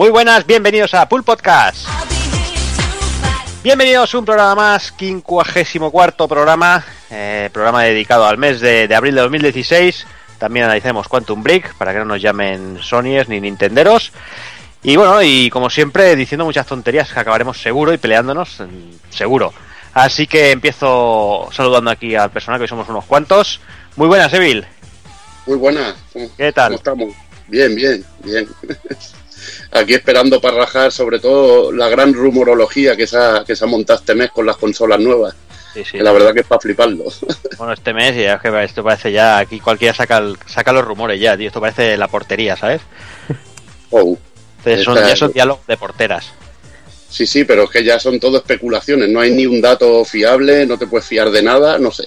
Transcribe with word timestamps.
Muy 0.00 0.08
buenas, 0.08 0.46
bienvenidos 0.46 0.94
a 0.94 1.06
Pool 1.06 1.24
Podcast. 1.24 1.86
Bienvenidos 3.62 4.14
a 4.14 4.18
un 4.18 4.24
programa 4.24 4.54
más, 4.54 4.94
54 4.96 6.26
programa, 6.26 6.82
eh, 7.10 7.50
programa 7.52 7.82
dedicado 7.82 8.24
al 8.24 8.38
mes 8.38 8.60
de, 8.60 8.88
de, 8.88 8.94
abril 8.94 9.14
de 9.14 9.20
2016. 9.20 10.06
También 10.38 10.64
analicemos 10.64 11.06
Quantum 11.06 11.42
Break 11.42 11.74
para 11.74 11.92
que 11.92 11.98
no 11.98 12.06
nos 12.06 12.22
llamen 12.22 12.78
Sonyers 12.80 13.28
ni 13.28 13.42
Nintenderos. 13.42 14.10
Y 14.82 14.96
bueno, 14.96 15.20
y 15.20 15.50
como 15.50 15.68
siempre, 15.68 16.16
diciendo 16.16 16.46
muchas 16.46 16.66
tonterías 16.66 17.12
que 17.12 17.20
acabaremos 17.20 17.60
seguro 17.60 17.92
y 17.92 17.98
peleándonos, 17.98 18.56
seguro. 19.10 19.52
Así 19.92 20.26
que 20.26 20.52
empiezo 20.52 21.50
saludando 21.52 21.90
aquí 21.90 22.14
al 22.14 22.30
personal, 22.30 22.58
que 22.58 22.62
hoy 22.62 22.68
somos 22.68 22.88
unos 22.88 23.04
cuantos. 23.04 23.60
Muy 23.96 24.08
buenas, 24.08 24.32
Evil. 24.32 24.64
Muy 25.44 25.58
buenas. 25.58 25.94
¿Qué 26.38 26.52
tal? 26.52 26.68
¿Cómo 26.68 26.78
estamos? 26.78 27.14
Bien, 27.48 27.74
bien, 27.74 28.02
bien. 28.24 28.48
Aquí 29.72 29.94
esperando 29.94 30.40
para 30.40 30.56
rajar 30.58 30.92
sobre 30.92 31.18
todo 31.18 31.72
la 31.72 31.88
gran 31.88 32.12
rumorología 32.14 32.96
que 32.96 33.06
se 33.06 33.16
ha, 33.16 33.44
que 33.46 33.54
se 33.56 33.64
ha 33.64 33.68
montado 33.68 33.98
este 34.00 34.14
mes 34.14 34.30
con 34.30 34.46
las 34.46 34.56
consolas 34.56 34.98
nuevas. 35.00 35.34
Sí, 35.74 35.84
sí. 35.84 35.98
Que 35.98 36.02
la 36.02 36.10
verdad 36.12 36.34
que 36.34 36.40
es 36.40 36.46
para 36.46 36.60
fliparlo. 36.60 37.04
Bueno, 37.58 37.74
este 37.74 37.92
mes, 37.92 38.16
ya 38.16 38.34
es 38.34 38.40
que 38.40 38.64
esto 38.64 38.82
parece 38.82 39.12
ya, 39.12 39.36
aquí 39.38 39.60
cualquiera 39.60 39.92
saca, 39.94 40.16
el- 40.18 40.38
saca 40.46 40.72
los 40.72 40.82
rumores 40.84 41.20
ya, 41.20 41.36
tío. 41.36 41.48
Esto 41.48 41.60
parece 41.60 41.96
la 41.98 42.08
portería, 42.08 42.56
¿sabes? 42.56 42.80
Oh. 43.90 44.16
Entonces 44.58 44.84
son, 44.84 44.96
ya 44.96 45.14
son 45.16 45.32
diálogos 45.32 45.66
de 45.66 45.76
porteras. 45.76 46.32
Sí, 47.08 47.26
sí, 47.26 47.44
pero 47.44 47.64
es 47.64 47.70
que 47.70 47.84
ya 47.84 47.98
son 48.00 48.18
todo 48.18 48.38
especulaciones. 48.38 49.08
No 49.10 49.20
hay 49.20 49.32
ni 49.32 49.44
un 49.46 49.60
dato 49.60 50.04
fiable, 50.04 50.64
no 50.66 50.78
te 50.78 50.86
puedes 50.86 51.06
fiar 51.06 51.30
de 51.30 51.42
nada, 51.42 51.78
no 51.78 51.90
sé. 51.90 52.04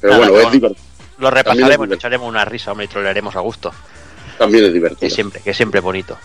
Pero 0.00 0.12
Nada, 0.14 0.26
bueno, 0.26 0.34
es 0.36 0.42
bueno. 0.44 0.50
divertido. 0.58 0.86
Lo 1.18 1.30
repasaremos, 1.30 1.90
echaremos 1.92 2.28
una 2.28 2.44
risa, 2.44 2.72
hombre, 2.72 2.84
y 2.86 2.88
trolearemos 2.88 3.34
a 3.36 3.40
gusto. 3.40 3.72
También 4.38 4.64
es 4.64 4.70
Que 4.70 4.74
divertido. 4.74 5.10
siempre, 5.14 5.40
que 5.42 5.54
siempre 5.54 5.78
es 5.78 5.84
bonito. 5.84 6.18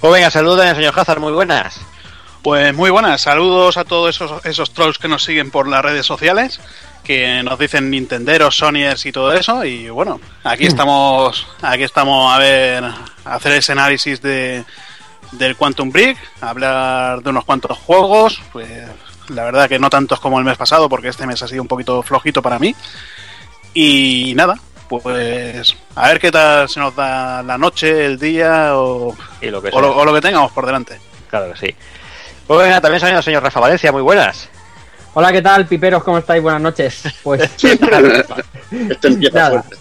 Pues 0.00 0.12
venga, 0.12 0.30
saludos, 0.30 0.64
señor 0.76 0.94
Hazard, 0.96 1.18
muy 1.18 1.32
buenas. 1.32 1.80
Pues 2.42 2.72
muy 2.72 2.88
buenas, 2.90 3.20
saludos 3.20 3.76
a 3.76 3.84
todos 3.84 4.14
esos, 4.14 4.44
esos 4.44 4.72
trolls 4.72 4.96
que 4.96 5.08
nos 5.08 5.24
siguen 5.24 5.50
por 5.50 5.66
las 5.66 5.84
redes 5.84 6.06
sociales, 6.06 6.60
que 7.02 7.42
nos 7.42 7.58
dicen 7.58 7.90
Nintenderos, 7.90 8.56
Sonyers 8.56 9.04
y 9.06 9.10
todo 9.12 9.32
eso. 9.32 9.64
Y 9.64 9.88
bueno, 9.90 10.20
aquí 10.44 10.66
estamos, 10.66 11.48
aquí 11.62 11.82
estamos 11.82 12.32
a 12.32 12.38
ver, 12.38 12.84
a 12.84 13.34
hacer 13.34 13.52
ese 13.52 13.72
análisis 13.72 14.22
de, 14.22 14.64
del 15.32 15.56
Quantum 15.56 15.90
Break, 15.90 16.16
a 16.42 16.50
hablar 16.50 17.20
de 17.20 17.30
unos 17.30 17.44
cuantos 17.44 17.76
juegos. 17.76 18.40
Pues 18.52 18.70
la 19.30 19.42
verdad 19.42 19.68
que 19.68 19.80
no 19.80 19.90
tantos 19.90 20.20
como 20.20 20.38
el 20.38 20.44
mes 20.44 20.56
pasado, 20.56 20.88
porque 20.88 21.08
este 21.08 21.26
mes 21.26 21.42
ha 21.42 21.48
sido 21.48 21.62
un 21.62 21.68
poquito 21.68 22.04
flojito 22.04 22.40
para 22.40 22.60
mí. 22.60 22.72
Y 23.74 24.32
nada, 24.36 24.60
pues 24.88 25.76
a 25.94 26.08
ver 26.08 26.18
qué 26.20 26.30
tal 26.30 26.68
se 26.68 26.80
nos 26.80 26.94
da 26.96 27.42
la 27.42 27.58
noche, 27.58 28.06
el 28.06 28.18
día 28.18 28.70
o, 28.76 29.14
Y 29.40 29.46
lo 29.46 29.60
que 29.62 29.68
o 29.72 29.80
lo, 29.80 29.96
o 29.96 30.04
lo 30.04 30.14
que 30.14 30.20
tengamos 30.20 30.52
por 30.52 30.66
delante. 30.66 30.98
Claro 31.28 31.52
que 31.52 31.58
sí. 31.68 31.76
Pues 32.46 32.60
venga, 32.60 32.80
también 32.80 33.00
salido 33.00 33.18
el 33.18 33.24
señor 33.24 33.42
Rafa 33.42 33.60
Valencia, 33.60 33.92
muy 33.92 34.02
buenas. 34.02 34.48
Hola, 35.14 35.32
¿qué 35.32 35.42
tal, 35.42 35.66
piperos? 35.66 36.02
¿Cómo 36.02 36.18
estáis? 36.18 36.42
Buenas 36.42 36.60
noches. 36.62 37.02
Pues 37.22 37.42
empieza 39.02 39.38
Nada. 39.38 39.62
fuerte. 39.62 39.76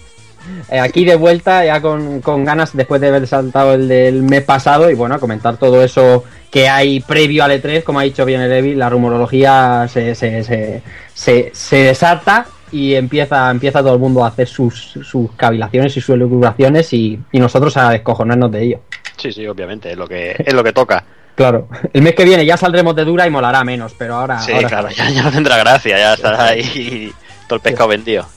eh, 0.70 0.80
aquí 0.80 1.06
de 1.06 1.16
vuelta, 1.16 1.64
ya 1.66 1.82
con, 1.82 2.22
con 2.22 2.44
ganas, 2.44 2.76
después 2.76 3.00
de 3.02 3.08
haber 3.10 3.28
saltado 3.28 3.74
el 3.74 3.88
del 3.88 4.24
mes 4.24 4.44
pasado, 4.44 4.90
y 4.90 4.96
bueno, 4.96 5.16
a 5.16 5.20
comentar 5.20 5.58
todo 5.58 5.84
eso 5.84 6.24
que 6.52 6.68
hay 6.70 7.00
previo 7.02 7.44
al 7.44 7.52
E3, 7.52 7.84
como 7.84 8.00
ha 8.00 8.04
dicho 8.04 8.26
bien 8.26 8.42
el 8.42 8.52
Evi, 8.52 8.76
la 8.76 8.90
rumorología 8.90 9.88
se, 9.92 10.16
se, 10.16 10.44
se, 10.44 10.82
se, 11.14 11.52
se 11.54 11.76
desata 11.78 12.48
y 12.72 12.96
empieza, 12.96 13.50
empieza 13.50 13.80
todo 13.80 13.94
el 13.94 14.00
mundo 14.00 14.24
a 14.24 14.28
hacer 14.28 14.48
sus, 14.48 14.98
sus 15.04 15.32
cavilaciones 15.34 15.96
y 15.96 16.02
sus 16.02 16.16
elucubraciones 16.16 16.92
y, 16.94 17.20
y 17.32 17.40
nosotros 17.40 17.76
a 17.78 17.92
descojonarnos 17.92 18.52
de 18.52 18.64
ello. 18.64 18.80
Sí, 19.18 19.32
sí, 19.32 19.48
obviamente, 19.48 19.92
es 19.92 19.98
lo 19.98 20.08
que, 20.08 20.36
es 20.38 20.54
lo 20.54 20.64
que 20.64 20.74
toca. 20.74 21.04
Claro, 21.38 21.70
el 21.94 22.02
mes 22.02 22.16
que 22.16 22.26
viene 22.26 22.44
ya 22.44 22.58
saldremos 22.58 22.96
de 22.96 23.06
dura 23.06 23.28
y 23.28 23.30
molará 23.30 23.64
menos, 23.64 23.94
pero 23.96 24.16
ahora... 24.16 24.42
Sí, 24.42 24.52
ahora 24.54 24.68
claro, 24.70 24.90
ya, 24.96 25.08
ya 25.12 25.22
no 25.22 25.32
tendrá 25.32 25.56
gracia, 25.58 25.96
ya 25.96 26.16
estará 26.16 26.46
ahí 26.46 27.14
todo 27.48 27.58
el 27.58 27.62
pescado 27.62 27.90
vendido. 27.90 28.28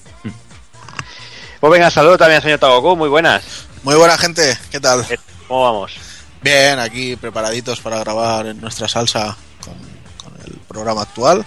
Pues 1.61 1.73
venga, 1.73 1.91
saludos 1.91 2.19
también 2.19 2.37
al 2.37 2.43
señor 2.43 2.59
Tagoku, 2.59 2.97
muy 2.97 3.09
buenas. 3.09 3.67
Muy 3.85 3.95
buena 3.95 4.19
gente, 4.19 4.55
¿qué 4.71 4.81
tal? 4.81 5.03
¿Cómo 5.49 5.63
vamos? 5.63 5.97
Bien, 6.43 6.79
aquí 6.79 7.17
preparaditos 7.17 7.81
para 7.81 8.01
grabar 8.01 8.49
en 8.49 8.61
nuestra 8.61 8.87
salsa 8.87 9.35
con, 9.65 9.75
con 10.23 10.39
el 10.45 10.59
programa 10.69 11.01
actual 11.01 11.43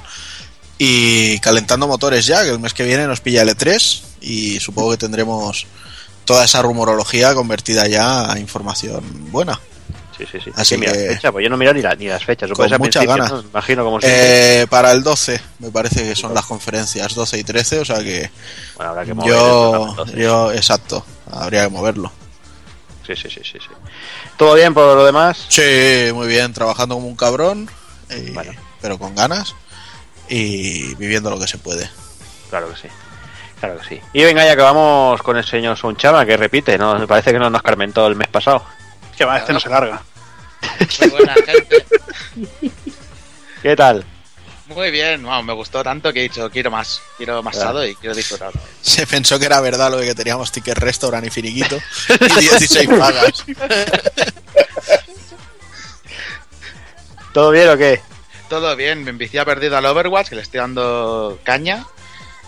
y 0.86 1.40
calentando 1.40 1.88
motores 1.88 2.26
ya, 2.26 2.44
que 2.44 2.50
el 2.50 2.60
mes 2.60 2.74
que 2.74 2.84
viene 2.84 3.08
nos 3.08 3.22
pilla 3.22 3.42
el 3.44 3.50
E3 3.50 4.02
y 4.22 4.60
supongo 4.60 4.92
que 4.92 4.98
tendremos 4.98 5.66
toda 6.26 6.46
esa 6.46 6.62
rumorología 6.62 7.34
convertida 7.34 7.88
ya 7.88 8.32
a 8.32 8.40
información 8.40 9.04
buena. 9.32 9.60
Sí, 10.18 10.26
sí, 10.32 10.38
sí. 10.44 10.52
Así 10.56 10.76
Sí, 10.76 10.80
mira, 10.80 10.94
que- 10.94 11.16
fecha, 11.16 11.32
pues 11.32 11.44
yo 11.44 11.50
no 11.50 11.58
miro 11.58 11.74
ni, 11.74 11.82
la- 11.82 11.96
ni 11.96 12.08
las 12.08 12.24
fechas. 12.24 12.50
Con 12.52 12.58
que 12.58 12.68
es 12.68 12.74
al 12.74 12.80
mucha 12.80 13.00
principio, 13.00 13.24
ganas. 13.26 13.44
¿no? 13.44 13.50
Imagino 13.50 13.84
como. 13.84 14.00
Eh, 14.04 14.68
para 14.70 14.92
el 14.92 15.02
12 15.04 15.42
me 15.60 15.72
parece 15.72 16.04
que 16.04 16.16
son 16.16 16.34
las 16.34 16.46
conferencias 16.46 17.16
12 17.16 17.40
y 17.40 17.44
13, 17.44 17.80
o 17.80 17.86
sea 17.86 17.98
que 18.00 18.30
bueno, 18.76 18.92
habrá 18.92 19.06
que 19.06 19.14
yo, 19.28 19.96
yo, 20.16 20.52
exacto, 20.52 21.04
habría 21.32 21.64
que 21.64 21.70
moverlo. 21.70 22.12
Sí, 23.08 23.16
sí, 23.16 23.28
sí, 23.30 23.42
sí, 23.44 23.58
sí. 23.60 23.68
¿Todo 24.38 24.54
bien 24.54 24.74
por 24.74 24.96
lo 24.96 25.04
demás? 25.06 25.46
Sí, 25.50 26.12
muy 26.14 26.28
bien, 26.28 26.54
trabajando 26.54 26.96
como 26.96 27.08
un 27.08 27.16
cabrón, 27.16 27.70
Bueno. 28.34 28.52
pero 28.82 28.98
con 29.00 29.16
ganas 29.16 29.56
y 30.30 30.96
viviendo 30.96 31.30
lo 31.30 31.40
que 31.40 31.48
se 31.48 31.58
puede. 31.58 31.90
Claro 32.50 32.70
que 32.70 32.76
sí. 32.82 32.88
Claro 33.60 33.80
que 33.80 33.88
sí. 33.96 34.02
Y 34.14 34.24
venga 34.24 34.46
ya 34.46 34.56
que 34.56 34.62
vamos 34.62 35.22
con 35.22 35.38
el 35.38 35.46
señor 35.46 35.78
Sonchama, 35.78 36.26
que 36.26 36.38
repite, 36.38 36.78
¿no? 36.78 36.98
Me 37.00 37.08
parece 37.08 37.32
que 37.32 37.40
no 37.40 37.50
nos 37.50 37.62
carmentó 37.62 38.06
el 38.08 38.16
mes 38.16 38.28
pasado. 38.28 38.66
Que 39.18 39.26
va, 39.26 39.38
este 39.38 39.54
no 39.54 39.60
se 39.60 39.70
larga. 39.70 40.02
Muy 41.02 41.10
buena 41.10 41.34
gente. 41.46 41.86
¿Qué 43.62 43.76
tal? 43.76 44.06
Muy 44.68 44.92
bien, 44.92 45.24
vamos, 45.24 45.46
me 45.46 45.54
gustó 45.54 45.84
tanto 45.84 46.12
que 46.14 46.22
he 46.22 46.24
dicho 46.24 46.50
quiero 46.50 46.72
más, 46.72 47.02
quiero 47.18 47.44
más 47.44 47.54
Claro. 47.56 47.70
sado 47.70 47.86
y 47.86 47.96
quiero 47.96 48.16
disfrutar. 48.16 48.52
Se 48.82 49.06
pensó 49.06 49.38
que 49.38 49.46
era 49.46 49.60
verdad 49.62 49.92
lo 49.92 49.98
de 49.98 50.08
que 50.08 50.16
teníamos 50.16 50.52
ticket 50.52 50.78
restaurant 50.78 51.26
y 51.28 51.30
finiquito 51.30 51.78
y 52.10 52.40
16 52.40 52.90
pagas. 52.98 53.44
¿Todo 57.34 57.52
bien 57.52 57.70
o 57.70 57.78
qué? 57.78 58.02
Todo 58.54 58.76
bien, 58.76 59.04
me 59.04 59.10
envicié 59.10 59.40
a 59.40 59.46
perdido 59.46 59.78
al 59.78 59.86
Overwatch, 59.88 60.30
que 60.30 60.36
le 60.36 60.44
estoy 60.44 60.60
dando 60.60 61.40
caña, 61.44 61.88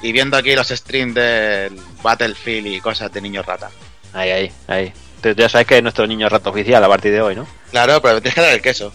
y 0.04 0.12
viendo 0.12 0.38
aquí 0.38 0.56
los 0.56 0.68
streams 0.68 1.16
del 1.16 1.82
Battlefield 2.04 2.68
y 2.68 2.80
cosas 2.80 3.12
de 3.12 3.22
niño 3.22 3.42
rata. 3.42 3.72
Ahí, 4.14 4.30
ahí, 4.30 4.52
ahí. 4.68 4.94
Entonces 5.16 5.36
ya 5.36 5.50
sabes 5.50 5.66
que 5.66 5.78
es 5.78 5.82
nuestro 5.82 6.06
niño 6.06 6.30
rato 6.30 6.52
oficial 6.52 6.84
a 6.84 6.88
partir 6.88 7.12
de 7.12 7.22
hoy, 7.22 7.36
¿no? 7.36 7.48
Claro, 7.72 8.00
pero 8.04 8.14
me 8.14 8.22
tienes 8.22 8.36
que 8.36 8.42
dar 8.42 8.54
el 8.54 8.62
queso. 8.62 8.94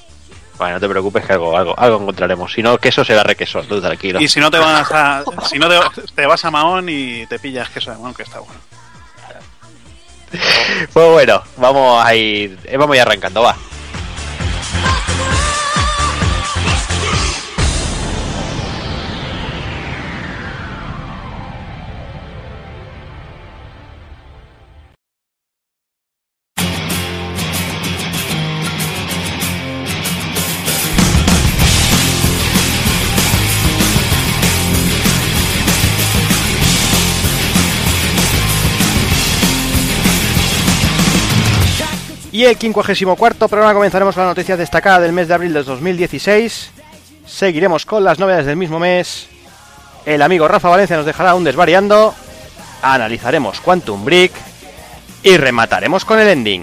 Bueno, 0.56 0.74
no 0.74 0.80
te 0.80 0.88
preocupes 0.88 1.26
que 1.26 1.32
algo, 1.32 1.58
algo, 1.58 1.76
algo 1.76 2.00
encontraremos. 2.00 2.52
Si 2.52 2.62
no, 2.62 2.78
queso 2.78 3.04
será 3.04 3.24
requeso, 3.24 3.60
tú 3.64 3.80
tranquilo. 3.80 4.20
Y 4.20 4.28
si 4.28 4.38
no 4.38 4.48
te 4.48 4.58
vas 4.58 4.88
a, 4.92 5.24
si 5.48 5.58
no 5.58 5.68
te, 5.68 5.80
te 6.14 6.26
vas 6.26 6.44
a 6.44 6.52
Mahón 6.52 6.88
y 6.88 7.26
te 7.26 7.40
pillas 7.40 7.70
queso 7.70 7.90
de 7.90 7.96
Mahón, 7.98 8.14
que 8.14 8.22
está 8.22 8.38
bueno. 8.38 8.60
Pues 10.92 11.10
bueno, 11.10 11.42
vamos 11.56 12.06
a 12.06 12.14
ir, 12.14 12.56
vamos 12.78 12.92
a 12.92 12.96
ir 12.98 13.02
arrancando, 13.02 13.42
va. 13.42 13.56
Y 42.40 42.46
el 42.46 42.56
54 42.56 43.48
programa 43.48 43.74
comenzaremos 43.74 44.14
con 44.14 44.24
la 44.24 44.30
noticia 44.30 44.56
destacada 44.56 45.00
del 45.00 45.12
mes 45.12 45.28
de 45.28 45.34
abril 45.34 45.52
de 45.52 45.62
2016. 45.62 46.70
Seguiremos 47.26 47.84
con 47.84 48.02
las 48.02 48.18
novedades 48.18 48.46
del 48.46 48.56
mismo 48.56 48.78
mes. 48.78 49.28
El 50.06 50.22
amigo 50.22 50.48
Rafa 50.48 50.70
Valencia 50.70 50.96
nos 50.96 51.04
dejará 51.04 51.34
un 51.34 51.44
desvariando. 51.44 52.14
Analizaremos 52.80 53.60
Quantum 53.60 54.06
Break. 54.06 54.32
Y 55.22 55.36
remataremos 55.36 56.06
con 56.06 56.18
el 56.18 56.28
ending. 56.28 56.62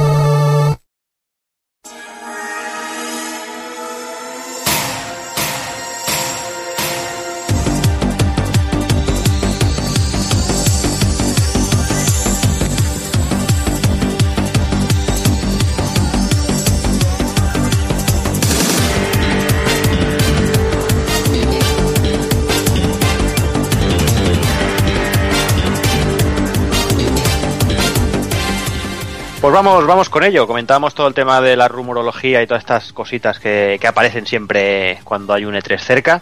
Pues 29.51 29.65
vamos, 29.65 29.85
vamos 29.85 30.07
con 30.07 30.23
ello. 30.23 30.47
Comentábamos 30.47 30.95
todo 30.95 31.09
el 31.09 31.13
tema 31.13 31.41
de 31.41 31.57
la 31.57 31.67
rumorología 31.67 32.41
y 32.41 32.47
todas 32.47 32.61
estas 32.61 32.93
cositas 32.93 33.37
que, 33.37 33.77
aparecen 33.85 34.25
siempre 34.25 35.01
cuando 35.03 35.33
hay 35.33 35.43
un 35.43 35.55
E3 35.55 35.77
cerca. 35.77 36.21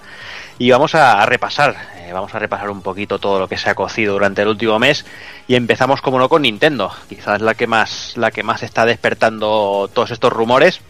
Y 0.57 0.71
vamos 0.71 0.95
a, 0.95 1.21
a 1.21 1.27
repasar, 1.27 1.75
eh, 1.97 2.09
vamos 2.11 2.33
a 2.33 2.39
repasar 2.39 2.71
un 2.71 2.81
poquito 2.81 3.19
todo 3.19 3.39
lo 3.39 3.47
que 3.47 3.59
se 3.59 3.69
ha 3.69 3.75
cocido 3.75 4.13
durante 4.13 4.41
el 4.41 4.47
último 4.47 4.79
mes. 4.79 5.05
Y 5.47 5.53
empezamos, 5.53 6.01
como 6.01 6.17
no, 6.17 6.27
con 6.27 6.41
Nintendo. 6.41 6.91
Quizás 7.07 7.39
la 7.41 7.53
que 7.53 7.67
más, 7.67 8.13
la 8.17 8.31
que 8.31 8.41
más 8.41 8.63
está 8.63 8.83
despertando 8.83 9.91
todos 9.93 10.09
estos 10.09 10.33
rumores. 10.33 10.81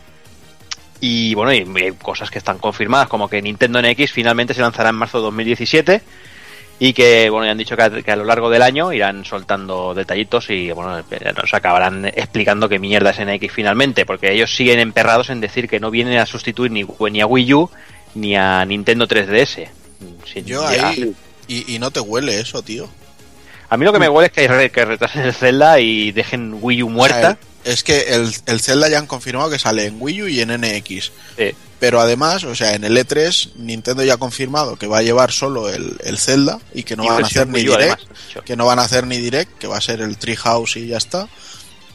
Y 1.02 1.36
bueno, 1.36 1.52
y, 1.52 1.88
y 1.88 1.92
cosas 1.92 2.32
que 2.32 2.38
están 2.38 2.58
confirmadas, 2.58 3.10
como 3.10 3.28
que 3.28 3.42
Nintendo 3.42 3.82
NX 3.82 4.14
finalmente 4.14 4.54
se 4.54 4.62
lanzará 4.62 4.92
en 4.92 4.96
marzo 4.96 5.18
de 5.18 5.24
2017 5.26 6.02
y 6.80 6.94
que 6.94 7.30
bueno 7.30 7.46
ya 7.46 7.52
han 7.52 7.58
dicho 7.58 7.76
que 7.76 7.84
a, 7.84 7.90
que 7.90 8.12
a, 8.12 8.16
lo 8.16 8.24
largo 8.24 8.50
del 8.50 8.62
año 8.62 8.94
irán 8.94 9.26
soltando 9.26 9.94
detallitos 9.94 10.50
y 10.50 10.72
bueno 10.72 11.04
nos 11.36 11.54
acabarán 11.54 12.06
explicando 12.06 12.70
qué 12.70 12.80
mierda 12.80 13.12
es 13.12 13.20
NX 13.20 13.52
finalmente 13.52 14.06
porque 14.06 14.32
ellos 14.32 14.56
siguen 14.56 14.80
emperrados 14.80 15.30
en 15.30 15.42
decir 15.42 15.68
que 15.68 15.82
no 15.82 15.92
vienen 15.92 16.18
a 16.18 16.26
sustituir 16.26 16.72
ni, 16.72 16.86
ni 17.12 17.22
a 17.22 17.26
Wii 17.26 17.54
U 17.54 17.70
ni 18.16 18.36
a 18.36 18.64
Nintendo 18.66 19.08
3DS 19.08 19.68
Sin 20.26 20.46
Yo 20.46 20.66
ahí 20.66 21.14
y, 21.48 21.76
y, 21.76 21.80
no 21.80 21.90
te 21.90 22.00
huele 22.00 22.40
eso 22.40 22.62
tío. 22.62 22.88
A 23.70 23.78
mí 23.78 23.84
lo 23.84 23.92
que 23.92 23.98
me 23.98 24.08
huele 24.08 24.28
es 24.28 24.32
que, 24.32 24.70
que 24.70 24.86
retrasen 24.86 25.24
el 25.24 25.34
Zelda 25.34 25.80
y 25.80 26.12
dejen 26.12 26.60
Wii 26.62 26.84
U 26.84 26.90
muerta 26.90 27.18
o 27.18 27.22
sea, 27.22 27.38
el, 27.66 27.72
es 27.74 27.84
que 27.84 28.02
el, 28.14 28.32
el, 28.46 28.60
Zelda 28.60 28.88
ya 28.88 29.00
han 29.00 29.08
confirmado 29.08 29.50
que 29.50 29.58
sale 29.58 29.88
en 29.88 29.98
Wii 30.00 30.22
U 30.22 30.28
y 30.28 30.42
en 30.42 30.50
NX 30.50 31.12
sí. 31.38 31.56
Pero 31.80 32.02
además, 32.02 32.44
o 32.44 32.56
sea, 32.56 32.76
en 32.76 32.84
el 32.84 32.98
E3 32.98 33.56
Nintendo 33.56 34.04
ya 34.04 34.16
ha 34.16 34.18
confirmado 34.18 34.76
que 34.76 34.88
va 34.88 34.98
a 34.98 35.02
llevar 35.02 35.32
solo 35.32 35.70
el, 35.70 35.96
el 36.04 36.18
Zelda 36.18 36.60
y 36.74 36.84
que 36.84 36.98
no 36.98 37.06
y 37.06 37.08
van 37.08 37.24
a 37.24 37.28
hacer 37.28 37.48
ni 37.48 37.60
direct, 37.60 37.82
además, 37.82 38.00
que 38.46 38.56
no 38.58 38.66
van 38.66 38.80
a 38.80 38.84
hacer 38.84 39.08
ni 39.08 39.18
direct, 39.18 39.58
que 39.58 39.68
va 39.68 39.78
a 39.78 39.82
ser 39.82 40.02
el 40.02 40.18
Treehouse 40.18 40.76
y 40.76 40.88
ya 40.88 40.98
está. 40.98 41.30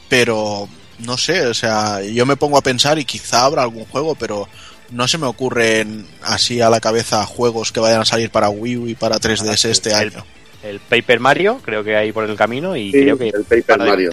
Pero 0.08 0.68
no 1.00 1.18
sé, 1.18 1.46
o 1.46 1.54
sea, 1.54 2.02
yo 2.02 2.24
me 2.24 2.36
pongo 2.36 2.56
a 2.56 2.62
pensar 2.62 2.98
y 2.98 3.04
quizá 3.04 3.44
habrá 3.44 3.62
algún 3.62 3.84
juego, 3.86 4.14
pero 4.14 4.48
no 4.90 5.08
se 5.08 5.18
me 5.18 5.26
ocurren 5.26 6.06
así 6.22 6.60
a 6.60 6.70
la 6.70 6.80
cabeza 6.80 7.24
juegos 7.26 7.72
que 7.72 7.80
vayan 7.80 8.00
a 8.00 8.04
salir 8.04 8.30
para 8.30 8.48
Wii 8.48 8.76
U 8.76 8.88
y 8.88 8.94
para 8.94 9.16
3DS 9.16 9.68
este 9.68 9.90
el, 9.90 9.96
año. 9.96 10.24
El 10.62 10.80
Paper 10.80 11.20
Mario, 11.20 11.60
creo 11.62 11.84
que 11.84 11.96
hay 11.96 12.12
por 12.12 12.28
el 12.28 12.36
camino 12.36 12.76
y 12.76 12.90
sí, 12.90 13.02
creo 13.02 13.18
que 13.18 13.28
el 13.28 13.44
Paper 13.44 13.78
Mario. 13.78 14.10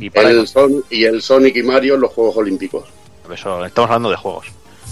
Y, 0.00 0.10
el 0.18 0.48
Son 0.48 0.84
y 0.90 1.04
el 1.04 1.22
Sonic 1.22 1.56
y 1.56 1.62
Mario 1.62 1.94
en 1.94 2.00
los 2.00 2.12
Juegos 2.12 2.36
Olímpicos. 2.36 2.84
Eso, 3.32 3.64
estamos 3.64 3.90
hablando 3.90 4.10
de 4.10 4.16
juegos. 4.16 4.46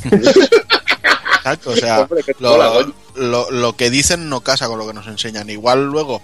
Exacto, 0.05 1.71
o 1.71 1.77
sea, 1.77 2.09
lo, 2.39 2.95
lo, 3.17 3.51
lo, 3.51 3.77
que 3.77 3.91
dicen 3.91 4.29
no 4.29 4.41
casa 4.41 4.67
con 4.67 4.79
lo 4.79 4.87
que 4.87 4.95
nos 4.95 5.07
enseñan. 5.07 5.51
Igual 5.51 5.85
luego, 5.87 6.23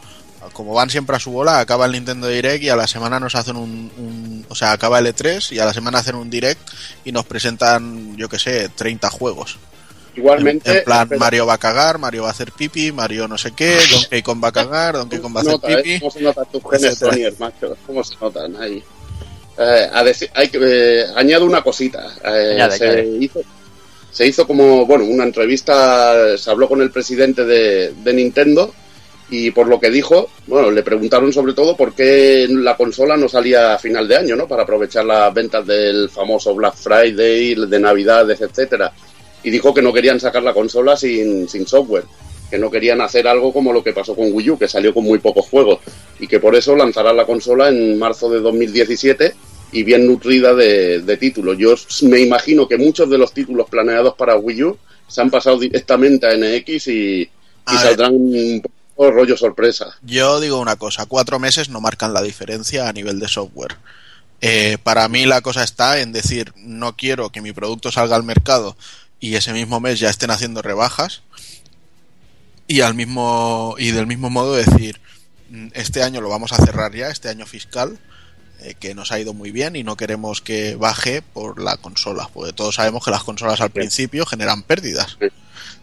como 0.52 0.72
van 0.72 0.90
siempre 0.90 1.16
a 1.16 1.20
su 1.20 1.30
bola, 1.30 1.60
acaba 1.60 1.86
el 1.86 1.92
Nintendo 1.92 2.26
Direct 2.26 2.62
y 2.62 2.70
a 2.70 2.76
la 2.76 2.86
semana 2.86 3.20
nos 3.20 3.34
hacen 3.34 3.56
un, 3.56 3.92
un 3.98 4.46
o 4.48 4.54
sea, 4.54 4.72
acaba 4.72 4.98
el 4.98 5.06
E3 5.06 5.52
y 5.52 5.58
a 5.58 5.64
la 5.64 5.74
semana 5.74 5.98
hacen 5.98 6.14
un 6.14 6.30
Direct 6.30 6.60
y 7.04 7.12
nos 7.12 7.26
presentan, 7.26 8.16
yo 8.16 8.28
que 8.28 8.38
sé, 8.38 8.68
30 8.70 9.10
juegos. 9.10 9.58
Igualmente. 10.16 10.70
En, 10.70 10.78
en 10.78 10.84
plan, 10.84 11.08
pero... 11.08 11.20
Mario 11.20 11.46
va 11.46 11.54
a 11.54 11.58
cagar, 11.58 11.98
Mario 11.98 12.22
va 12.22 12.28
a 12.28 12.32
hacer 12.32 12.52
pipi, 12.52 12.90
Mario 12.90 13.28
no 13.28 13.38
sé 13.38 13.52
qué, 13.52 13.78
Donkey 13.90 14.22
Kong 14.22 14.42
va 14.42 14.48
a 14.48 14.52
cagar, 14.52 14.94
Donkey 14.94 15.20
Kong 15.20 15.36
va 15.36 15.40
a 15.40 15.42
hacer 15.42 15.52
nota, 15.52 15.68
pipi. 15.68 15.92
¿eh? 15.92 16.00
¿Cómo 16.00 16.10
se 16.10 16.20
notan 16.20 16.44
tus 16.50 16.62
genes 16.70 16.98
Sonier, 16.98 17.34
macho? 17.38 17.76
¿Cómo 17.86 18.02
se 18.02 18.14
notan 18.20 18.56
ahí? 18.56 18.82
Eh, 19.58 19.90
a 19.92 20.02
decir, 20.02 20.30
hay 20.34 20.48
que, 20.48 20.58
eh, 20.62 21.06
añado 21.14 21.44
una 21.44 21.62
cosita. 21.62 22.14
Eh, 22.24 22.54
añade, 22.54 22.78
se, 22.78 22.84
añade. 22.84 23.18
Hizo, 23.20 23.40
se 24.10 24.26
hizo 24.26 24.46
como, 24.46 24.86
bueno, 24.86 25.04
una 25.04 25.24
entrevista, 25.24 26.36
se 26.36 26.50
habló 26.50 26.68
con 26.68 26.82
el 26.82 26.90
presidente 26.90 27.44
de, 27.44 28.12
Nintendo 28.12 28.74
y 29.30 29.52
por 29.52 29.68
lo 29.68 29.78
que 29.78 29.90
dijo, 29.90 30.28
bueno, 30.48 30.70
le 30.70 30.82
preguntaron 30.82 31.32
sobre 31.32 31.52
todo 31.52 31.76
por 31.76 31.94
qué 31.94 32.48
la 32.50 32.76
consola 32.76 33.16
no 33.16 33.28
salía 33.28 33.74
a 33.74 33.78
final 33.78 34.08
de 34.08 34.16
año, 34.16 34.34
¿no? 34.34 34.48
Para 34.48 34.64
aprovechar 34.64 35.04
las 35.04 35.32
ventas 35.32 35.64
del 35.64 36.10
famoso 36.10 36.54
Black 36.54 36.74
Friday, 36.74 37.54
de 37.54 37.80
Navidades, 37.80 38.40
etcétera. 38.40 38.92
Y 39.44 39.50
dijo 39.50 39.72
que 39.72 39.82
no 39.82 39.92
querían 39.92 40.18
sacar 40.18 40.42
la 40.42 40.52
consola 40.52 40.96
sin, 40.96 41.48
sin 41.48 41.64
software, 41.64 42.04
que 42.50 42.58
no 42.58 42.68
querían 42.68 43.00
hacer 43.00 43.28
algo 43.28 43.52
como 43.52 43.72
lo 43.72 43.84
que 43.84 43.92
pasó 43.92 44.16
con 44.16 44.32
Wii 44.32 44.50
U, 44.50 44.58
que 44.58 44.66
salió 44.66 44.92
con 44.92 45.04
muy 45.04 45.20
pocos 45.20 45.46
juegos, 45.48 45.78
y 46.18 46.26
que 46.26 46.40
por 46.40 46.56
eso 46.56 46.74
lanzarán 46.74 47.16
la 47.16 47.24
consola 47.24 47.68
en 47.68 47.96
marzo 47.96 48.28
de 48.28 48.40
2017 48.40 49.34
y 49.72 49.82
bien 49.82 50.06
nutrida 50.06 50.54
de, 50.54 51.00
de, 51.00 51.16
títulos. 51.16 51.56
Yo 51.58 51.74
me 52.08 52.20
imagino 52.20 52.66
que 52.66 52.76
muchos 52.76 53.08
de 53.08 53.18
los 53.18 53.32
títulos 53.32 53.68
planeados 53.68 54.14
para 54.14 54.36
Wii 54.36 54.62
U 54.64 54.78
se 55.06 55.20
han 55.20 55.30
pasado 55.30 55.58
directamente 55.58 56.26
a 56.26 56.36
NX 56.36 56.88
y, 56.88 57.22
y 57.22 57.76
saldrán 57.76 58.14
un 58.14 58.62
poco 58.62 59.10
rollo 59.10 59.36
sorpresa. 59.36 59.96
Yo 60.02 60.40
digo 60.40 60.60
una 60.60 60.76
cosa, 60.76 61.06
cuatro 61.06 61.38
meses 61.38 61.68
no 61.68 61.80
marcan 61.80 62.12
la 62.12 62.22
diferencia 62.22 62.88
a 62.88 62.92
nivel 62.92 63.18
de 63.18 63.28
software. 63.28 63.76
Eh, 64.40 64.78
para 64.82 65.08
mí 65.08 65.26
la 65.26 65.42
cosa 65.42 65.62
está 65.62 66.00
en 66.00 66.12
decir, 66.12 66.52
no 66.56 66.96
quiero 66.96 67.30
que 67.30 67.42
mi 67.42 67.52
producto 67.52 67.92
salga 67.92 68.16
al 68.16 68.22
mercado 68.22 68.76
y 69.18 69.34
ese 69.34 69.52
mismo 69.52 69.80
mes 69.80 70.00
ya 70.00 70.08
estén 70.08 70.30
haciendo 70.30 70.62
rebajas 70.62 71.22
y 72.66 72.80
al 72.80 72.94
mismo 72.94 73.74
y 73.78 73.90
del 73.90 74.06
mismo 74.06 74.30
modo 74.30 74.54
decir, 74.54 75.00
este 75.72 76.02
año 76.02 76.20
lo 76.20 76.28
vamos 76.28 76.52
a 76.52 76.64
cerrar 76.64 76.94
ya, 76.94 77.08
este 77.08 77.28
año 77.28 77.44
fiscal, 77.44 77.98
eh, 78.62 78.74
que 78.78 78.94
nos 78.94 79.10
ha 79.12 79.18
ido 79.18 79.32
muy 79.32 79.50
bien 79.50 79.76
y 79.76 79.82
no 79.82 79.96
queremos 79.96 80.40
que 80.40 80.76
baje 80.76 81.22
por 81.22 81.62
la 81.62 81.76
consola, 81.76 82.28
porque 82.32 82.52
todos 82.52 82.74
sabemos 82.74 83.04
que 83.04 83.10
las 83.10 83.24
consolas 83.24 83.60
al 83.60 83.70
principio 83.70 84.26
generan 84.26 84.62
pérdidas. 84.62 85.16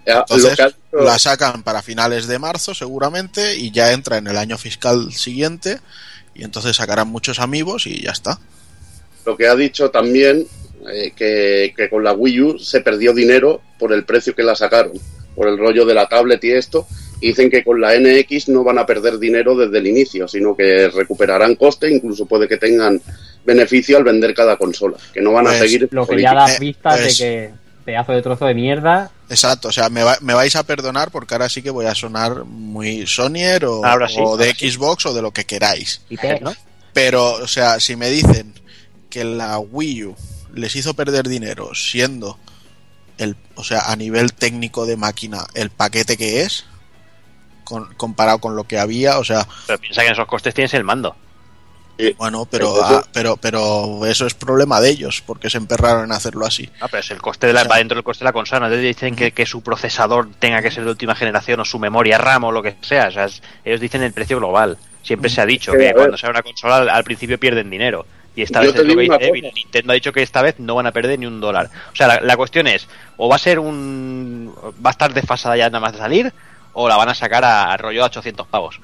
Entonces 0.06 0.58
la 0.92 1.20
sacan 1.20 1.64
para 1.64 1.82
finales 1.82 2.28
de 2.28 2.40
marzo 2.40 2.74
seguramente 2.74 3.56
y 3.56 3.72
ya 3.72 3.92
entra 3.92 4.18
en 4.18 4.28
el 4.28 4.38
año 4.38 4.58
fiscal 4.58 5.12
siguiente 5.12 5.80
y 6.34 6.44
entonces 6.44 6.76
sacarán 6.76 7.08
muchos 7.08 7.40
amigos 7.40 7.88
y 7.88 8.04
ya 8.04 8.12
está. 8.12 8.40
Lo 9.26 9.36
que 9.36 9.48
ha 9.48 9.56
dicho 9.56 9.90
también 9.90 10.48
eh, 10.94 11.12
que, 11.16 11.74
que 11.76 11.90
con 11.90 12.04
la 12.04 12.14
Wii 12.14 12.42
U 12.42 12.60
se 12.60 12.82
perdió 12.82 13.14
dinero 13.14 13.62
por 13.80 13.92
el 13.92 14.06
precio 14.06 14.36
que 14.36 14.44
la 14.44 14.56
sacaron, 14.56 14.94
por 15.36 15.48
el 15.48 15.58
rollo 15.58 15.86
de 15.86 15.94
la 15.94 16.08
tablet 16.08 16.44
y 16.44 16.52
esto, 16.52 16.88
dicen 17.20 17.50
que 17.50 17.64
con 17.64 17.82
la 17.82 17.98
NX 17.98 18.50
no 18.50 18.64
van 18.64 18.78
a 18.78 18.86
perder 18.86 19.18
dinero 19.18 19.56
desde 19.56 19.78
el 19.78 19.88
inicio, 19.88 20.28
sino 20.28 20.56
que 20.56 20.90
recuperarán 20.90 21.56
coste, 21.56 21.90
incluso 21.90 22.26
puede 22.26 22.48
que 22.48 22.58
tengan 22.58 23.02
beneficio 23.46 23.98
al 23.98 24.04
vender 24.04 24.34
cada 24.34 24.58
consola, 24.58 24.98
que 25.14 25.22
no 25.22 25.32
van 25.32 25.46
pues, 25.46 25.56
a 25.56 25.60
seguir... 25.60 25.88
Lo 25.92 26.06
que 26.06 26.22
ya 26.22 26.34
da 26.34 26.48
pistas 26.60 27.00
pues, 27.00 27.18
de 27.18 27.26
que 27.26 27.68
pedazo 27.88 28.12
de 28.12 28.22
trozo 28.22 28.46
de 28.46 28.54
mierda. 28.54 29.10
Exacto, 29.30 29.70
o 29.70 29.72
sea, 29.72 29.90
me, 29.90 30.04
va, 30.04 30.18
me, 30.20 30.34
vais 30.34 30.56
a 30.58 30.64
perdonar 30.64 31.10
porque 31.10 31.34
ahora 31.34 31.48
sí 31.48 31.62
que 31.62 31.70
voy 31.70 31.86
a 31.86 31.96
sonar 31.96 32.44
muy 32.44 33.08
Sonyer 33.08 33.64
o, 33.66 33.82
sí, 34.10 34.20
o 34.20 34.36
de 34.36 34.54
Xbox 34.54 35.06
o 35.06 35.14
de 35.14 35.22
lo 35.22 35.32
que 35.32 35.46
queráis. 35.46 36.02
Te, 36.20 36.42
¿no? 36.42 36.54
Pero, 36.92 37.36
o 37.36 37.48
sea, 37.48 37.80
si 37.80 37.96
me 37.96 38.10
dicen 38.10 38.54
que 39.10 39.24
la 39.24 39.58
Wii 39.58 40.04
U 40.04 40.16
les 40.54 40.76
hizo 40.76 40.96
perder 40.96 41.30
dinero 41.30 41.74
siendo 41.74 42.38
el, 43.18 43.38
o 43.56 43.64
sea, 43.64 43.92
a 43.92 43.96
nivel 43.96 44.34
técnico 44.34 44.86
de 44.86 44.98
máquina, 44.98 45.46
el 45.54 45.70
paquete 45.70 46.18
que 46.18 46.42
es, 46.42 46.66
con, 47.68 47.94
comparado 47.96 48.40
con 48.40 48.56
lo 48.56 48.64
que 48.64 48.80
había, 48.80 49.20
o 49.20 49.24
sea. 49.24 49.46
Pero 49.66 49.80
piensa 49.80 50.02
que 50.02 50.08
en 50.08 50.14
esos 50.14 50.28
costes 50.28 50.54
tienes 50.54 50.74
el 50.74 50.84
mando. 50.84 51.16
Bueno, 52.18 52.46
pero, 52.46 52.76
ah, 52.84 53.04
pero 53.12 53.38
pero 53.38 54.06
eso 54.06 54.28
es 54.28 54.36
problema 54.36 54.80
de 54.80 54.90
ellos, 54.90 55.24
porque 55.26 55.50
se 55.50 55.58
emperraron 55.58 56.06
en 56.06 56.12
hacerlo 56.12 56.46
así. 56.46 56.70
Ah, 56.80 56.88
pero 56.88 57.02
es 57.02 57.10
el 57.10 57.22
coste 57.22 57.48
de 57.48 57.54
la, 57.54 57.62
o 57.62 57.64
sea, 57.64 57.72
va 57.72 57.78
dentro 57.78 57.96
del 57.96 58.04
coste 58.04 58.24
de 58.24 58.30
la 58.30 58.34
consola. 58.34 58.68
No 58.68 58.70
te 58.70 58.80
dicen 58.80 59.16
que, 59.16 59.32
que, 59.32 59.46
su 59.48 59.64
procesador 59.64 60.30
tenga 60.38 60.62
que 60.62 60.70
ser 60.70 60.84
de 60.84 60.92
última 60.92 61.16
generación 61.16 61.60
o 61.60 61.66
su 61.66 61.80
memoria 61.80 62.20
RAM 62.20 62.44
o 62.44 62.52
lo 62.52 62.62
que 62.62 62.76
sea. 62.82 63.08
O 63.08 63.12
sea, 63.12 63.26
es, 63.26 63.42
ellos 63.66 63.82
dicen 63.82 64.04
el 64.04 64.14
precio 64.14 64.38
global. 64.38 64.78
Siempre 65.02 65.30
se 65.30 65.42
ha 65.42 65.46
dicho 65.46 65.72
que 65.72 65.92
cuando 65.94 66.18
sea 66.18 66.30
una 66.30 66.44
consola 66.44 66.78
al, 66.78 66.90
al 66.90 67.04
principio 67.04 67.40
pierden 67.40 67.70
dinero. 67.70 68.06
Y 68.38 68.44
esta 68.44 68.60
vez 68.60 68.76
es 68.76 68.86
lo 68.86 68.96
que 68.96 69.02
dice. 69.02 69.52
Nintendo 69.56 69.92
ha 69.92 69.96
dicho 69.96 70.14
que 70.14 70.22
esta 70.22 70.44
vez 70.44 70.60
no 70.60 70.76
van 70.76 70.86
a 70.86 70.92
perder 70.92 71.18
ni 71.18 71.26
un 71.26 71.42
dólar. 71.42 71.72
O 71.92 71.96
sea, 71.96 72.08
la, 72.08 72.22
la, 72.22 72.38
cuestión 72.38 72.68
es, 72.68 72.88
o 73.18 73.28
va 73.28 73.36
a 73.36 73.40
ser 73.40 73.58
un. 73.58 74.54
va 74.86 74.92
a 74.92 74.92
estar 74.92 75.12
desfasada 75.12 75.58
ya 75.58 75.72
nada 75.72 75.80
más 75.80 75.94
de 75.94 75.98
salir, 75.98 76.32
o 76.80 76.88
la 76.88 76.96
van 76.96 77.10
a 77.10 77.16
sacar 77.16 77.44
a, 77.44 77.74
a 77.74 77.78
rollo 77.78 78.02
de 78.02 78.06
800 78.06 78.48
pavos. 78.48 78.80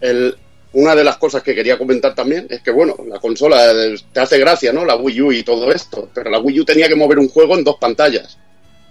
El, 0.00 0.34
una 0.72 0.94
de 0.94 1.04
las 1.04 1.18
cosas 1.18 1.42
que 1.42 1.54
quería 1.54 1.76
comentar 1.76 2.14
también 2.14 2.46
es 2.48 2.62
que, 2.62 2.70
bueno, 2.70 2.96
la 3.06 3.18
consola 3.18 3.70
te 4.10 4.20
hace 4.20 4.38
gracia, 4.38 4.72
¿no? 4.72 4.86
La 4.86 4.96
Wii 4.96 5.20
U 5.20 5.30
y 5.32 5.42
todo 5.42 5.70
esto, 5.72 6.08
pero 6.14 6.30
la 6.30 6.38
Wii 6.38 6.60
U 6.60 6.64
tenía 6.64 6.88
que 6.88 6.96
mover 6.96 7.18
un 7.18 7.28
juego 7.28 7.58
en 7.58 7.64
dos 7.64 7.76
pantallas. 7.78 8.38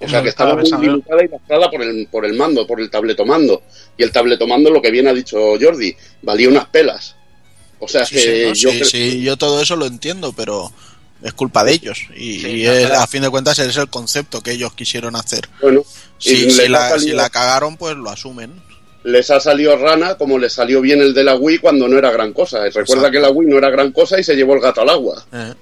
O 0.01 0.07
sea, 0.07 0.21
que 0.21 0.29
estaba 0.29 0.55
muy 0.55 0.69
limitada 0.69 1.23
y 1.23 1.27
lastrada 1.29 1.71
por 1.71 1.81
el, 1.81 2.07
por 2.11 2.25
el 2.25 2.33
mando, 2.33 2.67
por 2.67 2.79
el 2.79 2.91
tabletomando. 2.91 3.63
Y 3.97 4.03
el 4.03 4.11
tabletomando, 4.11 4.69
lo 4.69 4.83
que 4.83 4.91
bien 4.91 5.07
ha 5.07 5.13
dicho 5.13 5.57
Jordi, 5.59 5.95
valía 6.21 6.47
unas 6.47 6.67
pelas. 6.67 7.15
O 7.79 7.87
sea, 7.87 8.05
sí, 8.05 8.15
que 8.15 8.21
sí, 8.21 8.43
no, 8.45 8.53
yo... 8.53 8.71
Sí, 8.71 8.85
sí, 8.85 9.21
yo 9.23 9.35
todo 9.35 9.61
eso 9.63 9.75
lo 9.75 9.87
entiendo, 9.87 10.31
pero 10.31 10.71
es 11.21 11.33
culpa 11.33 11.63
de 11.63 11.73
ellos. 11.73 11.99
Y, 12.15 12.39
sí, 12.39 12.47
y 12.47 12.65
es, 12.65 12.91
a 12.91 13.07
fin 13.07 13.21
de 13.21 13.29
cuentas 13.29 13.59
es 13.59 13.75
el 13.77 13.89
concepto 13.89 14.41
que 14.41 14.51
ellos 14.51 14.73
quisieron 14.73 15.15
hacer. 15.15 15.49
Bueno, 15.61 15.83
si, 16.17 16.51
si, 16.51 16.67
la, 16.67 16.89
salido... 16.89 16.99
si 16.99 17.15
la 17.15 17.29
cagaron, 17.29 17.77
pues 17.77 17.95
lo 17.95 18.09
asumen 18.09 18.69
les 19.03 19.31
ha 19.31 19.39
salido 19.39 19.77
rana 19.77 20.15
como 20.15 20.37
les 20.37 20.53
salió 20.53 20.81
bien 20.81 21.01
el 21.01 21.13
de 21.13 21.23
la 21.23 21.35
Wii 21.35 21.59
cuando 21.59 21.87
no 21.87 21.97
era 21.97 22.11
gran 22.11 22.33
cosa. 22.33 22.59
Y 22.59 22.69
recuerda 22.69 23.07
Exacto. 23.07 23.11
que 23.11 23.19
la 23.19 23.29
Wii 23.29 23.49
no 23.49 23.57
era 23.57 23.69
gran 23.69 23.91
cosa 23.91 24.19
y 24.19 24.23
se 24.23 24.35
llevó 24.35 24.53
el 24.55 24.61
gato 24.61 24.81
al 24.81 24.89
agua. 24.89 25.25
Eh. 25.31 25.53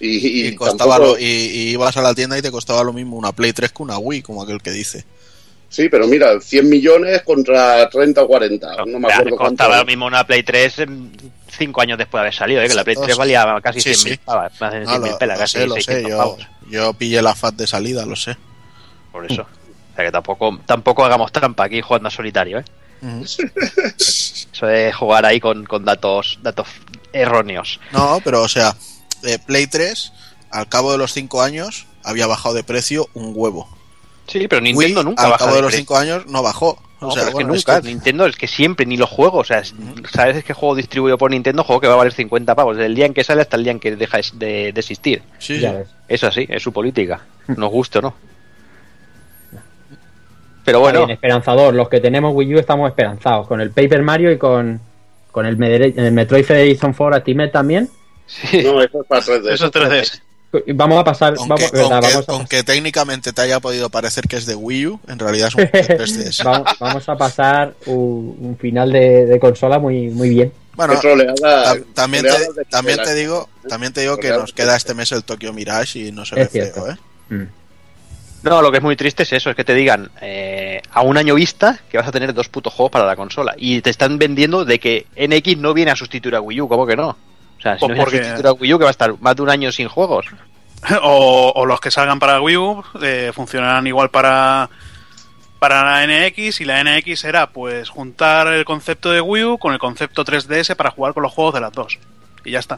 Y, 0.00 0.08
y, 0.08 0.46
y, 0.48 0.54
costaba 0.54 0.96
tampoco... 0.96 1.14
lo, 1.14 1.18
y, 1.18 1.70
ibas 1.70 1.96
a 1.96 2.02
la 2.02 2.14
tienda 2.14 2.36
y 2.36 2.42
te 2.42 2.50
costaba 2.50 2.84
lo 2.84 2.92
mismo 2.92 3.16
una 3.16 3.32
Play 3.32 3.52
3 3.52 3.72
que 3.72 3.82
una 3.82 3.98
Wii, 3.98 4.22
como 4.22 4.42
aquel 4.42 4.60
que 4.60 4.70
dice. 4.70 5.04
Sí, 5.68 5.88
pero 5.88 6.06
mira, 6.06 6.38
100 6.40 6.68
millones 6.68 7.22
contra 7.22 7.88
30 7.88 8.22
o 8.22 8.26
40. 8.26 8.84
No 8.86 9.00
me 9.00 9.12
acuerdo 9.12 9.36
Costaba 9.36 9.78
lo 9.78 9.84
mismo 9.84 10.06
una 10.06 10.26
Play 10.26 10.42
3 10.42 10.74
cinco 11.56 11.80
años 11.82 11.98
después 11.98 12.18
de 12.18 12.22
haber 12.22 12.34
salido, 12.34 12.62
¿eh? 12.62 12.68
que 12.68 12.74
la 12.74 12.84
Play 12.84 12.96
3 13.00 13.16
valía 13.16 13.58
casi 13.62 13.80
Sí, 13.80 13.90
100.000 13.90 13.94
sí. 13.96 14.16
pavos, 14.24 14.52
más 14.60 14.72
de 14.72 14.80
No, 14.80 14.90
100.000 14.96 15.10
lo, 15.10 15.18
pelas, 15.18 15.36
lo 15.38 15.40
casi 15.42 15.58
sé, 15.58 15.66
lo 15.66 15.74
sé. 15.76 15.82
600 15.82 16.10
Yo, 16.10 16.18
pavos. 16.18 16.46
yo 16.68 16.92
pillé 16.94 17.22
la 17.22 17.34
FAT 17.34 17.54
de 17.54 17.66
salida, 17.66 18.06
lo 18.06 18.16
sé. 18.16 18.36
Por 19.12 19.30
eso. 19.30 19.42
O 19.42 19.96
sea 19.96 20.04
que 20.04 20.12
tampoco, 20.12 20.58
tampoco 20.66 21.04
hagamos 21.04 21.32
trampa 21.32 21.64
aquí 21.64 21.80
jugando 21.80 22.08
a 22.08 22.10
solitario, 22.10 22.58
¿eh? 22.58 22.64
Eso 24.52 24.66
de 24.66 24.92
jugar 24.92 25.24
ahí 25.26 25.40
con, 25.40 25.64
con 25.64 25.84
datos, 25.84 26.38
datos 26.42 26.68
erróneos. 27.12 27.80
No, 27.92 28.20
pero 28.24 28.42
o 28.42 28.48
sea, 28.48 28.74
eh, 29.22 29.38
Play 29.38 29.66
3, 29.66 30.12
al 30.50 30.68
cabo 30.68 30.92
de 30.92 30.98
los 30.98 31.12
5 31.12 31.42
años, 31.42 31.86
había 32.02 32.26
bajado 32.26 32.54
de 32.54 32.64
precio 32.64 33.08
un 33.14 33.32
huevo. 33.34 33.68
Sí, 34.26 34.48
pero 34.48 34.60
Nintendo 34.60 35.00
Wii, 35.00 35.04
nunca 35.06 35.24
al 35.24 35.30
baja 35.30 35.44
cabo 35.44 35.56
de 35.56 35.62
los 35.62 35.68
precio. 35.70 35.84
5 35.86 35.98
años, 35.98 36.26
no 36.26 36.42
bajó. 36.42 36.82
No, 37.00 37.08
o 37.08 37.10
sea, 37.10 37.24
pero 37.24 37.28
es 37.28 37.32
bueno, 37.34 37.52
que 37.52 37.58
es 37.58 37.66
nunca. 37.66 37.80
que- 37.82 37.88
Nintendo 37.88 38.26
es 38.26 38.36
que 38.36 38.46
siempre, 38.46 38.86
ni 38.86 38.96
los 38.96 39.10
juegos. 39.10 39.40
O 39.40 39.44
sea, 39.44 39.58
es- 39.58 39.74
¿sabes 40.12 40.42
que 40.44 40.54
juego 40.54 40.74
distribuido 40.74 41.18
por 41.18 41.30
Nintendo? 41.30 41.62
Juego 41.62 41.80
que 41.80 41.88
va 41.88 41.94
a 41.94 41.96
valer 41.98 42.12
50 42.12 42.54
pavos. 42.54 42.76
Desde 42.76 42.86
el 42.86 42.94
día 42.94 43.06
en 43.06 43.12
que 43.14 43.22
sale 43.24 43.42
hasta 43.42 43.56
el 43.56 43.64
día 43.64 43.72
en 43.72 43.80
que 43.80 43.94
deja 43.96 44.18
de, 44.34 44.72
de 44.72 44.80
existir. 44.80 45.22
sí, 45.38 45.60
Ya 45.60 45.70
sí. 45.72 45.76
ves. 45.78 45.88
Es 46.08 46.24
así, 46.24 46.46
es 46.48 46.62
su 46.62 46.72
política. 46.72 47.20
Nos 47.48 47.70
guste 47.70 47.98
o 47.98 48.02
no. 48.02 48.14
Pero 50.64 50.80
bueno, 50.80 51.00
bien, 51.00 51.10
esperanzador. 51.12 51.74
Los 51.74 51.88
que 51.88 52.00
tenemos 52.00 52.34
Wii 52.34 52.54
U 52.56 52.58
estamos 52.58 52.88
esperanzados. 52.88 53.46
Con 53.46 53.60
el 53.60 53.70
Paper 53.70 54.02
Mario 54.02 54.32
y 54.32 54.38
con, 54.38 54.80
con 55.30 55.46
el, 55.46 55.56
Medere- 55.58 55.94
el 55.96 56.12
Metroid 56.12 56.44
Federation 56.44 56.92
4 56.92 57.16
Ultimate 57.18 57.50
también. 57.50 57.88
sí. 58.26 58.62
No, 58.64 58.82
eso 58.82 59.00
es 59.02 59.06
para 59.06 59.22
3D. 59.22 59.52
Eso 59.52 59.66
es 59.66 59.72
3DS. 59.72 60.22
Vamos 60.74 60.98
a 60.98 61.04
pasar. 61.04 61.34
Aunque, 61.36 61.48
vamos, 61.64 61.72
verdad, 61.72 61.92
aunque- 61.92 62.08
vamos 62.12 62.28
a- 62.28 62.32
aunque 62.32 62.62
técnicamente 62.62 63.32
te 63.32 63.42
haya 63.42 63.60
podido 63.60 63.90
parecer 63.90 64.24
que 64.28 64.36
es 64.36 64.46
de 64.46 64.54
Wii 64.54 64.86
U, 64.86 65.00
en 65.08 65.18
realidad 65.18 65.48
es 65.48 65.54
un 65.54 65.60
3DS. 65.70 66.44
vamos, 66.44 66.68
vamos 66.80 67.08
a 67.08 67.16
pasar 67.16 67.74
un, 67.86 68.36
un 68.40 68.56
final 68.58 68.90
de, 68.92 69.26
de 69.26 69.38
consola 69.40 69.78
muy, 69.78 70.08
muy 70.08 70.30
bien. 70.30 70.52
Bueno, 70.74 70.94
Qué 70.94 71.00
troleada- 71.08 71.34
ta- 71.74 71.76
también, 71.94 72.24
te, 72.24 72.30
de 72.30 72.64
también 72.70 72.98
te 73.02 73.14
digo, 73.14 73.48
Art, 73.62 73.68
también 73.68 73.92
te 73.92 74.02
digo 74.02 74.16
que 74.18 74.30
nos 74.30 74.52
queda 74.52 74.76
este 74.76 74.94
mes 74.94 75.10
el 75.12 75.24
Tokyo 75.24 75.52
Mirage 75.52 75.98
y 75.98 76.12
no 76.12 76.24
se 76.24 76.34
ve 76.36 76.46
feo, 76.46 76.88
¿eh? 76.90 76.96
Mm. 77.30 77.42
No, 78.42 78.62
lo 78.62 78.70
que 78.70 78.76
es 78.78 78.82
muy 78.82 78.94
triste 78.94 79.24
es 79.24 79.32
eso, 79.32 79.50
es 79.50 79.56
que 79.56 79.64
te 79.64 79.74
digan 79.74 80.10
eh, 80.20 80.80
a 80.92 81.02
un 81.02 81.16
año 81.16 81.34
vista 81.34 81.80
que 81.90 81.96
vas 81.98 82.06
a 82.06 82.12
tener 82.12 82.32
dos 82.32 82.48
putos 82.48 82.72
juegos 82.72 82.92
para 82.92 83.04
la 83.06 83.16
consola. 83.16 83.54
Y 83.58 83.80
te 83.80 83.90
están 83.90 84.18
vendiendo 84.18 84.64
de 84.64 84.78
que 84.78 85.06
NX 85.16 85.56
no 85.58 85.74
viene 85.74 85.90
a 85.90 85.96
sustituir 85.96 86.36
a 86.36 86.40
Wii 86.40 86.60
U, 86.60 86.68
¿cómo 86.68 86.86
que 86.86 86.94
no? 86.94 87.16
O 87.58 87.62
sea, 87.62 87.74
si 87.78 87.80
Pues 87.86 87.96
no 87.96 88.04
porque- 88.04 88.18
a 88.20 88.22
sustituir 88.22 88.46
a 88.46 88.52
Wii 88.52 88.74
U, 88.74 88.78
que 88.78 88.84
va 88.84 88.90
a 88.90 88.92
estar 88.92 89.14
más 89.20 89.36
de 89.36 89.42
un 89.42 89.50
año 89.50 89.72
sin 89.72 89.88
juegos. 89.88 90.26
O, 91.02 91.52
o 91.56 91.66
los 91.66 91.80
que 91.80 91.90
salgan 91.90 92.20
para 92.20 92.40
Wii 92.40 92.56
U 92.58 92.84
eh, 93.02 93.32
funcionarán 93.34 93.86
igual 93.86 94.10
para 94.10 94.68
para 95.58 95.82
la 95.82 96.06
NX 96.06 96.60
y 96.60 96.64
la 96.66 96.84
NX 96.84 97.18
será 97.18 97.48
pues 97.50 97.88
juntar 97.88 98.46
el 98.48 98.64
concepto 98.66 99.10
de 99.10 99.20
Wii 99.22 99.44
U 99.44 99.58
con 99.58 99.72
el 99.72 99.78
concepto 99.80 100.22
3DS 100.24 100.76
para 100.76 100.90
jugar 100.90 101.14
con 101.14 101.22
los 101.24 101.32
juegos 101.32 101.54
de 101.54 101.60
las 101.62 101.72
dos. 101.72 101.98
Y 102.44 102.52
ya 102.52 102.58
está. 102.60 102.76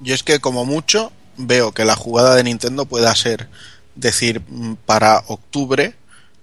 Yo 0.00 0.12
es 0.12 0.22
que 0.24 0.40
como 0.40 0.64
mucho 0.66 1.12
veo 1.36 1.72
que 1.72 1.84
la 1.84 1.94
jugada 1.94 2.34
de 2.34 2.42
Nintendo 2.44 2.84
pueda 2.84 3.14
ser 3.14 3.48
decir 3.94 4.42
mm, 4.48 4.74
para 4.84 5.22
octubre 5.28 5.94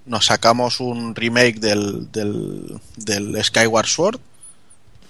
nos 0.06 0.26
sacamos 0.28 0.80
un 0.80 1.14
remake 1.16 1.60
del, 1.60 2.10
del, 2.14 2.80
del 2.96 3.44
Skyward 3.44 3.88
Sword. 3.88 4.20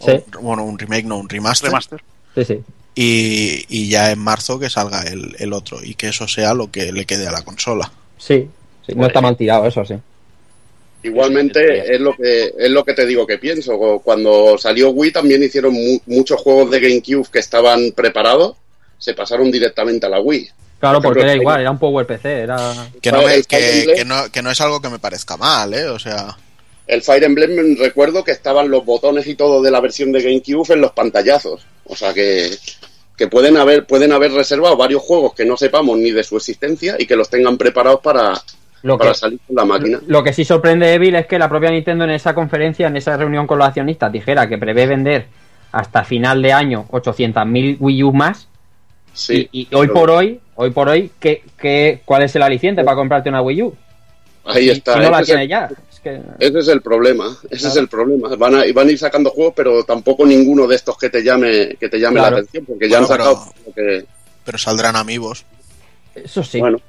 Sí. 0.04 0.12
O- 0.36 0.42
bueno, 0.42 0.64
un 0.64 0.78
remake, 0.80 1.06
no, 1.06 1.18
un 1.18 1.30
remaster. 1.30 1.70
Remaster. 1.70 2.02
Sí, 2.38 2.46
sí. 2.46 2.62
Y, 2.96 3.66
y 3.70 3.90
ya 3.90 4.12
en 4.12 4.20
marzo 4.20 4.60
que 4.60 4.70
salga 4.70 5.02
el, 5.04 5.36
el 5.40 5.54
otro 5.54 5.84
y 5.84 5.96
que 5.96 6.10
eso 6.10 6.28
sea 6.28 6.54
lo 6.54 6.72
que 6.72 6.92
le 6.92 7.06
quede 7.06 7.28
a 7.28 7.32
la 7.32 7.42
consola. 7.44 7.92
Sí, 8.18 8.48
sí, 8.86 8.94
no 8.96 9.06
está 9.08 9.22
mal 9.22 9.36
tirado 9.36 9.66
eso, 9.68 9.84
sí. 9.86 9.96
Igualmente 11.04 11.94
es 11.94 12.02
lo 12.02 12.16
que 12.16 12.54
es 12.58 12.70
lo 12.72 12.84
que 12.84 12.94
te 12.94 13.06
digo 13.06 13.26
que 13.28 13.38
pienso. 13.38 13.78
Cuando 14.04 14.58
salió 14.58 14.90
Wii 14.90 15.12
también 15.12 15.44
hicieron 15.44 15.74
mu- 15.74 16.00
muchos 16.08 16.42
juegos 16.42 16.72
de 16.72 16.80
GameCube 16.80 17.28
que 17.32 17.40
estaban 17.40 17.92
preparados, 17.92 18.58
se 18.98 19.14
pasaron 19.14 19.52
directamente 19.52 20.08
a 20.08 20.10
la 20.10 20.20
Wii. 20.20 20.50
Claro, 20.80 21.00
Por 21.00 21.10
porque 21.14 21.22
era 21.22 21.34
el 21.34 21.42
igual, 21.42 21.62
era 21.62 21.72
un 21.72 21.80
Power 21.80 22.06
PC, 22.06 22.42
era... 22.42 22.58
Que 23.02 23.12
no, 23.12 23.22
que, 23.48 23.94
que 23.96 24.06
no, 24.06 24.32
que 24.32 24.42
no 24.44 24.52
es 24.52 24.62
algo 24.62 24.80
que 24.80 24.90
me 24.90 25.00
parezca 25.00 25.36
mal, 25.38 25.74
¿eh? 25.74 25.86
O 25.86 25.98
sea, 25.98 26.36
El 26.86 27.02
Fire 27.02 27.24
Emblem 27.24 27.78
recuerdo 27.80 28.24
que 28.24 28.32
estaban 28.32 28.70
los 28.70 28.86
botones 28.86 29.26
y 29.28 29.36
todo 29.36 29.62
de 29.64 29.72
la 29.72 29.80
versión 29.82 30.12
de 30.12 30.22
GameCube 30.22 30.74
en 30.74 30.82
los 30.82 30.92
pantallazos. 30.92 31.66
O 31.90 31.96
sea 31.96 32.14
que, 32.14 32.50
que 33.18 33.28
pueden 33.28 33.58
haber 33.58 33.86
pueden 33.86 34.12
haber 34.12 34.32
reservado 34.32 34.78
varios 34.78 35.02
juegos 35.02 35.34
que 35.34 35.46
no 35.46 35.58
sepamos 35.58 35.98
ni 35.98 36.12
de 36.12 36.24
su 36.24 36.38
existencia 36.38 36.96
y 37.00 37.06
que 37.06 37.16
los 37.16 37.30
tengan 37.30 37.58
preparados 37.58 38.02
para, 38.02 38.34
Lo 38.84 38.98
para 38.98 39.12
que, 39.12 39.18
salir 39.18 39.40
con 39.48 39.56
la 39.56 39.66
máquina. 39.66 40.00
lo 40.08 40.24
que 40.24 40.34
sí 40.34 40.46
sorprende, 40.46 40.94
Evil, 40.94 41.16
es 41.16 41.26
que 41.26 41.40
la 41.40 41.50
propia 41.50 41.72
Nintendo 41.72 42.04
en 42.04 42.12
esa 42.12 42.34
conferencia, 42.36 42.88
en 42.88 42.98
esa 42.98 43.18
reunión 43.18 43.48
con 43.48 43.58
los 43.58 43.68
accionistas, 43.68 44.12
dijera 44.12 44.48
que 44.48 44.58
prevé 44.58 44.86
vender 44.86 45.26
hasta 45.72 46.04
final 46.04 46.42
de 46.42 46.54
año 46.54 46.86
800.000 46.92 47.78
Wii 47.80 48.04
U 48.04 48.14
más. 48.14 48.48
Sí, 49.14 49.50
y, 49.52 49.68
y 49.72 49.76
hoy 49.76 49.88
por 49.88 50.12
hoy, 50.12 50.40
hoy 50.56 50.70
por 50.70 50.90
hoy, 50.90 51.12
¿qué, 51.20 51.42
qué, 51.58 52.02
cuál 52.06 52.22
es 52.24 52.36
el 52.36 52.44
aliciente 52.44 52.84
para 52.84 52.96
comprarte 52.96 53.30
una 53.30 53.42
Wii 53.42 53.62
U? 53.64 53.76
Ahí 54.48 54.70
está. 54.70 54.94
Si 54.94 55.00
no 55.00 55.10
la 55.12 55.20
Ese 55.20 55.24
es 55.24 55.30
el- 55.30 55.36
tiene 55.36 55.48
ya. 55.48 55.70
Es 55.92 56.00
que- 56.00 56.22
Ese 56.40 56.60
es 56.60 56.68
el 56.68 56.82
problema, 56.82 57.38
ese 57.50 57.58
Claro. 57.58 57.72
es 57.74 57.76
el 57.78 57.88
problema. 57.88 58.36
Van 58.36 58.56
a, 58.56 58.64
van 58.74 58.88
a 58.88 58.92
ir 58.92 58.98
sacando 59.00 59.30
juegos, 59.32 59.54
pero 59.56 59.84
tampoco 59.84 60.26
ninguno 60.26 60.68
de 60.68 60.76
estos 60.76 60.98
que 60.98 61.10
te 61.10 61.24
llame, 61.24 61.76
que 61.80 61.90
te 61.90 62.00
llame 62.00 62.20
Claro. 62.20 62.36
la 62.38 62.42
atención, 62.42 62.66
porque 62.66 62.90
ya 62.90 63.00
Bueno, 63.00 63.14
han 63.14 63.20
sacado 63.20 63.54
pero- 63.66 63.76
que, 63.76 64.06
pero 64.46 64.58
saldrán 64.58 64.96
amigos. 64.96 65.46
Eso 66.16 66.44
sí. 66.44 66.60
bueno, 66.60 66.80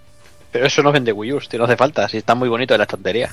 Pero 0.50 0.64
eso 0.66 0.82
no 0.82 0.90
vende 0.92 1.12
Wii 1.12 1.32
U, 1.34 1.40
tío, 1.40 1.58
no 1.58 1.66
hace 1.66 1.76
falta, 1.76 2.08
si 2.08 2.16
está 2.16 2.34
muy 2.34 2.48
bonito 2.48 2.72
de 2.74 2.78
la 2.78 2.84
estantería. 2.84 3.30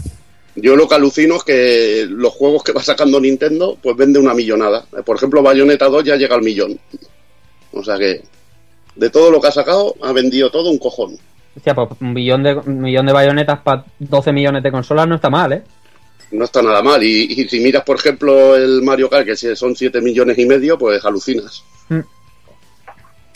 yo 0.58 0.75
lo 0.75 0.88
que 0.88 0.96
alucino 0.96 1.36
es 1.38 1.44
que 1.44 2.05
los 2.10 2.34
juegos 2.34 2.63
que 2.63 2.72
va 2.74 2.82
sacando 2.84 3.20
Nintendo, 3.22 3.77
pues 3.82 3.96
vende 3.98 4.20
una 4.20 4.34
millonada. 4.34 4.86
Por 5.05 5.15
ejemplo, 5.17 5.41
Bayonetta 5.41 5.86
2 5.88 6.03
ya 6.03 6.15
llega 6.17 6.36
al 6.36 6.41
millón. 6.41 6.77
O 7.74 7.84
sea 7.84 7.98
que, 7.98 8.22
de 8.96 9.10
todo 9.10 9.29
lo 9.32 9.39
que 9.41 9.48
ha 9.48 9.51
sacado, 9.51 9.96
ha 10.01 10.12
vendido 10.13 10.50
todo 10.50 10.70
un 10.70 10.77
cojón. 10.77 11.17
Hostia, 11.56 11.74
pues 11.74 11.90
un 12.02 12.14
millón 12.14 12.44
de, 12.44 12.56
un 12.56 12.82
millón 12.82 13.06
de 13.06 13.14
bayonetas 13.14 13.60
para 13.62 13.86
12 14.00 14.34
millones 14.34 14.64
de 14.64 14.72
consolas 14.72 15.08
no 15.08 15.16
está 15.16 15.30
mal, 15.30 15.54
¿eh? 15.54 15.64
No 16.32 16.46
está 16.46 16.62
nada 16.62 16.82
mal. 16.82 17.02
Y, 17.04 17.24
y 17.32 17.48
si 17.48 17.60
miras, 17.60 17.84
por 17.84 17.98
ejemplo, 17.98 18.56
el 18.56 18.82
Mario 18.82 19.10
Kart, 19.10 19.26
que 19.26 19.38
si 19.38 19.56
son 19.56 19.76
7 19.76 20.02
millones 20.02 20.38
y 20.38 20.46
medio, 20.46 20.78
pues 20.78 21.04
alucinas. 21.06 21.64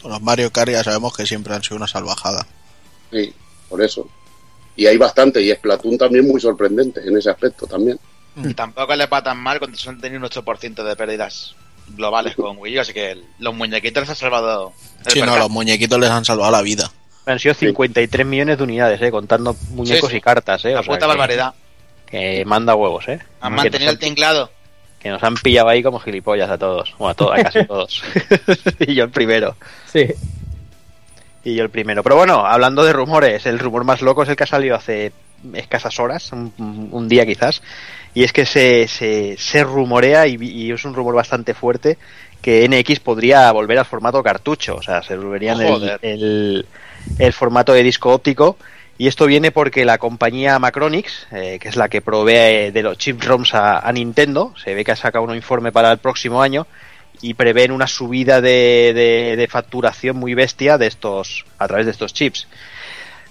Los 0.03 0.21
Mario 0.21 0.51
Kart 0.51 0.71
ya 0.71 0.83
sabemos 0.83 1.15
que 1.15 1.25
siempre 1.25 1.53
han 1.53 1.63
sido 1.63 1.77
una 1.77 1.87
salvajada. 1.87 2.45
Sí, 3.11 3.33
por 3.67 3.81
eso. 3.81 4.07
Y 4.75 4.85
hay 4.87 4.97
bastante, 4.97 5.41
y 5.41 5.51
Splatoon 5.51 5.97
también 5.97 6.25
muy 6.27 6.39
sorprendente 6.39 7.01
en 7.05 7.17
ese 7.17 7.29
aspecto 7.29 7.67
también. 7.67 7.99
Y 8.43 8.53
tampoco 8.53 8.95
les 8.95 9.11
va 9.11 9.21
tan 9.21 9.37
mal 9.37 9.59
cuando 9.59 9.77
son 9.77 9.99
tenido 9.99 10.21
un 10.21 10.29
8% 10.29 10.83
de 10.83 10.95
pérdidas 10.95 11.55
globales 11.89 12.35
con 12.35 12.57
Wii 12.57 12.77
U, 12.77 12.81
así 12.81 12.93
que 12.93 13.21
los 13.39 13.53
muñequitos 13.53 14.03
les 14.03 14.09
han 14.09 14.15
salvado. 14.15 14.71
el 15.05 15.11
Sí, 15.11 15.21
no, 15.21 15.37
los 15.37 15.49
muñequitos 15.49 15.99
les 15.99 16.09
han 16.09 16.23
salvado 16.23 16.51
la 16.51 16.61
vida. 16.61 16.91
Han 17.31 17.39
sido 17.39 17.53
53 17.53 18.25
millones 18.25 18.57
de 18.57 18.63
unidades, 18.63 19.01
eh, 19.01 19.11
contando 19.11 19.55
muñecos 19.71 20.09
Sí, 20.09 20.13
sí. 20.15 20.17
y 20.17 20.21
cartas, 20.21 20.65
eh. 20.65 20.71
La 20.73 20.79
o 20.81 20.83
puta 20.83 20.99
que- 20.99 21.05
barbaridad. 21.05 21.53
Que 22.05 22.43
manda 22.45 22.73
huevos, 22.75 23.07
eh. 23.07 23.19
Han 23.41 23.51
Que 23.53 23.57
mantenido 23.57 23.91
el 23.91 23.99
tinglado. 23.99 24.49
que 24.99 25.09
nos 25.09 25.21
han 25.23 25.35
pillado 25.35 25.69
ahí 25.69 25.81
como 25.83 25.99
gilipollas 25.99 26.49
a 26.49 26.57
todos. 26.57 26.93
Bueno, 26.97 27.11
a, 27.11 27.13
todos, 27.13 27.37
a 27.39 27.43
casi 27.43 27.63
todos. 27.67 28.03
y 28.79 28.95
yo 28.95 29.03
el 29.05 29.11
primero. 29.11 29.55
Sí. 29.85 30.07
Y 31.43 31.55
yo 31.55 31.63
el 31.63 31.69
primero. 31.69 32.03
Pero 32.03 32.15
bueno, 32.17 32.45
hablando 32.45 32.83
de 32.83 32.91
rumores, 32.93 33.45
el 33.45 33.59
rumor 33.59 33.83
más 33.85 34.01
loco 34.01 34.23
es 34.23 34.29
el 34.29 34.35
que 34.35 34.43
ha 34.43 34.47
salido 34.47 34.75
hace 34.75 35.13
escasas 35.53 35.97
horas, 35.99 36.31
un, 36.33 36.51
un 36.91 37.07
día 37.07 37.25
quizás. 37.25 37.61
Y 38.13 38.23
es 38.23 38.33
que 38.33 38.45
se, 38.45 38.87
se, 38.87 39.37
se 39.37 39.63
rumorea, 39.63 40.25
y, 40.27 40.35
y 40.41 40.71
es 40.71 40.83
un 40.83 40.93
rumor 40.95 41.15
bastante 41.15 41.53
fuerte, 41.53 41.97
que 42.41 42.67
NX 42.67 42.99
podría 42.99 43.49
volver 43.51 43.77
al 43.79 43.85
formato 43.85 44.21
cartucho. 44.23 44.75
O 44.75 44.81
sea, 44.81 45.01
se 45.03 45.15
volverían 45.15 45.61
el, 46.01 46.65
el 47.17 47.33
formato 47.33 47.73
de 47.73 47.83
disco 47.83 48.11
óptico. 48.13 48.57
Y 48.97 49.07
esto 49.07 49.25
viene 49.27 49.51
porque 49.51 49.85
la 49.85 49.97
compañía 49.97 50.59
Macronix, 50.59 51.27
eh, 51.31 51.57
que 51.61 51.69
es 51.69 51.77
la 51.77 51.87
que 51.87 52.01
provee 52.01 52.71
de 52.71 52.81
los 52.83 52.97
chip 52.97 53.23
ROMs 53.23 53.53
a, 53.53 53.79
a 53.79 53.91
Nintendo, 53.93 54.53
se 54.61 54.73
ve 54.73 54.83
que 54.83 54.91
ha 54.91 54.95
sacado 54.97 55.23
un 55.23 55.33
informe 55.35 55.71
para 55.71 55.89
el 55.91 55.99
próximo 55.99 56.41
año 56.41 56.67
y 57.21 57.33
prevén 57.33 57.71
una 57.71 57.87
subida 57.87 58.41
de, 58.41 58.91
de- 58.93 59.35
de 59.37 59.47
facturación 59.47 60.17
muy 60.17 60.33
bestia 60.33 60.77
de 60.77 60.87
estos 60.87 61.45
a 61.57 61.67
través 61.67 61.85
de 61.85 61.91
estos 61.93 62.13
chips. 62.13 62.47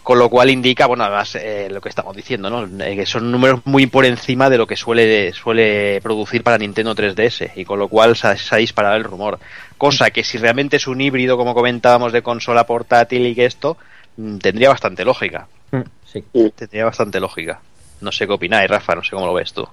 Con 0.08 0.18
lo 0.18 0.30
cual 0.30 0.48
indica, 0.48 0.86
bueno, 0.86 1.04
además 1.04 1.34
eh, 1.34 1.68
lo 1.70 1.82
que 1.82 1.90
estamos 1.90 2.16
diciendo, 2.16 2.48
¿no? 2.48 2.66
Eh, 2.82 2.96
que 2.96 3.04
son 3.04 3.30
números 3.30 3.60
muy 3.66 3.86
por 3.88 4.06
encima 4.06 4.48
de 4.48 4.56
lo 4.56 4.66
que 4.66 4.74
suele, 4.74 5.34
suele 5.34 6.00
producir 6.02 6.42
para 6.42 6.56
Nintendo 6.56 6.94
3DS 6.94 7.50
y 7.56 7.66
con 7.66 7.78
lo 7.78 7.88
cual 7.88 8.16
se 8.16 8.26
ha, 8.26 8.34
se 8.38 8.54
ha 8.54 8.56
disparado 8.56 8.96
el 8.96 9.04
rumor. 9.04 9.38
Cosa 9.76 10.10
que 10.10 10.24
si 10.24 10.38
realmente 10.38 10.78
es 10.78 10.86
un 10.86 10.98
híbrido, 11.02 11.36
como 11.36 11.52
comentábamos, 11.52 12.10
de 12.14 12.22
consola 12.22 12.64
portátil 12.64 13.26
y 13.26 13.34
que 13.34 13.44
esto, 13.44 13.76
mm, 14.16 14.38
tendría 14.38 14.70
bastante 14.70 15.04
lógica. 15.04 15.46
Mm, 15.72 15.82
Sí. 16.06 16.24
Tendría 16.56 16.86
bastante 16.86 17.20
lógica. 17.20 17.60
No 18.00 18.10
sé 18.10 18.26
qué 18.26 18.32
opináis, 18.32 18.70
Rafa, 18.70 18.94
no 18.94 19.04
sé 19.04 19.10
cómo 19.10 19.26
lo 19.26 19.34
ves 19.34 19.52
tú. 19.52 19.68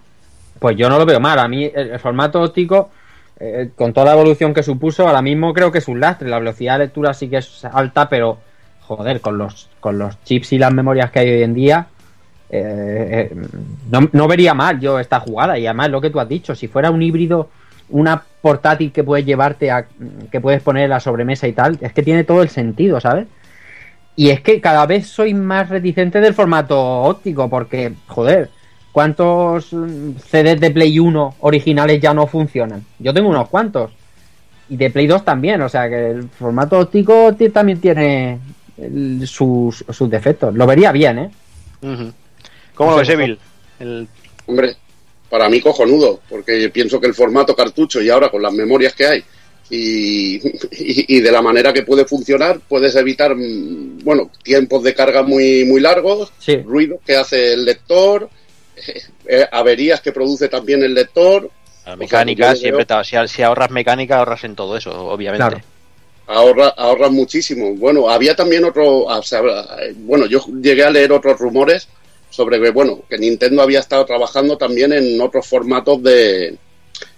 Pues 0.60 0.76
yo 0.76 0.90
no 0.90 1.00
lo 1.00 1.06
veo 1.06 1.22
mal. 1.22 1.40
A 1.40 1.48
mí 1.48 1.72
el, 1.74 1.92
el 1.92 2.00
formato 2.02 2.42
óptico, 2.42 2.90
eh, 3.40 3.70
con 3.74 3.94
toda 3.94 4.08
la 4.08 4.14
evolución 4.16 4.54
que 4.54 4.64
supuso, 4.64 5.08
ahora 5.08 5.22
mismo 5.22 5.54
creo 5.54 5.72
que 5.72 5.78
es 5.78 5.88
un 5.88 6.02
lastre. 6.02 6.28
La 6.28 6.40
velocidad 6.40 6.74
de 6.74 6.88
lectura 6.88 7.14
sí 7.14 7.30
que 7.30 7.38
es 7.38 7.64
alta, 7.64 8.10
pero 8.10 8.38
joder, 8.88 9.22
con 9.22 9.38
los, 9.38 9.70
con 9.80 9.98
los 9.98 10.22
chips 10.24 10.54
y 10.54 10.58
las 10.58 10.74
memorias 10.74 11.12
que 11.12 11.20
hay 11.20 11.30
hoy 11.30 11.44
en 11.44 11.54
día, 11.54 11.88
eh, 12.50 13.30
eh, 13.32 13.36
no, 13.90 14.10
no 14.12 14.28
vería 14.28 14.54
mal 14.54 14.80
yo 14.80 15.00
esta 15.00 15.20
jugada. 15.20 15.58
Y 15.58 15.66
además 15.66 15.90
lo 15.90 16.02
que 16.02 16.10
tú 16.10 16.20
has 16.20 16.30
dicho, 16.30 16.56
si 16.56 16.68
fuera 16.68 16.92
un 16.92 17.02
híbrido 17.02 17.50
una 17.90 18.24
portátil 18.42 18.92
que 18.92 19.04
puedes 19.04 19.26
llevarte 19.26 19.72
a, 19.72 19.86
que 20.32 20.42
puedes 20.42 20.62
poner 20.62 20.86
en 20.86 20.90
la 20.92 21.00
sobremesa 21.00 21.48
y 21.48 21.54
tal, 21.54 21.78
es 21.82 21.94
que 21.94 22.04
tiene 22.04 22.24
todo 22.24 22.42
el 22.42 22.50
sentido, 22.50 23.00
¿sabes? 23.00 23.28
Y 24.16 24.30
es 24.30 24.42
que 24.42 24.62
cada 24.62 24.86
vez 24.86 25.08
soy 25.08 25.34
más 25.34 25.70
reticente 25.70 26.22
del 26.22 26.34
formato 26.34 26.80
óptico, 26.80 27.50
porque, 27.50 27.94
joder, 28.08 28.50
¿cuántos 28.92 29.66
CDs 29.66 30.60
de 30.60 30.72
Play 30.72 31.00
1 31.00 31.36
originales 31.42 32.00
ya 32.00 32.14
no 32.14 32.26
funcionan? 32.28 32.84
Yo 33.00 33.14
tengo 33.14 33.30
unos 33.30 33.50
cuantos. 33.50 33.92
Y 34.70 34.78
de 34.78 34.90
Play 34.90 35.06
2 35.06 35.24
también, 35.24 35.62
o 35.62 35.70
sea 35.70 35.88
que 35.90 36.12
el 36.12 36.30
formato 36.30 36.80
óptico 36.80 37.36
también 37.54 37.80
tiene 37.80 38.40
sus, 39.26 39.86
sus 39.90 40.10
defectos. 40.10 40.54
Lo 40.54 40.66
vería 40.66 40.92
bien, 40.92 41.20
¿eh? 41.20 41.32
¿Cómo 42.74 42.92
lo 42.92 42.98
ves, 42.98 43.10
Evil? 43.10 43.40
El... 43.80 44.08
Hombre, 44.48 44.76
para 45.30 45.50
mí 45.50 45.62
cojonudo, 45.62 46.22
porque 46.30 46.70
pienso 46.70 47.00
que 47.00 47.08
el 47.08 47.14
formato 47.14 47.56
cartucho 47.56 48.02
y 48.02 48.10
ahora 48.10 48.30
con 48.30 48.42
las 48.42 48.54
memorias 48.54 48.94
que 48.94 49.06
hay 49.06 49.24
y, 49.70 50.40
y, 51.16 51.20
de 51.20 51.32
la 51.32 51.42
manera 51.42 51.74
que 51.74 51.84
puede 51.84 52.06
funcionar 52.06 52.60
puedes 52.68 52.96
evitar, 52.96 53.36
mm, 53.36 54.00
bueno, 54.04 54.30
tiempos 54.44 54.84
de 54.84 54.94
carga 54.94 55.24
muy, 55.24 55.66
muy 55.66 55.82
largos, 55.82 56.32
ruido 56.64 57.00
que 57.06 57.16
hace 57.16 57.54
el 57.54 57.66
lector, 57.66 58.30
eh, 59.26 59.46
averías 59.52 60.02
que 60.02 60.12
produce 60.12 60.50
también 60.50 60.84
el 60.84 60.94
lector. 60.94 61.50
La 61.86 61.96
mecánica, 61.96 62.56
siempre, 62.56 62.86
si, 63.28 63.44
ahorras 63.44 63.70
mecánica, 63.70 64.18
ahorras 64.18 64.44
en 64.44 64.56
todo 64.56 64.76
eso, 64.76 64.92
obviamente. 65.08 65.64
Ahorra, 66.28 66.70
ahorras 66.70 67.12
muchísimo. 67.12 67.76
Bueno, 67.76 68.10
había 68.10 68.36
también 68.36 68.66
otro, 68.66 69.08
bueno, 69.98 70.26
yo 70.26 70.44
llegué 70.62 70.84
a 70.84 70.90
leer 70.90 71.12
otros 71.12 71.40
rumores 71.40 71.88
sobre 72.30 72.60
que, 72.60 72.72
bueno, 72.72 73.04
que 73.10 73.18
Nintendo 73.18 73.62
había 73.62 73.80
estado 73.80 74.06
trabajando 74.06 74.58
también 74.58 74.92
en 74.92 75.22
otros 75.22 75.48
formatos 75.48 76.02
de, 76.02 76.58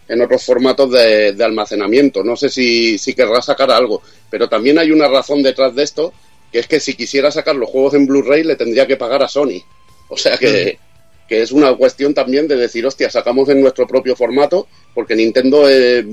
en 0.08 0.22
otros 0.22 0.44
formatos 0.44 0.92
de, 0.92 1.36
almacenamiento. 1.44 2.24
No 2.24 2.36
sé 2.36 2.50
si, 2.50 2.98
si 2.98 3.14
querrá 3.14 3.42
sacar 3.42 3.72
algo, 3.72 4.02
pero 4.30 4.48
también 4.48 4.78
hay 4.78 4.92
una 4.92 5.08
razón 5.08 5.42
detrás 5.42 5.74
de 5.76 5.84
esto, 5.84 6.14
que 6.52 6.60
es 6.60 6.68
que 6.68 6.80
si 6.80 6.94
quisiera 6.94 7.32
sacar 7.32 7.56
los 7.56 7.70
juegos 7.70 7.94
en 7.94 8.06
Blu-ray 8.06 8.44
le 8.44 8.56
tendría 8.56 8.88
que 8.88 8.98
pagar 8.98 9.24
a 9.24 9.28
Sony. 9.28 9.62
O 10.10 10.18
sea 10.18 10.38
que, 10.38 10.80
que, 11.28 11.42
es 11.42 11.52
una 11.52 11.74
cuestión 11.76 12.14
también 12.14 12.48
de 12.48 12.56
decir, 12.56 12.86
hostia, 12.86 13.10
sacamos 13.10 13.50
en 13.50 13.62
nuestro 13.62 13.88
propio 13.88 14.16
formato, 14.16 14.68
porque 14.94 15.16
Nintendo, 15.16 15.70
eh, 15.70 16.06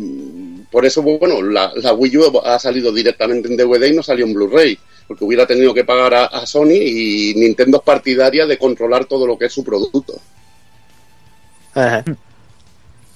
por 0.75 0.85
eso, 0.85 1.03
bueno, 1.03 1.41
la, 1.41 1.73
la, 1.77 1.93
Wii 1.93 2.17
U 2.17 2.43
ha 2.45 2.59
salido 2.59 2.93
directamente 2.93 3.49
en 3.49 3.57
DVD 3.57 3.87
y 3.87 3.95
no 3.95 4.03
salió 4.03 4.27
en 4.27 4.35
Blu-ray, 4.35 4.77
porque 5.07 5.25
hubiera 5.25 5.47
tenido 5.47 5.73
que 5.73 5.85
pagar 5.85 6.13
a, 6.15 6.25
a 6.25 6.47
Sony 6.47 6.75
y 6.83 7.33
Nintendo 7.37 7.79
es 7.79 7.85
partidaria 7.85 8.45
de 8.45 8.59
controlar 8.59 9.05
todo 9.05 9.25
lo 9.25 9.39
que 9.39 9.45
es 9.45 9.53
su 9.53 9.63
producto. 9.63 10.15
Ajá. 11.75 12.03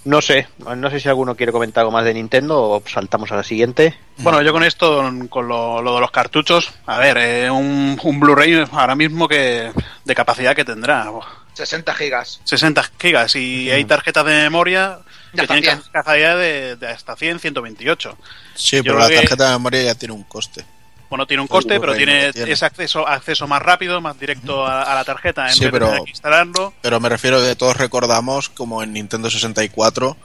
No 0.04 0.22
sé, 0.22 0.48
no 0.74 0.88
sé 0.88 1.00
si 1.00 1.08
alguno 1.08 1.34
quiere 1.34 1.52
comentar 1.52 1.82
algo 1.82 1.92
más 1.92 2.04
de 2.04 2.14
Nintendo 2.14 2.62
o 2.62 2.82
saltamos 2.86 3.30
a 3.30 3.36
la 3.36 3.42
siguiente. 3.42 3.94
Bueno, 4.18 4.40
yo 4.40 4.52
con 4.52 4.62
esto, 4.62 5.04
con 5.28 5.48
lo, 5.48 5.82
de 5.82 6.00
los 6.00 6.10
cartuchos, 6.10 6.72
a 6.86 6.98
ver, 6.98 7.18
eh, 7.18 7.50
un, 7.50 7.98
Blu-ray 8.18 8.64
ahora 8.72 8.94
mismo 8.94 9.28
que 9.28 9.70
de 10.06 10.14
capacidad 10.14 10.56
que 10.56 10.64
tendrá. 10.64 11.12
60 11.52 11.92
gigas. 11.92 12.40
60 12.44 12.82
gigas 12.98 13.36
y 13.36 13.70
hay 13.70 13.84
tarjetas 13.84 14.24
de 14.24 14.32
memoria 14.44 15.00
que 15.34 15.46
tienen 15.46 15.80
capacidad 15.92 16.36
de, 16.36 16.78
hasta 16.88 17.16
100, 17.16 17.40
128. 17.40 18.18
Sí, 18.54 18.82
pero 18.82 18.98
la 18.98 19.08
tarjeta 19.08 19.46
de 19.46 19.52
memoria 19.52 19.82
ya 19.82 19.94
tiene 19.94 20.14
un 20.14 20.24
coste. 20.24 20.64
Bueno, 21.08 21.26
tiene 21.26 21.40
un 21.40 21.48
coste, 21.48 21.80
pero 21.80 21.94
tiene, 21.94 22.28
ese 22.28 22.66
acceso 22.66 23.08
acceso 23.08 23.46
más 23.46 23.62
rápido, 23.62 24.00
más 24.00 24.18
directo 24.20 24.66
a, 24.66 24.94
la 24.94 25.04
tarjeta 25.04 25.50
en 25.50 25.58
vez 25.58 25.70
pero, 25.70 25.90
de 25.90 26.00
instalarlo. 26.06 26.74
Pero 26.82 27.00
me 27.00 27.08
refiero 27.08 27.40
que 27.40 27.56
todos 27.56 27.76
recordamos 27.76 28.50
como 28.50 28.82
en 28.82 28.92
Nintendo 28.92 29.30
64 29.30 30.16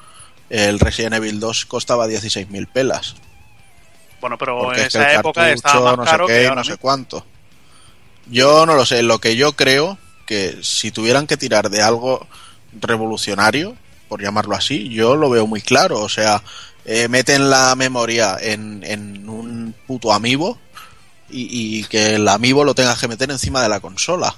el 0.49 0.79
Resident 0.79 1.15
Evil 1.15 1.39
2 1.39 1.65
costaba 1.65 2.07
16.000 2.07 2.67
pelas. 2.67 3.15
Bueno, 4.19 4.37
pero 4.37 4.73
en 4.73 4.79
esa 4.81 5.13
época 5.13 5.51
estaba 5.51 5.95
más 5.95 6.09
caro 6.09 6.27
que 6.27 6.51
no 6.53 6.63
sé 6.63 6.77
cuánto. 6.77 7.25
Yo 8.27 8.65
no 8.65 8.75
lo 8.75 8.85
sé, 8.85 9.03
lo 9.03 9.19
que 9.19 9.35
yo 9.35 9.53
creo 9.53 9.97
que 10.25 10.59
si 10.61 10.91
tuvieran 10.91 11.27
que 11.27 11.37
tirar 11.37 11.69
de 11.69 11.81
algo 11.81 12.27
revolucionario, 12.73 13.75
por 14.13 14.21
llamarlo 14.21 14.55
así, 14.55 14.89
yo 14.89 15.15
lo 15.15 15.27
veo 15.27 15.47
muy 15.47 15.59
claro, 15.59 15.99
o 15.99 16.07
sea, 16.07 16.43
eh, 16.85 17.07
meten 17.07 17.49
la 17.49 17.75
memoria 17.75 18.37
en, 18.39 18.83
en 18.83 19.27
un 19.27 19.73
puto 19.87 20.13
amiibo 20.13 20.59
y, 21.31 21.83
que 21.85 22.13
el 22.13 22.27
amiibo 22.27 22.63
lo 22.63 22.75
tengas 22.75 22.99
que 22.99 23.07
meter 23.07 23.31
encima 23.31 23.63
de 23.63 23.69
la 23.69 23.79
consola 23.79 24.35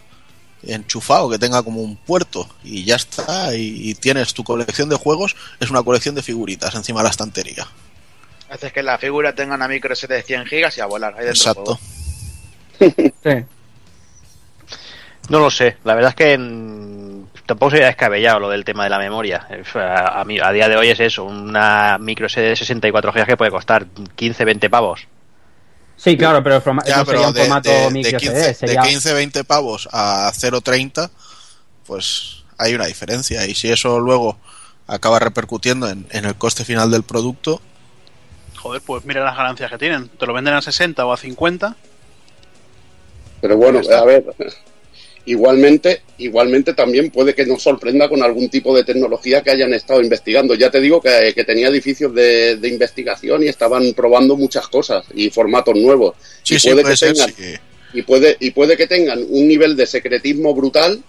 enchufado, 0.64 1.30
que 1.30 1.38
tenga 1.38 1.62
como 1.62 1.82
un 1.82 1.98
puerto 1.98 2.48
y 2.64 2.86
ya 2.86 2.96
está, 2.96 3.54
y, 3.54 3.94
tienes 3.96 4.34
tu 4.34 4.46
colección 4.46 4.88
de 4.88 4.96
juegos, 4.96 5.36
es 5.60 5.70
una 5.70 5.84
colección 5.84 6.16
de 6.16 6.24
figuritas 6.24 6.74
encima 6.74 7.02
de 7.02 7.04
la 7.04 7.10
estantería. 7.10 7.68
Haces 8.50 8.72
que 8.72 8.82
la 8.82 8.98
figura 8.98 9.36
tenga 9.36 9.56
una 9.56 9.68
micro 9.68 9.94
SD 9.94 10.08
de 10.08 10.24
100 10.24 10.46
gigas 10.46 10.78
y 10.78 10.80
a 10.80 10.86
volar. 10.86 11.16
Ahí 11.20 11.28
Exacto. 11.28 11.78
No 15.28 15.40
lo 15.40 15.50
sé, 15.50 15.78
la 15.84 15.96
verdad 15.96 16.12
es 16.12 16.16
que 16.16 16.38
tampoco 17.46 17.72
sería 17.72 17.88
descabellado 17.88 18.40
lo 18.40 18.50
del 18.50 18.66
tema 18.66 18.84
de 18.84 18.90
la 18.90 19.00
memoria. 19.00 19.48
A, 19.76 20.22
a, 20.22 20.52
día 20.52 20.70
de 20.70 20.78
hoy 20.78 20.90
es 20.90 21.00
eso, 21.00 21.24
una 21.24 21.98
micro 22.00 22.28
SD 22.28 22.42
de 22.42 22.56
64 22.56 23.12
GB 23.12 23.26
que 23.26 23.38
puede 23.38 23.52
costar 23.52 23.86
15, 24.16 24.46
20 24.46 24.70
pavos. 24.70 25.08
Sí, 25.98 26.18
claro, 26.18 26.44
pero, 26.44 26.62
no 26.66 26.82
sería 27.06 27.28
un 27.28 27.34
de, 27.34 27.42
formato 27.42 27.70
de, 27.70 28.18
15, 28.18 28.54
sería... 28.54 28.82
de 28.82 28.88
15, 28.90 29.14
20 29.14 29.44
pavos 29.46 29.88
a 29.92 30.32
0,30, 30.34 31.10
pues 31.86 32.44
hay 32.58 32.76
una 32.76 32.86
diferencia. 32.86 33.46
Y 33.46 33.56
si 33.56 33.72
eso 33.72 34.00
luego 34.00 34.38
acaba 34.88 35.20
repercutiendo 35.20 35.90
en, 35.90 36.06
en, 36.12 36.26
el 36.26 36.36
coste 36.36 36.66
final 36.66 36.92
del 36.92 37.04
producto. 37.04 37.62
Joder, 38.58 38.82
pues 38.82 39.06
mira 39.06 39.24
las 39.24 39.38
ganancias 39.38 39.72
que 39.72 39.78
tienen. 39.78 40.10
Te 40.10 40.26
lo 40.26 40.34
venden 40.34 40.54
a 40.54 40.62
60 40.62 41.06
o 41.06 41.14
a 41.14 41.18
50. 41.18 41.76
Pero 43.42 43.58
bueno, 43.58 43.80
a 43.80 44.06
ver, 44.06 44.26
Igualmente, 45.28 46.02
igualmente 46.20 46.74
también 46.74 47.10
puede 47.10 47.34
que 47.34 47.46
nos 47.46 47.64
sorprenda 47.64 48.08
con 48.08 48.22
algún 48.22 48.48
tipo 48.50 48.76
de 48.76 48.84
tecnología 48.84 49.42
que 49.42 49.52
hayan 49.52 49.74
estado 49.74 50.02
investigando. 50.02 50.54
Ya 50.54 50.70
te 50.70 50.80
digo 50.80 51.02
que, 51.02 51.34
tenía 51.46 51.70
edificios 51.70 52.14
de, 52.14 52.60
investigación 52.64 53.44
y 53.44 53.48
estaban 53.48 53.94
probando 53.94 54.38
muchas 54.38 54.68
cosas 54.68 55.06
y 55.14 55.30
formatos 55.32 55.76
nuevos. 55.76 56.16
y 56.48 56.60
puede, 56.60 56.84
que 56.84 56.96
tengan, 56.96 57.30
y 57.94 58.02
puede 58.04 58.38
y 58.40 58.52
puede 58.52 58.78
que 58.78 58.88
tengan 58.88 59.26
un 59.30 59.48
nivel 59.48 59.76
de 59.76 59.86
secretismo 59.88 60.54
brutal 60.54 61.02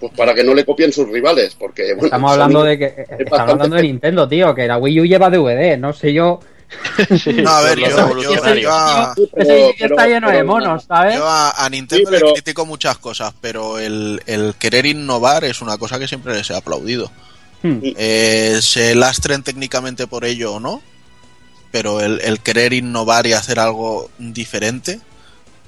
pues 0.00 0.12
para 0.16 0.34
que 0.34 0.42
no 0.42 0.54
le 0.54 0.64
copien 0.64 0.92
sus 0.92 1.08
rivales, 1.08 1.54
porque 1.54 1.90
estamos 1.90 2.32
hablando 2.32 2.64
de 2.64 2.78
que 2.78 2.94
estamos 3.18 3.50
hablando 3.50 3.76
de 3.76 3.82
Nintendo, 3.82 4.26
tío, 4.26 4.54
que 4.54 4.66
la 4.66 4.78
Wii 4.78 5.00
U 5.00 5.04
lleva 5.04 5.28
DVD, 5.28 5.76
no 5.76 5.92
sé 5.92 6.14
yo 6.14 6.40
no, 7.42 7.50
a 7.50 7.62
ver, 7.62 7.78
yo, 7.78 8.72
a, 8.72 9.14
está 9.78 10.06
lleno 10.06 10.30
de 10.30 10.44
monos, 10.44 10.84
¿sabes? 10.84 11.16
Yo 11.16 11.26
a, 11.26 11.68
Nintendo 11.70 12.10
le 12.10 12.20
critico 12.32 12.64
muchas 12.64 12.98
cosas, 12.98 13.34
pero 13.40 13.78
el, 13.78 14.54
querer 14.58 14.86
innovar 14.86 15.44
es 15.44 15.62
una 15.62 15.78
cosa 15.78 15.98
que 15.98 16.08
siempre 16.08 16.34
les 16.34 16.48
he 16.50 16.56
aplaudido. 16.56 17.10
Hmm. 17.62 17.78
Eh, 17.82 18.58
se 18.62 18.94
lastren 18.94 19.42
técnicamente 19.42 20.06
por 20.06 20.24
ello 20.24 20.54
o 20.54 20.60
no, 20.60 20.80
pero 21.70 22.00
el, 22.00 22.40
querer 22.40 22.72
innovar 22.72 23.26
y 23.26 23.32
hacer 23.32 23.58
algo 23.58 24.10
diferente, 24.18 25.00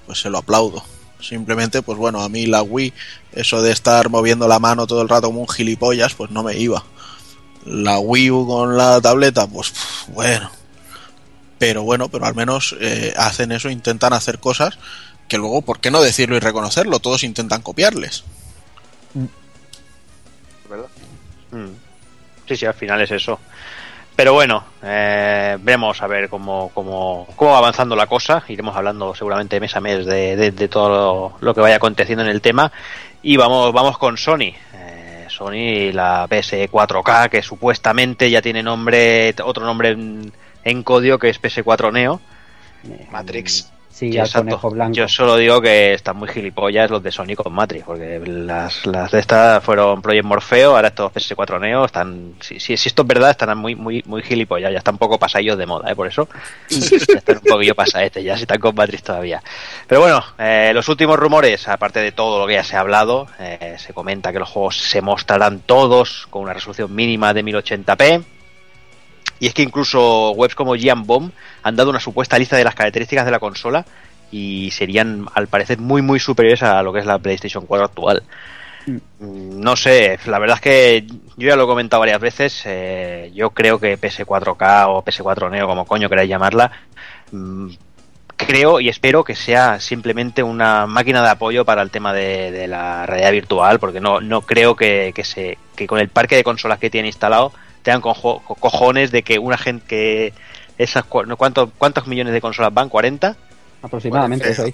pues 0.07 0.21
se 0.21 0.31
lo 0.31 0.39
aplaudo. 0.39 0.85
Simplemente, 1.21 1.83
pues 1.83 1.99
bueno, 1.99 2.21
a 2.23 2.29
mí 2.29 2.47
la 2.47 2.63
Wii, 2.63 2.93
eso 3.33 3.63
de 3.63 3.73
estar 3.73 4.09
moviendo 4.09 4.49
la 4.49 4.59
mano 4.59 4.87
todo 4.87 5.03
el 5.03 5.09
rato 5.09 5.29
como 5.29 5.41
un 5.41 5.49
gilipollas, 5.49 6.15
pues 6.15 6.31
no 6.31 6.43
me 6.43 6.57
iba. 6.57 6.85
La 7.65 7.99
Wii 8.01 8.31
U 8.31 8.47
con 8.47 8.77
la 8.77 9.01
tableta, 9.01 9.47
pues 9.47 9.73
bueno, 10.09 10.51
pero 11.63 11.85
bueno, 11.85 12.09
pero 12.09 12.27
al 12.27 12.35
menos 12.35 12.75
eh, 12.81 13.15
hacen 13.17 13.53
eso, 13.53 13.71
intentan 13.71 14.13
hacer 14.13 14.41
cosas 14.41 14.81
que 15.29 15.39
luego, 15.39 15.63
¿por 15.63 15.79
qué 15.79 15.93
no 15.93 16.03
decirlo 16.03 16.35
y 16.35 16.41
reconocerlo? 16.41 16.99
Todos 16.99 17.23
intentan 17.23 17.63
copiarles. 17.63 18.25
¿Verdad? 20.69 20.89
Mm. 21.53 21.69
Sí, 22.49 22.57
sí, 22.57 22.67
al 22.67 22.75
final 22.75 23.01
es 23.03 23.13
eso. 23.13 23.39
Pero 24.17 24.33
bueno, 24.33 24.65
eh, 24.83 25.57
vemos 25.61 26.03
a 26.03 26.09
ver 26.09 26.29
cómo, 26.29 26.73
cómo, 26.75 27.29
cómo 27.37 27.53
va 27.53 27.59
avanzando 27.59 27.95
la 27.95 28.09
cosa. 28.09 28.43
Iremos 28.49 28.75
hablando 28.75 29.15
seguramente 29.15 29.61
mes 29.61 29.77
a 29.77 29.81
mes 29.81 30.05
de, 30.05 30.51
de, 30.51 30.69
todo 30.69 31.37
lo, 31.39 31.55
que 31.55 31.61
vaya 31.61 31.77
aconteciendo 31.77 32.25
en 32.25 32.31
el 32.31 32.41
tema. 32.41 32.73
Y 33.23 33.37
vamos, 33.37 33.73
vamos 33.73 33.99
con 33.99 34.17
Sony. 34.17 34.51
Eh, 34.75 35.27
Sony, 35.29 35.93
la 35.93 36.27
PS4K, 36.29 37.31
que 37.31 37.41
supuestamente 37.41 38.29
ya 38.29 38.43
tiene 38.43 38.65
nombre, 38.65 39.33
otro 39.45 39.65
nombre 39.65 39.97
en 40.65 40.83
código 40.83 41.19
que 41.19 41.29
es 41.29 41.41
PS4 41.41 41.93
Neo. 41.93 42.21
Matrix. 43.11 43.73
Sí, 43.93 44.11
ya 44.11 44.25
conejo 44.27 44.71
blanco. 44.71 44.95
Yo 44.95 45.07
solo 45.07 45.37
digo 45.37 45.61
que 45.61 45.93
están 45.93 46.17
muy 46.17 46.27
gilipollas 46.27 46.91
los 46.91 47.03
de 47.03 47.13
Sony 47.13 47.35
con 47.37 47.53
Matrix, 47.53 47.85
porque 47.85 48.21
las, 48.25 48.87
las 48.87 49.11
de 49.11 49.21
estas 49.21 49.63
fueron 49.63 50.01
Project 50.01 50.25
Morfeo, 50.25 50.75
ahora 50.75 50.89
estos 50.89 51.13
PS4 51.13 51.61
Neo 51.61 51.85
están, 51.85 52.35
si, 52.41 52.59
si, 52.59 52.73
esto 52.73 53.03
es 53.03 53.09
verdad, 53.09 53.31
están 53.33 53.57
muy, 53.59 53.75
muy, 53.75 54.03
muy 54.07 54.23
gilipollas, 54.23 54.73
ya 54.73 54.79
están 54.79 54.95
un 54.95 54.99
poco 54.99 55.19
pasadillos 55.19 55.59
de 55.59 55.67
moda, 55.67 55.93
¿eh? 55.93 55.95
por 55.95 56.07
eso 56.07 56.27
ya 56.71 57.19
están 57.19 57.37
un 57.37 57.43
poquillo 57.43 57.75
pasadetes, 57.75 58.25
ya 58.25 58.35
si 58.37 58.43
están 58.43 58.61
con 58.61 58.75
Matrix 58.75 59.03
todavía. 59.03 59.43
Pero 59.87 60.01
bueno, 60.01 60.25
eh, 60.39 60.73
los 60.73 60.89
últimos 60.89 61.19
rumores, 61.19 61.69
aparte 61.69 62.01
de 62.01 62.13
todo 62.13 62.41
lo 62.41 62.47
que 62.47 62.55
ya 62.55 62.65
se 62.65 62.77
ha 62.77 62.81
hablado, 62.81 63.27
eh, 63.39 63.77
se 63.79 63.93
comenta 63.93 64.33
que 64.33 64.39
los 64.39 64.49
juegos 64.49 64.79
se 64.79 65.03
mostrarán 65.03 65.61
todos 65.61 66.27
con 66.31 66.43
una 66.43 66.55
resolución 66.55 66.95
mínima 66.95 67.35
de 67.35 67.45
1080p, 67.45 68.25
Y 69.43 69.49
es 69.49 69.55
que 69.55 69.63
incluso 69.63 70.31
webs 70.31 70.55
como 70.55 70.77
Gian 70.77 71.05
Bomb 71.05 71.33
han 71.65 71.75
dado 71.75 71.91
una 71.91 71.99
supuesta 71.99 72.39
lista 72.39 72.57
de 72.57 72.63
las 72.63 72.77
características 72.77 73.25
de 73.25 73.33
la 73.33 73.41
consola 73.41 73.85
y 74.31 74.71
serían 74.71 75.27
al 75.35 75.49
parecer 75.49 75.79
muy 75.79 76.01
muy 76.01 76.21
superiores 76.21 76.63
a 76.63 76.81
lo 76.85 76.93
que 76.93 77.01
es 77.01 77.07
la 77.07 77.19
PlayStation 77.19 77.67
4 77.67 77.87
actual. 77.87 78.23
Mm. 78.87 79.59
No 79.59 79.75
sé, 79.75 80.17
la 80.27 80.39
verdad 80.39 80.59
es 80.59 80.61
que 80.61 81.07
yo 81.37 81.49
ya 81.49 81.57
lo 81.57 81.65
he 81.65 81.67
comentado 81.67 81.99
varias 81.99 82.21
veces, 82.21 82.63
eh, 82.67 83.33
yo 83.35 83.51
creo 83.51 83.81
que 83.81 83.99
PS4K 83.99 84.87
o 84.87 85.05
PS4 85.05 85.51
Neo, 85.51 85.67
como 85.67 85.87
coño 85.87 86.09
queráis 86.09 86.31
llamarla, 86.31 86.71
mm, 87.33 87.71
creo 88.37 88.79
y 88.79 88.89
espero 88.91 89.25
que 89.25 89.35
sea 89.35 89.81
simplemente 89.81 90.45
una 90.45 90.87
máquina 90.87 91.21
de 91.21 91.31
apoyo 91.31 91.65
para 91.65 91.83
el 91.83 91.91
tema 91.91 92.13
de, 92.13 92.69
la 92.69 93.07
realidad 93.07 93.33
virtual, 93.33 93.81
porque 93.81 93.99
no, 93.99 94.21
no 94.21 94.43
creo 94.43 94.77
que, 94.77 95.13
se, 95.25 95.59
que 95.75 95.89
con 95.89 95.99
el 95.99 96.11
parque 96.11 96.37
de 96.37 96.45
consolas 96.45 96.79
que 96.79 96.91
tiene 96.91 97.09
instalado 97.09 97.53
tengan 97.83 98.01
cojones 98.01 99.11
de 99.11 99.23
que 99.23 99.39
una 99.39 99.59
gente 99.59 99.85
que 99.87 100.33
esas 100.79 101.05
¿cuántos, 101.05 101.71
cuántos 101.79 102.07
millones 102.07 102.33
de 102.33 102.41
consolas 102.41 102.73
van 102.73 102.89
40 102.89 103.37
aproximadamente 103.83 104.51
eso 104.51 104.65
que, 104.65 104.73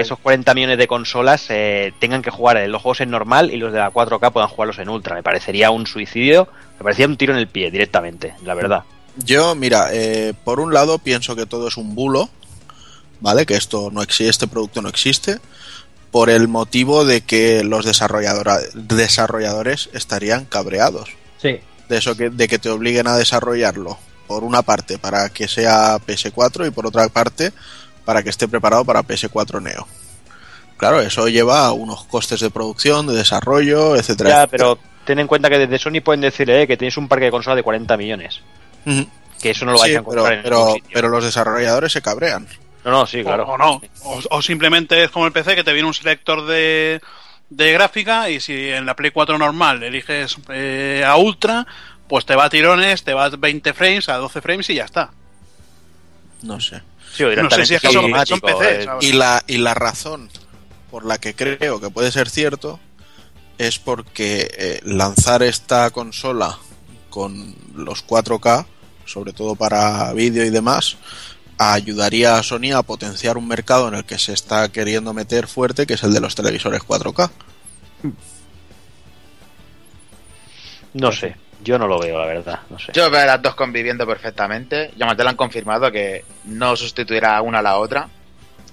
esos 0.00 0.18
40 0.18 0.54
millones 0.54 0.78
de 0.78 0.88
consolas 0.88 1.46
eh, 1.48 1.92
tengan 2.00 2.22
que 2.22 2.30
jugar 2.30 2.58
los 2.68 2.82
juegos 2.82 3.00
en 3.00 3.10
normal 3.10 3.52
y 3.52 3.56
los 3.56 3.72
de 3.72 3.78
la 3.78 3.92
4K 3.92 4.32
puedan 4.32 4.48
jugarlos 4.48 4.78
en 4.78 4.88
ultra. 4.88 5.14
Me 5.14 5.22
parecería 5.22 5.70
un 5.70 5.86
suicidio 5.86 6.48
me 6.78 6.84
parecía 6.84 7.06
un 7.06 7.16
tiro 7.16 7.32
en 7.32 7.38
el 7.38 7.46
pie 7.46 7.70
directamente 7.70 8.34
la 8.44 8.54
verdad. 8.54 8.82
Yo 9.16 9.54
mira 9.54 9.88
eh, 9.92 10.34
por 10.44 10.60
un 10.60 10.74
lado 10.74 10.98
pienso 10.98 11.36
que 11.36 11.46
todo 11.46 11.68
es 11.68 11.76
un 11.76 11.94
bulo 11.94 12.28
vale 13.20 13.46
que 13.46 13.54
esto 13.54 13.90
no 13.92 14.02
existe 14.02 14.30
este 14.30 14.48
producto 14.48 14.82
no 14.82 14.88
existe 14.88 15.38
por 16.10 16.30
el 16.30 16.48
motivo 16.48 17.04
de 17.04 17.20
que 17.20 17.62
los 17.62 17.84
desarrolladores 17.84 19.90
estarían 19.92 20.46
cabreados. 20.46 21.10
Sí 21.38 21.60
de 21.90 21.98
eso 21.98 22.16
que, 22.16 22.30
de 22.30 22.48
que 22.48 22.58
te 22.58 22.70
obliguen 22.70 23.06
a 23.08 23.16
desarrollarlo 23.16 23.98
por 24.26 24.44
una 24.44 24.62
parte 24.62 24.96
para 24.96 25.28
que 25.28 25.48
sea 25.48 25.98
PS4 25.98 26.68
y 26.68 26.70
por 26.70 26.86
otra 26.86 27.08
parte 27.08 27.52
para 28.04 28.22
que 28.22 28.30
esté 28.30 28.48
preparado 28.48 28.84
para 28.84 29.02
PS4 29.02 29.60
Neo. 29.60 29.86
Claro, 30.76 31.00
eso 31.00 31.28
lleva 31.28 31.72
unos 31.72 32.04
costes 32.04 32.40
de 32.40 32.48
producción, 32.48 33.06
de 33.06 33.14
desarrollo, 33.14 33.96
etcétera. 33.96 34.30
Ya, 34.30 34.46
pero 34.46 34.78
ten 35.04 35.18
en 35.18 35.26
cuenta 35.26 35.50
que 35.50 35.58
desde 35.58 35.78
Sony 35.78 36.00
pueden 36.02 36.20
decirle 36.22 36.62
eh, 36.62 36.66
que 36.66 36.76
tienes 36.76 36.96
un 36.96 37.08
parque 37.08 37.26
de 37.26 37.30
consolas 37.32 37.56
de 37.56 37.62
40 37.64 37.96
millones. 37.96 38.40
Que 39.42 39.50
eso 39.50 39.64
no 39.66 39.72
lo 39.72 39.78
vais 39.78 39.96
a 39.96 39.98
encontrar 39.98 40.40
pero, 40.42 40.76
en 40.76 40.82
pero 40.92 41.08
los 41.08 41.24
desarrolladores 41.24 41.92
se 41.92 42.00
cabrean. 42.00 42.46
No, 42.84 42.92
no, 42.92 43.06
sí, 43.06 43.22
claro. 43.22 43.46
O, 43.46 43.58
no. 43.58 43.82
O, 44.30 44.40
simplemente 44.40 45.04
es 45.04 45.10
como 45.10 45.26
el 45.26 45.32
PC 45.32 45.54
que 45.54 45.64
te 45.64 45.72
viene 45.72 45.88
un 45.88 45.94
selector 45.94 46.46
de, 46.46 47.00
de 47.50 47.72
gráfica 47.72 48.30
y 48.30 48.40
si 48.40 48.70
en 48.70 48.86
la 48.86 48.96
Play 48.96 49.10
4 49.10 49.36
normal 49.36 49.82
eliges 49.82 50.36
eh, 50.48 51.04
a 51.06 51.16
Ultra, 51.16 51.66
pues 52.08 52.24
te 52.24 52.34
va 52.34 52.44
a 52.44 52.50
tirones, 52.50 53.04
te 53.04 53.12
va 53.12 53.26
a 53.26 53.30
20 53.30 53.74
frames, 53.74 54.08
a 54.08 54.16
12 54.16 54.40
frames 54.40 54.70
y 54.70 54.74
ya 54.76 54.84
está. 54.84 55.10
No 56.42 56.58
sé. 56.60 56.82
no 57.18 57.50
sé 57.50 57.66
si 57.66 57.74
es 57.74 57.82
que 57.82 57.92
son, 57.92 58.10
PC. 58.40 58.88
Y 59.02 59.12
la, 59.12 59.42
y 59.46 59.58
la 59.58 59.74
razón 59.74 60.30
por 60.90 61.04
la 61.04 61.18
que 61.18 61.34
creo 61.34 61.80
que 61.80 61.90
puede 61.90 62.10
ser 62.10 62.30
cierto 62.30 62.80
es 63.58 63.78
porque 63.78 64.50
eh, 64.56 64.80
lanzar 64.84 65.42
esta 65.42 65.90
consola 65.90 66.58
con 67.10 67.54
los 67.74 68.06
4K, 68.06 68.64
sobre 69.04 69.32
todo 69.32 69.54
para 69.54 70.12
vídeo 70.14 70.44
y 70.44 70.50
demás, 70.50 70.96
ayudaría 71.60 72.36
a 72.36 72.42
Sony 72.42 72.72
a 72.74 72.82
potenciar 72.82 73.36
un 73.36 73.46
mercado 73.46 73.88
en 73.88 73.94
el 73.94 74.04
que 74.04 74.18
se 74.18 74.32
está 74.32 74.70
queriendo 74.70 75.12
meter 75.12 75.46
fuerte, 75.46 75.86
que 75.86 75.94
es 75.94 76.02
el 76.02 76.14
de 76.14 76.20
los 76.20 76.34
televisores 76.34 76.80
4K. 76.80 77.30
No 80.94 81.12
sé. 81.12 81.36
Yo 81.62 81.78
no 81.78 81.86
lo 81.86 82.00
veo, 82.00 82.18
la 82.18 82.24
verdad. 82.24 82.60
No 82.70 82.78
sé. 82.78 82.92
Yo 82.94 83.10
veo 83.10 83.20
a 83.20 83.26
las 83.26 83.42
dos 83.42 83.54
conviviendo 83.54 84.06
perfectamente. 84.06 84.92
Ya 84.96 85.14
te 85.14 85.22
lo 85.22 85.28
han 85.28 85.36
confirmado 85.36 85.92
que 85.92 86.24
no 86.46 86.74
sustituirá 86.74 87.42
una 87.42 87.58
a 87.58 87.62
la 87.62 87.76
otra 87.76 88.08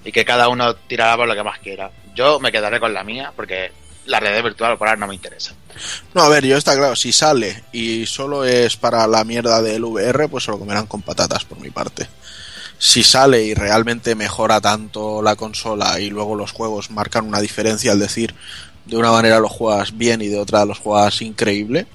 y 0.06 0.14
que 0.14 0.24
cada 0.24 0.48
uno 0.48 0.74
tirará 0.74 1.18
por 1.18 1.28
lo 1.28 1.36
que 1.36 1.44
más 1.44 1.60
quiera. 1.60 1.92
Yo 2.16 2.40
me 2.40 2.54
quedaré 2.54 2.80
con 2.80 2.94
la 2.94 3.04
mía 3.04 3.34
porque 3.36 3.74
la 4.06 4.22
red 4.22 4.42
virtual 4.42 4.78
por 4.78 4.88
ahora 4.88 5.02
no 5.02 5.08
me 5.08 5.16
interesa. 5.16 5.54
No, 6.14 6.22
a 6.22 6.30
ver, 6.30 6.46
yo 6.46 6.56
está 6.56 6.78
claro, 6.78 6.96
si 6.96 7.12
sale 7.12 7.66
y 7.74 8.06
solo 8.06 8.46
es 8.46 8.78
para 8.78 9.06
la 9.08 9.26
mierda 9.26 9.62
del 9.62 9.84
VR, 9.84 10.30
pues 10.30 10.46
se 10.46 10.52
lo 10.52 10.58
comerán 10.58 10.88
con 10.88 11.02
patatas 11.02 11.44
por 11.44 11.60
mi 11.60 11.70
parte. 11.70 12.08
Si 12.80 13.04
sale 13.04 13.44
y 13.44 13.54
realmente 13.54 14.16
mejora 14.16 14.62
tanto 14.62 15.22
la 15.22 15.36
consola 15.36 16.00
y 16.00 16.10
luego 16.10 16.36
los 16.36 16.52
juegos 16.52 16.92
marcan 16.92 17.26
una 17.26 17.42
diferencia, 17.42 17.92
al 17.92 18.00
decir, 18.00 18.36
de 18.86 18.98
una 18.98 19.12
manera 19.12 19.40
los 19.40 19.52
juegas 19.52 19.98
bien 19.98 20.22
y 20.22 20.28
de 20.28 20.40
otra 20.40 20.66
los 20.66 20.80
juegas 20.80 21.22
increíble, 21.22 21.88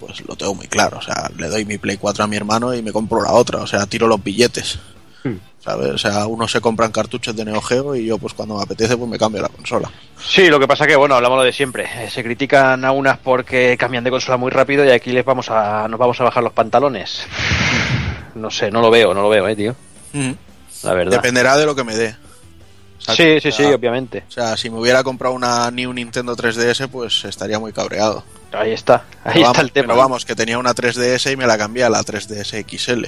pues 0.00 0.26
lo 0.26 0.36
tengo 0.36 0.54
muy 0.54 0.66
claro. 0.66 0.98
O 0.98 1.02
sea, 1.02 1.30
le 1.36 1.48
doy 1.48 1.64
mi 1.64 1.78
Play 1.78 1.96
4 1.96 2.24
a 2.24 2.26
mi 2.26 2.36
hermano 2.36 2.74
y 2.74 2.82
me 2.82 2.92
compro 2.92 3.22
la 3.22 3.32
otra. 3.32 3.60
O 3.60 3.66
sea, 3.66 3.86
tiro 3.86 4.06
los 4.06 4.22
billetes. 4.22 4.78
Hmm. 5.22 5.36
¿Sabes? 5.60 5.88
O 5.88 5.98
sea, 5.98 6.26
uno 6.26 6.46
se 6.46 6.60
compran 6.60 6.92
cartuchos 6.92 7.34
de 7.34 7.44
Neo 7.44 7.60
Geo 7.60 7.96
y 7.96 8.06
yo, 8.06 8.18
pues 8.18 8.34
cuando 8.34 8.56
me 8.56 8.62
apetece, 8.62 8.96
pues 8.96 9.10
me 9.10 9.18
cambio 9.18 9.42
la 9.42 9.48
consola. 9.48 9.90
Sí, 10.18 10.48
lo 10.48 10.60
que 10.60 10.68
pasa 10.68 10.86
que, 10.86 10.96
bueno, 10.96 11.16
hablamos 11.16 11.38
lo 11.38 11.44
de 11.44 11.52
siempre. 11.52 11.84
Eh, 11.84 12.08
se 12.08 12.22
critican 12.22 12.84
a 12.84 12.92
unas 12.92 13.18
porque 13.18 13.76
cambian 13.76 14.04
de 14.04 14.10
consola 14.10 14.36
muy 14.36 14.50
rápido 14.50 14.84
y 14.84 14.90
aquí 14.90 15.10
les 15.10 15.24
vamos 15.24 15.50
a, 15.50 15.88
nos 15.88 15.98
vamos 15.98 16.20
a 16.20 16.24
bajar 16.24 16.42
los 16.42 16.52
pantalones. 16.52 17.26
No 18.36 18.50
sé, 18.50 18.70
no 18.70 18.80
lo 18.80 18.90
veo, 18.90 19.14
no 19.14 19.22
lo 19.22 19.28
veo, 19.28 19.48
eh, 19.48 19.56
tío. 19.56 19.74
La 20.82 20.94
verdad. 20.94 21.12
Dependerá 21.12 21.56
de 21.56 21.66
lo 21.66 21.74
que 21.74 21.84
me 21.84 21.96
dé. 21.96 22.14
Sí, 22.98 23.40
sí, 23.40 23.52
sí, 23.52 23.64
obviamente. 23.64 24.24
O 24.28 24.30
sea, 24.30 24.56
si 24.56 24.70
me 24.70 24.78
hubiera 24.78 25.04
comprado 25.04 25.34
una 25.34 25.70
New 25.70 25.92
Nintendo 25.92 26.34
3DS, 26.36 26.88
pues 26.88 27.24
estaría 27.24 27.58
muy 27.58 27.72
cabreado. 27.72 28.24
Ahí 28.52 28.72
está, 28.72 29.04
ahí 29.22 29.42
está 29.42 29.60
el 29.60 29.70
tema. 29.70 29.88
Pero 29.88 29.98
vamos, 29.98 30.24
que 30.24 30.34
tenía 30.34 30.58
una 30.58 30.74
3DS 30.74 31.32
y 31.32 31.36
me 31.36 31.46
la 31.46 31.58
cambié 31.58 31.84
a 31.84 31.90
la 31.90 32.00
3DS 32.02 32.64
XL. 32.66 33.04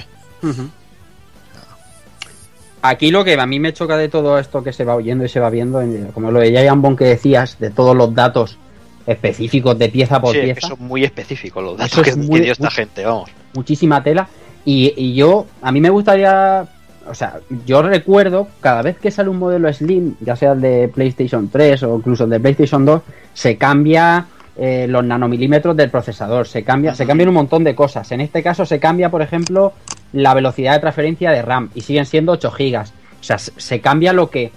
Aquí 2.81 3.11
lo 3.11 3.25
que 3.25 3.33
a 3.33 3.45
mí 3.45 3.59
me 3.59 3.73
choca 3.73 3.97
de 3.97 4.07
todo 4.07 4.39
esto 4.39 4.63
que 4.63 4.71
se 4.71 4.85
va 4.85 4.95
oyendo 4.95 5.25
y 5.25 5.29
se 5.29 5.39
va 5.39 5.49
viendo, 5.49 5.81
como 6.13 6.31
lo 6.31 6.39
de 6.39 6.51
Giant 6.51 6.97
que 6.97 7.05
decías, 7.05 7.59
de 7.59 7.71
todos 7.71 7.95
los 7.95 8.13
datos 8.13 8.57
específicos 9.05 9.77
de 9.77 9.89
pieza 9.89 10.21
por 10.21 10.33
pieza. 10.39 10.67
son 10.67 10.79
muy 10.79 11.03
específicos 11.03 11.63
los 11.63 11.77
datos 11.77 12.03
que, 12.03 12.13
dio 12.15 12.51
esta 12.51 12.71
gente, 12.71 13.05
vamos. 13.05 13.29
Muchísima 13.53 14.01
tela. 14.01 14.29
Y, 14.63 14.93
y, 14.95 15.15
yo, 15.15 15.47
a 15.61 15.71
mí 15.71 15.81
me 15.81 15.89
gustaría, 15.89 16.65
o 17.09 17.15
sea, 17.15 17.39
yo 17.65 17.81
recuerdo 17.81 18.47
cada 18.61 18.81
vez 18.81 18.97
que 18.97 19.11
sale 19.11 19.29
un 19.29 19.39
modelo 19.39 19.71
Slim, 19.71 20.15
ya 20.21 20.35
sea 20.35 20.53
el 20.53 20.61
de 20.61 20.91
PlayStation 20.93 21.49
3 21.49 21.83
o 21.83 21.97
incluso 21.97 22.25
el 22.25 22.29
de 22.29 22.39
PlayStation 22.39 22.85
2, 22.85 23.01
se 23.33 23.57
cambia 23.57 24.27
eh, 24.55 24.87
los 24.87 25.03
nanomilímetros 25.03 25.75
del 25.75 25.89
procesador, 25.89 26.47
se 26.47 26.63
cambia, 26.63 26.93
se 26.93 27.07
cambian 27.07 27.29
un 27.29 27.35
montón 27.35 27.63
de 27.63 27.75
cosas. 27.75 28.11
En 28.11 28.21
este 28.21 28.43
caso 28.43 28.65
se 28.65 28.79
cambia, 28.79 29.09
por 29.09 29.21
ejemplo, 29.21 29.73
la 30.13 30.33
velocidad 30.33 30.73
de 30.73 30.79
transferencia 30.79 31.31
de 31.31 31.41
RAM 31.41 31.69
y 31.75 31.81
siguen 31.81 32.05
siendo 32.05 32.33
8 32.33 32.51
gigas. 32.51 32.93
O 33.19 33.23
sea, 33.23 33.37
se 33.37 33.81
cambia 33.81 34.13
lo 34.13 34.29
que 34.29 34.51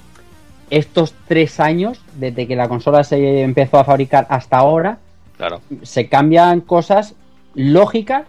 estos 0.70 1.14
tres 1.28 1.60
años, 1.60 2.00
desde 2.14 2.46
que 2.46 2.56
la 2.56 2.68
consola 2.68 3.04
se 3.04 3.42
empezó 3.42 3.78
a 3.78 3.84
fabricar 3.84 4.26
hasta 4.30 4.56
ahora, 4.56 4.98
claro. 5.36 5.60
se 5.82 6.08
cambian 6.08 6.60
cosas 6.60 7.14
lógicas 7.54 8.24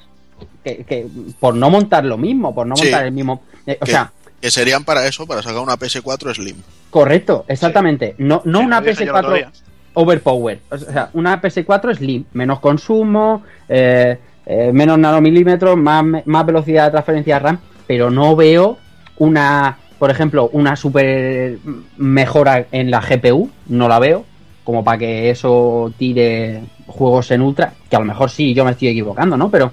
que, 0.64 1.08
por 1.40 1.56
no 1.56 1.70
montar 1.70 2.06
lo 2.06 2.18
mismo, 2.18 2.54
por 2.54 2.68
no 2.68 2.76
montar 2.76 3.06
el 3.06 3.12
mismo. 3.12 3.42
Eh, 3.66 3.78
o 3.82 3.86
sea, 3.86 4.12
que 4.42 4.52
serían 4.52 4.84
para 4.84 5.08
eso, 5.08 5.26
para 5.26 5.42
sacar 5.42 5.62
una 5.62 5.78
PS4 5.78 6.36
Slim. 6.36 6.58
Correcto, 6.90 7.46
exactamente. 7.48 8.16
No, 8.18 8.42
no 8.46 8.60
una 8.60 8.82
PS4 8.82 9.52
overpower. 9.94 10.60
O 10.70 10.78
sea, 10.78 11.10
una 11.14 11.42
PS4 11.42 11.96
Slim, 11.96 12.26
menos 12.34 12.60
consumo, 12.60 13.44
eh, 13.70 14.18
eh, 14.46 14.72
menos 14.74 14.98
nanomilímetros, 15.00 15.78
más, 15.78 16.04
más 16.26 16.46
velocidad 16.46 16.86
de 16.86 16.92
transferencia 16.92 17.36
de 17.36 17.40
RAM, 17.40 17.60
pero 17.88 18.10
no 18.10 18.36
veo 18.36 18.78
una, 19.18 19.78
por 20.00 20.12
ejemplo, 20.12 20.50
una 20.52 20.76
super 20.76 21.58
mejora 21.98 22.66
en 22.72 22.92
la 22.92 23.00
GPU, 23.00 23.50
no 23.68 23.88
la 23.88 24.00
veo, 24.00 24.26
como 24.64 24.84
para 24.84 24.98
que 24.98 25.30
eso 25.30 25.94
tire 25.98 26.64
juegos 26.88 27.32
en 27.32 27.42
ultra, 27.42 27.74
que 27.90 27.96
a 27.96 28.00
lo 28.00 28.06
mejor 28.06 28.30
sí, 28.30 28.54
yo 28.54 28.66
me 28.66 28.72
estoy 28.72 28.90
equivocando, 28.90 29.38
¿no? 29.38 29.50
Pero 29.50 29.72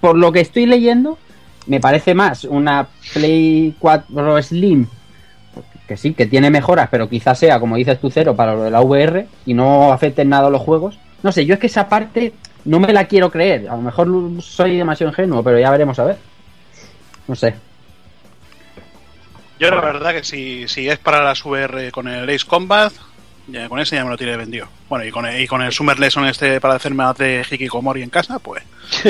por 0.00 0.16
lo 0.16 0.32
que 0.32 0.40
estoy 0.40 0.66
leyendo, 0.66 1.18
me 1.66 1.80
parece 1.80 2.14
más 2.14 2.44
una 2.44 2.88
Play 3.12 3.74
4 3.78 4.42
Slim 4.42 4.86
que 5.86 5.96
sí, 5.96 6.14
que 6.14 6.26
tiene 6.26 6.50
mejoras, 6.50 6.88
pero 6.90 7.08
quizás 7.08 7.38
sea, 7.38 7.60
como 7.60 7.76
dices 7.76 8.00
tú, 8.00 8.10
cero 8.10 8.34
para 8.34 8.54
lo 8.54 8.62
de 8.62 8.70
la 8.70 8.80
VR 8.80 9.26
y 9.44 9.54
no 9.54 9.92
afecte 9.92 10.22
en 10.22 10.30
nada 10.30 10.46
a 10.46 10.50
los 10.50 10.62
juegos. 10.62 10.98
No 11.22 11.32
sé, 11.32 11.44
yo 11.44 11.54
es 11.54 11.60
que 11.60 11.66
esa 11.66 11.88
parte 11.88 12.32
no 12.64 12.80
me 12.80 12.92
la 12.92 13.06
quiero 13.06 13.30
creer. 13.30 13.68
A 13.68 13.76
lo 13.76 13.82
mejor 13.82 14.08
soy 14.42 14.76
demasiado 14.76 15.10
ingenuo, 15.10 15.42
pero 15.42 15.58
ya 15.58 15.70
veremos 15.70 15.98
a 15.98 16.04
ver. 16.04 16.18
No 17.28 17.34
sé. 17.34 17.54
Yo 19.58 19.70
la 19.70 19.80
verdad 19.80 20.12
que 20.12 20.24
si, 20.24 20.66
si 20.66 20.88
es 20.88 20.98
para 20.98 21.22
las 21.22 21.44
VR 21.44 21.92
con 21.92 22.08
el 22.08 22.28
Ace 22.28 22.46
Combat, 22.46 22.92
ya, 23.48 23.68
con 23.68 23.78
ese 23.80 23.96
ya 23.96 24.04
me 24.04 24.10
lo 24.10 24.16
tiene 24.16 24.36
vendido. 24.36 24.68
Bueno, 24.88 25.04
y 25.04 25.10
con 25.10 25.26
el, 25.26 25.40
y 25.40 25.46
con 25.46 25.62
el 25.62 25.72
Summer 25.72 25.98
Lesson 25.98 26.26
este 26.26 26.60
para 26.60 26.74
hacerme 26.74 27.04
más 27.04 27.16
de 27.18 27.44
Hikikomori 27.48 28.02
en 28.02 28.10
casa, 28.10 28.38
pues, 28.38 28.62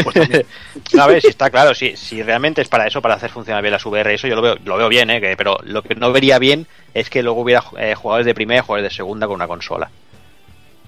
pues 0.03 0.14
también. 0.14 0.47
a 1.01 1.07
ver, 1.07 1.21
si 1.21 1.29
está 1.29 1.51
claro, 1.51 1.75
si, 1.75 1.97
si 1.97 2.23
realmente 2.23 2.62
es 2.62 2.68
para 2.68 2.87
eso, 2.87 3.03
para 3.03 3.14
hacer 3.14 3.31
funcionar 3.31 3.62
bien 3.62 3.73
las 3.73 3.85
VR, 3.85 4.14
eso 4.14 4.27
yo 4.27 4.37
lo 4.37 4.42
veo, 4.42 4.57
lo 4.64 4.77
veo 4.77 4.88
bien, 4.88 5.11
¿eh? 5.11 5.35
pero 5.37 5.59
lo 5.64 5.83
que 5.83 5.95
no 5.95 6.12
vería 6.12 6.38
bien 6.38 6.66
es 6.95 7.11
que 7.11 7.23
luego 7.23 7.42
hubiera 7.42 7.62
eh, 7.79 7.95
jugadores 7.95 8.27
de 8.27 8.35
primera 8.35 8.61
y 8.61 8.64
jugadores 8.64 8.90
de 8.90 8.97
segunda 8.97 9.27
con 9.27 9.37
una 9.37 9.49
consola. 9.49 9.90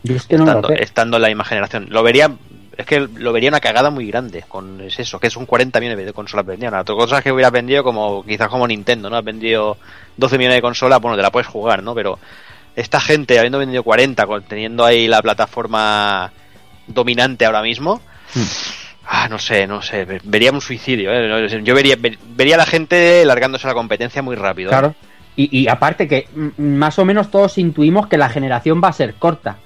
Yo 0.02 0.16
es 0.16 0.26
que 0.26 0.36
no 0.36 0.44
estando, 0.44 0.68
estando 0.70 1.16
en 1.16 1.22
la 1.22 1.28
misma 1.28 1.44
generación. 1.44 1.86
Lo 1.90 2.02
vería 2.02 2.30
es 2.76 2.86
que 2.86 3.00
lo 3.00 3.32
vería 3.32 3.48
una 3.48 3.60
cagada 3.60 3.90
muy 3.90 4.06
grande 4.06 4.44
con 4.48 4.80
es 4.80 4.98
eso, 4.98 5.20
que 5.20 5.30
son 5.30 5.46
40 5.46 5.78
millones 5.80 6.06
de 6.06 6.12
consolas 6.12 6.44
vendidas. 6.46 6.74
Otra 6.80 6.94
cosa 6.94 7.18
es 7.18 7.24
que 7.24 7.32
hubieras 7.32 7.52
vendido 7.52 7.84
como, 7.84 8.24
quizás 8.24 8.48
como 8.48 8.66
Nintendo, 8.66 9.08
¿no? 9.08 9.16
Has 9.16 9.24
vendido 9.24 9.76
12 10.16 10.38
millones 10.38 10.56
de 10.56 10.62
consolas, 10.62 11.00
bueno, 11.00 11.16
te 11.16 11.22
la 11.22 11.30
puedes 11.30 11.46
jugar, 11.46 11.82
¿no? 11.82 11.94
Pero 11.94 12.18
esta 12.76 13.00
gente, 13.00 13.38
habiendo 13.38 13.58
vendido 13.58 13.82
40, 13.82 14.26
teniendo 14.48 14.84
ahí 14.84 15.06
la 15.06 15.22
plataforma 15.22 16.32
dominante 16.86 17.46
ahora 17.46 17.62
mismo, 17.62 18.00
hmm. 18.34 18.42
ah, 19.06 19.28
no 19.28 19.38
sé, 19.38 19.66
no 19.66 19.82
sé, 19.82 20.06
vería 20.24 20.52
un 20.52 20.60
suicidio, 20.60 21.10
¿eh? 21.12 21.62
Yo 21.62 21.74
vería, 21.74 21.96
vería 22.36 22.56
a 22.56 22.58
la 22.58 22.66
gente 22.66 23.24
largándose 23.24 23.66
la 23.66 23.74
competencia 23.74 24.22
muy 24.22 24.36
rápido. 24.36 24.68
¿eh? 24.68 24.72
Claro. 24.72 24.94
Y, 25.36 25.66
aparte 25.66 26.06
que 26.06 26.28
más 26.58 26.96
o 27.00 27.04
menos 27.04 27.28
todos 27.28 27.58
intuimos 27.58 28.06
que 28.06 28.16
la 28.16 28.28
generación 28.28 28.80
va 28.82 28.88
a 28.88 28.92
ser 28.92 29.14
corta. 29.14 29.56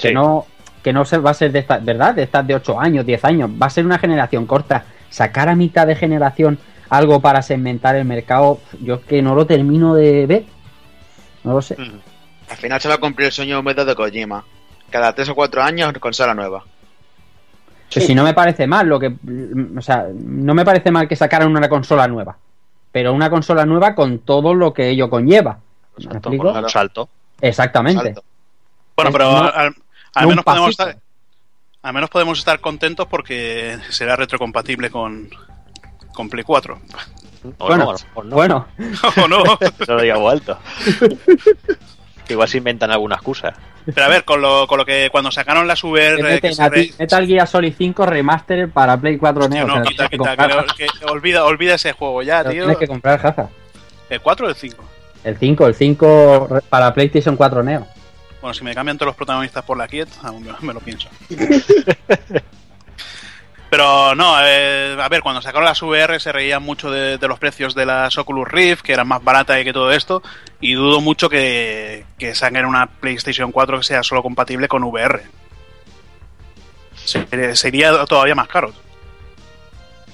Que 0.00 0.12
no 0.12 0.46
que 0.84 0.92
no 0.92 1.04
se 1.04 1.18
va 1.18 1.32
a 1.32 1.34
ser 1.34 1.50
de 1.50 1.58
estas, 1.58 1.84
¿verdad? 1.84 2.14
De 2.14 2.22
estas 2.22 2.46
de 2.46 2.54
8 2.54 2.80
años, 2.80 3.04
10 3.04 3.24
años. 3.24 3.50
Va 3.60 3.66
a 3.66 3.70
ser 3.70 3.84
una 3.84 3.98
generación 3.98 4.46
corta. 4.46 4.84
Sacar 5.10 5.48
a 5.48 5.56
mitad 5.56 5.84
de 5.84 5.96
generación 5.96 6.60
algo 6.88 7.18
para 7.18 7.42
segmentar 7.42 7.96
el 7.96 8.04
mercado, 8.04 8.60
yo 8.80 8.94
es 8.94 9.00
que 9.00 9.20
no 9.20 9.34
lo 9.34 9.46
termino 9.46 9.96
de 9.96 10.26
ver. 10.26 10.44
No 11.42 11.54
lo 11.54 11.62
sé. 11.62 11.76
Al 12.50 12.56
final 12.56 12.80
se 12.80 12.88
va 12.88 12.94
a 12.94 12.98
cumplir 12.98 13.26
el 13.26 13.32
sueño 13.32 13.60
húmedo 13.60 13.84
de 13.84 13.94
Kojima. 13.94 14.44
Cada 14.90 15.14
3 15.14 15.30
o 15.30 15.34
4 15.34 15.62
años 15.62 15.92
consola 15.98 16.34
nueva. 16.34 16.64
Si 17.88 18.14
no 18.14 18.24
me 18.24 18.34
parece 18.34 18.66
mal, 18.66 18.88
lo 18.88 18.98
que. 18.98 19.14
O 19.76 19.80
sea, 19.80 20.06
no 20.12 20.54
me 20.54 20.64
parece 20.64 20.90
mal 20.90 21.08
que 21.08 21.16
sacaran 21.16 21.48
una 21.48 21.68
consola 21.68 22.06
nueva. 22.08 22.36
Pero 22.92 23.12
una 23.12 23.30
consola 23.30 23.64
nueva 23.64 23.94
con 23.94 24.20
todo 24.20 24.54
lo 24.54 24.72
que 24.72 24.88
ello 24.88 25.08
conlleva. 25.10 25.58
¿Me 25.98 26.18
explico? 26.18 26.52
Un 26.52 26.68
salto. 26.68 27.08
Exactamente. 27.40 28.14
Bueno, 28.96 29.12
pero 29.12 29.30
al 30.14 30.26
menos 30.26 30.44
podemos 30.44 30.70
estar, 30.70 30.96
al 31.82 31.92
menos 31.92 32.10
podemos 32.10 32.38
estar 32.38 32.60
contentos 32.60 33.06
porque 33.06 33.78
será 33.90 34.16
retrocompatible 34.16 34.90
con, 34.90 35.28
con 36.14 36.28
Play 36.28 36.44
4. 36.44 36.80
bueno, 37.58 37.94
bueno. 38.14 38.66
o 39.22 39.28
no. 39.28 39.44
No 39.44 39.58
lo 39.86 40.00
digo 40.00 40.32
alto. 42.26 42.32
igual 42.32 42.48
se 42.48 42.58
inventan 42.58 42.90
alguna 42.90 43.16
excusa. 43.16 43.54
Pero 43.84 44.04
a 44.04 44.08
ver, 44.08 44.24
con 44.24 44.40
lo, 44.40 44.66
con 44.66 44.78
lo 44.78 44.84
que 44.84 45.08
cuando 45.10 45.30
sacaron 45.30 45.66
las 45.66 45.82
VR... 45.84 46.22
Metal 46.98 47.26
Gear 47.26 47.46
Solid 47.46 47.74
5 47.76 48.06
Remaster 48.06 48.68
para 48.68 48.96
Play 48.96 49.16
4 49.16 49.48
Neo. 49.48 49.66
No, 49.66 49.82
quita, 49.82 50.08
quita, 50.08 50.36
olvida, 51.08 51.44
olvida 51.44 51.74
ese 51.74 51.92
juego 51.92 52.22
ya, 52.22 52.42
tío. 52.42 52.64
Tienes 52.64 52.78
que 52.78 52.88
comprar 52.88 53.20
jaza. 53.20 53.48
¿El 54.10 54.20
4 54.20 54.46
o 54.46 54.48
el 54.48 54.56
5? 54.56 54.84
El 55.24 55.36
5, 55.36 55.66
el 55.66 55.74
5 55.74 56.62
para 56.68 56.92
PlayStation 56.94 57.36
4 57.36 57.62
Neo. 57.62 57.86
Bueno, 58.40 58.54
si 58.54 58.62
me 58.62 58.74
cambian 58.74 58.96
todos 58.96 59.08
los 59.08 59.16
protagonistas 59.16 59.64
por 59.64 59.76
la 59.76 59.88
Kiet, 59.88 60.08
aún 60.22 60.46
me, 60.60 60.72
lo 60.72 60.80
pienso. 60.80 61.08
Pero 63.68 64.14
no, 64.14 64.36
eh, 64.44 64.96
a 65.00 65.08
ver, 65.08 65.22
cuando 65.22 65.42
sacaron 65.42 65.64
las 65.64 65.82
VR 65.82 66.20
se 66.20 66.30
reían 66.30 66.62
mucho 66.62 66.90
de, 66.90 67.18
los 67.18 67.38
precios 67.38 67.74
de 67.74 67.84
las 67.84 68.16
Oculus 68.16 68.46
Rift, 68.46 68.82
que 68.82 68.92
eran 68.92 69.08
más 69.08 69.22
baratas 69.24 69.62
que 69.64 69.72
todo 69.72 69.90
esto, 69.92 70.22
y 70.60 70.74
dudo 70.74 71.00
mucho 71.00 71.28
que, 71.28 72.04
que 72.16 72.34
saquen 72.34 72.64
una 72.64 72.86
PlayStation 72.86 73.50
4 73.50 73.78
que 73.78 73.84
sea 73.84 74.02
solo 74.02 74.22
compatible 74.22 74.68
con 74.68 74.84
VR. 74.84 75.22
Sería 77.54 78.04
todavía 78.06 78.34
más 78.34 78.48
caro. 78.48 78.72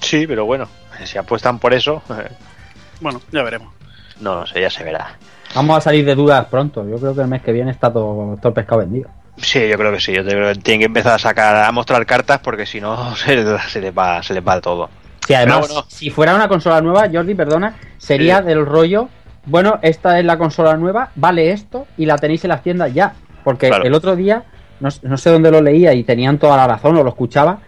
Sí, 0.01 0.27
pero 0.27 0.45
bueno, 0.45 0.67
si 1.05 1.17
apuestan 1.17 1.59
por 1.59 1.73
eso. 1.73 2.01
bueno, 3.01 3.21
ya 3.31 3.43
veremos. 3.43 3.73
No, 4.19 4.41
no 4.41 4.47
sé, 4.47 4.61
ya 4.61 4.69
se 4.69 4.83
verá. 4.83 5.17
Vamos 5.55 5.77
a 5.77 5.81
salir 5.81 6.05
de 6.05 6.15
dudas 6.15 6.45
pronto. 6.47 6.87
Yo 6.87 6.97
creo 6.97 7.15
que 7.15 7.21
el 7.21 7.27
mes 7.27 7.41
que 7.41 7.51
viene 7.51 7.71
está 7.71 7.91
todo, 7.91 8.35
todo 8.37 8.49
el 8.49 8.53
pescado 8.53 8.81
vendido. 8.81 9.09
Sí, 9.37 9.67
yo 9.67 9.77
creo 9.77 9.91
que 9.91 9.99
sí. 9.99 10.13
Yo 10.13 10.23
creo 10.23 10.53
que 10.53 10.59
tienen 10.59 10.81
que 10.81 10.85
empezar 10.85 11.13
a 11.13 11.19
sacar, 11.19 11.65
a 11.65 11.71
mostrar 11.71 12.05
cartas 12.05 12.39
porque 12.39 12.65
si 12.65 12.79
no 12.79 13.15
se, 13.15 13.35
les 13.35 13.45
va, 13.45 14.21
se 14.23 14.33
les 14.33 14.47
va 14.47 14.61
todo. 14.61 14.89
Sí, 15.25 15.33
además, 15.33 15.85
si 15.87 16.09
fuera 16.09 16.35
una 16.35 16.47
consola 16.47 16.81
nueva, 16.81 17.07
Jordi, 17.11 17.33
perdona, 17.33 17.75
sería 17.97 18.41
del 18.41 18.65
rollo, 18.65 19.07
bueno, 19.45 19.79
esta 19.81 20.19
es 20.19 20.25
la 20.25 20.37
consola 20.37 20.75
nueva, 20.75 21.11
vale 21.15 21.51
esto 21.51 21.87
y 21.97 22.05
la 22.05 22.17
tenéis 22.17 22.43
en 22.43 22.49
las 22.49 22.61
tiendas 22.61 22.93
ya. 22.93 23.13
Porque 23.41 23.67
el 23.67 23.93
otro 23.93 24.17
día, 24.17 24.43
no, 24.81 24.91
sé 24.91 25.29
dónde 25.29 25.49
lo 25.49 25.61
leía 25.61 25.93
y 25.93 26.03
tenían 26.03 26.39
toda 26.39 26.57
la 26.57 26.67
razón 26.67 26.97
o 26.97 27.03
lo 27.03 27.09
escuchaba, 27.09 27.59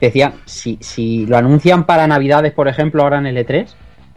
decían, 0.00 0.34
si, 0.44 0.76
si 0.80 1.24
lo 1.26 1.36
anuncian 1.36 1.84
para 1.84 2.08
Navidades, 2.08 2.52
por 2.52 2.66
ejemplo, 2.66 3.04
ahora 3.04 3.18
en 3.18 3.26
L3, 3.26 3.68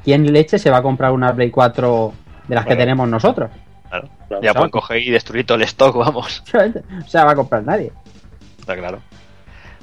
¿quién 0.04 0.34
leche 0.34 0.58
se 0.58 0.72
va 0.72 0.78
a 0.78 0.82
comprar 0.82 1.12
una 1.12 1.36
Play 1.36 1.52
4 1.52 2.14
de 2.48 2.56
las 2.56 2.66
que 2.66 2.76
tenemos 2.76 3.08
nosotros. 3.08 3.50
Claro, 3.90 4.10
ya 4.42 4.54
pueden 4.54 4.70
coger 4.70 5.02
y 5.02 5.10
destruir 5.10 5.46
todo 5.46 5.58
el 5.58 5.64
stock, 5.64 5.96
vamos. 5.98 6.44
o 6.54 7.08
sea, 7.08 7.26
va 7.26 7.32
a 7.32 7.36
comprar 7.36 7.64
nadie. 7.64 7.92
Está 8.60 8.76
claro. 8.76 9.02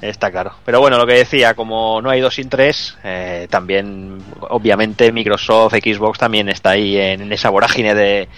Está 0.01 0.31
claro. 0.31 0.53
Pero 0.67 0.81
bueno, 0.81 0.99
lo 0.99 1.07
que 1.07 1.15
decía, 1.15 1.55
como 1.55 2.03
no 2.03 2.11
hay 2.11 2.21
dos 2.21 2.35
sin 2.35 2.51
tres, 2.51 2.99
eh, 3.05 3.47
también, 3.49 4.19
obviamente, 4.51 5.11
Microsoft, 5.13 5.75
Xbox 5.75 6.19
también 6.19 6.49
está 6.49 6.71
ahí 6.71 6.99
en, 6.99 7.33
esa 7.33 7.49
vorágine 7.49 7.95
de, 7.95 8.29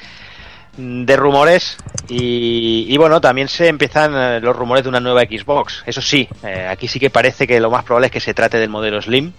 de 0.77 1.17
rumores. 1.17 1.77
Y, 2.09 2.97
bueno, 2.99 3.21
también 3.21 3.49
se 3.49 3.67
empiezan 3.67 4.13
eh, 4.15 4.41
los 4.41 4.55
rumores 4.55 4.85
de 4.85 4.91
una 4.91 5.01
nueva 5.01 5.23
Xbox. 5.23 5.83
Eso 5.87 6.01
sí, 6.01 6.29
eh, 6.45 6.69
aquí 6.71 6.87
sí 6.87 7.01
que 7.01 7.11
parece 7.11 7.49
que 7.49 7.59
lo 7.59 7.71
más 7.71 7.83
probable 7.83 8.07
es 8.07 8.13
que 8.13 8.21
se 8.21 8.35
trate 8.35 8.59
del 8.59 8.69
modelo 8.69 9.03
Slim 9.03 9.33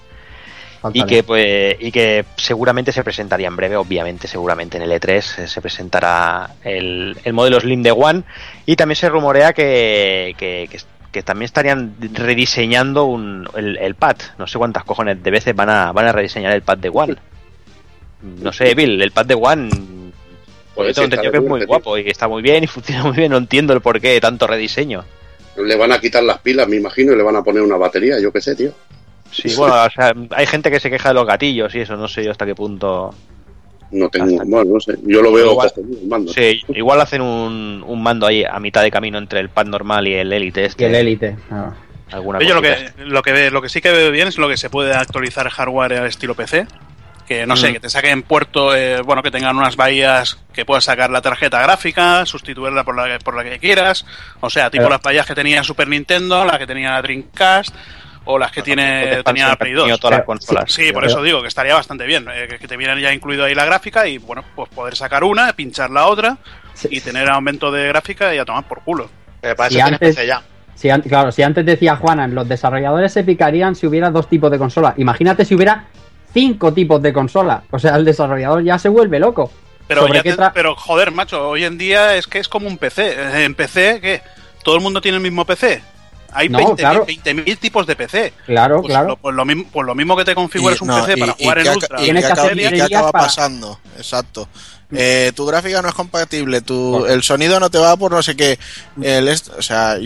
y 0.94 1.04
que, 1.06 1.24
pues, 1.24 1.76
y 1.80 1.92
que 1.92 2.26
seguramente 2.36 2.92
se 2.92 3.04
presentaría 3.04 3.48
en 3.48 3.56
breve, 3.56 3.76
obviamente, 3.76 4.28
seguramente 4.28 4.78
en 4.78 4.84
el 4.84 4.92
E3 4.92 5.40
eh, 5.40 5.48
se 5.48 5.62
presentará 5.62 6.56
el, 6.64 7.18
el 7.24 7.34
modelo 7.34 7.60
Slim 7.60 7.84
de 7.84 7.92
One 7.92 8.24
y 8.66 8.76
también 8.76 8.96
se 8.96 9.10
rumorea 9.10 9.54
que, 9.54 10.36
que, 10.38 11.24
también 11.24 11.46
estarían 11.46 11.96
rediseñando 12.14 13.06
un, 13.06 13.50
el, 13.56 13.96
pad. 13.96 14.18
No 14.38 14.46
sé 14.46 14.60
cuántas 14.60 14.84
cojones 14.84 15.24
de 15.24 15.32
veces 15.32 15.56
van 15.56 15.70
a, 15.70 15.92
van 15.92 16.06
a 16.06 16.12
rediseñar 16.12 16.54
el 16.54 16.62
pad 16.62 16.78
de 16.78 16.90
One. 16.90 17.16
No 18.22 18.54
sé, 18.54 18.76
Bill, 18.76 19.02
el 19.02 19.12
pad 19.12 19.26
de 19.26 19.34
One 19.34 19.70
pues 20.78 20.94
tengo 20.94 21.06
entendido 21.06 21.32
que 21.32 21.38
es 21.40 21.44
muy 21.44 21.66
guapo 21.66 21.98
y 21.98 22.04
que 22.04 22.12
está 22.12 22.28
muy 22.28 22.44
bien 22.44 22.64
y 22.64 22.68
funciona 22.68 23.04
muy 23.04 23.16
bien. 23.16 23.32
No 23.32 23.38
entiendo 23.38 23.74
el 23.74 23.82
porqué 23.82 24.10
de 24.10 24.22
tanto 24.22 24.46
rediseño. 24.46 25.04
Le 25.58 25.76
van 25.76 25.92
a 25.92 26.00
quitar 26.00 26.22
las 26.24 26.38
pilas, 26.40 26.68
me 26.68 26.76
imagino, 26.76 27.14
y 27.14 27.16
le 27.16 27.24
van 27.24 27.36
a 27.36 27.44
poner 27.44 27.64
una 27.64 27.78
batería, 27.78 28.20
yo 28.20 28.32
qué 28.32 28.42
sé, 28.42 28.56
tío. 28.56 28.72
Sí, 29.32 29.56
bueno, 29.56 29.76
o 29.84 29.90
sea, 29.90 30.14
hay 30.32 30.46
gente 30.46 30.72
que 30.72 30.80
se 30.80 30.90
queja 30.90 31.10
de 31.10 31.16
los 31.16 31.28
gatillos 31.28 31.74
y 31.76 31.80
eso, 31.80 31.96
no 31.96 32.08
sé 32.08 32.24
yo 32.24 32.32
hasta 32.32 32.46
qué 32.46 32.56
punto. 32.56 33.14
No 33.92 34.10
tengo, 34.10 34.44
bueno, 34.46 34.74
no 34.74 34.80
sé, 34.80 34.98
yo 35.04 35.22
lo 35.22 35.32
veo 35.32 35.52
igual, 35.52 35.72
mando. 36.08 36.34
Sí, 36.34 36.62
igual 36.70 37.00
hacen 37.00 37.22
un, 37.22 37.84
un, 37.88 38.04
mando 38.04 38.28
ahí 38.28 38.44
a 38.44 38.60
mitad 38.60 38.82
de 38.84 38.92
camino 38.92 39.18
entre 39.18 39.40
el 39.40 39.50
pad 39.50 39.66
normal 39.66 40.08
y 40.08 40.14
el 40.14 40.34
Elite 40.34 40.66
este. 40.66 40.84
Y 40.84 40.88
el 40.88 40.96
Elite, 40.96 41.38
ah. 41.50 41.74
Alguna 42.12 42.40
yo 42.40 42.56
lo 42.56 42.62
que, 42.62 42.92
lo 43.00 43.22
que, 43.22 43.52
lo 43.52 43.62
que 43.62 43.70
sí 43.70 43.82
que 43.82 43.92
veo 43.92 44.12
bien 44.12 44.28
es 44.28 44.38
lo 44.38 44.48
que 44.48 44.58
se 44.58 44.70
puede 44.70 44.94
actualizar 44.94 45.46
el 45.46 45.52
hardware 45.52 45.94
al 45.94 46.08
estilo 46.08 46.36
PC. 46.36 46.68
Que 47.28 47.46
no 47.46 47.58
sé, 47.58 47.70
mm. 47.70 47.74
que 47.74 47.80
te 47.82 47.90
saquen 47.90 48.24
puerto, 48.24 48.74
eh, 48.74 49.02
bueno, 49.02 49.22
que 49.22 49.32
tengan 49.32 49.58
unas 49.58 49.76
bahías 49.76 50.38
que 50.54 50.64
puedas 50.64 50.86
sacar 50.86 51.10
la 51.10 51.22
tarjeta 51.22 51.62
gráfica, 51.62 52.26
sustituirla 52.26 52.86
por 52.86 52.96
la, 52.96 53.20
por 53.20 53.36
la 53.36 53.44
que 53.44 53.60
quieras. 53.60 54.06
O 54.40 54.50
sea, 54.50 54.70
tipo 54.70 54.88
las 54.88 55.02
bahías 55.02 55.26
que 55.26 55.36
tenía 55.36 55.62
Super 55.62 55.90
Nintendo, 55.90 56.46
la 56.46 56.58
que 56.58 56.66
tenía 56.66 57.02
Dreamcast, 57.02 57.76
o 58.28 58.38
las 58.38 58.52
que 58.52 58.62
tiene 58.62 59.24
tenía 59.24 59.56
Play 59.56 59.74
2. 59.74 60.00
Todas 60.00 60.18
las 60.18 60.26
consolas. 60.26 60.72
Sí, 60.72 60.92
por 60.92 61.06
eso 61.06 61.24
digo 61.24 61.42
que 61.42 61.48
estaría 61.48 61.74
bastante 61.74 62.06
bien, 62.06 62.28
eh, 62.32 62.58
que 62.60 62.68
te 62.68 62.78
vienen 62.78 63.00
ya 63.00 63.14
incluido 63.14 63.46
ahí 63.46 63.56
la 63.56 63.66
gráfica 63.66 64.08
y 64.08 64.18
bueno, 64.18 64.44
pues 64.56 64.70
poder 64.70 64.96
sacar 64.96 65.24
una, 65.24 65.54
pinchar 65.54 65.90
la 65.90 66.08
otra 66.08 66.38
y 66.90 67.02
tener 67.02 67.30
aumento 67.30 67.72
de 67.72 67.88
gráfica 67.88 68.36
y 68.36 68.38
a 68.38 68.46
tomar 68.46 68.68
por 68.68 68.82
culo. 68.82 69.10
si 69.70 69.80
antes, 69.80 70.16
ya. 70.16 70.44
Si, 70.76 70.90
claro, 70.90 71.32
si 71.32 71.42
antes 71.42 71.66
decía 71.66 71.96
Juanan, 71.96 72.36
los 72.36 72.48
desarrolladores 72.48 73.12
se 73.12 73.24
picarían 73.24 73.76
si 73.76 73.88
hubiera 73.88 74.12
dos 74.12 74.30
tipos 74.30 74.52
de 74.52 74.60
consola. 74.60 74.94
Imagínate 74.98 75.44
si 75.44 75.56
hubiera 75.56 75.86
cinco 76.34 76.74
tipos 76.74 77.02
de 77.02 77.14
consola. 77.14 77.64
O 77.72 77.80
sea, 77.80 77.96
el 77.96 78.06
desarrollador 78.06 78.64
ya 78.64 78.78
se 78.78 78.90
vuelve 78.90 79.20
loco. 79.20 79.52
Pero, 79.88 80.06
pero 80.54 80.76
joder, 80.76 81.12
macho, 81.12 81.48
hoy 81.50 81.64
en 81.64 81.78
día 81.78 82.16
es 82.16 82.28
que 82.28 82.40
es 82.40 82.50
como 82.50 82.68
un 82.68 82.78
PC. 82.78 83.44
En 83.46 83.56
PC, 83.56 84.00
¿qué? 84.02 84.22
¿Todo 84.64 84.76
el 84.76 84.82
mundo 84.82 85.00
tiene 85.00 85.16
el 85.16 85.24
mismo 85.24 85.46
PC? 85.46 85.82
Hay 86.32 86.50
20.000 86.50 87.58
tipos 87.58 87.88
de 87.88 87.96
PC. 87.96 88.34
Claro, 88.46 88.82
pues 88.82 88.92
claro. 88.92 89.18
pues, 89.18 89.36
lo 89.36 89.46
mismo, 89.46 89.66
pues 89.72 89.86
lo 89.86 89.96
mismo 89.96 90.16
que 90.16 90.26
te 90.26 90.36
configuras 90.36 90.82
un 90.82 90.90
PC 90.90 91.18
para 91.18 91.34
jugar 91.34 91.60
en 91.60 91.70
Ultra. 91.70 92.02
¿Y, 92.02 92.12
qué, 92.12 92.84
acaba 92.84 93.12
pasando? 93.12 93.80
Exacto. 93.98 94.48
Eh, 94.92 95.34
tu 95.36 95.46
gráfica 95.46 95.82
no 95.82 95.90
es 95.90 95.94
compatible, 95.94 96.62
tu, 96.62 97.06
el 97.08 97.22
sonido 97.22 97.60
no 97.60 97.70
te 97.70 97.78
va 97.78 97.98
por 97.98 98.12
no 98.12 98.24
sé 98.24 98.38
qué. 98.38 98.58
El, 99.02 99.28
o 99.28 99.62
sea, 99.62 99.98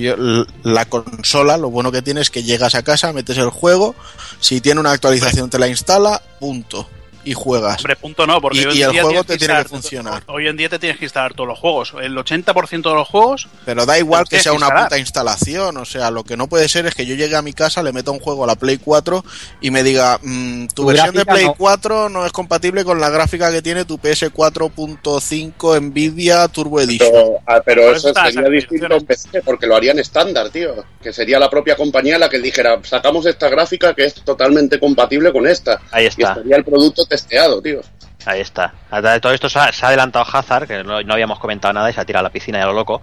la 0.63 0.85
consola, 0.85 1.57
lo 1.57 1.69
bueno 1.69 1.91
que 1.91 2.01
tiene 2.01 2.21
es 2.21 2.31
que 2.31 2.41
llegas 2.41 2.73
a 2.73 2.81
casa, 2.81 3.13
metes 3.13 3.37
el 3.37 3.51
juego, 3.51 3.93
si 4.39 4.59
tiene 4.59 4.79
una 4.79 4.91
actualización 4.91 5.51
te 5.51 5.59
la 5.59 5.67
instala, 5.67 6.21
punto. 6.39 6.87
Y 7.23 7.33
juegas. 7.33 7.77
Hombre, 7.79 7.95
punto 7.95 8.25
no, 8.27 8.41
porque 8.41 8.59
Y- 8.59 8.65
hoy 8.65 8.77
y 8.79 8.81
el 8.83 8.91
día 8.91 9.03
juego 9.03 9.23
te 9.23 9.37
tiene 9.37 9.57
que 9.57 9.65
funcionar. 9.65 10.23
Hoy 10.27 10.47
en 10.47 10.57
día 10.57 10.69
te 10.69 10.79
tienes 10.79 10.97
que 10.97 11.05
instalar 11.05 11.33
todos 11.33 11.47
los 11.47 11.59
juegos. 11.59 11.93
El 12.01 12.17
80% 12.17 12.89
de 12.89 12.95
los 12.95 13.07
juegos 13.07 13.47
Pero 13.65 13.85
da 13.85 13.97
igual 13.99 14.27
que 14.27 14.39
sea 14.39 14.51
una 14.53 14.65
instalar. 14.67 14.83
puta 14.85 14.97
instalación, 14.99 15.77
o 15.77 15.85
sea, 15.85 16.11
lo 16.11 16.23
que 16.23 16.37
no 16.37 16.47
puede 16.47 16.67
ser 16.69 16.85
es 16.85 16.95
que 16.95 17.05
yo 17.05 17.15
llegue 17.15 17.35
a 17.35 17.41
mi 17.41 17.53
casa, 17.53 17.83
le 17.83 17.93
meta 17.93 18.11
un 18.11 18.19
juego 18.19 18.43
a 18.43 18.47
la 18.47 18.55
Play 18.55 18.77
4 18.77 19.23
y 19.61 19.71
me 19.71 19.83
diga, 19.83 20.19
mm, 20.21 20.67
tu 20.67 20.81
Tu 20.81 20.85
versión 20.87 21.15
de 21.15 21.25
Play 21.25 21.45
no. 21.45 21.53
4 21.55 22.09
no 22.09 22.25
es 22.25 22.31
compatible 22.31 22.83
con 22.83 22.99
la 22.99 23.09
gráfica 23.09 23.51
que 23.51 23.61
tiene 23.61 23.85
tu 23.85 23.97
PS 23.99 24.29
4.5 24.31 25.79
Nvidia 25.79 26.47
Turbo 26.47 26.79
Edition. 26.81 27.09
Pero, 27.11 27.39
ah, 27.47 27.61
pero 27.63 27.91
eso 27.95 28.13
sería 28.13 28.49
distinto 28.49 28.95
en. 28.95 29.05
PC, 29.05 29.41
porque 29.43 29.67
lo 29.67 29.75
harían 29.75 29.99
estándar, 29.99 30.49
tío. 30.49 30.83
Que 31.01 31.11
sería 31.13 31.39
la 31.39 31.49
propia 31.49 31.75
compañía 31.75 32.17
la 32.17 32.29
que 32.29 32.39
dijera, 32.39 32.79
sacamos 32.83 33.25
esta 33.25 33.49
gráfica 33.49 33.93
que 33.93 34.05
es 34.05 34.15
totalmente 34.15 34.79
compatible 34.79 35.31
con 35.31 35.47
esta. 35.47 35.81
Ahí 35.91 36.05
Y 36.05 36.07
estaría 36.07 36.55
el 36.55 36.63
producto 36.63 37.03
testeado, 37.11 37.61
tío. 37.61 37.81
Ahí 38.25 38.39
está. 38.41 38.73
A 38.89 39.19
todo 39.19 39.33
esto 39.33 39.49
se 39.49 39.59
ha, 39.59 39.71
se 39.71 39.85
ha 39.85 39.89
adelantado 39.89 40.25
Hazard, 40.31 40.67
que 40.67 40.83
no, 40.83 41.01
no 41.01 41.13
habíamos 41.13 41.39
comentado 41.39 41.73
nada 41.73 41.89
y 41.89 41.93
se 41.93 42.01
ha 42.01 42.05
tirado 42.05 42.21
a 42.21 42.29
la 42.29 42.31
piscina 42.31 42.59
y 42.59 42.61
a 42.61 42.65
lo 42.67 42.73
loco. 42.73 43.01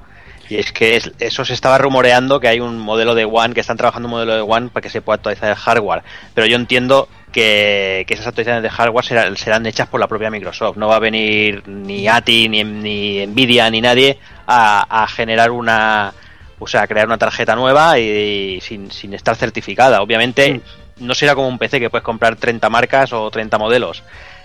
Y 0.48 0.56
es 0.56 0.72
que 0.72 0.96
es- 0.96 1.12
eso 1.18 1.44
se 1.44 1.52
estaba 1.52 1.76
rumoreando 1.76 2.40
que 2.40 2.48
hay 2.48 2.60
un 2.60 2.78
modelo 2.78 3.14
de 3.14 3.24
One, 3.26 3.52
que 3.52 3.60
están 3.60 3.76
trabajando 3.76 4.06
un 4.06 4.12
modelo 4.12 4.34
de 4.34 4.40
One 4.40 4.70
para 4.70 4.82
que 4.82 4.88
se 4.90 5.02
pueda 5.02 5.16
actualizar 5.16 5.50
el 5.50 5.56
hardware. 5.56 6.02
Pero 6.34 6.46
yo 6.46 6.56
entiendo 6.56 7.08
que, 7.32 8.04
que 8.06 8.14
esas 8.14 8.28
actualizaciones 8.28 8.62
de 8.62 8.70
hardware 8.70 9.04
serán, 9.04 9.36
serán 9.36 9.66
hechas 9.66 9.88
por 9.88 10.00
la 10.00 10.06
propia 10.06 10.30
Microsoft. 10.30 10.76
No 10.78 10.88
va 10.88 10.96
a 10.96 11.00
venir 11.00 11.62
ni 11.68 12.08
ATI, 12.08 12.48
ni, 12.48 12.64
ni 12.64 13.26
Nvidia, 13.26 13.68
ni 13.70 13.80
nadie 13.82 14.18
a, 14.46 15.02
a 15.02 15.06
generar 15.08 15.50
una. 15.50 16.14
O 16.60 16.66
sea, 16.66 16.82
a 16.82 16.86
crear 16.88 17.06
una 17.06 17.18
tarjeta 17.18 17.54
nueva 17.54 17.98
y, 18.00 18.60
sin, 18.60 18.90
sin 18.90 19.14
estar 19.14 19.36
certificada. 19.36 20.00
Obviamente 20.02 20.60
no 21.00 21.14
será 21.14 21.34
como 21.34 21.48
un 21.48 21.58
PC 21.58 21.80
que 21.80 21.90
puedes 21.90 22.04
comprar 22.04 22.36
30 22.36 22.68
marcas 22.70 23.12
o 23.12 23.30
30 23.30 23.58
modelos. 23.58 24.02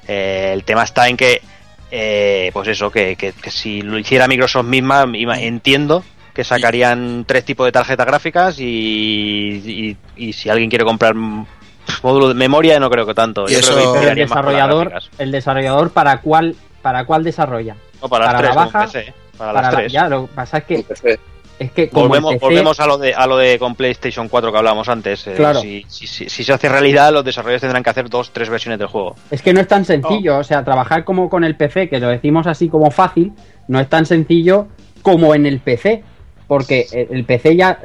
Eh, 0.07 0.51
el 0.53 0.63
tema 0.63 0.83
está 0.83 1.07
en 1.07 1.17
que, 1.17 1.41
eh, 1.91 2.49
pues 2.53 2.67
eso, 2.67 2.91
que, 2.91 3.15
que- 3.15 3.33
que 3.33 3.51
si 3.51 3.81
lo 3.81 3.97
hiciera 3.99 4.27
Microsoft 4.27 4.65
misma, 4.65 5.05
entiendo 5.39 6.03
que 6.33 6.43
sacarían 6.43 7.25
tres 7.27 7.45
tipos 7.45 7.65
de 7.65 7.71
tarjetas 7.71 8.05
gráficas 8.07 8.59
y, 8.59 8.65
y- 9.65 9.97
y 10.27 10.33
si 10.33 10.49
alguien 10.49 10.69
quiere 10.69 10.83
comprar 10.85 11.13
módulo 12.01 12.29
de 12.29 12.33
memoria, 12.33 12.79
no 12.79 12.89
creo 12.89 13.05
que 13.05 13.13
tanto. 13.13 13.45
Y 13.47 13.53
Yo 13.53 13.59
eso- 13.59 13.73
creo 13.75 13.93
que 13.93 13.99
Pero 13.99 14.11
el 14.11 14.17
las 14.19 14.29
desarrollador, 14.29 14.93
el 15.19 15.31
desarrollador 15.31 15.91
para 15.91 16.21
cuál, 16.21 16.55
para 16.81 17.05
cuál 17.05 17.23
desarrolla. 17.23 17.75
No, 18.01 18.09
para 18.09 18.25
las 18.25 18.33
para 18.33 18.37
tres, 18.39 18.49
la 18.55 18.61
como 18.63 18.71
baja, 18.73 18.85
PC, 18.91 19.13
para, 19.37 19.37
Para 19.37 19.53
las 19.53 19.71
la- 19.73 19.77
tres. 19.79 19.91
ya, 19.91 20.09
lo 20.09 20.27
que 20.27 20.33
pasa 20.33 20.57
es 20.57 20.63
que. 20.65 20.85
Es 21.65 21.71
que 21.71 21.89
como 21.89 22.07
Volvemos, 22.07 22.33
PC, 22.33 22.45
volvemos 22.45 22.79
a 22.79 22.87
lo 22.87 22.97
de 22.97 23.13
a 23.13 23.27
lo 23.27 23.37
de 23.37 23.59
con 23.59 23.75
PlayStation 23.75 24.29
4 24.29 24.51
que 24.51 24.57
hablábamos 24.57 24.87
antes. 24.89 25.27
Eh, 25.27 25.33
Claro. 25.35 25.59
si, 25.61 25.85
si- 25.87 26.07
si- 26.07 26.29
si 26.29 26.43
se 26.43 26.53
hace 26.53 26.69
realidad, 26.69 27.11
los 27.13 27.23
desarrolladores 27.25 27.61
tendrán 27.61 27.83
que 27.83 27.89
hacer 27.89 28.09
dos, 28.09 28.31
tres 28.31 28.49
versiones 28.49 28.79
del 28.79 28.87
juego. 28.87 29.15
es 29.31 29.41
que 29.41 29.53
no 29.53 29.59
es 29.59 29.67
tan 29.67 29.85
sencillo, 29.85 30.37
o 30.37 30.43
sea, 30.43 30.63
trabajar 30.63 31.03
como 31.03 31.29
con 31.29 31.43
el 31.43 31.55
PC, 31.55 31.89
que 31.89 31.99
lo 31.99 32.07
decimos 32.09 32.47
así 32.47 32.69
como 32.69 32.91
fácil, 32.91 33.33
no 33.67 33.79
es 33.79 33.87
tan 33.89 34.05
sencillo 34.05 34.67
como 35.01 35.35
en 35.35 35.45
el 35.45 35.59
PC, 35.59 36.03
porque 36.47 36.85
el 37.11 37.23
PC 37.25 37.55
ya 37.55 37.79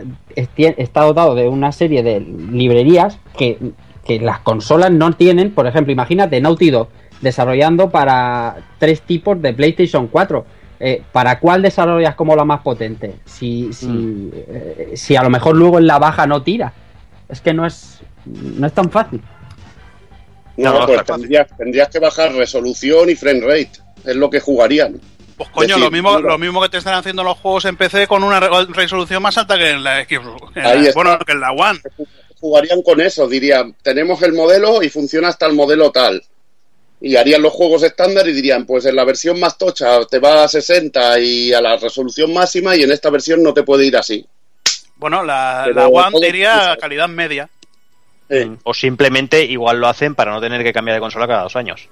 está 0.76 1.02
dotado 1.02 1.34
de 1.34 1.48
una 1.48 1.72
serie 1.72 2.02
de 2.02 2.20
librerías 2.20 3.18
que, 3.36 3.58
que 4.04 4.20
las 4.20 4.40
consolas 4.40 4.90
no 4.90 5.12
tienen, 5.12 5.52
por 5.52 5.66
ejemplo, 5.66 5.92
imagínate 5.92 6.40
Naughty 6.40 6.70
Dog 6.70 6.88
desarrollando 7.20 7.90
para 7.90 8.56
tres 8.78 9.00
tipos 9.02 9.40
de 9.42 9.52
PlayStation 9.52 10.06
4. 10.08 10.44
Eh, 10.80 11.02
¿Para 11.12 11.40
cuál 11.40 11.62
desarrollas 11.62 12.14
como 12.14 12.36
la 12.36 12.44
más 12.44 12.60
potente? 12.60 13.16
Si, 13.24 13.72
si, 13.72 13.86
Mm. 13.88 14.30
eh, 14.34 14.92
si 14.94 15.16
a 15.16 15.22
lo 15.22 15.30
mejor 15.30 15.56
luego 15.56 15.78
en 15.78 15.86
la 15.86 15.98
baja 15.98 16.26
no 16.26 16.42
tira. 16.42 16.72
Es 17.28 17.40
que 17.40 17.52
no 17.52 17.66
es, 17.66 18.00
no 18.24 18.66
es 18.66 18.72
tan 18.72 18.90
fácil. 18.90 19.20
No, 20.56 20.86
pues 20.86 21.04
tendrías, 21.04 21.46
tendrías 21.56 21.88
que 21.88 21.98
bajar 21.98 22.32
resolución 22.32 23.08
y 23.10 23.14
frame 23.14 23.40
rate. 23.40 23.70
Es 24.04 24.16
lo 24.16 24.28
que 24.30 24.40
jugarían. 24.40 25.00
Pues 25.36 25.50
coño, 25.50 25.68
Decir, 25.68 25.84
lo 25.84 25.90
mismo, 25.90 26.16
mira. 26.16 26.28
lo 26.30 26.38
mismo 26.38 26.60
que 26.62 26.68
te 26.68 26.78
están 26.78 26.94
haciendo 26.94 27.22
los 27.22 27.38
juegos 27.38 27.64
en 27.66 27.76
PC 27.76 28.08
con 28.08 28.24
una 28.24 28.40
re- 28.40 28.48
resolución 28.70 29.22
más 29.22 29.38
alta 29.38 29.56
que 29.56 29.70
en 29.70 29.84
la 29.84 30.02
Xbox. 30.04 30.52
bueno, 30.94 31.18
que 31.20 31.32
en 31.32 31.40
la 31.40 31.52
One. 31.52 31.78
Jugarían 32.40 32.82
con 32.82 33.00
eso, 33.00 33.28
dirían, 33.28 33.74
tenemos 33.82 34.20
el 34.22 34.32
modelo 34.32 34.82
y 34.82 34.88
funciona 34.88 35.28
hasta 35.28 35.46
el 35.46 35.54
modelo 35.54 35.90
tal. 35.92 36.22
Y 37.00 37.14
harían 37.16 37.42
los 37.42 37.52
juegos 37.52 37.82
estándar 37.84 38.26
y 38.28 38.32
dirían, 38.32 38.66
pues 38.66 38.84
en 38.86 38.96
la 38.96 39.04
versión 39.04 39.38
más 39.38 39.56
tocha 39.56 40.04
te 40.10 40.18
va 40.18 40.44
a 40.44 40.48
60 40.48 41.20
y 41.20 41.52
a 41.52 41.60
la 41.60 41.76
resolución 41.76 42.32
máxima 42.34 42.74
y 42.74 42.82
en 42.82 42.90
esta 42.90 43.08
versión 43.10 43.42
no 43.42 43.54
te 43.54 43.62
puede 43.62 43.86
ir 43.86 43.96
así. 43.96 44.26
Bueno, 44.96 45.22
la, 45.22 45.62
Pero 45.66 45.80
la 45.80 45.86
One 45.88 46.10
todo- 46.10 46.20
te 46.20 46.28
iría 46.28 46.72
a 46.72 46.76
calidad 46.76 47.08
media. 47.08 47.48
Eh, 48.28 48.50
O 48.64 48.74
simplemente 48.74 49.44
igual 49.44 49.78
lo 49.80 49.86
hacen 49.88 50.14
para 50.14 50.32
no 50.32 50.40
tener 50.40 50.62
que 50.64 50.72
cambiar 50.72 50.96
de 50.96 51.00
consola 51.00 51.26
cada 51.28 51.42
dos 51.44 51.56
años. 51.56 51.88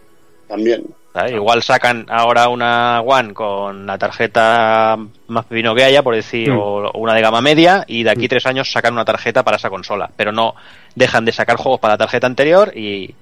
también. 0.49 0.85
¿sabes? 1.13 1.33
Igual 1.33 1.63
sacan 1.65 2.07
ahora 2.09 2.49
una 2.49 3.01
One 3.01 3.33
con 3.35 3.85
la 3.87 3.97
tarjeta 3.99 4.97
más 5.29 5.45
pepino 5.47 5.75
que 5.75 5.83
haya, 5.83 6.03
por 6.05 6.15
decir, 6.15 6.51
Mm. 6.53 6.59
o 6.59 6.91
una 6.95 7.15
de 7.15 7.21
gama 7.23 7.41
media, 7.41 7.85
y 7.89 8.03
de 8.05 8.11
aquí 8.11 8.29
tres 8.29 8.45
años 8.47 8.71
sacan 8.71 8.93
una 8.93 9.05
tarjeta 9.05 9.43
para 9.43 9.57
esa 9.57 9.71
consola. 9.71 10.09
Pero 10.17 10.31
no 10.31 10.55
dejan 10.95 11.25
de 11.25 11.33
sacar 11.33 11.57
juegos 11.57 11.81
para 11.81 11.95
la 11.95 11.99
tarjeta 11.99 12.27
anterior 12.29 12.73
y 12.77 13.13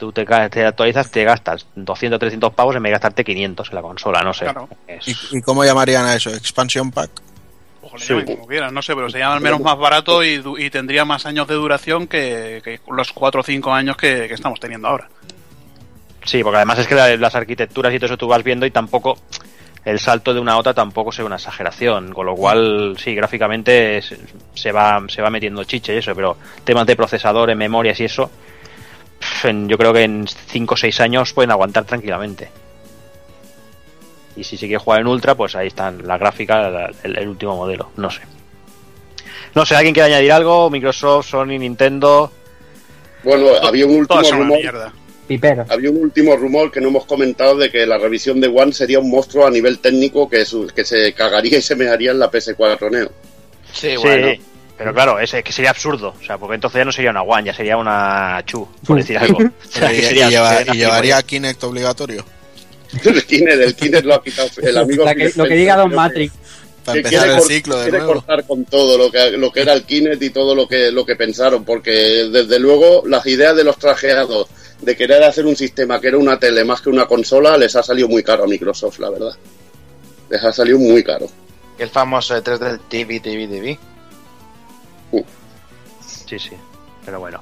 tú 0.00 0.10
te, 0.12 0.24
ca- 0.24 0.48
te 0.48 0.64
actualizas, 0.64 1.10
te 1.10 1.22
gastas 1.24 1.66
200, 1.76 2.18
300 2.18 2.52
pavos 2.54 2.74
en 2.74 2.82
vez 2.82 2.90
de 2.90 2.94
gastarte 2.94 3.22
500 3.22 3.68
en 3.68 3.74
la 3.74 3.82
consola, 3.82 4.22
no 4.22 4.32
sé. 4.34 4.44
Claro. 4.46 4.68
Es- 4.88 5.06
¿Y, 5.32 5.38
y 5.38 5.42
cómo 5.42 5.62
llamarían 5.64 6.06
a 6.06 6.14
eso? 6.14 6.30
¿Expansion 6.30 6.90
Pack? 6.90 7.10
Ojo, 7.82 7.96
le 7.98 8.04
Sí. 8.04 8.14
como 8.24 8.46
quieran, 8.46 8.72
no 8.74 8.82
sé, 8.82 8.94
pero 8.94 9.08
se 9.10 9.18
llama 9.18 9.34
al 9.34 9.40
menos 9.40 9.60
más 9.60 9.78
barato 9.78 10.24
y, 10.24 10.38
du- 10.38 10.58
y 10.58 10.70
tendría 10.70 11.04
más 11.04 11.26
años 11.26 11.46
de 11.46 11.54
duración 11.54 12.06
que, 12.08 12.60
que 12.64 12.80
los 12.90 13.12
4 13.12 13.40
o 13.42 13.44
5 13.44 13.72
años 13.72 13.96
que, 13.96 14.26
que 14.26 14.34
estamos 14.34 14.58
teniendo 14.58 14.88
ahora. 14.88 15.08
Sí, 16.24 16.42
porque 16.42 16.56
además 16.56 16.78
es 16.78 16.86
que 16.86 16.94
la- 16.94 17.16
las 17.16 17.34
arquitecturas 17.34 17.92
y 17.94 17.98
todo 17.98 18.06
eso 18.06 18.16
tú 18.16 18.26
vas 18.28 18.42
viendo 18.42 18.66
y 18.66 18.70
tampoco 18.70 19.18
el 19.84 19.98
salto 19.98 20.34
de 20.34 20.40
una 20.40 20.52
a 20.52 20.58
otra 20.58 20.74
tampoco 20.74 21.10
sea 21.10 21.24
una 21.24 21.36
exageración, 21.36 22.12
con 22.12 22.26
lo 22.26 22.34
cual 22.34 22.96
sí, 22.98 23.14
gráficamente 23.14 24.02
se, 24.02 24.18
se 24.54 24.72
va 24.72 25.02
se 25.08 25.22
va 25.22 25.30
metiendo 25.30 25.64
chiche 25.64 25.94
y 25.94 25.98
eso, 25.98 26.14
pero 26.14 26.36
temas 26.64 26.86
de 26.86 26.96
procesadores, 26.96 27.56
memorias 27.56 27.98
y 28.00 28.04
eso, 28.04 28.30
en- 29.44 29.68
yo 29.68 29.76
creo 29.78 29.92
que 29.92 30.02
en 30.02 30.26
5 30.28 30.74
o 30.74 30.76
6 30.76 31.00
años 31.00 31.32
pueden 31.32 31.50
aguantar 31.50 31.84
tranquilamente. 31.84 32.48
Y 34.36 34.44
si 34.44 34.56
se 34.56 34.66
quiere 34.66 34.78
jugar 34.82 35.00
en 35.00 35.06
ultra, 35.08 35.34
pues 35.34 35.54
ahí 35.56 35.66
están 35.68 36.06
la 36.06 36.16
gráfica, 36.18 36.70
la- 36.70 36.90
el, 37.02 37.18
el 37.18 37.28
último 37.28 37.56
modelo, 37.56 37.90
no 37.96 38.10
sé. 38.10 38.22
No 39.54 39.66
sé, 39.66 39.74
¿alguien 39.74 39.92
quiere 39.94 40.14
añadir 40.14 40.32
algo? 40.32 40.70
Microsoft, 40.70 41.28
Sony, 41.30 41.58
Nintendo. 41.58 42.30
Bueno, 43.24 43.48
había 43.62 43.86
un 43.86 43.96
último 43.96 44.22
rumor. 44.30 44.58
Pipero. 45.26 45.64
Había 45.68 45.90
un 45.90 45.98
último 45.98 46.36
rumor 46.36 46.72
que 46.72 46.80
no 46.80 46.88
hemos 46.88 47.04
comentado 47.06 47.56
de 47.56 47.70
que 47.70 47.86
la 47.86 47.98
revisión 47.98 48.40
de 48.40 48.48
One 48.48 48.72
sería 48.72 48.98
un 48.98 49.10
monstruo 49.10 49.46
a 49.46 49.50
nivel 49.50 49.78
técnico 49.78 50.28
que, 50.28 50.44
su- 50.44 50.66
que 50.74 50.84
se 50.84 51.12
cagaría 51.12 51.58
y 51.58 51.62
se 51.62 51.76
mearía 51.76 52.10
en 52.12 52.18
la 52.18 52.30
PS4 52.30 52.90
Neo. 52.90 53.10
Sí, 53.72 53.90
Sí, 53.90 53.96
bueno. 53.96 54.28
Pero 54.82 54.94
claro, 54.94 55.18
es 55.20 55.30
que 55.44 55.52
sería 55.52 55.70
absurdo, 55.70 56.14
o 56.18 56.24
sea, 56.24 56.38
porque 56.38 56.54
entonces 56.54 56.78
ya 56.78 56.84
no 56.86 56.92
sería 56.92 57.10
una 57.10 57.20
One, 57.22 57.44
ya 57.44 57.54
sería 57.54 57.76
una 57.76 58.42
Chu, 58.46 58.66
por 58.86 58.96
decir 58.96 59.18
algo. 59.18 59.38
O 59.68 59.70
sea, 59.70 59.92
¿Y, 59.92 59.96
que 59.96 60.02
sería- 60.06 60.26
y 60.28 60.30
lleva- 60.30 60.56
sería 60.56 60.74
y 60.74 60.76
una 60.78 60.86
llevaría. 60.86 61.22
Kinect 61.22 61.64
obligatorio? 61.64 62.24
El 63.04 63.24
Kinect, 63.26 63.60
el 63.60 63.74
Kinect 63.76 64.04
lo 64.06 64.14
ha 64.14 64.22
quitado 64.24 64.48
el 64.62 64.78
amigo. 64.78 65.04
Que- 65.04 65.32
lo 65.36 65.44
que 65.44 65.54
diga 65.54 65.76
Don 65.76 65.94
Matrix. 65.94 66.32
Para 66.84 66.96
empezar 66.98 67.28
el 67.28 67.40
ciclo 67.42 67.76
de 67.76 67.82
quiere 67.90 67.98
nuevo. 67.98 68.14
cortar 68.14 68.44
con 68.46 68.64
todo 68.64 68.96
lo 68.96 69.10
que, 69.12 69.32
lo 69.32 69.52
que 69.52 69.60
era 69.60 69.74
el 69.74 69.82
Kinect 69.84 70.22
y 70.22 70.30
todo 70.30 70.54
lo 70.54 70.66
que, 70.66 70.90
lo 70.90 71.04
que 71.04 71.14
pensaron, 71.14 71.62
porque 71.62 71.90
desde 72.32 72.58
luego 72.58 73.02
las 73.06 73.26
ideas 73.26 73.54
de 73.54 73.64
los 73.64 73.76
trajeados 73.78 74.48
de 74.80 74.96
querer 74.96 75.22
hacer 75.24 75.44
un 75.44 75.56
sistema 75.56 76.00
que 76.00 76.08
era 76.08 76.16
una 76.16 76.38
tele 76.40 76.64
más 76.64 76.80
que 76.80 76.88
una 76.88 77.04
consola 77.06 77.58
les 77.58 77.76
ha 77.76 77.82
salido 77.82 78.08
muy 78.08 78.22
caro 78.22 78.44
a 78.44 78.46
Microsoft, 78.46 78.98
la 78.98 79.10
verdad. 79.10 79.32
Les 80.30 80.42
ha 80.42 80.52
salido 80.54 80.78
muy 80.78 81.04
caro. 81.04 81.26
El 81.78 81.90
famoso 81.90 82.34
E3 82.34 82.58
del 82.58 82.80
TV, 82.88 83.20
TV, 83.20 83.46
TV. 83.46 83.78
Sí, 86.00 86.38
sí, 86.38 86.52
pero 87.04 87.20
bueno. 87.20 87.40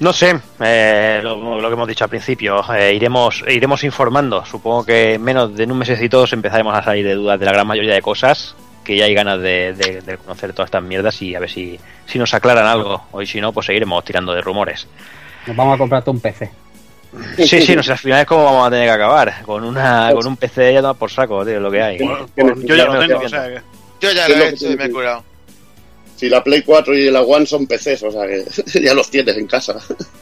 No 0.00 0.12
sé, 0.12 0.38
eh, 0.60 1.20
lo, 1.22 1.58
lo 1.58 1.68
que 1.68 1.72
hemos 1.74 1.88
dicho 1.88 2.04
al 2.04 2.10
principio, 2.10 2.62
eh, 2.74 2.92
iremos 2.94 3.42
iremos 3.48 3.82
informando. 3.84 4.44
Supongo 4.44 4.84
que 4.84 5.14
en 5.14 5.22
menos 5.22 5.54
de 5.56 5.64
en 5.64 5.72
un 5.72 5.78
mesecito 5.78 6.24
empezaremos 6.30 6.76
a 6.76 6.82
salir 6.82 7.06
de 7.06 7.14
dudas 7.14 7.40
de 7.40 7.46
la 7.46 7.52
gran 7.52 7.66
mayoría 7.66 7.94
de 7.94 8.02
cosas, 8.02 8.54
que 8.84 8.96
ya 8.96 9.06
hay 9.06 9.14
ganas 9.14 9.40
de, 9.40 9.72
de- 9.72 10.02
de 10.02 10.18
conocer 10.18 10.52
todas 10.52 10.68
estas 10.68 10.82
mierdas 10.82 11.20
y 11.22 11.34
a 11.34 11.40
ver 11.40 11.48
si, 11.50 11.80
si 12.04 12.18
nos 12.18 12.34
aclaran 12.34 12.66
algo. 12.66 13.04
Hoy 13.12 13.26
si 13.26 13.40
no, 13.40 13.52
pues 13.52 13.66
seguiremos 13.66 14.04
tirando 14.04 14.34
de 14.34 14.42
rumores. 14.42 14.86
Nos 15.46 15.56
vamos 15.56 15.76
a 15.76 15.78
comprarte 15.78 16.10
un 16.10 16.20
PC. 16.20 16.50
Sí, 17.38 17.62
sí, 17.62 17.74
no 17.74 17.82
sé, 17.82 17.92
al 17.92 17.98
final 17.98 18.20
es 18.20 18.26
como 18.26 18.44
vamos 18.44 18.66
a 18.66 18.70
tener 18.70 18.86
que 18.86 18.92
acabar, 18.92 19.42
con 19.46 19.64
una 19.64 20.10
con 20.12 20.26
un 20.26 20.36
PC 20.36 20.74
ya 20.74 20.80
tomado 20.80 20.94
por 20.96 21.10
saco, 21.10 21.46
tío, 21.46 21.58
lo 21.60 21.70
que 21.70 21.80
hay. 21.80 21.98
Bueno, 21.98 22.26
pues 22.34 22.64
yo 22.64 22.74
ya 22.76 22.84
lo 22.84 22.98
tengo, 22.98 23.20
o 23.20 23.28
sea. 23.28 23.48
Yo 24.00 24.12
ya 24.12 24.26
¿Qué 24.26 24.32
es 24.32 24.38
lo 24.38 24.44
he 24.44 24.48
que 24.48 24.54
hecho 24.54 24.72
y 24.72 24.76
me 24.76 24.84
he 24.84 24.90
curado. 24.90 25.24
Si 26.16 26.28
la 26.28 26.42
Play 26.42 26.62
4 26.62 26.94
y 26.96 27.10
la 27.10 27.20
One 27.22 27.44
son 27.46 27.66
PCs, 27.66 28.02
o 28.04 28.10
sea 28.10 28.22
que 28.26 28.44
ya 28.80 28.94
los 28.94 29.10
tienes 29.10 29.36
en 29.36 29.46
casa. 29.46 29.76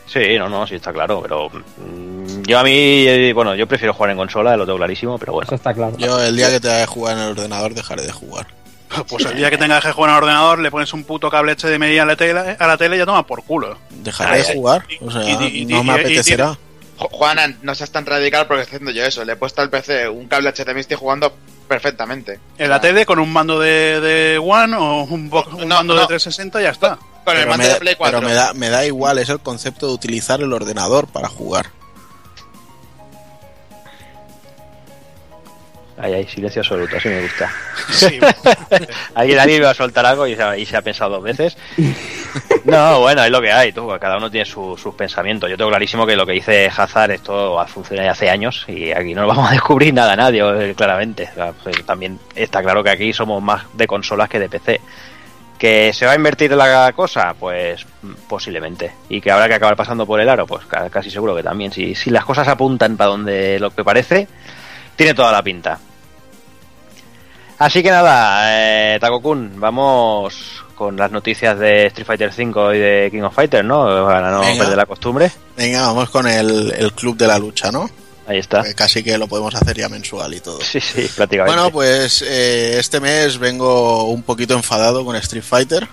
Sí, 0.07 0.37
no, 0.39 0.49
no, 0.49 0.67
sí 0.67 0.75
está 0.75 0.93
claro, 0.93 1.21
pero 1.23 1.49
mm, 1.51 2.43
yo 2.43 2.59
a 2.59 2.65
mí, 2.65 2.73
eh, 3.07 3.33
bueno, 3.33 3.55
yo 3.55 3.67
prefiero 3.69 3.95
jugar 3.95 4.11
en 4.11 4.17
consola, 4.17 4.57
lo 4.57 4.65
tengo 4.67 4.79
clarísimo, 4.79 5.19
pero 5.19 5.33
bueno. 5.35 5.47
Eso 5.47 5.55
está 5.55 5.73
claro. 5.73 5.97
Yo 5.99 6.21
el 6.23 6.37
día 6.37 6.51
que 6.51 6.61
te 6.61 6.69
haga 6.71 6.87
jugar 6.87 7.17
en 7.17 7.23
el 7.25 7.31
ordenador 7.31 7.75
dejaré 7.75 8.03
de 8.03 8.13
jugar. 8.13 8.47
Pues 9.09 9.25
el 9.27 9.37
día 9.37 9.51
que 9.51 9.59
tengas 9.59 9.85
que 9.85 9.91
jugar 9.91 10.11
en 10.11 10.17
el 10.19 10.23
ordenador, 10.23 10.59
le 10.61 10.71
pones 10.71 10.93
un 10.93 11.03
puto 11.03 11.29
cable 11.29 11.57
HDMI 11.57 11.99
a 11.99 12.05
la 12.05 12.15
tele, 12.15 12.57
a 12.59 12.67
la 12.67 12.77
tele 12.77 12.95
y 12.95 12.99
ya 13.01 13.07
toma 13.07 13.27
por 13.27 13.43
culo. 13.43 13.77
Dejaré 13.91 14.39
de 14.39 14.55
jugar. 14.55 14.85
O 15.01 15.11
sea, 15.11 15.23
Y- 15.25 15.45
y- 15.47 15.63
y- 15.63 15.65
no 15.67 15.83
me 15.83 15.95
y- 15.95 15.97
y- 15.97 16.01
apetecerá. 16.01 16.57
Juan, 16.97 17.59
no 17.63 17.75
seas 17.75 17.91
tan 17.91 18.07
radical 18.07 18.47
porque 18.47 18.63
estoy 18.63 18.77
haciendo 18.77 18.93
yo 18.93 19.05
eso. 19.05 19.25
Le 19.25 19.33
he 19.33 19.37
puesto 19.37 19.61
al 19.63 19.69
PC 19.71 20.09
un 20.09 20.29
cable 20.29 20.51
HDMI 20.51 20.77
y 20.77 20.81
estoy 20.83 20.97
jugando 20.97 21.35
perfectamente. 21.69 22.41
En 22.59 22.71
la 22.71 22.81
tele 22.81 23.07
con 23.07 23.19
un 23.19 23.33
mando 23.33 23.59
de, 23.59 24.01
de 24.01 24.39
One 24.39 24.77
o 24.77 25.05
un, 25.05 25.31
mando 25.69 25.95
de 25.95 26.07
360 26.07 26.63
ya 26.63 26.71
está. 26.71 26.99
Con 27.25 27.37
el 27.37 27.47
mando 27.47 27.67
de 27.67 27.75
Play 27.77 27.95
4. 27.97 28.19
Pero 28.19 28.29
me 28.29 28.35
da, 28.35 28.55
me 28.55 28.69
da 28.69 28.85
igual, 28.85 29.19
es 29.19 29.29
el 29.29 29.41
concepto 29.41 29.87
de 29.89 29.95
utilizar 29.95 30.41
el 30.41 30.53
ordenador 30.53 31.07
para 31.07 31.29
jugar. 31.29 31.67
Ahí 35.97 36.13
hay 36.13 36.27
silencio 36.27 36.61
absoluto, 36.61 36.97
así 36.97 37.09
me 37.09 37.23
gusta. 37.23 37.51
Sí. 37.91 38.19
Ahí 39.15 39.35
Dani 39.35 39.53
iba 39.55 39.71
a 39.71 39.75
soltar 39.75 40.05
algo 40.07 40.27
y 40.27 40.35
se, 40.35 40.77
ha 40.77 40.83
pensado 40.83 41.13
dos 41.13 41.23
veces. 41.23 41.57
No, 42.65 43.01
bueno, 43.01 43.23
es 43.23 43.31
lo 43.31 43.43
que 43.43 43.53
hay, 43.53 43.73
tú, 43.73 43.87
cada 44.01 44.17
uno 44.17 44.31
tiene 44.31 44.47
sus 44.47 44.81
pensamientos. 44.97 45.51
Yo 45.51 45.57
tengo 45.57 45.69
clarísimo 45.69 46.07
que 46.07 46.17
lo 46.17 46.25
que 46.25 46.33
dice 46.33 46.71
Hazard, 46.75 47.11
esto 47.11 47.61
ha 47.61 47.67
funcionado 47.67 48.11
hace 48.11 48.31
años 48.31 48.65
y 48.69 48.91
aquí 48.91 49.15
no 49.15 49.27
vamos 49.27 49.51
a 49.51 49.53
descubrir 49.53 49.93
nada 49.93 50.17
nadie, 50.17 50.41
eh, 50.71 50.75
claramente. 50.75 51.29
Pues, 51.63 51.85
también 51.85 52.19
está 52.35 52.63
claro 52.63 52.83
que 52.83 52.91
aquí 52.91 53.13
somos 53.13 53.43
más 53.43 53.65
de 53.75 53.87
consolas 53.87 54.31
que 54.31 54.39
de 54.39 54.49
PC. 54.49 54.81
¿Que 55.59 55.93
se 55.93 56.07
va 56.07 56.13
a 56.13 56.17
invertir 56.17 56.53
en 56.53 56.59
la 56.59 56.93
cosa? 56.93 57.35
Pues 57.39 57.87
posiblemente. 58.27 58.93
¿Y 59.11 59.21
que 59.21 59.31
habrá 59.31 59.47
que 59.47 59.55
acabar 59.55 59.77
pasando 59.77 60.07
por 60.07 60.19
el 60.21 60.29
aro? 60.29 60.47
Pues 60.47 60.65
casi 60.91 61.11
seguro 61.11 61.37
que 61.37 61.43
también. 61.43 61.71
Si, 61.71 61.95
si 61.95 62.11
las 62.11 62.25
cosas 62.25 62.49
apuntan 62.49 62.97
para 62.97 63.11
donde 63.11 63.61
lo 63.61 63.71
que 63.71 63.85
parece, 63.85 64.27
tiene 64.97 65.15
toda 65.15 65.33
la 65.33 65.43
pinta. 65.43 65.79
Así 67.59 67.83
que 67.83 67.91
nada, 67.91 68.95
eh, 68.95 68.99
Takokun, 69.01 69.61
vamos 69.61 70.65
con 70.75 70.97
las 70.97 71.11
noticias 71.11 71.59
de 71.59 71.87
Street 71.87 72.07
Fighter 72.07 72.33
V 72.37 72.77
y 72.77 72.81
de 72.81 73.09
King 73.11 73.23
of 73.23 73.35
Fighters, 73.35 73.65
¿no? 73.65 73.85
Para 74.05 74.31
no 74.31 74.41
perder 74.41 74.77
la 74.77 74.87
costumbre. 74.87 75.31
Venga, 75.57 75.83
vamos 75.83 76.11
con 76.11 76.27
el, 76.27 76.93
club 76.97 77.17
de 77.17 77.29
la 77.29 77.39
lucha, 77.39 77.71
¿no? 77.71 77.89
Ahí 78.27 78.39
está. 78.39 78.65
casi 78.75 79.05
que 79.05 79.19
lo 79.19 79.29
podemos 79.29 79.55
hacer 79.55 79.77
ya 79.77 79.89
mensual 79.89 80.35
y 80.35 80.41
todo. 80.41 80.61
Sí, 80.63 80.81
sí, 80.81 81.09
prácticamente. 81.15 81.57
Bueno, 81.57 81.71
pues 81.71 82.23
eh, 82.23 82.79
este 82.79 82.99
mes 82.99 83.39
vengo 83.39 84.05
un 84.05 84.23
poquito 84.23 84.55
enfadado 84.55 85.05
con 85.05 85.15
Street 85.17 85.45
Fighter, 85.45 85.87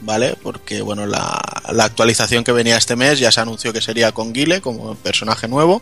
¿vale? 0.00 0.36
Porque, 0.42 0.82
bueno, 0.82 1.06
la, 1.06 1.40
la 1.72 1.84
actualización 1.84 2.44
que 2.44 2.52
venía 2.52 2.76
este 2.76 2.96
mes 2.96 3.20
ya 3.20 3.32
se 3.32 3.40
anunció 3.40 3.72
que 3.72 3.80
sería 3.80 4.12
con 4.12 4.32
Guile 4.32 4.60
como 4.60 4.96
personaje 4.96 5.48
nuevo 5.48 5.80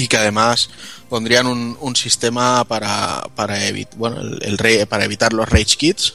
y 0.00 0.08
que 0.08 0.16
además 0.16 0.70
pondrían 1.10 1.46
un, 1.46 1.96
sistema 1.96 2.64
para, 2.64 3.22
para, 3.34 3.58
bueno, 3.96 4.22
el, 4.40 4.86
para 4.88 5.04
evitar 5.04 5.34
los 5.34 5.46
rage 5.46 5.76
kits, 5.76 6.14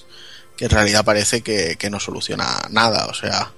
que 0.57 0.65
en 0.65 0.71
realidad 0.71 1.05
parece 1.05 1.41
que, 1.41 1.77
no 1.91 1.99
soluciona 1.99 2.61
nada. 2.71 3.05
O 3.05 3.13
sea, 3.13 3.51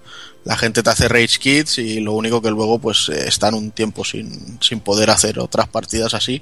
la 0.43 0.57
gente 0.57 0.83
te 0.83 0.89
hace 0.89 1.07
rage 1.07 1.39
kits 1.39 1.77
y 1.77 2.01
lo 2.01 2.11
único 2.11 2.41
que 2.41 2.49
luego 2.49 2.77
pues 2.77 3.07
están 3.07 3.53
un 3.53 3.71
tiempo 3.71 4.03
sin, 4.03 4.59
sin 4.61 4.81
poder 4.81 5.11
hacer 5.11 5.39
otras 5.39 5.69
partidas 5.69 6.13
así, 6.13 6.41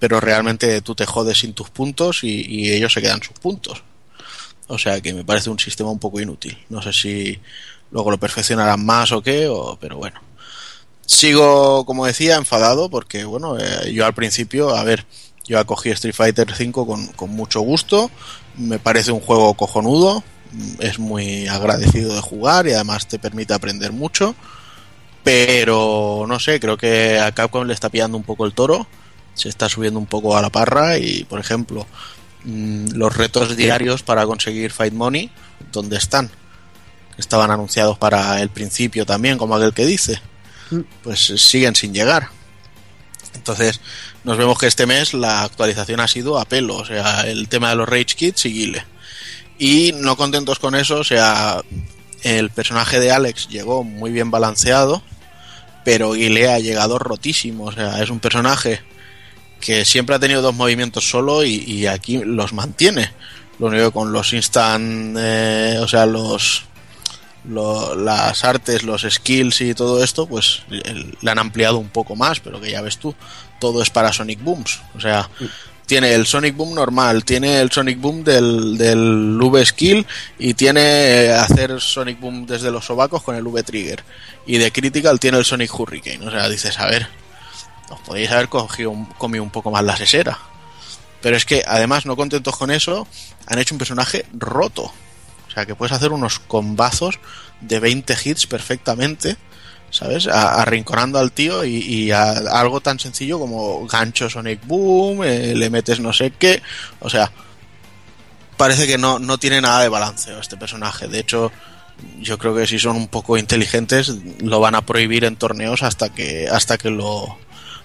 pero 0.00 0.18
realmente 0.18 0.80
tú 0.80 0.96
te 0.96 1.06
jodes 1.06 1.38
sin 1.38 1.52
tus 1.52 1.70
puntos 1.70 2.24
y, 2.24 2.44
y 2.48 2.72
ellos 2.72 2.92
se 2.92 3.02
quedan 3.02 3.22
sus 3.22 3.38
puntos. 3.38 3.84
O 4.66 4.78
sea 4.78 5.00
que 5.00 5.14
me 5.14 5.24
parece 5.24 5.48
un 5.48 5.60
sistema 5.60 5.90
un 5.90 6.00
poco 6.00 6.20
inútil. 6.20 6.58
No 6.70 6.82
sé 6.82 6.92
si 6.92 7.38
luego 7.92 8.10
lo 8.10 8.18
perfeccionarán 8.18 8.84
más 8.84 9.12
o 9.12 9.22
qué, 9.22 9.46
o, 9.46 9.78
pero 9.80 9.98
bueno. 9.98 10.31
Sigo, 11.12 11.84
como 11.84 12.06
decía, 12.06 12.36
enfadado 12.36 12.88
porque, 12.88 13.24
bueno, 13.24 13.58
eh, 13.58 13.92
yo 13.92 14.06
al 14.06 14.14
principio, 14.14 14.74
a 14.74 14.82
ver, 14.82 15.04
yo 15.44 15.58
acogí 15.58 15.90
Street 15.90 16.14
Fighter 16.14 16.48
V 16.50 16.72
con, 16.72 17.06
con 17.08 17.28
mucho 17.28 17.60
gusto, 17.60 18.10
me 18.56 18.78
parece 18.78 19.12
un 19.12 19.20
juego 19.20 19.52
cojonudo, 19.52 20.24
es 20.80 20.98
muy 20.98 21.46
agradecido 21.48 22.14
de 22.14 22.20
jugar 22.22 22.66
y 22.66 22.72
además 22.72 23.08
te 23.08 23.18
permite 23.18 23.52
aprender 23.52 23.92
mucho, 23.92 24.34
pero 25.22 26.24
no 26.26 26.40
sé, 26.40 26.58
creo 26.58 26.78
que 26.78 27.18
a 27.18 27.30
Capcom 27.32 27.66
le 27.66 27.74
está 27.74 27.90
pillando 27.90 28.16
un 28.16 28.24
poco 28.24 28.46
el 28.46 28.54
toro, 28.54 28.86
se 29.34 29.50
está 29.50 29.68
subiendo 29.68 30.00
un 30.00 30.06
poco 30.06 30.34
a 30.38 30.40
la 30.40 30.48
parra 30.48 30.96
y, 30.96 31.24
por 31.24 31.38
ejemplo, 31.38 31.86
mm, 32.44 32.92
los 32.94 33.14
retos 33.14 33.54
diarios 33.54 34.02
para 34.02 34.24
conseguir 34.24 34.72
Fight 34.72 34.94
Money, 34.94 35.30
¿dónde 35.72 35.98
están? 35.98 36.30
Estaban 37.18 37.50
anunciados 37.50 37.98
para 37.98 38.40
el 38.40 38.48
principio 38.48 39.04
también, 39.04 39.36
como 39.36 39.54
aquel 39.54 39.74
que 39.74 39.84
dice 39.84 40.31
pues 41.02 41.32
siguen 41.36 41.74
sin 41.74 41.94
llegar. 41.94 42.28
Entonces, 43.34 43.80
nos 44.24 44.36
vemos 44.36 44.58
que 44.58 44.66
este 44.66 44.86
mes 44.86 45.14
la 45.14 45.42
actualización 45.42 46.00
ha 46.00 46.08
sido 46.08 46.38
a 46.38 46.44
pelo, 46.44 46.76
o 46.76 46.84
sea, 46.84 47.22
el 47.22 47.48
tema 47.48 47.70
de 47.70 47.76
los 47.76 47.88
Rage 47.88 48.14
Kits 48.16 48.46
y 48.46 48.52
Guile. 48.52 48.86
Y 49.58 49.92
no 49.96 50.16
contentos 50.16 50.58
con 50.58 50.74
eso, 50.74 50.98
o 50.98 51.04
sea, 51.04 51.62
el 52.22 52.50
personaje 52.50 53.00
de 53.00 53.10
Alex 53.10 53.48
llegó 53.48 53.84
muy 53.84 54.12
bien 54.12 54.30
balanceado, 54.30 55.02
pero 55.84 56.12
Guile 56.12 56.50
ha 56.50 56.58
llegado 56.58 56.98
rotísimo, 56.98 57.64
o 57.64 57.72
sea, 57.72 58.02
es 58.02 58.10
un 58.10 58.20
personaje 58.20 58.80
que 59.60 59.84
siempre 59.84 60.16
ha 60.16 60.18
tenido 60.18 60.42
dos 60.42 60.54
movimientos 60.54 61.08
solo 61.08 61.44
y, 61.44 61.86
aquí 61.86 62.18
los 62.18 62.52
mantiene. 62.52 63.12
Lo 63.58 63.68
único 63.68 63.86
que 63.86 63.92
con 63.92 64.12
los 64.12 64.32
instant, 64.32 65.16
eh, 65.18 65.78
o 65.80 65.86
sea, 65.86 66.04
los 66.04 66.64
las 67.44 68.44
artes, 68.44 68.82
los 68.82 69.06
skills 69.08 69.60
y 69.60 69.74
todo 69.74 70.02
esto, 70.02 70.26
pues 70.26 70.62
le 70.68 71.30
han 71.30 71.38
ampliado 71.38 71.78
un 71.78 71.88
poco 71.88 72.16
más, 72.16 72.40
pero 72.40 72.60
que 72.60 72.70
ya 72.70 72.80
ves 72.80 72.98
tú, 72.98 73.14
todo 73.60 73.82
es 73.82 73.90
para 73.90 74.12
Sonic 74.12 74.42
Booms. 74.42 74.80
O 74.94 75.00
sea, 75.00 75.28
tiene 75.86 76.14
el 76.14 76.26
Sonic 76.26 76.56
Boom 76.56 76.74
normal, 76.74 77.24
tiene 77.24 77.60
el 77.60 77.70
Sonic 77.70 78.00
Boom 78.00 78.24
del, 78.24 78.78
del 78.78 79.38
V 79.40 79.66
Skill 79.66 80.06
y 80.38 80.54
tiene 80.54 80.80
eh, 80.80 81.32
hacer 81.34 81.80
Sonic 81.80 82.18
Boom 82.20 82.46
desde 82.46 82.70
los 82.70 82.86
sobacos 82.86 83.22
con 83.22 83.36
el 83.36 83.46
V 83.46 83.62
Trigger. 83.62 84.02
Y 84.46 84.58
de 84.58 84.72
Critical 84.72 85.20
tiene 85.20 85.38
el 85.38 85.44
Sonic 85.44 85.78
Hurricane. 85.78 86.26
O 86.26 86.30
sea, 86.30 86.48
dices, 86.48 86.78
a 86.78 86.86
ver, 86.86 87.08
os 87.90 88.00
podéis 88.00 88.30
haber 88.30 88.48
cogido, 88.48 88.94
comido 89.18 89.44
un 89.44 89.50
poco 89.50 89.70
más 89.70 89.84
la 89.84 89.96
sesera. 89.96 90.38
Pero 91.20 91.36
es 91.36 91.44
que 91.44 91.62
además, 91.66 92.06
no 92.06 92.16
contentos 92.16 92.56
con 92.56 92.70
eso, 92.70 93.06
han 93.46 93.58
hecho 93.58 93.74
un 93.74 93.78
personaje 93.78 94.24
roto. 94.32 94.92
O 95.52 95.54
sea, 95.54 95.66
que 95.66 95.74
puedes 95.74 95.92
hacer 95.92 96.12
unos 96.12 96.38
combazos 96.38 97.18
de 97.60 97.78
20 97.78 98.16
hits 98.24 98.46
perfectamente, 98.46 99.36
¿sabes? 99.90 100.26
arrinconando 100.26 101.18
al 101.18 101.30
tío 101.30 101.62
y, 101.62 102.10
algo 102.10 102.80
tan 102.80 102.98
sencillo 102.98 103.38
como 103.38 103.86
gancho 103.86 104.30
Sonic 104.30 104.66
Boom, 104.66 105.24
eh, 105.24 105.54
le 105.54 105.68
metes 105.68 106.00
no 106.00 106.14
sé 106.14 106.30
qué. 106.30 106.62
O 107.00 107.10
sea, 107.10 107.30
parece 108.56 108.86
que 108.86 108.96
no, 108.96 109.18
no 109.18 109.36
tiene 109.36 109.60
nada 109.60 109.82
de 109.82 109.90
balanceo 109.90 110.40
este 110.40 110.56
personaje. 110.56 111.06
De 111.06 111.18
hecho, 111.18 111.52
yo 112.18 112.38
creo 112.38 112.54
que 112.54 112.66
si 112.66 112.78
son 112.78 112.96
un 112.96 113.08
poco 113.08 113.36
inteligentes, 113.36 114.10
lo 114.40 114.58
van 114.58 114.74
a 114.74 114.86
prohibir 114.86 115.24
en 115.24 115.36
torneos 115.36 115.82
hasta 115.82 116.08
que, 116.08 116.48
hasta 116.48 116.78
que 116.78 116.88
lo, 116.88 117.36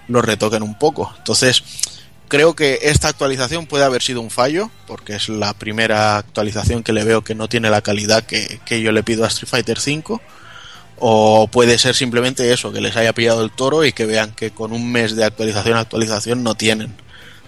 lo 0.08 0.22
retoquen 0.22 0.64
un 0.64 0.80
poco. 0.80 1.14
Entonces, 1.18 1.64
Creo 2.28 2.56
que 2.56 2.80
esta 2.84 3.08
actualización 3.08 3.68
puede 3.68 3.86
haber 3.86 4.02
sido 4.02 4.20
un 4.20 4.30
fallo, 4.30 4.70
porque 4.86 5.16
es 5.16 5.30
la 5.30 5.54
primera 5.54 6.18
actualización 6.18 6.84
que 6.84 6.92
le 6.92 7.06
veo 7.06 7.24
que 7.24 7.36
no 7.36 7.48
tiene 7.48 7.70
la 7.70 7.82
calidad 7.82 8.24
que, 8.24 8.82
yo 8.82 8.92
le 8.92 9.04
pido 9.04 9.24
a 9.24 9.28
Street 9.28 9.50
Fighter 9.50 9.78
V. 9.78 10.20
O 11.00 11.48
puede 11.48 11.78
ser 11.78 11.96
simplemente 11.96 12.52
eso, 12.52 12.74
que 12.74 12.82
les 12.82 12.98
haya 12.98 13.14
pillado 13.14 13.44
el 13.44 13.52
toro 13.52 13.86
y 13.86 13.94
que 13.94 14.06
vean 14.06 14.32
que 14.32 14.52
con 14.52 14.74
un 14.74 14.92
mes 14.92 15.16
de 15.16 15.24
actualización 15.24 15.78
a 15.78 15.82
actualización 15.82 16.44
no 16.44 16.56
tienen 16.56 16.96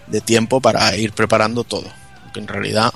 de 0.08 0.22
tiempo 0.22 0.62
para 0.62 0.96
ir 0.96 1.12
preparando 1.14 1.64
todo. 1.64 1.92
Que 2.32 2.40
en 2.40 2.48
realidad 2.48 2.94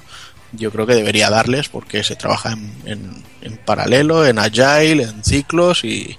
yo 0.53 0.71
creo 0.71 0.85
que 0.85 0.93
debería 0.93 1.29
darles 1.29 1.67
porque 1.67 2.03
se 2.03 2.15
trabaja 2.15 2.51
en, 2.85 3.23
en, 3.41 3.57
paralelo, 3.57 4.25
en 4.25 4.37
agile, 4.37 5.03
en 5.03 5.23
ciclos 5.23 5.83
y, 5.83 6.17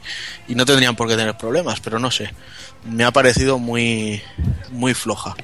y, 0.48 0.54
no 0.56 0.66
tendrían 0.66 0.96
por 0.96 1.08
qué 1.08 1.16
tener 1.16 1.38
problemas, 1.38 1.80
pero 1.80 1.98
no 1.98 2.10
sé. 2.10 2.32
Me 2.84 3.04
ha 3.04 3.12
parecido 3.12 3.58
muy, 3.58 4.20
muy 4.72 4.92
floja. 4.92 5.36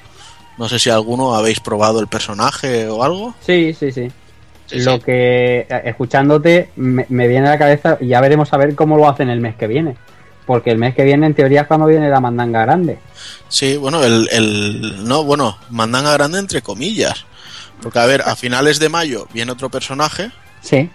No 0.57 0.67
sé 0.69 0.79
si 0.79 0.89
alguno 0.89 1.35
habéis 1.35 1.59
probado 1.59 1.99
el 1.99 2.07
personaje 2.07 2.87
o 2.87 3.03
algo. 3.03 3.33
Sí, 3.45 3.73
sí, 3.73 3.91
sí. 3.91 4.11
lo 4.71 4.99
que, 4.99 5.65
eh, 5.69 5.81
escuchándote, 5.85 6.69
me, 6.75 7.05
viene 7.27 7.47
a 7.47 7.51
la 7.51 7.57
cabeza, 7.57 7.97
y 7.99 8.07
ya 8.07 8.21
veremos 8.21 8.53
a 8.53 8.57
ver 8.57 8.75
cómo 8.75 8.97
lo 8.97 9.09
hacen 9.09 9.29
el 9.29 9.41
mes 9.41 9.55
que 9.55 9.67
viene. 9.67 9.95
Porque 10.45 10.71
el 10.71 10.77
mes 10.77 10.95
que 10.95 11.03
viene, 11.03 11.27
en 11.27 11.33
teoría, 11.33 11.61
es 11.61 11.67
cuando 11.67 11.85
viene 11.85 12.09
la 12.09 12.19
mandanga 12.19 12.61
grande. 12.61 12.99
Sí, 13.47 13.77
bueno, 13.77 14.03
el, 14.03 14.27
el. 14.31 15.07
No, 15.07 15.23
bueno, 15.23 15.57
mandanga 15.69 16.13
grande 16.13 16.39
entre 16.39 16.61
comillas. 16.61 17.25
Porque, 17.81 17.99
a 17.99 18.05
ver, 18.05 18.21
a 18.21 18.35
finales 18.35 18.79
de 18.79 18.89
mayo 18.89 19.27
viene 19.33 19.51
otro 19.51 19.69
personaje. 19.69 20.31
Sí. 20.61 20.89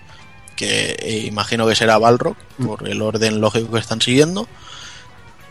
Que 0.56 0.96
eh, 0.98 1.24
imagino 1.26 1.66
que 1.66 1.74
será 1.74 1.98
Balrog, 1.98 2.36
por 2.64 2.88
el 2.88 3.02
orden 3.02 3.40
lógico 3.40 3.72
que 3.72 3.80
están 3.80 4.00
siguiendo. 4.00 4.48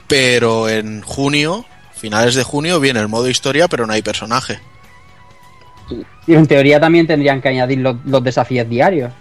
Pero 0.08 0.70
en 0.70 1.02
junio 1.02 1.66
finales 2.06 2.36
de 2.36 2.44
junio 2.44 2.80
viene 2.80 3.00
el 3.00 3.08
modo 3.08 3.28
historia, 3.28 3.68
pero 3.68 3.88
no 3.88 3.94
hay 3.94 4.04
personaje. 4.04 4.60
Y 6.28 6.36
en 6.36 6.46
teoría 6.46 6.80
también 6.80 7.08
tendrían 7.08 7.42
que 7.42 7.50
añadir 7.50 7.80
los, 7.80 8.24
desafíos 8.24 8.70
diarios. 8.70 9.12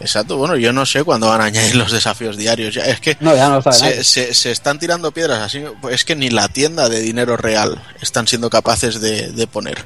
Exacto, 0.00 0.38
bueno, 0.38 0.56
yo 0.56 0.72
no 0.72 0.86
sé 0.86 1.04
cuándo 1.04 1.28
van 1.28 1.42
a 1.42 1.44
añadir 1.44 1.76
los 1.76 1.92
desafíos 1.92 2.38
diarios. 2.38 2.74
Ya, 2.74 2.86
es 2.86 2.98
que 2.98 3.18
no, 3.20 3.36
ya 3.36 3.50
no 3.50 3.60
se, 3.60 4.02
se, 4.02 4.50
están 4.50 4.78
tirando 4.78 5.12
piedras 5.12 5.40
así. 5.40 5.62
Es 5.90 6.06
que 6.06 6.16
ni 6.16 6.30
la 6.30 6.48
tienda 6.48 6.88
de 6.88 7.02
dinero 7.02 7.36
real 7.36 7.82
están 8.00 8.26
siendo 8.26 8.48
capaces 8.48 9.02
de, 9.02 9.46
poner. 9.46 9.84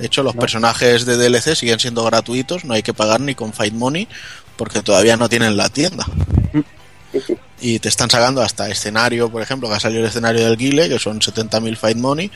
De 0.00 0.06
hecho, 0.06 0.24
los 0.24 0.34
personajes 0.34 1.06
de 1.06 1.16
DLC 1.16 1.54
siguen 1.54 1.78
siendo 1.78 2.02
gratuitos, 2.02 2.64
no 2.64 2.74
hay 2.74 2.82
que 2.82 2.94
pagar 2.94 3.20
ni 3.20 3.36
con 3.36 3.52
Fight 3.52 3.74
Money 3.74 4.08
porque 4.56 4.82
todavía 4.82 5.16
no 5.16 5.28
tienen 5.28 5.56
la 5.56 5.68
tienda. 5.68 6.04
Y 7.60 7.78
te 7.78 7.88
están 7.88 8.10
sacando 8.10 8.42
hasta 8.42 8.68
escenario, 8.68 9.30
por 9.30 9.42
ejemplo, 9.42 9.68
que 9.68 9.74
ha 9.74 9.80
salido 9.80 10.00
el 10.02 10.08
escenario 10.08 10.44
del 10.44 10.56
Guile, 10.56 10.88
que 10.88 10.98
son 10.98 11.20
70.000 11.20 11.76
fight 11.76 11.98
money, 11.98 12.30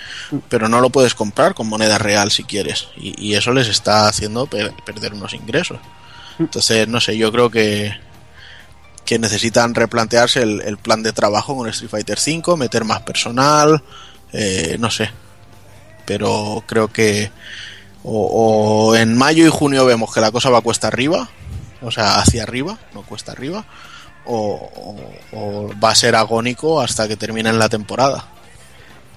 pero 0.49 0.69
no 0.69 0.81
lo 0.81 0.91
puedes 0.91 1.15
comprar 1.15 1.55
con 1.55 1.69
moneda 1.69 1.99
real 1.99 2.31
si 2.31 2.45
quieres. 2.45 2.89
Y, 2.97 3.35
eso 3.35 3.53
les 3.53 3.69
está 3.69 4.09
haciendo 4.09 4.47
perder 4.47 5.15
unos 5.15 5.35
ingresos. 5.35 5.79
Entonces, 6.39 6.89
no 6.89 7.01
sé, 7.01 7.17
yo 7.17 7.33
creo 7.33 7.51
que, 7.51 7.95
que 9.05 9.19
necesitan 9.19 9.75
replantearse 9.75 10.43
el, 10.43 10.79
plan 10.79 11.03
de 11.03 11.13
trabajo 11.13 11.57
con 11.57 11.69
Street 11.69 11.91
Fighter 11.91 12.19
V, 12.19 12.57
meter 12.57 12.85
más 12.85 13.01
personal, 13.03 13.83
eh, 14.33 14.77
no 14.79 14.91
sé. 14.91 15.11
Pero 16.05 16.63
creo 16.67 16.93
que 16.93 17.31
o, 18.05 18.95
en 18.97 19.17
mayo 19.17 19.47
y 19.47 19.51
junio 19.51 19.87
vemos 19.87 20.13
que 20.13 20.21
la 20.21 20.31
cosa 20.31 20.51
va 20.51 20.61
cuesta 20.61 20.89
arriba, 20.89 21.31
o 21.81 21.91
sea, 21.91 22.17
hacia 22.17 22.43
arriba, 22.43 22.79
no 22.93 23.03
cuesta 23.03 23.33
arriba, 23.33 23.65
o, 24.27 25.71
va 25.83 25.91
a 25.91 25.95
ser 25.95 26.15
agónico 26.15 26.81
hasta 26.81 27.09
que 27.09 27.17
termine 27.17 27.53
la 27.53 27.69
temporada. 27.69 28.25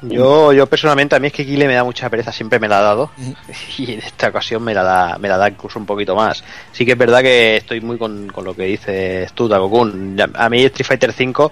Yo, 0.02 0.54
yo 0.54 0.68
personalmente 0.68 1.16
a 1.16 1.20
mí 1.20 1.28
es 1.28 1.34
que 1.34 1.44
Guile 1.44 1.68
me 1.68 1.74
da 1.74 1.84
mucha 1.84 2.08
pereza, 2.08 2.32
siempre 2.32 2.60
me 2.60 2.68
la 2.68 2.78
ha 2.80 2.84
dado 2.84 3.10
y 3.80 3.94
en 3.94 4.00
esta 4.00 4.28
ocasión 4.28 4.64
me 4.64 4.76
la 4.76 4.84
da, 4.84 5.18
me 5.18 5.28
la 5.28 5.38
da 5.38 5.50
incluso 5.50 5.80
un 5.80 5.86
poquito 5.86 6.16
más. 6.16 6.44
Sí 6.72 6.86
que 6.86 6.92
es 6.92 6.98
verdad 6.98 7.22
que 7.22 7.58
estoy 7.58 7.82
muy 7.82 7.98
con, 7.98 8.28
lo 8.28 8.56
que 8.56 8.64
dices 8.64 9.34
tú, 9.34 9.48
Dagokun. 9.48 10.18
A 10.36 10.50
mí 10.50 10.64
Street 10.66 10.86
Fighter 10.86 11.16
V 11.18 11.50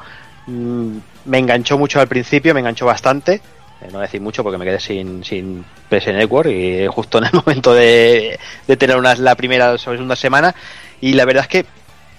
mm, 0.48 0.98
me 1.26 1.40
enganchó 1.40 1.78
mucho 1.78 2.00
al 2.00 2.08
principio, 2.08 2.54
me 2.54 2.60
enganchó 2.60 2.86
bastante. 2.86 3.42
Eh, 3.82 3.90
no 3.92 4.00
decir 4.00 4.22
mucho 4.22 4.44
porque 4.44 4.58
me 4.58 4.66
quedé 4.66 4.80
sin, 4.80 5.24
sin 5.24 5.66
PS 5.90 6.08
Network 6.08 6.50
y 6.50 6.86
justo 6.88 7.18
en 7.18 7.26
el 7.26 7.34
momento 7.46 7.74
de, 7.74 8.40
de 8.68 8.78
tener 8.78 8.98
una, 8.98 9.16
la 9.16 9.36
primera 9.36 9.72
o 9.72 9.78
segunda 9.80 10.16
semana. 10.16 10.54
Y 11.02 11.14
la 11.14 11.26
verdad 11.26 11.44
es 11.44 11.50
que 11.50 11.66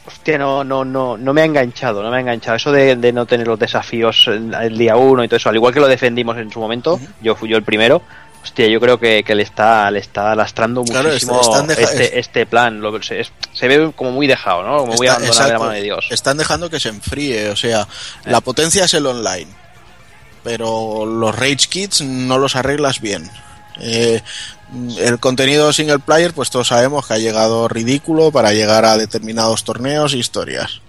hostia, 0.07 0.39
no, 0.39 0.65
no, 0.65 0.85
no, 0.85 1.17
no 1.17 1.33
me 1.33 1.43
ha 1.43 1.45
enganchado, 1.45 2.03
no 2.03 2.11
me 2.11 2.19
ha 2.19 2.21
enganchado. 2.21 2.57
Eso 2.57 2.73
de, 2.73 3.13
no 3.13 3.27
tener 3.27 3.47
los 3.47 3.59
desafíos 3.59 4.29
el 4.29 4.79
día 4.79 4.97
uno 4.97 5.25
y 5.25 5.29
todo 5.29 5.37
eso, 5.37 5.49
al 5.49 5.57
igual 5.57 5.75
que 5.75 5.81
lo 5.81 5.89
defendimos 5.89 6.37
en 6.39 6.51
su 6.51 6.61
momento, 6.61 7.01
yo 7.21 7.35
fui 7.35 7.49
yo 7.49 7.57
el 7.57 7.63
primero. 7.63 8.03
Hostia, 8.43 8.69
yo 8.69 8.79
creo 8.79 9.01
que, 9.01 9.25
le 9.27 9.43
está 9.43 9.91
le 9.91 9.99
está 9.99 10.37
lastrando 10.37 10.85
muchísimo 10.85 11.41
este, 11.69 12.21
este 12.21 12.47
plan. 12.47 12.81
Lo, 12.81 13.03
se, 13.03 13.27
se, 13.53 13.67
ve 13.69 13.91
como 13.97 14.13
muy 14.13 14.29
dejado, 14.29 14.63
¿no? 14.63 14.79
Como 14.79 14.95
muy 14.95 15.09
abandonado 15.09 15.47
de 15.47 15.53
la 15.53 15.59
mano 15.59 15.73
de 15.73 15.83
Dios. 15.83 16.07
Están 16.11 16.37
dejando 16.37 16.71
que 16.71 16.79
se 16.79 16.91
enfríe, 16.91 17.49
o 17.49 17.57
sea, 17.57 17.89
la 18.25 18.41
potencia 18.41 18.85
es 18.85 18.95
el 18.95 19.05
online, 19.07 19.49
pero 20.45 21.05
los 21.05 21.35
Rage 21.35 21.67
Kits 21.69 22.03
no 22.03 22.39
los 22.39 22.55
arreglas 22.55 23.01
bien. 23.01 23.29
Eh, 23.81 24.23
el 24.99 25.19
contenido 25.21 25.73
single 25.73 26.01
player, 26.01 26.35
pues 26.35 26.51
todos 26.51 26.69
sabemos 26.69 27.07
que 27.07 27.15
ha 27.15 27.19
llegado 27.19 27.69
ridículo 27.69 28.31
para 28.31 28.53
llegar 28.53 28.85
a 28.85 28.97
determinados 28.97 29.65
torneos 29.65 30.13
e 30.13 30.19
historias. 30.19 30.81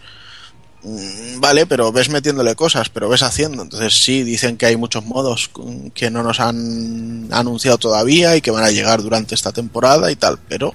Mm, 0.84 1.39
vale, 1.39 1.65
pero 1.65 1.91
ves 1.91 2.09
metiéndole 2.09 2.55
cosas, 2.55 2.89
pero 2.89 3.09
ves 3.09 3.23
haciendo. 3.23 3.61
Entonces 3.61 3.93
sí, 3.93 4.23
dicen 4.23 4.57
que 4.57 4.65
hay 4.65 4.78
muchos 4.78 5.05
modos 5.05 5.49
que 5.93 6.09
no 6.09 6.23
nos 6.23 6.39
han 6.39 7.28
anunciado 7.32 7.78
todavía 7.78 8.36
y 8.36 8.41
que 8.41 8.51
van 8.51 8.63
a 8.63 8.71
llegar 8.71 9.01
durante 9.01 9.36
esta 9.36 9.51
temporada 9.51 10.11
y 10.11 10.15
tal, 10.15 10.39
pero 10.47 10.73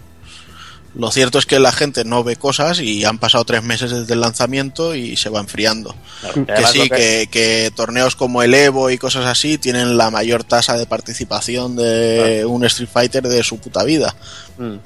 lo 0.95 1.11
cierto 1.11 1.39
es 1.39 1.47
que 1.47 1.59
la 1.59 1.73
gente 1.73 2.05
no 2.05 2.23
ve 2.23 2.37
cosas 2.37 2.81
y 2.81 3.05
han 3.05 3.19
pasado 3.19 3.45
tres 3.45 3.63
meses 3.63 3.91
desde 3.91 4.13
el 4.13 4.21
lanzamiento 4.21 4.95
y 4.95 5.17
se 5.17 5.31
va 5.31 5.41
enfriando. 5.41 5.95
que 6.35 6.67
sí, 6.67 6.89
que... 6.91 7.73
torneos 7.75 8.15
como 8.15 8.43
el 8.43 8.53
Evo 8.53 8.91
y 8.91 8.99
cosas 8.99 9.25
así 9.25 9.57
tienen 9.57 9.97
la 9.97 10.11
mayor 10.11 10.45
tasa 10.45 10.77
de 10.77 10.87
participación 10.87 11.77
de 11.77 12.45
un 12.47 12.65
Street 12.65 12.91
Fighter 12.93 13.23
de 13.23 13.43
su 13.43 13.59
puta 13.59 13.85
vida. 13.85 14.15
Mm. 14.59 14.77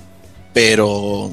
Pero 0.53 1.31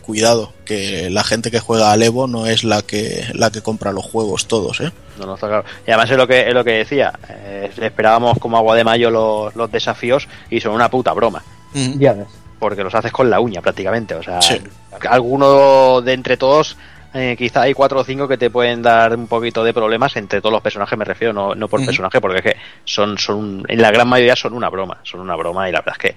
cuidado, 0.00 0.52
que 0.64 1.10
la 1.10 1.22
gente 1.22 1.50
que 1.50 1.60
juega 1.60 1.92
al 1.92 2.02
Evo 2.02 2.26
no 2.26 2.46
es 2.46 2.64
la 2.64 2.80
que 2.82 3.26
la 3.34 3.50
que 3.50 3.60
compra 3.60 3.92
los 3.92 4.04
juegos 4.04 4.46
todos, 4.46 4.80
¿eh? 4.80 4.92
No, 5.18 5.26
no 5.26 5.34
está 5.34 5.48
claro. 5.48 5.64
Y 5.86 5.90
además 5.90 6.10
es 6.10 6.16
lo 6.16 6.26
que 6.26 6.48
es 6.48 6.54
lo 6.54 6.64
que 6.64 6.72
decía. 6.72 7.12
Eh, 7.28 7.70
esperábamos 7.82 8.38
como 8.38 8.56
agua 8.56 8.76
de 8.76 8.84
mayo 8.84 9.10
los, 9.10 9.54
los 9.54 9.70
desafíos 9.70 10.26
y 10.48 10.60
son 10.60 10.72
una 10.72 10.90
puta 10.90 11.12
broma. 11.12 11.42
Mm. 11.74 11.98
Ya 11.98 12.14
ves 12.14 12.45
porque 12.58 12.82
los 12.82 12.94
haces 12.94 13.12
con 13.12 13.30
la 13.30 13.40
uña 13.40 13.60
prácticamente. 13.60 14.14
O 14.14 14.22
sea, 14.22 14.40
alguno 15.08 16.00
de 16.00 16.12
entre 16.12 16.36
todos, 16.36 16.76
eh, 17.14 17.34
quizá 17.36 17.62
hay 17.62 17.74
cuatro 17.74 18.00
o 18.00 18.04
cinco 18.04 18.28
que 18.28 18.38
te 18.38 18.50
pueden 18.50 18.82
dar 18.82 19.14
un 19.16 19.26
poquito 19.26 19.64
de 19.64 19.72
problemas 19.72 20.16
entre 20.16 20.40
todos 20.40 20.52
los 20.52 20.62
personajes, 20.62 20.98
me 20.98 21.04
refiero, 21.04 21.32
no, 21.32 21.54
no 21.54 21.68
por 21.68 21.84
personaje, 21.84 22.20
porque 22.20 22.38
es 22.38 22.42
que 22.42 22.56
son, 22.84 23.18
son, 23.18 23.64
en 23.68 23.80
la 23.80 23.90
gran 23.90 24.08
mayoría 24.08 24.36
son 24.36 24.54
una 24.54 24.68
broma, 24.68 24.98
son 25.02 25.20
una 25.20 25.36
broma 25.36 25.68
y 25.68 25.72
la 25.72 25.80
verdad 25.80 25.96
es 25.98 26.10
que, 26.10 26.16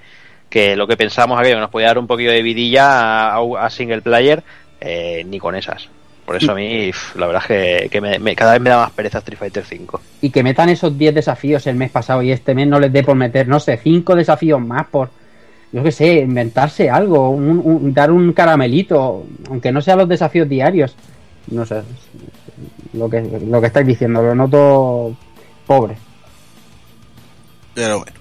que 0.49 0.75
lo 0.75 0.87
que 0.87 0.97
pensamos 0.97 1.39
aquello 1.39 1.55
que 1.55 1.61
nos 1.61 1.69
podía 1.69 1.87
dar 1.87 1.99
un 1.99 2.07
poquito 2.07 2.31
de 2.31 2.41
vidilla 2.41 3.35
a, 3.37 3.69
single 3.69 4.01
player, 4.01 4.43
eh, 4.81 5.23
ni 5.25 5.39
con 5.39 5.55
esas. 5.55 5.89
Por 6.25 6.35
eso 6.35 6.51
a 6.51 6.55
mí, 6.55 6.91
la 7.15 7.25
verdad 7.25 7.41
es 7.49 7.89
que, 7.89 8.01
me, 8.01 8.35
cada 8.35 8.51
vez 8.51 8.61
me 8.61 8.69
da 8.69 8.77
más 8.77 8.91
pereza 8.91 9.17
Street 9.17 9.39
Fighter 9.39 9.65
5. 9.65 9.99
Y 10.21 10.29
que 10.29 10.43
metan 10.43 10.69
esos 10.69 10.95
10 10.95 11.15
desafíos 11.15 11.65
el 11.65 11.75
mes 11.75 11.89
pasado 11.89 12.21
y 12.21 12.31
este 12.31 12.53
mes 12.53 12.67
no 12.67 12.79
les 12.79 12.93
dé 12.93 13.01
por 13.01 13.15
meter, 13.15 13.47
no 13.47 13.59
sé, 13.59 13.77
5 13.77 14.15
desafíos 14.15 14.61
más 14.61 14.85
por 14.87 15.09
yo 15.71 15.83
qué 15.83 15.91
sé, 15.91 16.13
inventarse 16.19 16.89
algo, 16.89 17.37
dar 17.93 18.11
un 18.11 18.33
caramelito, 18.33 19.25
aunque 19.49 19.71
no 19.71 19.81
sean 19.81 19.99
los 19.99 20.09
desafíos 20.09 20.49
diarios. 20.49 20.95
No 21.47 21.65
sé, 21.65 21.81
lo 22.93 23.09
que, 23.09 23.21
lo 23.21 23.61
que 23.61 23.67
estáis 23.67 23.87
diciendo, 23.87 24.21
lo 24.21 24.35
noto 24.35 25.15
pobre. 25.65 25.97
Pero 27.73 27.99
bueno. 27.99 28.19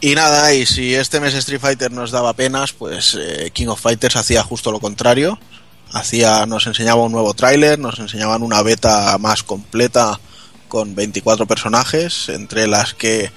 Y 0.00 0.14
nada, 0.14 0.54
y 0.54 0.64
si 0.64 0.94
este 0.94 1.18
mes 1.18 1.34
Street 1.34 1.60
Fighter 1.60 1.90
nos 1.90 2.12
daba 2.12 2.32
penas, 2.34 2.72
pues 2.72 3.18
eh, 3.20 3.50
King 3.52 3.66
of 3.68 3.80
Fighters 3.80 4.16
hacía 4.16 4.44
justo 4.44 4.70
lo 4.70 4.78
contrario. 4.78 5.38
Hacía, 5.92 6.46
nos 6.46 6.66
enseñaba 6.66 7.02
un 7.02 7.12
nuevo 7.12 7.34
tráiler, 7.34 7.78
nos 7.78 7.98
enseñaban 7.98 8.42
una 8.42 8.62
beta 8.62 9.16
más 9.18 9.42
completa 9.42 10.20
con 10.68 10.94
24 10.94 11.46
personajes, 11.46 12.28
entre 12.28 12.68
las 12.68 12.94
que 12.94 13.32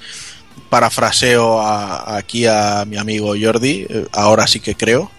parafraseo 0.68 1.60
aquí 1.60 2.46
a 2.46 2.84
mi 2.86 2.96
amigo 2.96 3.34
Jordi, 3.40 3.86
eh, 3.88 4.06
ahora 4.12 4.46
sí 4.46 4.60
que 4.60 4.74
creo. 4.74 5.10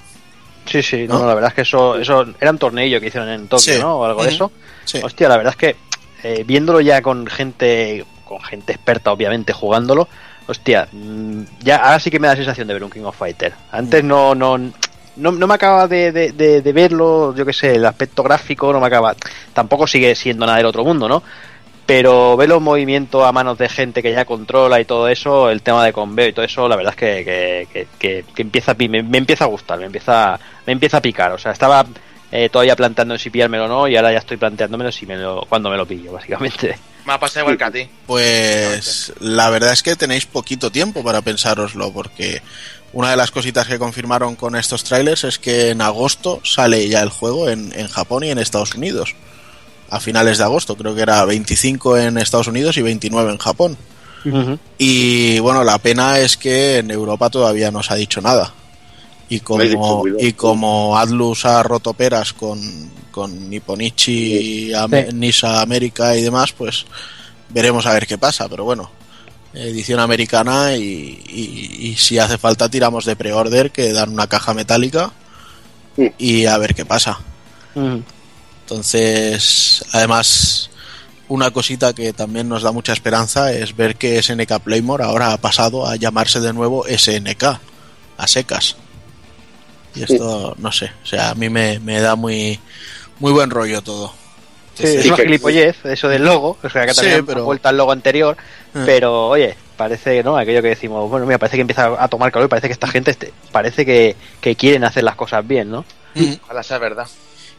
Sí, 0.66 0.82
sí, 0.82 1.08
no, 1.08 1.26
la 1.26 1.36
verdad 1.36 1.50
es 1.50 1.56
que 1.56 1.62
eso, 1.62 1.98
eso 1.98 2.26
era 2.40 2.52
un 2.52 2.58
tornillo 2.58 3.00
que 3.00 3.08
hicieron 3.08 3.30
en 3.30 3.48
Tokio, 3.48 3.80
¿no? 3.80 3.98
O 3.98 4.06
algo 4.06 4.24
de 4.24 4.30
eso. 4.30 4.52
Hostia, 5.04 5.28
la 5.28 5.38
verdad 5.38 5.52
es 5.52 5.58
que 5.58 5.76
eh, 6.24 6.44
viéndolo 6.46 6.80
ya 6.80 7.02
con 7.02 7.28
gente, 7.28 8.06
con 8.24 8.42
gente 8.42 8.72
experta, 8.72 9.12
obviamente, 9.12 9.52
jugándolo, 9.52 10.08
hostia, 10.48 10.88
mm, 10.92 11.42
ya 11.60 11.78
ahora 11.78 12.00
sí 12.00 12.10
que 12.10 12.20
me 12.20 12.28
da 12.28 12.34
la 12.34 12.38
sensación 12.38 12.68
de 12.68 12.74
ver 12.74 12.84
un 12.84 12.90
King 12.90 13.04
of 13.04 13.18
Fighter. 13.18 13.54
Antes 13.72 14.04
no, 14.04 14.34
no, 14.34 14.58
no, 15.18 15.32
me 15.32 15.54
acaba 15.54 15.88
de, 15.88 16.12
de, 16.12 16.74
verlo, 16.74 17.36
yo 17.36 17.46
qué 17.46 17.54
sé, 17.54 17.76
el 17.76 17.86
aspecto 17.86 18.24
gráfico 18.24 18.72
no 18.72 18.80
me 18.80 18.88
acaba. 18.88 19.16
Tampoco 19.54 19.86
sigue 19.86 20.16
siendo 20.16 20.46
nada 20.46 20.58
del 20.58 20.68
otro 20.68 20.84
mundo, 20.84 21.08
¿no? 21.10 21.24
Pero 21.86 22.38
ve 22.38 22.48
los 22.48 22.62
movimientos 22.62 23.26
a 23.26 23.32
manos 23.32 23.58
de 23.58 23.68
gente 23.68 24.02
que 24.02 24.14
ya 24.14 24.26
controla 24.26 24.80
y 24.80 24.86
todo 24.86 25.10
eso, 25.10 25.50
el 25.50 25.62
tema 25.62 25.84
de 25.84 25.92
conveo 25.92 26.30
y 26.30 26.34
todo 26.34 26.46
eso, 26.46 26.68
la 26.68 26.76
verdad 26.76 26.94
es 26.94 26.98
que, 26.98 27.86
que, 28.00 28.26
empieza 28.38 28.74
me, 28.76 29.00
empieza 29.00 29.44
a 29.44 29.48
gustar, 29.48 29.80
me 29.80 29.86
empieza, 29.86 30.40
me 30.66 30.74
empieza 30.74 30.98
a 30.98 31.02
picar. 31.02 31.34
O 31.34 31.38
sea, 31.38 31.52
estaba 31.52 31.86
eh, 32.32 32.50
todavía 32.50 32.76
planteando 32.76 33.18
si 33.18 33.30
pillármelo 33.30 33.66
o 33.66 33.68
no 33.68 33.88
y 33.88 33.98
ahora 33.98 34.14
ya 34.14 34.20
estoy 34.20 34.38
planteándomelo 34.38 34.92
si 34.92 35.06
me 35.06 35.18
lo, 35.18 35.42
cuando 35.50 35.70
me 35.70 35.78
lo 35.78 35.86
pillo, 35.86 36.14
básicamente. 36.14 36.78
Me 37.06 37.14
ha 37.14 37.20
pasado 37.20 37.42
igual 37.42 37.58
que 37.58 37.64
a 37.66 37.72
ti. 37.72 37.90
Pues 38.08 39.12
la 39.20 39.50
verdad 39.50 39.74
es 39.74 39.84
que 39.84 39.98
tenéis 39.98 40.26
poquito 40.26 40.72
tiempo 40.72 41.04
para 41.04 41.22
pensároslo, 41.22 41.92
porque 41.92 42.42
una 42.94 43.10
de 43.10 43.18
las 43.18 43.30
cositas 43.30 43.68
que 43.68 43.78
confirmaron 43.78 44.38
con 44.38 44.56
estos 44.56 44.86
trailers 44.86 45.26
es 45.26 45.38
que 45.38 45.72
en 45.72 45.82
agosto 45.82 46.40
sale 46.46 46.88
ya 46.88 47.02
el 47.02 47.10
juego 47.10 47.50
en, 47.50 47.78
en 47.78 47.90
Japón 47.90 48.24
y 48.24 48.30
en 48.30 48.40
Estados 48.40 48.74
Unidos 48.74 49.16
a 49.94 50.00
finales 50.00 50.40
de 50.40 50.44
agosto, 50.44 50.76
creo 50.76 50.96
que 50.96 51.04
era 51.04 51.24
25 51.24 52.00
en 52.00 52.18
Estados 52.18 52.48
Unidos 52.48 52.78
y 52.78 52.82
29 52.82 53.32
en 53.32 53.38
Japón. 53.38 53.78
Y 54.80 55.38
bueno, 55.40 55.64
la 55.64 55.78
pena 55.78 56.18
es 56.18 56.36
que 56.36 56.78
en 56.78 56.90
Europa 56.90 57.30
todavía 57.30 57.70
no 57.70 57.84
se 57.84 57.94
ha 57.94 57.98
dicho 57.98 58.20
nada. 58.20 58.52
Y 59.30 59.42
como, 59.42 60.04
y 60.20 60.34
como 60.34 60.98
Atlus 60.98 61.46
ha 61.46 61.62
roto 61.62 61.94
peras 61.94 62.34
con, 62.34 62.60
con 63.12 63.50
Nipponichi, 63.50 64.72
Nisa 65.14 65.62
América 65.62 66.18
y 66.18 66.24
demás, 66.24 66.54
pues 66.54 66.86
veremos 67.50 67.86
a 67.86 67.94
ver 67.94 68.08
qué 68.08 68.18
pasa. 68.18 68.50
Pero 68.50 68.64
bueno, 68.64 68.90
edición 69.54 70.00
americana 70.00 70.76
y, 70.76 71.96
si 72.00 72.18
hace 72.18 72.40
falta 72.40 72.68
tiramos 72.68 73.06
de 73.06 73.16
pre-order 73.16 73.70
que 73.70 73.94
dan 73.94 74.10
una 74.10 74.26
caja 74.26 74.56
metálica 74.56 75.12
y 76.18 76.48
a 76.48 76.58
ver 76.58 76.74
qué 76.74 76.84
pasa. 76.84 77.20
Entonces, 78.74 79.86
además, 79.92 80.72
una 81.28 81.52
cosita 81.52 81.94
que 81.94 82.12
también 82.12 82.50
nos 82.50 82.64
da 82.64 82.72
mucha 82.72 82.92
esperanza 82.92 83.54
es 83.54 83.76
ver 83.76 83.98
que 83.98 84.20
SNK 84.20 84.62
Playmore 84.64 85.04
ahora 85.04 85.32
ha 85.32 85.38
pasado 85.38 85.86
a 85.86 85.96
llamarse 85.96 86.40
de 86.40 86.54
nuevo 86.54 86.84
SNK, 86.88 87.44
a 88.18 88.28
secas. 88.28 88.76
Y 89.94 90.02
esto, 90.02 90.56
no 90.58 90.72
sé, 90.72 90.92
o 91.04 91.06
sea, 91.06 91.30
a 91.30 91.36
mí 91.36 91.50
me, 91.50 91.78
da 92.02 92.16
muy, 92.16 92.60
muy 93.20 93.32
buen 93.32 93.52
rollo 93.52 93.84
todo. 93.84 94.12
Sí, 94.74 94.88
es 94.88 95.06
una 95.06 95.18
gilipollez, 95.18 95.86
eso 95.86 96.10
del 96.10 96.26
logo, 96.26 96.58
o 96.64 96.70
sea, 96.70 96.88
que 96.88 96.96
también 96.96 97.24
pero... 97.28 97.44
vuelta 97.44 97.70
al 97.70 97.78
logo 97.78 97.92
anterior, 97.92 98.36
ah. 98.74 98.82
pero 98.88 99.28
oye, 99.28 99.56
parece, 99.78 100.24
¿no? 100.24 100.36
Aquello 100.36 100.64
que 100.64 100.70
decimos, 100.70 101.08
bueno, 101.12 101.28
mira, 101.28 101.38
parece 101.38 101.58
que 101.58 101.62
empieza 101.62 102.04
a 102.04 102.08
tomar 102.08 102.32
calor 102.32 102.48
y 102.48 102.50
parece 102.50 102.70
que 102.70 102.74
esta 102.74 102.88
gente, 102.88 103.12
este, 103.12 103.34
parece 103.52 103.86
que, 103.86 104.16
quieren 104.56 104.84
hacer 104.84 105.04
las 105.04 105.16
cosas 105.16 105.48
bien, 105.48 105.70
¿no? 105.70 105.86
Ojalá 106.42 106.64
sea 106.64 106.80
verdad. 106.80 107.08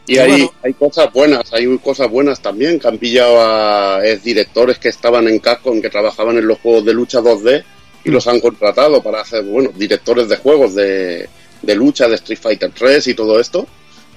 Y 0.07 0.17
hay, 0.17 0.47
hay 0.63 0.73
cosas 0.73 1.11
buenas, 1.11 1.51
hay 1.51 1.77
cosas 1.79 2.09
buenas 2.09 2.39
también, 2.39 2.79
que 2.79 2.87
han 2.87 2.97
pillado 2.97 3.41
a 3.41 4.01
directores 4.23 4.77
que 4.77 4.89
estaban 4.89 5.27
en 5.27 5.39
Capcom, 5.39 5.81
que 5.81 5.89
trabajaban 5.89 6.37
en 6.37 6.47
los 6.47 6.59
juegos 6.59 6.85
de 6.85 6.93
lucha 6.93 7.21
2D 7.21 7.63
y 8.03 8.11
los 8.11 8.27
han 8.27 8.39
contratado 8.39 9.01
para 9.01 9.21
hacer, 9.21 9.43
bueno, 9.43 9.71
directores 9.75 10.29
de 10.29 10.37
juegos 10.37 10.75
de, 10.75 11.27
de 11.61 11.75
lucha, 11.75 12.07
de 12.07 12.15
Street 12.15 12.39
Fighter 12.39 12.71
3 12.73 13.07
y 13.07 13.13
todo 13.15 13.39
esto. 13.39 13.67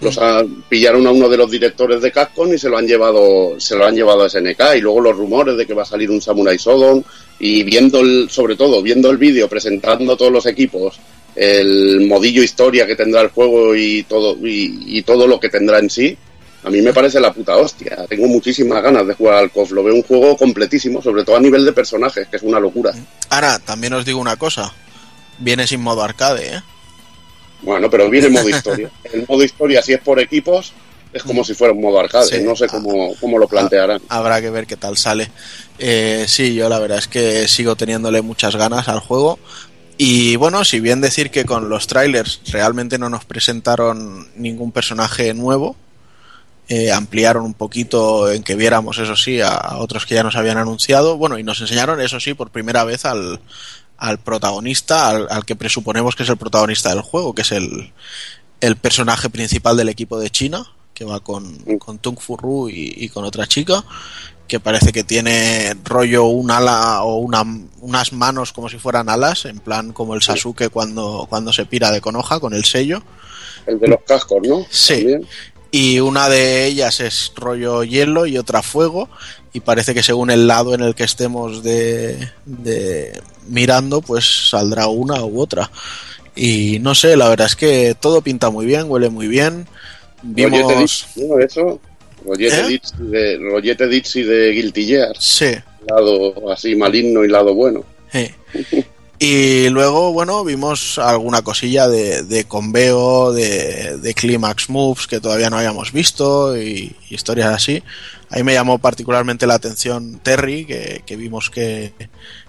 Los 0.01 0.19
han, 0.19 0.63
pillaron 0.69 1.07
a 1.07 1.11
uno 1.11 1.29
de 1.29 1.37
los 1.37 1.51
directores 1.51 2.03
de 2.03 2.13
Capcom 2.13 2.53
y 2.53 2.59
se 2.59 2.69
lo 2.69 2.77
han 2.77 2.87
llevado, 2.87 3.59
se 3.59 3.75
lo 3.75 3.85
han 3.85 3.97
llevado 3.97 4.23
a 4.23 4.31
SNK 4.31 4.77
y 4.77 4.81
luego 4.81 5.01
los 5.01 5.17
rumores 5.17 5.57
de 5.57 5.67
que 5.67 5.75
va 5.75 5.83
a 5.83 5.87
salir 5.87 6.11
un 6.11 6.21
Samurai 6.21 6.57
Shodown 6.57 7.05
y 7.41 7.65
viendo 7.65 8.01
el, 8.01 8.29
sobre 8.31 8.55
todo 8.55 8.81
viendo 8.83 9.11
el 9.11 9.17
vídeo 9.17 9.49
presentando 9.49 10.17
todos 10.17 10.31
los 10.31 10.47
equipos 10.47 11.01
el 11.39 12.01
modillo 12.07 12.43
historia 12.43 12.85
que 12.85 12.97
tendrá 12.97 13.21
el 13.21 13.29
juego 13.29 13.75
y 13.77 14.03
todo, 14.03 14.37
y, 14.43 15.03
todo 15.03 15.29
lo 15.29 15.39
que 15.39 15.49
tendrá 15.49 15.79
en 15.79 15.89
sí, 15.89 16.19
a 16.65 16.71
mí 16.71 16.83
me 16.83 16.93
parece 16.93 17.21
la 17.21 17.33
puta 17.33 17.57
hostia. 17.57 18.05
Tengo 18.09 18.27
muchísimas 18.27 18.83
ganas 18.83 19.07
de 19.07 19.15
jugar 19.15 19.37
al 19.37 19.53
KOF. 19.53 19.71
Lo 19.71 19.85
veo 19.85 19.95
un 19.95 20.03
juego 20.03 20.37
completísimo, 20.37 21.01
sobre 21.01 21.25
todo 21.25 21.37
a 21.37 21.41
nivel 21.41 21.65
de 21.65 21.73
personajes, 21.73 22.27
que 22.27 22.37
es 22.37 22.43
una 22.43 22.59
locura. 22.59 22.93
Ahora, 23.31 23.61
también 23.61 23.93
os 23.93 24.05
digo 24.05 24.19
una 24.19 24.37
cosa. 24.37 24.73
Viene 25.39 25.69
sin 25.69 25.81
modo 25.81 26.03
arcade, 26.03 26.57
¿eh? 26.57 26.63
Bueno, 27.63 27.89
pero 27.89 28.11
viene 28.11 28.27
en 28.27 28.33
modo 28.33 28.49
historia. 28.51 28.91
El 29.13 29.25
modo 29.29 29.45
historia, 29.45 29.81
si 29.81 29.93
es 29.93 30.01
por 30.01 30.19
equipos, 30.19 30.73
es 31.13 31.23
como 31.23 31.45
si 31.45 31.55
fuera 31.55 31.73
un 31.73 31.81
modo 31.81 32.01
arcade. 32.01 32.43
no 32.43 32.57
sé 32.57 32.67
cómo, 32.67 33.15
cómo, 33.21 33.39
lo 33.39 33.47
plantearán. 33.47 34.03
Habrá 34.09 34.41
que 34.41 34.51
ver 34.51 34.67
qué 34.67 34.77
tal 34.77 34.97
sale. 34.97 35.31
Eh, 35.79 36.25
sí, 36.27 36.55
yo 36.55 36.69
la 36.69 36.81
verdad 36.81 36.99
es 36.99 37.07
que 37.07 37.47
sigo 37.47 37.77
teniéndole 37.77 38.21
muchas 38.23 38.57
ganas 38.57 38.89
al 38.89 38.99
juego. 38.99 39.39
Y 40.01 40.37
bueno, 40.37 40.65
si 40.65 40.79
bien 40.79 41.01
decir 41.01 41.33
que 41.33 41.45
con 41.45 41.69
los 41.69 41.89
trailers 41.89 42.41
realmente 42.53 42.99
no 42.99 43.11
nos 43.11 43.25
presentaron 43.25 44.29
ningún 44.37 44.71
personaje 44.71 45.35
nuevo, 45.35 45.75
eh, 46.69 46.93
ampliaron 46.93 47.45
un 47.45 47.55
poquito 47.55 48.31
en 48.31 48.45
que 48.45 48.55
viéramos, 48.55 48.99
eso 48.99 49.17
sí, 49.17 49.41
a, 49.41 49.79
otros 49.79 50.07
que 50.07 50.15
ya 50.15 50.23
nos 50.23 50.37
habían 50.37 50.57
anunciado. 50.57 51.19
Bueno, 51.19 51.37
y 51.37 51.43
nos 51.43 51.61
enseñaron, 51.61 52.01
eso 52.01 52.21
sí, 52.21 52.35
por 52.35 52.51
primera 52.51 52.85
vez 52.85 53.05
al, 53.07 53.41
al 53.97 54.19
protagonista, 54.19 55.11
al, 55.11 55.45
que 55.45 55.57
presuponemos 55.57 56.15
que 56.15 56.23
es 56.23 56.29
el 56.29 56.37
protagonista 56.37 56.91
del 56.91 57.01
juego, 57.01 57.35
que 57.35 57.43
es 57.43 57.51
el, 57.51 57.93
el 58.61 58.77
personaje 58.77 59.29
principal 59.31 59.77
del 59.77 59.89
equipo 59.89 60.21
de 60.21 60.31
China, 60.31 60.65
que 60.95 61.05
va 61.05 61.19
con, 61.19 61.59
con 61.81 61.99
Tung 61.99 62.21
Furru 62.21 62.69
y, 62.69 62.95
y 62.99 63.09
con 63.09 63.25
otra 63.25 63.49
chica 63.49 63.83
que 64.49 64.59
parece 64.59 64.93
que 64.93 65.05
tiene 65.05 65.77
rollo 65.85 66.25
un 66.25 66.51
ala 66.51 67.03
o 67.03 67.19
una, 67.19 67.45
unas 67.81 68.13
manos 68.13 68.53
como 68.53 68.69
si 68.69 68.79
fueran 68.79 69.09
alas, 69.09 69.45
en 69.45 69.59
plan 69.61 69.93
como 69.93 70.15
el 70.15 70.23
Sasuke 70.23 70.71
cuando, 70.71 71.27
cuando 71.29 71.53
se 71.53 71.67
pira 71.67 71.93
de 71.93 72.01
Konoha 72.01 72.41
con 72.41 72.55
el 72.55 72.65
sello. 72.65 73.03
El 73.67 73.79
de 73.79 73.89
los 73.89 74.01
cascos, 74.07 74.41
¿no? 74.49 74.67
Sí. 74.71 75.19
Y 75.71 76.01
una 76.01 76.31
de 76.31 76.65
ellas 76.65 77.01
es 77.01 77.33
rollo 77.37 77.85
hielo 77.85 78.25
y 78.27 78.39
otra 78.39 78.63
fuego. 78.63 79.11
Y 79.53 79.61
parece 79.61 79.95
que 79.95 80.03
según 80.03 80.31
el 80.31 80.47
lado 80.47 80.75
en 80.75 80.81
el 80.81 80.95
que 80.95 81.05
estemos 81.05 81.63
de, 81.63 82.31
de 82.47 83.21
mirando, 83.49 84.01
pues 84.01 84.49
saldrá 84.51 84.87
una 84.89 85.23
u 85.25 85.41
otra. 85.41 85.71
Y 86.35 86.79
no 86.81 86.95
sé, 86.95 87.17
la 87.17 87.29
verdad 87.29 87.49
es 87.49 87.57
que 87.57 87.95
todo 87.99 88.23
pinta 88.23 88.49
muy 88.49 88.65
bien, 88.65 88.91
huele 88.91 89.11
muy 89.11 89.29
bien. 89.29 89.67
Vimos. 90.23 91.07
eso, 91.41 91.81
Rollete, 92.25 93.85
¿Eh? 93.85 93.89
Dixie 93.89 94.25
de 94.25 94.51
Guilty 94.53 94.87
Gear. 94.87 95.17
Sí. 95.19 95.55
Lado 95.89 96.51
así 96.53 96.75
maligno 96.75 97.25
y 97.25 97.29
lado 97.29 97.55
bueno. 97.55 97.85
Y 99.21 99.69
luego, 99.71 100.13
bueno, 100.13 100.45
vimos 100.45 100.99
alguna 100.99 101.43
cosilla 101.43 101.89
de, 101.89 102.23
de 102.23 102.45
conveo, 102.45 103.33
de, 103.33 103.99
de 103.99 104.15
Climax 104.15 104.71
Moves 104.71 105.09
que 105.09 105.19
todavía 105.19 105.51
no 105.51 105.59
habíamos 105.59 105.93
visto 105.93 106.57
y, 106.57 106.95
historias 107.11 107.49
así. 107.49 107.83
Ahí 108.31 108.45
me 108.45 108.55
llamó 108.55 108.79
particularmente 108.79 109.47
la 109.47 109.55
atención 109.55 110.21
Terry, 110.23 110.67
que, 110.67 111.03
que 111.05 111.17
vimos 111.17 111.51
que 111.51 111.93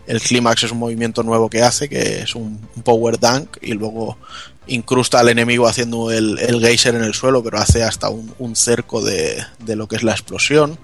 el 0.05 0.21
Climax 0.21 0.63
es 0.63 0.71
un 0.71 0.79
movimiento 0.79 1.23
nuevo 1.23 1.49
que 1.49 1.61
hace, 1.63 1.87
que 1.89 2.21
es 2.21 2.35
un, 2.35 2.59
Power 2.83 3.19
Dunk, 3.19 3.57
y 3.61 3.73
luego 3.73 4.17
incrusta 4.69 5.19
al 5.19 5.29
enemigo 5.29 5.67
haciendo 5.67 6.11
el, 6.11 6.39
el 6.39 6.59
geyser 6.59 6.95
en 6.95 7.03
el 7.03 7.13
suelo, 7.13 7.43
pero 7.43 7.57
hace 7.57 7.83
hasta 7.83 8.09
un, 8.09 8.55
cerco 8.55 9.01
de, 9.01 9.43
de, 9.65 9.75
lo 9.75 9.87
que 9.87 9.95
es 9.95 10.03
la 10.03 10.11
explosión. 10.11 10.77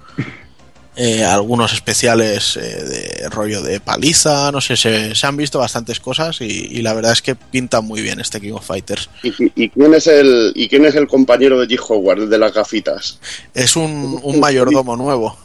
Eh, 0.98 1.26
algunos 1.26 1.74
especiales 1.74 2.56
eh, 2.56 2.62
de 2.62 3.30
rollo 3.30 3.62
de 3.62 3.82
paliza, 3.82 4.50
no 4.54 4.62
sé, 4.62 4.78
se, 4.78 5.14
se 5.14 5.28
han 5.28 5.36
visto 5.36 5.60
bastantes 5.60 6.00
cosas 6.00 6.40
y, 6.40 6.82
la 6.82 6.94
verdad 6.94 7.12
es 7.12 7.22
que 7.22 7.36
pinta 7.36 7.82
muy 7.82 8.02
bien 8.02 8.22
este 8.22 8.40
King 8.40 8.54
of 8.54 8.66
Fighters. 8.66 9.10
¿Y, 9.22 9.70
quién, 9.70 9.94
es 9.94 10.08
el, 10.08 10.54
¿y 10.56 10.70
quién 10.70 10.86
es 10.86 10.96
el 10.96 11.08
compañero 11.08 11.60
de 11.60 11.68
G. 11.68 11.78
Howard, 11.86 12.30
de 12.30 12.38
las 12.38 12.54
gafitas? 12.54 13.20
Es 13.54 13.76
un, 13.76 14.20
un 14.24 14.40
mayordomo 14.40 14.96
nuevo 14.96 15.38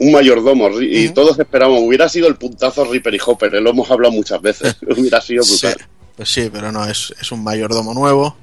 un 0.00 0.12
mayordomo 0.12 0.70
y 0.80 1.08
todos 1.08 1.36
esperamos 1.40 1.82
hubiera 1.82 2.08
sido 2.08 2.28
el 2.28 2.36
puntazo 2.36 2.84
Ripper 2.84 3.16
y 3.16 3.18
Hopper 3.24 3.54
lo 3.54 3.70
hemos 3.70 3.90
hablado 3.90 4.12
muchas 4.12 4.40
veces 4.40 4.76
hubiera 4.96 5.20
sido 5.20 5.42
brutal 5.44 5.76
pues 6.18 6.28
sí 6.30 6.50
pero 6.52 6.70
no 6.70 6.84
es, 6.84 7.14
es 7.18 7.32
un 7.32 7.42
mayordomo 7.42 7.94
nuevo 7.94 8.36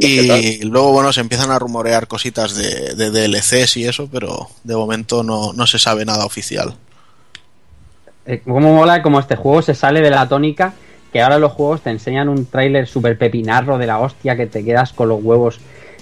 y 0.00 0.62
luego, 0.64 0.92
bueno, 0.92 1.12
se 1.12 1.20
empiezan 1.20 1.50
a 1.50 1.58
rumorear 1.58 2.06
cositas 2.06 2.54
de, 2.54 2.94
de, 2.94 3.10
DLCs 3.10 3.76
y 3.76 3.86
eso, 3.86 4.08
pero 4.10 4.48
de 4.62 4.76
momento 4.76 5.22
no, 5.22 5.52
no 5.52 5.66
se 5.66 5.78
sabe 5.78 6.04
nada 6.04 6.24
oficial. 6.24 6.74
Eh, 8.26 8.40
¿Cómo 8.44 8.74
mola 8.74 9.02
como 9.02 9.20
este 9.20 9.36
juego 9.36 9.62
se 9.62 9.74
sale 9.74 10.00
de 10.00 10.10
la 10.10 10.28
tónica? 10.28 10.74
Que 11.12 11.22
ahora 11.22 11.38
los 11.38 11.52
juegos 11.52 11.82
te 11.82 11.90
enseñan 11.90 12.28
un 12.28 12.46
tráiler 12.46 12.86
super 12.86 13.18
pepinarro 13.18 13.78
de 13.78 13.86
la 13.86 13.98
hostia 13.98 14.36
que 14.36 14.46
te 14.46 14.64
quedas 14.64 14.92
con 14.92 15.08
los 15.08 15.22
huevos 15.22 15.58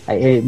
eh, 0.08 0.42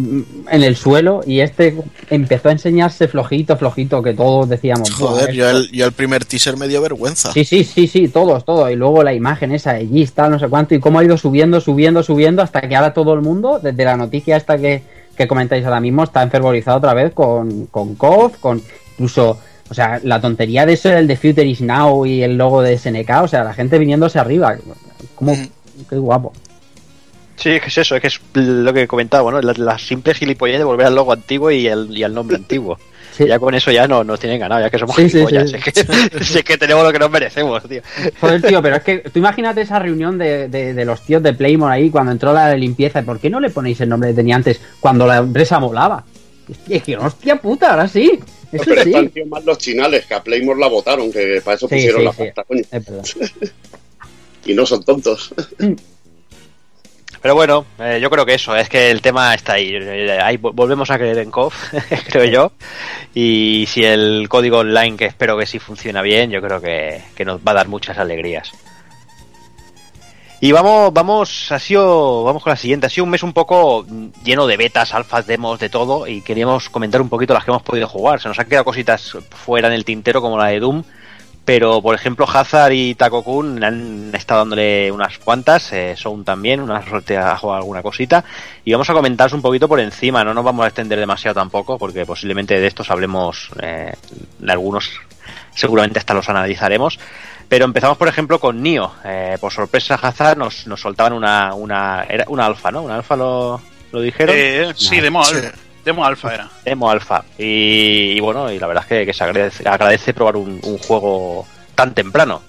en 0.51 0.63
el 0.65 0.75
suelo 0.75 1.21
y 1.25 1.39
este 1.39 1.77
empezó 2.11 2.49
a 2.49 2.53
enseñarse 2.53 3.07
flojito, 3.07 3.57
flojito, 3.57 4.03
que 4.03 4.13
todos 4.13 4.49
decíamos. 4.49 4.91
Joder, 4.91 5.33
yo 5.33 5.49
el, 5.49 5.71
yo 5.71 5.87
el, 5.87 5.93
primer 5.93 6.25
teaser 6.25 6.57
me 6.57 6.67
dio 6.67 6.83
vergüenza. 6.83 7.33
Sí, 7.33 7.45
sí, 7.45 7.63
sí, 7.63 7.87
sí, 7.87 8.09
todos, 8.09 8.45
todos. 8.45 8.71
Y 8.73 8.75
luego 8.75 9.05
la 9.05 9.15
imagen 9.15 9.53
esa 9.53 9.75
de 9.75 9.87
Gis, 9.87 10.13
tal, 10.13 10.33
no 10.33 10.39
sé 10.41 10.49
cuánto, 10.49 10.75
y 10.75 10.81
cómo 10.81 10.99
ha 10.99 11.05
ido 11.05 11.17
subiendo, 11.17 11.61
subiendo, 11.61 12.03
subiendo, 12.03 12.43
hasta 12.43 12.63
que 12.63 12.75
ahora 12.75 12.93
todo 12.93 13.15
el 13.15 13.21
mundo, 13.21 13.61
desde 13.63 13.85
la 13.85 13.97
noticia 13.97 14.37
esta 14.37 14.59
que, 14.59 14.83
que 15.17 15.29
comentáis 15.29 15.65
ahora 15.65 15.81
mismo, 15.81 16.03
está 16.03 16.23
enfervorizado 16.23 16.79
otra 16.79 16.93
vez 16.93 17.13
con, 17.13 17.67
con 17.67 17.95
KOF, 17.95 18.39
con 18.39 18.61
incluso... 18.93 19.39
O 19.71 19.73
sea, 19.73 19.99
la 20.05 20.21
tontería 20.21 20.67
de 20.67 20.75
eso 20.75 20.91
el 20.91 21.07
de 21.07 21.17
Future 21.17 21.47
is 21.47 21.63
Now 21.63 22.05
y 22.05 22.23
el 22.23 22.37
logo 22.37 22.61
de 22.61 22.77
SNK, 22.77 23.23
o 23.23 23.29
sea, 23.29 23.45
la 23.45 23.55
gente 23.55 23.79
viniéndose 23.79 24.19
arriba. 24.19 24.57
Como, 25.15 25.35
mm. 25.35 25.49
qué 25.89 25.97
guapo. 25.97 26.35
Sí, 27.37 27.51
es 27.51 27.63
que 27.63 27.69
es 27.69 27.79
eso, 27.79 27.97
es 27.97 28.01
que 28.01 28.07
es 28.07 28.21
lo 28.35 28.73
que 28.73 28.83
he 28.83 28.87
comentado, 28.87 29.31
¿no? 29.31 29.41
La, 29.41 29.53
la 29.57 29.79
simple 29.79 30.15
gilipollez 30.15 30.59
de 30.59 30.65
volver 30.65 30.87
al 30.87 30.95
logo 30.95 31.13
antiguo 31.13 31.51
y 31.51 31.67
el, 31.67 31.97
y 31.97 32.03
al 32.03 32.15
nombre 32.15 32.37
antiguo. 32.37 32.79
Ya 33.19 33.39
con 33.39 33.55
eso 33.55 33.71
ya 33.71 33.87
no 33.87 34.03
nos 34.03 34.19
tienen 34.19 34.41
ganado, 34.41 34.61
ya 34.61 34.71
que 34.71 34.79
somos 34.79 34.97
gilipollas. 34.97 35.53
es, 35.53 35.63
que, 35.63 36.43
que, 36.45 36.59
tenemos 36.59 36.85
lo 36.85 36.93
que 36.93 36.99
nos 36.99 37.11
merecemos, 37.11 37.63
tío. 37.69 37.81
Joder, 38.21 38.43
tío, 38.43 38.61
pero 38.61 38.77
es 38.77 38.83
que 38.83 38.99
tú 38.99 39.19
imagínate 39.19 39.61
esa 39.61 39.79
reunión 39.79 40.19
de, 40.19 40.49
de, 40.49 40.85
los 40.85 41.01
tíos 41.03 41.23
de 41.23 41.33
Playmore 41.33 41.75
ahí 41.75 41.91
cuando 41.91 42.13
entró 42.13 42.33
la 42.33 42.49
de 42.49 42.59
limpieza. 42.59 43.03
¿Por 43.03 43.21
qué 43.21 43.31
no 43.31 43.41
le 43.41 43.51
ponéis 43.51 43.81
el 43.81 43.89
nombre 43.89 44.11
que 44.11 44.17
tenía 44.17 44.37
antes 44.37 44.61
cuando 44.81 45.07
la 45.07 45.19
empresa 45.19 45.61
molaba? 45.61 46.05
Es 46.69 46.83
que, 46.83 46.97
hostia 46.97 47.37
puta, 47.37 47.71
ahora 47.71 47.89
sí. 47.89 48.19
Eso 48.53 48.71
no, 48.71 48.83
pero 48.85 49.11
sí. 49.13 49.25
más 49.27 49.45
los 49.45 49.59
chinales, 49.59 50.07
que 50.07 50.15
a 50.15 50.23
Playmore 50.23 50.61
la 50.61 50.69
votaron, 50.69 51.11
que 51.11 51.41
para 51.45 51.57
eso 51.57 51.69
pusieron 51.69 52.05
la 52.05 52.13
pasta, 52.13 52.45
coño. 52.45 52.63
y 54.47 54.55
no 54.55 54.67
son 54.67 54.83
tontos. 54.85 55.33
Mm. 57.25 57.27
Pero 57.27 57.35
bueno, 57.35 57.65
eh, 57.79 57.99
yo 58.03 58.11
creo 58.11 58.27
que 58.27 58.35
eso, 58.35 58.55
es 58.55 58.69
que 58.69 58.91
el 58.91 59.01
tema 59.01 59.35
está 59.35 59.55
ahí. 59.55 59.75
ahí 59.77 60.37
volvemos 60.37 60.91
a 60.91 60.99
creer 60.99 61.19
en 61.19 61.31
KOF, 61.31 61.73
creo 62.09 62.25
yo. 62.25 62.53
Y 63.15 63.65
si 63.67 63.83
el 63.83 64.29
código 64.29 64.59
online, 64.59 64.99
que 64.99 65.07
espero 65.07 65.39
que 65.39 65.47
sí 65.47 65.59
funciona 65.59 66.03
bien, 66.03 66.31
yo 66.31 66.43
creo 66.43 66.61
que, 66.61 67.03
nos 67.25 67.41
va 67.41 67.53
a 67.53 67.55
dar 67.55 67.69
muchas 67.69 67.97
alegrías. 67.97 68.53
Y 70.41 70.53
vamos, 70.53 70.93
vamos, 70.93 71.51
ha 71.53 71.59
sido, 71.59 72.25
vamos 72.25 72.43
con 72.43 72.51
la 72.51 72.57
siguiente. 72.57 72.87
Ha 72.87 72.91
sido 72.91 73.05
un 73.05 73.11
mes 73.11 73.23
un 73.23 73.33
poco 73.33 73.87
lleno 74.23 74.47
de 74.47 74.59
betas, 74.59 74.93
alfas, 74.93 75.27
demos, 75.27 75.59
de 75.59 75.71
todo. 75.71 76.07
Y 76.07 76.21
queríamos 76.21 76.69
comentar 76.69 77.01
un 77.01 77.09
poquito 77.09 77.33
las 77.33 77.45
que 77.45 77.51
hemos 77.51 77.63
podido 77.63 77.89
jugar. 77.89 78.21
Se 78.21 78.29
nos 78.29 78.39
han 78.39 78.47
quedado 78.47 78.67
cositas 78.67 79.17
fuera 79.31 79.69
en 79.69 79.75
el 79.75 79.87
tintero, 79.87 80.21
como 80.21 80.37
la 80.37 80.49
de 80.49 80.61
Doom 80.61 80.85
pero, 81.45 81.83
por 81.83 81.95
ejemplo, 81.95 82.27
Hazard 82.27 82.73
y 82.73 82.95
Takokun 82.95 83.63
han 83.63 84.15
estado 84.15 84.41
dándole 84.41 84.91
unas 84.91 85.19
cuantas, 85.19 85.73
eh, 85.73 85.95
Sound 85.97 86.25
también, 86.25 86.61
una 86.61 86.83
suerte 86.87 87.19
a 87.19 87.37
jugar 87.37 87.59
alguna 87.59 87.83
cosita. 87.83 88.25
Y 88.65 88.73
vamos 88.73 88.89
a 88.89 88.95
comentaros 88.95 89.35
un 89.35 89.43
poquito 89.43 89.69
por 89.69 89.79
encima, 89.79 90.25
no 90.25 90.33
nos 90.33 90.45
vamos 90.45 90.65
a 90.65 90.69
extender 90.69 90.99
demasiado 90.99 91.35
tampoco, 91.35 91.79
porque 91.79 92.07
posiblemente 92.07 92.59
de 92.59 92.67
estos 92.67 92.91
hablemos 92.91 93.51
eh, 93.61 93.93
de 94.39 94.53
algunos, 94.53 94.91
seguramente 95.55 95.99
hasta 95.99 96.15
los 96.15 96.29
analizaremos. 96.31 96.99
Pero 97.47 97.67
empezamos, 97.67 97.99
por 97.99 98.09
ejemplo, 98.09 98.41
con 98.41 98.63
Nio. 98.63 98.93
Eh, 99.05 99.37
por 99.39 99.53
sorpresa, 99.53 99.97
Hazard 99.97 100.39
nos, 100.39 100.67
nos 100.67 100.81
soltaban 100.81 101.13
una, 101.13 101.55
una, 101.55 102.05
era 102.09 102.25
una 102.29 102.47
alfa, 102.47 102.71
¿no? 102.71 102.83
¿Una 102.83 102.97
alfa 102.97 103.17
lo, 103.17 103.61
lo 103.93 104.01
dijeron? 104.01 104.35
Eh, 104.39 104.73
sí, 104.75 104.99
de 104.99 105.11
modo. 105.11 105.31
Demo 105.85 106.05
alfa 106.05 106.35
era. 106.35 106.51
Demo 106.65 106.91
alfa. 106.91 107.25
Y, 107.39 108.19
bueno, 108.21 108.51
y 108.51 108.59
la 108.59 108.67
verdad 108.67 108.87
es 108.89 109.07
que, 109.07 109.13
se 109.13 109.69
agradece, 109.69 110.15
probar 110.15 110.37
un, 110.37 110.61
juego 110.79 111.47
tan 111.75 111.95
temprano. 111.95 112.43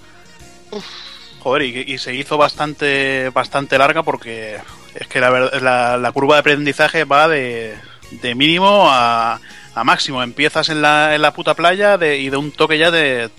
joder, 1.41 1.63
y, 1.63 1.97
se 1.97 2.15
hizo 2.15 2.37
bastante 2.37 3.29
bastante 3.29 3.77
larga 3.77 4.03
porque 4.03 4.57
es 4.95 5.07
que 5.07 5.19
la, 5.19 5.97
la, 5.97 6.11
curva 6.13 6.35
de 6.35 6.39
aprendizaje 6.39 7.03
va 7.03 7.27
de, 7.27 7.75
de 8.21 8.35
mínimo 8.35 8.87
a, 8.89 9.41
a 9.73 9.83
máximo. 9.83 10.23
Empiezas 10.23 10.69
en 10.69 10.81
la, 10.81 11.13
en 11.13 11.21
la 11.21 11.33
puta 11.33 11.53
playa 11.53 11.97
de, 11.97 12.17
y 12.17 12.29
de 12.29 12.37
un 12.37 12.51
toque 12.51 12.77
ya 12.77 12.89
de, 12.89 13.29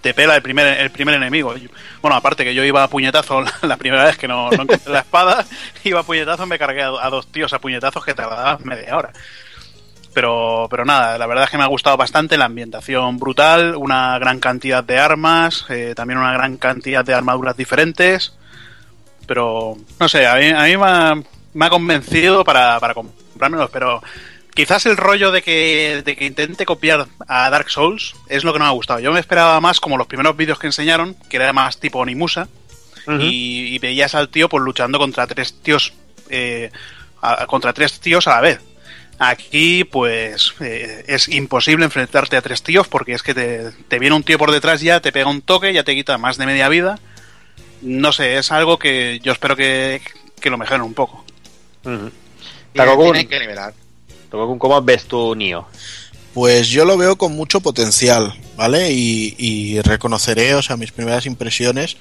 te 0.00 0.14
pela 0.14 0.36
el 0.36 0.42
primer, 0.42 0.80
el 0.80 0.90
primer 0.90 1.14
enemigo. 1.14 1.54
Bueno, 2.00 2.16
aparte 2.16 2.44
que 2.44 2.54
yo 2.54 2.64
iba 2.64 2.82
a 2.82 2.88
puñetazo 2.88 3.42
la 3.62 3.76
primera 3.76 4.04
vez 4.04 4.16
que 4.16 4.28
no, 4.28 4.52
encontré 4.52 4.78
la 4.86 5.00
espada, 5.00 5.44
iba 5.84 6.00
a 6.00 6.04
puñetazo, 6.04 6.46
me 6.46 6.58
cargué 6.58 6.82
a, 6.82 7.10
dos 7.10 7.26
tíos 7.28 7.52
a 7.52 7.58
puñetazos 7.58 8.04
que 8.04 8.14
tardaban 8.14 8.58
media 8.64 8.96
hora. 8.96 9.12
Pero, 10.12 10.66
pero 10.68 10.84
nada, 10.84 11.16
la 11.18 11.26
verdad 11.26 11.44
es 11.44 11.50
que 11.50 11.58
me 11.58 11.62
ha 11.62 11.68
gustado 11.68 11.96
bastante 11.96 12.36
la 12.36 12.46
ambientación 12.46 13.18
brutal, 13.18 13.76
una 13.76 14.18
gran 14.18 14.40
cantidad 14.40 14.82
de 14.82 14.98
armas, 14.98 15.66
eh, 15.68 15.92
también 15.94 16.18
una 16.18 16.32
gran 16.32 16.56
cantidad 16.56 17.04
de 17.04 17.14
armaduras 17.14 17.56
diferentes. 17.56 18.34
Pero, 19.26 19.76
no 20.00 20.08
sé, 20.08 20.26
a 20.26 20.34
mí, 20.34 20.48
a 20.48 20.62
me, 20.62 20.84
ha, 20.84 21.14
me, 21.54 21.66
ha, 21.66 21.70
convencido 21.70 22.42
para, 22.42 22.80
para 22.80 22.94
comprármelos, 22.94 23.70
pero 23.70 24.02
quizás 24.54 24.86
el 24.86 24.96
rollo 24.96 25.30
de 25.30 25.42
que, 25.42 26.02
de 26.04 26.16
que 26.16 26.26
intente 26.26 26.66
copiar 26.66 27.06
a 27.28 27.50
Dark 27.50 27.70
Souls 27.70 28.14
es 28.28 28.44
lo 28.44 28.52
que 28.52 28.58
no 28.58 28.64
me 28.64 28.70
ha 28.70 28.74
gustado. 28.74 29.00
Yo 29.00 29.12
me 29.12 29.20
esperaba 29.20 29.60
más 29.60 29.80
como 29.80 29.96
los 29.96 30.06
primeros 30.06 30.36
vídeos 30.36 30.58
que 30.58 30.66
enseñaron, 30.66 31.16
que 31.28 31.36
era 31.36 31.52
más 31.52 31.78
tipo 31.78 31.98
Onimusa, 31.98 32.48
uh 33.06 33.10
-huh. 33.10 33.30
y, 33.30 33.74
y, 33.74 33.78
veías 33.78 34.14
al 34.14 34.28
tío 34.28 34.48
pues 34.48 34.62
luchando 34.62 34.98
contra 34.98 35.26
tres 35.26 35.54
tíos 35.62 35.92
eh, 36.28 36.70
a, 37.22 37.46
contra 37.46 37.72
tres 37.72 38.00
tíos 38.00 38.26
a 38.26 38.36
la 38.36 38.40
vez. 38.40 38.60
Aquí, 39.18 39.84
pues, 39.84 40.54
eh, 40.60 41.04
es 41.06 41.28
imposible 41.28 41.84
enfrentarte 41.84 42.38
a 42.38 42.42
tres 42.42 42.62
tíos 42.62 42.88
porque 42.88 43.12
es 43.12 43.22
que 43.22 43.34
te, 43.34 43.70
te, 43.88 43.98
viene 43.98 44.16
un 44.16 44.22
tío 44.22 44.38
por 44.38 44.50
detrás 44.50 44.80
ya, 44.80 45.00
te 45.00 45.12
pega 45.12 45.28
un 45.28 45.42
toque, 45.42 45.74
ya 45.74 45.84
te 45.84 45.94
quita 45.94 46.16
más 46.16 46.38
de 46.38 46.46
media 46.46 46.70
vida. 46.70 46.98
No 47.82 48.12
sé, 48.12 48.38
es 48.38 48.50
algo 48.50 48.78
que 48.78 49.20
yo 49.22 49.32
espero 49.32 49.56
que, 49.56 50.00
que 50.40 50.48
lo 50.48 50.56
mejoren 50.56 50.82
un 50.82 50.94
poco. 50.94 51.24
Uh 51.84 51.90
-huh. 51.90 52.12
Tiene, 52.72 52.96
tiene 52.96 53.28
que 53.28 53.40
nivelar. 53.40 53.74
¿Cómo 54.30 54.82
ves 54.82 55.04
tu 55.04 55.34
Nio? 55.34 55.66
Pues 56.34 56.68
yo 56.68 56.84
lo 56.84 56.96
veo 56.96 57.16
con 57.16 57.34
mucho 57.34 57.60
potencial, 57.60 58.32
¿vale? 58.56 58.92
Y, 58.92 59.34
y 59.36 59.80
reconoceré, 59.80 60.54
o 60.54 60.62
sea, 60.62 60.76
mis 60.76 60.92
primeras 60.92 61.26
impresiones 61.26 61.96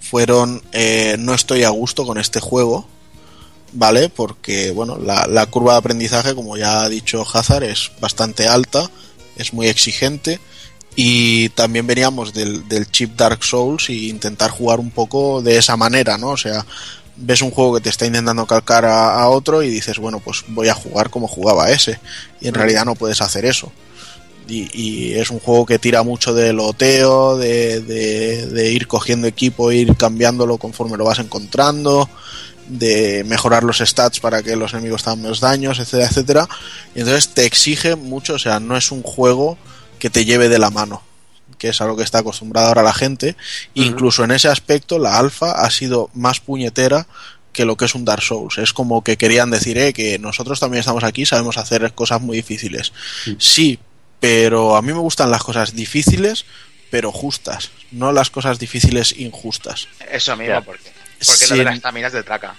fueron 0.00 0.62
eh, 0.72 1.16
no 1.18 1.34
estoy 1.34 1.64
a 1.64 1.70
gusto 1.70 2.06
con 2.06 2.18
este 2.18 2.40
juego, 2.40 2.86
¿vale? 3.72 4.08
Porque, 4.08 4.70
bueno, 4.70 4.98
la, 4.98 5.46
curva 5.46 5.72
de 5.72 5.78
aprendizaje, 5.78 6.34
como 6.34 6.56
ya 6.56 6.82
ha 6.82 6.88
dicho 6.88 7.24
Hazard, 7.30 7.64
es 7.64 7.90
bastante 8.00 8.46
alta, 8.46 8.90
es 9.36 9.52
muy 9.52 9.68
exigente. 9.68 10.40
Y 10.96 11.48
también 11.50 11.88
veníamos 11.88 12.32
del, 12.34 12.68
del 12.68 12.88
chip 12.88 13.16
Dark 13.16 13.42
Souls 13.42 13.90
y 13.90 14.08
intentar 14.08 14.50
jugar 14.50 14.78
un 14.78 14.92
poco 14.92 15.42
de 15.42 15.58
esa 15.58 15.76
manera, 15.76 16.18
¿no? 16.18 16.28
O 16.28 16.36
sea, 16.36 16.64
ves 17.16 17.42
un 17.42 17.50
juego 17.50 17.74
que 17.74 17.80
te 17.80 17.90
está 17.90 18.06
intentando 18.06 18.46
calcar 18.46 18.84
a, 18.84 19.20
a, 19.20 19.28
otro 19.28 19.62
y 19.62 19.70
dices, 19.70 19.98
bueno, 19.98 20.20
pues 20.20 20.44
voy 20.48 20.68
a 20.68 20.74
jugar 20.74 21.10
como 21.10 21.28
jugaba 21.28 21.70
ese. 21.70 22.00
Y 22.40 22.48
en 22.48 22.54
realidad 22.54 22.84
no 22.84 22.94
puedes 22.94 23.20
hacer 23.20 23.44
eso. 23.44 23.72
Y, 24.46 24.68
y 24.78 25.14
es 25.14 25.30
un 25.30 25.38
juego 25.38 25.64
que 25.64 25.78
tira 25.78 26.02
mucho 26.02 26.34
de 26.34 26.52
loteo, 26.52 27.38
de, 27.38 27.80
de, 27.80 28.46
de, 28.46 28.72
ir 28.72 28.86
cogiendo 28.86 29.26
equipo, 29.26 29.72
ir 29.72 29.96
cambiándolo 29.96 30.58
conforme 30.58 30.98
lo 30.98 31.04
vas 31.04 31.18
encontrando, 31.18 32.10
de 32.68 33.24
mejorar 33.24 33.64
los 33.64 33.78
stats 33.78 34.20
para 34.20 34.42
que 34.42 34.56
los 34.56 34.74
enemigos 34.74 35.02
tengan 35.02 35.22
menos 35.22 35.40
daños, 35.40 35.78
etcétera, 35.78 36.08
etcétera. 36.08 36.48
Y 36.94 37.00
entonces 37.00 37.28
te 37.28 37.46
exige 37.46 37.96
mucho, 37.96 38.34
o 38.34 38.38
sea, 38.38 38.60
no 38.60 38.76
es 38.76 38.90
un 38.92 39.02
juego 39.02 39.56
que 39.98 40.10
te 40.10 40.26
lleve 40.26 40.50
de 40.50 40.58
la 40.58 40.70
mano 40.70 41.02
que 41.64 41.70
es 41.70 41.80
a 41.80 41.86
lo 41.86 41.96
que 41.96 42.02
está 42.02 42.18
acostumbrada 42.18 42.68
ahora 42.68 42.82
la 42.82 42.92
gente. 42.92 43.30
Uh 43.30 43.32
-huh. 43.32 43.86
Incluso 43.86 44.22
en 44.22 44.32
ese 44.32 44.48
aspecto, 44.48 44.98
la 44.98 45.18
alfa 45.18 45.52
ha 45.52 45.70
sido 45.70 46.10
más 46.12 46.38
puñetera 46.40 47.06
que 47.54 47.64
lo 47.64 47.78
que 47.78 47.86
es 47.86 47.94
un 47.94 48.04
Dark 48.04 48.22
Souls. 48.22 48.58
Es 48.58 48.74
como 48.74 49.02
que 49.02 49.16
querían 49.16 49.50
decir, 49.50 49.78
eh, 49.78 49.94
que 49.94 50.18
nosotros 50.18 50.60
también 50.60 50.80
estamos 50.80 51.04
aquí, 51.04 51.24
sabemos 51.24 51.56
hacer 51.56 51.94
cosas 51.94 52.20
muy 52.20 52.36
difíciles. 52.36 52.92
Sí. 53.24 53.36
sí, 53.38 53.78
pero 54.20 54.76
a 54.76 54.82
mí 54.82 54.92
me 54.92 54.98
gustan 54.98 55.30
las 55.30 55.42
cosas 55.42 55.74
difíciles, 55.74 56.44
pero 56.90 57.10
justas, 57.10 57.70
no 57.92 58.12
las 58.12 58.28
cosas 58.28 58.58
difíciles 58.58 59.14
injustas. 59.16 59.88
Eso 60.10 60.36
mismo, 60.36 60.62
porque, 60.64 60.92
porque 61.26 61.46
Sin... 61.46 61.50
lo 61.50 61.56
de 61.56 61.64
las 61.64 61.76
estaminas 61.76 62.12
de 62.12 62.22
traca. 62.22 62.56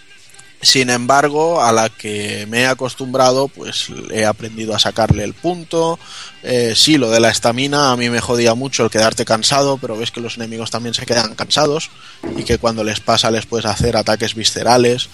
Sin 0.65 0.89
embargo, 0.89 1.61
a 1.61 1.71
la 1.71 1.89
que 1.89 2.47
me 2.49 2.61
he 2.61 2.65
acostumbrado, 2.65 3.49
pues 3.49 3.89
he 4.11 4.25
aprendido 4.25 4.73
a 4.73 4.79
sacarle 4.79 5.23
el 5.23 5.35
punto. 5.35 5.99
Eh, 6.41 6.73
sí, 6.75 6.97
lo 6.97 7.11
de 7.11 7.19
la 7.19 7.29
estamina 7.29 7.91
a 7.91 7.95
mí 7.95 8.09
me 8.09 8.19
jodía 8.19 8.55
mucho 8.55 8.83
el 8.83 8.89
quedarte 8.89 9.25
cansado, 9.25 9.77
pero 9.77 9.95
ves 9.95 10.09
que 10.09 10.21
los 10.21 10.37
enemigos 10.37 10.71
también 10.71 10.95
se 10.95 11.05
quedan 11.05 11.35
cansados 11.35 11.91
y 12.35 12.43
que 12.43 12.57
cuando 12.57 12.83
les 12.83 12.99
pasa 12.99 13.29
les 13.29 13.45
puedes 13.45 13.67
hacer 13.67 13.95
ataques 13.95 14.33
viscerales. 14.33 15.09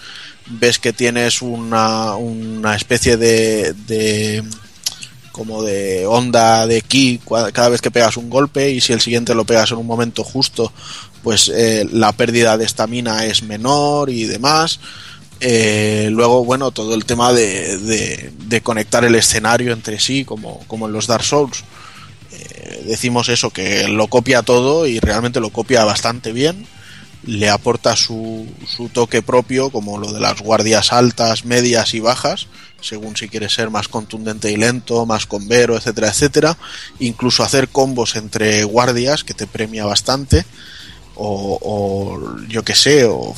Ves 0.47 0.79
que 0.79 0.93
tienes 0.93 1.41
una, 1.41 2.15
una 2.15 2.73
especie 2.73 3.17
de, 3.17 3.73
de 3.73 4.45
como 5.33 5.63
de 5.63 6.05
onda 6.05 6.65
de 6.65 6.81
ki 6.81 7.19
cada 7.51 7.67
vez 7.67 7.81
que 7.81 7.91
pegas 7.91 8.15
un 8.15 8.29
golpe 8.29 8.71
y 8.71 8.79
si 8.79 8.93
el 8.93 9.01
siguiente 9.01 9.35
lo 9.35 9.43
pegas 9.43 9.71
en 9.71 9.79
un 9.79 9.87
momento 9.87 10.23
justo, 10.23 10.71
pues 11.23 11.51
eh, 11.53 11.85
la 11.91 12.13
pérdida 12.13 12.57
de 12.57 12.63
estamina 12.63 13.25
es 13.25 13.43
menor 13.43 14.09
y 14.09 14.23
demás. 14.23 14.79
Eh, 15.43 16.09
luego, 16.11 16.45
bueno, 16.45 16.69
todo 16.69 16.93
el 16.93 17.03
tema 17.03 17.33
de, 17.33 17.77
de, 17.79 18.31
de, 18.45 18.61
conectar 18.61 19.03
el 19.03 19.15
escenario 19.15 19.73
entre 19.73 19.99
sí, 19.99 20.23
como, 20.23 20.59
como 20.67 20.85
en 20.85 20.93
los 20.93 21.07
Dark 21.07 21.23
Souls. 21.23 21.63
Eh, 22.31 22.83
decimos 22.85 23.27
eso, 23.27 23.49
que 23.49 23.87
lo 23.87 24.07
copia 24.07 24.43
todo 24.43 24.85
y 24.85 24.99
realmente 24.99 25.39
lo 25.39 25.49
copia 25.49 25.83
bastante 25.83 26.31
bien. 26.31 26.67
Le 27.25 27.49
aporta 27.49 27.95
su, 27.95 28.47
su 28.67 28.89
toque 28.89 29.23
propio, 29.23 29.71
como 29.71 29.97
lo 29.97 30.13
de 30.13 30.19
las 30.19 30.41
guardias 30.41 30.93
altas, 30.93 31.43
medias 31.43 31.95
y 31.95 31.99
bajas, 31.99 32.45
según 32.79 33.17
si 33.17 33.27
quieres 33.27 33.51
ser 33.51 33.71
más 33.71 33.87
contundente 33.87 34.51
y 34.51 34.57
lento, 34.57 35.07
más 35.07 35.25
convero, 35.25 35.75
etcétera, 35.75 36.09
etcétera. 36.09 36.57
Incluso 36.99 37.41
hacer 37.41 37.69
combos 37.69 38.15
entre 38.15 38.63
guardias, 38.63 39.23
que 39.23 39.33
te 39.33 39.47
premia 39.47 39.85
bastante 39.85 40.45
o, 41.23 41.59
o 41.61 42.37
yo 42.47 42.63
que 42.63 42.75
sé, 42.75 43.05
o 43.05 43.35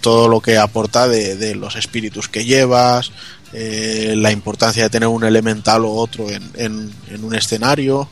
todo 0.00 0.28
lo 0.28 0.40
que 0.40 0.58
aporta 0.58 1.06
de, 1.06 1.36
de 1.36 1.54
los 1.54 1.76
espíritus 1.76 2.28
que 2.28 2.44
llevas, 2.44 3.12
eh, 3.52 4.14
la 4.16 4.32
importancia 4.32 4.82
de 4.82 4.90
tener 4.90 5.08
un 5.08 5.24
elemental 5.24 5.84
o 5.84 5.92
otro 5.92 6.28
en, 6.30 6.42
en, 6.54 6.92
en 7.08 7.24
un 7.24 7.34
escenario. 7.34 8.08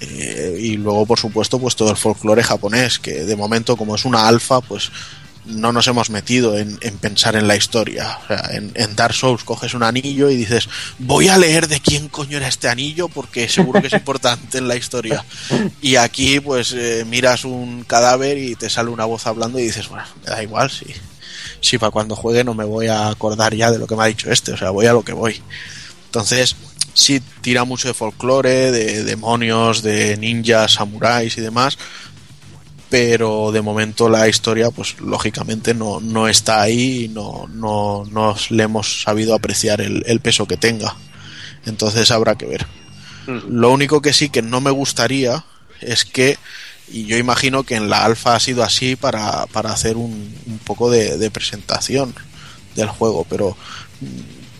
Eh, 0.00 0.58
y 0.60 0.76
luego, 0.76 1.06
por 1.06 1.18
supuesto, 1.18 1.58
pues 1.58 1.76
todo 1.76 1.90
el 1.90 1.96
folclore 1.96 2.42
japonés, 2.42 2.98
que 2.98 3.24
de 3.24 3.36
momento, 3.36 3.76
como 3.76 3.94
es 3.94 4.04
una 4.04 4.26
alfa, 4.26 4.60
pues 4.60 4.90
no 5.46 5.72
nos 5.72 5.86
hemos 5.88 6.10
metido 6.10 6.56
en, 6.56 6.78
en 6.80 6.98
pensar 6.98 7.36
en 7.36 7.46
la 7.46 7.56
historia. 7.56 8.18
O 8.24 8.26
sea, 8.26 8.50
en, 8.52 8.96
Dark 8.96 9.14
Souls 9.14 9.44
coges 9.44 9.74
un 9.74 9.82
anillo 9.82 10.30
y 10.30 10.36
dices, 10.36 10.68
voy 10.98 11.28
a 11.28 11.38
leer 11.38 11.68
de 11.68 11.80
quién 11.80 12.08
coño 12.08 12.36
era 12.38 12.48
este 12.48 12.68
anillo 12.68 13.08
porque 13.08 13.48
seguro 13.48 13.80
que 13.80 13.88
es 13.88 13.92
importante 13.92 14.58
en 14.58 14.68
la 14.68 14.76
historia. 14.76 15.24
Y 15.80 15.96
aquí, 15.96 16.40
pues, 16.40 16.72
eh, 16.72 17.04
miras 17.06 17.44
un 17.44 17.84
cadáver 17.84 18.38
y 18.38 18.54
te 18.54 18.70
sale 18.70 18.90
una 18.90 19.04
voz 19.04 19.26
hablando 19.26 19.58
y 19.58 19.64
dices, 19.64 19.88
bueno, 19.88 20.04
me 20.24 20.30
da 20.30 20.42
igual, 20.42 20.70
si, 20.70 20.86
si 21.60 21.78
para 21.78 21.90
cuando 21.90 22.16
juegue 22.16 22.44
no 22.44 22.54
me 22.54 22.64
voy 22.64 22.86
a 22.86 23.08
acordar 23.08 23.54
ya 23.54 23.70
de 23.70 23.78
lo 23.78 23.86
que 23.86 23.96
me 23.96 24.04
ha 24.04 24.06
dicho 24.06 24.30
este, 24.30 24.52
o 24.52 24.56
sea, 24.56 24.70
voy 24.70 24.86
a 24.86 24.92
lo 24.92 25.02
que 25.02 25.12
voy. 25.12 25.42
Entonces, 26.06 26.56
sí 26.94 27.20
tira 27.40 27.64
mucho 27.64 27.88
de 27.88 27.94
folclore, 27.94 28.70
de 28.70 29.04
demonios, 29.04 29.82
de 29.82 30.16
ninjas, 30.16 30.74
samuráis 30.74 31.36
y 31.36 31.40
demás, 31.40 31.76
pero 32.90 33.50
de 33.52 33.62
momento 33.62 34.08
la 34.08 34.28
historia, 34.28 34.70
pues 34.70 35.00
lógicamente 35.00 35.74
no, 35.74 36.00
no 36.00 36.28
está 36.28 36.62
ahí 36.62 37.04
y 37.04 37.08
no, 37.08 37.48
no, 37.52 38.04
no 38.10 38.36
le 38.50 38.62
hemos 38.62 39.02
sabido 39.02 39.34
apreciar 39.34 39.80
el, 39.80 40.02
el, 40.06 40.20
peso 40.20 40.46
que 40.46 40.56
tenga. 40.56 40.96
Entonces 41.66 42.10
habrá 42.10 42.36
que 42.36 42.46
ver. 42.46 42.66
Lo 43.26 43.72
único 43.72 44.02
que 44.02 44.12
sí 44.12 44.28
que 44.28 44.42
no 44.42 44.60
me 44.60 44.70
gustaría 44.70 45.44
es 45.80 46.04
que, 46.04 46.38
y 46.88 47.06
yo 47.06 47.16
imagino 47.16 47.62
que 47.62 47.76
en 47.76 47.88
la 47.88 48.04
alfa 48.04 48.36
ha 48.36 48.40
sido 48.40 48.62
así 48.62 48.96
para, 48.96 49.46
para 49.46 49.72
hacer 49.72 49.96
un, 49.96 50.34
un 50.46 50.58
poco 50.58 50.90
de, 50.90 51.16
de 51.16 51.30
presentación 51.30 52.14
del 52.76 52.88
juego, 52.88 53.26
pero 53.28 53.56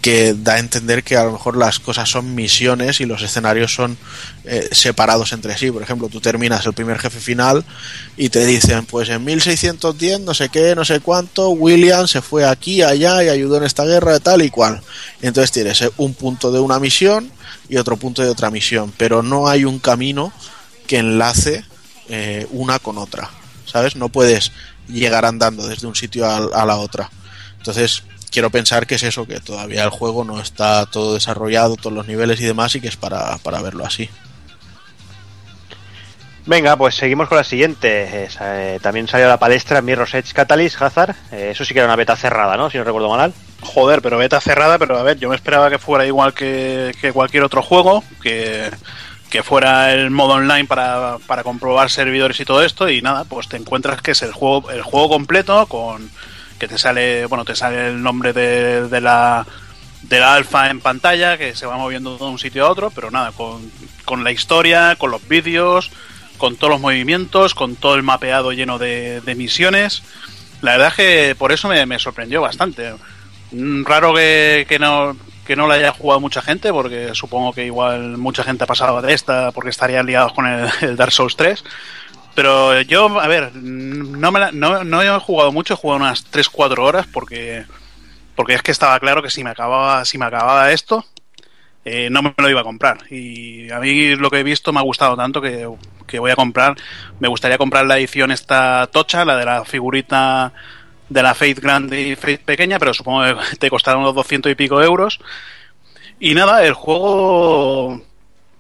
que 0.04 0.34
da 0.34 0.56
a 0.56 0.58
entender 0.58 1.02
que 1.02 1.16
a 1.16 1.24
lo 1.24 1.32
mejor 1.32 1.56
las 1.56 1.80
cosas 1.80 2.10
son 2.10 2.34
misiones 2.34 3.00
y 3.00 3.06
los 3.06 3.22
escenarios 3.22 3.72
son 3.72 3.96
eh, 4.44 4.68
separados 4.70 5.32
entre 5.32 5.56
sí. 5.56 5.70
Por 5.70 5.82
ejemplo, 5.82 6.10
tú 6.10 6.20
terminas 6.20 6.66
el 6.66 6.74
primer 6.74 6.98
jefe 6.98 7.20
final 7.20 7.64
y 8.18 8.28
te 8.28 8.44
dicen, 8.44 8.84
pues 8.84 9.08
en 9.08 9.24
1610, 9.24 10.20
no 10.20 10.34
sé 10.34 10.50
qué, 10.50 10.74
no 10.74 10.84
sé 10.84 11.00
cuánto, 11.00 11.48
William 11.48 12.06
se 12.06 12.20
fue 12.20 12.44
aquí, 12.44 12.82
allá 12.82 13.24
y 13.24 13.30
ayudó 13.30 13.56
en 13.56 13.64
esta 13.64 13.86
guerra 13.86 14.20
tal 14.20 14.42
y 14.42 14.50
cual. 14.50 14.82
Entonces 15.22 15.52
tienes 15.52 15.80
eh, 15.80 15.90
un 15.96 16.12
punto 16.12 16.52
de 16.52 16.60
una 16.60 16.78
misión 16.78 17.32
y 17.70 17.78
otro 17.78 17.96
punto 17.96 18.20
de 18.20 18.28
otra 18.28 18.50
misión, 18.50 18.92
pero 18.98 19.22
no 19.22 19.48
hay 19.48 19.64
un 19.64 19.78
camino 19.78 20.34
que 20.86 20.98
enlace 20.98 21.64
eh, 22.10 22.46
una 22.50 22.78
con 22.78 22.98
otra. 22.98 23.30
¿Sabes? 23.64 23.96
No 23.96 24.10
puedes 24.10 24.52
llegar 24.86 25.24
andando 25.24 25.66
desde 25.66 25.86
un 25.86 25.96
sitio 25.96 26.26
a, 26.26 26.36
a 26.36 26.66
la 26.66 26.76
otra. 26.76 27.10
Entonces, 27.56 28.02
quiero 28.34 28.50
pensar 28.50 28.86
que 28.88 28.96
es 28.96 29.04
eso, 29.04 29.26
que 29.26 29.38
todavía 29.38 29.84
el 29.84 29.90
juego 29.90 30.24
no 30.24 30.40
está 30.40 30.84
todo 30.86 31.14
desarrollado, 31.14 31.76
todos 31.76 31.92
los 31.92 32.08
niveles 32.08 32.40
y 32.40 32.44
demás, 32.44 32.74
y 32.74 32.80
que 32.80 32.88
es 32.88 32.96
para, 32.96 33.38
para 33.38 33.62
verlo 33.62 33.86
así. 33.86 34.10
Venga, 36.44 36.76
pues 36.76 36.96
seguimos 36.96 37.28
con 37.28 37.38
la 37.38 37.44
siguiente. 37.44 38.28
Eh, 38.40 38.78
también 38.82 39.06
salió 39.06 39.26
a 39.26 39.30
la 39.30 39.38
palestra 39.38 39.80
Mirror's 39.80 40.14
Edge 40.14 40.34
Catalyst, 40.34 40.82
Hazard. 40.82 41.14
Eh, 41.32 41.50
eso 41.52 41.64
sí 41.64 41.72
que 41.72 41.78
era 41.78 41.86
una 41.86 41.96
beta 41.96 42.16
cerrada, 42.16 42.56
¿no? 42.56 42.68
Si 42.68 42.76
no 42.76 42.84
recuerdo 42.84 43.08
mal. 43.08 43.32
Joder, 43.62 44.02
pero 44.02 44.18
beta 44.18 44.40
cerrada, 44.40 44.78
pero 44.78 44.98
a 44.98 45.02
ver, 45.04 45.18
yo 45.18 45.28
me 45.30 45.36
esperaba 45.36 45.70
que 45.70 45.78
fuera 45.78 46.04
igual 46.04 46.34
que, 46.34 46.92
cualquier 47.14 47.44
otro 47.44 47.62
juego, 47.62 48.04
que, 48.20 48.70
fuera 49.42 49.92
el 49.92 50.10
modo 50.10 50.34
online 50.34 50.66
para, 50.66 51.16
para, 51.26 51.42
comprobar 51.42 51.90
servidores 51.90 52.38
y 52.40 52.44
todo 52.44 52.62
esto, 52.62 52.88
y 52.90 53.00
nada, 53.00 53.24
pues 53.24 53.48
te 53.48 53.56
encuentras 53.56 54.02
que 54.02 54.10
es 54.10 54.22
el 54.22 54.32
juego, 54.32 54.70
el 54.70 54.82
juego 54.82 55.08
completo 55.08 55.66
con 55.66 56.10
que 56.58 56.68
te 56.68 56.78
sale, 56.78 57.26
bueno, 57.26 57.44
te 57.44 57.56
sale 57.56 57.88
el 57.88 58.02
nombre 58.02 58.32
de, 58.32 58.88
de 58.88 59.00
la 59.00 59.46
de 60.02 60.20
la 60.20 60.34
alfa 60.34 60.68
en 60.70 60.80
pantalla, 60.80 61.38
que 61.38 61.54
se 61.54 61.66
va 61.66 61.76
moviendo 61.76 62.18
de 62.18 62.24
un 62.24 62.38
sitio 62.38 62.66
a 62.66 62.70
otro, 62.70 62.90
pero 62.90 63.10
nada, 63.10 63.32
con, 63.32 63.70
con 64.04 64.22
la 64.22 64.32
historia, 64.32 64.96
con 64.96 65.10
los 65.10 65.26
vídeos, 65.26 65.90
con 66.36 66.56
todos 66.56 66.72
los 66.72 66.80
movimientos, 66.80 67.54
con 67.54 67.76
todo 67.76 67.94
el 67.94 68.02
mapeado 68.02 68.52
lleno 68.52 68.78
de, 68.78 69.22
de 69.22 69.34
misiones. 69.34 70.02
La 70.60 70.72
verdad 70.72 70.88
es 70.88 70.94
que 70.94 71.36
por 71.38 71.52
eso 71.52 71.68
me, 71.68 71.86
me 71.86 71.98
sorprendió 71.98 72.42
bastante. 72.42 72.92
Mm, 73.52 73.84
raro 73.84 74.14
que, 74.14 74.66
que 74.68 74.78
no 74.78 75.16
que 75.44 75.56
no 75.56 75.66
la 75.66 75.74
haya 75.74 75.92
jugado 75.92 76.20
mucha 76.20 76.42
gente, 76.42 76.72
porque 76.72 77.10
supongo 77.14 77.52
que 77.52 77.66
igual 77.66 78.16
mucha 78.16 78.44
gente 78.44 78.64
ha 78.64 78.66
pasado 78.66 79.02
de 79.02 79.12
esta 79.12 79.52
porque 79.52 79.70
estarían 79.70 80.06
liados 80.06 80.32
con 80.32 80.46
el, 80.46 80.96
Dark 80.96 81.12
Souls 81.12 81.36
3. 81.36 81.62
Pero 82.34 82.80
yo, 82.82 83.20
a 83.20 83.28
ver, 83.28 83.54
no, 83.54 84.32
me 84.32 84.52
no, 84.52 84.84
no, 84.84 85.02
he 85.02 85.20
jugado 85.20 85.52
mucho, 85.52 85.74
he 85.74 85.76
jugado 85.76 86.00
unas 86.00 86.30
3-4 86.32 86.78
horas 86.78 87.06
porque, 87.06 87.64
porque 88.34 88.54
es 88.54 88.62
que 88.62 88.72
estaba 88.72 88.98
claro 88.98 89.22
que 89.22 89.30
si 89.30 89.44
me 89.44 89.50
acababa, 89.50 90.04
si 90.04 90.18
me 90.18 90.24
acababa 90.24 90.72
esto, 90.72 91.04
eh, 91.84 92.08
no 92.10 92.22
me 92.22 92.34
lo 92.36 92.50
iba 92.50 92.62
a 92.62 92.64
comprar. 92.64 92.98
Y 93.10 93.70
a 93.70 93.78
mí 93.78 94.16
lo 94.16 94.30
que 94.30 94.40
he 94.40 94.42
visto 94.42 94.72
me 94.72 94.80
ha 94.80 94.82
gustado 94.82 95.16
tanto 95.16 95.40
que, 95.40 95.68
que 96.06 96.18
voy 96.18 96.30
a 96.30 96.36
comprar. 96.36 96.76
Me 97.20 97.28
gustaría 97.28 97.58
comprar 97.58 97.86
la 97.86 97.98
edición 97.98 98.30
esta 98.30 98.88
tocha, 98.88 99.24
la 99.24 99.36
de 99.36 99.44
la 99.44 99.64
figurita 99.64 100.52
de 101.08 101.22
la 101.22 101.34
Faith 101.34 101.60
grande 101.60 102.00
y 102.00 102.16
Faith 102.16 102.42
pequeña, 102.42 102.78
pero 102.78 102.94
supongo 102.94 103.22
que 103.22 103.56
te 103.58 103.70
costará 103.70 103.98
unos 103.98 104.14
200 104.14 104.50
y 104.50 104.54
pico 104.54 104.82
euros. 104.82 105.20
Y 106.18 106.34
nada, 106.34 106.64
el 106.64 106.74
juego 106.74 108.02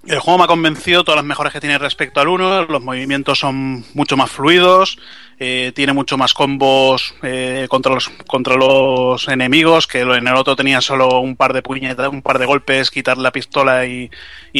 el 0.06 0.18
juego 0.18 0.38
me 0.38 0.44
ha 0.44 0.48
convencido 0.48 1.04
todas 1.04 1.16
las 1.16 1.24
mejoras 1.24 1.52
que 1.52 1.60
tiene 1.60 1.78
respecto 1.78 2.20
al 2.20 2.28
1, 2.28 2.64
los 2.64 2.82
movimientos 2.82 3.38
son 3.38 3.84
mucho 3.94 4.16
más 4.16 4.30
fluidos, 4.30 4.98
eh, 5.38 5.72
tiene 5.74 5.92
mucho 5.92 6.18
más 6.18 6.34
combos 6.34 7.14
eh, 7.22 7.66
contra, 7.70 7.94
los, 7.94 8.10
contra 8.26 8.56
los 8.56 9.26
enemigos, 9.28 9.86
que 9.86 10.00
en 10.00 10.28
el 10.28 10.36
otro 10.36 10.56
tenía 10.56 10.80
solo 10.80 11.20
un 11.20 11.36
par 11.36 11.52
de 11.52 11.62
puñetas, 11.62 12.08
un 12.08 12.22
par 12.22 12.38
de 12.38 12.46
golpes, 12.46 12.90
quitar 12.90 13.18
la 13.18 13.32
pistola 13.32 13.86
y, 13.86 14.10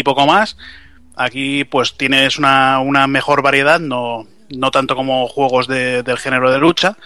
poco 0.02 0.26
más. 0.26 0.56
Aquí 1.16 1.64
pues 1.64 1.96
tienes 1.96 2.38
una, 2.38 2.80
una 2.80 3.06
mejor 3.06 3.42
variedad, 3.42 3.78
no, 3.78 4.26
no 4.50 4.70
tanto 4.70 4.96
como 4.96 5.28
juegos 5.28 5.68
de, 5.68 6.02
del 6.02 6.18
género 6.18 6.50
de 6.50 6.58
lucha, 6.58 6.96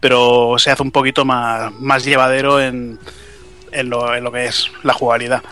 pero 0.00 0.56
se 0.58 0.70
hace 0.70 0.82
un 0.82 0.90
poquito 0.90 1.24
más, 1.24 1.72
más 1.80 2.04
llevadero 2.04 2.60
en, 2.60 2.98
en, 3.72 3.90
lo, 3.90 4.14
en 4.14 4.24
lo 4.24 4.32
que 4.32 4.46
es 4.46 4.70
la 4.82 4.92
jugabilidad. 4.92 5.42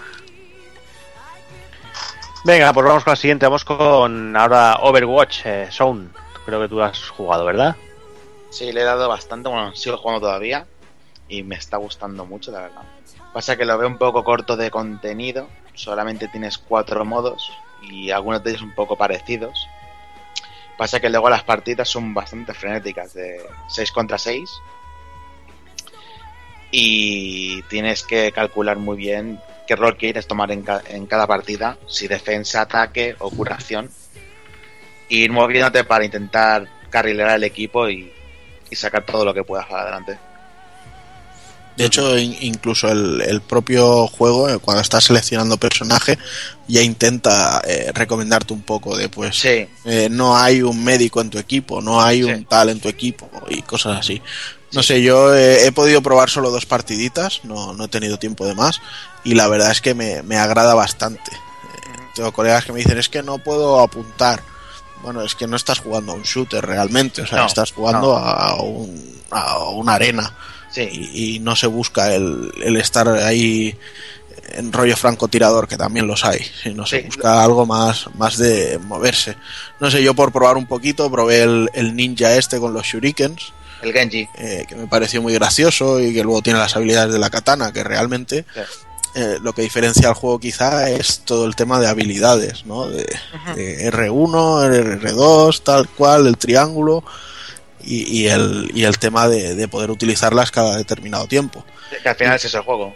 Venga, 2.44 2.72
pues 2.72 2.84
vamos 2.84 3.04
con 3.04 3.12
la 3.12 3.16
siguiente. 3.16 3.46
Vamos 3.46 3.64
con 3.64 4.36
ahora 4.36 4.78
Overwatch 4.82 5.46
eh, 5.46 5.68
Sound. 5.70 6.12
Creo 6.44 6.60
que 6.60 6.68
tú 6.68 6.82
has 6.82 7.08
jugado, 7.10 7.44
¿verdad? 7.44 7.76
Sí, 8.50 8.72
le 8.72 8.80
he 8.80 8.84
dado 8.84 9.08
bastante. 9.08 9.48
Bueno, 9.48 9.76
sigo 9.76 9.96
jugando 9.96 10.22
todavía 10.26 10.66
y 11.28 11.44
me 11.44 11.54
está 11.54 11.76
gustando 11.76 12.26
mucho, 12.26 12.50
la 12.50 12.62
verdad. 12.62 12.82
Pasa 13.32 13.56
que 13.56 13.64
lo 13.64 13.78
veo 13.78 13.86
un 13.86 13.96
poco 13.96 14.24
corto 14.24 14.56
de 14.56 14.72
contenido. 14.72 15.46
Solamente 15.74 16.26
tienes 16.26 16.58
cuatro 16.58 17.04
modos 17.04 17.52
y 17.80 18.10
algunos 18.10 18.42
de 18.42 18.50
ellos 18.50 18.62
un 18.62 18.74
poco 18.74 18.96
parecidos. 18.96 19.68
Pasa 20.76 20.98
que 20.98 21.10
luego 21.10 21.30
las 21.30 21.44
partidas 21.44 21.88
son 21.88 22.12
bastante 22.12 22.54
frenéticas, 22.54 23.14
de 23.14 23.40
6 23.68 23.92
contra 23.92 24.18
6. 24.18 24.50
Y 26.72 27.62
tienes 27.64 28.02
que 28.02 28.32
calcular 28.32 28.78
muy 28.78 28.96
bien 28.96 29.40
qué 29.72 29.76
rol 29.76 29.96
quieres 29.96 30.26
tomar 30.26 30.50
en, 30.50 31.06
cada 31.06 31.26
partida, 31.26 31.78
si 31.86 32.06
defensa, 32.06 32.60
ataque 32.60 33.16
o 33.20 33.30
curación. 33.30 33.88
Y 35.08 35.24
ir 35.24 35.32
moviéndote 35.32 35.84
para 35.84 36.04
intentar 36.04 36.68
carrilear 36.90 37.30
al 37.30 37.44
equipo 37.44 37.88
y, 37.88 38.12
y 38.70 38.76
sacar 38.76 39.06
todo 39.06 39.24
lo 39.24 39.32
que 39.32 39.44
puedas 39.44 39.66
para 39.66 39.84
adelante. 39.84 40.18
De 41.74 41.86
hecho, 41.86 42.18
incluso 42.18 42.90
el, 42.90 43.40
propio 43.40 44.06
juego, 44.08 44.50
eh, 44.50 44.58
cuando 44.58 44.82
estás 44.82 45.04
seleccionando 45.04 45.56
personaje, 45.56 46.18
ya 46.68 46.82
intenta 46.82 47.62
eh, 47.66 47.90
recomendarte 47.94 48.52
un 48.52 48.60
poco 48.60 48.94
de, 48.94 49.08
pues, 49.08 49.42
eh, 49.46 49.68
no 50.10 50.36
hay 50.36 50.60
un 50.60 50.84
médico 50.84 51.22
en 51.22 51.30
tu 51.30 51.38
equipo, 51.38 51.80
no 51.80 52.02
hay 52.02 52.24
un 52.24 52.44
tal 52.44 52.68
en 52.68 52.78
tu 52.78 52.90
equipo 52.90 53.30
y 53.48 53.62
cosas 53.62 54.00
así. 54.00 54.20
No 54.72 54.82
sé, 54.82 55.02
yo 55.02 55.34
he 55.34 55.70
podido 55.72 56.02
probar 56.02 56.30
solo 56.30 56.50
dos 56.50 56.64
partiditas, 56.64 57.40
no, 57.44 57.74
no 57.74 57.84
he 57.84 57.88
tenido 57.88 58.18
tiempo 58.18 58.46
de 58.46 58.54
más 58.54 58.80
y 59.22 59.34
la 59.34 59.48
verdad 59.48 59.70
es 59.70 59.80
que 59.80 59.94
me, 59.94 60.22
me 60.22 60.36
agrada 60.36 60.74
bastante. 60.74 61.30
tengo 62.14 62.32
colegas 62.32 62.64
que 62.64 62.72
me 62.72 62.78
dicen, 62.78 62.98
es 62.98 63.08
que 63.08 63.22
no 63.22 63.38
puedo 63.38 63.80
apuntar. 63.80 64.42
Bueno, 65.02 65.22
es 65.22 65.34
que 65.34 65.46
no 65.46 65.56
estás 65.56 65.80
jugando 65.80 66.12
a 66.12 66.14
un 66.14 66.22
shooter 66.22 66.64
realmente, 66.64 67.22
o 67.22 67.26
sea, 67.26 67.44
estás 67.44 67.72
jugando 67.72 68.16
a, 68.16 68.62
un, 68.62 69.20
a 69.30 69.58
una 69.68 69.94
arena 69.94 70.32
y, 70.76 71.38
no 71.40 71.56
se 71.56 71.66
busca 71.66 72.14
el, 72.14 72.52
el, 72.62 72.76
estar 72.76 73.08
ahí 73.08 73.76
en 74.52 74.72
rollo 74.72 74.96
francotirador, 74.96 75.68
que 75.68 75.76
también 75.76 76.06
los 76.06 76.24
hay, 76.24 76.40
sino 76.62 76.86
se 76.86 77.02
busca 77.02 77.42
algo 77.42 77.66
más, 77.66 78.08
más 78.14 78.38
de 78.38 78.78
moverse. 78.78 79.36
No 79.80 79.90
sé, 79.90 80.02
yo 80.02 80.14
por 80.14 80.32
probar 80.32 80.56
un 80.56 80.66
poquito, 80.66 81.10
probé 81.10 81.42
el, 81.42 81.68
el 81.74 81.96
ninja 81.96 82.34
este 82.36 82.58
con 82.58 82.72
los 82.72 82.86
shurikens. 82.86 83.52
El 83.82 83.92
Genji. 83.92 84.28
Eh, 84.38 84.64
que 84.68 84.76
me 84.76 84.86
pareció 84.86 85.20
muy 85.20 85.34
gracioso 85.34 86.00
y 86.00 86.14
que 86.14 86.22
luego 86.22 86.42
tiene 86.42 86.58
las 86.58 86.76
habilidades 86.76 87.12
de 87.12 87.18
la 87.18 87.30
katana, 87.30 87.72
que 87.72 87.82
realmente 87.84 88.44
eh, 89.14 89.38
lo 89.42 89.52
que 89.52 89.62
diferencia 89.62 90.08
al 90.08 90.14
juego 90.14 90.38
quizá 90.38 90.88
es 90.88 91.20
todo 91.20 91.46
el 91.46 91.54
tema 91.56 91.80
de 91.80 91.88
habilidades, 91.88 92.64
¿no? 92.64 92.88
De, 92.88 93.04
de 93.56 93.92
R1, 93.92 95.00
R2, 95.00 95.62
tal 95.62 95.88
cual, 95.88 96.26
el 96.26 96.38
triángulo 96.38 97.04
y, 97.84 98.26
el, 98.26 98.70
y 98.74 98.84
el 98.84 98.98
tema 98.98 99.28
de, 99.28 99.68
poder 99.68 99.90
utilizarlas 99.90 100.50
cada 100.50 100.76
determinado 100.76 101.26
tiempo. 101.26 101.64
Que 102.02 102.08
al 102.08 102.16
final 102.16 102.36
es 102.36 102.44
ese 102.44 102.58
juego. 102.60 102.94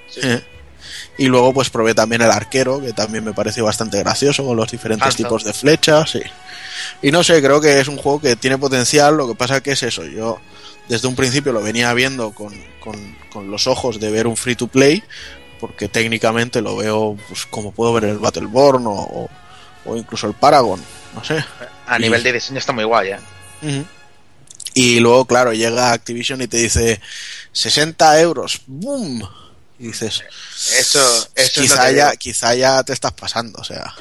Y 1.19 1.27
luego 1.27 1.53
pues 1.53 1.71
probé 1.71 1.95
también 1.95 2.23
el 2.23 2.31
arquero, 2.31 2.81
que 2.81 2.93
también 2.93 3.25
me 3.25 3.33
pareció 3.33 3.65
bastante 3.65 3.99
gracioso 3.99 4.45
con 4.45 4.57
los 4.57 4.71
diferentes 4.71 5.17
tipos 5.17 5.45
de 5.45 5.53
flechas. 5.53 6.19
Y 7.03 7.11
no 7.11 7.25
sé, 7.25 7.43
creo 7.43 7.61
que 7.61 7.81
es 7.81 7.89
un 7.89 7.97
juego 7.97 8.21
que 8.21 8.37
tiene 8.37 8.59
potencial, 8.59 9.17
lo 9.17 9.27
que 9.27 9.35
pasa 9.35 9.63
que 9.63 9.73
es 9.73 9.83
eso, 9.83 10.05
yo 10.05 10.39
desde 10.89 11.09
un 11.09 11.17
principio 11.17 11.53
lo 11.53 11.63
venía 11.63 11.93
viendo 11.95 12.33
con, 12.33 12.53
con, 12.81 13.51
los 13.51 13.67
ojos 13.67 14.01
de 14.01 14.11
ver 14.11 14.27
un 14.27 14.37
free 14.37 14.57
to 14.57 14.67
play, 14.67 15.03
porque 15.61 15.89
técnicamente 15.89 16.63
lo 16.63 16.77
veo 16.77 17.17
pues, 17.29 17.45
como 17.47 17.73
puedo 17.73 17.93
ver 17.93 18.05
el 18.05 18.19
Battleborn 18.19 18.85
o, 18.87 19.29
o, 19.85 19.97
incluso 19.97 20.27
el 20.27 20.35
Paragon, 20.35 20.81
no 21.15 21.23
sé. 21.23 21.45
A 21.87 21.99
nivel 21.99 22.23
de 22.23 22.33
diseño 22.33 22.59
está 22.59 22.73
muy 22.73 22.85
guay, 22.85 23.11
¿eh? 23.11 23.85
Y 24.75 25.01
luego, 25.01 25.25
claro, 25.25 25.53
llega 25.53 25.93
Activision 25.93 26.43
y 26.43 26.49
te 26.49 26.59
dice 26.59 27.01
60 27.53 28.21
euros. 28.21 28.61
¡Boom! 28.67 29.27
Y 29.79 29.89
dices, 29.89 30.23
eso, 30.79 31.29
eso 31.35 31.61
quizá, 31.61 31.91
ya, 31.91 32.17
quizá 32.17 32.55
ya 32.55 32.83
te 32.83 32.93
estás 32.93 33.13
pasando, 33.13 33.59
o 33.61 33.65
sea. 33.65 33.95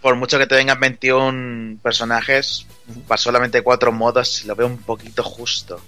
Por 0.00 0.16
mucho 0.16 0.38
que 0.38 0.46
te 0.46 0.54
vengan 0.54 0.80
21 0.80 1.78
personajes, 1.82 2.66
para 3.06 3.18
solamente 3.18 3.62
cuatro 3.62 3.92
modos, 3.92 4.44
lo 4.44 4.54
veo 4.54 4.66
un 4.66 4.78
poquito 4.78 5.22
justo. 5.22 5.80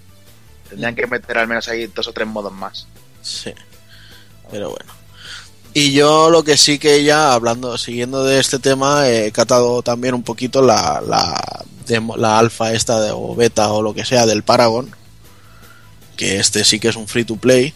Tendrían 0.69 0.95
que 0.95 1.07
meter 1.07 1.39
al 1.39 1.49
menos 1.49 1.69
ahí 1.69 1.87
dos 1.87 2.09
o 2.09 2.13
tres 2.13 2.27
modos 2.27 2.53
más. 2.53 2.87
Sí. 3.23 3.53
Pero 4.51 4.71
bueno. 4.71 4.93
Y 5.75 5.93
yo 5.93 6.31
lo 6.31 6.43
que 6.43 6.57
sí 6.57 6.79
que 6.79 7.05
ya, 7.05 7.35
hablando, 7.35 7.77
siguiendo 7.77 8.25
de 8.25 8.41
este 8.41 8.59
tema, 8.59 9.09
he 9.11 9.31
catado 9.31 9.83
también 9.83 10.15
un 10.15 10.23
poquito 10.23 10.63
la, 10.63 11.03
la, 11.07 11.65
la 12.17 12.39
alfa 12.39 12.73
esta 12.73 13.15
o 13.15 13.35
beta 13.35 13.71
o 13.73 13.83
lo 13.83 13.93
que 13.93 14.07
sea 14.07 14.25
del 14.25 14.43
Paragon, 14.43 14.91
que 16.17 16.39
este 16.39 16.65
sí 16.65 16.81
que 16.81 16.89
es 16.89 16.97
un 16.97 17.09
free 17.09 17.25
to 17.25 17.37
play. 17.37 17.75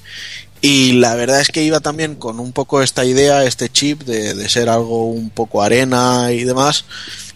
Y 0.62 0.92
la 0.92 1.14
verdad 1.14 1.42
es 1.42 1.48
que 1.48 1.62
iba 1.62 1.80
también 1.80 2.14
con 2.14 2.40
un 2.40 2.52
poco 2.52 2.80
esta 2.80 3.04
idea, 3.04 3.44
este 3.44 3.68
chip 3.68 4.02
de, 4.04 4.32
de 4.32 4.48
ser 4.48 4.70
algo 4.70 5.04
un 5.04 5.28
poco 5.28 5.62
arena 5.62 6.32
y 6.32 6.44
demás. 6.44 6.86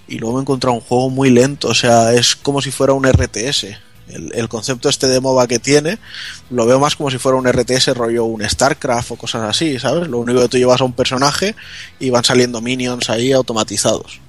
Y 0.09 0.19
luego 0.19 0.37
me 0.37 0.41
he 0.41 0.43
encontrado 0.45 0.75
un 0.75 0.81
juego 0.81 1.11
muy 1.11 1.29
lento, 1.29 1.69
o 1.69 1.75
sea, 1.75 2.15
es 2.15 2.37
como 2.37 2.63
si 2.63 2.71
fuera 2.71 2.95
un 2.95 3.07
RTS 3.07 3.67
el, 4.09 4.49
concepto 4.49 4.89
este 4.89 5.09
de 5.09 5.21
MOBA 5.21 5.47
que 5.47 5.59
tiene, 5.59 5.99
lo 6.51 6.67
veo 6.67 6.79
más 6.79 6.97
como 6.97 7.11
si 7.11 7.19
fuera 7.19 7.39
un 7.39 7.49
RTS 7.51 7.95
rollo 7.95 8.25
un 8.25 8.49
StarCraft 8.49 9.13
o 9.13 9.17
cosas 9.17 9.43
así, 9.43 9.79
¿sabes? 9.79 10.09
Lo 10.09 10.19
único 10.19 10.41
que 10.41 10.49
tú 10.49 10.59
llevas 10.59 10.81
a 10.81 10.85
un 10.85 10.93
personaje 10.93 11.55
y 11.99 12.11
van 12.11 12.25
saliendo 12.25 12.61
minions 12.61 13.11
ahí 13.11 13.33
automatizados. 13.33 14.21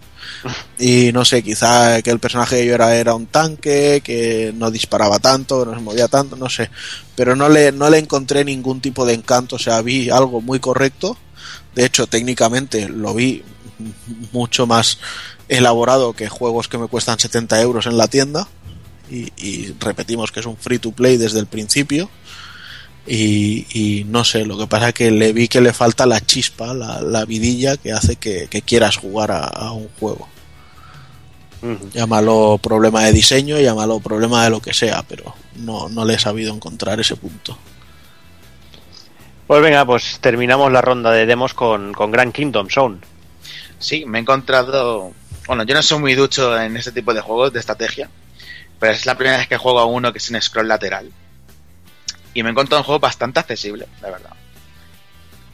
Y 0.77 1.11
no 1.11 1.25
sé, 1.25 1.43
quizá 1.43 2.01
que 2.01 2.11
el 2.11 2.19
personaje 2.19 2.65
yo 2.65 2.75
era 2.75 2.95
era 2.95 3.15
un 3.15 3.25
tanque, 3.25 4.01
que 4.03 4.53
no 4.55 4.69
disparaba 4.69 5.19
tanto, 5.19 5.65
no 5.65 5.73
se 5.73 5.81
movía 5.81 6.07
tanto, 6.07 6.35
no 6.35 6.49
sé. 6.49 6.69
Pero 7.15 7.35
no 7.35 7.49
le, 7.49 7.71
no 7.71 7.89
le 7.89 7.97
encontré 7.97 8.45
ningún 8.45 8.81
tipo 8.81 9.05
de 9.05 9.13
encanto, 9.13 9.55
o 9.55 9.59
sea, 9.59 9.81
vi 9.81 10.09
algo 10.09 10.41
muy 10.41 10.59
correcto. 10.59 11.17
De 11.73 11.85
hecho, 11.85 12.07
técnicamente 12.07 12.89
lo 12.89 13.13
vi 13.13 13.43
mucho 14.31 14.67
más 14.67 14.99
elaborado 15.47 16.13
que 16.13 16.29
juegos 16.29 16.67
que 16.67 16.77
me 16.77 16.87
cuestan 16.87 17.19
70 17.19 17.61
euros 17.61 17.85
en 17.87 17.97
la 17.97 18.07
tienda 18.07 18.47
y, 19.09 19.73
repetimos 19.79 20.31
que 20.31 20.39
es 20.39 20.45
un 20.45 20.57
free 20.57 20.79
to 20.79 20.91
play 20.91 21.17
desde 21.17 21.39
el 21.39 21.47
principio 21.47 22.09
Y, 23.07 24.05
no 24.07 24.23
sé, 24.23 24.45
lo 24.45 24.57
que 24.57 24.67
pasa 24.67 24.89
es 24.89 24.93
que 24.93 25.11
le 25.11 25.33
vi 25.33 25.47
que 25.47 25.61
le 25.61 25.73
falta 25.73 26.05
la 26.05 26.21
chispa, 26.21 26.73
la, 26.73 27.25
vidilla 27.25 27.77
que 27.77 27.91
hace 27.91 28.15
que, 28.15 28.47
quieras 28.65 28.97
jugar 28.97 29.31
a, 29.31 29.71
un 29.71 29.89
juego. 29.99 30.27
Llámalo 31.93 32.59
problema 32.61 33.03
de 33.03 33.13
diseño, 33.13 33.59
llámalo 33.59 33.99
problema 33.99 34.43
de 34.43 34.49
lo 34.51 34.59
que 34.59 34.73
sea, 34.73 35.03
pero 35.07 35.33
no, 35.55 35.89
no 35.89 36.05
le 36.05 36.15
he 36.15 36.19
sabido 36.19 36.53
encontrar 36.53 36.99
ese 36.99 37.15
punto. 37.15 37.57
Pues 39.47 39.61
venga, 39.61 39.85
pues 39.85 40.17
terminamos 40.21 40.71
la 40.71 40.81
ronda 40.81 41.11
de 41.11 41.25
demos 41.25 41.53
con, 41.53 41.93
con 41.93 42.11
Grand 42.11 42.33
Kingdom 42.33 42.67
Zone. 42.69 42.97
Sí, 43.77 44.05
me 44.05 44.17
he 44.17 44.21
encontrado. 44.21 45.11
Bueno, 45.47 45.63
yo 45.63 45.75
no 45.75 45.83
soy 45.83 45.99
muy 45.99 46.15
ducho 46.15 46.59
en 46.59 46.75
este 46.77 46.91
tipo 46.91 47.13
de 47.13 47.21
juegos 47.21 47.53
de 47.53 47.59
estrategia, 47.59 48.09
pero 48.79 48.93
es 48.93 49.05
la 49.05 49.15
primera 49.15 49.37
vez 49.37 49.47
que 49.47 49.57
juego 49.57 49.79
a 49.79 49.85
uno 49.85 50.11
que 50.11 50.19
es 50.19 50.29
un 50.29 50.41
scroll 50.41 50.67
lateral. 50.67 51.11
Y 52.33 52.43
me 52.43 52.49
he 52.49 52.51
encontrado 52.51 52.81
un 52.81 52.85
juego 52.85 52.99
bastante 52.99 53.39
accesible, 53.39 53.87
la 54.01 54.11
verdad. 54.11 54.31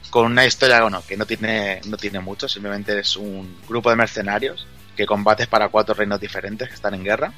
Con 0.09 0.25
una 0.25 0.45
historia, 0.45 0.81
bueno, 0.81 1.03
que 1.07 1.15
no 1.15 1.25
tiene, 1.25 1.79
no 1.85 1.97
tiene 1.97 2.19
mucho, 2.19 2.49
simplemente 2.49 2.99
es 2.99 3.15
un 3.15 3.57
grupo 3.67 3.89
de 3.89 3.95
mercenarios 3.95 4.67
que 4.97 5.05
combates 5.05 5.47
para 5.47 5.69
cuatro 5.69 5.93
reinos 5.93 6.19
diferentes 6.19 6.67
que 6.67 6.75
están 6.75 6.93
en 6.95 7.03
guerra. 7.03 7.33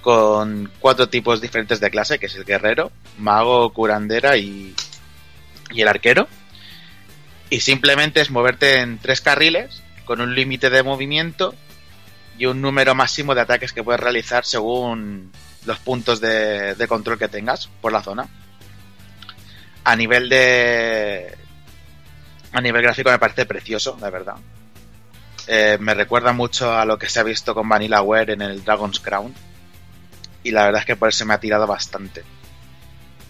Con 0.00 0.70
cuatro 0.78 1.08
tipos 1.08 1.40
diferentes 1.40 1.80
de 1.80 1.90
clase, 1.90 2.18
que 2.18 2.26
es 2.26 2.34
el 2.36 2.44
guerrero, 2.44 2.92
mago, 3.18 3.72
curandera 3.72 4.36
y, 4.36 4.74
y 5.70 5.82
el 5.82 5.88
arquero. 5.88 6.28
Y 7.50 7.60
simplemente 7.60 8.20
es 8.20 8.30
moverte 8.30 8.80
en 8.80 8.98
tres 8.98 9.20
carriles 9.20 9.82
con 10.04 10.20
un 10.20 10.34
límite 10.34 10.70
de 10.70 10.82
movimiento 10.82 11.54
y 12.38 12.46
un 12.46 12.62
número 12.62 12.94
máximo 12.94 13.34
de 13.34 13.40
ataques 13.40 13.72
que 13.72 13.82
puedes 13.82 14.00
realizar 14.00 14.44
según 14.44 15.32
los 15.66 15.78
puntos 15.80 16.20
de, 16.20 16.86
control 16.88 17.18
que 17.18 17.28
tengas 17.28 17.68
por 17.80 17.92
la 17.92 18.02
zona. 18.02 18.28
A 19.84 19.96
nivel 19.96 20.28
de. 20.28 21.36
A 22.52 22.60
nivel 22.60 22.82
gráfico 22.82 23.10
me 23.10 23.18
parece 23.18 23.44
precioso, 23.44 23.98
la 24.00 24.10
verdad. 24.10 24.36
Eh, 25.48 25.78
me 25.80 25.94
recuerda 25.94 26.32
mucho 26.32 26.72
a 26.72 26.84
lo 26.84 26.98
que 26.98 27.08
se 27.08 27.20
ha 27.20 27.24
visto 27.24 27.54
con 27.54 27.68
Vanillaware 27.68 28.32
en 28.32 28.42
el 28.42 28.64
Dragon's 28.64 29.00
Crown. 29.00 29.34
Y 30.44 30.52
la 30.52 30.64
verdad 30.64 30.80
es 30.80 30.86
que 30.86 30.96
por 30.96 31.08
eso 31.08 31.26
me 31.26 31.34
ha 31.34 31.40
tirado 31.40 31.66
bastante. 31.66 32.22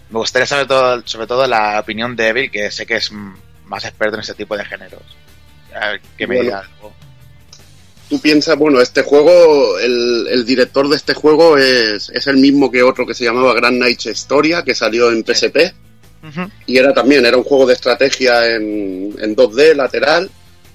Me 0.09 0.19
gustaría 0.19 0.45
saber 0.45 0.67
todo, 0.67 1.01
sobre 1.05 1.27
todo 1.27 1.47
la 1.47 1.79
opinión 1.79 2.15
de 2.15 2.27
Evil, 2.27 2.51
que 2.51 2.69
sé 2.71 2.85
que 2.85 2.97
es 2.97 3.11
más 3.11 3.85
experto 3.85 4.15
en 4.15 4.21
ese 4.21 4.35
tipo 4.35 4.55
de 4.55 4.65
géneros. 4.65 5.03
que 6.17 6.27
me 6.27 6.41
diga 6.41 6.59
algo. 6.59 6.93
Tú 8.09 8.19
piensas, 8.19 8.57
bueno, 8.57 8.81
este 8.81 9.03
juego, 9.03 9.77
el, 9.77 10.43
director 10.45 10.89
de 10.89 10.95
este 10.95 11.13
juego 11.13 11.57
es, 11.57 12.09
el 12.25 12.37
mismo 12.37 12.71
que 12.71 12.81
otro 12.81 13.05
que 13.05 13.13
se 13.13 13.23
llamaba 13.23 13.53
Grand 13.53 13.77
Knight 13.77 14.05
Historia, 14.07 14.63
que 14.63 14.73
salió 14.73 15.11
en 15.11 15.23
PSP. 15.23 15.73
Y 16.65 16.77
era 16.77 16.93
también, 16.93 17.25
era 17.25 17.37
un 17.37 17.43
juego 17.43 17.65
de 17.65 17.73
estrategia 17.73 18.55
en, 18.55 19.15
en 19.19 19.35
2D, 19.35 19.75
lateral, 19.75 20.29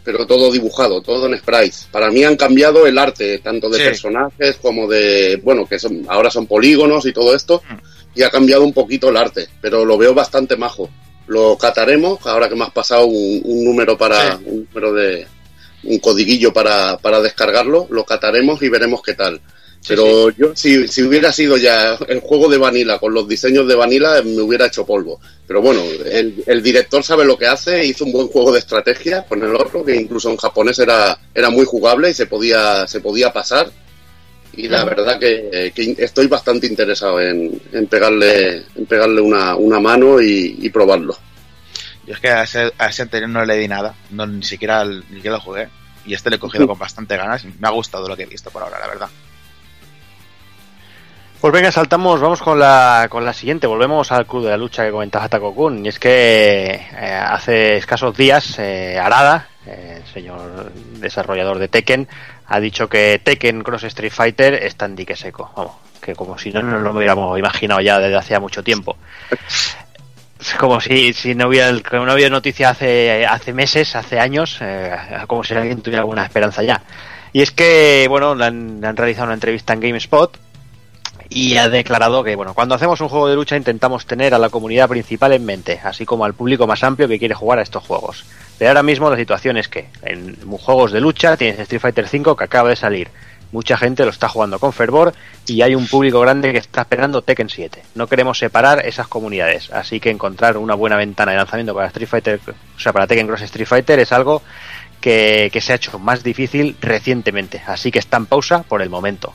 pero 0.04 0.26
todo 0.26 0.52
dibujado, 0.52 1.02
todo 1.02 1.26
en 1.26 1.36
sprites. 1.36 1.88
Para 1.90 2.10
mí 2.10 2.22
han 2.24 2.36
cambiado 2.36 2.86
el 2.86 2.96
arte, 2.98 3.38
tanto 3.38 3.68
de 3.68 3.78
personajes 3.78 4.56
como 4.56 4.86
de, 4.86 5.40
bueno, 5.42 5.66
que 5.66 5.78
son, 5.78 6.04
ahora 6.08 6.30
son 6.30 6.46
polígonos 6.46 7.04
y 7.04 7.12
todo 7.12 7.34
esto, 7.34 7.62
mm. 7.68 8.18
y 8.18 8.22
ha 8.22 8.30
cambiado 8.30 8.62
un 8.62 8.72
poquito 8.72 9.08
el 9.08 9.16
arte, 9.16 9.48
pero 9.60 9.84
lo 9.84 9.98
veo 9.98 10.14
bastante 10.14 10.56
majo 10.56 10.88
lo 11.26 11.56
cataremos, 11.56 12.18
ahora 12.26 12.48
que 12.48 12.54
me 12.54 12.64
has 12.64 12.72
pasado 12.72 13.06
un, 13.06 13.64
número 13.64 13.96
para 13.96 14.38
un 14.44 14.66
número 14.68 14.92
de 14.92 15.26
un 15.86 15.98
codiguillo 15.98 16.52
para, 16.52 16.98
para 16.98 17.20
descargarlo, 17.20 17.86
lo 17.90 18.04
cataremos 18.04 18.62
y 18.62 18.68
veremos 18.68 19.02
qué 19.02 19.14
tal. 19.14 19.40
Pero 19.86 20.30
yo, 20.30 20.56
si, 20.56 20.88
si, 20.88 21.02
hubiera 21.02 21.30
sido 21.30 21.58
ya 21.58 21.98
el 22.08 22.20
juego 22.20 22.48
de 22.48 22.56
Vanilla 22.56 22.98
con 22.98 23.12
los 23.12 23.28
diseños 23.28 23.68
de 23.68 23.74
Vanilla, 23.74 24.22
me 24.22 24.40
hubiera 24.40 24.66
hecho 24.66 24.86
polvo. 24.86 25.20
Pero 25.46 25.60
bueno, 25.60 25.82
el, 26.06 26.42
el, 26.46 26.62
director 26.62 27.04
sabe 27.04 27.26
lo 27.26 27.36
que 27.36 27.46
hace, 27.46 27.84
hizo 27.84 28.06
un 28.06 28.12
buen 28.12 28.28
juego 28.28 28.50
de 28.50 28.60
estrategia 28.60 29.26
con 29.26 29.42
el 29.42 29.54
otro, 29.54 29.84
que 29.84 29.94
incluso 29.94 30.30
en 30.30 30.38
japonés 30.38 30.78
era, 30.78 31.18
era 31.34 31.50
muy 31.50 31.66
jugable 31.66 32.08
y 32.08 32.14
se 32.14 32.24
podía, 32.24 32.86
se 32.86 33.00
podía 33.00 33.30
pasar 33.30 33.70
y 34.56 34.68
la 34.68 34.84
verdad 34.84 35.18
que, 35.18 35.72
estoy 35.98 36.26
bastante 36.26 36.66
interesado 36.66 37.20
en, 37.20 37.60
pegarle 37.88 38.62
en 38.74 38.86
pegarle 38.86 39.20
una, 39.20 39.80
mano 39.80 40.20
y, 40.20 40.68
probarlo. 40.70 41.16
Yo 42.06 42.14
es 42.14 42.20
que 42.20 42.28
a 42.28 42.42
ese, 42.42 43.02
anterior 43.02 43.30
no 43.30 43.44
le 43.44 43.56
di 43.56 43.68
nada, 43.68 43.94
no, 44.10 44.26
ni, 44.26 44.42
siquiera, 44.42 44.84
ni 44.84 45.02
siquiera 45.02 45.36
lo 45.36 45.40
jugué. 45.40 45.68
Y 46.06 46.12
este 46.12 46.28
le 46.28 46.36
he 46.36 46.38
cogido 46.38 46.66
con 46.66 46.78
bastante 46.78 47.16
ganas 47.16 47.44
y 47.44 47.54
me 47.58 47.66
ha 47.66 47.70
gustado 47.70 48.06
lo 48.08 48.16
que 48.16 48.24
he 48.24 48.26
visto 48.26 48.50
por 48.50 48.62
ahora, 48.62 48.78
la 48.78 48.86
verdad. 48.86 49.08
Pues 51.44 51.52
venga, 51.52 51.70
saltamos, 51.70 52.22
vamos 52.22 52.40
con 52.40 52.58
la, 52.58 53.06
con 53.10 53.22
la 53.22 53.34
siguiente. 53.34 53.66
Volvemos 53.66 54.10
al 54.12 54.26
club 54.26 54.44
de 54.44 54.50
la 54.50 54.56
lucha 54.56 54.82
que 54.82 54.90
comentaba 54.90 55.28
Takokun. 55.28 55.84
Y 55.84 55.88
es 55.90 55.98
que 55.98 56.70
eh, 56.70 57.22
hace 57.26 57.76
escasos 57.76 58.16
días 58.16 58.58
eh, 58.58 58.98
Arada, 58.98 59.48
eh, 59.66 60.00
el 60.02 60.10
señor 60.10 60.72
desarrollador 60.72 61.58
de 61.58 61.68
Tekken, 61.68 62.08
ha 62.46 62.60
dicho 62.60 62.88
que 62.88 63.20
Tekken 63.22 63.62
Cross 63.62 63.84
Street 63.84 64.10
Fighter 64.10 64.54
está 64.54 64.86
en 64.86 64.96
dique 64.96 65.16
seco. 65.16 65.52
Vamos, 65.54 65.72
que 66.00 66.14
como 66.14 66.38
si 66.38 66.50
no 66.50 66.62
nos 66.62 66.80
lo 66.80 66.92
hubiéramos 66.92 67.38
imaginado 67.38 67.82
ya 67.82 67.98
desde 67.98 68.16
hace 68.16 68.40
mucho 68.40 68.64
tiempo. 68.64 68.96
Como 70.58 70.80
si, 70.80 71.12
si 71.12 71.34
no 71.34 71.48
hubiera 71.48 71.72
no 71.72 72.14
hubiera 72.14 72.30
noticia 72.30 72.70
hace, 72.70 73.24
hace 73.26 73.52
meses, 73.52 73.96
hace 73.96 74.18
años, 74.18 74.58
eh, 74.60 74.94
como 75.26 75.42
si 75.44 75.54
alguien 75.54 75.80
tuviera 75.80 76.02
alguna 76.02 76.24
esperanza 76.24 76.62
ya. 76.62 76.82
Y 77.32 77.40
es 77.42 77.50
que, 77.50 78.06
bueno, 78.08 78.32
han, 78.32 78.80
le 78.80 78.86
han 78.86 78.96
realizado 78.96 79.26
una 79.26 79.34
entrevista 79.34 79.72
en 79.72 79.80
GameSpot 79.80 80.38
y 81.28 81.56
ha 81.56 81.68
declarado 81.68 82.22
que 82.22 82.36
bueno, 82.36 82.54
cuando 82.54 82.74
hacemos 82.74 83.00
un 83.00 83.08
juego 83.08 83.28
de 83.28 83.34
lucha 83.34 83.56
intentamos 83.56 84.06
tener 84.06 84.34
a 84.34 84.38
la 84.38 84.50
comunidad 84.50 84.88
principal 84.88 85.32
en 85.32 85.44
mente, 85.44 85.80
así 85.82 86.04
como 86.04 86.24
al 86.24 86.34
público 86.34 86.66
más 86.66 86.84
amplio 86.84 87.08
que 87.08 87.18
quiere 87.18 87.34
jugar 87.34 87.58
a 87.58 87.62
estos 87.62 87.82
juegos. 87.82 88.24
Pero 88.58 88.70
ahora 88.70 88.82
mismo 88.82 89.10
la 89.10 89.16
situación 89.16 89.56
es 89.56 89.68
que 89.68 89.88
en 90.02 90.36
juegos 90.58 90.92
de 90.92 91.00
lucha 91.00 91.36
tienes 91.36 91.58
Street 91.58 91.80
Fighter 91.80 92.04
V 92.04 92.36
que 92.36 92.44
acaba 92.44 92.68
de 92.68 92.76
salir. 92.76 93.08
Mucha 93.54 93.76
gente 93.76 94.02
lo 94.04 94.10
está 94.10 94.28
jugando 94.28 94.58
con 94.58 94.72
fervor 94.72 95.14
y 95.46 95.62
hay 95.62 95.76
un 95.76 95.86
público 95.86 96.18
grande 96.18 96.50
que 96.50 96.58
está 96.58 96.80
esperando 96.80 97.22
Tekken 97.22 97.48
7. 97.48 97.84
No 97.94 98.08
queremos 98.08 98.36
separar 98.36 98.84
esas 98.84 99.06
comunidades, 99.06 99.70
así 99.70 100.00
que 100.00 100.10
encontrar 100.10 100.56
una 100.56 100.74
buena 100.74 100.96
ventana 100.96 101.30
de 101.30 101.38
lanzamiento 101.38 101.72
para 101.72 101.86
Street 101.86 102.08
Fighter, 102.08 102.40
o 102.48 102.80
sea, 102.80 102.92
para 102.92 103.06
Tekken 103.06 103.28
Cross 103.28 103.42
Street 103.42 103.68
Fighter 103.68 104.00
es 104.00 104.10
algo 104.10 104.42
que, 105.00 105.50
que 105.52 105.60
se 105.60 105.72
ha 105.72 105.76
hecho 105.76 105.96
más 106.00 106.24
difícil 106.24 106.74
recientemente, 106.80 107.62
así 107.64 107.92
que 107.92 108.00
está 108.00 108.16
en 108.16 108.26
pausa 108.26 108.64
por 108.64 108.82
el 108.82 108.90
momento. 108.90 109.32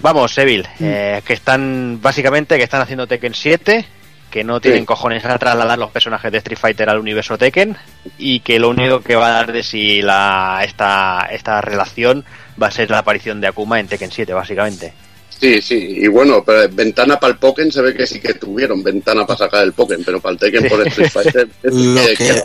Vamos, 0.00 0.36
Evil, 0.36 0.68
mm. 0.78 0.84
eh, 0.84 1.22
que 1.24 1.32
están 1.32 2.00
básicamente 2.02 2.58
que 2.58 2.64
están 2.64 2.82
haciendo 2.82 3.06
Tekken 3.06 3.32
7, 3.32 3.86
que 4.30 4.44
no 4.44 4.60
tienen 4.60 4.84
cojones 4.84 5.24
a 5.24 5.38
trasladar 5.38 5.78
los 5.78 5.92
personajes 5.92 6.30
de 6.30 6.36
Street 6.36 6.58
Fighter 6.58 6.90
al 6.90 6.98
universo 6.98 7.38
Tekken 7.38 7.74
y 8.18 8.40
que 8.40 8.58
lo 8.58 8.68
único 8.68 9.00
que 9.00 9.16
va 9.16 9.28
a 9.28 9.30
dar 9.30 9.52
de 9.52 9.62
si 9.62 10.02
la 10.02 10.60
esta 10.62 11.26
esta 11.30 11.62
relación 11.62 12.26
va 12.60 12.68
a 12.68 12.70
ser 12.70 12.90
la 12.90 12.98
aparición 12.98 13.40
de 13.40 13.48
Akuma 13.48 13.80
en 13.80 13.88
Tekken 13.88 14.10
7, 14.10 14.32
básicamente. 14.32 14.92
Sí, 15.40 15.60
sí, 15.60 15.96
y 15.98 16.06
bueno, 16.08 16.44
pero 16.44 16.68
ventana 16.72 17.18
para 17.18 17.32
el 17.32 17.38
Pokémon 17.38 17.70
se 17.70 17.82
ve 17.82 17.94
que 17.94 18.06
sí 18.06 18.20
que 18.20 18.34
tuvieron 18.34 18.82
ventana 18.82 19.26
para 19.26 19.38
sacar 19.38 19.64
el 19.64 19.72
Pokémon, 19.72 20.04
pero 20.04 20.20
para 20.20 20.34
el 20.34 20.38
Tekken 20.38 20.68
por 20.68 20.86
Street 20.86 21.10
Fighter 21.10 21.48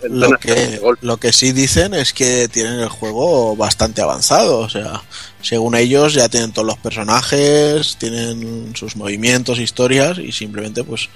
lo, 0.09 0.37
que, 0.37 0.79
lo, 1.01 1.17
que, 1.17 1.31
sí 1.31 1.51
dicen 1.51 1.93
es 1.93 2.13
que 2.13 2.47
tienen 2.47 2.79
el 2.79 2.89
juego 2.89 3.55
bastante 3.55 4.01
avanzado, 4.01 4.59
o 4.59 4.69
sea, 4.69 5.03
según 5.41 5.75
ellos 5.75 6.13
ya 6.15 6.29
tienen 6.29 6.51
todos 6.51 6.67
los 6.67 6.77
personajes, 6.77 7.95
tienen 7.97 8.75
sus 8.75 8.95
movimientos, 8.95 9.59
historias 9.59 10.17
y 10.17 10.31
simplemente 10.31 10.83
pues 10.83 11.09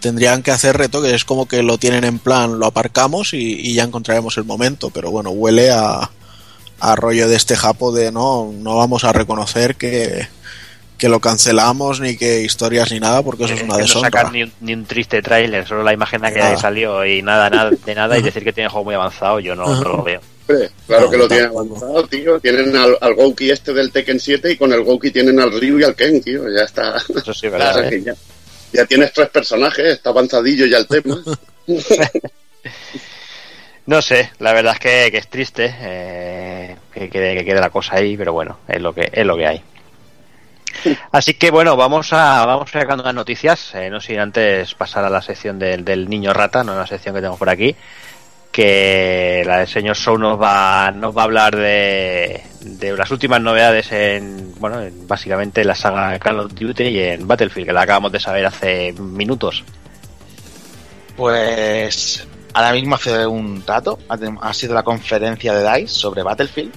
tendrían 0.00 0.42
que 0.42 0.50
hacer 0.50 0.76
reto 0.76 1.00
que 1.00 1.14
es 1.14 1.24
como 1.24 1.46
que 1.46 1.62
lo 1.62 1.78
tienen 1.78 2.04
en 2.04 2.18
plan, 2.18 2.58
lo 2.58 2.66
aparcamos 2.66 3.32
y, 3.32 3.38
y 3.38 3.74
ya 3.74 3.84
encontraremos 3.84 4.36
el 4.36 4.44
momento, 4.44 4.90
pero 4.90 5.10
bueno, 5.12 5.30
huele 5.30 5.70
a, 5.70 6.10
a 6.82 6.96
rollo 6.96 7.28
de 7.28 7.36
este 7.36 7.56
japo 7.56 7.92
de 7.92 8.10
no, 8.10 8.52
no 8.52 8.76
vamos 8.76 9.04
a 9.04 9.12
reconocer 9.12 9.76
que 9.76 10.26
que 10.98 11.08
lo 11.08 11.18
cancelamos, 11.18 11.98
ni 11.98 12.16
que 12.16 12.42
historias 12.42 12.92
ni 12.92 13.00
nada, 13.00 13.24
porque 13.24 13.42
eso 13.42 13.54
es 13.54 13.62
una 13.62 13.76
deshonra. 13.76 14.08
No 14.08 14.16
sacar 14.16 14.32
ni 14.60 14.72
un, 14.72 14.84
triste 14.84 15.20
tráiler, 15.20 15.66
solo 15.66 15.82
la 15.82 15.92
imagen 15.92 16.22
que 16.22 16.56
salió 16.56 17.04
y 17.04 17.22
nada, 17.22 17.50
nada 17.50 17.70
de 17.86 17.94
nada 17.96 18.16
y 18.16 18.22
decir 18.22 18.44
que 18.44 18.52
tiene 18.52 18.66
el 18.66 18.70
juego 18.70 18.84
muy 18.84 18.94
avanzado, 18.94 19.40
yo 19.40 19.56
no, 19.56 19.82
lo 19.82 20.04
veo. 20.04 20.20
Claro 20.86 21.10
que 21.10 21.16
lo 21.16 21.26
tienen 21.26 21.46
avanzado, 21.46 22.06
tío. 22.06 22.38
Tienen 22.38 22.76
al, 22.76 22.96
al 23.00 23.14
Gouki 23.14 23.50
este 23.50 23.72
del 23.72 23.90
Tekken 23.90 24.20
7 24.20 24.52
y 24.52 24.56
con 24.56 24.72
el 24.72 24.84
Gouki 24.84 25.10
tienen 25.10 25.40
al 25.40 25.50
Ryu 25.60 25.80
y 25.80 25.82
al 25.82 25.96
Ken, 25.96 26.20
tío. 26.22 26.44
Ya 26.48 26.62
está. 26.62 26.96
Eso 26.96 27.34
sí, 27.34 27.48
verdad. 27.50 27.92
¿eh? 27.92 28.14
ya, 28.72 28.86
tienes 28.86 29.12
tres 29.12 29.28
personajes, 29.30 29.84
está 29.94 30.10
avanzadillo 30.10 30.66
ya 30.66 30.78
el 30.78 30.86
tema. 30.86 31.20
no 33.86 34.00
sé, 34.00 34.30
la 34.38 34.52
verdad 34.52 34.74
es 34.74 34.78
que, 34.78 35.10
que 35.10 35.18
es 35.18 35.28
triste 35.28 35.74
eh, 35.80 36.76
que, 36.92 37.08
quede, 37.08 37.36
que 37.36 37.44
quede 37.44 37.60
la 37.60 37.70
cosa 37.70 37.96
ahí, 37.96 38.16
pero 38.16 38.32
bueno, 38.32 38.58
es 38.68 38.80
lo 38.80 38.94
que, 38.94 39.10
es 39.12 39.26
lo 39.26 39.36
que 39.36 39.46
hay. 39.46 39.62
Así 41.12 41.34
que 41.34 41.50
bueno, 41.50 41.76
vamos 41.76 42.12
a 42.12 42.46
vamos 42.46 42.70
sacando 42.70 43.02
las 43.02 43.14
noticias. 43.14 43.74
Eh, 43.74 43.90
no 43.90 44.00
sin 44.00 44.20
antes 44.20 44.74
pasar 44.74 45.04
a 45.04 45.10
la 45.10 45.20
sección 45.20 45.58
del, 45.58 46.08
niño 46.08 46.32
rata, 46.32 46.62
no 46.62 46.76
la 46.76 46.86
sección 46.86 47.14
que 47.14 47.20
tenemos 47.20 47.38
por 47.38 47.50
aquí, 47.50 47.74
que 48.52 49.42
la 49.46 49.58
del 49.58 49.68
señor 49.68 49.96
Show 49.96 50.16
nos 50.16 50.40
va 50.40 50.92
nos 50.92 51.16
va 51.16 51.22
a 51.22 51.24
hablar 51.24 51.56
de, 51.56 52.42
de 52.60 52.96
las 52.96 53.10
últimas 53.10 53.40
novedades 53.40 53.90
en 53.90 54.54
bueno, 54.60 54.80
básicamente 55.06 55.64
la 55.64 55.74
saga 55.74 56.18
Call 56.20 56.40
of 56.40 56.54
Duty 56.54 56.84
y 56.84 57.00
en 57.00 57.26
Battlefield, 57.26 57.66
que 57.66 57.72
la 57.72 57.82
acabamos 57.82 58.12
de 58.12 58.20
saber 58.20 58.46
hace 58.46 58.92
minutos. 58.92 59.64
Pues 61.16 62.26
ahora 62.52 62.72
mismo 62.72 62.94
hace 62.94 63.26
un 63.26 63.64
dato, 63.64 63.98
ha 64.08 64.54
sido 64.54 64.74
la 64.74 64.82
conferencia 64.82 65.54
de 65.54 65.80
DICE 65.80 65.92
sobre 65.92 66.22
Battlefield 66.22 66.72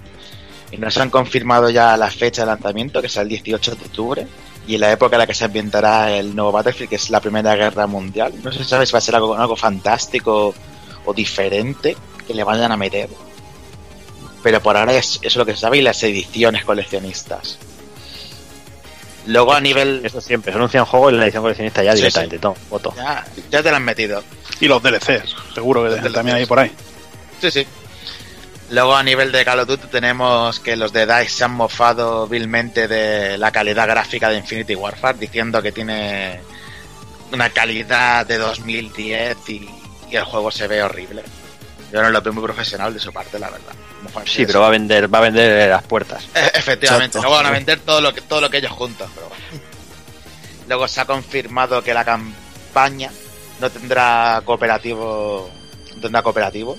y 0.71 0.77
nos 0.77 0.97
han 0.97 1.09
confirmado 1.09 1.69
ya 1.69 1.95
la 1.97 2.09
fecha 2.09 2.41
de 2.41 2.47
lanzamiento, 2.47 3.01
que 3.01 3.07
es 3.07 3.17
el 3.17 3.27
18 3.27 3.75
de 3.75 3.85
octubre, 3.85 4.27
y 4.67 4.77
la 4.77 4.91
época 4.91 5.15
en 5.15 5.19
la 5.19 5.27
que 5.27 5.33
se 5.33 5.45
ambientará 5.45 6.11
el 6.11 6.35
nuevo 6.35 6.51
Battlefield, 6.51 6.89
que 6.89 6.95
es 6.95 7.09
la 7.09 7.19
Primera 7.19 7.55
Guerra 7.55 7.87
Mundial. 7.87 8.33
No 8.43 8.51
sé 8.51 8.59
si 8.59 8.69
sabes 8.69 8.89
si 8.89 8.93
va 8.93 8.99
a 8.99 9.01
ser 9.01 9.15
algo, 9.15 9.35
algo 9.35 9.55
fantástico 9.55 10.53
o 11.05 11.13
diferente 11.13 11.95
que 12.27 12.33
le 12.33 12.43
vayan 12.43 12.71
a 12.71 12.77
meter. 12.77 13.09
Pero 14.41 14.61
por 14.61 14.77
ahora 14.77 14.93
es, 14.93 15.19
es 15.21 15.35
lo 15.35 15.45
que 15.45 15.53
se 15.53 15.61
sabe 15.61 15.77
y 15.77 15.81
las 15.81 16.01
ediciones 16.03 16.65
coleccionistas. 16.65 17.57
Luego 19.27 19.53
a 19.53 19.61
nivel. 19.61 20.01
Eso 20.03 20.21
siempre, 20.21 20.51
se 20.51 20.57
anuncia 20.57 20.81
un 20.81 20.87
juego 20.87 21.09
y 21.09 21.13
la 21.13 21.23
edición 21.23 21.43
coleccionista 21.43 21.83
ya 21.83 21.93
directamente, 21.93 22.37
todo, 22.37 22.55
foto. 22.55 22.93
Ya, 22.95 23.25
ya, 23.49 23.63
te 23.63 23.71
la 23.71 23.77
han 23.77 23.83
metido. 23.83 24.23
Y 24.59 24.67
los 24.67 24.81
DLCs, 24.81 25.35
seguro 25.53 25.83
que 25.83 26.09
también 26.09 26.37
hay 26.37 26.45
por 26.45 26.59
ahí. 26.59 26.71
Sí, 27.41 27.51
sí. 27.51 27.67
Luego 28.69 28.95
a 28.95 29.03
nivel 29.03 29.31
de 29.31 29.45
Call 29.45 29.59
of 29.59 29.67
Duty 29.67 29.87
tenemos 29.87 30.59
que 30.59 30.75
los 30.75 30.91
de 30.91 31.05
DICE 31.05 31.29
se 31.29 31.43
han 31.43 31.51
mofado 31.51 32.27
vilmente 32.27 32.87
de 32.87 33.37
la 33.37 33.51
calidad 33.51 33.87
gráfica 33.87 34.29
de 34.29 34.37
Infinity 34.37 34.73
Warfare, 34.73 35.17
diciendo 35.19 35.61
que 35.61 35.71
tiene 35.71 36.39
una 37.31 37.49
calidad 37.51 38.25
de 38.25 38.37
2010 38.37 39.37
y, 39.49 39.69
y 40.09 40.15
el 40.15 40.23
juego 40.23 40.49
se 40.49 40.67
ve 40.67 40.81
horrible. 40.81 41.23
Yo 41.91 42.01
no 42.01 42.09
lo 42.09 42.21
veo 42.21 42.33
muy 42.33 42.43
profesional 42.43 42.93
de 42.93 42.99
su 42.99 43.13
parte, 43.13 43.37
la 43.37 43.49
verdad. 43.49 43.73
Sí, 44.25 44.45
pero 44.45 44.61
va 44.61 44.67
a 44.67 44.71
vender, 44.71 45.13
va 45.13 45.19
a 45.19 45.21
vender 45.21 45.69
las 45.69 45.83
puertas. 45.83 46.27
E, 46.33 46.51
efectivamente, 46.53 47.19
luego 47.19 47.35
van 47.35 47.45
a 47.45 47.51
vender 47.51 47.79
todo 47.79 48.01
lo 48.01 48.13
que, 48.13 48.21
todo 48.21 48.41
lo 48.41 48.49
que 48.49 48.57
ellos 48.57 48.71
juntos, 48.71 49.09
pero 49.13 49.29
Luego 50.67 50.87
se 50.87 51.01
ha 51.01 51.05
confirmado 51.05 51.83
que 51.83 51.93
la 51.93 52.03
campaña 52.03 53.11
no 53.59 53.69
tendrá 53.69 54.41
cooperativo. 54.45 55.49
No 55.95 56.01
tendrá 56.01 56.21
cooperativo. 56.21 56.77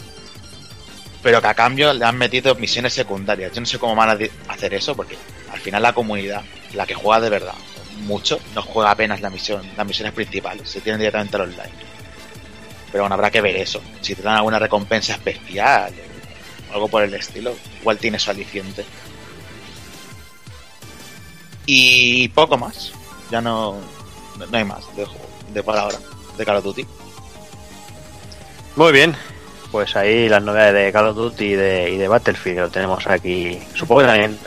Pero 1.23 1.41
que 1.41 1.49
a 1.49 1.55
cambio 1.55 1.93
le 1.93 2.05
han 2.05 2.17
metido 2.17 2.55
misiones 2.55 2.93
secundarias. 2.93 3.53
Yo 3.53 3.61
no 3.61 3.67
sé 3.67 3.79
cómo 3.79 3.97
van 3.97 4.11
a 4.11 4.53
hacer 4.53 4.75
eso, 4.75 4.95
porque 4.95 5.17
al 5.51 5.59
final 5.59 5.83
la 5.83 5.93
comunidad, 5.93 6.43
la 6.75 6.87
que 6.87 6.95
juega 6.95 7.21
de 7.21 7.31
verdad, 7.31 7.55
mucho, 8.03 8.39
no 8.55 8.63
juega 8.63 8.93
apenas 8.93 9.21
la 9.21 9.31
misión, 9.31 9.63
las 9.77 9.87
misiones 9.87 10.13
principales, 10.13 10.69
se 10.69 10.81
tienen 10.81 11.01
directamente 11.01 11.37
al 11.37 11.43
online. 11.43 11.73
Pero 12.93 13.03
bueno, 13.03 13.15
habrá 13.15 13.31
que 13.31 13.41
ver 13.41 13.57
eso. 13.57 13.81
Si 14.01 14.15
te 14.15 14.23
dan 14.23 14.37
alguna 14.37 14.59
recompensa 14.59 15.15
especial 15.15 15.93
algo 16.73 16.89
por 16.89 17.03
el 17.03 17.15
estilo. 17.15 17.55
Igual 17.81 17.99
tiene 17.99 18.19
su 18.19 18.31
aliciente. 18.31 18.85
Y 21.67 22.29
poco 22.29 22.57
más. 22.57 22.93
Ya 23.31 23.41
no, 23.41 23.77
no 24.39 24.57
hay 24.57 24.65
más 24.65 24.85
de, 24.97 25.07
de 25.53 25.63
por 25.63 25.77
ahora, 25.77 25.99
de 26.37 26.45
Call 26.45 26.57
of 26.57 26.65
Duty. 26.65 26.87
Muy 28.77 28.93
bien. 28.93 29.17
Pues 29.71 29.97
ahí 29.97 30.29
las 30.29 30.43
novedades 30.43 30.75
de 30.75 30.93
Call 30.93 31.09
of 31.09 31.17
Duty 31.17 31.45
y 31.45 31.55
de, 31.55 31.91
y 31.91 31.97
de 31.97 32.09
Battlefield 32.09 32.59
lo 32.59 32.71
tenemos 32.71 33.07
aquí. 33.07 33.59
Supongo 33.75 34.03
que 34.03 34.07
también 34.07 34.39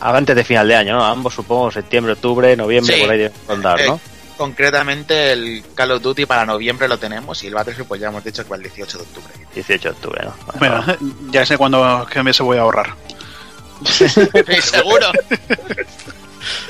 antes 0.00 0.36
de 0.36 0.44
final 0.44 0.68
de 0.68 0.76
año, 0.76 0.94
¿no? 0.94 1.04
Ambos 1.04 1.34
supongo 1.34 1.70
septiembre, 1.70 2.12
octubre, 2.12 2.56
noviembre, 2.56 2.98
por 3.00 3.10
ahí 3.10 3.18
de 3.18 3.32
rondar, 3.48 3.80
¿no? 3.86 3.96
Eh, 3.96 4.00
concretamente 4.36 5.32
el 5.32 5.64
Call 5.74 5.92
of 5.92 6.02
Duty 6.02 6.26
para 6.26 6.46
noviembre 6.46 6.88
lo 6.88 6.98
tenemos 6.98 7.42
y 7.42 7.48
el 7.48 7.54
Battlefield 7.54 7.88
pues 7.88 8.00
ya 8.00 8.08
hemos 8.08 8.24
dicho 8.24 8.42
que 8.42 8.50
va 8.50 8.56
el 8.56 8.62
18 8.62 8.98
de 8.98 9.02
octubre. 9.04 9.32
18 9.54 9.82
de 9.82 9.94
octubre, 9.94 10.24
¿no? 10.24 10.34
Bueno, 10.58 10.84
ya 11.30 11.44
sé 11.44 11.58
cuándo 11.58 12.06
que 12.10 12.22
me 12.22 12.32
se 12.32 12.42
voy 12.42 12.58
a 12.58 12.62
ahorrar. 12.62 12.94
Seguro. 13.84 15.10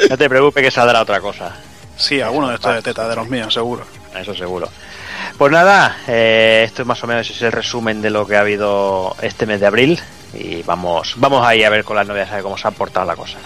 no 0.08 0.18
te 0.18 0.28
preocupes 0.28 0.64
que 0.64 0.70
saldrá 0.70 1.02
otra 1.02 1.20
cosa. 1.20 1.54
Sí, 1.96 2.20
alguno 2.20 2.48
de 2.48 2.56
estos 2.56 2.74
de 2.74 2.82
teta 2.82 3.08
de 3.08 3.16
los 3.16 3.28
míos, 3.28 3.52
seguro. 3.54 3.86
Eso 4.18 4.34
seguro. 4.34 4.68
Pues 5.36 5.52
nada, 5.52 5.96
eh, 6.06 6.62
esto 6.64 6.82
es 6.82 6.88
más 6.88 7.02
o 7.02 7.06
menos 7.06 7.42
el 7.42 7.52
resumen 7.52 8.00
de 8.00 8.10
lo 8.10 8.26
que 8.26 8.36
ha 8.36 8.40
habido 8.40 9.16
este 9.20 9.46
mes 9.46 9.60
de 9.60 9.66
abril 9.66 10.00
y 10.32 10.62
vamos, 10.62 11.14
vamos 11.16 11.44
ahí 11.46 11.64
a 11.64 11.70
ver 11.70 11.84
con 11.84 11.96
las 11.96 12.06
novedades 12.06 12.42
cómo 12.42 12.56
se 12.56 12.68
ha 12.68 12.70
portado 12.70 13.06
la 13.06 13.16
cosa. 13.16 13.38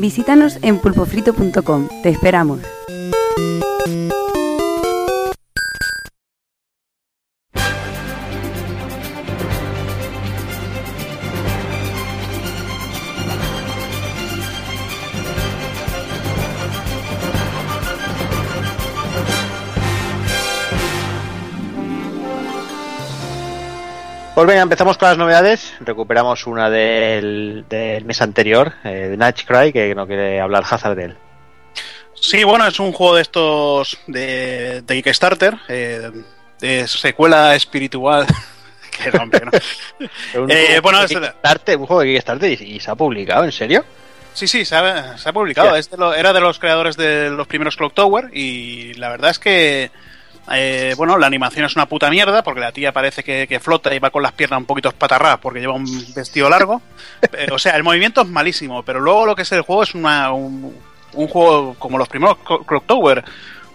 Visítanos 0.00 0.58
en 0.62 0.78
pulpofrito.com. 0.78 1.88
Te 2.02 2.08
esperamos. 2.08 2.60
Pues 24.40 24.48
venga, 24.48 24.62
empezamos 24.62 24.96
con 24.96 25.06
las 25.06 25.18
novedades. 25.18 25.74
Recuperamos 25.80 26.46
una 26.46 26.70
del, 26.70 27.66
mes 28.06 28.22
anterior, 28.22 28.72
eh, 28.84 29.08
de 29.10 29.16
Natch 29.18 29.44
Cry, 29.44 29.70
que 29.70 29.94
no 29.94 30.06
quiere 30.06 30.40
hablar 30.40 30.64
Hazard 30.66 30.96
de 30.96 31.04
él. 31.04 31.16
Sí, 32.14 32.42
bueno, 32.44 32.66
es 32.66 32.80
un 32.80 32.90
juego 32.92 33.16
de 33.16 33.20
estos 33.20 33.98
de, 34.06 34.80
de 34.80 35.02
Kickstarter, 35.02 35.58
eh, 35.68 36.10
de 36.58 36.88
secuela 36.88 37.54
espiritual. 37.54 38.26
que 39.04 39.10
rompe, 39.10 39.42
¿no? 39.44 39.50
un, 40.42 40.50
eh, 40.50 40.80
bueno, 40.82 41.02
es, 41.02 41.10
un 41.12 41.86
juego 41.86 42.00
de 42.00 42.06
Kickstarter 42.06 42.62
y, 42.62 42.80
se 42.80 42.90
ha 42.90 42.94
publicado, 42.94 43.44
¿en 43.44 43.52
serio? 43.52 43.84
Sí, 44.32 44.48
sí, 44.48 44.64
se 44.64 44.74
ha, 44.74 45.18
se 45.18 45.28
ha 45.28 45.34
publicado. 45.34 45.76
Este 45.76 45.96
era 46.16 46.32
de 46.32 46.40
los 46.40 46.58
creadores 46.58 46.96
de 46.96 47.28
los 47.28 47.46
primeros 47.46 47.76
Clock 47.76 47.92
Tower 47.92 48.30
y 48.32 48.94
la 48.94 49.10
verdad 49.10 49.32
es 49.32 49.38
que 49.38 49.90
eh, 50.52 50.94
bueno, 50.96 51.16
la 51.18 51.26
animación 51.26 51.66
es 51.66 51.76
una 51.76 51.86
puta 51.86 52.10
mierda 52.10 52.42
porque 52.42 52.60
la 52.60 52.72
tía 52.72 52.92
parece 52.92 53.22
que, 53.22 53.60
flota 53.60 53.94
y 53.94 53.98
va 53.98 54.10
con 54.10 54.22
las 54.22 54.32
piernas 54.32 54.58
un 54.58 54.66
poquito 54.66 54.88
espatarradas 54.88 55.38
porque 55.38 55.60
lleva 55.60 55.74
un 55.74 55.86
vestido 56.14 56.48
largo. 56.48 56.82
Eh, 57.32 57.48
o 57.52 57.58
sea, 57.58 57.76
el 57.76 57.82
movimiento 57.82 58.22
es 58.22 58.28
malísimo, 58.28 58.82
pero 58.82 58.98
luego 58.98 59.26
lo 59.26 59.36
que 59.36 59.42
es 59.42 59.52
el 59.52 59.60
juego 59.60 59.82
es 59.82 59.94
una, 59.94 60.32
un, 60.32 60.74
juego 61.12 61.74
como 61.78 61.98
los 61.98 62.08
primeros 62.08 62.38
Clock 62.38 62.86
Tower. 62.86 63.22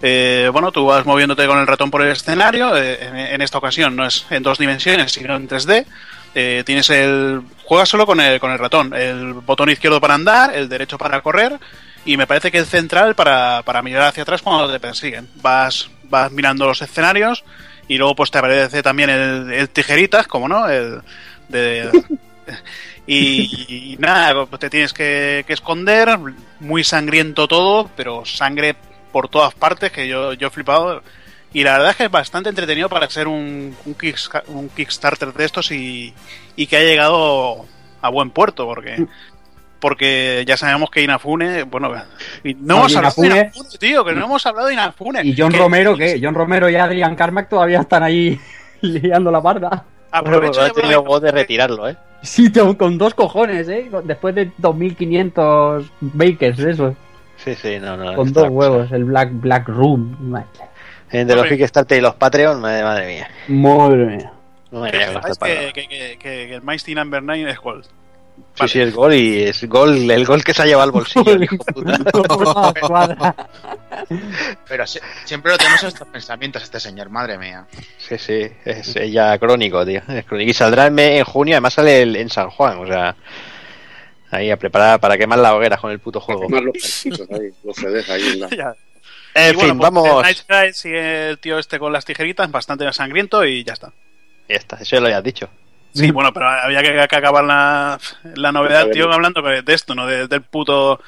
Eh, 0.02 0.50
bueno, 0.52 0.72
tú 0.72 0.84
vas 0.84 1.06
moviéndote 1.06 1.46
con 1.46 1.58
el 1.58 1.66
ratón 1.66 1.90
por 1.90 2.02
el 2.02 2.10
escenario. 2.10 2.76
En, 2.76 3.40
esta 3.40 3.58
ocasión 3.58 3.94
no 3.94 4.04
es 4.04 4.26
en 4.30 4.42
dos 4.42 4.58
dimensiones, 4.58 5.12
sino 5.12 5.36
en 5.36 5.48
3D. 5.48 6.64
tienes 6.64 6.90
el. 6.90 7.42
Juegas 7.64 7.88
solo 7.88 8.04
con 8.04 8.20
el, 8.20 8.40
con 8.40 8.50
el 8.50 8.58
ratón. 8.58 8.92
El 8.94 9.34
botón 9.34 9.70
izquierdo 9.70 10.00
para 10.00 10.14
andar, 10.14 10.52
el 10.52 10.68
derecho 10.68 10.98
para 10.98 11.20
correr. 11.20 11.58
Y 12.04 12.16
me 12.16 12.26
parece 12.26 12.50
que 12.50 12.58
el 12.58 12.66
central 12.66 13.14
para, 13.14 13.62
para 13.62 13.80
mirar 13.80 14.08
hacia 14.08 14.24
atrás 14.24 14.42
cuando 14.42 14.70
te 14.70 14.80
persiguen. 14.80 15.28
Vas 15.36 15.88
vas 16.08 16.32
mirando 16.32 16.66
los 16.66 16.82
escenarios 16.82 17.44
y 17.88 17.98
luego 17.98 18.16
pues 18.16 18.30
te 18.30 18.38
aparece 18.38 18.82
también 18.82 19.10
el, 19.10 19.68
tijeritas, 19.70 20.26
como 20.26 20.48
no, 20.48 20.68
el 20.68 21.00
de, 21.48 21.90
y, 23.06 23.96
nada, 23.98 24.46
pues 24.46 24.60
te 24.60 24.70
tienes 24.70 24.92
que, 24.92 25.44
esconder, 25.48 26.18
muy 26.60 26.84
sangriento 26.84 27.46
todo, 27.46 27.90
pero 27.96 28.24
sangre 28.24 28.76
por 29.12 29.28
todas 29.28 29.54
partes, 29.54 29.92
que 29.92 30.08
yo, 30.08 30.32
yo 30.32 30.48
he 30.48 30.50
flipado. 30.50 31.02
Y 31.52 31.62
la 31.62 31.74
verdad 31.74 31.90
es 31.90 31.96
que 31.96 32.04
es 32.04 32.10
bastante 32.10 32.50
entretenido 32.50 32.88
para 32.88 33.08
ser 33.08 33.28
un, 33.28 33.74
un, 33.86 34.68
Kickstarter 34.74 35.32
de 35.32 35.44
estos 35.44 35.70
y, 35.70 36.12
y 36.54 36.66
que 36.66 36.76
ha 36.76 36.82
llegado 36.82 37.64
a 38.02 38.08
buen 38.10 38.30
puerto, 38.30 38.66
porque 38.66 39.06
porque 39.86 40.42
ya 40.48 40.56
sabemos 40.56 40.90
que 40.90 41.00
Inafune, 41.00 41.62
bueno, 41.62 41.94
no, 42.58 42.76
hemos 42.76 42.96
hablado 42.96 43.22
de 43.22 43.28
Inafune, 43.28 43.52
tío, 43.78 44.04
que 44.04 44.14
no 44.14 44.24
hemos 44.24 44.44
hablado 44.44 44.66
de 44.66 44.72
Inafune. 44.72 45.20
¿Y 45.22 45.36
John 45.38 45.52
Romero 45.52 45.96
qué? 45.96 46.18
John 46.20 46.34
Romero 46.34 46.68
y 46.68 46.74
Adrian 46.74 47.14
Carmack 47.14 47.48
todavía 47.48 47.82
están 47.82 48.02
ahí 48.02 48.36
liando 48.80 49.30
la 49.30 49.40
parda. 49.40 49.84
Aprovecho 50.10 50.58
bueno, 50.58 50.74
tenido 50.74 51.04
voz 51.04 51.22
de 51.22 51.30
retirarlo, 51.30 51.88
¿eh? 51.88 51.96
Sí, 52.20 52.52
con 52.76 52.98
dos 52.98 53.14
cojones, 53.14 53.68
¿eh? 53.68 53.88
Después 54.02 54.34
de 54.34 54.50
2500 54.58 55.86
bakers, 56.00 56.58
eso. 56.58 56.96
Sí, 57.36 57.54
sí, 57.54 57.78
no, 57.78 57.96
no. 57.96 58.16
Con 58.16 58.32
dos 58.32 58.48
huevos, 58.50 58.90
el 58.90 59.04
Black 59.04 59.28
Black 59.34 59.68
Room. 59.68 60.42
De 61.12 61.36
los 61.36 61.46
Kickstarter 61.46 61.98
y 61.98 62.00
los 62.00 62.16
Patreon, 62.16 62.60
madre, 62.60 63.06
mía. 63.06 63.28
Madre 63.46 64.04
mía. 64.04 64.32
Madre 64.72 64.98
mía 64.98 65.20
que, 65.72 65.72
que, 65.72 65.88
que, 65.88 66.18
que, 66.18 66.54
el 66.56 66.62
Mighty 66.62 66.92
Number 66.96 67.22
9 67.22 67.48
es 67.48 67.58
Gold. 67.60 67.86
Sí, 68.54 68.68
sí, 68.68 68.80
es 68.80 68.94
gol 68.94 69.12
y 69.12 69.42
es 69.42 69.68
gol, 69.68 70.10
el 70.10 70.24
gol 70.24 70.42
que 70.42 70.54
se 70.54 70.62
ha 70.62 70.66
llevado 70.66 70.84
al 70.84 70.92
bolsillo. 70.92 71.24
Pero 74.68 74.86
siempre 74.86 75.52
lo 75.52 75.58
tenemos 75.58 75.82
estos 75.82 76.08
pensamientos 76.08 76.62
este 76.62 76.80
señor, 76.80 77.10
madre 77.10 77.36
mía. 77.36 77.66
Sí, 77.98 78.16
sí, 78.16 78.48
es 78.64 78.94
ya 79.12 79.38
crónico, 79.38 79.84
tío. 79.84 80.00
Es 80.08 80.24
crónico. 80.24 80.50
Y 80.50 80.54
saldrá 80.54 80.86
en, 80.86 81.24
junio, 81.24 81.56
además 81.56 81.74
sale 81.74 82.02
en 82.02 82.30
San 82.30 82.48
Juan, 82.50 82.78
o 82.78 82.86
sea. 82.86 83.14
Ahí 84.30 84.50
a 84.50 84.56
preparar 84.56 84.98
para 85.00 85.16
quemar 85.16 85.38
la 85.38 85.54
hoguera 85.54 85.76
con 85.76 85.92
el 85.92 86.00
puto 86.00 86.20
juego. 86.20 86.42
Quemar 86.42 86.62
los 86.64 87.06
ahí, 87.30 87.50
los 87.62 87.76
CDs 87.76 88.10
ahí 88.10 88.22
en 88.28 88.40
la... 88.40 88.76
En 89.36 89.50
fin, 89.60 89.76
pues, 89.76 89.78
vamos. 89.78 90.22
Night 90.22 90.38
Sky 90.38 90.72
sigue 90.72 91.28
el 91.28 91.38
tío 91.38 91.58
este 91.58 91.78
con 91.78 91.92
las 91.92 92.06
tijeritas, 92.06 92.50
bastante 92.50 92.90
sangriento 92.94 93.44
y 93.44 93.64
ya 93.64 93.74
está. 93.74 93.92
Ya 94.48 94.56
está, 94.56 94.76
eso 94.76 94.96
ya 94.96 95.00
lo 95.00 95.06
habías 95.08 95.22
dicho. 95.22 95.50
Sí, 95.96 96.10
bueno, 96.10 96.32
pero 96.32 96.48
había 96.48 96.82
que, 96.82 96.92
que 97.08 97.16
acabar 97.16 97.44
la, 97.44 97.98
la 98.34 98.52
novedad, 98.52 98.88
tío, 98.90 99.12
hablando 99.12 99.40
de 99.42 99.62
esto, 99.74 99.94
¿no? 99.94 100.06
De- 100.06 100.28
del 100.28 100.42
puto 100.42 101.00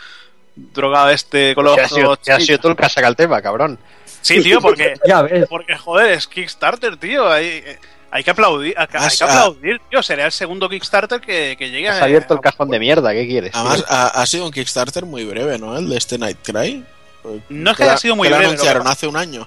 drogado 0.56 1.10
este 1.10 1.54
con 1.54 1.64
los 1.64 1.76
Que 1.76 1.82
ha 1.82 1.88
sido, 1.88 2.16
que 2.16 2.32
ha 2.32 2.40
sido 2.40 2.58
tú 2.58 2.68
el 2.68 2.76
que 2.76 2.84
ha 2.84 2.88
sacado 2.88 3.10
el 3.10 3.16
tema, 3.16 3.40
cabrón. 3.42 3.78
Sí, 4.22 4.42
tío, 4.42 4.60
porque, 4.60 4.94
Ya 5.06 5.22
ves. 5.22 5.46
porque 5.48 5.76
joder, 5.76 6.12
es 6.12 6.26
Kickstarter, 6.26 6.96
tío. 6.96 7.30
Hay, 7.30 7.62
hay 8.10 8.24
que 8.24 8.30
aplaudir, 8.30 8.74
hay, 8.76 8.86
que- 8.88 8.98
hay 8.98 9.08
que 9.16 9.24
aplaudir, 9.24 9.80
tío. 9.90 10.02
Será 10.02 10.26
el 10.26 10.32
segundo 10.32 10.68
Kickstarter 10.68 11.20
que, 11.20 11.54
que 11.58 11.70
llegue 11.70 11.88
Has 11.88 12.00
a- 12.00 12.04
abierto 12.04 12.34
el 12.34 12.40
cajón 12.40 12.70
de 12.70 12.78
mierda, 12.80 13.12
¿qué 13.12 13.26
quieres? 13.28 13.52
Además, 13.54 13.84
ha, 13.88 14.08
ha 14.08 14.26
sido 14.26 14.46
un 14.46 14.50
Kickstarter 14.50 15.04
muy 15.04 15.24
breve, 15.24 15.58
¿no? 15.58 15.76
El 15.76 15.88
de 15.88 15.96
este 15.96 16.18
Night 16.18 16.38
Cry. 16.42 16.84
No 17.50 17.70
es 17.72 17.76
que 17.76 17.84
la- 17.84 17.90
haya 17.92 17.98
sido 17.98 18.16
muy 18.16 18.28
breve, 18.28 18.46
anunciaron 18.46 18.78
lo 18.80 18.84
que- 18.86 18.92
hace 18.92 19.06
un 19.06 19.16
año. 19.16 19.46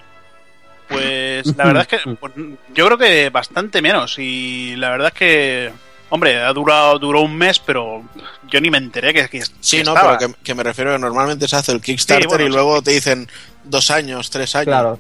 Pues 0.92 1.46
la 1.58 1.66
verdad 1.66 1.88
es 1.90 2.00
que 2.02 2.16
pues, 2.16 2.34
yo 2.74 2.86
creo 2.86 2.98
que 2.98 3.30
bastante 3.30 3.82
menos. 3.82 4.18
Y 4.20 4.76
la 4.76 4.90
verdad 4.92 5.08
es 5.10 5.14
que, 5.14 5.72
hombre, 6.10 6.42
ha 6.42 6.52
durado 6.54 7.00
duró 7.00 7.22
un 7.22 7.36
mes, 7.38 7.60
pero 7.60 8.04
yo 8.50 8.62
ni 8.62 8.70
me 8.70 8.78
enteré 8.78 9.14
que, 9.14 9.28
que 9.30 9.42
Sí, 9.60 9.78
que 9.78 9.84
no, 9.84 9.94
estaba. 9.96 10.18
pero 10.18 10.34
que, 10.34 10.40
que 10.44 10.56
me 10.56 10.64
refiero 10.64 10.92
que 10.94 11.00
normalmente 11.00 11.48
se 11.48 11.56
hace 11.56 11.72
el 11.72 11.82
Kickstarter 11.82 12.24
Sí, 12.24 12.28
bueno, 12.28 12.44
y 12.44 12.48
sí. 12.48 12.54
luego 12.54 12.82
te 12.82 12.92
dicen 12.92 13.28
dos 13.64 13.92
años, 13.92 14.30
tres 14.30 14.56
años. 14.56 14.66
Claro. 14.68 15.00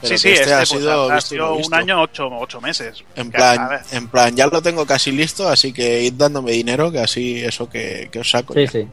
Pero 0.00 0.18
sí, 0.18 0.18
sí, 0.18 0.28
que 0.28 0.34
este 0.34 0.42
este, 0.50 0.54
ha 0.54 0.58
pues, 0.58 0.68
sido 0.68 1.10
ha 1.12 1.20
sido 1.20 1.52
un 1.52 1.58
visto. 1.58 1.76
año, 1.76 2.02
ocho, 2.02 2.28
ocho 2.32 2.60
meses. 2.60 3.04
En 3.14 3.30
plan, 3.30 3.68
en 3.92 4.08
plan, 4.08 4.34
ya 4.34 4.48
lo 4.48 4.60
tengo 4.60 4.84
casi 4.84 5.12
listo, 5.12 5.48
así 5.48 5.72
que 5.72 6.02
id 6.02 6.14
dándome 6.14 6.50
dinero, 6.52 6.90
que 6.90 6.98
así 6.98 7.40
eso 7.44 7.68
que, 7.70 8.08
que 8.10 8.18
os 8.18 8.28
saco. 8.28 8.52
Sí, 8.54 8.64
ya. 8.64 8.70
sí. 8.72 8.88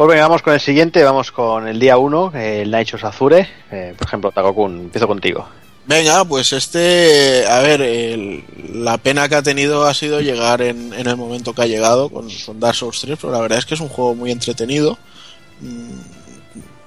Pues 0.00 0.08
venga, 0.08 0.22
vamos 0.28 0.40
con 0.40 0.54
el 0.54 0.60
siguiente, 0.60 1.04
vamos 1.04 1.30
con 1.30 1.68
el 1.68 1.78
día 1.78 1.98
1, 1.98 2.32
el 2.34 2.70
Night 2.70 2.94
of 2.94 3.04
Azure. 3.04 3.46
Eh, 3.70 3.92
por 3.98 4.06
ejemplo, 4.06 4.32
Takokun, 4.32 4.78
empiezo 4.84 5.06
contigo. 5.06 5.46
Venga, 5.84 6.24
pues 6.24 6.54
este, 6.54 7.44
a 7.46 7.58
ver, 7.60 7.82
el- 7.82 8.42
la 8.82 8.96
pena 8.96 9.28
que 9.28 9.34
ha 9.34 9.42
tenido 9.42 9.84
ha 9.84 9.92
sido 9.92 10.22
llegar 10.22 10.62
en, 10.62 10.94
el 10.94 11.16
momento 11.18 11.52
que 11.52 11.60
ha 11.60 11.66
llegado 11.66 12.08
con, 12.08 12.26
con 12.46 12.58
Dark 12.58 12.76
Souls 12.76 12.98
3, 12.98 13.18
pero 13.20 13.30
la 13.30 13.40
verdad 13.40 13.58
es 13.58 13.66
que 13.66 13.74
es 13.74 13.80
un 13.80 13.90
juego 13.90 14.14
muy 14.14 14.30
entretenido. 14.30 14.96
Mm, 15.60 16.00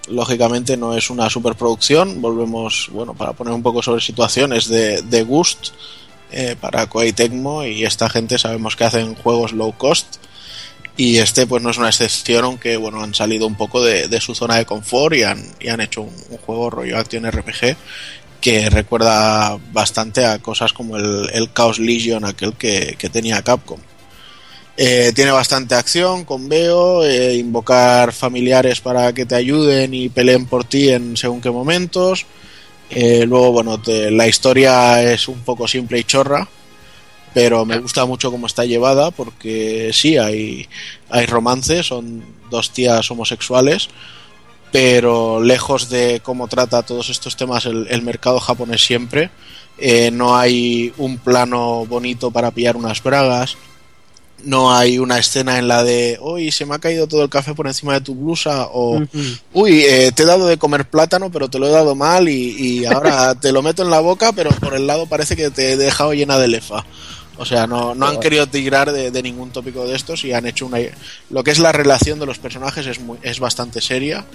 Lógicamente 0.07 0.76
no 0.76 0.98
es 0.98 1.11
una 1.11 1.30
superproducción, 1.30 2.19
volvemos, 2.19 2.90
bueno, 2.91 3.14
para 3.14 3.34
poner 3.34 3.53
un 3.53 3.61
poco 3.61 3.84
sobre 3.84 4.02
situaciones 4.02 4.68
de, 4.68 5.03
de 5.03 5.22
Gust 5.22 5.68
eh, 6.31 6.56
para 6.60 6.88
Koei 6.88 7.14
Tecmo 7.14 7.64
y 7.64 7.85
esta 7.85 8.10
gente 8.10 8.40
sabemos 8.40 8.76
que 8.76 8.85
hacen 8.85 9.14
juegos 9.14 9.53
low 9.53 9.72
cost 9.77 10.15
y 10.95 11.18
este 11.18 11.48
pues 11.48 11.64
no 11.64 11.72
es 11.72 11.78
una 11.78 11.90
excepción 11.90 12.45
aunque 12.45 12.78
bueno 12.78 13.02
han 13.02 13.15
salido 13.15 13.48
un 13.48 13.56
poco 13.56 13.84
de, 13.84 14.07
de 14.07 14.22
su 14.22 14.36
zona 14.36 14.57
de 14.57 14.65
confort 14.65 15.15
y 15.15 15.24
han, 15.24 15.44
y 15.60 15.70
han 15.70 15.82
hecho 15.82 16.02
un, 16.03 16.14
juego 16.45 16.70
rollo 16.70 16.98
Action 16.98 17.30
RPG 17.30 17.76
que 18.41 18.70
recuerda 18.70 19.57
bastante 19.72 20.26
a 20.26 20.40
cosas 20.40 20.74
como 20.74 20.98
el, 20.98 21.30
el 21.32 21.53
Chaos 21.53 21.80
Legion, 21.80 22.26
aquel 22.26 22.53
que, 22.56 22.95
que 22.99 23.10
tenía 23.10 23.41
Capcom. 23.41 23.80
Eh, 24.76 25.11
tiene 25.15 25.32
bastante 25.32 25.76
acción 25.76 26.26
con 26.26 26.49
Veo, 26.49 27.06
eh, 27.06 27.36
invocar 27.36 28.11
familiares 28.11 28.82
para 28.82 29.14
que 29.14 29.26
te 29.26 29.36
ayuden 29.36 29.94
y 29.94 30.10
peleen 30.10 30.48
por 30.48 30.65
ti 30.65 30.90
en 30.90 31.15
según 31.15 31.41
qué 31.41 31.52
momentos. 31.52 32.26
Eh, 32.90 33.26
luego, 33.28 33.52
bueno, 33.52 33.80
la 33.86 34.28
historia 34.28 35.02
es 35.03 35.28
un 35.28 35.41
poco 35.41 35.68
simple 35.68 35.99
y 35.99 36.03
chorra, 36.03 36.48
pero 37.34 37.65
me 37.65 37.80
gusta 37.80 38.05
mucho 38.05 38.31
cómo 38.31 38.47
está 38.47 38.65
llevada 38.65 39.11
porque 39.11 39.91
sí, 39.93 40.18
hay, 40.18 40.68
hay 41.10 41.26
romance, 41.26 41.84
son 41.84 42.23
dos 42.49 42.72
tías 42.72 43.10
homosexuales, 43.10 43.89
pero 44.72 45.41
lejos 45.41 45.89
de 45.89 46.22
cómo 46.23 46.47
trata 46.47 46.84
todos 46.84 47.10
estos 47.10 47.35
temas 47.35 47.65
el, 47.65 47.88
el 47.89 48.01
mercado 48.01 48.39
japonés 48.39 48.85
siempre, 48.85 49.31
eh, 49.77 50.11
no 50.11 50.38
hay 50.38 50.93
un 50.97 51.18
plano 51.18 51.85
bonito 51.85 52.31
para 52.31 52.51
pillar 52.51 52.76
unas 52.76 53.01
bragas, 53.01 53.57
no 54.43 54.73
hay 54.73 54.99
una 54.99 55.18
escena 55.18 55.57
en 55.57 55.68
la 55.68 55.84
de, 55.84 56.19
uy, 56.22 56.51
se 56.51 56.65
me 56.65 56.76
ha 56.76 56.80
caído 56.80 57.07
todo 57.07 57.23
el 57.23 57.30
café 57.30 57.53
por 57.53 57.68
encima 57.68 57.93
de 57.93 58.01
tu 58.01 58.14
blusa, 58.14 58.68
o, 58.72 59.01
uy, 59.53 59.81
eh, 59.81 60.11
te 60.14 60.23
he 60.23 60.26
dado 60.26 60.47
de 60.47 60.57
comer 60.57 60.85
plátano, 60.85 61.31
pero 61.31 61.49
te 61.49 61.60
lo 61.60 61.68
he 61.68 61.72
dado 61.72 61.95
mal 61.95 62.27
y, 62.27 62.55
y 62.57 62.85
ahora 62.85 63.35
te 63.35 63.51
lo 63.51 63.61
meto 63.61 63.84
en 63.84 63.89
la 63.89 63.99
boca, 63.99 64.31
pero 64.34 64.51
por 64.51 64.76
el 64.76 64.85
lado 64.85 65.07
parece 65.07 65.35
que 65.35 65.49
te 65.49 65.72
he 65.72 65.77
dejado 65.77 66.14
llena 66.14 66.38
de 66.38 66.47
lefa. 66.49 66.85
O 67.38 67.45
sea, 67.45 67.65
no, 67.65 67.95
no 67.95 68.07
han 68.07 68.19
querido 68.19 68.47
tirar 68.47 68.91
de, 68.91 69.10
de 69.10 69.23
ningún 69.23 69.51
tópico 69.51 69.88
de 69.88 69.95
estos 69.95 70.23
y 70.23 70.34
han 70.34 70.45
hecho 70.45 70.65
una... 70.65 70.77
Lo 71.30 71.43
que 71.43 71.51
es 71.51 71.60
la 71.60 71.72
relación 71.72 72.19
de 72.19 72.27
los 72.27 72.38
personajes 72.38 72.85
es, 72.85 72.99
muy, 72.99 73.18
es 73.23 73.39
bastante 73.39 73.81
seria 73.81 74.26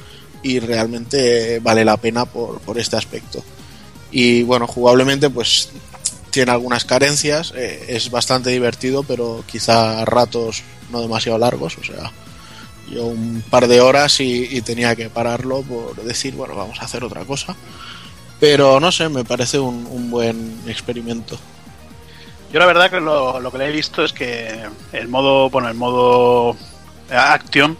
y 0.42 0.58
realmente 0.58 1.60
vale 1.60 1.84
la 1.84 1.96
pena 1.96 2.24
por, 2.24 2.60
por 2.60 2.78
este 2.78 2.96
aspecto. 2.96 3.42
Y 4.10 4.42
bueno, 4.42 4.66
jugablemente 4.66 5.30
pues 5.30 5.68
tiene 6.30 6.50
algunas 6.50 6.84
carencias, 6.84 7.52
eh, 7.56 7.86
es 7.88 8.10
bastante 8.10 8.50
divertido, 8.50 9.02
pero 9.02 9.44
quizá 9.46 10.00
a 10.00 10.04
ratos 10.04 10.62
no 10.90 11.00
demasiado 11.00 11.38
largos, 11.38 11.78
o 11.78 11.84
sea, 11.84 12.12
yo 12.90 13.06
un 13.06 13.42
par 13.48 13.68
de 13.68 13.80
horas 13.80 14.20
y, 14.20 14.44
y 14.50 14.60
tenía 14.62 14.96
que 14.96 15.10
pararlo 15.10 15.62
por 15.62 15.96
decir, 16.02 16.34
bueno, 16.34 16.54
vamos 16.54 16.78
a 16.80 16.84
hacer 16.84 17.04
otra 17.04 17.24
cosa. 17.24 17.54
Pero 18.40 18.78
no 18.78 18.92
sé, 18.92 19.08
me 19.08 19.24
parece 19.24 19.58
un, 19.58 19.86
un 19.90 20.10
buen 20.10 20.60
experimento. 20.66 21.38
Yo 22.52 22.58
la 22.58 22.66
verdad 22.66 22.90
que 22.90 23.00
lo, 23.00 23.40
lo 23.40 23.50
que 23.52 23.58
le 23.58 23.68
he 23.68 23.72
visto 23.72 24.04
es 24.04 24.12
que 24.12 24.60
el 24.92 25.08
modo, 25.08 25.50
bueno, 25.50 25.68
el 25.68 25.74
modo 25.74 26.56
eh, 27.10 27.14
acción, 27.16 27.76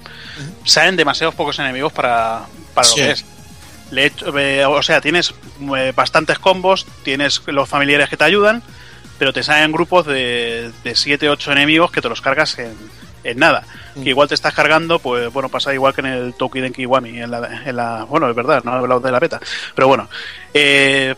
salen 0.64 0.96
demasiados 0.96 1.34
pocos 1.34 1.58
enemigos 1.58 1.92
para, 1.92 2.42
para 2.74 2.86
Sí. 2.86 3.00
lo 3.00 3.06
que 3.06 3.12
es. 3.12 3.24
Le 3.90 4.02
he 4.02 4.06
hecho- 4.06 4.38
eh, 4.38 4.64
o 4.66 4.82
sea, 4.82 5.00
tienes 5.00 5.32
eh, 5.76 5.92
bastantes 5.96 6.38
combos, 6.38 6.86
tienes 7.02 7.40
los 7.46 7.68
familiares 7.68 8.08
que 8.10 8.16
te 8.18 8.24
ayudan, 8.24 8.62
pero 9.18 9.32
te 9.32 9.42
salen 9.42 9.72
grupos 9.72 10.04
de 10.06 10.70
7, 10.94 11.28
8 11.30 11.52
enemigos 11.52 11.90
que 11.90 12.02
te 12.02 12.08
los 12.10 12.20
cargas 12.20 12.58
en, 12.58 12.76
en 13.24 13.38
nada. 13.38 13.64
Mm. 13.94 14.02
Que 14.02 14.10
igual 14.10 14.28
te 14.28 14.34
estás 14.34 14.52
cargando, 14.54 14.98
pues 14.98 15.32
bueno, 15.32 15.48
pasa 15.48 15.72
igual 15.72 15.94
que 15.94 16.02
en 16.02 16.06
el 16.08 16.34
Tokiden 16.34 16.74
Kiwami, 16.74 17.20
en 17.20 17.30
la, 17.30 17.62
en 17.64 17.74
la, 17.74 18.04
bueno, 18.04 18.28
es 18.28 18.36
verdad, 18.36 18.62
no 18.64 18.72
he 18.74 18.78
hablado 18.78 19.00
de 19.00 19.10
la 19.10 19.18
beta, 19.18 19.40
pero 19.74 19.88
bueno, 19.88 20.08
eh, 20.52 21.14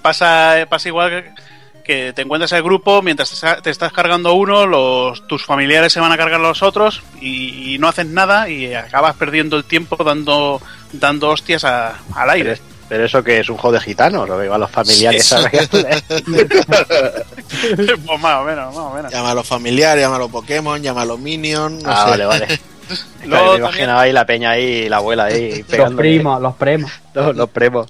pasa, 0.00 0.66
pasa 0.68 0.88
igual 0.88 1.10
que 1.10 1.30
que 1.84 2.12
te 2.14 2.22
encuentras 2.22 2.50
el 2.52 2.62
grupo, 2.62 3.02
mientras 3.02 3.44
te 3.62 3.70
estás 3.70 3.92
cargando 3.92 4.32
uno, 4.34 4.66
los, 4.66 5.26
tus 5.28 5.44
familiares 5.44 5.92
se 5.92 6.00
van 6.00 6.10
a 6.12 6.16
cargar 6.16 6.40
a 6.40 6.42
los 6.42 6.62
otros 6.62 7.02
y, 7.20 7.74
y 7.74 7.78
no 7.78 7.88
haces 7.88 8.06
nada 8.06 8.48
y 8.48 8.74
acabas 8.74 9.14
perdiendo 9.16 9.56
el 9.56 9.64
tiempo 9.64 10.02
dando, 10.02 10.60
dando 10.92 11.28
hostias 11.30 11.64
a- 11.64 11.94
al 12.14 12.30
aire. 12.30 12.58
pero 12.88 13.04
eso 13.04 13.22
que 13.22 13.40
es 13.40 13.48
un 13.48 13.56
juego 13.56 13.74
de 13.74 13.80
gitanos, 13.80 14.28
o 14.28 14.38
que 14.40 14.48
van 14.48 14.60
los 14.60 14.70
familiares 14.70 15.24
Sí, 15.26 15.34
a 15.34 15.38
pues 18.06 18.20
más 18.20 18.40
o 18.40 18.44
menos, 18.44 18.66
más 18.74 18.76
o 18.84 18.94
menos. 18.94 19.12
Llámalo 19.12 19.42
familiar, 19.44 19.98
llámalo 19.98 20.28
Pokémon, 20.28 20.82
llámalo 20.82 21.16
Minion, 21.18 21.78
no 21.82 21.90
Ah, 21.90 22.04
sé. 22.04 22.10
vale, 22.10 22.24
vale. 22.26 22.46
Luego 23.24 23.28
Claro, 23.28 23.44
me 23.44 23.48
también- 23.48 23.60
imaginaba 23.62 24.00
ahí 24.02 24.12
la 24.12 24.26
peña 24.26 24.50
ahí, 24.50 24.88
la 24.88 24.96
abuela 24.98 25.24
ahí 25.24 25.64
Los 25.76 25.94
primos, 25.94 26.40
los 26.42 26.54
primos. 26.56 26.90
los, 27.14 27.36
los 27.36 27.50
primos. 27.50 27.86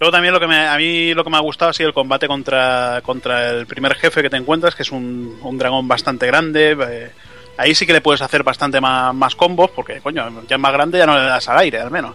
Luego 0.00 0.12
también 0.12 0.32
lo 0.32 0.40
que 0.40 0.46
me, 0.46 0.66
a 0.68 0.76
mí 0.76 1.12
lo 1.14 1.24
que 1.24 1.30
me 1.30 1.36
ha 1.36 1.40
gustado 1.40 1.70
ha 1.70 1.74
sido 1.74 1.88
el 1.88 1.94
combate 1.94 2.28
contra, 2.28 3.00
contra 3.02 3.50
el 3.50 3.66
primer 3.66 3.94
jefe 3.96 4.22
que 4.22 4.30
te 4.30 4.36
encuentras, 4.36 4.74
que 4.74 4.82
es 4.84 4.92
un, 4.92 5.38
un 5.42 5.58
dragón 5.58 5.88
bastante 5.88 6.26
grande. 6.26 6.76
eh, 6.88 7.10
ahí 7.56 7.74
sí 7.74 7.84
que 7.86 7.92
le 7.92 8.00
puedes 8.00 8.22
hacer 8.22 8.44
bastante 8.44 8.80
más, 8.80 9.12
más 9.12 9.34
combos, 9.34 9.70
porque 9.72 10.00
coño, 10.00 10.44
ya 10.48 10.54
es 10.54 10.60
más 10.60 10.72
grande 10.72 10.98
ya 10.98 11.06
no 11.06 11.18
le 11.18 11.24
das 11.24 11.48
al 11.48 11.58
aire, 11.58 11.80
al 11.80 11.90
menos. 11.90 12.14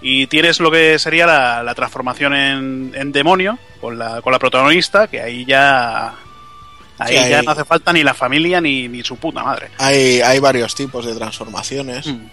Y 0.00 0.26
tienes 0.28 0.58
lo 0.60 0.70
que 0.70 0.98
sería 0.98 1.26
la, 1.26 1.62
la 1.62 1.74
transformación 1.74 2.34
en, 2.34 2.92
en 2.94 3.12
demonio 3.12 3.58
con 3.82 3.98
la, 3.98 4.22
con 4.22 4.32
la 4.32 4.38
protagonista, 4.38 5.06
que 5.06 5.20
ahí 5.20 5.44
ya... 5.44 6.14
Ahí 7.00 7.16
Sí, 7.16 7.30
ya 7.30 7.42
no 7.42 7.52
hace 7.52 7.64
falta 7.64 7.92
ni 7.92 8.02
la 8.02 8.12
familia 8.14 8.60
ni, 8.60 8.88
ni 8.88 9.04
su 9.04 9.16
puta 9.18 9.44
madre. 9.44 9.68
Hay, 9.78 10.20
hay 10.20 10.40
varios 10.40 10.74
tipos 10.74 11.06
de 11.06 11.14
transformaciones. 11.14 12.06
Mm. 12.08 12.26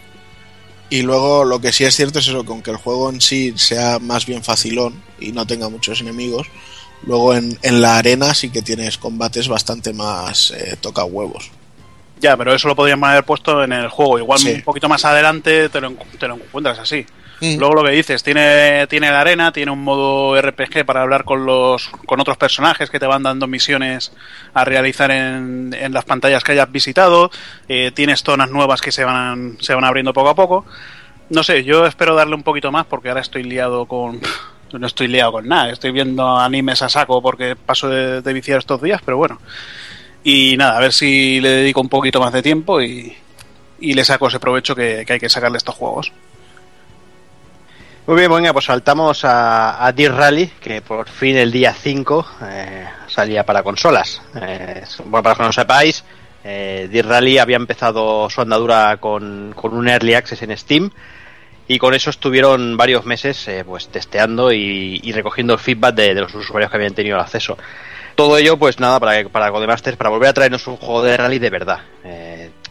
Y 0.90 1.02
luego 1.02 1.45
lo 1.45 1.60
que 1.60 1.72
sí 1.74 1.84
es 1.84 1.95
cierto 1.95 2.20
es 2.20 2.28
eso, 2.28 2.45
con 2.45 2.62
que 2.62 2.72
el 2.72 2.78
juego 2.78 3.10
en 3.10 3.20
sí 3.20 3.53
sea 3.57 3.99
más 3.99 4.26
bien 4.26 4.44
facilón 4.44 5.02
y 5.20 5.32
no 5.32 5.48
tenga 5.48 5.68
muchos 5.70 5.99
enemigos, 6.02 6.48
luego 7.03 7.34
en, 7.34 7.57
en 7.64 7.82
la 7.82 7.98
arena 7.98 8.34
sí 8.36 8.49
que 8.52 8.62
tienes 8.62 8.98
combates 8.98 9.48
bastante 9.48 9.94
más 9.94 10.52
eh, 10.52 10.78
toca 10.80 11.03
huevos. 11.03 11.49
Ya, 12.22 12.38
pero 12.38 12.53
eso 12.53 12.68
lo 12.68 12.76
podríamos 12.76 13.10
haber 13.10 13.24
puesto 13.26 13.64
en 13.64 13.74
el 13.74 13.90
juego. 13.90 14.20
Igual 14.20 14.40
Sí. 14.40 14.52
un 14.52 14.62
poquito 14.62 14.88
más 14.88 15.03
adelante 15.06 15.70
te 15.70 15.82
lo, 15.82 15.91
te 16.20 16.28
lo 16.28 16.36
encuentras 16.36 16.80
así. 16.80 17.06
Mm. 17.41 17.57
Luego 17.57 17.76
lo 17.76 17.84
que 17.84 17.91
dices, 17.91 18.24
tiene, 18.24 18.88
tiene 18.88 19.12
la 19.12 19.22
arena, 19.22 19.52
tiene 19.52 19.72
un 19.72 19.84
modo 19.84 20.40
RPG 20.40 20.86
para 20.86 21.02
hablar 21.02 21.26
con 21.26 21.45
los 21.45 21.90
con 22.06 22.20
otros 22.20 22.38
personajes 22.38 22.90
que 22.90 22.99
te 22.99 23.07
van 23.07 23.24
dando 23.24 23.48
misiones 23.48 24.14
a 24.53 24.64
realizar 24.64 25.12
en, 25.12 25.76
en 25.78 25.94
las 25.94 26.06
pantallas 26.06 26.44
que 26.44 26.53
hayas 26.53 26.72
visitado. 26.72 27.32
Eh, 27.68 27.91
tienes 27.94 28.24
zonas 28.24 28.49
nuevas 28.49 28.82
que 28.82 28.91
se 28.91 29.03
van, 29.03 29.57
se 29.60 29.74
van 29.74 29.84
abriendo 29.84 30.14
poco 30.14 30.30
a 30.30 30.36
poco. 30.36 30.66
No 31.30 31.44
sé, 31.44 31.64
yo 31.64 31.86
espero 31.86 32.16
darle 32.16 32.36
un 32.36 32.44
poquito 32.44 32.72
más 32.72 32.86
porque 32.86 33.10
ahora 33.10 33.22
estoy 33.22 33.44
liado 33.44 33.86
con... 33.86 34.22
No 34.74 34.88
estoy 34.88 35.07
liado 35.07 35.32
con 35.32 35.48
nada, 35.48 35.70
estoy 35.70 35.91
viendo 35.91 36.38
animes 36.38 36.82
a 36.82 36.90
saco 36.90 37.22
porque 37.22 37.56
paso 37.56 37.88
de, 37.88 38.34
viciar 38.34 38.57
estos 38.57 38.82
días, 38.82 38.99
pero 39.06 39.16
bueno. 39.16 39.40
Y 40.22 40.57
nada, 40.57 40.76
a 40.76 40.82
ver 40.82 40.91
si 40.91 41.40
le 41.40 41.49
dedico 41.49 41.80
un 41.80 41.88
poquito 41.88 42.20
más 42.20 42.34
de 42.34 42.41
tiempo 42.41 42.82
y, 42.82 43.16
y 43.80 43.94
le 43.94 44.03
saco 44.03 44.28
ese 44.28 44.40
provecho 44.40 44.76
que, 44.76 45.06
que 45.07 45.14
hay 45.14 45.20
que 45.20 45.30
sacarle 45.30 45.60
estos 45.60 45.76
juegos. 45.76 46.12
Muy 48.07 48.18
bien, 48.18 48.32
venga, 48.32 48.53
pues 48.53 48.65
saltamos 48.65 49.26
a, 49.26 49.84
a 49.84 49.91
Rally, 49.91 50.52
que 50.61 50.84
por 50.84 51.10
fin 51.10 51.38
el 51.38 51.52
día 51.52 51.73
5 51.73 52.27
eh, 52.44 52.86
salía 53.07 53.44
para 53.44 53.64
consolas. 53.64 54.22
Eh, 54.40 54.84
bueno, 55.06 55.23
para 55.23 55.36
que 55.36 55.41
no 55.41 55.52
sepáis, 55.52 56.03
eh, 56.44 57.02
Rally 57.03 57.40
había 57.40 57.56
empezado 57.56 58.30
su 58.30 58.41
andadura 58.41 58.98
con, 58.98 59.53
con, 59.56 59.73
un 59.73 59.88
Early 59.88 60.14
Access 60.14 60.44
en 60.44 60.56
Steam 60.56 60.91
y 61.68 61.80
con 61.80 61.95
eso 61.95 62.11
estuvieron 62.11 62.77
varios 62.77 63.07
meses 63.07 63.48
eh, 63.48 63.64
pues 63.65 63.88
testeando 63.88 64.52
y, 64.52 65.11
recogiendo 65.11 65.53
el 65.53 65.60
feedback 65.60 65.95
de, 65.95 66.14
los 66.14 66.36
usuarios 66.36 66.69
que 66.69 66.77
habían 66.77 66.94
tenido 66.94 67.15
el 67.15 67.23
acceso. 67.23 67.57
Todo 68.14 68.38
ello, 68.38 68.56
pues 68.57 68.80
nada, 68.80 68.99
para, 68.99 69.27
para 69.30 69.52
Codemasters, 69.52 69.98
para 69.98 70.11
volver 70.11 70.30
a 70.30 70.34
traernos 70.34 70.68
un 70.68 70.77
juego 70.77 71.02
de 71.02 71.18
rally 71.18 71.40
de 71.40 71.49
verdad. 71.49 71.80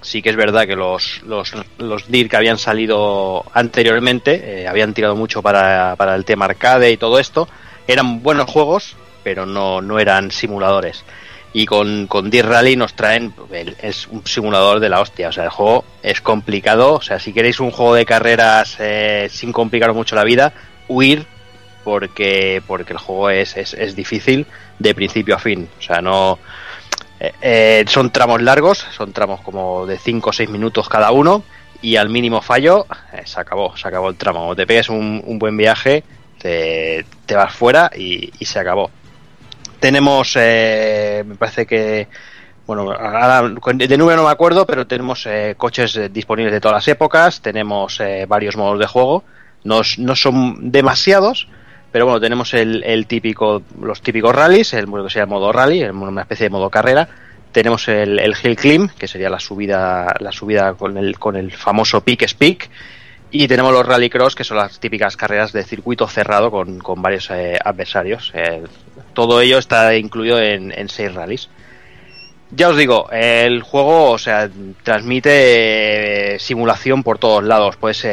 Sí 0.05 0.21
que 0.21 0.29
es 0.29 0.37
verdad 0.37 0.67
que 0.67 0.77
los, 0.77 1.23
los, 1.23 1.53
los 1.79 2.11
DIR 2.11 2.29
que 2.29 2.37
habían 2.37 2.59
salido 2.59 3.43
anteriormente 3.55 4.61
eh, 4.61 4.69
habían 4.69 4.93
tirado 4.93 5.17
mucho 5.17 5.41
para, 5.41 5.97
para, 5.97 6.15
el 6.15 6.27
tema 6.27 6.45
arcade 6.45 6.93
y 6.93 6.99
todo 6.99 7.19
esto. 7.19 7.49
Eran 7.89 8.23
buenos 8.23 8.51
juegos, 8.51 8.97
pero 9.23 9.47
no, 9.47 9.81
no 9.81 9.99
eran 9.99 10.31
simuladores. 10.31 11.05
Y 11.55 11.65
con, 11.65 12.07
con 12.07 12.29
Dirt 12.29 12.47
Rally 12.47 12.77
nos 12.77 12.93
traen, 12.93 13.33
es 13.81 14.07
un 14.09 14.27
simulador 14.27 14.79
de 14.79 14.91
la 14.91 15.01
hostia. 15.01 15.31
O 15.31 15.33
sea, 15.33 15.45
el 15.45 15.51
juego 15.51 15.87
es 16.03 16.21
complicado. 16.21 16.95
O 16.95 17.01
sea, 17.01 17.19
si 17.19 17.33
queréis 17.33 17.59
un 17.61 17.71
juego 17.71 17.95
de 17.95 18.05
carreras 18.05 18.77
eh, 18.81 19.29
sin 19.31 19.53
complicaros 19.53 19.97
mucho 19.97 20.17
la 20.17 20.25
vida, 20.25 20.53
huir 20.87 21.25
porque, 21.83 22.63
porque 22.67 22.93
el 22.93 22.99
juego 22.99 23.31
es, 23.31 23.57
es, 23.57 23.73
es 23.73 23.97
difícil 23.97 24.47
de 24.79 24.95
principio 24.95 25.37
a 25.37 25.39
fin. 25.39 25.67
O 25.79 25.83
sea, 25.83 26.03
no 26.03 26.39
eh, 27.21 27.33
eh, 27.41 27.85
son 27.89 28.11
tramos 28.11 28.43
largos, 28.43 28.87
son 28.97 29.13
tramos 29.13 29.41
como 29.41 29.87
de 29.87 29.99
5 29.99 30.31
o 30.31 30.33
6 30.33 30.51
minutos 30.51 30.89
cada 30.89 31.11
uno 31.13 31.45
y 31.85 31.97
al 31.97 32.09
mínimo 32.09 32.41
fallo 32.41 32.87
eh, 33.13 33.23
se 33.27 33.39
acabó, 33.39 33.77
se 33.77 33.87
acabó 33.87 34.09
el 34.09 34.17
tramo. 34.17 34.49
O 34.49 34.57
te 34.57 34.67
pegues 34.67 34.89
un, 34.89 35.23
un 35.25 35.39
buen 35.39 35.55
viaje, 35.57 36.03
te, 36.39 37.05
te, 37.27 37.35
vas 37.37 37.55
fuera 37.55 37.91
y, 37.95 38.33
y 38.39 38.45
se 38.47 38.59
acabó. 38.59 38.91
Tenemos, 39.81 40.35
eh, 40.37 41.23
me 41.27 41.35
parece 41.35 41.67
que, 41.67 42.09
bueno, 42.67 42.91
ahora 42.91 43.43
de 43.75 43.99
número 43.99 44.17
no 44.17 44.25
me 44.25 44.33
acuerdo, 44.33 44.67
pero 44.67 44.87
tenemos 44.87 45.27
eh, 45.27 45.55
coches 45.59 46.01
disponibles 46.11 46.55
de 46.55 46.61
todas 46.61 46.77
las 46.77 46.89
épocas, 46.89 47.43
tenemos 47.43 48.01
varios 48.29 48.57
modos 48.57 48.79
de 48.79 48.87
juego, 48.87 49.25
no, 49.63 49.83
no 49.99 50.17
son 50.17 50.73
demasiados, 50.73 51.49
pero 51.95 52.07
bueno, 52.07 52.21
tenemos 52.21 52.53
el, 52.55 53.07
típico, 53.07 53.63
los 53.81 54.03
típicos 54.03 54.35
rallies, 54.35 54.75
el 54.75 54.87
que 54.87 55.11
sería 55.11 55.27
modo 55.27 55.53
rally, 55.53 55.85
una 55.85 56.23
especie 56.23 56.47
de 56.47 56.51
modo 56.51 56.69
carrera. 56.69 57.09
Tenemos 57.53 57.87
el, 57.87 58.35
hill 58.43 58.57
climb, 58.57 58.91
que 58.99 59.07
sería 59.07 59.31
la 59.31 59.39
subida, 59.39 60.13
la 60.19 60.33
subida 60.33 60.75
con 60.75 60.99
el, 60.99 61.17
con 61.21 61.37
el 61.37 61.53
famoso 61.53 62.01
peak 62.01 62.27
speak. 62.27 62.69
Y 63.31 63.47
tenemos 63.47 63.73
los 63.73 63.87
rallycross, 63.87 64.35
que 64.35 64.43
son 64.43 64.57
las 64.57 64.81
típicas 64.81 65.17
carreras 65.17 65.53
de 65.53 65.63
circuito 65.63 66.09
cerrado 66.09 66.51
con, 66.51 66.81
con 66.81 67.01
varios 67.01 67.31
eh, 67.31 67.57
adversarios. 67.65 68.33
Eh, 68.35 68.65
todo 69.13 69.41
ello 69.41 69.59
está 69.59 69.95
incluido 69.95 70.41
en, 70.41 70.77
en 70.77 70.89
seis 70.89 71.15
rallies. 71.15 71.49
Ya 72.51 72.71
os 72.71 72.77
digo, 72.77 73.09
el 73.13 73.63
juego, 73.63 74.11
o 74.11 74.19
sea, 74.19 74.51
transmite 74.83 76.35
eh, 76.35 76.39
simulación 76.41 77.05
por 77.05 77.19
todos 77.21 77.45
lados. 77.45 77.77
Puedes 77.77 78.05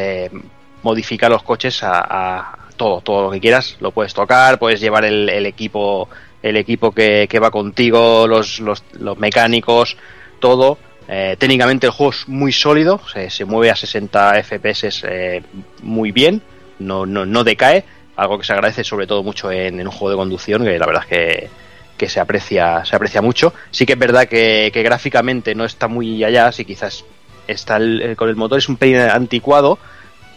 modificar 0.83 1.31
los 1.31 1.41
coches 1.41 1.81
a, 1.81 2.60
todo, 2.81 3.01
todo 3.01 3.21
lo 3.21 3.29
que 3.29 3.39
quieras, 3.39 3.77
lo 3.79 3.91
puedes 3.91 4.11
tocar, 4.11 4.57
puedes 4.57 4.81
llevar 4.81 5.05
el, 5.05 5.45
equipo, 5.45 6.09
el 6.41 6.57
equipo 6.57 6.91
que, 6.91 7.27
que 7.29 7.39
va 7.39 7.51
contigo, 7.51 8.25
los, 8.25 8.59
los, 8.59 8.83
los, 8.93 9.19
mecánicos, 9.19 9.97
todo. 10.39 10.79
Eh, 11.07 11.35
técnicamente 11.37 11.85
el 11.85 11.91
juego 11.91 12.11
es 12.11 12.27
muy 12.27 12.51
sólido, 12.51 12.99
se, 13.29 13.45
mueve 13.45 13.69
a 13.69 13.75
60 13.75 14.41
FPS 14.41 15.03
eh, 15.07 15.43
muy 15.83 16.11
bien, 16.11 16.41
no, 16.79 17.05
no, 17.05 17.23
no, 17.23 17.43
decae, 17.43 17.83
algo 18.15 18.39
que 18.39 18.45
se 18.45 18.53
agradece 18.53 18.83
sobre 18.83 19.05
todo 19.05 19.21
mucho 19.21 19.51
en, 19.51 19.79
en, 19.79 19.85
un 19.85 19.93
juego 19.93 20.09
de 20.09 20.15
conducción, 20.15 20.63
que 20.63 20.79
la 20.79 20.87
verdad 20.87 21.03
es 21.03 21.09
que, 21.09 21.49
que 21.97 22.09
se 22.09 22.19
aprecia, 22.19 22.83
se 22.83 22.95
aprecia 22.95 23.21
mucho. 23.21 23.53
Sí 23.69 23.85
que 23.85 23.93
es 23.93 23.99
verdad 23.99 24.27
que, 24.27 24.71
que 24.73 24.81
gráficamente 24.81 25.53
no 25.53 25.65
está 25.65 25.87
muy 25.87 26.23
allá, 26.23 26.51
si 26.51 26.65
quizás 26.65 27.05
está 27.45 27.77
el, 27.77 28.15
con 28.17 28.27
el 28.27 28.35
motor 28.35 28.57
es 28.57 28.69
un 28.69 28.77
pelín 28.77 28.97
anticuado, 28.97 29.77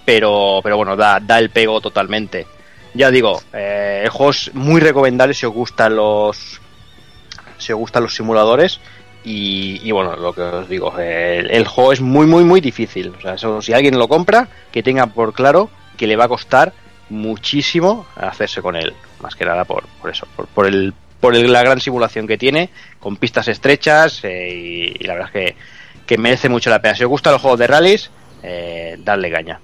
pero, 0.05 0.61
pero 0.63 0.77
bueno, 0.77 0.97
da, 0.97 1.21
da 1.21 1.39
el 1.39 1.51
pego 1.51 1.81
totalmente. 1.81 2.47
Ya 2.95 3.11
digo, 3.11 3.43
eh, 3.53 4.03
el 4.05 4.11
juego 4.11 4.31
es 4.31 4.55
muy 4.55 4.81
recomendable 4.81 5.35
si 5.35 5.47
os 5.47 5.53
gustan 5.53 5.97
los 5.97 6.61
si 7.59 7.73
os 7.73 7.79
gustan 7.79 8.03
los 8.03 8.15
simuladores 8.15 8.81
y, 9.25 9.81
y 9.83 9.91
bueno, 9.91 10.17
lo 10.17 10.33
que 10.33 10.43
os 10.43 10.69
digo, 10.69 10.97
el, 10.99 11.67
juego 11.67 11.93
es 11.93 12.01
muy 12.01 12.27
muy 12.27 12.45
muy 12.45 12.61
difícil. 12.61 13.13
O 13.17 13.21
sea, 13.21 13.35
eso, 13.35 13.63
si 13.63 13.73
alguien 13.73 13.99
lo 13.99 14.09
compra, 14.09 14.49
que 14.71 14.83
tenga 14.83 15.07
por 15.07 15.33
claro 15.33 15.71
que 15.97 16.07
le 16.07 16.17
va 16.17 16.25
a 16.25 16.29
costar 16.29 16.73
muchísimo 17.09 18.07
hacerse 18.17 18.63
con 18.63 18.77
él, 18.77 18.95
más 19.21 19.35
que 19.35 19.45
nada 19.45 19.65
por, 19.65 19.85
por 20.01 20.11
eso, 20.11 20.27
por, 20.37 20.47
por 20.49 20.67
el 20.67 20.95
por 21.21 21.35
el, 21.35 21.51
la 21.51 21.63
gran 21.63 21.81
simulación 21.81 22.27
que 22.27 22.37
tiene, 22.37 22.69
con 23.01 23.17
pistas 23.17 23.49
estrechas 23.49 24.21
eh, 24.25 24.95
y, 25.01 25.05
la 25.05 25.15
verdad 25.15 25.31
es 25.33 25.33
que, 25.33 25.57
que 26.07 26.19
merece 26.19 26.51
mucho 26.51 26.69
la 26.69 26.83
pena. 26.83 26.95
Si 26.95 27.03
os 27.03 27.09
gustan 27.09 27.33
los 27.33 27.41
juegos 27.41 27.59
de 27.59 27.67
rallies, 27.67 28.11
eh, 28.43 28.97
dadle 28.99 29.31
caña. 29.31 29.59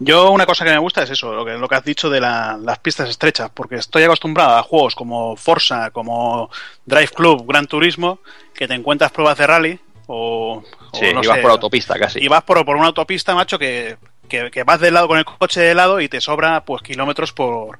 Yo 0.00 0.30
una 0.30 0.46
cosa 0.46 0.64
que 0.64 0.70
me 0.70 0.78
gusta 0.78 1.02
es 1.02 1.10
eso, 1.10 1.34
lo 1.34 1.44
que, 1.44 1.54
lo 1.54 1.68
que 1.68 1.74
has 1.74 1.84
dicho 1.84 2.08
de 2.08 2.20
la, 2.20 2.56
las 2.62 2.78
pistas 2.78 3.08
estrechas, 3.08 3.50
porque 3.52 3.76
estoy 3.76 4.04
acostumbrado 4.04 4.56
a 4.56 4.62
juegos 4.62 4.94
como 4.94 5.36
Forza, 5.36 5.90
como 5.90 6.50
Drive 6.86 7.08
Club, 7.08 7.44
Gran 7.46 7.66
Turismo, 7.66 8.20
que 8.54 8.68
te 8.68 8.74
encuentras 8.74 9.10
pruebas 9.10 9.38
de 9.38 9.46
rally 9.46 9.80
o... 10.06 10.62
Sí, 10.92 11.06
o 11.06 11.14
no 11.14 11.22
y 11.22 11.26
vas 11.26 11.36
sé, 11.36 11.42
por 11.42 11.50
autopista 11.50 11.98
casi. 11.98 12.20
Y 12.20 12.28
vas 12.28 12.44
por, 12.44 12.64
por 12.64 12.76
una 12.76 12.86
autopista, 12.86 13.34
macho, 13.34 13.58
que, 13.58 13.96
que, 14.28 14.50
que, 14.50 14.62
vas 14.62 14.80
de 14.80 14.90
lado 14.90 15.08
con 15.08 15.18
el 15.18 15.24
coche 15.24 15.60
de 15.60 15.74
lado 15.74 16.00
y 16.00 16.08
te 16.08 16.20
sobra 16.20 16.64
pues 16.64 16.82
kilómetros 16.82 17.32
por, 17.32 17.78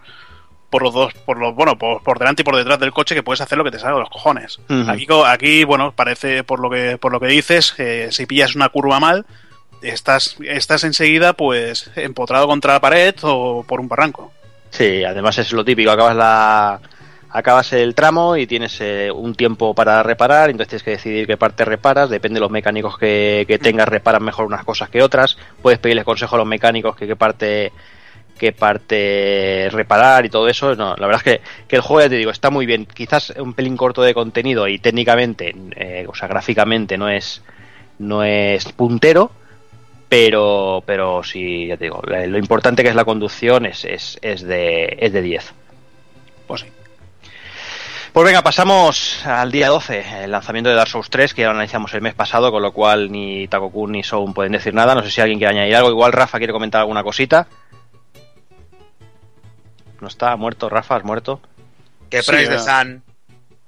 por 0.71 0.83
los 0.83 0.93
dos, 0.93 1.15
por 1.15 1.39
los, 1.39 1.55
bueno, 1.55 1.79
por, 1.79 2.03
por, 2.03 2.19
delante 2.19 2.43
y 2.43 2.45
por 2.45 2.57
detrás 2.57 2.79
del 2.81 2.93
coche 2.93 3.15
que 3.15 3.23
puedes 3.23 3.41
hacer 3.41 3.57
lo 3.57 3.65
que 3.65 3.71
te 3.71 3.79
salga 3.79 3.95
de 3.95 4.01
los 4.01 4.11
cojones. 4.11 4.59
Uh 4.69 4.73
-huh. 4.73 4.93
Aquí, 4.93 5.07
aquí, 5.27 5.65
bueno, 5.65 5.93
parece 5.93 6.45
por 6.45 6.61
lo 6.61 6.69
que, 6.69 6.99
por 6.99 7.13
lo 7.13 7.21
que 7.21 7.29
dices, 7.29 7.75
eh, 7.79 8.09
si 8.11 8.27
pillas 8.27 8.55
una 8.55 8.69
curva 8.69 9.01
mal, 9.01 9.25
estás, 9.83 10.37
estás 10.41 10.85
enseguida 10.85 11.33
pues 11.33 11.91
empotrado 11.97 12.47
contra 12.47 12.75
la 12.75 12.81
pared 12.81 13.15
o 13.23 13.65
por 13.67 13.81
un 13.81 13.89
barranco. 13.89 14.33
Sí, 14.71 15.05
además 15.05 15.39
es 15.39 15.53
lo 15.53 15.65
típico, 15.65 15.91
acabas 15.91 16.17
la 16.17 16.81
acabas 17.31 17.73
el 17.75 17.95
tramo 17.95 18.37
y 18.37 18.47
tienes 18.47 18.81
eh, 18.81 19.11
un 19.11 19.35
tiempo 19.35 19.75
para 19.75 20.03
reparar, 20.03 20.51
entonces 20.51 20.69
tienes 20.69 20.83
que 20.83 20.91
decidir 20.93 21.27
qué 21.27 21.37
parte 21.37 21.65
reparas, 21.65 22.09
depende 22.09 22.37
de 22.37 22.41
los 22.41 22.51
mecánicos 22.51 22.97
que, 22.99 23.45
que 23.47 23.59
tengas, 23.59 23.89
reparan 23.89 24.25
mejor 24.25 24.47
unas 24.47 24.65
cosas 24.65 24.89
que 24.89 25.03
otras, 25.03 25.37
puedes 25.61 25.79
pedirles 25.79 26.05
consejo 26.05 26.37
a 26.37 26.39
los 26.39 26.47
mecánicos 26.47 26.97
que 26.97 27.07
qué 27.07 27.17
parte 27.17 27.73
qué 28.39 28.53
parte 28.53 29.69
reparar 29.71 30.25
y 30.25 30.31
todo 30.31 30.49
eso. 30.49 30.75
No, 30.75 30.95
la 30.97 31.07
verdad 31.07 31.23
es 31.27 31.39
que, 31.39 31.45
que, 31.67 31.77
el 31.77 31.83
juego, 31.83 32.03
ya 32.03 32.09
te 32.09 32.17
digo, 32.17 32.31
está 32.31 32.51
muy 32.51 32.65
bien. 32.65 32.87
Quizás 32.87 33.35
un 33.37 33.53
pelín 33.53 33.77
corto 33.77 34.01
de 34.03 34.15
contenido 34.15 34.69
y 34.69 34.79
técnicamente, 34.79 35.55
eh, 35.77 36.07
o 36.09 36.15
sea, 36.15 36.29
gráficamente 36.29 36.97
no 36.97 37.11
es, 37.11 37.43
no 37.99 38.23
es 38.23 38.73
puntero, 38.73 39.33
pero, 40.09 40.83
pero 40.87 41.23
sí, 41.23 41.67
ya 41.67 41.77
te 41.77 41.85
digo, 41.85 42.01
lo 42.03 42.39
importante 42.39 42.83
que 42.83 42.89
es 42.89 42.95
la 42.95 43.05
conducción 43.05 43.67
es, 43.67 43.85
es, 43.85 44.19
es, 44.23 44.43
de, 44.43 44.97
es 45.01 45.13
de 45.13 45.23
10. 45.23 45.53
Pues 46.47 46.63
sí. 46.63 46.69
Pues 48.13 48.25
venga, 48.25 48.43
pasamos 48.43 49.25
al 49.27 49.53
día 49.53 49.69
12, 49.69 50.25
el 50.25 50.31
lanzamiento 50.31 50.71
de 50.71 50.77
Dark 50.77 50.89
Souls 50.89 51.11
3, 51.11 51.35
que 51.35 51.43
ya 51.43 51.49
lo 51.49 51.53
analizamos 51.53 51.93
el 51.93 52.01
mes 52.01 52.15
pasado, 52.15 52.51
con 52.51 52.63
lo 52.63 52.73
cual 52.73 53.13
ni 53.13 53.47
Takokun 53.49 53.93
ni 53.93 54.03
Soun 54.03 54.33
pueden 54.33 54.53
decir 54.53 54.73
nada. 54.73 54.95
No 54.95 55.03
sé 55.03 55.11
si 55.11 55.21
alguien 55.21 55.39
quiere 55.39 55.55
añadir 55.55 55.77
algo. 55.77 55.91
Igual 55.91 56.13
Rafa 56.13 56.39
quiere 56.39 56.53
comentar 56.53 56.81
alguna 56.81 57.05
cosita. 57.05 57.47
¿No 60.01 60.09
está? 60.09 60.33
¿Ha 60.33 60.37
muerto 60.37 60.69
Rafa? 60.69 60.97
¿Has 60.97 61.05
muerto? 61.05 61.41
¿Qué 62.09 62.23
sí, 62.23 62.31
Price 62.31 62.51
de 62.51 62.59
Sun? 62.59 63.03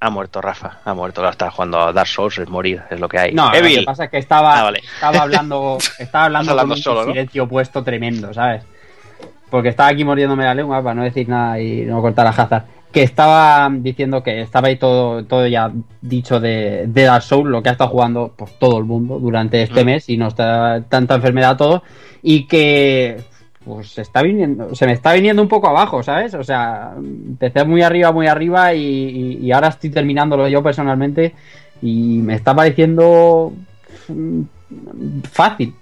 Ha 0.02 0.08
muerto 0.08 0.40
Rafa, 0.40 0.78
ha 0.82 0.94
muerto, 0.94 1.20
ahora 1.20 1.32
está 1.32 1.50
jugando 1.50 1.78
a 1.78 1.92
Dark 1.92 2.08
Souls, 2.08 2.38
es 2.38 2.48
morir, 2.48 2.80
es 2.90 2.98
lo 2.98 3.06
que 3.06 3.18
hay. 3.18 3.34
No, 3.34 3.52
Evil. 3.52 3.74
lo 3.76 3.80
que 3.80 3.86
pasa 3.86 4.04
es 4.04 4.10
que 4.10 4.16
estaba, 4.16 4.58
ah, 4.58 4.62
vale. 4.62 4.78
estaba 4.78 5.18
hablando, 5.18 5.76
estaba 5.98 6.24
hablando, 6.24 6.50
hablando 6.52 6.74
con 6.74 6.82
solo, 6.82 7.00
un 7.00 7.06
silencio 7.08 7.42
¿no? 7.42 7.48
puesto 7.50 7.84
tremendo, 7.84 8.32
¿sabes? 8.32 8.64
Porque 9.50 9.68
estaba 9.68 9.90
aquí 9.90 10.02
mordiéndome 10.02 10.44
la 10.44 10.54
lengua 10.54 10.82
para 10.82 10.94
no 10.94 11.02
decir 11.02 11.28
nada 11.28 11.60
y 11.60 11.82
no 11.82 12.00
cortar 12.00 12.24
la 12.24 12.32
jaza. 12.32 12.64
Que 12.90 13.02
estaba 13.02 13.68
diciendo 13.70 14.22
que 14.22 14.40
estaba 14.40 14.68
ahí 14.68 14.76
todo, 14.76 15.24
todo 15.24 15.46
ya 15.46 15.70
dicho 16.00 16.40
de, 16.40 16.86
de 16.86 17.02
Dark 17.04 17.22
Souls, 17.22 17.50
lo 17.50 17.62
que 17.62 17.68
ha 17.68 17.72
estado 17.72 17.90
jugando 17.90 18.32
pues, 18.34 18.58
todo 18.58 18.78
el 18.78 18.84
mundo 18.84 19.18
durante 19.18 19.62
este 19.62 19.82
mm. 19.82 19.86
mes 19.86 20.08
y 20.08 20.16
no 20.16 20.28
está 20.28 20.82
tanta 20.88 21.16
enfermedad 21.16 21.58
todo. 21.58 21.82
Y 22.22 22.46
que 22.46 23.20
pues 23.64 23.90
se 23.90 24.02
está 24.02 24.22
viniendo, 24.22 24.74
se 24.74 24.86
me 24.86 24.92
está 24.92 25.12
viniendo 25.12 25.42
un 25.42 25.48
poco 25.48 25.68
abajo, 25.68 26.02
¿sabes? 26.02 26.34
O 26.34 26.42
sea, 26.42 26.94
empecé 26.96 27.64
muy 27.64 27.82
arriba, 27.82 28.10
muy 28.10 28.26
arriba 28.26 28.74
y, 28.74 28.82
y, 28.82 29.38
y 29.42 29.52
ahora 29.52 29.68
estoy 29.68 29.90
terminándolo 29.90 30.48
yo 30.48 30.62
personalmente 30.62 31.34
y 31.82 32.18
me 32.18 32.34
está 32.34 32.54
pareciendo 32.54 33.52
fácil. 35.30 35.74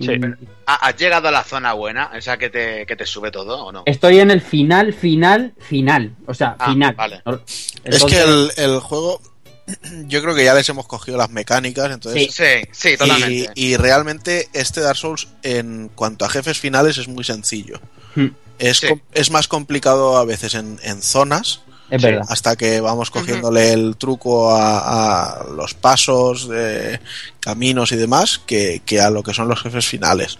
Sí. 0.00 0.20
¿Has 0.66 0.96
llegado 0.96 1.28
a 1.28 1.30
la 1.30 1.44
zona 1.44 1.72
buena? 1.72 2.10
¿Esa 2.14 2.36
que 2.36 2.50
te, 2.50 2.84
que 2.84 2.96
te 2.96 3.06
sube 3.06 3.30
todo 3.30 3.66
o 3.66 3.72
no? 3.72 3.84
Estoy 3.86 4.18
en 4.18 4.30
el 4.30 4.40
final, 4.40 4.92
final, 4.92 5.54
final. 5.58 6.12
O 6.26 6.34
sea, 6.34 6.56
ah, 6.58 6.70
final. 6.70 6.94
Vale. 6.94 7.16
Entonces... 7.16 7.78
Es 7.84 8.04
que 8.04 8.20
el, 8.20 8.50
el 8.56 8.80
juego 8.80 9.20
yo 10.06 10.22
creo 10.22 10.34
que 10.34 10.44
ya 10.44 10.54
les 10.54 10.68
hemos 10.68 10.86
cogido 10.86 11.18
las 11.18 11.30
mecánicas, 11.30 11.90
entonces. 11.90 12.34
Sí, 12.34 12.44
sí, 12.44 12.68
sí 12.72 12.96
totalmente. 12.96 13.52
Y, 13.54 13.72
y, 13.72 13.76
realmente 13.76 14.48
este 14.52 14.80
Dark 14.80 14.96
Souls, 14.96 15.28
en 15.42 15.90
cuanto 15.94 16.24
a 16.24 16.28
jefes 16.28 16.58
finales, 16.58 16.98
es 16.98 17.08
muy 17.08 17.24
sencillo. 17.24 17.80
Hmm. 18.14 18.28
Es, 18.58 18.82
es 19.12 19.30
más 19.30 19.48
complicado 19.48 20.16
a 20.16 20.24
veces 20.24 20.54
en, 20.54 20.80
en 20.82 21.02
zonas. 21.02 21.60
Es 21.90 22.02
verdad. 22.02 22.26
Hasta 22.28 22.56
que 22.56 22.80
vamos 22.80 23.10
cogiéndole 23.10 23.72
el 23.72 23.96
truco 23.96 24.56
a, 24.56 25.40
a 25.40 25.44
los 25.44 25.74
pasos, 25.74 26.48
de 26.48 27.00
caminos 27.38 27.92
y 27.92 27.96
demás, 27.96 28.40
que, 28.44 28.82
que, 28.84 29.00
a 29.00 29.10
lo 29.10 29.22
que 29.22 29.34
son 29.34 29.48
los 29.48 29.62
jefes 29.62 29.86
finales. 29.86 30.38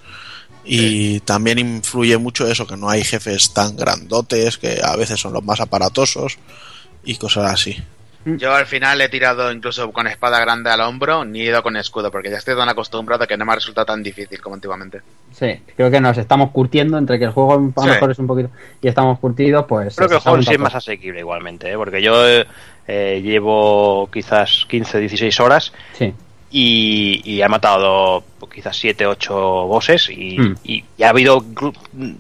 Y 0.65 1.21
también 1.21 1.61
influye 1.61 2.17
mucho 2.19 2.49
eso, 2.49 2.67
que 2.67 2.77
no 2.77 2.91
hay 2.91 3.05
jefes 3.05 3.53
tan 3.55 3.77
grandotes, 3.77 4.59
que 4.59 4.81
a 4.83 4.97
veces 4.97 5.21
son 5.21 5.33
los 5.33 5.45
más 5.45 5.61
aparatosos 5.61 6.39
y 7.05 7.15
cosas 7.15 7.53
así. 7.53 7.77
Yo 8.39 8.55
al 8.55 8.67
final 8.67 9.01
he 9.01 9.09
tirado 9.09 9.53
incluso 9.53 9.93
con 9.93 10.07
espada 10.07 10.41
grande 10.41 10.71
al 10.71 10.81
hombro, 10.81 11.25
ni 11.25 11.41
he 11.43 11.45
ido 11.45 11.63
con 11.63 11.77
escudo, 11.77 12.11
porque 12.11 12.31
ya 12.31 12.39
estoy 12.39 12.57
tan 12.57 12.69
acostumbrado 12.69 13.27
que 13.27 13.37
no 13.37 13.45
me 13.45 13.53
ha 13.53 13.55
resultado 13.57 13.87
tan 13.87 14.03
difícil 14.03 14.41
como 14.41 14.55
antiguamente. 14.57 15.01
Sí, 15.33 15.61
creo 15.77 15.91
que 15.91 16.01
nos 16.01 16.19
estamos 16.19 16.51
curtiendo 16.51 16.99
entre 16.99 17.19
que 17.19 17.27
el 17.27 17.31
juego 17.31 17.55
a 17.55 17.57
lo 17.57 17.73
Sí. 17.83 17.89
mejor 17.89 18.11
es 18.11 18.19
un 18.19 18.27
poquito 18.27 18.51
y 18.83 18.89
estamos 18.89 19.19
curtidos, 19.21 19.65
pues. 19.69 19.95
Creo 19.97 20.09
que 20.09 20.15
el 20.17 20.21
juego 20.21 20.43
sí 20.43 20.53
es 20.55 20.59
más 20.59 20.75
asequible 20.75 21.21
igualmente, 21.21 21.71
¿eh? 21.71 21.77
porque 21.77 22.03
yo 22.03 22.15
eh, 22.89 23.21
llevo 23.23 24.09
quizás 24.13 24.65
15, 24.69 24.99
16 25.01 25.41
horas 25.41 25.73
Sí. 25.93 26.13
Y, 26.51 27.21
y 27.25 27.43
he 27.43 27.49
matado 27.49 28.23
pues, 28.39 28.53
quizás 28.53 28.77
7, 28.79 29.07
8 29.07 29.35
bosses 29.67 30.09
y, 30.11 30.39
Mm. 30.39 30.55
y- 30.65 30.85
y 30.97 31.03
ha 31.03 31.11
habido 31.11 31.45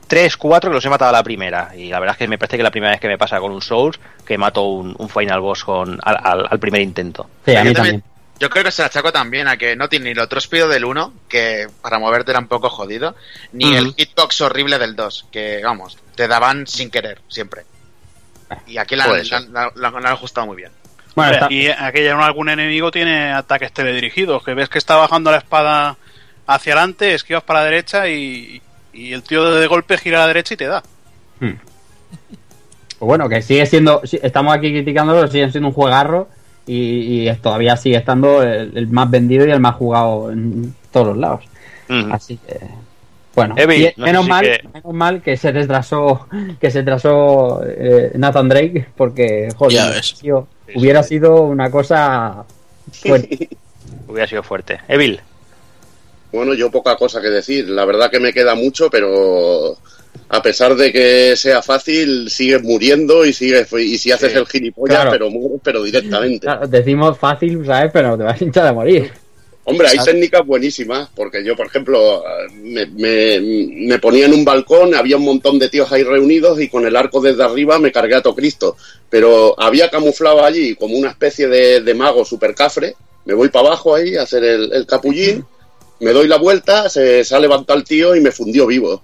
3, 0.09 0.36
4 0.36 0.70
que 0.70 0.74
los 0.74 0.85
he 0.85 0.89
matado 0.90 1.11
a 1.11 1.12
la 1.12 1.23
primera. 1.23 1.73
Y 1.77 1.89
la 1.89 2.01
verdad 2.01 2.15
es 2.15 2.19
que 2.19 2.28
me 2.28 2.39
parece 2.39 2.57
que 2.57 2.62
la 2.62 2.70
primera 2.70 2.93
vez 2.93 3.01
que 3.01 3.09
me 3.09 3.19
pasa 3.19 3.39
con 3.40 3.53
un 3.53 3.62
Souls 3.62 3.98
que 4.27 4.36
mato 4.36 4.62
un, 4.62 4.94
un 4.98 5.09
final 5.09 5.40
boss 5.40 5.65
con, 5.65 5.98
al, 6.03 6.16
al- 6.23 6.47
al 6.51 6.59
primer 6.59 6.81
intento. 6.82 7.28
Sí, 7.44 7.53
a 7.53 7.62
Yo 7.62 7.69
mí 7.70 7.74
también- 7.74 8.01
también. 8.01 8.05
Yo 8.39 8.51
creo 8.51 8.65
que 8.65 8.70
se 8.70 8.82
la 8.82 8.89
achaco 8.89 9.11
también 9.12 9.48
a 9.48 9.57
que 9.57 9.77
no 9.77 9.89
tiene 9.89 10.11
ni 10.11 10.15
lo 10.15 10.28
tróspido 10.28 10.69
del 10.69 10.85
1, 10.85 11.11
que 11.27 11.69
para 11.81 11.98
moverte 11.98 12.32
era 12.32 12.40
un 12.40 12.48
poco 12.48 12.69
jodido, 12.69 13.15
ni 13.55 13.74
el 13.74 13.94
hitbox 13.94 14.43
horrible 14.43 14.78
del 14.78 14.94
2, 14.94 15.28
que 15.32 15.62
vamos, 15.65 15.97
te 16.15 16.28
daban 16.28 16.66
sin 16.66 16.90
querer, 16.90 17.23
siempre. 17.28 17.62
Y 18.66 18.77
aquí 18.77 18.94
la, 18.94 19.07
Puede 19.07 19.24
la, 19.24 19.40
la- 19.40 19.73
la- 19.74 19.90
la 19.90 19.98
han 19.98 20.07
ajustado 20.09 20.47
muy 20.48 20.57
bien. 20.59 20.70
Bueno, 21.16 21.32
está- 21.32 21.48
Y 21.51 21.66
aquella 21.68 22.14
no 22.14 22.22
algún 22.22 22.48
enemigo 22.51 22.90
tiene 22.90 23.32
ataques 23.32 23.72
teledirigidos, 23.72 24.44
que 24.44 24.55
ves 24.55 24.68
que 24.68 24.78
está 24.78 24.97
bajando 24.97 25.30
la 25.30 25.38
espada 25.38 25.97
hacia 26.47 26.74
adelante, 26.74 27.14
esquivas 27.14 27.43
para 27.43 27.60
la 27.60 27.64
derecha 27.64 28.09
y, 28.09 28.60
y 28.93 29.12
el 29.12 29.22
tío 29.22 29.51
de 29.51 29.66
golpe 29.66 29.97
gira 29.97 30.18
a 30.18 30.20
la 30.20 30.26
derecha 30.28 30.55
y 30.55 30.56
te 30.59 30.66
da. 30.66 30.82
Hmm. 31.40 31.55
Pues 32.98 33.06
bueno, 33.06 33.28
que 33.28 33.43
sigue 33.43 33.66
siendo, 33.66 34.02
estamos 34.05 34.55
aquí 34.55 34.70
criticándolo, 34.70 35.26
sigue 35.28 35.51
siendo 35.51 35.68
un 35.68 35.74
juegarro 35.74 36.28
y, 36.66 37.30
todavía 37.36 37.76
sigue 37.76 37.97
estando 37.97 38.43
el, 38.43 38.76
el 38.76 38.86
más 38.88 39.10
vendido 39.10 39.47
y 39.47 39.51
el 39.51 39.60
más 39.60 39.74
jugado 39.74 40.30
en 40.30 40.74
todos 40.93 41.09
los 41.09 41.16
lados. 41.16 41.44
Así 42.10 42.36
que, 42.38 42.60
bueno, 43.36 43.54
no 43.96 44.04
menos, 44.04 44.24
si 44.24 44.30
mal, 44.30 44.44
que- 44.44 44.68
menos 44.74 44.92
mal 44.94 45.22
que 45.22 45.36
se 45.36 45.52
retrasó, 45.52 46.26
que 46.60 46.70
se 46.70 46.78
retrasó 46.80 47.62
eh, 47.64 48.10
Nathan 48.14 48.48
Drake, 48.48 48.88
porque, 48.96 49.48
joder, 49.56 50.02
Sí, 50.02 50.30
hubiera 50.74 51.02
sí. 51.04 51.10
sido 51.10 51.42
una 51.42 51.70
cosa 51.70 52.44
fuerte. 52.92 53.48
Hubiera 54.08 54.26
sido 54.28 54.42
fuerte. 54.42 54.80
Evil, 54.88 55.20
Bueno, 56.32 56.54
yo 56.54 56.70
poca 56.70 56.96
cosa 56.96 57.20
que 57.20 57.28
decir. 57.28 57.68
La 57.68 57.84
verdad 57.84 58.10
que 58.10 58.18
me 58.20 58.32
queda 58.32 58.54
mucho, 58.54 58.88
pero 58.90 59.76
a 60.28 60.42
pesar 60.42 60.74
de 60.74 60.92
que 60.92 61.34
sea 61.36 61.60
fácil, 61.62 62.28
sigues 62.30 62.62
muriendo 62.62 63.24
y 63.24 63.32
sigues 63.32 63.72
y 63.72 63.96
si 63.98 64.10
haces 64.12 64.32
Sí, 64.32 64.38
el 64.38 64.46
gilipollas, 64.46 64.96
claro. 64.96 65.10
pero 65.10 65.30
mueres, 65.30 65.60
pero 65.62 65.82
directamente. 65.82 66.40
Claro, 66.40 66.66
decimos 66.68 67.18
fácil, 67.18 67.64
¿sabes? 67.66 67.90
Pero 67.92 68.16
te 68.16 68.24
vas 68.24 68.40
a 68.40 68.44
hinchar 68.44 68.66
a 68.68 68.72
morir. 68.72 69.12
Hombre, 69.68 69.88
hay 69.88 69.98
técnicas 70.12 70.47
buenísimas, 70.47 71.09
porque 71.14 71.44
yo, 71.44 71.56
por 71.56 71.66
ejemplo, 71.66 72.22
me, 72.62 72.86
me, 72.86 73.40
me 73.40 73.98
ponía 73.98 74.26
en 74.26 74.32
un 74.32 74.44
balcón, 74.44 74.94
había 74.94 75.16
un 75.16 75.24
montón 75.24 75.59
de 75.59 75.68
tíos 75.68 75.90
ahí 75.90 76.05
reunidos 76.05 76.60
y 76.60 76.68
con 76.68 76.86
el 76.86 76.94
arco 76.94 77.20
desde 77.20 77.43
arriba 77.43 77.78
me 77.80 77.90
cargué 77.90 78.14
a 78.14 78.22
todo 78.22 78.36
Cristo. 78.36 78.76
Pero 79.10 79.60
había 79.60 79.90
camuflado 79.90 80.44
allí 80.44 80.76
como 80.76 80.97
una 80.97 81.10
especie 81.10 81.48
de, 81.48 81.80
de 81.80 81.94
mago 81.94 82.24
super 82.24 82.55
cafre. 82.55 82.94
Me 83.24 83.34
voy 83.34 83.48
para 83.48 83.66
abajo 83.68 83.94
ahí 83.97 84.14
a 84.16 84.22
hacer 84.22 84.44
el, 84.44 84.72
el 84.72 84.86
capullín, 84.86 85.44
me 85.98 86.12
doy 86.12 86.28
la 86.28 86.36
vuelta, 86.36 86.88
se, 86.88 87.24
se 87.24 87.34
ha 87.34 87.40
levantado 87.40 87.76
el 87.78 87.84
tío 87.84 88.14
y 88.14 88.20
me 88.20 88.30
fundió 88.30 88.66
vivo. 88.68 89.02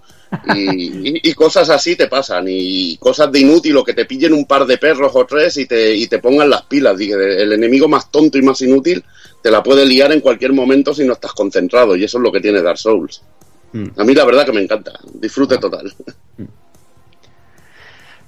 Y, 0.54 0.60
y- 1.08 1.20
y 1.24 1.34
cosas 1.34 1.68
así 1.70 1.94
te 1.96 2.06
pasan, 2.06 2.46
y 2.48 2.96
cosas 2.98 3.30
de 3.32 3.40
inútil, 3.40 3.76
o 3.76 3.84
que 3.84 3.92
te 3.94 4.04
pillen 4.06 4.32
un 4.32 4.46
par 4.46 4.64
de 4.64 4.78
perros 4.78 5.10
o 5.14 5.26
tres 5.26 5.56
y 5.58 5.66
te, 5.66 5.94
y 5.94 6.06
te 6.06 6.20
pongan 6.20 6.48
las 6.48 6.62
pilas. 6.62 6.96
Dije, 6.96 7.14
el 7.42 7.52
enemigo 7.52 7.88
más 7.88 8.10
tonto 8.10 8.38
y 8.38 8.42
más 8.42 8.60
inútil 8.62 9.02
te 9.42 9.50
la 9.50 9.62
puede 9.62 9.84
liar 9.84 10.12
en 10.12 10.20
cualquier 10.20 10.52
momento 10.52 10.94
si 10.94 11.04
no 11.04 11.14
estás 11.14 11.32
concentrado, 11.32 11.96
y 11.96 12.04
eso 12.04 12.18
es 12.18 12.22
lo 12.22 12.32
que 12.32 12.40
tiene 12.40 12.62
Dark 12.62 12.78
Souls. 12.78 13.22
Mm. 13.72 13.88
A 13.96 14.04
mí 14.04 14.14
la 14.14 14.24
verdad 14.24 14.46
que 14.46 14.52
me 14.52 14.62
encanta, 14.62 14.92
disfrute 15.14 15.58
total. 15.58 15.92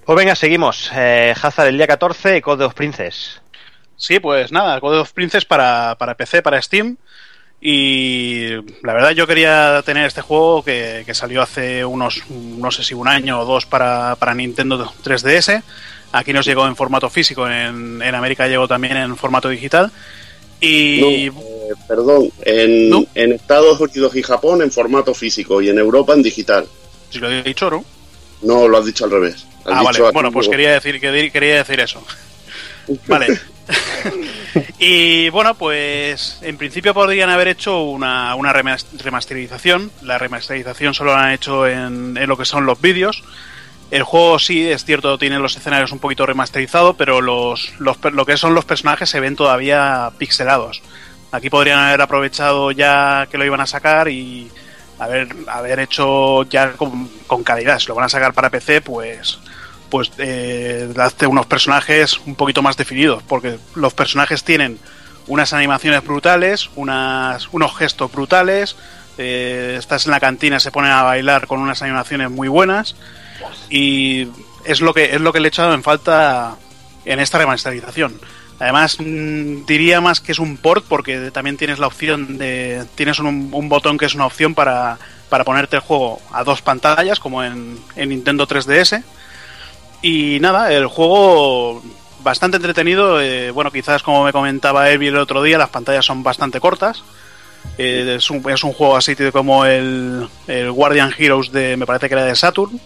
pues 0.04 0.16
venga, 0.16 0.34
seguimos. 0.34 0.90
Eh, 0.94 1.34
Hazard 1.40 1.68
el 1.68 1.76
día 1.76 1.86
14, 1.86 2.42
Code 2.42 2.64
of 2.64 2.74
Princess. 2.74 3.40
Sí, 3.96 4.18
pues 4.18 4.50
nada, 4.50 4.80
Code 4.80 4.98
of 4.98 5.12
Princess 5.12 5.44
para, 5.44 5.96
para 5.98 6.16
PC, 6.16 6.42
para 6.42 6.60
Steam. 6.60 6.96
Y 7.60 8.48
la 8.82 8.92
verdad 8.92 9.12
yo 9.12 9.26
quería 9.26 9.82
tener 9.86 10.06
este 10.06 10.20
juego 10.20 10.62
que, 10.62 11.02
que 11.06 11.14
salió 11.14 11.40
hace 11.40 11.84
unos, 11.84 12.22
no 12.28 12.70
sé 12.70 12.84
si 12.84 12.92
un 12.92 13.08
año 13.08 13.40
o 13.40 13.44
dos 13.46 13.64
para, 13.64 14.16
para 14.16 14.34
Nintendo 14.34 14.92
3DS. 15.02 15.62
Aquí 16.12 16.32
nos 16.32 16.44
llegó 16.44 16.66
en 16.66 16.76
formato 16.76 17.08
físico, 17.08 17.48
en, 17.48 18.02
en 18.02 18.14
América 18.14 18.46
llegó 18.48 18.68
también 18.68 18.96
en 18.96 19.16
formato 19.16 19.48
digital. 19.48 19.90
Y 20.60 20.98
No, 21.00 21.40
eh, 21.40 21.72
perdón, 21.88 22.30
en, 22.42 22.90
¿No? 22.90 23.04
en 23.14 23.32
Estados 23.32 23.78
Unidos 23.80 24.14
y 24.16 24.22
Japón 24.22 24.62
en 24.62 24.70
formato 24.72 25.12
físico 25.14 25.60
y 25.60 25.68
en 25.68 25.78
Europa 25.78 26.14
en 26.14 26.22
digital. 26.22 26.66
si 27.10 27.18
lo 27.18 27.30
he 27.30 27.42
dicho, 27.42 27.70
¿no? 27.70 27.84
No, 28.42 28.68
lo 28.68 28.78
has 28.78 28.84
dicho 28.86 29.04
al 29.04 29.10
revés. 29.10 29.46
Has 29.64 29.72
Ah, 29.78 29.82
vale. 29.82 29.98
dicho 29.98 30.12
Bueno, 30.12 30.30
pues 30.32 30.48
quería 30.48 30.72
decir, 30.72 31.00
que- 31.00 31.30
quería 31.30 31.56
decir 31.56 31.80
eso. 31.80 32.02
Vale. 33.06 33.38
y 34.78 35.28
bueno, 35.30 35.54
pues 35.54 36.38
en 36.42 36.56
principio 36.58 36.92
podrían 36.94 37.30
haber 37.30 37.48
hecho 37.48 37.82
una, 37.84 38.34
una 38.34 38.52
remas- 38.52 38.84
remasterización. 39.02 39.90
La 40.02 40.18
remasterización 40.18 40.92
solo 40.94 41.12
la 41.12 41.24
han 41.26 41.32
hecho 41.32 41.66
en, 41.66 42.16
en 42.16 42.28
lo 42.28 42.36
que 42.36 42.44
son 42.44 42.66
los 42.66 42.80
vídeos. 42.80 43.22
El 43.90 44.02
juego 44.02 44.38
sí, 44.38 44.68
es 44.68 44.84
cierto, 44.84 45.18
tiene 45.18 45.38
los 45.38 45.56
escenarios 45.56 45.92
un 45.92 45.98
poquito 45.98 46.26
remasterizados, 46.26 46.96
pero 46.96 47.20
los, 47.20 47.72
los 47.78 47.96
lo 48.12 48.26
que 48.26 48.36
son 48.36 48.54
los 48.54 48.64
personajes 48.64 49.08
se 49.08 49.20
ven 49.20 49.36
todavía 49.36 50.10
pixelados. 50.18 50.82
Aquí 51.30 51.50
podrían 51.50 51.78
haber 51.78 52.00
aprovechado 52.00 52.70
ya 52.70 53.28
que 53.30 53.38
lo 53.38 53.44
iban 53.44 53.60
a 53.60 53.66
sacar 53.66 54.08
y 54.08 54.50
haber, 54.98 55.28
haber 55.48 55.80
hecho 55.80 56.44
ya 56.44 56.72
con, 56.72 57.08
con 57.26 57.42
calidad. 57.44 57.78
Si 57.78 57.88
lo 57.88 57.94
van 57.94 58.06
a 58.06 58.08
sacar 58.08 58.32
para 58.32 58.50
PC, 58.50 58.80
pues 58.80 59.38
pues 59.94 60.10
eh, 60.18 60.92
unos 61.28 61.46
personajes 61.46 62.18
un 62.26 62.34
poquito 62.34 62.62
más 62.62 62.76
definidos, 62.76 63.22
porque 63.22 63.58
los 63.76 63.94
personajes 63.94 64.42
tienen 64.42 64.80
unas 65.28 65.52
animaciones 65.52 66.04
brutales, 66.04 66.68
unas, 66.74 67.48
unos 67.52 67.76
gestos 67.76 68.10
brutales, 68.10 68.74
eh, 69.18 69.76
estás 69.78 70.06
en 70.06 70.10
la 70.10 70.18
cantina, 70.18 70.58
se 70.58 70.72
ponen 70.72 70.90
a 70.90 71.04
bailar 71.04 71.46
con 71.46 71.60
unas 71.60 71.80
animaciones 71.82 72.28
muy 72.28 72.48
buenas 72.48 72.96
y 73.70 74.28
es 74.64 74.80
lo 74.80 74.94
que 74.94 75.14
es 75.14 75.20
lo 75.20 75.32
que 75.32 75.40
le 75.40 75.48
he 75.48 75.50
echado 75.50 75.74
en 75.74 75.82
falta 75.82 76.56
en 77.04 77.20
esta 77.20 77.38
remasterización. 77.38 78.18
Además, 78.58 78.98
mm, 79.00 79.66
diría 79.66 80.00
más 80.00 80.20
que 80.20 80.32
es 80.32 80.38
un 80.38 80.56
port 80.56 80.84
porque 80.88 81.30
también 81.30 81.56
tienes 81.56 81.78
la 81.78 81.86
opción 81.86 82.38
de. 82.38 82.84
Tienes 82.94 83.18
un, 83.18 83.50
un 83.52 83.68
botón 83.68 83.98
que 83.98 84.06
es 84.06 84.14
una 84.14 84.26
opción 84.26 84.54
para, 84.54 84.98
para 85.28 85.44
ponerte 85.44 85.76
el 85.76 85.82
juego 85.82 86.20
a 86.32 86.44
dos 86.44 86.62
pantallas, 86.62 87.18
como 87.18 87.42
en, 87.42 87.78
en 87.96 88.08
Nintendo 88.08 88.46
3DS. 88.46 89.02
Y 90.02 90.38
nada, 90.40 90.72
el 90.72 90.86
juego 90.86 91.82
bastante 92.22 92.56
entretenido. 92.56 93.20
eh, 93.20 93.50
bueno, 93.50 93.70
quizás 93.70 94.02
como 94.02 94.24
me 94.24 94.32
comentaba 94.32 94.88
Evi 94.90 95.08
el 95.08 95.16
otro 95.16 95.42
día, 95.42 95.58
las 95.58 95.70
pantallas 95.70 96.04
son 96.04 96.22
bastante 96.22 96.60
cortas. 96.60 97.02
Eh, 97.78 98.14
es, 98.18 98.30
un, 98.30 98.48
es 98.50 98.62
un 98.62 98.72
juego 98.72 98.96
así 98.96 99.16
como 99.32 99.64
el, 99.64 100.28
el 100.46 100.70
Guardian 100.70 101.12
Heroes 101.16 101.50
de. 101.50 101.76
Me 101.76 101.86
parece 101.86 102.08
que 102.08 102.14
era 102.14 102.24
de 102.24 102.36
Saturn. 102.36 102.80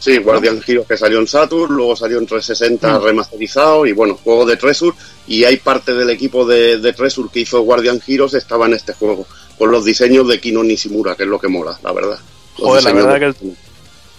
Sí, 0.00 0.16
Guardian 0.18 0.60
Heroes 0.66 0.88
que 0.88 0.96
salió 0.96 1.18
en 1.20 1.26
Saturn, 1.28 1.72
luego 1.74 1.94
salió 1.94 2.18
en 2.18 2.26
360 2.26 2.98
Mm. 2.98 3.02
remasterizado 3.04 3.86
y 3.86 3.92
bueno, 3.92 4.18
juego 4.24 4.44
de 4.46 4.56
Treasure 4.56 4.96
y 5.28 5.44
hay 5.44 5.58
parte 5.58 5.92
del 5.94 6.10
equipo 6.10 6.44
de, 6.46 6.78
de 6.78 6.92
Treasure 6.94 7.28
que 7.32 7.40
hizo 7.40 7.60
Guardian 7.60 8.00
Heroes 8.06 8.34
estaba 8.34 8.66
en 8.66 8.72
este 8.74 8.94
juego, 8.94 9.26
con 9.58 9.70
los 9.70 9.84
diseños 9.84 10.26
de 10.26 10.40
Kino 10.40 10.62
Nishimura, 10.64 11.14
que 11.14 11.24
es 11.24 11.28
lo 11.28 11.38
que 11.38 11.48
mola, 11.48 11.78
la 11.84 11.92
verdad. 11.92 12.18
Los 12.58 12.68
Joder, 12.68 12.84
la 12.84 12.92
verdad 12.92 13.12
de- 13.14 13.20
que 13.20 13.26
el- 13.26 13.56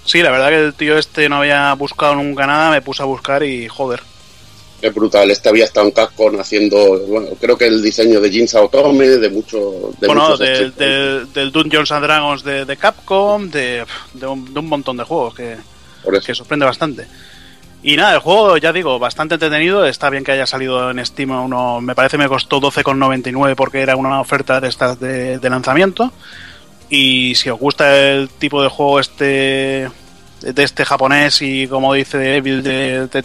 Sí, 0.06 0.22
la 0.24 0.32
verdad 0.32 0.50
que 0.50 0.66
el 0.66 0.74
tío 0.74 0.98
este 0.98 1.30
no 1.30 1.38
había 1.38 1.74
buscado 1.76 2.16
nunca 2.16 2.48
nada, 2.48 2.72
me 2.72 2.82
puse 2.82 3.02
a 3.04 3.06
buscar 3.06 3.44
y 3.44 3.68
joder. 3.68 4.02
Es 4.82 4.92
brutal, 4.96 5.30
este 5.30 5.48
había 5.48 5.66
estado 5.66 5.86
en 5.86 5.92
Capcom 5.92 6.40
haciendo, 6.40 6.98
bueno, 7.08 7.28
creo 7.40 7.56
que 7.56 7.68
el 7.68 7.84
diseño 7.84 8.20
de 8.20 8.32
Jin 8.32 8.48
Saotome, 8.48 9.08
de 9.10 9.30
mucho... 9.30 9.92
De 10.00 10.08
bueno, 10.08 10.24
muchos 10.24 10.40
del, 10.40 10.76
del, 10.76 11.32
del 11.32 11.52
Dungeons 11.52 11.92
and 11.92 12.04
Dragons 12.04 12.44
de, 12.44 12.66
de 12.66 12.78
Capcom, 12.78 13.48
de, 13.52 13.86
de, 14.14 14.26
un, 14.26 14.52
de 14.52 14.60
un 14.60 14.66
montón 14.68 14.98
de 14.98 15.04
juegos 15.04 15.36
que. 15.36 15.56
Que 16.26 16.36
sorprende 16.36 16.66
bastante. 16.66 17.08
Y 17.84 17.96
nada, 17.96 18.14
el 18.14 18.20
juego, 18.20 18.58
ya 18.58 18.72
digo, 18.72 19.00
bastante 19.00 19.36
entretenido. 19.36 19.86
Está 19.86 20.10
bien 20.10 20.24
que 20.24 20.32
haya 20.32 20.46
salido 20.46 20.92
en 20.92 21.04
Steam. 21.04 21.32
Uno, 21.32 21.82
me 21.82 21.96
parece 21.96 22.18
me 22.18 22.28
costó 22.28 22.62
12,99 22.62 23.56
porque 23.56 23.82
era 23.82 23.96
una 23.96 24.22
oferta 24.22 24.62
de 24.62 24.70
estas 24.70 25.00
de, 25.00 25.40
lanzamiento. 25.50 26.12
Y 26.90 27.34
si 27.36 27.50
os 27.50 27.60
gusta 27.60 27.98
el 27.98 28.30
tipo 28.30 28.62
de 28.62 28.70
juego 28.70 29.00
este 29.00 29.90
de 30.42 30.64
este 30.64 30.86
japonés 30.86 31.42
y 31.44 31.68
como 31.68 31.94
dice 31.94 32.38
Evil 32.38 32.64
de, 32.64 33.08
de 33.08 33.22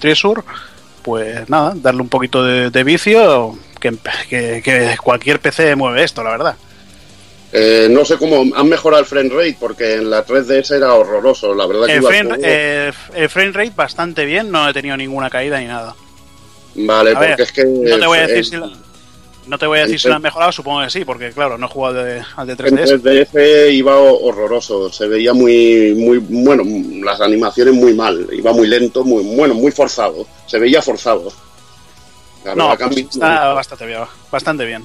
pues 1.07 1.49
nada, 1.49 1.73
darle 1.77 2.03
un 2.03 2.09
poquito 2.09 2.43
de, 2.43 2.85
vicio, 2.85 3.57
que, 3.79 4.97
cualquier 5.01 5.41
PC 5.41 5.77
mueve 5.77 6.03
esto, 6.03 6.25
la 6.25 6.31
verdad. 6.31 6.57
Eh, 7.59 7.89
no 7.91 8.05
sé 8.05 8.19
cómo 8.19 8.55
han 8.55 8.69
mejorado 8.69 9.01
el 9.01 9.07
frame 9.07 9.31
rate, 9.31 9.57
porque 9.59 9.95
en 9.95 10.11
la 10.11 10.27
3DS 10.27 10.77
era 10.77 10.93
horroroso, 10.93 11.55
la 11.55 11.67
verdad. 11.67 11.89
El, 11.89 12.03
frame, 12.03 12.37
eh, 12.43 12.93
el 13.15 13.31
frame 13.31 13.53
rate 13.53 13.73
bastante 13.75 14.27
bien, 14.27 14.51
no 14.51 14.69
he 14.69 14.75
tenido 14.75 14.95
ninguna 14.95 15.31
caída 15.31 15.59
ni 15.59 15.65
nada. 15.65 15.95
Vale, 16.75 17.15
porque 17.15 17.43
es 17.43 17.53
que... 17.53 17.65
No 17.65 17.99
te 17.99 18.07
voy 18.07 18.19
a 18.19 18.27
decir 18.27 18.45
si 18.45 18.57
no 19.47 19.59
te 19.59 19.67
voy 19.67 19.79
a 19.79 19.83
decir 19.83 19.99
si 19.99 20.09
lo 20.09 20.17
han 20.17 20.23
mejorado, 20.23 20.53
supongo 20.53 20.83
que 20.83 20.91
sí, 20.91 21.05
porque 21.07 21.31
claro, 21.31 21.57
no 21.57 21.67
he 21.67 21.69
jugado 21.71 22.01
al 22.37 22.47
de 22.47 22.57
3DS. 22.57 22.91
El 22.91 23.03
3DS 23.03 23.73
iba 23.73 23.97
horroroso, 23.97 24.93
se 24.93 25.07
veía 25.07 25.33
muy, 25.33 25.95
muy, 25.95 26.19
bueno, 26.19 26.63
las 27.03 27.23
animaciones 27.23 27.73
muy 27.73 27.95
mal, 27.95 28.29
iba 28.33 28.53
muy 28.53 28.67
lento, 28.67 29.03
muy, 29.03 29.25
bueno, 29.35 29.55
muy 29.55 29.73
forzado, 29.73 30.27
se 30.47 30.59
veía 30.59 30.83
forzado. 30.83 31.33
no, 32.55 32.77
pues 32.77 32.97
está 32.99 33.55
bastante 33.55 33.87
bien, 33.87 34.03
bastante 34.31 34.67
bien. 34.67 34.85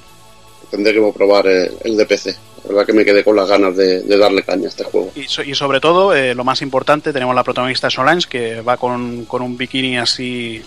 Tendré 0.69 0.93
que 0.93 1.13
probar 1.13 1.47
eh, 1.47 1.69
el, 1.83 1.97
de 1.97 2.05
PC. 2.05 2.37
La 2.63 2.69
verdad 2.69 2.85
que 2.85 2.93
me 2.93 3.05
quedé 3.05 3.23
con 3.23 3.35
las 3.35 3.47
ganas 3.47 3.75
de, 3.75 4.03
darle 4.17 4.43
caña 4.43 4.65
a 4.65 4.69
este 4.69 4.83
juego. 4.83 5.11
Y, 5.15 5.55
sobre 5.55 5.79
todo, 5.79 6.15
eh, 6.15 6.35
lo 6.35 6.43
más 6.43 6.61
importante, 6.61 7.11
tenemos 7.11 7.35
la 7.35 7.43
protagonista 7.43 7.89
Solange, 7.89 8.27
que 8.29 8.61
va 8.61 8.77
con, 8.77 9.25
con 9.25 9.41
un 9.41 9.57
bikini 9.57 9.97
así 9.97 10.61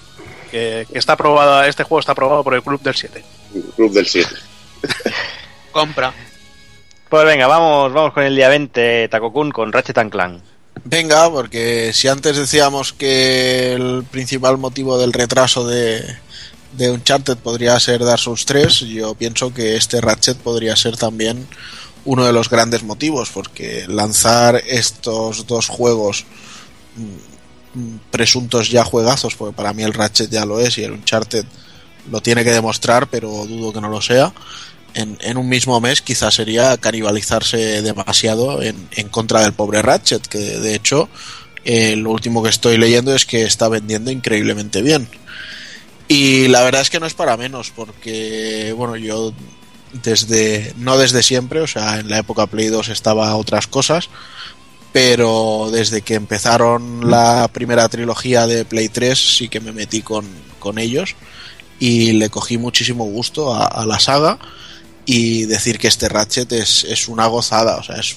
que, 0.51 0.87
está 0.93 1.15
aprobada, 1.15 1.66
este 1.66 1.83
juego 1.83 2.01
está 2.01 2.12
aprobado 2.12 2.45
por 2.45 2.55
el 2.55 2.62
Club 2.62 2.81
del 2.81 2.95
7. 2.95 3.25
Club 3.77 3.93
del 3.93 4.07
7. 4.07 4.29
Compra. 5.73 6.12
Pues 7.09 7.25
venga, 7.25 7.47
vamos, 7.47 7.93
vamos 7.93 8.12
con 8.12 8.25
el 8.25 8.35
día 8.35 8.49
20, 8.49 9.09
Takokun, 9.09 9.51
con 9.51 9.73
Ratchet 9.73 10.11
Clank. 10.11 10.43
Venga, 10.85 11.31
porque 11.31 11.93
si 11.93 12.09
antes 12.09 12.37
decíamos 12.37 12.93
que 12.93 13.75
el 13.75 14.05
principal 14.11 14.59
motivo 14.59 14.99
del 14.99 15.12
retraso 15.12 15.66
de, 15.66 16.05
de 16.73 16.91
Uncharted 16.91 17.37
podría 17.37 17.79
ser 17.81 18.05
Dark 18.05 18.21
Souls 18.21 18.45
3, 18.45 18.81
yo 18.81 19.15
pienso 19.15 19.53
que 19.55 19.77
este 19.77 20.01
Ratchet 20.01 20.37
podría 20.39 20.77
ser 20.77 20.97
también 20.97 21.47
uno 22.05 22.24
de 22.24 22.32
los 22.32 22.51
grandes 22.51 22.82
motivos, 22.82 23.31
porque 23.32 23.85
lanzar 23.89 24.62
estos 24.66 25.47
dos 25.47 25.68
juegos 25.68 26.24
presuntos 28.10 28.70
ya 28.70 28.85
juegazos, 28.85 29.35
porque 29.35 29.56
para 29.56 29.72
mí 29.72 29.82
el 29.82 29.94
Ratchet 29.94 30.31
ya 30.31 30.44
lo 30.44 30.60
es 30.60 30.78
y 30.78 30.85
el 30.85 30.93
Uncharted 30.93 31.44
lo 32.10 32.20
tiene 32.20 32.44
que 32.44 32.52
demostrar, 32.52 33.09
pero 33.09 33.28
dudo 33.47 33.72
que 33.72 33.81
no 33.81 33.89
lo 33.89 34.01
sea. 34.01 34.32
En, 34.94 35.36
un 35.36 35.48
mismo 35.48 35.81
mes 35.81 36.02
quizás 36.02 36.35
sería 36.35 36.76
canibalizarse 36.76 37.82
demasiado 37.82 38.62
en, 38.62 38.76
contra 39.10 39.40
del 39.40 39.52
pobre 39.52 39.82
Ratchet, 39.82 40.24
que 40.28 40.39
de 40.39 40.74
hecho 40.76 41.09
eh, 41.64 41.97
lo 41.97 42.10
último 42.10 42.44
que 42.44 42.51
estoy 42.51 42.78
leyendo 42.78 43.12
es 43.12 43.26
que 43.26 43.43
está 43.43 43.68
vendiendo 43.68 44.12
increíblemente 44.12 44.82
bien. 44.82 45.09
Y 46.06 46.48
la 46.48 46.62
verdad 46.62 46.82
es 46.82 46.90
que 46.90 47.01
no 47.01 47.06
es 47.06 47.14
para 47.14 47.36
menos, 47.36 47.72
porque 47.74 48.72
bueno, 48.76 48.94
yo 48.97 49.32
desde, 50.03 50.75
no 50.77 50.99
desde 50.99 51.23
siempre, 51.23 51.61
o 51.61 51.66
sea, 51.66 52.01
en 52.01 52.09
la 52.09 52.19
época 52.19 52.47
Play 52.47 52.69
2 52.69 52.89
estaba 52.89 53.37
otras 53.37 53.66
cosas, 53.66 54.09
pero 54.93 55.71
desde 55.73 56.03
que 56.03 56.15
empezaron 56.15 57.11
la 57.11 57.49
primera 57.53 57.89
trilogía 57.89 58.47
de 58.47 58.65
Play 58.65 58.89
3 58.89 59.37
sí 59.37 59.49
que 59.49 59.61
me 59.61 59.73
metí 59.73 60.03
con, 60.03 60.25
ellos 60.79 61.15
y 61.79 62.12
le 62.12 62.31
cogí 62.31 62.57
muchísimo 62.57 63.05
gusto 63.05 63.55
a, 63.55 63.85
la 63.85 64.01
saga 64.01 64.39
y 65.05 65.45
decir 65.45 65.79
que 65.79 65.89
este 65.89 66.09
Ratchet 66.09 66.51
es, 66.53 67.09
una 67.09 67.27
gozada, 67.27 67.77
o 67.77 67.83
sea, 67.83 67.97
es 67.97 68.16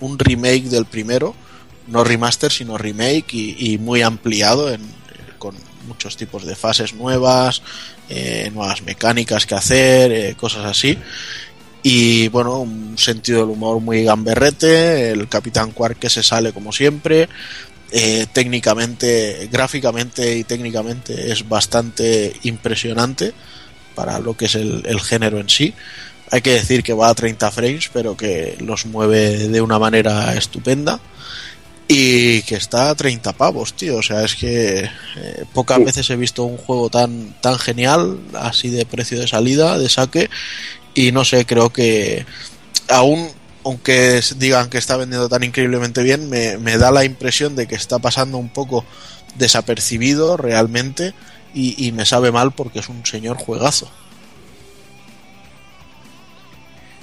un, 0.00 0.18
remake 0.18 0.64
del 0.64 0.86
primero, 0.86 1.36
no 1.86 2.02
remaster 2.02 2.50
sino 2.50 2.76
remake 2.76 3.32
y, 3.32 3.78
muy 3.78 4.02
ampliado 4.02 4.76
con 5.38 5.54
muchos 5.86 6.16
tipos 6.16 6.44
de 6.44 6.56
fases 6.56 6.94
nuevas, 6.94 7.62
eh, 8.08 8.50
nuevas 8.52 8.82
mecánicas 8.82 9.46
que 9.46 9.54
hacer, 9.54 10.12
eh, 10.12 10.34
cosas 10.36 10.64
así 10.64 10.98
y 11.86 12.28
bueno, 12.28 12.60
un 12.60 12.96
sentido 12.96 13.40
del 13.40 13.50
humor 13.50 13.78
muy 13.78 14.04
gamberrete, 14.04 15.10
el 15.10 15.28
Capitán 15.28 15.70
Quark 15.70 16.08
se 16.08 16.22
sale 16.22 16.54
como 16.54 16.72
siempre, 16.72 17.28
eh, 17.92 18.26
técnicamente, 18.32 19.50
gráficamente 19.52 20.34
y 20.34 20.44
técnicamente 20.44 21.30
es 21.30 21.46
bastante 21.46 22.32
impresionante 22.44 23.34
para 23.94 24.18
lo 24.18 24.34
que 24.34 24.46
es 24.46 24.54
el, 24.54 24.98
género 25.02 25.38
en 25.38 25.50
sí. 25.50 25.74
Hay 26.30 26.40
que 26.40 26.54
decir 26.54 26.82
que 26.82 26.94
va 26.94 27.10
a 27.10 27.14
30 27.14 27.50
frames, 27.50 27.90
pero 27.92 28.16
que 28.16 28.56
los 28.60 28.86
mueve 28.86 29.48
de 29.48 29.60
una 29.60 29.78
manera 29.78 30.34
estupenda. 30.34 30.98
Y 31.86 32.42
que 32.42 32.54
está 32.54 32.90
a 32.90 32.94
30 32.94 33.34
pavos, 33.34 33.74
tío. 33.74 33.96
O 33.96 34.02
sea, 34.02 34.24
es 34.24 34.34
que 34.34 34.88
eh, 35.16 35.44
pocas 35.52 35.84
veces 35.84 36.08
he 36.10 36.16
visto 36.16 36.44
un 36.44 36.56
juego 36.56 36.88
tan, 36.88 37.34
tan 37.40 37.58
genial, 37.58 38.18
así 38.34 38.70
de 38.70 38.86
precio 38.86 39.18
de 39.18 39.28
salida, 39.28 39.78
de 39.78 39.88
saque, 39.88 40.30
y 40.94 41.12
no 41.12 41.24
sé, 41.24 41.44
creo 41.44 41.70
que 41.70 42.24
aún 42.88 43.28
aunque 43.64 44.20
digan 44.36 44.68
que 44.68 44.78
está 44.78 44.96
vendiendo 44.96 45.28
tan 45.28 45.42
increíblemente 45.42 46.02
bien, 46.02 46.28
me, 46.28 46.78
da 46.78 46.90
la 46.90 47.04
impresión 47.04 47.56
de 47.56 47.66
que 47.66 47.74
está 47.74 47.98
pasando 47.98 48.36
un 48.36 48.50
poco 48.50 48.84
desapercibido 49.36 50.36
realmente 50.36 51.14
y, 51.54 51.92
me 51.92 52.04
sabe 52.04 52.32
mal 52.32 52.52
porque 52.52 52.80
es 52.80 52.88
un 52.88 53.06
señor 53.06 53.38
juegazo. 53.38 53.88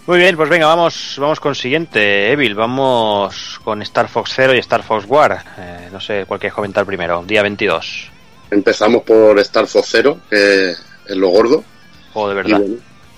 Muy 0.08 0.18
bien, 0.18 0.36
pues 0.36 0.50
venga, 0.50 0.66
vamos, 0.66 1.16
vamos 1.20 1.40
con 1.40 1.54
siguiente, 1.54 2.32
Evil. 2.32 2.56
Vamos 2.56 3.60
con 3.64 3.82
Star 3.84 4.10
Fox 4.10 4.32
Zero 4.36 4.56
y 4.56 4.58
Star 4.58 4.82
Fox 4.84 5.06
War. 5.08 5.44
Eh, 5.60 5.90
no 5.92 6.02
sé 6.02 6.26
cuál 6.28 6.40
quieres 6.40 6.56
comentar 6.56 6.86
primero, 6.86 7.24
día 7.24 7.44
22. 7.44 8.10
Empezamos 8.50 9.04
por 9.04 9.38
Star 9.40 9.68
Fox 9.68 9.88
Zero, 9.92 10.20
que 10.30 10.72
es 10.72 11.16
lo 11.16 11.30
gordo. 11.30 11.64
Juego 12.14 12.30
de 12.30 12.36
verdad. 12.36 12.62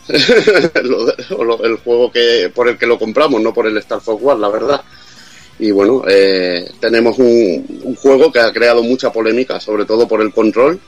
el 0.08 1.78
juego 1.78 2.12
que 2.12 2.52
por 2.54 2.68
el 2.68 2.78
que 2.78 2.86
lo 2.86 3.00
compramos, 3.00 3.42
no 3.42 3.54
por 3.54 3.66
el 3.66 3.78
Star 3.78 4.02
Fox 4.02 4.22
War, 4.22 4.38
la 4.38 4.50
verdad. 4.50 4.82
Y 5.60 5.72
bueno, 5.72 6.04
eh, 6.08 6.70
tenemos 6.82 7.18
un, 7.18 7.96
juego 7.96 8.32
que 8.32 8.40
ha 8.40 8.52
creado 8.52 8.84
mucha 8.84 9.12
polémica, 9.12 9.60
sobre 9.60 9.86
todo 9.86 10.08
por 10.08 10.22
el 10.22 10.34
control. 10.34 10.80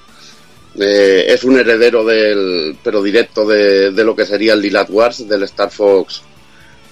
Eh, 0.80 1.26
es 1.30 1.44
un 1.44 1.58
heredero 1.58 2.04
del, 2.04 2.78
pero 2.84 3.02
directo 3.02 3.46
de, 3.46 3.92
lo 3.92 4.16
que 4.16 4.26
sería 4.26 4.54
el 4.54 4.62
Lilat 4.62 4.90
Wars 4.90 5.28
del 5.28 5.44
Star 5.44 5.72
Fox 5.72 6.22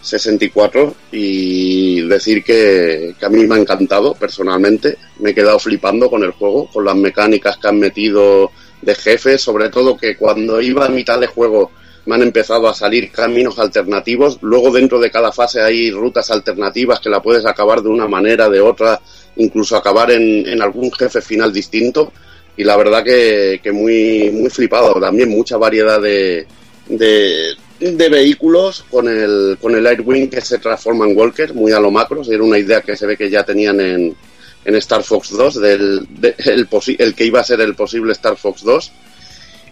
64 0.02 0.96
y 1.12 2.02
decir 2.02 2.44
que, 2.44 3.16
que, 3.20 3.26
a 3.26 3.30
mí 3.30 3.46
me 3.46 3.56
ha 3.56 3.60
encantado 3.60 4.14
personalmente. 4.16 4.98
Me 5.20 5.32
he 5.32 5.36
quedado 5.36 5.60
flipando 5.60 6.10
con 6.10 6.24
el 6.24 6.32
juego, 6.32 6.68
con 6.72 6.86
las 6.86 6.96
mecánicas 6.96 7.58
que 7.58 7.68
han 7.68 7.80
metido 7.80 8.52
de 8.82 8.96
jefes, 8.96 9.42
sobre 9.42 9.70
todo 9.70 9.98
que 9.98 10.18
cuando 10.18 10.62
iba 10.62 10.86
a 10.86 10.90
mitad 10.90 11.20
de 11.20 11.28
juego 11.28 11.72
me 12.06 12.16
han 12.16 12.22
empezado 12.22 12.68
a 12.68 12.74
salir 12.74 13.12
caminos 13.12 13.60
alternativos. 13.60 14.40
Luego 14.42 14.72
dentro 14.72 15.00
de 15.00 15.12
cada 15.12 15.32
fase 15.32 15.62
hay 15.62 15.92
rutas 15.92 16.30
alternativas 16.32 17.00
que 17.00 17.10
la 17.10 17.22
puedes 17.22 17.46
acabar 17.46 17.82
de 17.82 17.90
una 17.90 18.08
manera, 18.08 18.50
de 18.50 18.62
otra, 18.62 19.00
incluso 19.38 19.78
acabar 19.78 20.12
en, 20.12 20.62
algún 20.62 20.92
jefe 20.92 21.22
final 21.22 21.54
distinto. 21.54 22.12
Y 22.56 22.64
la 22.64 22.78
verdad 22.78 23.04
que, 23.04 23.60
muy, 23.72 24.30
muy 24.32 24.50
flipado. 24.50 25.00
También 25.00 25.30
mucha 25.30 25.58
variedad 25.58 26.02
de, 26.02 26.46
de, 26.88 28.10
vehículos 28.10 28.86
con 28.90 29.08
el, 29.08 29.58
con 29.60 29.76
el 29.76 29.88
Airwing 29.88 30.30
que 30.30 30.42
se 30.42 30.60
transforma 30.60 31.06
en 31.06 31.18
Walker, 31.18 31.54
muy 31.54 31.72
a 31.72 31.80
lo 31.80 31.92
macro. 31.92 32.22
Era 32.30 32.44
una 32.44 32.60
idea 32.60 32.82
que 32.82 32.96
se 32.96 33.06
ve 33.06 33.18
que 33.18 33.30
ya 33.30 33.44
tenían 33.44 33.80
en, 33.80 34.16
en 34.66 34.76
Star 34.76 35.04
Fox 35.04 35.32
2, 35.32 35.62
del, 35.62 36.08
el, 36.38 37.16
que 37.16 37.26
iba 37.26 37.40
a 37.40 37.44
ser 37.44 37.62
el 37.62 37.76
posible 37.76 38.14
Star 38.14 38.38
Fox 38.38 38.64
2 38.64 38.92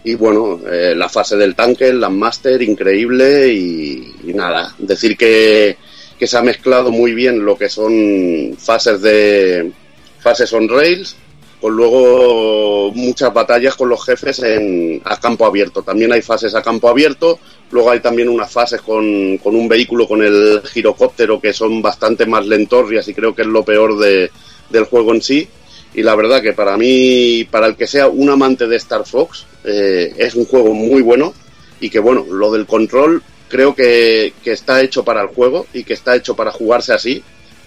y 0.04 0.16
bueno, 0.16 0.60
eh, 0.70 0.94
la 0.96 1.10
fase 1.10 1.38
del 1.38 1.56
tanque, 1.56 1.90
el 1.90 2.00
Landmaster, 2.00 2.62
increíble 2.62 3.54
y, 3.54 4.14
nada, 4.34 4.74
decir 4.80 5.16
que, 5.16 5.78
que, 6.18 6.28
se 6.28 6.38
ha 6.38 6.42
mezclado 6.42 6.92
muy 6.92 7.14
bien 7.14 7.46
lo 7.46 7.58
que 7.58 7.70
son 7.70 8.56
fases 8.58 9.02
de 9.02 9.72
fases 10.20 10.52
on 10.54 10.68
rails, 10.68 11.16
con 11.62 11.76
luego 11.76 12.92
muchas 12.94 13.32
batallas 13.34 13.76
con 13.76 13.88
los 13.88 14.04
jefes 14.04 14.40
en, 14.40 15.02
a 15.06 15.20
campo 15.20 15.46
abierto. 15.46 15.84
También 15.84 16.12
hay 16.12 16.22
fases 16.22 16.56
a 16.56 16.62
campo 16.62 16.90
abierto, 16.90 17.40
luego 17.70 17.92
hay 17.92 18.00
también 18.00 18.30
unas 18.30 18.52
fases 18.52 18.82
con, 18.82 19.38
con 19.38 19.56
un 19.56 19.68
vehículo 19.68 20.08
con 20.08 20.24
el 20.24 20.62
girocóptero 20.66 21.40
que 21.40 21.54
son 21.54 21.82
bastante 21.82 22.26
más 22.26 22.46
lentorrias 22.48 23.08
y 23.08 23.14
creo 23.14 23.36
que 23.36 23.44
es 23.44 23.48
lo 23.48 23.64
peor 23.64 23.98
de, 24.00 24.32
del 24.70 24.86
juego 24.86 25.14
en 25.14 25.22
sí. 25.22 25.48
Y 25.94 26.04
la 26.04 26.16
verdad 26.16 26.42
que 26.42 26.54
para 26.54 26.78
mí, 26.78 27.46
para 27.52 27.68
el 27.68 27.76
que 27.76 27.86
sea 27.86 28.08
un 28.08 28.30
amante 28.30 28.68
de 28.68 28.78
Star 28.78 29.06
Fox, 29.06 29.46
eh, 29.64 30.14
es 30.18 30.36
un 30.36 30.46
juego 30.46 30.74
muy 30.74 31.02
bueno. 31.02 31.34
Y 31.80 31.90
que 31.90 32.00
bueno, 32.00 32.26
lo 32.30 32.52
del 32.52 32.66
control 32.66 33.22
creo 33.52 33.76
que, 33.76 34.34
está 34.46 34.82
hecho 34.82 35.04
para 35.04 35.22
el 35.22 35.28
juego 35.28 35.68
y 35.74 35.84
que 35.84 35.94
está 35.94 36.16
hecho 36.16 36.36
para 36.36 36.52
jugarse 36.52 36.94
así 36.94 37.22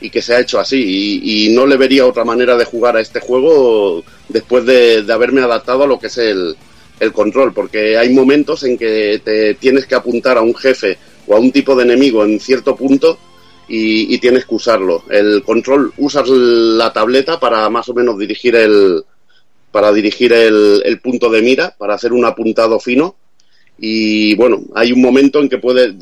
y 0.04 0.10
que 0.10 0.20
se 0.20 0.34
ha 0.34 0.40
hecho 0.40 0.60
así 0.60 1.20
y, 1.22 1.54
no 1.54 1.66
le 1.66 1.78
vería 1.78 2.06
otra 2.06 2.24
manera 2.24 2.56
de 2.56 2.66
jugar 2.66 2.96
a 2.96 3.00
este 3.00 3.20
juego 3.20 4.04
después 4.28 4.66
de, 4.66 5.02
haberme 5.10 5.40
adaptado 5.40 5.84
a 5.84 5.86
lo 5.86 5.98
que 5.98 6.08
es 6.08 6.18
el, 6.18 6.54
el 7.00 7.12
control, 7.12 7.54
porque 7.54 7.96
hay 7.96 8.12
momentos 8.12 8.64
en 8.64 8.76
que 8.76 9.22
te 9.24 9.54
tienes 9.54 9.86
que 9.86 9.94
apuntar 9.94 10.36
a 10.36 10.42
un 10.42 10.54
jefe 10.54 10.98
o 11.26 11.34
a 11.34 11.40
un 11.40 11.50
tipo 11.50 11.74
de 11.74 11.84
enemigo 11.84 12.22
en 12.22 12.38
cierto 12.38 12.76
punto 12.76 13.18
y, 13.66 14.18
tienes 14.18 14.44
que 14.44 14.54
usarlo. 14.54 15.04
El 15.08 15.42
control, 15.42 15.92
usas 15.96 16.28
la 16.28 16.92
tableta 16.92 17.40
para 17.40 17.68
más 17.70 17.88
o 17.88 17.94
menos 17.94 18.18
dirigir 18.18 18.56
el 18.56 19.04
para 19.70 19.90
dirigir 19.90 20.32
el, 20.32 21.00
punto 21.02 21.28
de 21.30 21.42
mira, 21.42 21.74
para 21.76 21.94
hacer 21.94 22.12
un 22.12 22.24
apuntado 22.24 22.78
fino. 22.78 23.16
Y 23.78 24.34
bueno, 24.36 24.62
hay 24.74 24.92
un 24.92 25.02
momento 25.02 25.40
en 25.40 25.48
que 25.48 25.58
puedes, 25.58 25.94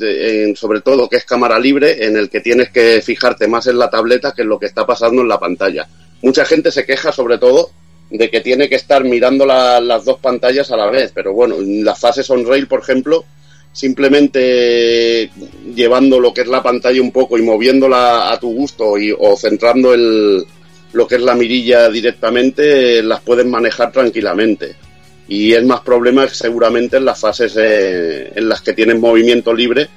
sobre 0.57 0.81
todo 0.81 1.09
que 1.09 1.17
es 1.17 1.25
cámara 1.25 1.57
libre, 1.59 2.05
en 2.05 2.17
el 2.17 2.29
que 2.29 2.39
tienes 2.39 2.69
que 2.69 3.01
fijarte 3.01 3.47
más 3.47 3.67
en 3.67 3.79
la 3.79 3.89
tableta 3.89 4.33
que 4.35 4.43
en 4.43 4.49
lo 4.49 4.59
que 4.59 4.67
está 4.67 4.85
pasando 4.85 5.21
en 5.21 5.27
la 5.27 5.39
pantalla. 5.39 5.87
Mucha 6.21 6.45
gente 6.45 6.71
se 6.71 6.85
queja 6.85 7.11
sobre 7.11 7.37
todo 7.37 7.71
de 8.09 8.29
que 8.29 8.41
tiene 8.41 8.69
que 8.69 8.75
estar 8.75 9.03
mirando 9.03 9.45
las 9.45 10.05
dos 10.05 10.19
pantallas 10.19 10.69
a 10.71 10.77
la 10.77 10.89
vez, 10.89 11.11
pero 11.13 11.33
bueno, 11.33 11.55
en 11.55 11.83
las 11.83 11.99
fases 11.99 12.29
on-rail, 12.29 12.67
por 12.67 12.81
ejemplo, 12.81 13.25
simplemente 13.71 15.31
llevando 15.75 16.19
lo 16.19 16.31
que 16.31 16.41
es 16.41 16.47
la 16.47 16.61
pantalla 16.61 17.01
un 17.01 17.11
poco 17.11 17.39
y 17.39 17.41
moviéndola 17.41 18.31
a 18.31 18.39
tu 18.39 18.53
gusto 18.53 18.99
y, 18.99 19.11
o 19.17 19.35
centrando 19.35 19.95
el, 19.95 20.45
lo 20.93 21.07
que 21.07 21.15
es 21.15 21.21
la 21.21 21.35
mirilla 21.35 21.89
directamente, 21.89 23.01
las 23.01 23.21
puedes 23.21 23.45
manejar 23.45 23.91
tranquilamente. 23.91 24.75
Y 25.27 25.53
es 25.53 25.63
más 25.63 25.81
problema 25.81 26.27
seguramente 26.27 26.97
en 26.97 27.05
las 27.05 27.19
fases 27.19 27.55
eh, 27.57 28.31
en 28.35 28.49
las 28.49 28.61
que 28.61 28.73
tienes 28.73 28.99
movimiento 28.99 29.53
libre, 29.53 29.87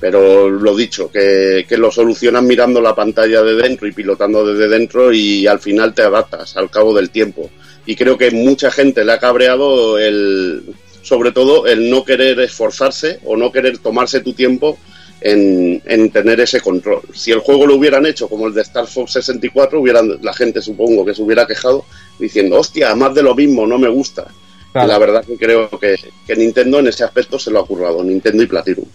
pero 0.00 0.48
lo 0.48 0.74
dicho, 0.74 1.10
que, 1.10 1.66
lo 1.76 1.90
solucionas 1.90 2.42
mirando 2.42 2.80
la 2.80 2.94
pantalla 2.94 3.42
de 3.42 3.54
dentro 3.54 3.86
y 3.86 3.92
pilotando 3.92 4.46
desde 4.46 4.68
dentro 4.68 5.12
y 5.12 5.46
al 5.46 5.60
final 5.60 5.94
te 5.94 6.02
adaptas 6.02 6.56
al 6.56 6.70
cabo 6.70 6.94
del 6.94 7.10
tiempo. 7.10 7.50
Y 7.84 7.96
creo 7.96 8.16
que 8.16 8.30
mucha 8.30 8.70
gente 8.70 9.04
le 9.04 9.12
ha 9.12 9.18
cabreado 9.18 9.98
el, 9.98 10.62
sobre 11.02 11.32
todo 11.32 11.66
el 11.66 11.90
no 11.90 12.04
querer 12.04 12.40
esforzarse 12.40 13.20
o 13.24 13.36
no 13.36 13.52
querer 13.52 13.78
tomarse 13.78 14.20
tu 14.20 14.32
tiempo 14.32 14.78
en, 15.20 16.10
tener 16.10 16.40
ese 16.40 16.60
control. 16.60 17.02
Si 17.12 17.30
el 17.30 17.40
juego 17.40 17.66
lo 17.66 17.76
hubieran 17.76 18.06
hecho 18.06 18.28
como 18.28 18.46
el 18.46 18.54
de 18.54 18.62
Star 18.62 18.86
Fox 18.86 19.12
64, 19.12 19.80
hubieran, 19.80 20.18
la 20.22 20.32
gente 20.32 20.62
supongo 20.62 21.04
que 21.04 21.14
se 21.14 21.22
hubiera 21.22 21.46
quejado 21.46 21.84
diciendo, 22.18 22.58
hostia, 22.58 22.94
más 22.94 23.14
de 23.14 23.22
lo 23.22 23.34
mismo, 23.34 23.66
no 23.66 23.78
me 23.78 23.88
gusta. 23.88 24.28
La 24.74 24.98
verdad 24.98 25.24
que 25.24 25.36
creo 25.36 25.68
que, 25.68 25.96
Nintendo 26.36 26.78
en 26.78 26.88
ese 26.88 27.04
aspecto 27.04 27.38
se 27.38 27.50
lo 27.50 27.60
ha 27.60 27.66
currado, 27.66 28.04
Nintendo 28.04 28.42
y 28.42 28.46
Platinum. 28.46 28.86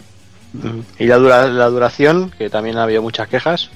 ¿Y 0.97 1.06
la, 1.06 1.18
la 1.19 1.69
duración? 1.69 2.31
Que 2.38 2.49
también 2.49 2.77
ha 2.77 2.84
habido 2.84 3.02
muchas 3.02 3.27
quejas. 3.27 3.69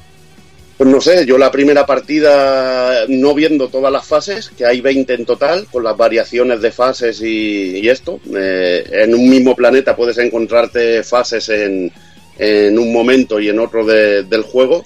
Pues 0.80 0.90
no 0.90 1.02
sé, 1.02 1.26
yo 1.26 1.38
la 1.38 1.52
primera 1.52 1.86
partida 1.86 3.06
no 3.10 3.34
viendo 3.34 3.68
todas 3.68 3.92
las 3.92 4.08
fases, 4.08 4.50
que 4.58 4.66
hay 4.66 4.80
20 4.80 5.14
en 5.14 5.26
total, 5.26 5.68
con 5.70 5.84
las 5.84 5.98
variaciones 5.98 6.62
de 6.62 6.72
fases 6.72 7.22
y, 7.22 7.86
esto. 7.90 8.22
Eh, 8.34 8.86
en 8.90 9.14
un 9.14 9.30
mismo 9.30 9.58
planeta 9.58 9.94
puedes 9.94 10.18
encontrarte 10.20 11.04
fases 11.04 11.50
en, 11.50 11.92
un 12.80 12.94
momento 12.94 13.42
y 13.42 13.50
en 13.50 13.60
otro 13.60 13.86
del 13.86 14.42
juego. 14.44 14.86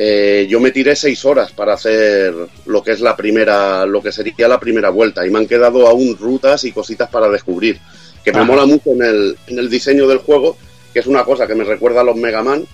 Eh, 0.00 0.46
yo 0.48 0.60
me 0.60 0.70
tiré 0.70 0.94
seis 0.94 1.24
horas 1.24 1.50
para 1.50 1.74
hacer 1.74 2.32
lo 2.66 2.82
que 2.84 2.92
es 2.92 3.00
la 3.00 3.16
primera, 3.16 3.84
lo 3.84 4.00
que 4.00 4.12
sería 4.12 4.46
la 4.46 4.60
primera 4.60 4.90
vuelta 4.90 5.26
y 5.26 5.30
me 5.30 5.40
han 5.40 5.48
quedado 5.48 5.88
aún 5.88 6.16
rutas 6.16 6.62
y 6.64 6.72
cositas 6.72 7.10
para 7.10 7.28
descubrir. 7.28 7.80
Que 8.24 8.32
me 8.32 8.44
mola 8.44 8.64
mucho 8.64 8.92
en 8.92 9.02
el, 9.02 9.36
en 9.48 9.58
el 9.58 9.68
diseño 9.68 10.06
del 10.06 10.18
juego, 10.18 10.56
que 10.92 11.00
es 11.00 11.06
una 11.06 11.24
cosa 11.24 11.46
que 11.46 11.54
me 11.54 11.64
recuerda 11.64 12.02
a 12.02 12.04
los 12.04 12.16
Mega 12.16 12.42
Man 12.42 12.66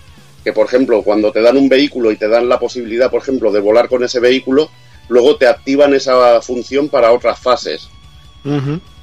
que, 0.45 0.53
por 0.53 0.67
ejemplo, 0.67 1.01
cuando 1.01 1.31
te 1.31 1.41
dan 1.41 1.57
un 1.57 1.67
vehículo 1.67 2.11
y 2.11 2.17
te 2.17 2.27
dan 2.27 2.47
la 2.47 2.59
posibilidad, 2.59 3.09
por 3.09 3.23
ejemplo, 3.23 3.51
de 3.51 3.59
volar 3.59 3.89
con 3.89 4.03
ese 4.03 4.19
vehículo, 4.19 4.69
luego 5.09 5.37
te 5.37 5.47
activan 5.47 5.95
esa 5.95 6.39
función 6.39 6.87
para 6.87 7.11
otras 7.11 7.39
fases. 7.39 7.89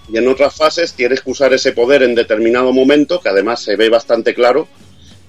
Y 0.09 0.19
en 0.19 0.29
otras 0.29 0.55
fases 0.55 0.95
tienes 0.95 1.21
que 1.21 1.33
usar 1.33 1.53
ese 1.53 1.73
poder 1.73 2.05
en 2.05 2.15
determinado 2.15 2.73
momento, 2.73 3.21
que 3.21 3.29
además 3.29 3.61
se 3.61 3.75
ve 3.75 3.89
bastante 3.89 4.35
claro, 4.35 4.69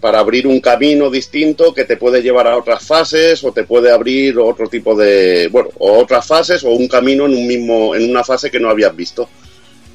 para 0.04 0.20
abrir 0.20 0.46
un 0.48 0.60
camino 0.60 1.10
distinto 1.10 1.74
que 1.74 1.86
te 1.86 1.96
puede 1.96 2.22
llevar 2.22 2.46
a 2.46 2.58
otras 2.58 2.86
fases 2.86 3.42
o 3.46 3.54
te 3.54 3.64
puede 3.64 3.90
abrir 3.90 4.38
otro 4.38 4.68
tipo 4.68 4.94
de, 4.96 5.48
bueno, 5.50 5.70
o 5.78 5.94
otras 5.94 6.28
fases 6.28 6.62
o 6.66 6.72
un 6.72 6.90
camino 6.90 7.26
en 7.26 7.34
un 7.34 7.48
mismo, 7.48 7.96
en 7.96 8.10
una 8.10 8.22
fase 8.22 8.52
que 8.52 8.60
no 8.60 8.70
habías 8.70 8.94
visto 8.94 9.30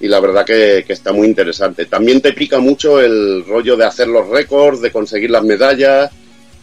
y 0.01 0.09
la 0.09 0.19
verdad 0.19 0.47
que, 0.47 0.83
está 0.89 1.13
muy 1.13 1.27
interesante. 1.27 1.85
También 1.85 2.23
te 2.23 2.33
pica 2.33 2.59
mucho 2.59 3.03
el 3.03 3.45
rollo 3.45 3.77
de 3.77 3.85
hacer 3.85 4.09
los 4.09 4.27
récords, 4.31 4.81
de 4.81 4.91
conseguir 4.91 5.31
las 5.31 5.45
medallas, 5.45 6.11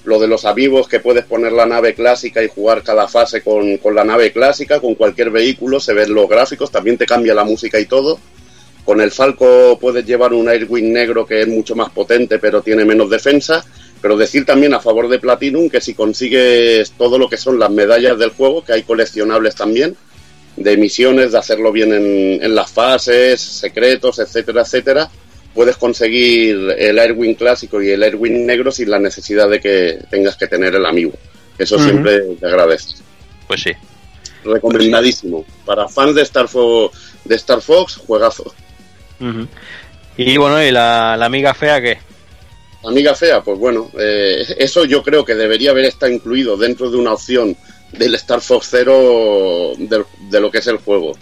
lo 0.06 0.20
de 0.20 0.26
los 0.26 0.44
amigos 0.46 0.88
que 0.88 1.00
puedes 1.00 1.26
poner 1.26 1.52
la 1.52 1.68
nave 1.68 1.94
clásica 1.94 2.42
y 2.42 2.48
jugar 2.48 2.82
cada 2.82 3.08
fase 3.08 3.44
con, 3.44 3.78
con 3.78 3.94
la 3.94 4.04
nave 4.04 4.32
clásica, 4.32 4.80
con 4.80 4.96
cualquier 4.96 5.30
vehículo, 5.30 5.80
se 5.80 5.94
ven 5.94 6.16
los 6.16 6.28
gráficos, 6.28 6.72
también 6.72 6.98
te 6.98 7.06
cambia 7.06 7.36
la 7.36 7.44
música 7.44 7.80
y 7.80 7.86
todo. 7.86 8.18
Con 8.86 9.02
el 9.02 9.12
Falco 9.12 9.80
puedes 9.82 10.06
llevar 10.06 10.34
un 10.34 10.48
Airwing 10.48 10.94
negro 10.94 11.26
que 11.26 11.42
es 11.42 11.48
mucho 11.48 11.76
más 11.76 11.90
potente 11.90 12.38
pero 12.38 12.62
tiene 12.62 12.86
menos 12.86 13.10
defensa. 13.10 13.66
Pero 14.02 14.18
decir 14.18 14.46
también 14.46 14.74
a 14.76 14.80
favor 14.80 15.08
de 15.08 15.18
Platinum 15.18 15.70
que 15.70 15.82
si 15.82 15.96
consigues 15.96 16.92
todo 16.92 17.18
lo 17.18 17.28
que 17.28 17.38
son 17.38 17.58
las 17.58 17.72
medallas 17.72 18.20
del 18.20 18.30
juego, 18.30 18.64
que 18.64 18.74
hay 18.74 18.84
coleccionables 18.84 19.56
también, 19.56 19.98
de 20.58 20.78
misiones, 20.78 21.32
de 21.32 21.40
hacerlo 21.40 21.72
bien 21.72 21.92
en, 21.92 22.56
las 22.56 22.72
fases, 22.72 23.42
secretos, 23.42 24.20
etcétera, 24.20 24.62
etcétera, 24.62 25.10
puedes 25.56 25.78
conseguir 25.78 26.76
el 26.78 27.00
Airwing 27.00 27.34
clásico 27.34 27.82
y 27.82 27.90
el 27.90 28.04
Airwing 28.04 28.46
negro 28.46 28.72
sin 28.72 28.92
la 28.92 29.00
necesidad 29.00 29.50
de 29.50 29.60
que 29.60 30.00
tengas 30.12 30.36
que 30.36 30.48
tener 30.48 30.76
el 30.76 30.86
amigo. 30.86 31.14
Eso 31.58 31.80
siempre 31.80 32.20
te 32.40 32.46
agradece. 32.46 32.98
Pues 33.48 33.64
sí. 33.64 33.72
Recomendadísimo. 34.44 35.46
Para 35.66 35.88
fans 35.88 36.16
de 36.16 36.22
Star, 36.22 36.48
Fox, 36.48 36.96
de 37.24 37.36
Star 37.36 37.62
Fox, 37.62 37.96
juegazo. 37.96 38.54
Y 40.18 40.38
bueno, 40.38 40.64
¿y 40.64 40.72
la, 40.72 41.14
amiga 41.14 41.54
fea 41.54 41.82
qué? 41.82 41.98
amiga 42.84 43.16
fea, 43.16 43.42
pues 43.42 43.58
bueno, 43.58 43.90
eh, 43.98 44.46
eso 44.60 44.86
yo 44.86 45.02
creo 45.02 45.26
que 45.26 45.34
debería 45.34 45.72
haber 45.72 45.86
estado 45.86 46.12
incluido 46.12 46.56
dentro 46.56 46.92
de 46.92 46.98
una 46.98 47.14
opción 47.14 47.58
del 47.92 48.14
Star 48.16 48.42
Fox 48.42 48.68
Zero 48.70 49.74
de, 49.78 50.40
lo 50.40 50.52
que 50.52 50.60
es 50.60 50.68
el 50.68 50.78
juego. 50.78 51.14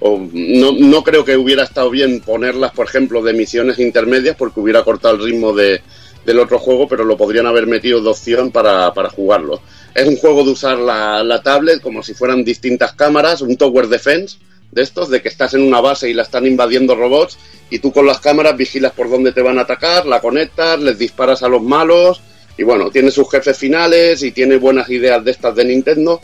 O 0.00 0.28
no, 0.32 0.72
no, 0.72 1.02
creo 1.02 1.24
que 1.24 1.36
hubiera 1.36 1.64
estado 1.64 1.90
bien 1.90 2.20
ponerlas, 2.20 2.70
por 2.70 2.86
ejemplo, 2.86 3.20
de 3.20 3.32
misiones 3.32 3.80
intermedias 3.80 4.36
porque 4.36 4.60
hubiera 4.60 4.84
cortado 4.84 5.16
el 5.16 5.24
ritmo 5.24 5.52
de, 5.52 5.82
del 6.24 6.38
otro 6.38 6.58
juego, 6.60 6.86
pero 6.86 7.04
lo 7.04 7.16
podrían 7.16 7.46
haber 7.46 7.66
metido 7.66 8.00
de 8.00 8.08
opción 8.08 8.52
para, 8.52 8.94
para 8.94 9.10
jugarlo. 9.10 9.60
Es 9.94 10.06
un 10.06 10.16
juego 10.16 10.44
de 10.44 10.50
usar 10.50 10.78
la, 10.78 11.24
la, 11.24 11.42
tablet 11.42 11.80
como 11.80 12.04
si 12.04 12.14
fueran 12.14 12.44
distintas 12.44 12.92
cámaras, 12.92 13.40
un 13.40 13.56
tower 13.56 13.88
defense 13.88 14.38
de 14.70 14.82
estos, 14.82 15.08
de 15.08 15.22
que 15.22 15.28
estás 15.28 15.54
en 15.54 15.62
una 15.62 15.80
base 15.80 16.10
y 16.10 16.14
la 16.14 16.22
están 16.22 16.46
invadiendo 16.46 16.94
robots 16.94 17.38
y 17.70 17.78
tú 17.78 17.92
con 17.92 18.06
las 18.06 18.20
cámaras 18.20 18.56
vigilas 18.56 18.92
por 18.92 19.10
dónde 19.10 19.32
te 19.32 19.42
van 19.42 19.58
a 19.58 19.62
atacar, 19.62 20.06
la 20.06 20.20
conectas, 20.20 20.80
les 20.80 20.98
disparas 20.98 21.42
a 21.42 21.48
los 21.48 21.62
malos 21.62 22.20
y 22.56 22.64
bueno, 22.64 22.90
tiene 22.90 23.10
sus 23.10 23.30
jefes 23.30 23.56
finales 23.56 24.22
y 24.22 24.32
tiene 24.32 24.56
buenas 24.56 24.90
ideas 24.90 25.24
de 25.24 25.30
estas 25.30 25.54
de 25.54 25.64
Nintendo. 25.64 26.20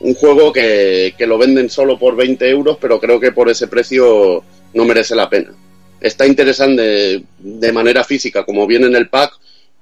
un 0.00 0.14
juego 0.14 0.52
que, 0.52 1.14
lo 1.20 1.38
venden 1.38 1.70
solo 1.70 1.98
por 1.98 2.16
20 2.16 2.48
euros, 2.50 2.76
pero 2.80 2.98
creo 2.98 3.20
que 3.20 3.30
por 3.30 3.48
ese 3.48 3.68
precio 3.68 4.42
no 4.74 4.84
merece 4.84 5.14
la 5.14 5.30
pena. 5.30 5.52
Está 6.00 6.26
interesante 6.26 7.22
de, 7.38 7.72
manera 7.72 8.02
física, 8.02 8.44
como 8.44 8.66
viene 8.66 8.86
en 8.86 8.96
el 8.96 9.08
pack, 9.08 9.32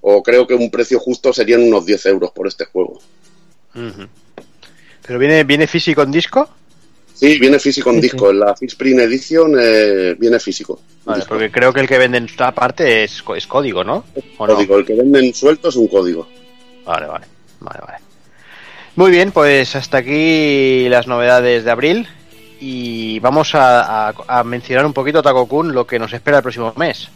o 0.03 0.23
creo 0.23 0.47
que 0.47 0.55
un 0.55 0.71
precio 0.71 1.01
justo 1.01 1.33
serían 1.33 1.63
unos 1.63 1.87
10 1.87 2.07
euros 2.07 2.31
por 2.33 2.47
este 2.47 2.67
juego. 2.67 3.01
¿Pero 3.73 5.19
viene, 5.19 5.45
viene 5.45 5.67
físico 5.67 6.03
en 6.03 6.11
disco? 6.11 6.51
Sí, 7.21 7.39
viene 7.39 7.59
físico 7.59 7.91
en 7.91 8.01
disco. 8.01 8.31
En 8.31 8.41
la 8.41 8.55
Spring 8.59 8.99
Edition 9.01 9.55
eh, 9.61 10.17
viene 10.19 10.41
físico. 10.41 10.81
Vale, 11.05 11.23
porque 11.29 11.51
creo 11.51 11.71
que 11.71 11.81
el 11.81 11.87
que 11.87 11.99
venden 11.99 12.27
aparte 12.39 13.05
es, 13.05 13.23
es 13.37 13.47
código, 13.47 13.85
¿no? 13.85 14.05
código. 14.39 14.79
El 14.79 14.87
que 14.87 14.95
venden 14.95 15.35
suelto 15.35 15.69
es 15.69 15.77
un 15.77 15.87
código. 15.87 16.27
Vale, 16.87 17.07
vale. 17.07 17.27
Vale, 17.61 17.79
vale. 17.87 17.99
Muy 18.97 19.11
bien, 19.11 19.33
pues 19.33 19.77
hasta 19.77 19.99
aquí 19.99 20.89
las 20.89 21.07
novedades 21.07 21.65
de 21.65 21.71
abril. 21.71 22.09
Y 22.59 23.19
vamos 23.21 23.51
a, 23.53 24.15
mencionar 24.47 24.87
un 24.87 24.95
poquito, 24.95 25.23
Takokun, 25.23 25.75
lo 25.75 25.87
que 25.87 25.99
nos 25.99 26.15
espera 26.15 26.39
el 26.39 26.43
próximo 26.43 26.73
mes. 26.77 27.09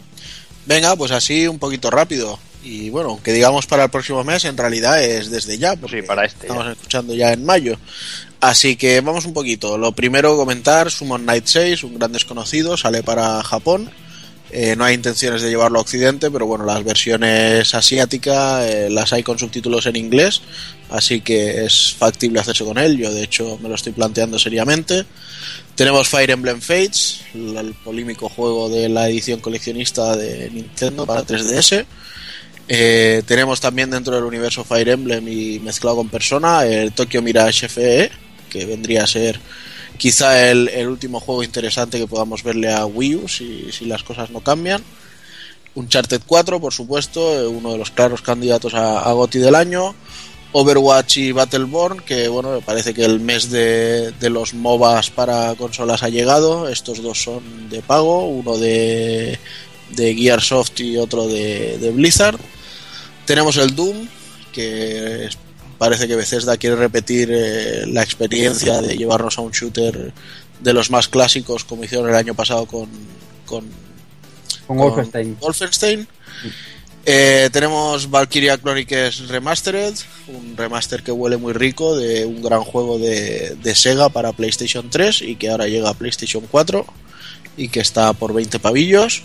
Venga, 0.67 0.97
pues 0.97 1.13
así 1.13 1.49
un 1.49 1.59
poquito 1.59 1.91
rápido. 1.91 2.39
Y 2.63 2.91
bueno, 2.91 3.19
que 3.23 3.33
digamos 3.33 3.67
para 3.67 3.85
el 3.85 3.91
próximo 3.91 4.23
mes, 4.23 4.45
en 4.45 4.57
realidad 4.57 5.03
es 5.03 5.31
desde 5.31 5.57
ya. 5.57 5.77
Sí, 5.89 6.03
para 6.03 6.27
este. 6.27 6.47
Estamos 6.47 6.67
escuchando 6.69 7.15
ya 7.15 7.33
en 7.33 7.45
mayo. 7.45 7.77
Así 8.45 8.77
que 8.77 9.01
vamos 9.01 9.25
un 9.25 9.33
poquito. 9.33 9.79
Lo 9.79 9.93
primero 9.93 10.37
comentar, 10.37 10.91
Summon 10.91 11.23
Knight 11.23 11.47
6, 11.47 11.83
un 11.85 11.95
gran 11.95 12.13
desconocido, 12.13 12.77
sale 12.77 13.03
para 13.03 13.43
Japón. 13.43 13.91
Eh, 14.51 14.77
no 14.77 14.85
hay 14.85 14.95
intenciones 14.95 15.41
de 15.41 15.49
llevarlo 15.49 15.79
a 15.79 15.81
Occidente, 15.81 16.31
pero 16.31 16.45
bueno, 16.45 16.67
las 16.67 16.85
versiones 16.85 17.75
asiáticas 17.75 18.67
eh, 18.67 18.91
las 18.91 19.15
hay 19.15 19.23
con 19.23 19.39
subtítulos 19.39 19.87
en 19.87 19.97
inglés, 19.97 20.43
así 20.91 21.23
que 21.23 21.65
es 21.65 21.95
factible 21.99 22.39
hacerse 22.39 22.67
con 22.67 22.77
él. 22.77 22.99
Yo 22.99 23.11
de 23.15 23.23
hecho 23.23 23.59
me 23.63 23.71
lo 23.71 23.77
estoy 23.77 23.93
planteando 23.93 24.39
seriamente. 24.39 25.07
Tenemos 25.75 26.11
Fire 26.11 26.31
Emblem 26.31 26.61
Fates, 26.61 27.23
el 27.33 27.75
polémico 27.83 28.29
juego 28.29 28.69
de 28.69 28.91
la 28.91 29.09
edición 29.09 29.41
coleccionista 29.41 30.15
de 30.17 30.51
Nintendo 30.51 31.07
para 31.07 31.25
3DS. 31.25 31.87
Eh, 32.69 33.23
tenemos 33.27 33.63
también 33.63 33.91
dentro 33.91 34.15
del 34.15 34.25
universo 34.25 34.65
Fire 34.65 34.91
Emblem 34.91 35.27
y 35.29 35.61
mezclado 35.61 35.97
con 35.97 36.11
Persona 36.11 36.67
el 36.67 36.93
Tokyo 36.93 37.23
Mirage 37.23 37.69
FE, 37.71 38.11
que 38.55 38.67
vendría 38.67 39.03
a 39.03 39.09
ser 39.09 39.41
quizá 39.99 40.49
el, 40.49 40.87
último 40.87 41.19
juego 41.19 41.43
interesante 41.43 41.99
que 41.99 42.07
podamos 42.07 42.45
verle 42.45 42.73
a 42.73 42.87
Wii 42.87 43.17
U 43.17 43.29
si, 43.29 43.69
las 43.81 44.05
cosas 44.05 44.31
no 44.31 44.41
cambian. 44.41 44.81
Uncharted 45.75 46.23
4, 46.25 46.61
por 46.61 46.73
supuesto, 46.73 47.51
uno 47.51 47.73
de 47.73 47.79
los 47.79 47.91
claros 47.91 48.23
candidatos 48.23 48.75
a, 48.75 49.01
a 49.01 49.13
GOTY 49.13 49.41
del 49.41 49.57
año. 49.57 49.93
Overwatch 50.53 51.17
y 51.17 51.33
Battleborn, 51.33 51.99
que 51.99 52.29
bueno, 52.29 52.53
me 52.53 52.61
parece 52.61 52.95
que 52.95 53.05
el 53.05 53.19
mes 53.19 53.51
de, 53.51 54.13
de, 54.13 54.31
los 54.31 54.55
MOBAs 54.55 55.11
para 55.11 55.53
consolas 55.57 56.05
ha 56.05 56.09
llegado. 56.11 56.69
Estos 56.69 57.03
dos 57.03 57.21
son 57.21 57.69
de 57.69 57.83
pago, 57.83 58.29
uno 58.29 58.57
de, 58.57 59.37
de 59.91 60.15
Gearsoft 60.15 60.79
y 60.79 60.97
otro 60.97 61.27
de, 61.27 61.79
de 61.79 61.91
Blizzard. 61.91 62.39
Tenemos 63.27 63.57
el 63.57 63.75
Doom, 63.75 64.07
que 64.53 65.29
parece 65.79 66.09
que 66.09 66.17
Bethesda 66.17 66.57
quiere 66.57 66.77
repetir 66.77 67.31
eh, 67.33 67.85
la 67.87 68.03
experiencia 68.03 68.81
de 68.81 68.97
llevarnos 68.97 69.39
a 69.39 69.43
un 69.43 69.53
shooter 69.53 70.13
de 70.61 70.73
los 70.73 70.91
más 70.91 71.09
clásicos, 71.09 71.65
como 71.65 71.85
hicieron 71.85 72.09
el 72.09 72.17
año 72.17 72.35
pasado 72.35 72.67
con, 72.67 72.89
con, 73.47 73.65
con, 74.67 74.77
Wolfenstein. 74.77 75.37
Wolfenstein. 75.41 76.09
Eh, 77.07 77.51
tenemos 77.53 78.11
Valkyria 78.11 78.57
Chronicles 78.57 79.29
Remastered, 79.29 79.95
un 80.29 80.57
remaster 80.57 81.03
que 81.03 81.13
huele 81.13 81.37
muy 81.37 81.53
rico 81.53 81.97
de 81.97 82.25
un 82.25 82.43
gran 82.43 82.63
juego 82.63 82.99
de, 82.99 83.57
de, 83.63 83.75
Sega 83.75 84.09
para 84.09 84.33
PlayStation 84.33 84.89
3 84.89 85.21
y 85.21 85.37
que 85.37 85.51
ahora 85.51 85.69
llega 85.69 85.91
a 85.91 85.95
PlayStation 85.95 86.45
4 86.51 86.87
y 87.59 87.69
que 87.69 87.81
está 87.81 88.13
por 88.15 88.33
20 88.33 88.59
pavillos. 88.59 89.23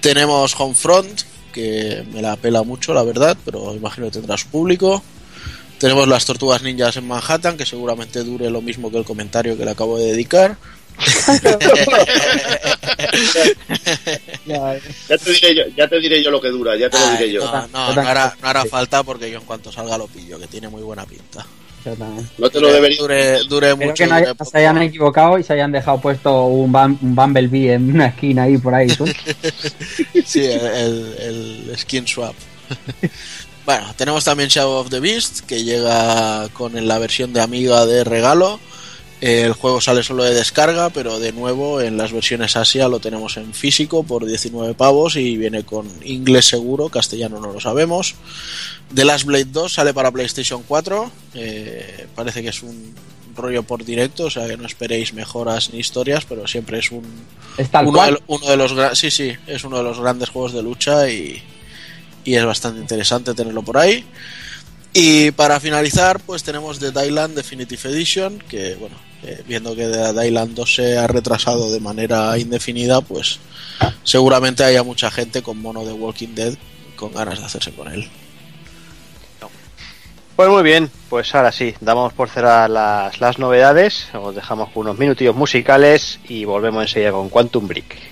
Tenemos 0.00 0.54
Homefront, 0.58 1.22
que 1.52 2.04
me 2.12 2.22
la 2.22 2.32
apela 2.32 2.62
mucho, 2.62 2.94
la 2.94 3.02
verdad, 3.02 3.36
pero 3.44 3.74
imagino 3.74 4.06
que 4.06 4.12
tendrá 4.12 4.36
su 4.36 4.48
público. 4.48 5.02
Tenemos 5.82 6.06
las 6.06 6.24
tortugas 6.24 6.62
ninjas 6.62 6.96
en 6.96 7.08
Manhattan, 7.08 7.56
que 7.56 7.66
seguramente 7.66 8.22
dure 8.22 8.48
lo 8.50 8.62
mismo 8.62 8.88
que 8.88 8.98
el 8.98 9.04
comentario 9.04 9.58
que 9.58 9.64
le 9.64 9.72
acabo 9.72 9.98
de 9.98 10.12
dedicar. 10.12 10.56
ya, 14.46 14.78
te 15.18 15.32
diré 15.32 15.56
yo, 15.56 15.64
ya 15.76 15.88
te 15.88 15.98
diré 15.98 16.22
yo 16.22 16.30
lo 16.30 16.40
que 16.40 16.50
dura, 16.50 16.76
ya 16.76 16.88
te 16.88 17.00
lo 17.00 17.10
diré 17.10 17.32
yo. 17.32 17.44
No, 17.44 17.66
no, 17.66 17.94
no, 17.94 18.00
hará, 18.00 18.32
no 18.40 18.48
hará 18.48 18.64
falta 18.64 19.02
porque 19.02 19.28
yo 19.28 19.40
en 19.40 19.44
cuanto 19.44 19.72
salga 19.72 19.98
lo 19.98 20.06
pillo, 20.06 20.38
que 20.38 20.46
tiene 20.46 20.68
muy 20.68 20.82
buena 20.82 21.04
pinta. 21.04 21.44
No 22.38 22.48
te 22.48 22.60
lo 22.60 22.72
debería. 22.72 23.00
Dure, 23.00 23.42
dure 23.48 23.74
mucho. 23.74 23.94
que 23.94 24.06
no 24.06 24.14
haya, 24.14 24.36
se 24.48 24.58
hayan 24.58 24.80
equivocado 24.82 25.36
y 25.36 25.42
se 25.42 25.54
hayan 25.54 25.72
dejado 25.72 26.00
puesto 26.00 26.44
un, 26.44 26.72
un 26.76 27.14
Bumblebee 27.16 27.72
en 27.72 27.92
una 27.92 28.06
esquina 28.06 28.44
ahí 28.44 28.56
por 28.56 28.72
ahí. 28.72 28.88
sí, 30.24 30.44
el, 30.44 31.16
el, 31.18 31.72
skin 31.76 32.06
swap. 32.06 32.36
bueno, 33.64 33.94
tenemos 33.96 34.24
también 34.24 34.48
Shadow 34.48 34.80
of 34.80 34.90
the 34.90 35.00
Beast 35.00 35.40
que 35.40 35.62
llega 35.62 36.48
con 36.50 36.86
la 36.86 36.98
versión 36.98 37.32
de 37.32 37.40
Amiga 37.40 37.86
de 37.86 38.04
regalo. 38.04 38.58
El 39.20 39.52
juego 39.52 39.80
sale 39.80 40.02
solo 40.02 40.24
de 40.24 40.34
descarga, 40.34 40.90
pero 40.90 41.20
de 41.20 41.30
nuevo 41.30 41.80
en 41.80 41.96
las 41.96 42.10
versiones 42.10 42.56
Asia 42.56 42.88
lo 42.88 42.98
tenemos 42.98 43.36
en 43.36 43.54
físico 43.54 44.02
por 44.02 44.26
19 44.26 44.74
pavos 44.74 45.14
y 45.14 45.36
viene 45.36 45.62
con 45.62 45.88
inglés 46.04 46.46
seguro, 46.46 46.88
castellano 46.88 47.38
no 47.38 47.52
lo 47.52 47.60
sabemos. 47.60 48.16
The 48.92 49.04
Last 49.04 49.24
Blade 49.24 49.44
2 49.44 49.72
sale 49.72 49.94
para 49.94 50.10
PlayStation 50.10 50.64
4, 50.66 51.10
eh, 51.34 52.08
parece 52.16 52.42
que 52.42 52.48
es 52.48 52.64
un 52.64 52.96
rollo 53.36 53.62
por 53.62 53.84
directo, 53.84 54.24
o 54.24 54.30
sea 54.30 54.48
que 54.48 54.56
no 54.56 54.66
esperéis 54.66 55.14
mejoras 55.14 55.72
ni 55.72 55.78
historias, 55.78 56.24
pero 56.24 56.48
siempre 56.48 56.80
es 56.80 56.90
un 56.90 57.04
uno 57.84 58.02
de, 58.02 58.18
uno 58.26 58.46
de, 58.46 58.56
los 58.56 58.98
sí 58.98 59.12
sí 59.12 59.32
es 59.46 59.62
uno 59.62 59.78
de 59.78 59.84
los 59.84 60.00
grandes 60.00 60.30
juegos 60.30 60.52
de 60.52 60.62
lucha 60.64 61.08
y, 61.08 61.40
y 62.24 62.34
es 62.34 62.44
bastante 62.44 62.80
interesante 62.80 63.34
tenerlo 63.34 63.62
por 63.62 63.78
ahí. 63.78 64.04
Y 64.92 65.30
para 65.30 65.58
finalizar, 65.58 66.20
pues 66.20 66.42
tenemos 66.42 66.78
The 66.78 66.90
Dylan 66.90 67.34
Definitive 67.34 67.90
Edition, 67.90 68.38
que 68.38 68.74
bueno, 68.74 68.96
viendo 69.46 69.74
que 69.74 69.86
The 69.86 70.12
Dylan 70.12 70.54
2 70.54 70.74
se 70.74 70.98
ha 70.98 71.06
retrasado 71.06 71.70
de 71.72 71.80
manera 71.80 72.36
indefinida, 72.38 73.00
pues 73.00 73.38
seguramente 74.04 74.64
haya 74.64 74.82
mucha 74.82 75.10
gente 75.10 75.42
con 75.42 75.60
mono 75.60 75.84
de 75.84 75.92
Walking 75.92 76.34
Dead 76.34 76.54
con 76.96 77.12
ganas 77.12 77.38
de 77.38 77.46
hacerse 77.46 77.72
con 77.72 77.92
él. 77.92 78.08
Pues 80.36 80.48
muy 80.48 80.62
bien, 80.62 80.90
pues 81.08 81.34
ahora 81.34 81.52
sí, 81.52 81.74
damos 81.80 82.12
por 82.14 82.28
cerrar 82.28 82.68
las, 82.68 83.20
las 83.20 83.38
novedades, 83.38 84.06
os 84.14 84.34
dejamos 84.34 84.70
unos 84.74 84.98
minutillos 84.98 85.36
musicales 85.36 86.18
y 86.26 86.44
volvemos 86.44 86.82
enseguida 86.82 87.12
con 87.12 87.28
Quantum 87.28 87.68
Break. 87.68 88.11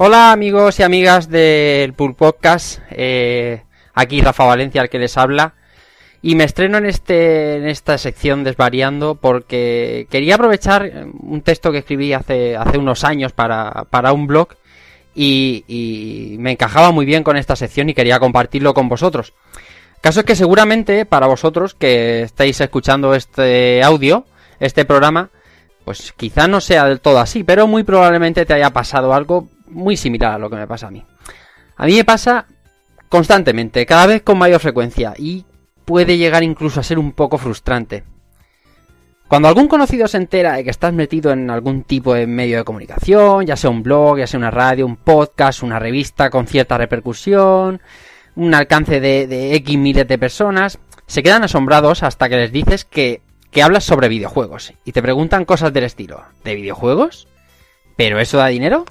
Hola 0.00 0.30
amigos 0.30 0.78
y 0.78 0.84
amigas 0.84 1.28
del 1.28 1.92
Pool 1.92 2.14
Podcast, 2.14 2.78
eh, 2.92 3.64
aquí 3.94 4.20
Rafa 4.20 4.44
Valencia 4.44 4.80
el 4.80 4.88
que 4.88 5.00
les 5.00 5.16
habla 5.16 5.54
y 6.22 6.36
me 6.36 6.44
estreno 6.44 6.78
en 6.78 6.86
este 6.86 7.56
en 7.56 7.66
esta 7.66 7.98
sección 7.98 8.44
desvariando 8.44 9.16
porque 9.16 10.06
quería 10.08 10.36
aprovechar 10.36 11.08
un 11.18 11.42
texto 11.42 11.72
que 11.72 11.78
escribí 11.78 12.12
hace 12.12 12.56
hace 12.56 12.78
unos 12.78 13.02
años 13.02 13.32
para, 13.32 13.86
para 13.90 14.12
un 14.12 14.28
blog 14.28 14.50
y, 15.16 15.64
y 15.66 16.36
me 16.38 16.52
encajaba 16.52 16.92
muy 16.92 17.04
bien 17.04 17.24
con 17.24 17.36
esta 17.36 17.56
sección 17.56 17.88
y 17.88 17.94
quería 17.94 18.20
compartirlo 18.20 18.74
con 18.74 18.88
vosotros. 18.88 19.32
Caso 20.00 20.20
es 20.20 20.26
que 20.26 20.36
seguramente 20.36 21.06
para 21.06 21.26
vosotros 21.26 21.74
que 21.74 22.22
estáis 22.22 22.60
escuchando 22.60 23.16
este 23.16 23.82
audio, 23.82 24.26
este 24.60 24.84
programa, 24.84 25.30
pues 25.84 26.14
quizá 26.16 26.46
no 26.46 26.60
sea 26.60 26.84
del 26.84 27.00
todo 27.00 27.18
así, 27.18 27.42
pero 27.42 27.66
muy 27.66 27.82
probablemente 27.82 28.46
te 28.46 28.54
haya 28.54 28.70
pasado 28.70 29.12
algo 29.12 29.48
muy 29.70 29.96
similar 29.96 30.34
a 30.34 30.38
lo 30.38 30.50
que 30.50 30.56
me 30.56 30.66
pasa 30.66 30.88
a 30.88 30.90
mí. 30.90 31.04
A 31.76 31.86
mí 31.86 31.94
me 31.94 32.04
pasa 32.04 32.46
constantemente, 33.08 33.86
cada 33.86 34.06
vez 34.06 34.22
con 34.22 34.38
mayor 34.38 34.60
frecuencia 34.60 35.14
y 35.16 35.44
puede 35.84 36.18
llegar 36.18 36.42
incluso 36.42 36.80
a 36.80 36.82
ser 36.82 36.98
un 36.98 37.12
poco 37.12 37.38
frustrante. 37.38 38.04
Cuando 39.28 39.48
algún 39.48 39.68
conocido 39.68 40.08
se 40.08 40.16
entera 40.16 40.54
de 40.54 40.64
que 40.64 40.70
estás 40.70 40.92
metido 40.92 41.32
en 41.32 41.50
algún 41.50 41.82
tipo 41.82 42.14
de 42.14 42.26
medio 42.26 42.56
de 42.56 42.64
comunicación, 42.64 43.44
ya 43.44 43.56
sea 43.56 43.68
un 43.68 43.82
blog, 43.82 44.18
ya 44.18 44.26
sea 44.26 44.38
una 44.38 44.50
radio, 44.50 44.86
un 44.86 44.96
podcast, 44.96 45.62
una 45.62 45.78
revista 45.78 46.30
con 46.30 46.46
cierta 46.46 46.78
repercusión, 46.78 47.80
un 48.36 48.54
alcance 48.54 49.00
de, 49.00 49.26
de 49.26 49.54
X 49.56 49.78
miles 49.78 50.08
de 50.08 50.16
personas, 50.16 50.78
se 51.06 51.22
quedan 51.22 51.44
asombrados 51.44 52.02
hasta 52.02 52.28
que 52.28 52.36
les 52.36 52.52
dices 52.52 52.84
que, 52.86 53.20
que 53.50 53.62
hablas 53.62 53.84
sobre 53.84 54.08
videojuegos 54.08 54.72
y 54.84 54.92
te 54.92 55.02
preguntan 55.02 55.44
cosas 55.44 55.72
del 55.72 55.84
estilo, 55.84 56.22
¿de 56.44 56.54
videojuegos? 56.54 57.28
¿Pero 57.96 58.20
eso 58.20 58.38
da 58.38 58.46
dinero? 58.46 58.84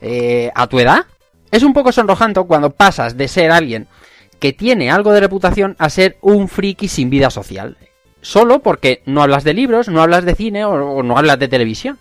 Eh, 0.00 0.50
a 0.54 0.66
tu 0.66 0.78
edad, 0.78 1.06
es 1.50 1.62
un 1.62 1.72
poco 1.72 1.92
sonrojante 1.92 2.40
cuando 2.42 2.70
pasas 2.70 3.16
de 3.16 3.28
ser 3.28 3.50
alguien 3.50 3.88
que 4.38 4.52
tiene 4.52 4.90
algo 4.90 5.12
de 5.12 5.20
reputación 5.20 5.76
a 5.78 5.90
ser 5.90 6.16
un 6.20 6.48
friki 6.48 6.88
sin 6.88 7.10
vida 7.10 7.30
social. 7.30 7.76
Solo 8.20 8.60
porque 8.60 9.02
no 9.06 9.22
hablas 9.22 9.44
de 9.44 9.54
libros, 9.54 9.88
no 9.88 10.02
hablas 10.02 10.24
de 10.24 10.34
cine 10.34 10.64
o, 10.64 11.02
no 11.02 11.18
hablas 11.18 11.38
de 11.38 11.48
televisión. 11.48 11.98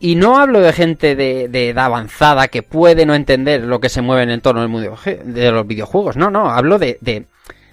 Y 0.00 0.16
no 0.16 0.38
hablo 0.38 0.60
de 0.60 0.72
gente 0.72 1.14
de, 1.14 1.68
edad 1.68 1.84
avanzada 1.84 2.48
que 2.48 2.62
puede 2.62 3.06
no 3.06 3.14
entender 3.14 3.62
lo 3.62 3.80
que 3.80 3.88
se 3.88 4.02
mueve 4.02 4.24
en 4.24 4.30
el 4.30 4.34
entorno 4.34 4.60
del 4.60 4.68
mundo 4.68 4.98
de 5.06 5.52
los 5.52 5.66
videojuegos. 5.66 6.16
No, 6.16 6.30
no, 6.30 6.50
hablo 6.50 6.78
de 6.78 7.26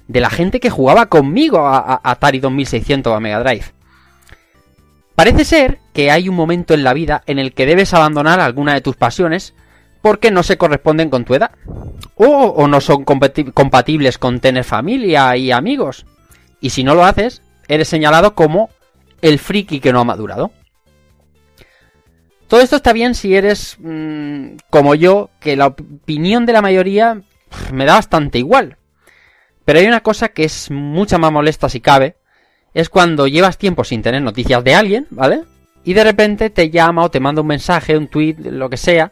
la 0.08 0.30
gente 0.30 0.60
que 0.60 0.70
jugaba 0.70 1.08
conmigo 1.08 1.66
a, 1.66 1.80
a 1.80 2.12
Atari 2.12 2.40
2600 2.40 3.12
o 3.12 3.16
a 3.16 3.20
Mega 3.20 3.40
Drive. 3.40 3.66
Parece 5.20 5.44
ser 5.44 5.80
que 5.91 6.12
hay 6.12 6.30
un 6.30 6.36
momento 6.38 6.74
en 6.74 6.86
la 6.86 6.94
vida 6.94 7.24
en 7.26 7.40
el 7.40 7.54
que 7.54 7.66
debes 7.66 7.94
abandonar 7.94 8.40
alguna 8.40 8.74
de 8.74 8.80
tus 8.80 8.96
pasiones 8.96 9.54
porque 10.02 10.32
no 10.32 10.44
se 10.44 10.58
corresponden 10.58 11.10
con 11.10 11.26
tu 11.26 11.36
edad. 11.36 11.52
O, 12.16 12.66
no 12.70 12.80
son 12.80 13.04
compatibles 13.04 14.18
con 14.18 14.40
tener 14.40 14.64
familia 14.64 15.36
y 15.36 15.52
amigos. 15.52 16.06
Y 16.62 16.70
si 16.70 16.86
no 16.86 16.96
lo 16.96 17.04
haces, 17.04 17.41
eres 17.68 17.90
señalado 17.90 18.34
como 18.34 18.70
el 19.22 19.40
friki 19.40 19.82
que 19.82 19.91
no 19.91 20.00
ha 20.00 20.06
madurado. 20.06 20.54
Todo 22.48 22.62
esto 22.62 22.78
está 22.78 22.94
bien 22.94 23.14
si 23.14 23.36
eres 23.36 23.76
mm, 23.78 24.52
como 24.70 24.96
yo, 24.96 25.32
que 25.41 25.58
la 25.58 25.68
opinión 25.68 26.46
de 26.46 26.54
la 26.54 26.62
mayoría 26.62 27.22
me 27.74 27.84
da 27.84 27.96
bastante 27.96 28.38
igual. 28.38 28.78
Pero 29.66 29.80
hay 29.80 29.86
una 29.86 30.00
cosa 30.00 30.30
que 30.30 30.46
es 30.46 30.72
mucha 30.72 31.18
más 31.18 31.34
molesta 31.34 31.68
si 31.68 31.82
cabe, 31.82 32.16
es 32.74 32.90
cuando 32.90 33.28
llevas 33.28 33.58
tiempo 33.58 33.84
sin 33.84 34.02
tener 34.02 34.22
noticias 34.22 34.64
de 34.64 34.76
alguien, 34.76 35.08
¿vale? 35.10 35.44
Y 35.84 35.94
de 35.94 36.04
repente 36.04 36.50
te 36.50 36.70
llama 36.70 37.04
o 37.04 37.12
te 37.12 37.20
manda 37.20 37.41
un 37.41 37.48
mensaje, 37.48 37.98
un 37.98 38.08
tweet, 38.08 38.36
lo 38.40 38.70
que 38.70 38.78
sea, 38.78 39.12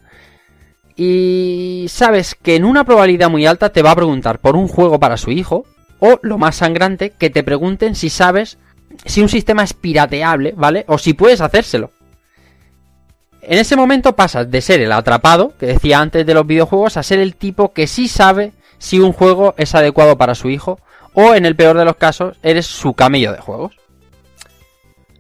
y 0.98 1.86
sabes 1.90 2.34
que 2.34 2.56
en 2.56 2.66
una 2.66 2.84
probabilidad 2.84 3.30
muy 3.30 3.46
alta 3.46 3.70
te 3.70 3.84
va 3.84 3.92
a 3.92 3.96
preguntar 3.96 4.40
por 4.40 4.56
un 4.56 4.68
juego 4.68 5.00
para 5.00 5.18
su 5.18 5.32
hijo, 5.32 5.66
o 6.00 6.20
lo 6.24 6.40
más 6.40 6.58
sangrante, 6.58 7.12
que 7.12 7.30
te 7.30 7.44
pregunten 7.44 7.96
si 7.96 8.10
sabes 8.10 8.58
si 9.06 9.22
un 9.22 9.30
sistema 9.30 9.64
es 9.64 9.74
pirateable, 9.74 10.54
¿vale? 10.58 10.86
O 10.88 10.98
si 10.98 11.14
puedes 11.14 11.40
hacérselo. 11.40 11.92
En 13.44 13.60
ese 13.60 13.76
momento 13.76 14.16
pasas 14.16 14.50
de 14.50 14.60
ser 14.60 14.82
el 14.82 14.92
atrapado, 14.92 15.54
que 15.60 15.68
decía 15.68 16.00
antes 16.00 16.26
de 16.26 16.34
los 16.34 16.48
videojuegos, 16.48 16.98
a 16.98 17.04
ser 17.04 17.20
el 17.20 17.36
tipo 17.36 17.74
que 17.74 17.86
sí 17.86 18.08
sabe 18.08 18.54
si 18.80 19.00
un 19.00 19.14
juego 19.14 19.54
es 19.58 19.76
adecuado 19.76 20.18
para 20.18 20.36
su 20.36 20.50
hijo, 20.50 20.80
o 21.20 21.34
en 21.34 21.48
el 21.48 21.56
peor 21.56 21.76
de 21.80 21.84
los 21.84 21.96
casos, 21.96 22.38
eres 22.44 22.68
su 22.68 22.94
camello 22.94 23.32
de 23.32 23.40
juegos. 23.40 23.76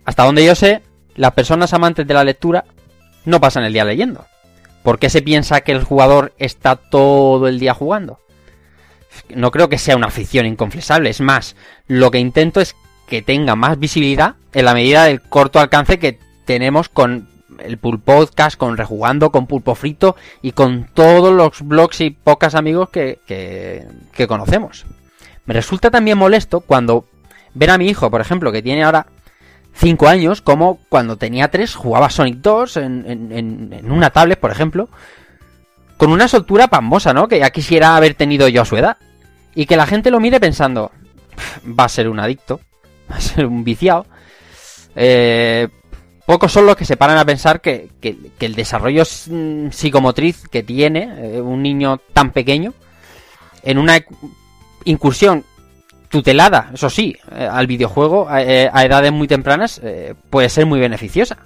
Hasta 0.06 0.26
donde 0.26 0.46
yo 0.46 0.54
sé, 0.54 0.84
las 1.16 1.32
personas 1.32 1.74
amantes 1.74 2.06
de 2.06 2.14
la 2.14 2.24
lectura 2.24 2.66
no 3.26 3.42
pasan 3.42 3.64
el 3.64 3.74
día 3.74 3.84
leyendo. 3.84 4.24
¿Por 4.84 5.00
qué 5.00 5.10
se 5.10 5.24
piensa 5.24 5.62
que 5.62 5.72
el 5.72 5.84
jugador 5.84 6.34
está 6.38 6.76
todo 6.76 7.48
el 7.48 7.58
día 7.58 7.74
jugando? 7.74 8.20
No 9.30 9.50
creo 9.50 9.70
que 9.70 9.80
sea 9.80 9.96
una 9.96 10.06
afición 10.06 10.46
inconfesable, 10.46 11.10
es 11.10 11.20
más, 11.20 11.56
lo 11.88 12.12
que 12.12 12.20
intento 12.20 12.62
es 12.62 12.76
que 13.08 13.24
tenga 13.24 13.56
más 13.56 13.80
visibilidad 13.80 14.36
en 14.54 14.66
la 14.66 14.76
medida 14.76 15.06
del 15.06 15.20
corto 15.20 15.60
alcance 15.60 15.98
que 15.98 16.20
tenemos 16.46 16.90
con 16.90 17.28
el 17.58 17.80
Pulp 17.80 18.04
Podcast, 18.04 18.56
con 18.56 18.78
Rejugando, 18.78 19.32
con 19.32 19.48
Pulpo 19.48 19.74
Frito 19.74 20.16
y 20.44 20.52
con 20.52 20.92
todos 20.94 21.34
los 21.34 21.68
blogs 21.68 22.02
y 22.02 22.12
pocas 22.12 22.54
amigos 22.54 22.90
que, 22.90 23.18
conocemos. 24.28 24.86
Me 25.48 25.54
resulta 25.54 25.90
también 25.90 26.18
molesto 26.18 26.60
cuando 26.60 27.06
ver 27.54 27.72
a 27.72 27.78
mi 27.78 27.88
hijo, 27.88 28.12
por 28.12 28.22
ejemplo, 28.22 28.52
que 28.52 28.62
tiene 28.62 28.84
ahora 28.84 29.08
5 29.74 30.08
años, 30.08 30.42
como 30.42 30.80
cuando 30.90 31.18
tenía 31.18 31.50
3 31.50 31.74
jugaba 31.74 32.10
Sonic 32.10 32.38
2 32.38 32.78
en, 32.78 33.88
una 33.90 34.10
tablet, 34.10 34.40
por 34.40 34.52
ejemplo, 34.52 34.90
con 35.96 36.12
una 36.12 36.28
soltura 36.28 36.68
pambosa, 36.68 37.14
¿no? 37.14 37.28
Que 37.28 37.40
ya 37.40 37.50
quisiera 37.50 37.96
haber 37.96 38.14
tenido 38.14 38.48
yo 38.48 38.62
a 38.62 38.66
su 38.66 38.78
edad. 38.78 38.98
Y 39.56 39.66
que 39.66 39.78
la 39.78 39.88
gente 39.88 40.12
lo 40.12 40.20
mire 40.20 40.40
pensando, 40.40 40.92
va 41.68 41.86
a 41.86 41.90
ser 41.90 42.10
un 42.10 42.20
adicto, 42.20 42.60
va 43.12 43.16
a 43.16 43.22
ser 43.22 43.46
un 43.46 43.64
viciado. 43.64 44.06
Eh, 44.96 45.70
pocos 46.26 46.52
son 46.52 46.66
los 46.66 46.76
que 46.76 46.86
se 46.86 46.98
paran 46.98 47.18
a 47.18 47.26
pensar 47.26 47.62
que, 47.62 47.90
el 48.40 48.56
desarrollo 48.56 49.06
psicomotriz 49.06 50.48
que 50.50 50.62
tiene 50.62 51.10
eh, 51.18 51.42
un 51.42 51.64
niño 51.64 52.02
tan 52.14 52.32
pequeño, 52.32 52.74
en 53.64 53.78
una 53.78 54.00
incursión 54.90 55.44
tutelada, 56.10 56.72
eso 56.74 56.90
sí, 56.90 57.16
eh, 57.32 57.48
al 57.52 57.68
videojuego 57.68 58.28
eh, 58.36 58.70
a 58.72 58.86
edades 58.86 59.12
muy 59.12 59.28
tempranas, 59.28 59.82
puede 60.30 60.50
ser 60.50 60.66
muy 60.66 60.80
beneficiosa. 60.80 61.38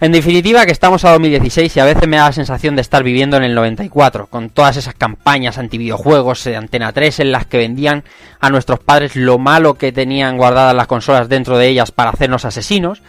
En 0.00 0.12
definitiva, 0.12 0.64
que 0.64 0.70
estamos 0.70 1.04
a 1.04 1.10
2016 1.10 1.76
y 1.76 1.80
a 1.80 1.84
veces 1.84 2.06
me 2.06 2.18
da 2.18 2.26
la 2.26 2.32
sensación 2.32 2.76
de 2.76 2.82
estar 2.82 3.02
viviendo 3.02 3.36
en 3.36 3.42
el 3.42 3.56
94, 3.56 4.28
con 4.28 4.48
todas 4.48 4.76
esas 4.76 4.94
campañas 4.94 5.58
anti-videojuegos 5.58 6.44
de 6.44 6.54
Antena 6.54 6.92
3 6.92 7.18
en 7.18 7.32
las 7.32 7.46
que 7.46 7.58
vendían 7.58 8.04
a 8.38 8.48
nuestros 8.48 8.78
padres 8.78 9.16
lo 9.16 9.38
malo 9.38 9.74
que 9.74 9.90
tenían 9.90 10.36
guardadas 10.36 10.76
las 10.76 10.86
consolas 10.86 11.28
dentro 11.28 11.58
de 11.58 11.66
ellas 11.66 11.90
para 11.90 12.10
hacernos 12.10 12.44
asesinos. 12.44 13.02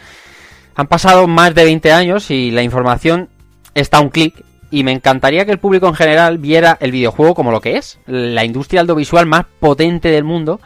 Han 0.74 0.88
pasado 0.88 1.28
más 1.28 1.54
de 1.54 1.66
20 1.66 1.92
años 1.92 2.32
y 2.32 2.50
la 2.50 2.64
información 2.64 3.30
está 3.76 3.98
a 3.98 4.02
un 4.02 4.10
clic 4.10 4.44
y 4.72 4.84
me 4.84 4.92
encantaría 4.92 5.46
que 5.46 5.52
el 5.52 5.60
público 5.60 5.88
en 5.88 5.96
general 5.96 6.38
viera 6.38 6.78
el 6.80 6.92
videojuego 6.92 7.36
como 7.36 7.52
lo 7.52 7.62
que 7.62 7.78
es, 7.78 8.00
la 8.06 8.46
industria 8.46 8.82
audiovisual 8.82 9.26
más 9.26 9.46
potente 9.60 10.10
del 10.10 10.24
mundo 10.24 10.60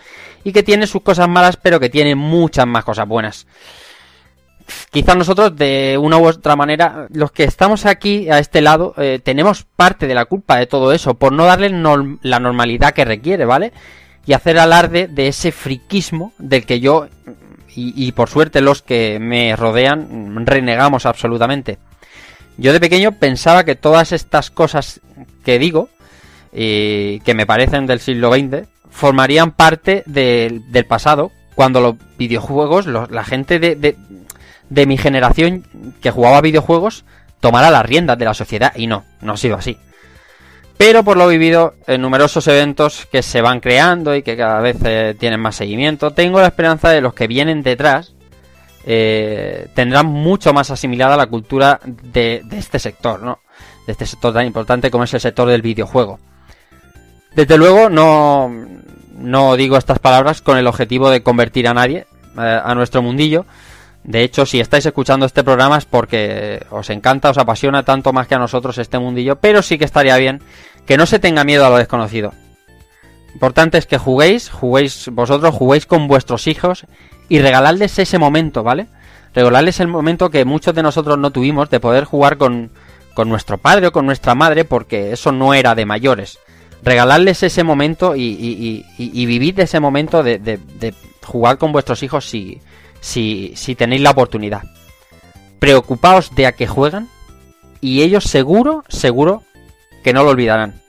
y 0.43 0.51
que 0.51 0.63
tiene 0.63 0.87
sus 0.87 1.01
cosas 1.01 1.29
malas 1.29 1.57
pero 1.57 1.79
que 1.79 1.89
tiene 1.89 2.15
muchas 2.15 2.67
más 2.67 2.83
cosas 2.83 3.07
buenas 3.07 3.47
quizás 4.91 5.15
nosotros 5.15 5.55
de 5.55 5.97
una 5.99 6.17
u 6.17 6.27
otra 6.27 6.55
manera, 6.55 7.07
los 7.11 7.31
que 7.31 7.43
estamos 7.43 7.85
aquí 7.85 8.29
a 8.29 8.39
este 8.39 8.61
lado, 8.61 8.93
eh, 8.97 9.19
tenemos 9.23 9.63
parte 9.63 10.07
de 10.07 10.15
la 10.15 10.25
culpa 10.25 10.57
de 10.57 10.67
todo 10.67 10.93
eso, 10.93 11.15
por 11.15 11.31
no 11.31 11.45
darle 11.45 11.69
la 12.21 12.39
normalidad 12.39 12.93
que 12.93 13.05
requiere, 13.05 13.45
¿vale? 13.45 13.73
Y 14.25 14.33
hacer 14.33 14.57
alarde 14.57 15.07
de 15.07 15.27
ese 15.27 15.51
friquismo 15.51 16.33
del 16.37 16.65
que 16.65 16.79
yo, 16.79 17.07
y, 17.75 18.11
por 18.11 18.29
suerte 18.29 18.61
los 18.61 18.83
que 18.83 19.17
me 19.19 19.55
rodean, 19.55 20.45
renegamos 20.45 21.07
absolutamente. 21.07 21.79
Yo 22.57 22.73
de 22.73 22.79
pequeño 22.79 23.13
pensaba 23.13 23.63
que 23.63 23.75
todas 23.75 24.11
estas 24.11 24.51
cosas 24.51 25.01
que 25.43 25.59
digo, 25.59 25.89
y 26.51 27.19
que 27.21 27.33
me 27.33 27.45
parecen 27.45 27.87
del 27.87 27.99
siglo 27.99 28.31
XX, 28.33 28.67
formarían 28.89 29.51
parte 29.51 30.03
del 30.05 30.85
pasado, 30.87 31.31
cuando 31.55 31.81
los 31.81 31.95
videojuegos, 32.17 32.85
la 32.85 33.23
gente 33.23 33.59
de, 33.59 33.95
de 34.69 34.85
mi 34.85 34.97
generación 34.97 35.63
que 36.01 36.11
jugaba 36.11 36.41
videojuegos 36.41 37.05
tomara 37.39 37.71
las 37.71 37.85
riendas 37.85 38.17
de 38.17 38.25
la 38.25 38.33
sociedad 38.33 38.73
y 38.75 38.87
no, 38.87 39.03
no 39.21 39.33
ha 39.33 39.37
sido 39.37 39.55
así. 39.55 39.77
Pero 40.77 41.03
por 41.03 41.17
lo 41.17 41.27
vivido 41.27 41.75
en 41.87 42.01
numerosos 42.01 42.47
eventos 42.47 43.05
que 43.11 43.21
se 43.21 43.41
van 43.41 43.59
creando 43.59 44.15
y 44.15 44.23
que 44.23 44.35
cada 44.35 44.59
vez 44.59 44.77
eh, 44.83 45.15
tienen 45.19 45.39
más 45.39 45.55
seguimiento, 45.55 46.11
tengo 46.11 46.41
la 46.41 46.47
esperanza 46.47 46.89
de 46.89 47.01
los 47.01 47.13
que 47.13 47.27
vienen 47.27 47.61
detrás 47.61 48.12
eh, 48.85 49.67
tendrán 49.73 50.07
mucho 50.07 50.53
más 50.53 50.71
asimilada 50.71 51.17
la 51.17 51.27
cultura 51.27 51.79
de, 51.85 52.43
este 52.51 52.79
sector, 52.79 53.21
¿no? 53.21 53.39
De 53.85 53.91
este 53.93 54.05
sector 54.05 54.33
tan 54.33 54.45
importante 54.45 54.91
como 54.91 55.03
es 55.03 55.13
el 55.13 55.21
sector 55.21 55.47
del 55.47 55.61
videojuego. 55.61 56.19
Desde 57.35 57.57
luego 57.57 57.89
no, 57.89 58.51
no 59.15 59.55
digo 59.55 59.77
estas 59.77 59.99
palabras 59.99 60.41
con 60.41 60.57
el 60.57 60.67
objetivo 60.67 61.09
de 61.09 61.23
convertir 61.23 61.67
a 61.67 61.73
nadie 61.73 62.05
eh, 62.37 62.61
a 62.63 62.75
nuestro 62.75 63.01
mundillo, 63.01 63.45
de 64.03 64.23
hecho, 64.23 64.45
si 64.45 64.59
estáis 64.59 64.85
escuchando 64.85 65.25
este 65.25 65.43
programa 65.43 65.77
es 65.77 65.85
porque 65.85 66.65
os 66.69 66.89
encanta, 66.89 67.29
os 67.29 67.37
apasiona 67.37 67.83
tanto 67.83 68.11
más 68.11 68.27
que 68.27 68.35
a 68.35 68.39
nosotros 68.39 68.77
este 68.77 68.99
mundillo, 68.99 69.37
pero 69.37 69.61
sí 69.61 69.77
que 69.77 69.85
estaría 69.85 70.17
bien 70.17 70.41
que 70.85 70.97
no 70.97 71.05
se 71.05 71.19
tenga 71.19 71.45
miedo 71.45 71.65
a 71.65 71.69
lo 71.69 71.77
desconocido. 71.77 72.33
Importante 73.33 73.77
es 73.77 73.87
que 73.87 73.97
juguéis, 73.97 74.49
juguéis 74.49 75.09
vosotros, 75.11 75.55
juguéis 75.55 75.85
con 75.85 76.07
vuestros 76.07 76.47
hijos 76.47 76.85
y 77.29 77.39
regalarles 77.39 77.97
ese 77.99 78.17
momento, 78.17 78.63
¿vale? 78.63 78.87
Regalarles 79.33 79.79
el 79.79 79.87
momento 79.87 80.29
que 80.29 80.45
muchos 80.45 80.75
de 80.75 80.83
nosotros 80.83 81.17
no 81.17 81.31
tuvimos 81.31 81.69
de 81.69 81.79
poder 81.79 82.05
jugar 82.05 82.37
con, 82.37 82.71
con 83.13 83.29
nuestro 83.29 83.57
padre 83.57 83.87
o 83.87 83.91
con 83.91 84.05
nuestra 84.05 84.35
madre 84.35 84.65
porque 84.65 85.11
eso 85.11 85.31
no 85.31 85.53
era 85.53 85.75
de 85.75 85.85
mayores. 85.85 86.39
Regalarles 86.83 87.43
ese 87.43 87.63
momento 87.63 88.15
y, 88.15 88.83
y, 88.97 89.25
vivir 89.25 89.59
ese 89.61 89.79
momento 89.79 90.21
de, 90.21 90.37
de, 90.37 90.93
jugar 91.25 91.57
con 91.57 91.71
vuestros 91.71 92.03
hijos 92.03 92.29
si, 92.29 92.59
si, 92.99 93.53
si 93.55 93.75
tenéis 93.75 94.01
la 94.01 94.11
oportunidad. 94.11 94.63
Preocupaos 95.59 96.35
de 96.35 96.45
a 96.45 96.51
que 96.51 96.67
juegan 96.67 97.07
y 97.79 98.01
ellos 98.01 98.25
seguro, 98.25 98.83
seguro 98.89 99.43
que 100.03 100.11
no 100.11 100.23
lo 100.23 100.31
olvidarán. 100.31 100.81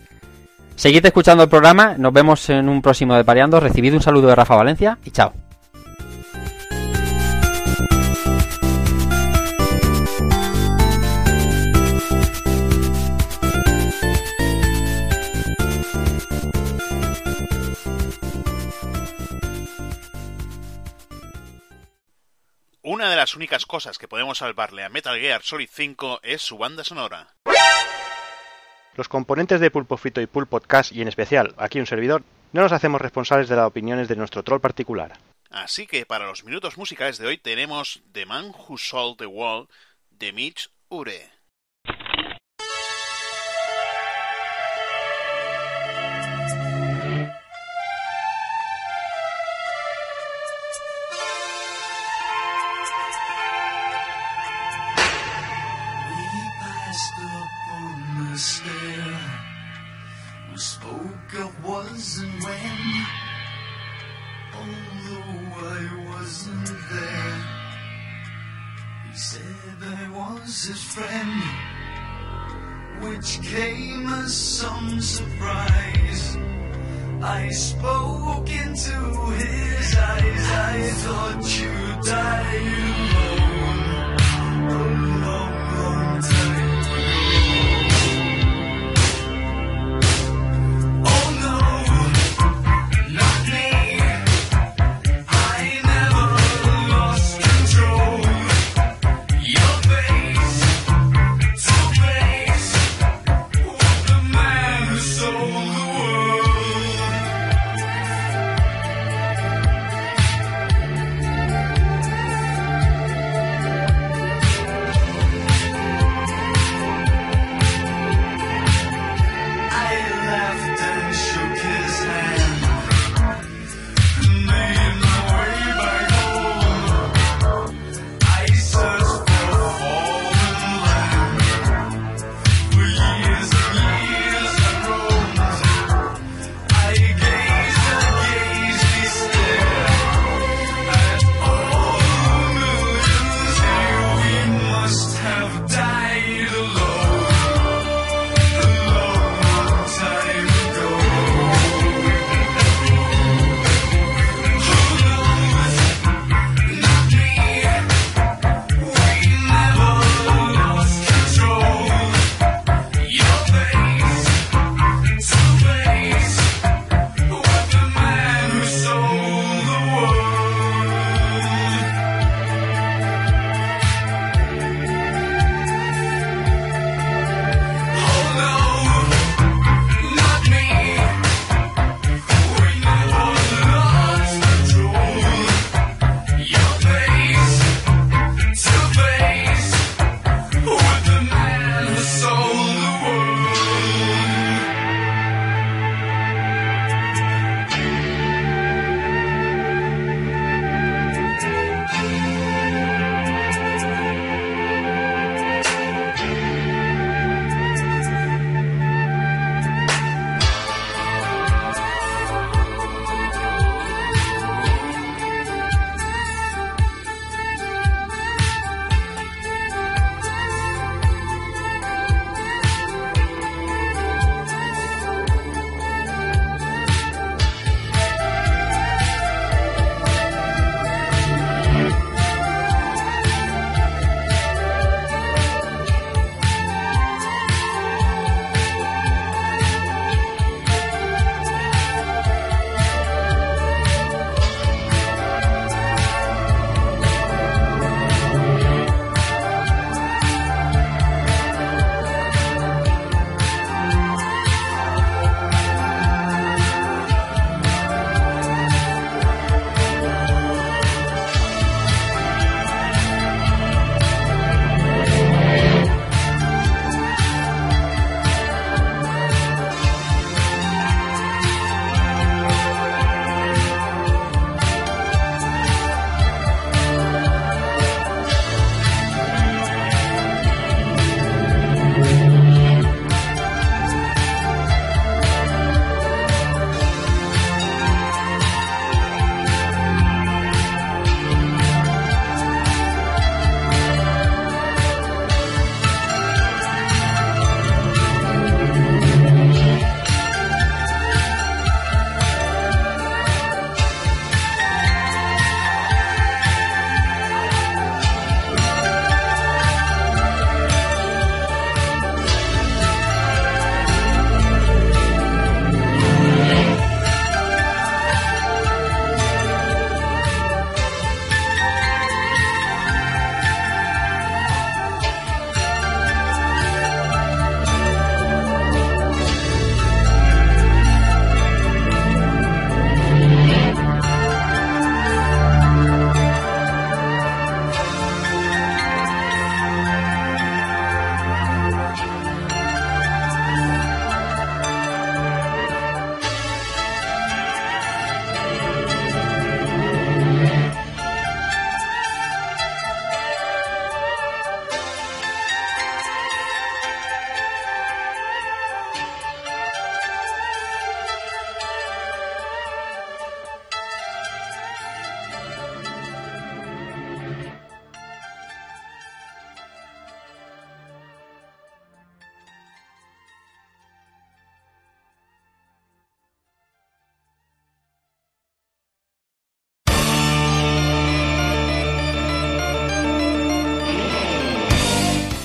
Seguid 0.75 1.07
escuchando 1.07 1.45
el 1.45 1.49
programa, 1.49 1.95
nos 1.97 2.13
vemos 2.13 2.51
en 2.51 2.69
un 2.69 2.83
próximo 2.83 3.15
de 3.15 3.25
Pareando, 3.25 3.61
recibid 3.61 3.95
un 3.95 4.03
saludo 4.03 4.27
de 4.27 4.35
Rafa 4.35 4.57
Valencia 4.57 4.99
y 5.05 5.13
chao. 5.13 5.44
Una 22.95 23.11
de 23.11 23.17
las 23.17 23.35
únicas 23.35 23.67
cosas 23.67 23.99
que 23.99 24.07
podemos 24.07 24.39
salvarle 24.39 24.85
a 24.85 24.89
Metal 24.89 25.19
Gear 25.19 25.43
Solid 25.43 25.69
5 25.69 26.21
es 26.23 26.41
su 26.43 26.59
banda 26.59 26.85
sonora. 26.85 27.27
Los 28.95 29.09
componentes 29.09 29.61
de 29.61 29.73
Pulpo 29.73 29.97
Frito 29.97 30.21
y 30.21 30.29
Pulp 30.29 30.49
Podcast, 30.49 30.93
y 30.93 31.03
en 31.03 31.09
especial 31.09 31.57
aquí 31.59 31.81
un 31.81 31.89
servidor, 31.89 32.23
no 32.53 32.63
nos 32.63 32.71
hacemos 32.71 33.01
responsables 33.01 33.49
de 33.49 33.57
las 33.57 33.67
opiniones 33.67 34.07
de 34.07 34.15
nuestro 34.15 34.45
troll 34.45 34.61
particular. 34.61 35.19
Así 35.51 35.89
que 35.89 36.07
para 36.07 36.29
los 36.29 36.45
minutos 36.45 36.79
musicales 36.79 37.19
de 37.19 37.27
hoy 37.27 37.37
tenemos 37.37 38.01
The 38.13 38.27
Man 38.27 38.55
Who 38.57 38.79
Sold 38.79 39.19
the 39.19 39.27
Wall 39.27 39.67
de 40.11 40.33
Mitch 40.33 40.71
Ure. 40.89 41.34
Which 73.25 73.41
came 73.41 74.07
as 74.07 74.37
some 74.37 75.01
surprise. 75.01 76.37
I 77.23 77.49
spoke 77.49 78.51
into 78.51 78.99
his 79.41 79.97
eyes. 79.97 80.51
I 80.53 80.91
thought 81.03 81.59
you 81.59 82.03
died 82.03 83.41
alone. 83.41 83.54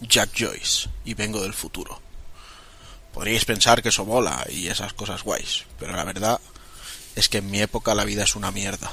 Jack 0.00 0.30
Joyce, 0.34 0.88
y 1.04 1.14
vengo 1.14 1.42
del 1.42 1.52
futuro. 1.52 2.00
Podríais 3.12 3.44
pensar 3.44 3.82
que 3.82 3.90
eso 3.90 4.06
mola 4.06 4.46
y 4.48 4.68
esas 4.68 4.92
cosas 4.94 5.22
guays, 5.22 5.64
pero 5.78 5.94
la 5.94 6.04
verdad 6.04 6.40
es 7.16 7.28
que 7.28 7.38
en 7.38 7.50
mi 7.50 7.60
época 7.60 7.94
la 7.94 8.04
vida 8.04 8.24
es 8.24 8.34
una 8.34 8.50
mierda. 8.50 8.90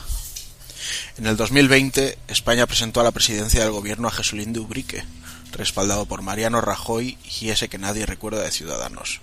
En 1.17 1.25
el 1.27 1.37
2020, 1.37 2.17
España 2.27 2.67
presentó 2.67 2.99
a 2.99 3.03
la 3.03 3.11
presidencia 3.11 3.61
del 3.61 3.71
gobierno 3.71 4.07
a 4.07 4.11
Jesulín 4.11 4.53
de 4.53 4.59
Ubrique, 4.59 5.05
respaldado 5.51 6.05
por 6.05 6.21
Mariano 6.21 6.61
Rajoy 6.61 7.17
y 7.39 7.49
ese 7.49 7.69
que 7.69 7.77
nadie 7.77 8.05
recuerda 8.05 8.41
de 8.41 8.51
Ciudadanos. 8.51 9.21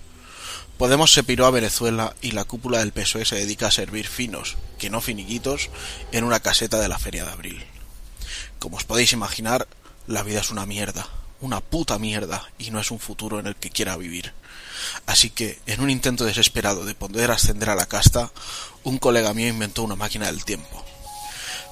Podemos 0.77 1.13
se 1.13 1.23
piró 1.23 1.45
a 1.45 1.51
Venezuela 1.51 2.15
y 2.21 2.31
la 2.31 2.43
cúpula 2.45 2.79
del 2.79 2.91
PSOE 2.91 3.25
se 3.25 3.35
dedica 3.35 3.67
a 3.67 3.71
servir 3.71 4.07
finos, 4.07 4.57
que 4.77 4.89
no 4.89 5.01
finiquitos, 5.01 5.69
en 6.11 6.23
una 6.23 6.39
caseta 6.39 6.79
de 6.79 6.87
la 6.87 6.99
Feria 6.99 7.25
de 7.25 7.31
Abril. 7.31 7.63
Como 8.59 8.77
os 8.77 8.83
podéis 8.83 9.13
imaginar, 9.13 9.67
la 10.07 10.23
vida 10.23 10.41
es 10.41 10.51
una 10.51 10.65
mierda, 10.65 11.07
una 11.45 11.61
puta 11.61 11.99
mierda, 11.99 12.43
y 12.57 12.71
no 12.71 12.79
es 12.79 12.91
un 12.91 12.99
futuro 12.99 13.39
en 13.39 13.47
el 13.47 13.55
que 13.55 13.69
quiera 13.69 13.97
vivir. 13.97 14.33
Así 15.05 15.29
que, 15.29 15.59
en 15.65 15.81
un 15.81 15.89
intento 15.89 16.25
desesperado 16.25 16.85
de 16.85 16.95
poder 16.95 17.31
ascender 17.31 17.69
a 17.69 17.75
la 17.75 17.85
casta, 17.85 18.31
un 18.83 18.97
colega 18.97 19.33
mío 19.33 19.47
inventó 19.47 19.83
una 19.83 19.95
máquina 19.95 20.27
del 20.27 20.43
tiempo. 20.45 20.83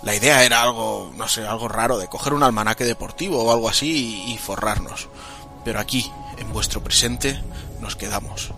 La 0.04 0.16
idea 0.16 0.44
era 0.44 0.62
algo, 0.62 1.14
no 1.16 1.28
sé, 1.28 1.48
algo 1.48 1.68
raro, 1.68 1.98
de 1.98 2.08
coger 2.08 2.34
un 2.34 2.44
almanaque 2.44 2.84
deportivo 2.84 3.44
o 3.44 3.52
algo 3.52 3.70
así 3.70 4.26
y, 4.28 4.38
forrarnos. 4.38 5.08
Pero 5.64 5.80
aquí, 5.80 6.12
en 6.38 6.52
vuestro 6.52 6.84
presente, 6.84 7.42
nos 7.80 7.96
quedamos, 7.96 8.52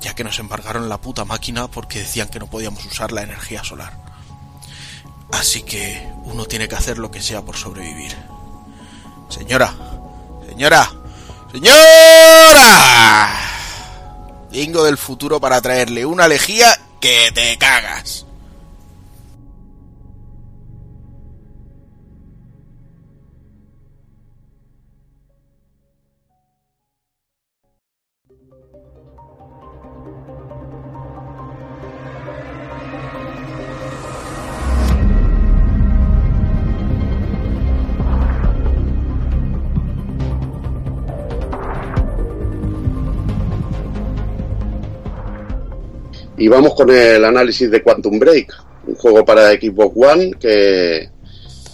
ya 0.00 0.14
que 0.14 0.24
nos 0.24 0.38
embargaron 0.38 0.88
la 0.88 1.00
puta 1.00 1.24
máquina 1.24 1.68
porque 1.68 2.00
decían 2.00 2.28
que 2.28 2.40
no 2.40 2.48
podíamos 2.48 2.84
usar 2.84 3.12
la 3.12 3.22
energía 3.22 3.62
solar. 3.62 3.96
Así 5.30 5.62
que 5.62 6.06
uno 6.24 6.46
tiene 6.46 6.68
que 6.68 6.74
hacer 6.74 6.98
lo 6.98 7.10
que 7.10 7.22
sea 7.22 7.42
por 7.42 7.56
sobrevivir. 7.56 8.16
Señora, 9.28 9.74
señora, 10.52 10.92
señora. 11.50 13.28
Vengo 14.50 14.84
del 14.84 14.98
futuro 14.98 15.40
para 15.40 15.62
traerle 15.62 16.04
una 16.04 16.28
lejía 16.28 16.78
que 17.00 17.30
te 17.32 17.56
cagas. 17.56 18.26
Y 46.42 46.48
vamos 46.48 46.74
con 46.74 46.90
el 46.90 47.24
análisis 47.24 47.70
de 47.70 47.84
Quantum 47.84 48.18
Break, 48.18 48.52
un 48.88 48.96
juego 48.96 49.24
para 49.24 49.52
Xbox 49.52 49.96
One 49.96 50.32
que, 50.40 51.08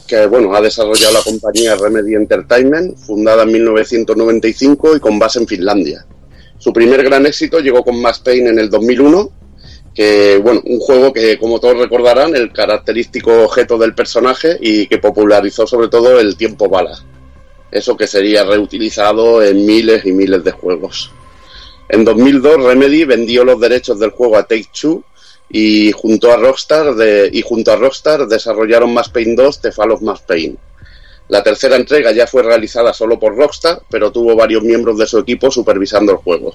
que 0.07 0.27
bueno, 0.27 0.55
ha 0.55 0.61
desarrollado 0.61 1.15
la 1.15 1.23
compañía 1.23 1.75
Remedy 1.75 2.15
Entertainment, 2.15 2.99
fundada 2.99 3.45
en 3.45 3.53
1995 3.53 4.97
y 4.97 5.01
con 5.01 5.19
base 5.19 5.39
en 5.39 5.47
Finlandia. 5.47 6.05
Su 6.59 6.71
primer 6.71 7.03
gran 7.03 7.25
éxito 7.25 7.61
llegó 7.61 7.83
con 7.83 7.99
Max 8.03 8.19
Payne 8.19 8.51
en 8.51 8.59
el 8.59 8.69
2001, 8.69 9.31
que 9.95 10.37
bueno, 10.37 10.61
un 10.67 10.81
juego 10.81 11.15
que 11.15 11.39
como 11.39 11.59
todos 11.61 11.79
recordarán, 11.79 12.37
el 12.37 12.53
característico 12.53 13.45
objeto 13.45 13.79
del 13.79 13.95
personaje 13.95 14.59
y 14.61 14.87
que 14.87 14.99
popularizó 14.99 15.67
sobre 15.67 15.89
todo 15.89 16.21
el 16.21 16.37
tiempo 16.37 16.69
bala. 16.69 17.03
Eso 17.71 17.97
que 17.97 18.07
sería 18.07 18.45
reutilizado 18.45 19.43
en 19.43 19.65
miles 19.65 20.05
y 20.05 20.13
miles 20.13 20.45
de 20.45 20.51
juegos. 20.51 21.11
En 21.89 22.05
2002 22.05 22.65
Remedy 22.65 23.05
vendió 23.05 23.45
los 23.45 23.61
derechos 23.61 23.99
del 23.99 24.11
juego 24.11 24.37
a 24.37 24.47
Take-Two 24.47 25.03
y 25.51 25.93
junto 25.93 26.31
a 26.31 26.37
Rockstar 26.37 26.95
y 27.33 27.41
junto 27.43 27.73
a 27.73 27.77
Rockstar 27.77 28.27
desarrollaron 28.27 28.93
Max 28.93 29.09
Payne 29.09 29.35
2 29.35 29.61
The 29.63 29.73
Fall 29.73 29.93
of 29.93 30.03
Max 30.03 30.23
Payne. 30.27 30.57
La 31.29 31.43
tercera 31.43 31.77
entrega 31.77 32.13
ya 32.13 32.27
fue 32.27 32.43
realizada 32.43 32.93
solo 32.93 33.19
por 33.19 33.37
Rockstar, 33.37 33.83
pero 33.91 34.11
tuvo 34.11 34.35
varios 34.35 34.63
miembros 34.63 34.99
de 34.99 35.07
su 35.07 35.19
equipo 35.19 35.51
supervisando 35.51 36.13
el 36.13 36.19
juego. 36.19 36.55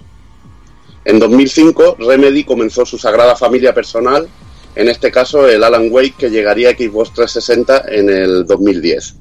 En 1.05 1.19
2005 1.19 1.97
Remedy 1.99 2.43
comenzó 2.43 2.85
su 2.85 2.97
sagrada 2.97 3.35
familia 3.35 3.73
personal, 3.73 4.27
en 4.76 4.88
este 4.88 5.11
caso 5.11 5.47
el 5.47 5.64
Alan 5.64 5.89
Wake 5.91 6.15
que 6.18 6.30
llegaría 6.30 6.69
a 6.69 6.73
Xbox 6.73 7.14
360 7.14 7.85
en 7.89 8.10
el 8.10 8.45
2010. 8.45 9.15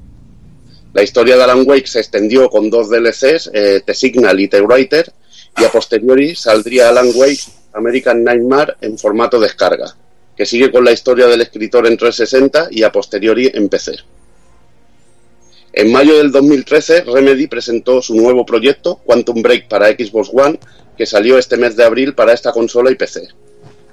La 0.93 1.03
historia 1.03 1.35
de 1.35 1.43
Alan 1.43 1.63
Wake 1.65 1.87
se 1.87 1.99
extendió 1.99 2.49
con 2.49 2.69
dos 2.69 2.89
DLCs, 2.89 3.49
eh, 3.53 3.81
The 3.85 3.93
Signal 3.95 4.39
y 4.39 4.47
The 4.47 4.61
Writer, 4.61 5.11
y 5.57 5.63
a 5.63 5.71
posteriori 5.71 6.35
saldría 6.35 6.89
Alan 6.89 7.11
Wake 7.13 7.43
American 7.73 8.23
Nightmare 8.23 8.75
en 8.81 8.97
formato 8.97 9.39
descarga, 9.39 9.95
que 10.35 10.45
sigue 10.45 10.71
con 10.71 10.83
la 10.83 10.91
historia 10.91 11.27
del 11.27 11.41
escritor 11.41 11.87
en 11.87 11.97
360 11.97 12.67
y 12.71 12.83
a 12.83 12.91
posteriori 12.91 13.51
en 13.53 13.69
PC. 13.69 13.95
En 15.73 15.91
mayo 15.91 16.17
del 16.17 16.31
2013, 16.31 17.01
Remedy 17.01 17.47
presentó 17.47 18.01
su 18.01 18.15
nuevo 18.15 18.45
proyecto, 18.45 18.97
Quantum 19.05 19.41
Break 19.41 19.67
para 19.67 19.87
Xbox 19.87 20.29
One, 20.31 20.59
que 20.95 21.07
salió 21.07 21.39
este 21.39 21.57
mes 21.57 21.75
de 21.75 21.83
abril 21.83 22.13
para 22.13 22.33
esta 22.33 22.51
consola 22.51 22.91
y 22.91 22.95
PC. 22.95 23.27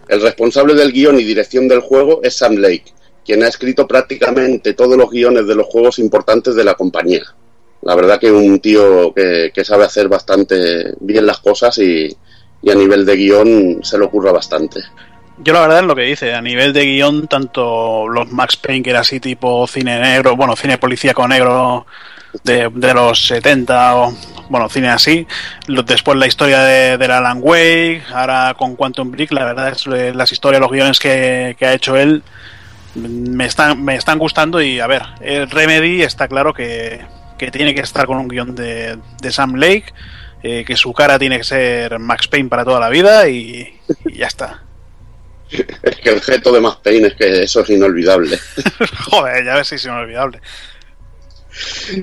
El 0.08 0.20
responsable 0.20 0.74
del 0.74 0.92
guion 0.92 1.18
y 1.18 1.24
dirección 1.24 1.68
del 1.68 1.80
juego 1.80 2.20
es 2.22 2.36
Sam 2.36 2.56
Lake, 2.56 2.92
quien 3.24 3.42
ha 3.42 3.48
escrito 3.48 3.88
prácticamente 3.88 4.74
todos 4.74 4.98
los 4.98 5.10
guiones 5.10 5.46
de 5.46 5.54
los 5.54 5.66
juegos 5.66 5.98
importantes 5.98 6.54
de 6.54 6.64
la 6.64 6.74
compañía 6.74 7.22
la 7.82 7.94
verdad 7.94 8.20
que 8.20 8.30
un 8.30 8.60
tío 8.60 9.12
que, 9.14 9.50
que 9.54 9.64
sabe 9.64 9.84
hacer 9.84 10.08
bastante 10.08 10.92
bien 11.00 11.26
las 11.26 11.38
cosas 11.38 11.78
y, 11.78 12.14
y, 12.62 12.70
a 12.70 12.74
nivel 12.74 13.06
de 13.06 13.16
guion 13.16 13.80
se 13.82 13.98
le 13.98 14.04
ocurra 14.04 14.32
bastante. 14.32 14.80
Yo 15.38 15.54
la 15.54 15.62
verdad 15.62 15.78
es 15.80 15.86
lo 15.86 15.96
que 15.96 16.02
dice, 16.02 16.34
a 16.34 16.42
nivel 16.42 16.74
de 16.74 16.84
guion, 16.84 17.26
tanto 17.26 18.06
los 18.08 18.30
Max 18.30 18.58
Payne, 18.58 18.82
que 18.82 18.90
era 18.90 19.00
así 19.00 19.20
tipo 19.20 19.66
cine 19.66 19.98
negro, 19.98 20.36
bueno, 20.36 20.54
cine 20.54 20.76
policíaco 20.76 21.26
negro 21.26 21.86
de, 22.44 22.68
de 22.74 22.94
los 22.94 23.26
70 23.26 23.96
o, 23.96 24.14
bueno, 24.50 24.68
cine 24.68 24.88
así, 24.88 25.26
después 25.66 26.18
la 26.18 26.26
historia 26.26 26.60
de, 26.60 26.98
de 26.98 27.04
Alan 27.06 27.38
Wake, 27.40 28.02
ahora 28.12 28.54
con 28.58 28.76
Quantum 28.76 29.10
Break, 29.10 29.32
la 29.32 29.46
verdad 29.46 29.68
es 29.68 29.84
que 29.84 30.12
las 30.12 30.30
historias, 30.30 30.60
los 30.60 30.70
guiones 30.70 30.98
que, 30.98 31.56
que 31.58 31.66
ha 31.66 31.72
hecho 31.72 31.96
él 31.96 32.22
me 32.94 33.46
están, 33.46 33.82
me 33.82 33.94
están 33.94 34.18
gustando 34.18 34.60
y 34.60 34.80
a 34.80 34.86
ver, 34.86 35.02
el 35.20 35.48
Remedy 35.48 36.02
está 36.02 36.28
claro 36.28 36.52
que 36.52 37.00
que 37.40 37.50
tiene 37.50 37.74
que 37.74 37.80
estar 37.80 38.04
con 38.04 38.18
un 38.18 38.28
guion 38.28 38.54
de, 38.54 38.98
de 39.22 39.32
Sam 39.32 39.54
Lake, 39.54 39.94
eh, 40.42 40.62
que 40.66 40.76
su 40.76 40.92
cara 40.92 41.18
tiene 41.18 41.38
que 41.38 41.44
ser 41.44 41.98
Max 41.98 42.28
Payne 42.28 42.50
para 42.50 42.66
toda 42.66 42.78
la 42.78 42.90
vida 42.90 43.30
y, 43.30 43.80
y 44.04 44.18
ya 44.18 44.26
está. 44.26 44.62
Es 45.82 45.96
que 45.96 46.10
el 46.10 46.20
gesto 46.20 46.52
de 46.52 46.60
Max 46.60 46.80
Payne 46.84 47.08
es 47.08 47.14
que 47.14 47.42
eso 47.44 47.60
es 47.62 47.70
inolvidable. 47.70 48.38
Joder, 49.10 49.42
ya 49.42 49.54
ves 49.54 49.68
si 49.68 49.76
es 49.76 49.84
inolvidable. 49.86 50.38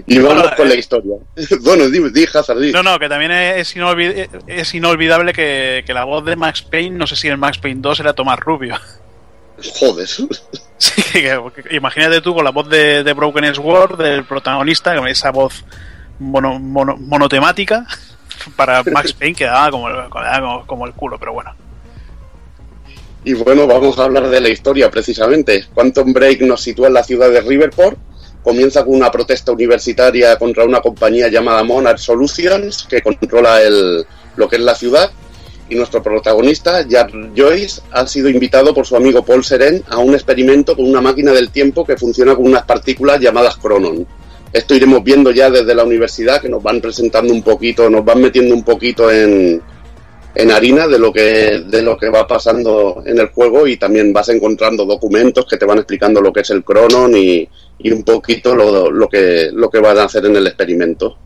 Y 0.07 0.17
vamos 0.17 0.41
bueno, 0.41 0.55
con 0.57 0.69
la 0.69 0.75
historia. 0.75 1.15
Bueno, 1.61 1.87
dime, 1.87 2.09
di, 2.09 2.25
Hazard, 2.33 2.59
di. 2.59 2.71
No, 2.71 2.81
no, 2.81 2.97
que 2.97 3.07
también 3.07 3.31
es, 3.31 3.75
inolvid 3.75 4.27
es 4.47 4.73
inolvidable 4.73 5.33
que, 5.33 5.83
que, 5.85 5.93
la 5.93 6.03
voz 6.03 6.25
de 6.25 6.35
Max 6.35 6.63
Payne, 6.63 6.97
no 6.97 7.05
sé 7.05 7.15
si 7.15 7.27
en 7.27 7.39
Max 7.39 7.59
Payne 7.59 7.79
2 7.81 7.99
era 7.99 8.13
Tomás 8.13 8.39
Rubio. 8.39 8.75
Joder. 9.79 10.07
Imagínate 11.71 12.21
tú 12.21 12.35
con 12.35 12.43
la 12.43 12.51
voz 12.51 12.69
de, 12.69 13.03
de, 13.03 13.13
Broken 13.13 13.55
Sword, 13.55 13.97
del 13.97 14.25
protagonista, 14.25 14.95
con 14.95 15.07
esa 15.07 15.31
voz 15.31 15.65
mono, 16.19 16.59
mono, 16.59 16.95
monotemática, 16.97 17.87
para 18.55 18.83
Max 18.83 19.13
Payne 19.13 19.35
quedaba 19.35 19.71
como, 19.71 19.87
como, 20.09 20.67
como 20.67 20.85
el 20.85 20.93
culo, 20.93 21.17
pero 21.19 21.33
bueno. 21.33 21.55
Y 23.23 23.33
bueno, 23.33 23.67
vamos 23.67 23.97
a 23.99 24.03
hablar 24.03 24.29
de 24.29 24.39
la 24.39 24.49
historia 24.49 24.89
precisamente. 24.89 25.65
Quantum 25.73 26.13
Break 26.13 26.41
nos 26.41 26.61
sitúa 26.61 26.87
en 26.87 26.93
la 26.93 27.03
ciudad 27.03 27.29
de 27.29 27.41
Riverport. 27.41 27.97
Comienza 28.41 28.85
con 28.85 28.95
una 28.95 29.11
protesta 29.11 29.51
universitaria 29.51 30.37
contra 30.37 30.63
una 30.63 30.79
compañía 30.79 31.27
llamada 31.27 31.63
Monarch 31.63 31.97
Solutions 31.97 32.87
que 32.89 33.01
controla 33.01 33.61
el, 33.61 34.05
lo 34.37 34.47
que 34.47 34.55
es 34.55 34.61
la 34.61 34.75
ciudad 34.75 35.11
y 35.69 35.75
nuestro 35.75 36.01
protagonista, 36.01 36.87
Jack 36.87 37.11
Joyce, 37.35 37.81
ha 37.91 38.07
sido 38.07 38.29
invitado 38.29 38.73
por 38.73 38.85
su 38.85 38.95
amigo 38.95 39.23
Paul 39.23 39.43
Seren 39.43 39.83
a 39.89 39.97
un 39.97 40.13
experimento 40.13 40.75
con 40.75 40.85
una 40.85 41.01
máquina 41.01 41.31
del 41.33 41.49
tiempo 41.49 41.85
que 41.85 41.97
funciona 41.97 42.35
con 42.35 42.45
unas 42.45 42.63
partículas 42.63 43.19
llamadas 43.19 43.57
Cronon. 43.57 44.05
Esto 44.53 44.75
iremos 44.75 45.03
viendo 45.03 45.31
ya 45.31 45.49
desde 45.49 45.75
la 45.75 45.83
universidad, 45.83 46.41
que 46.41 46.49
nos 46.49 46.63
van 46.63 46.79
presentando 46.79 47.33
un 47.33 47.43
poquito, 47.43 47.89
nos 47.89 48.05
van 48.05 48.21
metiendo 48.21 48.55
un 48.55 48.63
poquito 48.63 49.11
en, 49.11 49.61
en 50.33 50.51
harina 50.51 50.87
de 50.87 50.99
lo 50.99 51.11
que 51.11 51.63
de 51.67 51.81
lo 51.81 51.97
que 51.97 52.09
va 52.09 52.25
pasando 52.25 53.03
en 53.05 53.19
el 53.19 53.27
juego 53.27 53.67
y 53.67 53.77
también 53.77 54.13
vas 54.13 54.29
encontrando 54.29 54.85
documentos 54.85 55.45
que 55.45 55.57
te 55.57 55.65
van 55.65 55.79
explicando 55.79 56.21
lo 56.21 56.31
que 56.31 56.41
es 56.41 56.49
el 56.51 56.63
Cronon 56.63 57.15
y, 57.17 57.47
y 57.79 57.91
un 57.91 58.03
poquito 58.03 58.55
lo, 58.55 58.89
lo, 58.89 59.09
que 59.09 59.49
lo 59.51 59.69
que 59.69 59.79
van 59.79 59.97
a 59.97 60.03
hacer 60.03 60.25
en 60.25 60.35
el 60.37 60.47
experimento. 60.47 61.17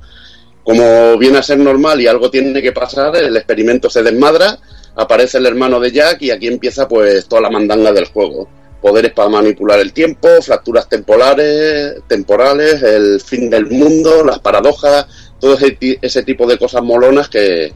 Como 0.64 1.18
viene 1.18 1.40
a 1.40 1.44
ser 1.44 1.58
normal 1.58 2.00
y 2.02 2.08
algo 2.08 2.30
tiene 2.30 2.62
que 2.62 2.72
pasar, 2.72 3.16
el 3.16 3.36
experimento 3.36 3.90
se 3.90 4.04
desmadra, 4.04 4.58
aparece 4.96 5.38
el 5.40 5.46
hermano 5.46 5.80
de 5.80 5.92
Jack 5.92 6.22
y 6.22 6.32
aquí 6.32 6.48
empieza 6.48 6.88
pues 6.88 7.28
toda 7.28 7.42
la 7.42 7.50
mandanga 7.50 7.92
del 7.92 8.06
juego 8.06 8.48
poderes 8.82 9.14
para 9.14 9.30
manipular 9.30 9.80
el 9.80 9.94
tiempo, 9.94 10.28
fracturas 10.42 10.90
temporales, 10.90 12.02
temporales, 12.08 12.82
el 12.82 13.22
fin 13.22 13.50
del 13.50 13.68
mundo, 13.68 14.24
las 14.26 14.40
paradojas, 14.40 15.06
todo 15.40 15.58
ese, 16.02 16.24
tipo 16.24 16.48
de 16.48 16.58
cosas 16.58 16.82
molonas 16.82 17.30
que, 17.30 17.74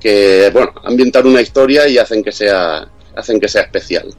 que, 0.00 0.50
bueno, 0.52 0.72
ambientan 0.84 1.26
una 1.26 1.40
historia 1.40 1.86
y 1.88 1.96
hacen 1.96 2.24
que 2.24 2.32
sea, 2.32 2.88
hacen 3.14 3.38
que 3.40 3.48
sea 3.48 3.62
especial. 3.62 4.12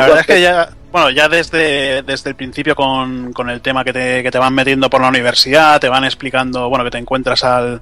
La 0.00 0.06
verdad 0.06 0.20
es 0.20 0.26
que 0.26 0.40
ya, 0.40 0.68
bueno, 0.92 1.10
ya 1.10 1.28
desde, 1.28 2.02
desde 2.02 2.30
el 2.30 2.36
principio 2.36 2.74
con, 2.74 3.32
con 3.32 3.50
el 3.50 3.60
tema 3.60 3.84
que 3.84 3.92
te, 3.92 4.22
que 4.22 4.30
te 4.30 4.38
van 4.38 4.54
metiendo 4.54 4.90
por 4.90 5.00
la 5.00 5.08
universidad, 5.08 5.80
te 5.80 5.88
van 5.88 6.04
explicando, 6.04 6.68
bueno, 6.68 6.84
que 6.84 6.90
te 6.90 6.98
encuentras 6.98 7.44
al, 7.44 7.80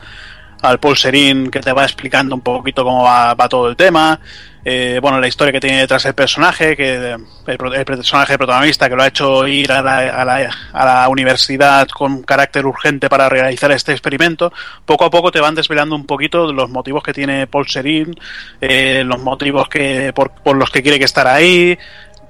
al 0.62 0.78
Paul 0.78 0.97
Serín 0.97 1.51
que 1.51 1.60
te 1.60 1.72
va 1.72 1.84
explicando 1.84 2.34
un 2.34 2.40
poquito 2.40 2.84
cómo 2.84 3.02
va, 3.02 3.34
va 3.34 3.48
todo 3.48 3.68
el 3.68 3.76
tema. 3.76 4.18
Eh, 4.64 5.01
bueno, 5.02 5.20
la 5.20 5.26
historia 5.26 5.52
que 5.52 5.60
tiene 5.60 5.80
detrás 5.80 6.05
el 6.05 6.14
personaje, 6.14 6.76
que 6.76 7.16
el, 7.47 7.84
personaje 7.84 8.39
protagonista 8.39 8.89
que 8.89 8.94
lo 8.94 9.02
ha 9.02 9.09
hecho 9.09 9.47
ir 9.48 9.72
a 9.72 9.82
la, 9.82 9.98
a, 9.98 10.24
la, 10.24 10.51
a 10.72 10.84
la, 10.84 11.09
universidad 11.09 11.89
con 11.89 12.22
carácter 12.22 12.64
urgente 12.64 13.09
para 13.09 13.28
realizar 13.28 13.72
este 13.72 13.90
experimento, 13.90 14.52
poco 14.84 15.05
a 15.05 15.10
poco 15.10 15.32
te 15.32 15.40
van 15.40 15.56
desvelando 15.56 15.97
un 15.97 16.06
poquito 16.06 16.52
los 16.52 16.70
motivos 16.70 17.02
que 17.02 17.12
tiene 17.12 17.48
Paul 17.48 17.66
Serín, 17.66 18.14
eh, 18.60 19.02
los 19.05 19.20
motivos 19.20 19.68
que 19.68 20.12
por, 20.14 20.30
por, 20.30 20.56
los 20.56 20.70
que 20.70 20.82
quiere 20.82 21.01
que 21.01 21.06
estar 21.06 21.26
ahí, 21.26 21.76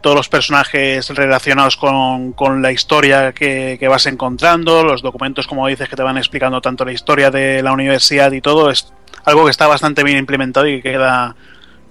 todos 0.01 0.17
los 0.17 0.31
personajes 0.31 1.11
relacionados 1.11 1.77
con, 1.77 2.33
con 2.33 2.63
la 2.63 2.73
historia 2.73 3.33
que, 3.33 3.77
que, 3.79 3.89
vas 3.89 4.07
encontrando, 4.07 4.83
los 4.83 5.03
documentos, 5.03 5.47
como 5.47 5.67
dices, 5.67 5.87
que 5.87 5.97
te 5.97 6.03
van 6.03 6.17
explicando 6.17 6.63
tanto 6.63 6.87
la 6.87 6.93
historia 6.93 7.31
de 7.31 7.63
la 7.63 7.73
universidad 7.73 8.33
y 8.33 8.41
todo, 8.41 8.71
es 8.71 8.91
algo 9.25 9.45
que 9.45 9.51
está 9.51 9.67
bastante 9.67 10.03
bien 10.03 10.17
implementado 10.17 10.67
y 10.67 10.81
que 10.81 10.93
queda 10.93 11.37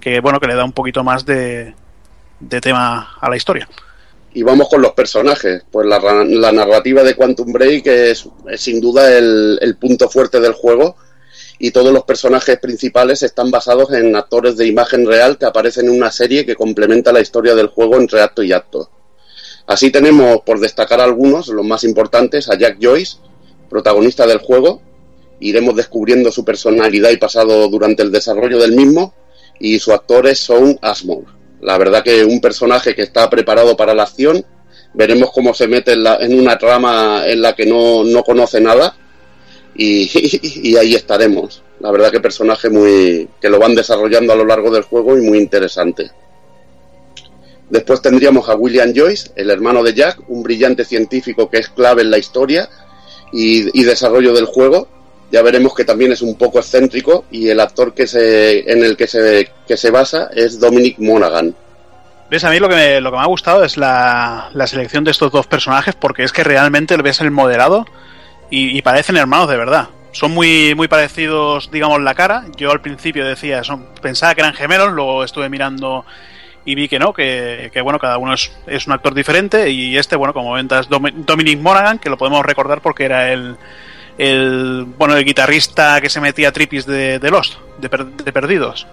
que 0.02 0.18
bueno 0.18 0.40
que 0.40 0.48
le 0.48 0.56
da 0.56 0.64
un 0.64 0.72
poquito 0.72 1.04
más 1.04 1.24
de, 1.24 1.74
de 2.40 2.60
tema 2.60 3.16
a 3.20 3.30
la 3.30 3.36
historia. 3.36 3.68
Y 4.34 4.42
vamos 4.42 4.68
con 4.68 4.82
los 4.82 4.92
personajes. 4.92 5.62
Pues 5.70 5.86
la, 5.86 6.00
la 6.24 6.50
narrativa 6.50 7.04
de 7.04 7.14
Quantum 7.14 7.52
Break 7.52 7.86
es, 7.86 8.28
es 8.50 8.60
sin 8.60 8.80
duda 8.80 9.16
el, 9.16 9.58
el, 9.62 9.76
punto 9.76 10.08
fuerte 10.08 10.40
del 10.40 10.54
juego 10.54 10.96
y 11.58 11.70
todos 11.70 11.92
los 11.92 12.02
personajes 12.02 12.58
principales 12.58 13.22
están 13.22 13.52
basados 13.52 13.92
en 13.92 14.16
actores 14.16 14.56
de 14.56 14.66
imagen 14.66 15.06
real 15.06 15.38
que 15.38 15.46
aparecen 15.46 15.86
en 15.86 15.92
una 15.92 16.10
serie 16.10 16.44
que 16.44 16.56
complementa 16.56 17.12
la 17.12 17.20
historia 17.20 17.54
del 17.54 17.68
juego 17.68 17.96
entre 17.96 18.22
acto 18.22 18.42
y 18.42 18.52
acto. 18.52 18.90
Así 19.66 19.92
tenemos, 19.92 20.40
por 20.40 20.58
destacar 20.58 21.00
algunos, 21.00 21.46
los 21.46 21.64
más 21.64 21.84
importantes, 21.84 22.50
a 22.50 22.58
Jack 22.58 22.78
Joyce, 22.82 23.18
protagonista 23.70 24.26
del 24.26 24.38
juego. 24.38 24.82
Iremos 25.38 25.76
descubriendo 25.76 26.32
su 26.32 26.44
personalidad 26.44 27.10
y 27.10 27.18
pasado 27.18 27.68
durante 27.68 28.02
el 28.02 28.10
desarrollo 28.10 28.58
del 28.58 28.72
mismo, 28.72 29.14
y 29.58 29.78
su 29.78 29.92
actor 29.92 30.26
es 30.26 30.40
Sean 30.40 30.78
Ashmore. 30.82 31.26
La 31.60 31.78
verdad 31.78 32.02
que 32.02 32.24
un 32.24 32.40
personaje 32.40 32.94
que 32.94 33.02
está 33.02 33.30
preparado 33.30 33.76
para 33.76 33.94
la 33.94 34.02
acción, 34.02 34.44
veremos 34.94 35.30
cómo 35.32 35.54
se 35.54 35.68
mete 35.68 35.92
en, 35.92 36.02
la, 36.02 36.16
en 36.16 36.38
una 36.38 36.58
trama 36.58 37.22
en 37.26 37.40
la 37.40 37.54
que 37.54 37.66
no, 37.66 38.04
no 38.04 38.22
conoce 38.24 38.60
nada 38.60 38.96
y, 39.74 40.76
ahí 40.76 40.94
estaremos. 40.94 41.62
La 41.80 41.90
verdad 41.90 42.10
que 42.10 42.20
personaje 42.20 42.68
muy 42.68 43.28
que 43.40 43.48
lo 43.48 43.58
van 43.58 43.74
desarrollando 43.74 44.32
a 44.32 44.36
lo 44.36 44.44
largo 44.44 44.70
del 44.70 44.82
juego 44.82 45.16
y 45.16 45.22
muy 45.22 45.38
interesante. 45.38 46.10
Después 47.70 48.02
tendríamos 48.02 48.48
a 48.48 48.54
William 48.54 48.92
Joyce, 48.94 49.30
el 49.34 49.50
hermano 49.50 49.82
de 49.82 49.94
Jack, 49.94 50.20
un 50.28 50.42
brillante 50.42 50.84
científico 50.84 51.48
que 51.48 51.58
es 51.58 51.70
clave 51.70 52.02
en 52.02 52.10
la 52.10 52.18
historia 52.18 52.68
y 53.32 53.82
desarrollo 53.82 54.34
del 54.34 54.44
juego, 54.44 54.88
ya 55.32 55.40
veremos 55.40 55.74
que 55.74 55.84
también 55.84 56.12
es 56.12 56.20
un 56.20 56.36
poco 56.36 56.58
excéntrico 56.58 57.24
y 57.30 57.48
el 57.48 57.58
actor 57.58 57.94
que 57.94 58.06
se, 58.06 58.70
en 58.70 58.84
el 58.84 58.98
que 58.98 59.06
se, 59.06 59.50
que 59.66 59.78
se 59.78 59.90
basa 59.90 60.28
es 60.34 60.60
Dominic 60.60 60.98
Monaghan. 60.98 61.54
¿Ves? 62.30 62.44
A 62.44 62.50
mí 62.50 62.58
lo 62.58 62.68
que 62.68 62.74
me, 62.74 63.00
lo 63.00 63.10
que 63.10 63.16
me 63.16 63.22
ha 63.22 63.26
gustado 63.26 63.64
es 63.64 63.78
la, 63.78 64.50
la 64.52 64.66
selección 64.66 65.04
de 65.04 65.10
estos 65.10 65.32
dos 65.32 65.46
personajes 65.46 65.94
porque 65.94 66.22
es 66.22 66.32
que 66.32 66.44
realmente 66.44 66.96
ves 66.98 67.22
el 67.22 67.30
modelado 67.30 67.86
y, 68.50 68.76
y, 68.76 68.82
parecen 68.82 69.16
hermanos 69.16 69.48
de 69.48 69.56
verdad. 69.56 69.88
Son 70.12 70.32
muy, 70.32 70.74
muy 70.74 70.88
parecidos, 70.88 71.70
digamos, 71.70 72.02
la 72.02 72.14
cara. 72.14 72.44
Yo 72.58 72.70
al 72.70 72.82
principio 72.82 73.24
decía, 73.24 73.64
son, 73.64 73.86
pensaba 74.02 74.34
que 74.34 74.42
eran 74.42 74.52
gemelos, 74.52 74.92
luego 74.92 75.24
estuve 75.24 75.48
mirando 75.48 76.04
y 76.66 76.74
vi 76.74 76.88
que 76.88 76.98
no, 76.98 77.14
que, 77.14 77.70
que 77.72 77.80
bueno, 77.80 77.98
cada 77.98 78.18
uno 78.18 78.34
es, 78.34 78.52
es, 78.66 78.86
un 78.86 78.92
actor 78.92 79.14
diferente 79.14 79.70
y 79.70 79.96
este, 79.96 80.14
bueno, 80.16 80.34
como 80.34 80.52
ventas, 80.52 80.90
Dominic 80.90 81.58
Monaghan, 81.58 81.98
que 81.98 82.10
lo 82.10 82.18
podemos 82.18 82.44
recordar 82.44 82.82
porque 82.82 83.06
era 83.06 83.32
el 83.32 83.56
el 84.18 84.86
bueno 84.98 85.16
el 85.16 85.24
guitarrista 85.24 86.00
que 86.00 86.10
se 86.10 86.20
metía 86.20 86.52
tripis 86.52 86.86
de, 86.86 87.18
de 87.18 87.30
Lost, 87.30 87.54
de, 87.78 87.88
per, 87.88 88.06
de 88.06 88.32
Perdidos. 88.32 88.86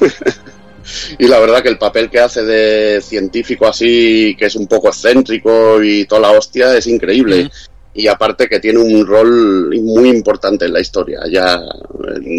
y 1.18 1.26
la 1.26 1.38
verdad 1.38 1.62
que 1.62 1.68
el 1.68 1.78
papel 1.78 2.10
que 2.10 2.20
hace 2.20 2.42
de 2.42 3.00
científico 3.00 3.66
así, 3.66 4.36
que 4.38 4.46
es 4.46 4.56
un 4.56 4.66
poco 4.66 4.88
excéntrico 4.88 5.82
y 5.82 6.04
toda 6.04 6.22
la 6.22 6.30
hostia, 6.32 6.76
es 6.76 6.86
increíble. 6.86 7.50
Y 7.92 8.06
aparte 8.06 8.48
que 8.48 8.60
tiene 8.60 8.78
un 8.78 9.04
rol 9.04 9.70
muy 9.82 10.08
importante 10.08 10.64
en 10.66 10.72
la 10.72 10.80
historia. 10.80 11.20
Ya 11.28 11.60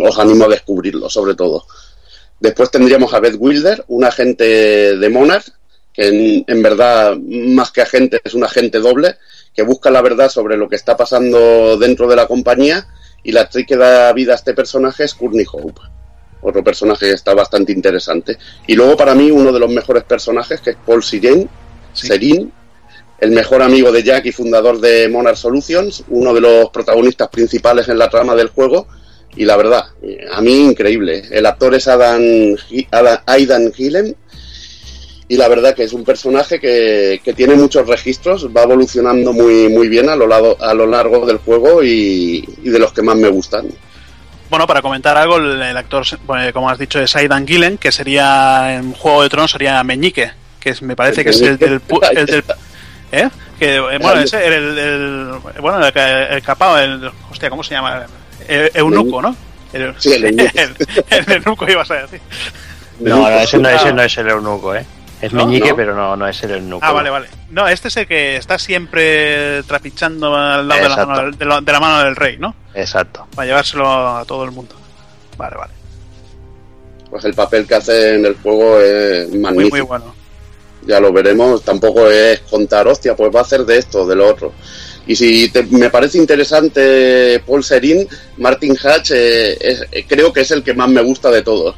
os 0.03 0.17
animo 0.17 0.45
a 0.45 0.49
descubrirlo, 0.49 1.09
sobre 1.09 1.35
todo. 1.35 1.65
Después 2.39 2.71
tendríamos 2.71 3.13
a 3.13 3.19
Beth 3.19 3.35
Wilder, 3.37 3.83
un 3.89 4.03
agente 4.03 4.97
de 4.97 5.09
Monarch, 5.09 5.45
que 5.93 6.07
en, 6.07 6.43
en 6.47 6.63
verdad, 6.63 7.17
más 7.17 7.71
que 7.71 7.81
agente, 7.81 8.21
es 8.23 8.33
un 8.33 8.43
agente 8.43 8.79
doble, 8.79 9.17
que 9.53 9.63
busca 9.63 9.89
la 9.89 10.01
verdad 10.01 10.29
sobre 10.29 10.57
lo 10.57 10.69
que 10.69 10.75
está 10.75 10.95
pasando 10.95 11.77
dentro 11.77 12.07
de 12.07 12.15
la 12.15 12.27
compañía 12.27 12.87
y 13.23 13.31
la 13.31 13.41
actriz 13.41 13.65
que 13.67 13.77
da 13.77 14.11
vida 14.13 14.33
a 14.33 14.35
este 14.35 14.53
personaje 14.53 15.03
es 15.03 15.13
Courtney 15.13 15.45
Hope. 15.51 15.81
Otro 16.41 16.63
personaje 16.63 17.07
que 17.07 17.13
está 17.13 17.33
bastante 17.35 17.71
interesante. 17.71 18.37
Y 18.65 18.75
luego 18.75 18.97
para 18.97 19.13
mí 19.13 19.29
uno 19.29 19.51
de 19.51 19.59
los 19.59 19.69
mejores 19.69 20.03
personajes 20.03 20.59
que 20.61 20.71
es 20.71 20.77
Paul 20.85 21.03
Siren, 21.03 21.47
sí. 21.93 22.07
Serin, 22.07 22.51
el 23.19 23.31
mejor 23.31 23.61
amigo 23.61 23.91
de 23.91 24.01
Jack 24.01 24.25
y 24.25 24.31
fundador 24.31 24.79
de 24.79 25.07
Monarch 25.07 25.37
Solutions, 25.37 26.03
uno 26.09 26.33
de 26.33 26.41
los 26.41 26.69
protagonistas 26.71 27.29
principales 27.29 27.87
en 27.87 27.99
la 27.99 28.09
trama 28.09 28.35
del 28.35 28.47
juego. 28.47 28.87
Y 29.35 29.45
la 29.45 29.55
verdad, 29.55 29.85
a 30.33 30.41
mí 30.41 30.65
increíble. 30.65 31.23
El 31.31 31.45
actor 31.45 31.73
es 31.75 31.87
Adam, 31.87 32.21
Adam 32.91 33.19
Aidan 33.27 33.71
Gillen 33.71 34.15
y 35.31 35.37
la 35.37 35.47
verdad 35.47 35.73
que 35.73 35.83
es 35.83 35.93
un 35.93 36.03
personaje 36.03 36.59
que, 36.59 37.21
que, 37.23 37.31
tiene 37.31 37.55
muchos 37.55 37.87
registros, 37.87 38.49
va 38.49 38.63
evolucionando 38.63 39.31
muy, 39.31 39.69
muy 39.69 39.87
bien 39.87 40.09
a 40.09 40.15
lo, 40.17 40.27
lado, 40.27 40.57
a 40.59 40.73
lo 40.73 40.85
largo 40.85 41.25
del 41.25 41.37
juego 41.37 41.81
y, 41.81 42.43
y, 42.61 42.69
de 42.69 42.77
los 42.77 42.91
que 42.91 43.01
más 43.01 43.15
me 43.15 43.29
gustan. 43.29 43.69
Bueno, 44.49 44.67
para 44.67 44.81
comentar 44.81 45.15
algo, 45.15 45.37
el, 45.37 45.61
el 45.61 45.77
actor, 45.77 46.05
como 46.51 46.69
has 46.69 46.77
dicho, 46.77 46.99
es 46.99 47.15
Aidan 47.15 47.47
Gillen, 47.47 47.77
que 47.77 47.93
sería 47.93 48.75
en 48.75 48.91
Juego 48.91 49.23
de 49.23 49.29
Tronos 49.29 49.51
sería 49.51 49.81
Meñique, 49.85 50.33
que 50.59 50.71
es, 50.71 50.81
me 50.81 50.97
parece 50.97 51.21
el 51.21 51.23
que 51.23 51.29
es 51.29 51.41
el 51.41 51.57
del... 51.57 51.81
El 52.13 52.25
del 52.25 52.43
¿Eh? 53.13 53.29
Que, 53.57 53.79
bueno, 53.79 54.19
ese, 54.19 54.45
el, 54.45 54.53
el, 54.53 54.77
el, 54.77 55.61
bueno, 55.61 55.77
el, 55.87 55.97
el 55.97 56.41
capao, 56.43 56.77
el, 56.77 57.09
hostia, 57.31 57.49
¿cómo 57.49 57.63
se 57.63 57.73
llama? 57.73 58.05
El, 58.49 58.69
eunuco, 58.73 59.21
¿no? 59.21 59.33
El, 59.71 59.95
sí, 59.97 60.11
el 60.11 60.25
eunuco. 60.25 60.51
el, 61.09 61.31
eunuco 61.31 61.71
ibas 61.71 61.89
a 61.89 62.01
decir. 62.01 62.19
No, 62.99 63.15
no, 63.15 63.29
ese 63.29 63.57
no, 63.59 63.69
ese 63.69 63.93
no 63.93 64.01
es 64.01 64.17
el 64.17 64.27
eunuco, 64.27 64.75
¿eh? 64.75 64.85
Es 65.21 65.31
¿No? 65.33 65.45
Meñique, 65.45 65.69
¿No? 65.69 65.75
pero 65.75 65.95
no, 65.95 66.15
no 66.15 66.27
es 66.27 66.41
el 66.43 66.51
eunuco. 66.51 66.83
Ah, 66.83 66.91
vale, 66.91 67.09
vale. 67.09 67.27
No, 67.51 67.67
este 67.67 67.89
es 67.89 67.97
el 67.97 68.07
que 68.07 68.37
está 68.37 68.57
siempre 68.57 69.61
trapichando 69.63 70.35
al 70.35 70.67
lado 70.67 70.81
de 70.81 70.89
la, 70.89 71.05
mano, 71.05 71.31
de, 71.31 71.45
la, 71.45 71.61
de 71.61 71.71
la, 71.71 71.79
mano, 71.79 72.03
del 72.03 72.15
rey, 72.15 72.37
¿no? 72.37 72.55
Exacto. 72.73 73.27
Para 73.35 73.47
llevárselo 73.47 73.87
a 73.87 74.25
todo 74.25 74.43
el 74.43 74.51
mundo. 74.51 74.73
Vale, 75.37 75.55
vale. 75.55 75.73
Pues 77.09 77.23
el 77.25 77.33
papel 77.35 77.67
que 77.67 77.75
hace 77.75 78.15
en 78.15 78.25
el 78.25 78.35
juego 78.37 78.79
es 78.79 79.29
magnífico. 79.35 79.53
Muy, 79.53 79.69
muy 79.69 79.81
bueno. 79.81 80.15
Ya 80.87 80.99
lo 80.99 81.13
veremos. 81.13 81.63
Tampoco 81.63 82.09
es 82.09 82.39
contar, 82.41 82.87
hostia, 82.87 83.15
pues 83.15 83.33
va 83.35 83.41
a 83.41 83.43
hacer 83.43 83.63
de 83.63 83.77
esto, 83.77 84.07
de 84.07 84.15
lo 84.15 84.27
otro. 84.27 84.53
Y 85.05 85.15
si 85.15 85.49
te, 85.49 85.63
me 85.63 85.89
parece 85.91 86.17
interesante 86.17 87.43
Paul 87.45 87.63
Serín, 87.63 88.07
Martin 88.37 88.75
Hatch 88.81 89.11
eh, 89.11 89.57
es, 89.59 89.85
eh, 89.91 90.05
creo 90.07 90.33
que 90.33 90.41
es 90.41 90.51
el 90.51 90.63
que 90.63 90.73
más 90.73 90.89
me 90.89 91.01
gusta 91.01 91.29
de 91.29 91.43
todos 91.43 91.75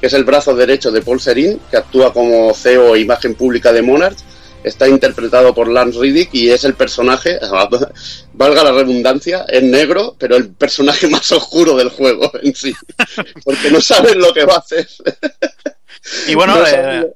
que 0.00 0.06
es 0.06 0.12
el 0.14 0.24
brazo 0.24 0.54
derecho 0.54 0.90
de 0.90 1.02
Paul 1.02 1.20
Serín, 1.20 1.60
que 1.70 1.76
actúa 1.76 2.12
como 2.12 2.54
CEO 2.54 2.96
e 2.96 3.00
imagen 3.00 3.34
pública 3.34 3.72
de 3.72 3.82
Monarch. 3.82 4.18
Está 4.64 4.88
interpretado 4.88 5.54
por 5.54 5.68
Lance 5.68 5.98
Riddick 5.98 6.34
y 6.34 6.50
es 6.50 6.64
el 6.64 6.74
personaje, 6.74 7.38
valga 8.32 8.64
la 8.64 8.72
redundancia, 8.72 9.44
es 9.48 9.62
negro, 9.62 10.16
pero 10.18 10.36
el 10.36 10.50
personaje 10.50 11.06
más 11.06 11.30
oscuro 11.32 11.76
del 11.76 11.90
juego 11.90 12.30
en 12.42 12.54
sí. 12.54 12.74
Porque 13.44 13.70
no 13.70 13.80
sabes 13.80 14.16
lo 14.16 14.32
que 14.32 14.44
va 14.44 14.54
a 14.54 14.58
hacer. 14.58 14.88
Y 16.26 16.34
bueno, 16.34 16.54
no, 16.58 16.66
sabes, 16.66 17.04
eh... 17.04 17.12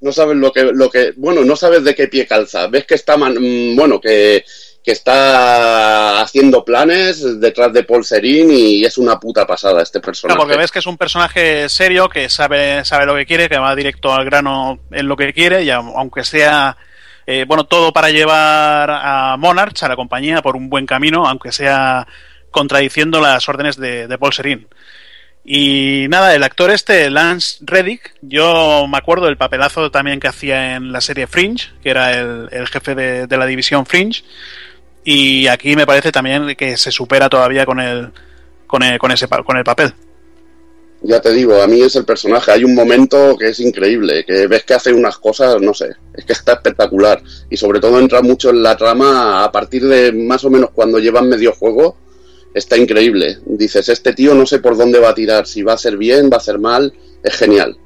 no 0.00 0.12
sabes 0.12 0.36
lo 0.36 0.52
que, 0.52 0.64
lo 0.64 0.90
que, 0.90 1.12
bueno, 1.16 1.44
no 1.44 1.56
sabes 1.56 1.84
de 1.84 1.94
qué 1.94 2.08
pie 2.08 2.26
calza. 2.26 2.66
Ves 2.66 2.86
que 2.86 2.94
está, 2.94 3.16
man, 3.16 3.36
mm, 3.38 3.76
bueno, 3.76 4.00
que, 4.00 4.44
que 4.82 4.92
está 4.92 6.22
haciendo 6.22 6.64
planes 6.64 7.38
detrás 7.40 7.72
de 7.72 7.84
Paul 7.84 8.04
Serín 8.04 8.50
y 8.50 8.84
es 8.84 8.96
una 8.96 9.20
puta 9.20 9.46
pasada 9.46 9.82
este 9.82 10.00
personaje. 10.00 10.38
porque 10.38 10.56
ves 10.56 10.70
que 10.70 10.78
es 10.78 10.86
un 10.86 10.96
personaje 10.96 11.68
serio, 11.68 12.08
que 12.08 12.28
sabe, 12.30 12.84
sabe 12.84 13.06
lo 13.06 13.14
que 13.14 13.26
quiere, 13.26 13.48
que 13.48 13.58
va 13.58 13.74
directo 13.76 14.12
al 14.12 14.24
grano 14.24 14.80
en 14.90 15.06
lo 15.06 15.16
que 15.16 15.32
quiere, 15.32 15.64
y 15.64 15.70
aunque 15.70 16.24
sea 16.24 16.76
eh, 17.26 17.44
bueno, 17.46 17.64
todo 17.64 17.92
para 17.92 18.10
llevar 18.10 18.90
a 18.90 19.36
Monarch, 19.38 19.82
a 19.82 19.88
la 19.88 19.96
compañía, 19.96 20.42
por 20.42 20.56
un 20.56 20.70
buen 20.70 20.86
camino, 20.86 21.26
aunque 21.26 21.52
sea 21.52 22.06
contradiciendo 22.50 23.20
las 23.20 23.48
órdenes 23.48 23.76
de, 23.76 24.08
de 24.08 24.18
Paul 24.18 24.32
Serín. 24.32 24.66
Y 25.44 26.06
nada, 26.08 26.34
el 26.34 26.42
actor 26.42 26.70
este, 26.70 27.08
Lance 27.10 27.58
Reddick, 27.62 28.14
yo 28.20 28.86
me 28.88 28.98
acuerdo 28.98 29.26
del 29.26 29.36
papelazo 29.36 29.90
también 29.90 30.20
que 30.20 30.28
hacía 30.28 30.76
en 30.76 30.92
la 30.92 31.00
serie 31.00 31.26
Fringe, 31.26 31.70
que 31.82 31.90
era 31.90 32.18
el, 32.18 32.68
jefe 32.68 32.94
de, 32.94 33.36
la 33.36 33.46
división 33.46 33.86
Fringe. 33.86 34.22
Y 35.04 35.46
aquí 35.46 35.76
me 35.76 35.86
parece 35.86 36.12
también 36.12 36.54
que 36.56 36.76
se 36.76 36.90
supera 36.90 37.28
todavía 37.28 37.64
con 37.64 37.80
el, 37.80 38.10
con 38.66 38.82
el, 38.82 38.98
con 38.98 39.10
ese, 39.10 39.26
con 39.28 39.56
el 39.56 39.64
papel. 39.64 39.94
Ya 41.02 41.20
te 41.20 41.32
digo, 41.32 41.62
a 41.62 41.66
mí 41.66 41.80
es 41.80 41.96
el 41.96 42.04
personaje. 42.04 42.52
Hay 42.52 42.64
un 42.64 42.74
momento 42.74 43.36
que 43.38 43.48
es 43.48 43.60
increíble, 43.60 44.24
que 44.26 44.46
ves 44.46 44.64
que 44.64 44.74
hace 44.74 44.92
unas 44.92 45.16
cosas, 45.16 45.60
no 45.60 45.72
sé, 45.72 45.88
es 46.14 46.24
que 46.26 46.34
está 46.34 46.52
espectacular. 46.52 47.22
Y 47.48 47.56
sobre 47.56 47.80
todo 47.80 47.98
entra 47.98 48.20
mucho 48.20 48.50
en 48.50 48.62
la 48.62 48.76
trama 48.76 49.42
a 49.42 49.50
partir 49.50 49.86
de 49.86 50.12
más 50.12 50.44
o 50.44 50.50
menos 50.50 50.70
cuando 50.70 50.98
llevan 50.98 51.28
medio 51.28 51.52
juego 51.52 51.96
está 52.54 52.76
increíble. 52.76 53.38
Dices, 53.46 53.88
este 53.88 54.12
tío 54.12 54.34
no 54.34 54.46
sé 54.46 54.58
por 54.58 54.76
dónde 54.76 54.98
va 54.98 55.10
a 55.10 55.14
tirar, 55.14 55.46
si 55.46 55.62
va 55.62 55.74
a 55.74 55.78
ser 55.78 55.96
bien, 55.96 56.30
va 56.30 56.36
a 56.36 56.40
ser 56.40 56.58
mal, 56.58 56.92
es 57.22 57.34
genial. 57.34 57.76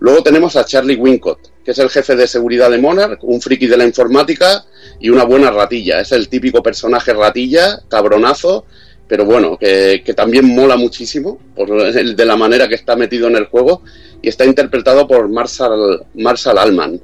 Luego 0.00 0.22
tenemos 0.22 0.56
a 0.56 0.64
Charlie 0.64 0.96
Wincott, 0.96 1.38
que 1.64 1.70
es 1.70 1.78
el 1.78 1.90
jefe 1.90 2.14
de 2.14 2.26
seguridad 2.26 2.70
de 2.70 2.78
Monarch, 2.78 3.22
un 3.22 3.40
friki 3.40 3.66
de 3.66 3.76
la 3.76 3.84
informática 3.84 4.64
y 5.00 5.08
una 5.08 5.24
buena 5.24 5.50
ratilla. 5.50 6.00
Es 6.00 6.12
el 6.12 6.28
típico 6.28 6.62
personaje 6.62 7.12
ratilla, 7.12 7.80
cabronazo, 7.88 8.66
pero 9.08 9.24
bueno, 9.24 9.56
que, 9.58 10.02
también 10.16 10.46
mola 10.54 10.76
muchísimo 10.76 11.38
por 11.54 11.70
el, 11.70 12.16
de 12.16 12.24
la 12.24 12.36
manera 12.36 12.68
que 12.68 12.74
está 12.74 12.96
metido 12.96 13.28
en 13.28 13.36
el 13.36 13.46
juego 13.46 13.82
y 14.20 14.28
está 14.28 14.44
interpretado 14.44 15.06
por 15.06 15.28
Marshall, 15.28 16.04
Marshall 16.14 16.58
Allman. 16.58 17.00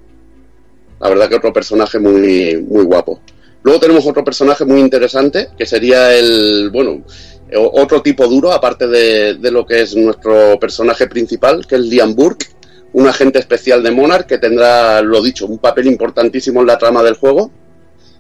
La 1.01 1.09
verdad 1.09 1.29
que 1.29 1.37
otro 1.37 1.53
personaje 1.53 1.99
muy, 1.99 2.63
muy 2.69 2.85
guapo. 2.85 3.21
Luego 3.63 3.81
tenemos 3.81 4.07
otro 4.07 4.25
personaje 4.25 4.65
muy 4.65 4.81
interesante, 4.81 5.49
que 5.57 5.67
sería 5.67 6.15
el, 6.15 6.71
bueno, 6.71 7.05
otro 7.57 8.01
tipo 8.01 8.27
duro, 8.27 8.53
aparte 8.53 8.87
de, 8.87 9.51
lo 9.51 9.67
que 9.67 9.83
es 9.83 9.95
nuestro 9.97 10.59
personaje 10.59 11.07
principal, 11.07 11.67
que 11.67 11.77
es 11.77 11.83
Liam 11.83 12.15
Burke, 12.15 12.47
un 12.93 13.07
agente 13.07 13.39
especial 13.39 13.83
de 13.83 13.91
Monarch 13.91 14.27
que 14.27 14.39
tendrá, 14.39 15.01
lo 15.03 15.23
dicho, 15.23 15.47
un 15.47 15.59
papel 15.59 15.87
importantísimo 15.87 16.61
en 16.61 16.67
la 16.67 16.79
trama 16.79 17.03
del 17.03 17.15
juego. 17.15 17.51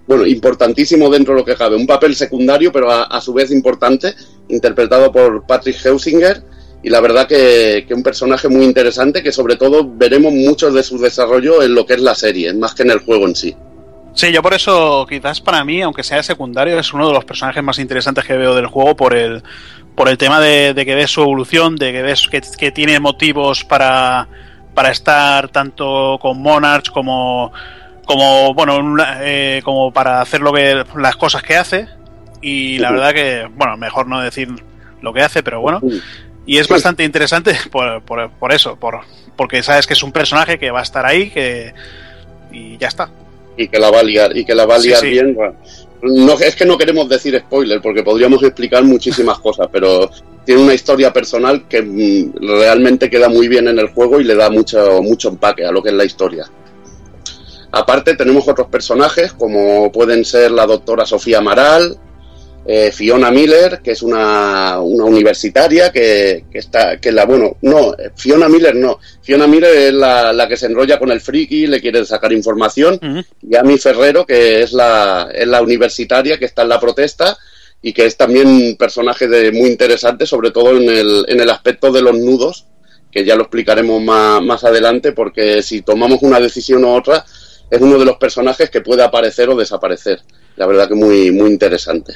Bueno, 0.06 0.26
importantísimo 0.26 1.08
dentro 1.10 1.34
de 1.34 1.40
lo 1.40 1.44
que 1.44 1.54
cabe, 1.54 1.76
un 1.76 1.86
papel 1.86 2.16
secundario, 2.16 2.72
pero 2.72 2.90
a, 2.90 3.20
su 3.20 3.32
vez 3.32 3.50
importante, 3.52 4.14
interpretado 4.48 5.12
por 5.12 5.46
Patrick 5.46 5.84
Heusinger, 5.84 6.42
y 6.82 6.88
la 6.88 7.00
verdad 7.00 7.28
que, 7.28 7.84
que, 7.86 7.94
un 7.94 8.02
personaje 8.02 8.48
muy 8.48 8.64
interesante 8.64 9.22
que 9.22 9.32
sobre 9.32 9.56
todo 9.56 9.88
veremos 9.88 10.32
mucho 10.32 10.72
de 10.72 10.82
su 10.82 10.98
desarrollo 10.98 11.62
en 11.62 11.74
lo 11.74 11.84
que 11.84 11.94
es 11.94 12.00
la 12.00 12.14
serie, 12.14 12.52
más 12.54 12.74
que 12.74 12.82
en 12.82 12.90
el 12.90 13.00
juego 13.00 13.26
en 13.26 13.36
sí. 13.36 13.54
Sí, 14.14 14.32
yo 14.32 14.42
por 14.42 14.54
eso, 14.54 15.06
quizás 15.08 15.40
para 15.40 15.64
mí, 15.64 15.82
aunque 15.82 16.02
sea 16.02 16.22
secundario, 16.22 16.78
es 16.78 16.92
uno 16.92 17.06
de 17.06 17.14
los 17.14 17.24
personajes 17.24 17.62
más 17.62 17.78
interesantes 17.78 18.24
que 18.24 18.36
veo 18.36 18.54
del 18.54 18.66
juego 18.66 18.96
por 18.96 19.14
el, 19.14 19.42
por 19.94 20.08
el 20.08 20.18
tema 20.18 20.40
de, 20.40 20.74
que 20.74 20.94
ves 20.94 21.10
su 21.10 21.22
evolución, 21.22 21.76
de 21.76 21.92
que 21.92 22.02
ves 22.02 22.28
que, 22.28 22.72
tiene 22.72 22.98
motivos 22.98 23.64
para, 23.64 24.28
para 24.80 24.92
estar 24.92 25.50
tanto 25.50 26.18
con 26.22 26.40
Monarch 26.40 26.90
como, 26.90 27.52
como 28.06 28.54
bueno, 28.54 28.96
eh, 29.20 29.60
como 29.62 29.92
para 29.92 30.22
hacer 30.22 30.40
lo 30.40 30.54
que, 30.54 30.86
las 30.96 31.16
cosas 31.16 31.42
que 31.42 31.54
hace. 31.54 31.86
Y 32.40 32.78
la 32.78 32.90
verdad 32.90 33.12
que, 33.12 33.46
bueno, 33.54 33.76
mejor 33.76 34.06
no 34.06 34.22
decir 34.22 34.48
lo 35.02 35.12
que 35.12 35.20
hace, 35.20 35.42
pero 35.42 35.60
bueno. 35.60 35.82
Y 36.46 36.56
es 36.56 36.66
bastante 36.66 37.04
interesante 37.04 37.54
por, 37.70 38.00
por, 38.00 38.30
por 38.30 38.54
eso, 38.54 38.76
por, 38.76 39.00
porque 39.36 39.62
sabes 39.62 39.86
que 39.86 39.92
es 39.92 40.02
un 40.02 40.12
personaje 40.12 40.58
que 40.58 40.70
va 40.70 40.80
a 40.80 40.84
estar 40.84 41.04
ahí, 41.04 41.28
que 41.28 41.74
y 42.50 42.78
ya 42.78 42.88
está 42.88 43.10
y 43.60 43.68
que 43.68 43.78
la 43.78 43.90
va 43.90 44.00
a 44.00 44.02
liar, 44.02 44.34
y 44.34 44.44
que 44.46 44.54
la 44.54 44.64
va 44.64 44.76
a 44.76 44.78
liar 44.78 45.02
bien. 45.04 45.36
No, 46.02 46.32
es 46.38 46.56
que 46.56 46.64
no 46.64 46.78
queremos 46.78 47.08
decir 47.08 47.38
spoiler, 47.38 47.80
porque 47.80 48.02
podríamos 48.02 48.42
explicar 48.42 48.84
muchísimas 48.84 49.38
cosas, 49.40 49.68
pero 49.70 50.10
tiene 50.44 50.62
una 50.62 50.74
historia 50.74 51.12
personal 51.12 51.66
que 51.68 51.82
mm, 51.82 52.32
realmente 52.40 53.10
queda 53.10 53.28
muy 53.28 53.48
bien 53.48 53.68
en 53.68 53.78
el 53.78 53.88
juego 53.88 54.20
y 54.20 54.24
le 54.24 54.34
da 54.34 54.50
mucho, 54.50 55.02
mucho 55.02 55.28
empaque 55.28 55.64
a 55.64 55.72
lo 55.72 55.82
que 55.82 55.90
es 55.90 55.94
la 55.94 56.04
historia. 56.04 56.50
Aparte 57.72 58.16
tenemos 58.16 58.48
otros 58.48 58.66
personajes 58.68 59.32
como 59.32 59.92
pueden 59.92 60.24
ser 60.24 60.50
la 60.50 60.66
doctora 60.66 61.06
Sofía 61.06 61.38
Amaral, 61.38 61.96
eh, 62.66 62.92
Fiona 62.92 63.30
Miller, 63.30 63.80
que 63.82 63.92
es 63.92 64.02
una, 64.02 64.80
una 64.80 65.04
universitaria 65.04 65.90
que, 65.90 66.44
que, 66.50 66.58
está, 66.58 66.98
que 66.98 67.10
la, 67.10 67.24
bueno, 67.24 67.56
no, 67.62 67.94
Fiona 68.14 68.48
Miller 68.48 68.76
no, 68.76 68.98
Fiona 69.22 69.46
Miller 69.46 69.74
es 69.74 69.92
la, 69.94 70.32
la 70.32 70.46
que 70.46 70.56
se 70.56 70.66
enrolla 70.66 70.98
con 70.98 71.10
el 71.10 71.20
friki, 71.20 71.66
le 71.66 71.80
quiere 71.80 72.04
sacar 72.04 72.32
información, 72.32 73.00
y 73.42 73.56
Amy 73.56 73.78
Ferrero, 73.78 74.26
que 74.26 74.62
es 74.62 74.72
la, 74.72 75.30
es 75.32 75.46
la 75.46 75.62
universitaria 75.62 76.38
que 76.38 76.44
está 76.44 76.62
en 76.62 76.68
la 76.68 76.80
protesta 76.80 77.36
y 77.82 77.92
que 77.92 78.04
es 78.04 78.16
también 78.16 78.46
un 78.46 78.76
personaje 78.76 79.26
de, 79.26 79.52
muy 79.52 79.70
interesante, 79.70 80.26
sobre 80.26 80.50
todo 80.50 80.76
en 80.76 80.88
el, 80.88 81.24
en 81.28 81.40
el 81.40 81.48
aspecto 81.48 81.90
de 81.90 82.02
los 82.02 82.18
nudos, 82.18 82.66
que 83.10 83.24
ya 83.24 83.36
lo 83.36 83.42
explicaremos 83.42 84.02
más, 84.02 84.42
más 84.42 84.64
adelante, 84.64 85.12
porque 85.12 85.62
si 85.62 85.80
tomamos 85.80 86.18
una 86.22 86.38
decisión 86.38 86.84
u 86.84 86.90
otra, 86.90 87.24
es 87.70 87.80
uno 87.80 87.98
de 87.98 88.04
los 88.04 88.16
personajes 88.18 88.68
que 88.68 88.82
puede 88.82 89.02
aparecer 89.02 89.48
o 89.48 89.56
desaparecer. 89.56 90.20
La 90.56 90.66
verdad 90.66 90.88
que 90.88 90.94
muy, 90.94 91.30
muy 91.30 91.50
interesante. 91.50 92.12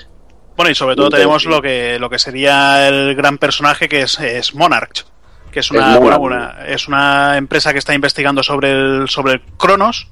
Bueno, 0.56 0.70
y 0.70 0.74
sobre 0.74 0.94
todo 0.94 1.10
tenemos 1.10 1.44
lo 1.46 1.60
que, 1.60 1.98
lo 1.98 2.08
que 2.08 2.18
sería 2.18 2.88
el 2.88 3.14
gran 3.14 3.38
personaje 3.38 3.88
que 3.88 4.02
es, 4.02 4.18
es 4.20 4.54
Monarch, 4.54 5.04
que 5.50 5.60
es 5.60 5.70
una, 5.70 6.56
es 6.66 6.86
una 6.88 7.36
empresa 7.36 7.72
que 7.72 7.78
está 7.78 7.94
investigando 7.94 8.42
sobre 8.42 8.70
el, 8.70 9.08
sobre 9.08 9.34
el 9.34 9.40
Cronos. 9.56 10.08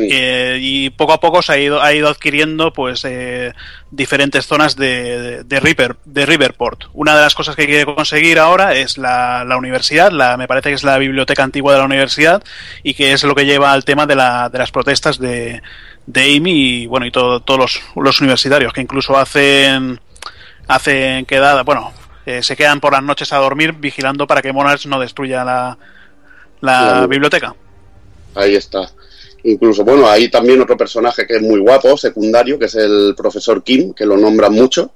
Eh, 0.00 0.58
y 0.60 0.90
poco 0.90 1.12
a 1.12 1.18
poco 1.18 1.42
se 1.42 1.52
ha 1.52 1.58
ido, 1.58 1.82
ha 1.82 1.92
ido 1.92 2.08
adquiriendo 2.08 2.72
pues 2.72 3.04
eh, 3.04 3.52
diferentes 3.90 4.46
zonas 4.46 4.76
de, 4.76 5.42
de, 5.42 5.60
River, 5.60 5.96
de 6.04 6.24
Riverport. 6.24 6.84
Una 6.92 7.16
de 7.16 7.22
las 7.22 7.34
cosas 7.34 7.56
que 7.56 7.66
quiere 7.66 7.84
conseguir 7.84 8.38
ahora 8.38 8.74
es 8.74 8.96
la, 8.96 9.44
la, 9.44 9.56
universidad, 9.56 10.12
la, 10.12 10.36
me 10.36 10.46
parece 10.46 10.68
que 10.68 10.76
es 10.76 10.84
la 10.84 10.98
biblioteca 10.98 11.42
antigua 11.42 11.72
de 11.72 11.80
la 11.80 11.84
universidad, 11.84 12.44
y 12.84 12.94
que 12.94 13.12
es 13.12 13.24
lo 13.24 13.34
que 13.34 13.44
lleva 13.44 13.72
al 13.72 13.84
tema 13.84 14.06
de, 14.06 14.14
la, 14.14 14.48
de 14.48 14.58
las 14.58 14.70
protestas 14.70 15.18
de, 15.18 15.62
de 16.06 16.36
Amy 16.36 16.82
y 16.82 16.86
bueno 16.86 17.04
y 17.04 17.10
todos 17.10 17.42
los, 17.58 17.80
los, 17.96 18.20
universitarios 18.20 18.72
que 18.72 18.80
incluso 18.80 19.18
hacen 19.18 20.00
hacen 20.66 21.26
quedada 21.26 21.62
bueno 21.64 21.92
eh, 22.24 22.42
se 22.42 22.56
quedan 22.56 22.80
por 22.80 22.92
las 22.92 23.02
noches 23.02 23.32
a 23.32 23.38
dormir 23.38 23.72
vigilando 23.72 24.26
para 24.26 24.42
que 24.42 24.52
Monarch 24.52 24.86
no 24.86 25.00
destruya 25.00 25.44
la, 25.44 25.78
la, 26.60 27.06
biblioteca. 27.06 27.54
Ahí 28.34 28.54
está 28.54 28.90
incluso 29.44 29.84
bueno 29.84 30.08
hay 30.08 30.28
también 30.28 30.60
otro 30.60 30.76
personaje 30.76 31.26
que 31.26 31.36
es 31.36 31.42
muy 31.42 31.60
guapo 31.60 31.96
secundario 31.96 32.58
que 32.58 32.66
es 32.66 32.74
el 32.74 33.14
profesor 33.16 33.62
Kim 33.62 33.94
que 33.94 34.06
lo 34.06 34.16
nombran 34.16 34.52
mucho 34.52 34.92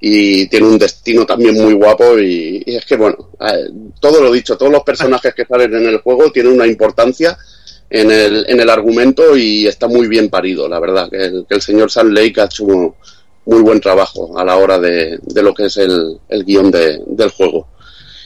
y 0.00 0.48
tiene 0.48 0.66
un 0.66 0.78
destino 0.78 1.24
también 1.24 1.54
muy 1.54 1.72
guapo 1.72 2.18
y, 2.18 2.62
es 2.66 2.84
que 2.84 2.96
bueno 2.96 3.30
todo 4.00 4.20
lo 4.20 4.32
dicho 4.32 4.56
todos 4.56 4.72
los 4.72 4.82
personajes 4.82 5.34
que 5.34 5.44
salen 5.44 5.74
en 5.74 5.86
el 5.86 5.98
juego 5.98 6.30
tienen 6.30 6.52
una 6.52 6.66
importancia 6.66 7.36
en 7.90 8.10
el, 8.10 8.44
en 8.48 8.60
el 8.60 8.70
argumento 8.70 9.36
y 9.36 9.66
está 9.66 9.86
muy 9.86 10.08
bien 10.08 10.28
parido, 10.28 10.68
la 10.68 10.80
verdad, 10.80 11.08
que 11.10 11.44
el, 11.48 11.62
señor 11.62 11.90
Sam 11.90 12.10
Lake 12.10 12.40
ha 12.40 12.44
hecho 12.46 12.64
muy 12.64 13.62
buen 13.62 13.80
trabajo 13.80 14.38
a 14.38 14.44
la 14.44 14.56
hora 14.56 14.78
de, 14.78 15.18
de 15.22 15.42
lo 15.42 15.54
que 15.54 15.66
es 15.66 15.76
el, 15.76 16.18
el 16.28 16.44
guion 16.44 16.70
de, 16.70 17.00
del 17.06 17.30
juego. 17.30 17.68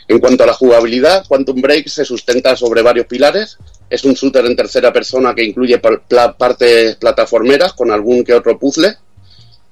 En 0.08 0.18
cuanto 0.18 0.42
a 0.42 0.46
la 0.46 0.54
jugabilidad, 0.54 1.24
Quantum 1.28 1.60
Break 1.60 1.88
se 1.88 2.04
sustenta 2.04 2.56
sobre 2.56 2.82
varios 2.82 3.06
pilares. 3.06 3.58
Es 3.90 4.04
un 4.04 4.14
shooter 4.14 4.46
en 4.46 4.54
tercera 4.54 4.92
persona 4.92 5.34
que 5.34 5.44
incluye 5.44 5.80
partes 5.80 6.96
plataformeras 6.96 7.72
con 7.72 7.90
algún 7.90 8.22
que 8.22 8.32
otro 8.32 8.56
puzzle. 8.56 8.94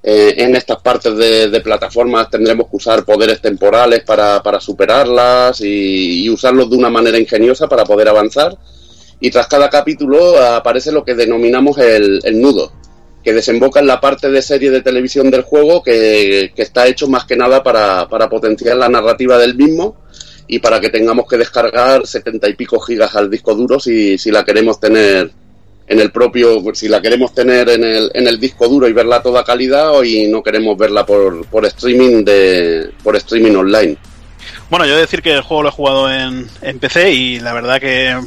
Eh, 0.03 0.35
en 0.39 0.57
estas 0.57 0.81
partes 0.81 1.17
de, 1.17 1.61
plataformas 1.61 2.29
tendremos 2.31 2.69
que 2.69 2.77
usar 2.77 3.05
poderes 3.05 3.41
temporales 3.41 4.03
para, 4.05 4.43
para 4.43 4.61
superarlas 4.61 5.61
y, 5.61 6.29
usarlos 6.31 6.71
de 6.71 6.77
una 6.77 6.91
manera 6.91 7.19
ingeniosa 7.19 7.69
para 7.69 7.85
poder 7.85 8.09
avanzar 8.09 8.57
y 9.21 9.31
tras 9.31 9.49
cada 9.49 9.69
capítulo 9.69 10.41
aparece 10.41 10.93
lo 10.93 11.05
que 11.05 11.15
denominamos 11.15 11.79
el, 11.79 12.21
nudo, 12.41 12.73
que 13.25 13.33
desemboca 13.33 13.81
en 13.81 13.89
la 13.89 14.01
parte 14.01 14.31
de 14.31 14.41
serie 14.41 14.71
de 14.71 14.83
televisión 14.83 15.31
del 15.31 15.43
juego 15.43 15.83
que, 15.83 16.53
está 16.57 16.87
hecho 16.87 17.09
más 17.09 17.25
que 17.25 17.37
nada 17.37 17.63
para, 17.63 18.09
para, 18.09 18.29
potenciar 18.29 18.77
la 18.77 18.89
narrativa 18.89 19.39
del 19.39 19.57
mismo 19.57 19.97
y 20.49 20.59
para 20.59 20.81
que 20.81 20.89
tengamos 20.89 21.29
que 21.29 21.37
descargar 21.37 22.07
setenta 22.07 22.49
y 22.49 22.55
pico 22.55 22.81
gigas 22.81 23.15
al 23.15 23.31
disco 23.31 23.55
duro 23.55 23.79
si, 23.79 24.17
si 24.17 24.31
la 24.31 24.45
queremos 24.45 24.81
tener 24.81 25.31
en 25.87 26.01
el 26.01 26.11
propio, 26.11 26.63
si 26.75 26.89
la 26.89 27.01
queremos 27.01 27.33
tener 27.35 27.69
en 27.69 27.85
el, 27.85 28.11
en 28.15 28.27
el 28.27 28.41
disco 28.41 28.69
duro 28.69 28.89
y 28.89 28.93
verla 28.93 29.23
toda 29.23 29.45
calidad 29.45 29.91
o 29.91 30.05
y 30.05 30.27
no 30.27 30.43
queremos 30.43 30.77
verla 30.77 31.07
por, 31.07 31.47
por 31.47 31.65
streaming 31.67 32.25
de 32.25 32.91
por 33.03 33.17
streaming 33.17 33.55
online. 33.55 33.97
Bueno, 34.71 34.85
yo 34.85 34.93
he 34.93 34.97
de 34.97 35.03
decir 35.03 35.23
que 35.23 35.33
el 35.33 35.43
juego 35.43 35.63
lo 35.63 35.69
he 35.69 35.73
jugado 35.73 36.11
en, 36.11 36.49
en 36.63 36.79
PC 36.79 37.13
y 37.13 37.41
la 37.41 37.53
verdad 37.53 37.81
que 37.81 38.19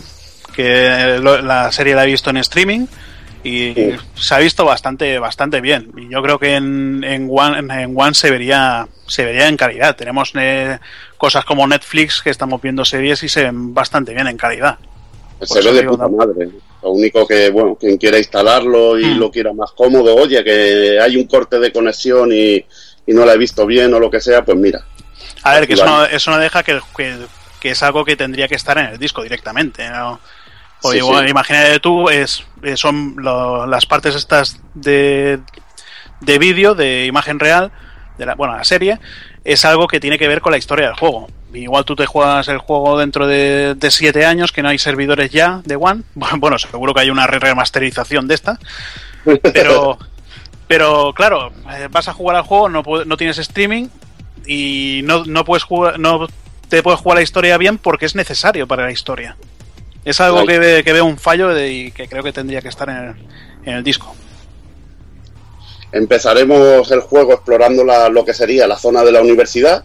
que 0.55 1.19
la 1.21 1.71
serie 1.71 1.95
la 1.95 2.03
he 2.03 2.07
visto 2.07 2.29
en 2.29 2.37
streaming 2.37 2.87
y 3.43 3.73
se 4.15 4.35
ha 4.35 4.37
visto 4.37 4.65
bastante 4.65 5.19
bastante 5.19 5.61
bien. 5.61 5.91
Y 5.97 6.09
yo 6.09 6.21
creo 6.21 6.39
que 6.39 6.55
en, 6.55 7.03
en 7.03 7.27
One 7.29 7.59
en 7.59 7.93
One 7.95 8.13
se 8.13 8.29
vería 8.31 8.87
se 9.07 9.25
vería 9.25 9.47
en 9.47 9.57
calidad. 9.57 9.95
Tenemos 9.95 10.31
eh, 10.35 10.79
cosas 11.17 11.45
como 11.45 11.67
Netflix 11.67 12.21
que 12.21 12.29
estamos 12.29 12.61
viendo 12.61 12.85
series 12.85 13.23
y 13.23 13.29
se 13.29 13.43
ven 13.43 13.73
bastante 13.73 14.13
bien 14.13 14.27
en 14.27 14.37
calidad. 14.37 14.77
Pues 15.37 15.49
se 15.49 15.61
ve 15.61 15.73
de 15.73 15.83
puta 15.83 16.07
madre 16.07 16.49
lo 16.83 16.91
único 16.91 17.27
que 17.27 17.49
bueno 17.51 17.75
quien 17.75 17.97
quiera 17.97 18.17
instalarlo 18.17 18.97
y 18.99 19.05
Hmm. 19.05 19.19
lo 19.19 19.29
quiera 19.31 19.53
más 19.53 19.71
cómodo 19.71 20.15
oye 20.15 20.43
que 20.43 20.99
hay 20.99 21.15
un 21.15 21.25
corte 21.27 21.59
de 21.59 21.71
conexión 21.71 22.31
y, 22.31 22.55
y 23.05 23.13
no 23.13 23.23
la 23.23 23.33
he 23.33 23.37
visto 23.37 23.65
bien 23.67 23.93
o 23.93 23.99
lo 23.99 24.09
que 24.09 24.19
sea 24.19 24.43
pues 24.43 24.57
mira. 24.57 24.83
A 25.43 25.55
ver 25.55 25.67
que 25.67 25.73
eso 25.73 25.85
no, 25.85 26.05
eso 26.05 26.31
no 26.31 26.37
deja 26.39 26.63
que, 26.63 26.79
que, 26.97 27.17
que 27.59 27.69
es 27.71 27.83
algo 27.83 28.03
que 28.03 28.15
tendría 28.15 28.47
que 28.47 28.55
estar 28.55 28.77
en 28.79 28.85
el 28.87 28.97
disco 28.97 29.21
directamente 29.21 29.87
¿no? 29.89 30.19
Sí, 30.91 30.97
igual, 30.97 31.25
sí. 31.25 31.31
imagínate 31.31 31.79
tú, 31.79 32.09
es, 32.09 32.43
eh, 32.63 32.75
son 32.77 33.15
lo- 33.17 33.65
las 33.67 33.85
partes 33.85 34.15
estas 34.15 34.59
de, 34.73 35.39
de 36.21 36.39
vídeo, 36.39 36.75
de 36.75 37.05
imagen 37.05 37.39
real, 37.39 37.71
de 38.17 38.25
la, 38.25 38.35
bueno, 38.35 38.55
la 38.55 38.63
serie, 38.63 38.99
es 39.43 39.65
algo 39.65 39.87
que 39.87 39.99
tiene 39.99 40.17
que 40.17 40.27
ver 40.27 40.41
con 40.41 40.51
la 40.51 40.57
historia 40.57 40.87
del 40.87 40.95
juego. 40.95 41.27
Igual 41.53 41.83
tú 41.83 41.95
te 41.95 42.05
juegas 42.05 42.47
el 42.47 42.59
juego 42.59 42.97
dentro 42.97 43.27
de, 43.27 43.75
de 43.75 43.91
siete 43.91 44.25
años, 44.25 44.51
que 44.53 44.61
no 44.63 44.69
hay 44.69 44.77
servidores 44.79 45.31
ya 45.31 45.61
de 45.65 45.75
One. 45.75 46.03
Bueno, 46.37 46.57
seguro 46.57 46.93
que 46.93 47.01
hay 47.01 47.09
una 47.09 47.27
re- 47.27 47.39
remasterización 47.39 48.27
de 48.27 48.35
esta. 48.35 48.57
Pero, 49.53 49.97
pero 50.67 51.13
claro, 51.13 51.51
eh, 51.73 51.87
vas 51.91 52.07
a 52.07 52.13
jugar 52.13 52.37
al 52.37 52.43
juego, 52.43 52.69
no, 52.69 52.83
no 53.05 53.17
tienes 53.17 53.37
streaming 53.37 53.87
y 54.47 55.01
no, 55.03 55.25
no 55.25 55.43
puedes 55.45 55.63
jugar, 55.63 55.99
no 55.99 56.27
te 56.69 56.81
puedes 56.81 57.01
jugar 57.01 57.17
la 57.17 57.21
historia 57.23 57.57
bien 57.57 57.77
porque 57.77 58.05
es 58.05 58.15
necesario 58.15 58.65
para 58.67 58.83
la 58.85 58.91
historia. 58.91 59.35
Es 60.03 60.19
algo 60.19 60.45
que, 60.45 60.57
ve- 60.59 60.83
que 60.83 60.93
veo 60.93 61.05
un 61.05 61.17
fallo 61.17 61.49
de- 61.49 61.71
y 61.71 61.91
que 61.91 62.07
creo 62.07 62.23
que 62.23 62.31
tendría 62.33 62.61
que 62.61 62.69
estar 62.69 62.89
en 62.89 62.97
el, 62.97 63.15
en 63.65 63.73
el 63.77 63.83
disco. 63.83 64.15
Empezaremos 65.91 66.89
el 66.91 67.01
juego 67.01 67.33
explorando 67.33 67.83
la- 67.83 68.09
lo 68.09 68.23
que 68.23 68.33
sería 68.33 68.67
la 68.67 68.77
zona 68.77 69.03
de 69.03 69.11
la 69.11 69.21
universidad, 69.21 69.83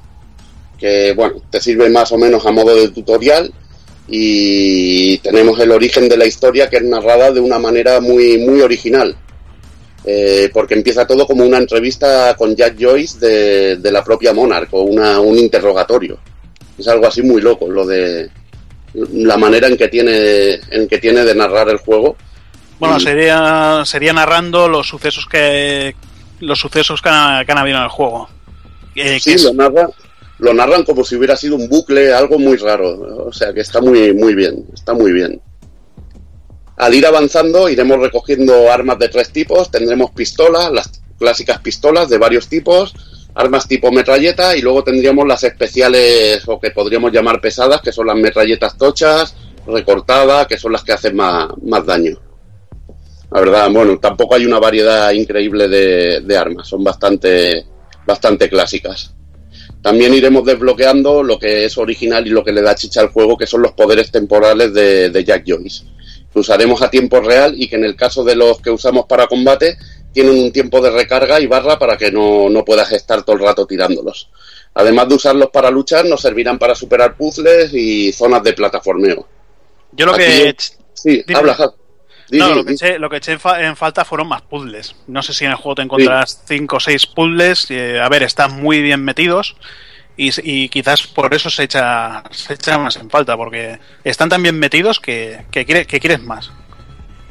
que 0.79 1.13
bueno, 1.15 1.43
te 1.51 1.61
sirve 1.61 1.89
más 1.91 2.13
o 2.13 2.19
menos 2.19 2.47
a 2.47 2.53
modo 2.53 2.75
de 2.75 2.89
tutorial 2.89 3.53
y 4.09 5.19
tenemos 5.19 5.59
el 5.59 5.73
origen 5.73 6.09
de 6.09 6.17
la 6.17 6.27
historia 6.27 6.71
que 6.71 6.77
es 6.77 6.83
narrada 6.85 7.33
de 7.33 7.41
una 7.41 7.59
manera 7.59 8.01
muy, 8.01 8.39
muy 8.39 8.61
original. 8.61 9.17
Eh, 10.09 10.49
porque 10.53 10.75
empieza 10.75 11.05
todo 11.05 11.27
como 11.27 11.45
una 11.45 11.59
entrevista 11.59 12.37
con 12.37 12.55
Jack 12.55 12.77
Joyce 12.79 13.19
de, 13.19 13.77
de 13.79 13.91
la 13.91 14.05
propia 14.05 14.33
Monarch 14.33 14.69
o 14.71 14.83
una, 14.83 15.19
un 15.19 15.37
interrogatorio. 15.37 16.19
Es 16.79 16.87
algo 16.87 17.09
así 17.09 17.23
muy 17.23 17.41
loco, 17.43 17.69
lo 17.69 17.85
de 17.85 18.31
la 19.13 19.37
manera 19.37 19.69
en 19.69 19.77
que 19.77 19.89
tiene, 19.89 20.55
en 20.71 20.89
que 20.89 20.99
tiene 20.99 21.25
de 21.25 21.35
narrar 21.35 21.69
el 21.69 21.79
juego. 21.79 22.17
Bueno, 22.79 23.01
sería, 23.01 23.83
sería 23.85 24.13
narrando 24.13 24.69
los 24.69 24.87
sucesos 24.89 25.27
que 25.27 25.95
los 26.41 26.59
sucesos 26.59 27.01
que 27.01 27.09
han, 27.09 27.47
que 27.47 27.53
han 27.53 27.59
habido 27.59 27.79
en 27.79 27.85
el 27.85 27.89
juego. 27.89 28.29
Eh, 28.95 29.19
Sí, 29.21 29.37
lo, 29.43 29.53
narra- 29.55 29.91
lo 30.39 30.53
narran 30.53 30.85
como 30.85 31.03
si 31.05 31.17
hubiera 31.17 31.37
sido 31.37 31.57
un 31.57 31.69
bucle, 31.69 32.13
algo 32.13 32.39
muy 32.39 32.57
raro. 32.59 33.27
O 33.27 33.33
sea 33.33 33.53
que 33.55 33.61
está 33.61 33.81
muy, 33.81 34.13
muy 34.13 34.35
bien, 34.35 34.67
está 34.75 34.93
muy 34.93 35.13
bien. 35.13 35.41
Al 36.77 36.95
ir 36.95 37.07
avanzando 37.07 37.69
iremos 37.71 37.99
recogiendo 37.99 38.71
armas 38.71 38.99
de 38.99 39.09
tres 39.09 39.31
tipos. 39.31 39.71
Tendremos 39.71 40.11
pistolas, 40.11 40.71
las 40.71 40.91
clásicas 41.19 41.61
pistolas 41.61 42.11
de 42.11 42.19
varios 42.19 42.49
tipos, 42.49 42.95
armas 43.37 43.69
tipo 43.69 43.93
metralleta 43.93 44.57
y 44.57 44.63
luego 44.63 44.83
tendríamos 44.83 45.27
las 45.29 45.45
especiales 45.45 46.43
o 46.47 46.59
que 46.59 46.71
podríamos 46.71 47.13
llamar 47.13 47.41
pesadas, 47.41 47.83
que 47.83 47.93
son 47.93 48.07
las 48.07 48.17
metralletas 48.17 48.77
tochas, 48.77 49.37
recortadas, 49.67 50.47
que 50.47 50.59
son 50.59 50.73
las 50.73 50.83
que 50.83 50.93
hacen 50.93 51.15
más, 51.15 51.49
más 51.63 51.85
daño. 51.85 52.19
La 53.31 53.41
verdad, 53.41 53.71
bueno, 53.71 53.99
tampoco 53.99 54.37
hay 54.37 54.47
una 54.47 54.59
variedad 54.59 55.11
increíble 55.13 55.69
de, 55.69 56.21
de 56.21 56.37
armas, 56.37 56.67
son 56.67 56.83
bastante, 56.83 57.67
bastante 58.07 58.49
clásicas. 58.49 59.13
También 59.83 60.15
iremos 60.15 60.45
desbloqueando 60.45 61.23
lo 61.23 61.39
que 61.39 61.67
es 61.67 61.77
original 61.77 62.27
y 62.27 62.31
lo 62.31 62.43
que 62.43 62.53
le 62.53 62.63
da 62.63 62.75
chicha 62.75 63.01
al 63.03 63.09
juego, 63.09 63.37
que 63.37 63.47
son 63.47 63.63
los 63.63 63.73
poderes 63.73 64.11
temporales 64.11 64.73
de, 64.73 65.11
de 65.11 65.25
Jack 65.25 65.45
Joyce. 65.47 65.85
Que 66.33 66.41
usaremos 66.41 66.81
a 66.83 66.91
tiempo 66.91 67.21
real 67.21 67.55
y 67.57 67.69
que 67.69 67.77
en 67.77 67.85
el 67.85 67.97
caso 67.97 68.25
de 68.25 68.35
los 68.35 68.61
que 68.61 68.71
usamos 68.71 69.07
para 69.07 69.27
combate, 69.27 69.77
tienen 70.23 70.43
un 70.45 70.51
tiempo 70.51 70.81
de 70.81 70.91
recarga 70.91 71.39
y 71.41 71.47
barra 71.47 71.79
para 71.79 71.99
que 71.99 72.11
no, 72.11 72.49
no 72.49 72.65
puedas 72.65 72.91
estar 72.93 73.23
todo 73.23 73.37
el 73.37 73.43
rato 73.43 73.67
tirándolos. 73.67 74.31
Además 74.73 75.09
de 75.11 75.15
usarlos 75.17 75.51
para 75.51 75.71
luchar, 75.71 76.07
nos 76.07 76.23
servirán 76.23 76.59
para 76.59 76.75
superar 76.75 77.17
puzzles 77.17 77.73
y 77.75 78.13
zonas 78.15 78.43
de 78.43 78.55
plataformeo. 78.55 79.29
yo 79.93 80.07
lo 80.07 80.15
aquí- 80.15 80.25
que 80.25 80.57
Sí, 80.95 81.23
Dime. 81.27 81.39
habla, 81.39 81.57
no, 82.31 82.55
lo 82.55 82.65
que, 82.65 82.73
eché, 82.73 82.99
lo 82.99 83.11
que 83.11 83.17
eché 83.19 83.33
en, 83.33 83.41
fa- 83.41 83.63
en 83.63 83.77
falta 83.77 84.05
fueron 84.07 84.27
más 84.29 84.41
puzzles. 84.43 84.97
No 85.07 85.23
sé 85.23 85.35
si 85.35 85.45
en 85.45 85.51
el 85.51 85.57
juego 85.59 85.75
te 85.77 85.83
encontrarás 85.83 86.43
cinco 86.47 86.77
o 86.77 86.81
seis 86.81 87.07
puzzles. 87.07 87.71
eh, 87.71 88.01
a 88.01 88.09
ver, 88.09 88.23
están 88.23 88.61
muy 88.63 88.81
bien 88.83 89.05
metidos. 89.05 89.55
Y 90.17 90.71
quizás 90.71 91.07
por 91.07 91.35
eso 91.35 91.51
se 91.51 91.65
echa, 91.65 92.23
se 92.31 92.55
echa 92.55 92.79
más 92.79 92.97
en 92.97 93.11
falta, 93.11 93.37
porque 93.37 93.79
están 94.03 94.31
tan 94.31 94.43
bien 94.43 94.59
metidos 94.59 94.99
que, 94.99 95.45
que, 95.51 95.67
quiere- 95.67 95.87
que 95.87 96.01
quieres 96.01 96.23
más. 96.23 96.51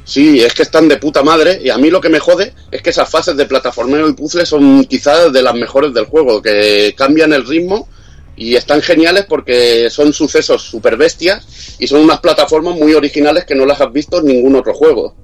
Sí, 0.05 0.39
es 0.39 0.53
que 0.53 0.61
están 0.61 0.87
de 0.87 0.97
puta 0.97 1.23
madre 1.23 1.59
y 1.63 1.71
a 1.71 1.79
mí 1.79 1.89
lo 1.89 1.99
que 1.99 2.09
me 2.09 2.19
jode 2.19 2.53
es 2.69 2.83
que 2.83 2.91
esas 2.91 3.09
fases 3.09 3.35
de 3.35 3.47
plataformeo 3.47 4.07
y 4.07 4.13
puzzle 4.13 4.45
son 4.45 4.85
quizás 4.85 5.33
de 5.33 5.41
las 5.41 5.55
mejores 5.55 5.95
del 5.95 6.05
juego, 6.05 6.43
que 6.43 6.93
cambian 6.95 7.33
el 7.33 7.45
ritmo 7.45 7.89
y 8.35 8.55
están 8.55 8.83
geniales 8.83 9.25
porque 9.25 9.89
son 9.89 10.13
sucesos 10.13 10.61
super 10.61 10.95
bestias 10.95 11.75
y 11.79 11.87
son 11.87 12.01
unas 12.01 12.19
plataformas 12.19 12.75
muy 12.75 12.93
originales 12.93 13.45
que 13.45 13.55
no 13.55 13.65
las 13.65 13.81
has 13.81 13.91
visto 13.91 14.19
en 14.19 14.27
ningún 14.27 14.55
otro 14.55 14.75
juego. 14.75 15.15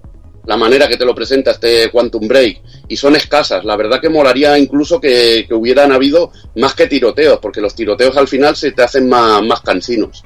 La 0.48 0.58
manera 0.58 0.88
que 0.88 0.98
te 0.98 1.06
lo 1.06 1.14
presenta 1.14 1.52
este 1.52 1.91
Quantum 1.91 2.28
Break 2.28 2.62
y 2.88 2.98
son 2.98 3.16
escasas. 3.16 3.64
La 3.64 3.76
verdad 3.76 4.02
que 4.02 4.10
molaría 4.10 4.58
incluso 4.58 4.99
que, 4.99 5.48
hubieran 5.52 5.91
habido 5.91 6.32
más 6.56 6.74
que 6.74 6.88
tiroteos, 6.88 7.38
porque 7.40 7.62
los 7.62 7.76
tiroteos 7.76 8.18
al 8.18 8.28
final 8.28 8.56
se 8.56 8.72
te 8.72 8.82
hacen 8.82 9.08
más 9.08 9.62
cansinos 9.62 10.24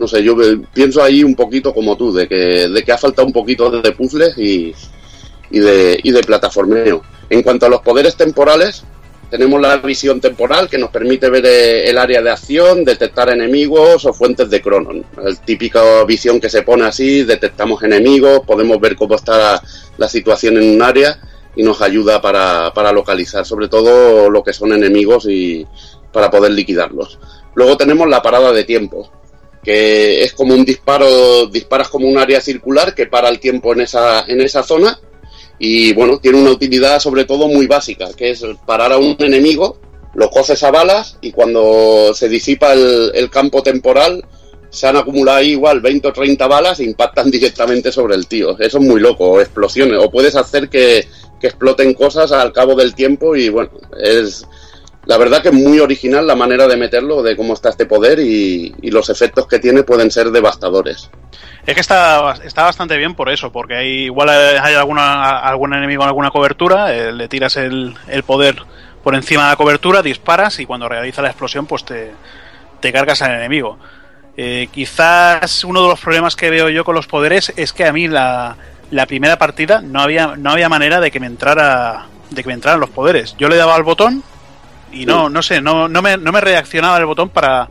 no 0.00 0.08
sé, 0.08 0.22
yo 0.22 0.34
pienso 0.72 1.02
ahí 1.02 1.22
un 1.22 1.34
poquito 1.34 1.74
como 1.74 1.94
tú, 1.94 2.10
de 2.10 2.26
que, 2.26 2.68
de 2.68 2.82
que 2.82 2.90
ha 2.90 2.96
faltado 2.96 3.26
un 3.26 3.34
poquito 3.34 3.70
de 3.70 3.92
puzzles 3.92 4.36
y, 4.38 4.72
de, 5.50 6.00
y 6.02 6.10
de 6.10 6.22
plataformeo. 6.22 7.02
En 7.28 7.42
cuanto 7.42 7.66
a 7.66 7.68
los 7.68 7.82
poderes 7.82 8.16
temporales, 8.16 8.82
tenemos 9.28 9.60
la 9.60 9.76
visión 9.76 10.18
temporal 10.18 10.70
que 10.70 10.78
nos 10.78 10.88
permite 10.88 11.28
ver 11.28 11.44
eh, 11.44 11.90
el 11.90 11.98
área 11.98 12.22
de 12.22 12.30
acción, 12.30 12.82
detectar 12.82 13.28
enemigos 13.28 14.06
o 14.06 14.14
fuentes 14.14 14.48
de 14.48 14.62
Cronon. 14.62 15.04
El 15.22 15.38
típica 15.40 16.02
visión 16.04 16.40
que 16.40 16.48
se 16.48 16.62
pone 16.62 16.86
así, 16.86 17.24
detectamos 17.24 17.82
enemigos, 17.82 18.40
podemos 18.46 18.80
ver 18.80 18.96
cómo 18.96 19.16
está 19.16 19.36
la, 19.36 19.62
la 19.98 20.08
situación 20.08 20.56
en 20.56 20.76
un 20.76 20.80
área 20.82 21.20
y 21.54 21.62
nos 21.62 21.82
ayuda 21.82 22.22
para, 22.22 22.72
para 22.72 22.90
localizar 22.90 23.44
sobre 23.44 23.68
todo 23.68 24.30
lo 24.30 24.42
que 24.42 24.54
son 24.54 24.72
enemigos 24.72 25.26
y 25.28 25.66
para 26.10 26.30
poder 26.30 26.52
liquidarlos. 26.52 27.18
Luego 27.54 27.76
tenemos 27.76 28.08
la 28.08 28.22
parada 28.22 28.50
de 28.50 28.64
tiempo, 28.64 29.10
que 29.62 30.22
es 30.22 30.32
como 30.32 30.54
un 30.54 30.64
disparo, 30.64 31.46
disparas 31.46 31.88
como 31.88 32.08
un 32.08 32.18
área 32.18 32.40
circular 32.40 32.94
que 32.94 33.06
para 33.06 33.28
el 33.28 33.38
tiempo 33.38 33.72
en 33.72 33.82
esa, 33.82 34.24
en 34.26 34.40
esa 34.40 34.62
zona 34.62 34.98
y 35.58 35.92
bueno, 35.92 36.18
tiene 36.18 36.38
una 36.38 36.52
utilidad 36.52 36.98
sobre 37.00 37.26
todo 37.26 37.46
muy 37.46 37.66
básica, 37.66 38.08
que 38.16 38.30
es 38.30 38.42
parar 38.66 38.92
a 38.92 38.98
un 38.98 39.16
enemigo, 39.18 39.78
lo 40.14 40.30
coces 40.30 40.62
a 40.62 40.70
balas 40.70 41.18
y 41.20 41.32
cuando 41.32 42.14
se 42.14 42.28
disipa 42.28 42.72
el, 42.72 43.28
campo 43.30 43.62
temporal 43.62 44.24
se 44.70 44.86
han 44.86 44.96
acumulado 44.96 45.38
ahí 45.38 45.50
igual 45.50 45.80
20 45.80 46.08
o 46.08 46.12
30 46.12 46.46
balas 46.46 46.80
e 46.80 46.84
impactan 46.84 47.30
directamente 47.30 47.92
sobre 47.92 48.14
el 48.14 48.26
tío. 48.26 48.58
Eso 48.58 48.78
es 48.78 48.84
muy 48.84 49.00
loco, 49.00 49.40
explosiones, 49.40 49.98
o 49.98 50.10
puedes 50.10 50.34
hacer 50.34 50.70
que 50.70 51.06
exploten 51.42 51.94
cosas 51.94 52.32
al 52.32 52.52
cabo 52.52 52.74
del 52.74 52.94
tiempo 52.94 53.36
y 53.36 53.48
bueno, 53.48 53.70
es 54.02 54.46
la 55.06 55.16
verdad 55.16 55.42
que 55.42 55.48
es 55.48 55.54
muy 55.54 55.78
original 55.80 56.26
la 56.26 56.36
manera 56.36 56.66
de 56.66 56.76
meterlo, 56.76 57.22
de 57.22 57.36
cómo 57.36 57.54
está 57.54 57.70
este 57.70 57.86
poder 57.86 58.20
y, 58.20 58.74
los 58.90 59.08
efectos 59.08 59.46
que 59.46 59.58
tiene 59.58 59.82
pueden 59.82 60.10
ser 60.10 60.30
devastadores. 60.30 61.10
Es 61.66 61.74
que 61.74 61.80
está, 61.80 62.34
está 62.44 62.64
bastante 62.64 62.96
bien 62.96 63.14
por 63.14 63.30
eso, 63.30 63.52
porque 63.52 63.76
hay, 63.76 63.88
igual 64.04 64.28
hay 64.28 64.74
alguna, 64.74 65.38
algún 65.38 65.74
enemigo 65.74 66.02
en 66.02 66.08
alguna 66.08 66.30
cobertura, 66.30 66.94
eh, 66.94 67.12
le 67.12 67.28
tiras 67.28 67.56
el, 67.56 67.94
el 68.08 68.22
poder 68.24 68.56
por 69.02 69.14
encima 69.14 69.44
de 69.44 69.50
la 69.50 69.56
cobertura, 69.56 70.02
disparas 70.02 70.58
y 70.58 70.66
cuando 70.66 70.88
realiza 70.88 71.22
la 71.22 71.28
explosión 71.28 71.66
pues 71.66 71.84
te, 71.84 72.10
te 72.80 72.92
cargas 72.92 73.22
al 73.22 73.32
enemigo. 73.32 73.78
Eh, 74.36 74.68
quizás 74.72 75.64
uno 75.64 75.82
de 75.82 75.88
los 75.88 76.00
problemas 76.00 76.36
que 76.36 76.50
veo 76.50 76.68
yo 76.68 76.84
con 76.84 76.94
los 76.94 77.06
poderes 77.06 77.52
es 77.56 77.72
que 77.72 77.84
a 77.84 77.92
mí 77.92 78.08
la, 78.08 78.56
la 78.90 79.06
primera 79.06 79.38
partida 79.38 79.80
no 79.80 80.00
había, 80.00 80.36
no 80.36 80.50
había 80.50 80.68
manera 80.68 81.00
de 81.00 81.10
que 81.10 81.20
me 81.20 81.26
entrara 81.26 82.06
de 82.30 82.42
que 82.42 82.48
me 82.48 82.54
entraran 82.54 82.80
los 82.80 82.90
poderes. 82.90 83.34
Yo 83.38 83.48
le 83.48 83.56
daba 83.56 83.74
al 83.74 83.82
botón 83.82 84.22
y 84.92 85.06
no, 85.06 85.28
no 85.28 85.42
sé, 85.42 85.60
no, 85.60 85.88
no, 85.88 86.02
me, 86.02 86.16
no 86.16 86.32
me 86.32 86.40
reaccionaba 86.40 86.98
el 86.98 87.06
botón 87.06 87.28
para, 87.28 87.68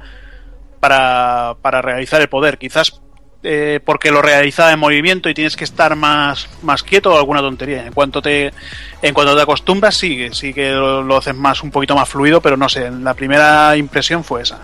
para, 0.80 1.56
para 1.62 1.82
realizar 1.82 2.22
el 2.22 2.30
poder. 2.30 2.58
Quizás 2.58 3.02
eh, 3.44 3.80
porque 3.86 4.12
lo 4.12 4.22
realizaba 4.22 4.72
en 4.72 4.80
movimiento 4.80 5.30
y 5.30 5.34
tienes 5.34 5.56
que 5.56 5.64
estar 5.64 5.96
más, 5.96 6.50
más 6.62 6.84
quieto 6.84 7.14
o 7.14 7.18
alguna 7.18 7.40
tontería. 7.40 7.86
En 7.86 7.94
cuanto 7.94 8.22
te, 8.22 8.52
en 9.02 9.14
cuanto 9.14 9.36
te 9.36 9.42
acostumbras, 9.42 9.96
sí, 9.96 10.28
sí 10.32 10.54
que 10.54 10.72
lo, 10.72 11.02
lo 11.02 11.18
haces 11.18 11.36
más, 11.36 11.64
un 11.64 11.72
poquito 11.72 11.96
más 11.96 12.10
fluido, 12.10 12.42
pero 12.42 12.58
no 12.58 12.68
sé, 12.68 12.92
la 12.92 13.14
primera 13.14 13.78
impresión 13.78 14.24
fue 14.24 14.42
esa. 14.42 14.60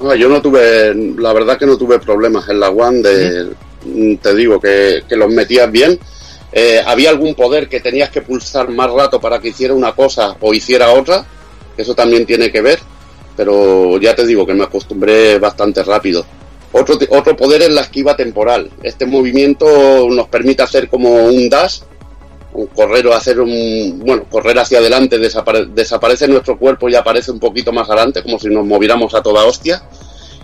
No, 0.00 0.14
yo 0.14 0.28
no 0.28 0.40
tuve, 0.40 0.94
la 1.16 1.32
verdad 1.32 1.58
que 1.58 1.66
no 1.66 1.76
tuve 1.76 1.98
problemas 1.98 2.48
en 2.48 2.60
la 2.60 2.68
One 2.68 3.02
de, 3.02 4.16
te 4.20 4.34
digo, 4.34 4.60
que, 4.60 5.02
que 5.08 5.16
los 5.16 5.28
metías 5.32 5.70
bien. 5.72 5.98
eh, 6.52 6.82
había 6.86 7.10
algún 7.10 7.34
poder 7.34 7.68
que 7.68 7.80
tenías 7.80 8.10
que 8.10 8.22
pulsar 8.22 8.68
más 8.70 8.90
rato 8.90 9.20
para 9.20 9.38
que 9.38 9.48
hiciera 9.48 9.74
una 9.74 9.92
cosa 9.92 10.36
o 10.40 10.54
hiciera 10.54 10.90
otra, 10.90 11.24
eso 11.78 11.94
también 11.94 12.26
tiene 12.26 12.50
que 12.50 12.60
ver, 12.60 12.78
pero 13.36 13.98
ya 14.00 14.14
te 14.14 14.26
digo 14.26 14.44
que 14.44 14.54
me 14.54 14.64
acostumbré 14.64 15.38
bastante 15.38 15.82
rápido. 15.82 16.26
Otro, 16.72 16.98
otro 17.10 17.36
poder 17.36 17.62
es 17.62 17.70
la 17.70 17.80
esquiva 17.82 18.16
temporal. 18.16 18.70
Este 18.82 19.06
movimiento 19.06 20.08
nos 20.10 20.28
permite 20.28 20.62
hacer 20.62 20.88
como 20.88 21.24
un 21.24 21.48
dash, 21.48 21.80
un 22.52 22.66
correr 22.66 23.06
o 23.06 23.14
hacer 23.14 23.40
un, 23.40 24.02
bueno, 24.04 24.24
correr 24.30 24.58
hacia 24.58 24.78
adelante, 24.78 25.18
desaparece 25.18 26.28
nuestro 26.28 26.58
cuerpo 26.58 26.88
y 26.88 26.94
aparece 26.94 27.30
un 27.30 27.38
poquito 27.38 27.72
más 27.72 27.88
adelante, 27.88 28.22
como 28.22 28.38
si 28.38 28.48
nos 28.48 28.66
moviéramos 28.66 29.14
a 29.14 29.22
toda 29.22 29.44
hostia 29.44 29.82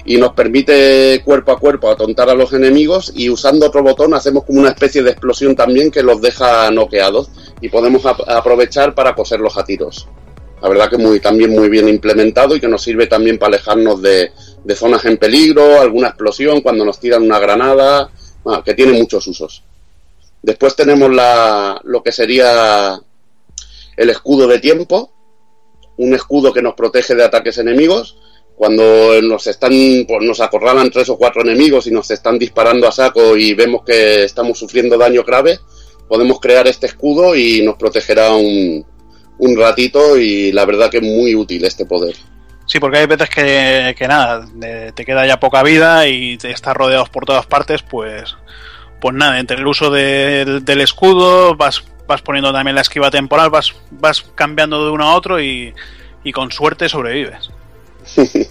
y 0.05 0.19
nos 0.19 0.33
permite 0.35 1.23
cuerpo 1.25 1.53
a 1.53 1.59
cuerpo 1.59 1.91
atontar 1.91 2.29
a 2.29 2.35
los 2.35 2.53
enemigos 2.53 3.13
y 3.15 3.31
usando 3.31 3.67
otro 3.67 3.83
botón 3.83 4.13
hacemos 4.15 4.45
como 4.45 4.61
una 4.61 4.71
especie 4.71 5.03
de 5.03 5.11
explosión 5.11 5.57
también 5.57 5.91
que 5.91 6.03
los 6.03 6.21
deja 6.21 6.71
noqueados 6.71 7.31
y 7.61 7.69
podemos 7.69 8.05
aprovechar 8.05 8.95
para 8.95 9.15
coserlos 9.15 9.57
a 9.57 9.65
tiros. 9.65 10.07
La 10.65 10.71
verdad 10.71 10.89
que 10.89 10.97
muy 10.97 11.21
también 11.21 11.51
muy 11.51 11.69
bien 11.69 11.91
implementado 11.91 12.57
y 12.57 12.61
que 12.61 12.69
nos 12.69 12.83
sirve 12.83 13.07
también 13.07 13.39
para 13.39 13.49
alejarnos 13.49 14.01
de, 14.01 14.33
zonas 14.75 15.05
en 15.05 15.19
peligro, 15.19 15.79
alguna 15.79 16.09
explosión 16.09 16.63
cuando 16.63 16.87
nos 16.87 16.99
tiran 16.99 17.23
una 17.23 17.39
granada, 17.39 18.11
que 18.65 18.73
tiene 18.73 18.95
muchos 18.95 19.27
usos. 19.27 19.63
Después 20.41 20.75
tenemos 20.75 21.13
la, 21.13 21.79
lo 21.85 22.03
que 22.03 22.13
sería 22.13 22.99
el 23.95 24.09
escudo 24.09 24.47
de 24.47 24.59
tiempo, 24.59 25.13
un 25.99 26.15
escudo 26.15 26.51
que 26.51 26.63
nos 26.63 26.73
protege 26.73 27.15
de 27.15 27.25
ataques 27.25 27.59
enemigos 27.59 28.17
cuando 28.57 29.21
nos 29.21 29.47
están, 29.47 29.73
pues 30.09 30.23
nos 30.23 30.41
acorralan 30.41 30.91
tres 30.91 31.11
o 31.11 31.19
cuatro 31.19 31.43
enemigos 31.43 31.89
y 31.89 31.91
nos 31.91 32.11
están 32.11 32.39
disparando 32.39 32.89
a 32.89 32.93
saco 32.93 33.37
y 33.37 33.53
vemos 33.53 33.85
que 33.85 34.25
estamos 34.25 34.59
sufriendo 34.59 34.97
daño 34.97 35.25
grave, 35.25 35.59
podemos 36.09 36.41
crear 36.41 36.67
este 36.67 36.87
escudo 36.87 37.37
y 37.37 37.61
nos 37.61 37.77
protegerá 37.77 38.33
un, 38.33 38.87
un 39.39 39.57
ratito 39.59 40.17
y 40.17 40.53
la 40.53 40.65
verdad 40.65 40.91
que 40.91 40.99
es 40.99 41.03
muy 41.03 41.35
útil 41.35 41.65
este 41.65 41.87
poder. 41.87 42.17
Sí, 42.67 42.81
porque 42.81 42.99
hay 42.99 43.07
veces 43.07 43.29
que, 43.29 43.95
que 43.97 44.09
nada, 44.09 44.47
te 44.95 45.05
queda 45.05 45.27
ya 45.27 45.39
poca 45.39 45.63
vida 45.63 46.07
y 46.09 46.39
te 46.39 46.51
estás 46.51 46.75
rodeado 46.75 47.05
por 47.07 47.27
todas 47.27 47.47
partes, 47.47 47.83
pues, 47.83 48.37
pues 49.01 49.15
nada, 49.15 49.39
entre 49.39 49.59
el 49.59 49.67
uso 49.67 49.91
del, 49.91 50.65
del 50.65 50.81
escudo 50.81 51.57
vas, 51.57 51.85
vas 52.07 52.23
poniendo 52.23 52.53
también 52.53 52.75
la 52.75 52.81
esquiva 52.81 53.11
temporal, 53.11 53.51
vas, 53.51 53.75
vas 53.91 54.25
cambiando 54.35 54.85
de 54.85 54.93
uno 54.93 55.05
a 55.05 55.15
otro 55.15 55.41
y, 55.41 55.75
y 56.25 56.33
con 56.33 56.51
suerte 56.51 56.89
sobrevives. 56.89 57.51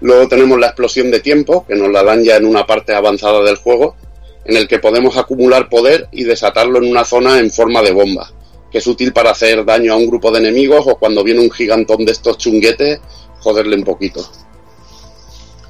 Luego 0.00 0.28
tenemos 0.28 0.58
la 0.60 0.68
explosión 0.68 1.10
de 1.10 1.20
tiempo, 1.20 1.66
que 1.66 1.74
nos 1.74 1.90
la 1.90 2.04
dan 2.04 2.22
ya 2.22 2.36
en 2.36 2.46
una 2.46 2.66
parte 2.66 2.94
avanzada 2.94 3.42
del 3.42 3.56
juego, 3.56 3.96
en 4.44 4.56
el 4.56 4.68
que 4.68 4.78
podemos 4.78 5.16
acumular 5.16 5.68
poder 5.68 6.08
y 6.12 6.22
desatarlo 6.22 6.78
en 6.78 6.88
una 6.88 7.04
zona 7.04 7.40
en 7.40 7.50
forma 7.50 7.82
de 7.82 7.90
bomba, 7.90 8.30
que 8.70 8.78
es 8.78 8.86
útil 8.86 9.12
para 9.12 9.30
hacer 9.30 9.64
daño 9.64 9.92
a 9.92 9.96
un 9.96 10.06
grupo 10.06 10.30
de 10.30 10.40
enemigos 10.40 10.86
o 10.86 10.96
cuando 10.96 11.24
viene 11.24 11.40
un 11.40 11.50
gigantón 11.50 12.04
de 12.04 12.12
estos 12.12 12.38
chunguetes, 12.38 13.00
joderle 13.40 13.76
un 13.76 13.84
poquito. 13.84 14.28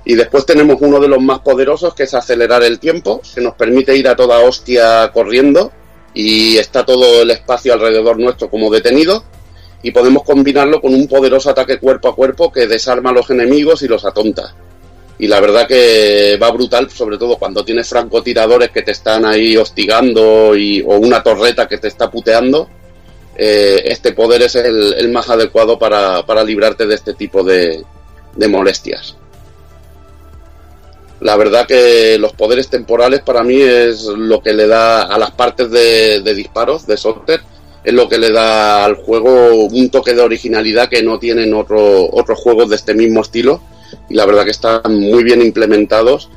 Y 0.05 0.15
después 0.15 0.47
tenemos 0.47 0.79
uno 0.81 0.99
de 1.01 1.09
los 1.09 1.20
más 1.20 1.41
poderosos, 1.41 1.95
que 1.95 2.05
es 2.05 2.15
acelerar 2.15 2.62
el 2.62 2.79
tiempo, 2.79 3.20
que 3.35 3.41
nos 3.41 3.55
permite 3.55 3.97
ir 3.97 4.09
a 4.09 4.16
toda 4.16 4.41
hostia 4.41 5.11
corriendo 5.12 5.70
y 6.15 6.57
está 6.57 6.85
todo 6.85 7.23
el 7.23 7.31
espacio 7.31 7.75
alrededor 7.75 8.19
nuestro 8.19 8.49
como 8.49 8.70
detenido 8.70 9.23
y 9.83 9.91
podemos 9.91 10.25
combinarlo 10.25 10.81
con 10.81 10.95
un 10.95 11.07
poderoso 11.07 11.51
ataque 11.51 11.79
cuerpo 11.79 12.09
a 12.09 12.16
cuerpo 12.16 12.51
que 12.51 12.66
desarma 12.66 13.11
a 13.11 13.12
los 13.12 13.31
enemigos 13.31 13.83
y 13.83 13.89
los 13.89 14.05
atonta. 14.05 14.55
Y 15.20 15.27
la 15.27 15.41
verdad 15.41 15.66
que 15.66 16.39
va 16.41 16.51
brutal, 16.51 16.91
sobre 16.91 17.19
todo 17.19 17.37
cuando 17.37 17.65
tienes 17.65 17.89
francotiradores 17.89 18.70
que 18.70 18.83
te 18.83 18.93
están 18.93 19.25
ahí 19.25 19.57
hostigando 19.57 20.51
o 20.53 20.97
una 20.97 21.23
torreta 21.23 21.66
que 21.66 21.79
te 21.79 21.89
está 21.89 22.11
puteando. 22.11 22.69
Eh, 23.39 23.82
este 23.85 24.12
poder 24.12 24.43
es 24.43 24.56
el, 24.56 25.09
más 25.10 25.31
adecuado 25.31 25.78
para, 25.78 26.27
para, 26.27 26.43
librarte 26.43 26.86
de 26.86 26.94
este 26.97 27.15
tipo 27.15 27.44
de, 27.44 27.85
molestias. 28.48 29.16
La 31.20 31.36
verdad 31.36 31.66
que 31.66 32.19
los 32.19 32.32
poderes 32.32 32.69
temporales 32.69 33.20
para 33.20 33.43
mí 33.43 33.60
es 33.60 34.05
lo 34.05 34.43
que 34.43 34.52
le 34.52 34.66
da 34.66 35.02
a 35.02 35.19
las 35.19 35.31
partes 35.31 35.70
de, 35.70 36.20
de 36.20 36.35
disparos 36.35 36.86
de 36.86 36.97
Solter 36.97 37.40
es 37.85 37.94
lo 37.94 38.09
que 38.09 38.19
le 38.19 38.31
da 38.31 38.85
al 38.85 38.97
juego 38.97 39.65
un 39.65 39.89
toque 39.89 40.15
de 40.15 40.20
originalidad 40.20 40.89
que 40.89 41.02
no 41.02 41.19
tienen 41.19 41.55
otro, 41.55 42.09
otros 42.10 42.39
juegos 42.39 42.69
de 42.69 42.77
este 42.77 42.94
mismo 42.94 43.20
estilo 43.23 43.62
y 44.09 44.15
la 44.15 44.27
verdad 44.27 44.44
que 44.44 44.51
están 44.51 44.82
muy 44.94 45.24
bien 45.24 45.40
implementados 45.40 46.28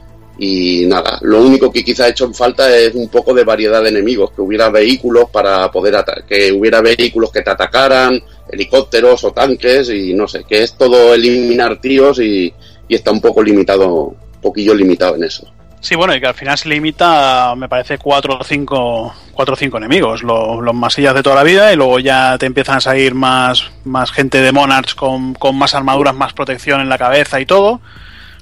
y 0.43 0.87
nada, 0.87 1.19
lo 1.21 1.39
único 1.39 1.71
que 1.71 1.83
quizá 1.83 2.05
ha 2.05 2.09
hecho 2.09 2.25
en 2.25 2.33
falta 2.33 2.75
es 2.75 2.95
un 2.95 3.09
poco 3.09 3.31
de 3.31 3.43
variedad 3.43 3.83
de 3.83 3.89
enemigos, 3.89 4.31
que 4.31 4.41
hubiera 4.41 4.71
vehículos 4.71 5.29
para 5.29 5.69
poder 5.69 6.03
que 6.27 6.51
hubiera 6.51 6.81
vehículos 6.81 7.31
que 7.31 7.43
te 7.43 7.51
atacaran, 7.51 8.19
helicópteros 8.51 9.23
o 9.23 9.33
tanques 9.33 9.91
y 9.91 10.15
no 10.15 10.27
sé, 10.27 10.43
que 10.43 10.63
es 10.63 10.73
todo 10.73 11.13
eliminar 11.13 11.79
tíos 11.79 12.19
y, 12.19 12.51
y 12.87 12.95
está 12.95 13.11
un 13.11 13.21
poco 13.21 13.43
limitado, 13.43 14.05
un 14.05 14.41
poquillo 14.41 14.73
limitado 14.73 15.15
en 15.15 15.25
eso. 15.25 15.47
Sí, 15.79 15.93
bueno, 15.93 16.15
y 16.15 16.19
que 16.19 16.25
al 16.25 16.33
final 16.33 16.57
se 16.57 16.69
limita 16.69 17.53
me 17.55 17.69
parece, 17.69 17.99
cuatro 17.99 18.39
o 18.39 18.43
cinco, 18.43 19.13
cuatro 19.33 19.53
o 19.53 19.57
cinco 19.57 19.77
enemigos, 19.77 20.23
los, 20.23 20.73
masillas 20.73 21.13
de 21.13 21.21
toda 21.21 21.35
la 21.35 21.43
vida, 21.43 21.71
y 21.71 21.75
luego 21.75 21.99
ya 21.99 22.39
te 22.39 22.47
empiezan 22.47 22.77
a 22.77 22.81
salir 22.81 23.13
más, 23.13 23.69
más 23.83 24.11
gente 24.11 24.41
de 24.41 24.51
Monarchs 24.51 24.95
con, 24.95 25.35
con 25.35 25.55
más 25.55 25.75
armaduras, 25.75 26.15
más 26.15 26.33
protección 26.33 26.81
en 26.81 26.89
la 26.89 26.97
cabeza 26.97 27.39
y 27.39 27.45
todo. 27.45 27.79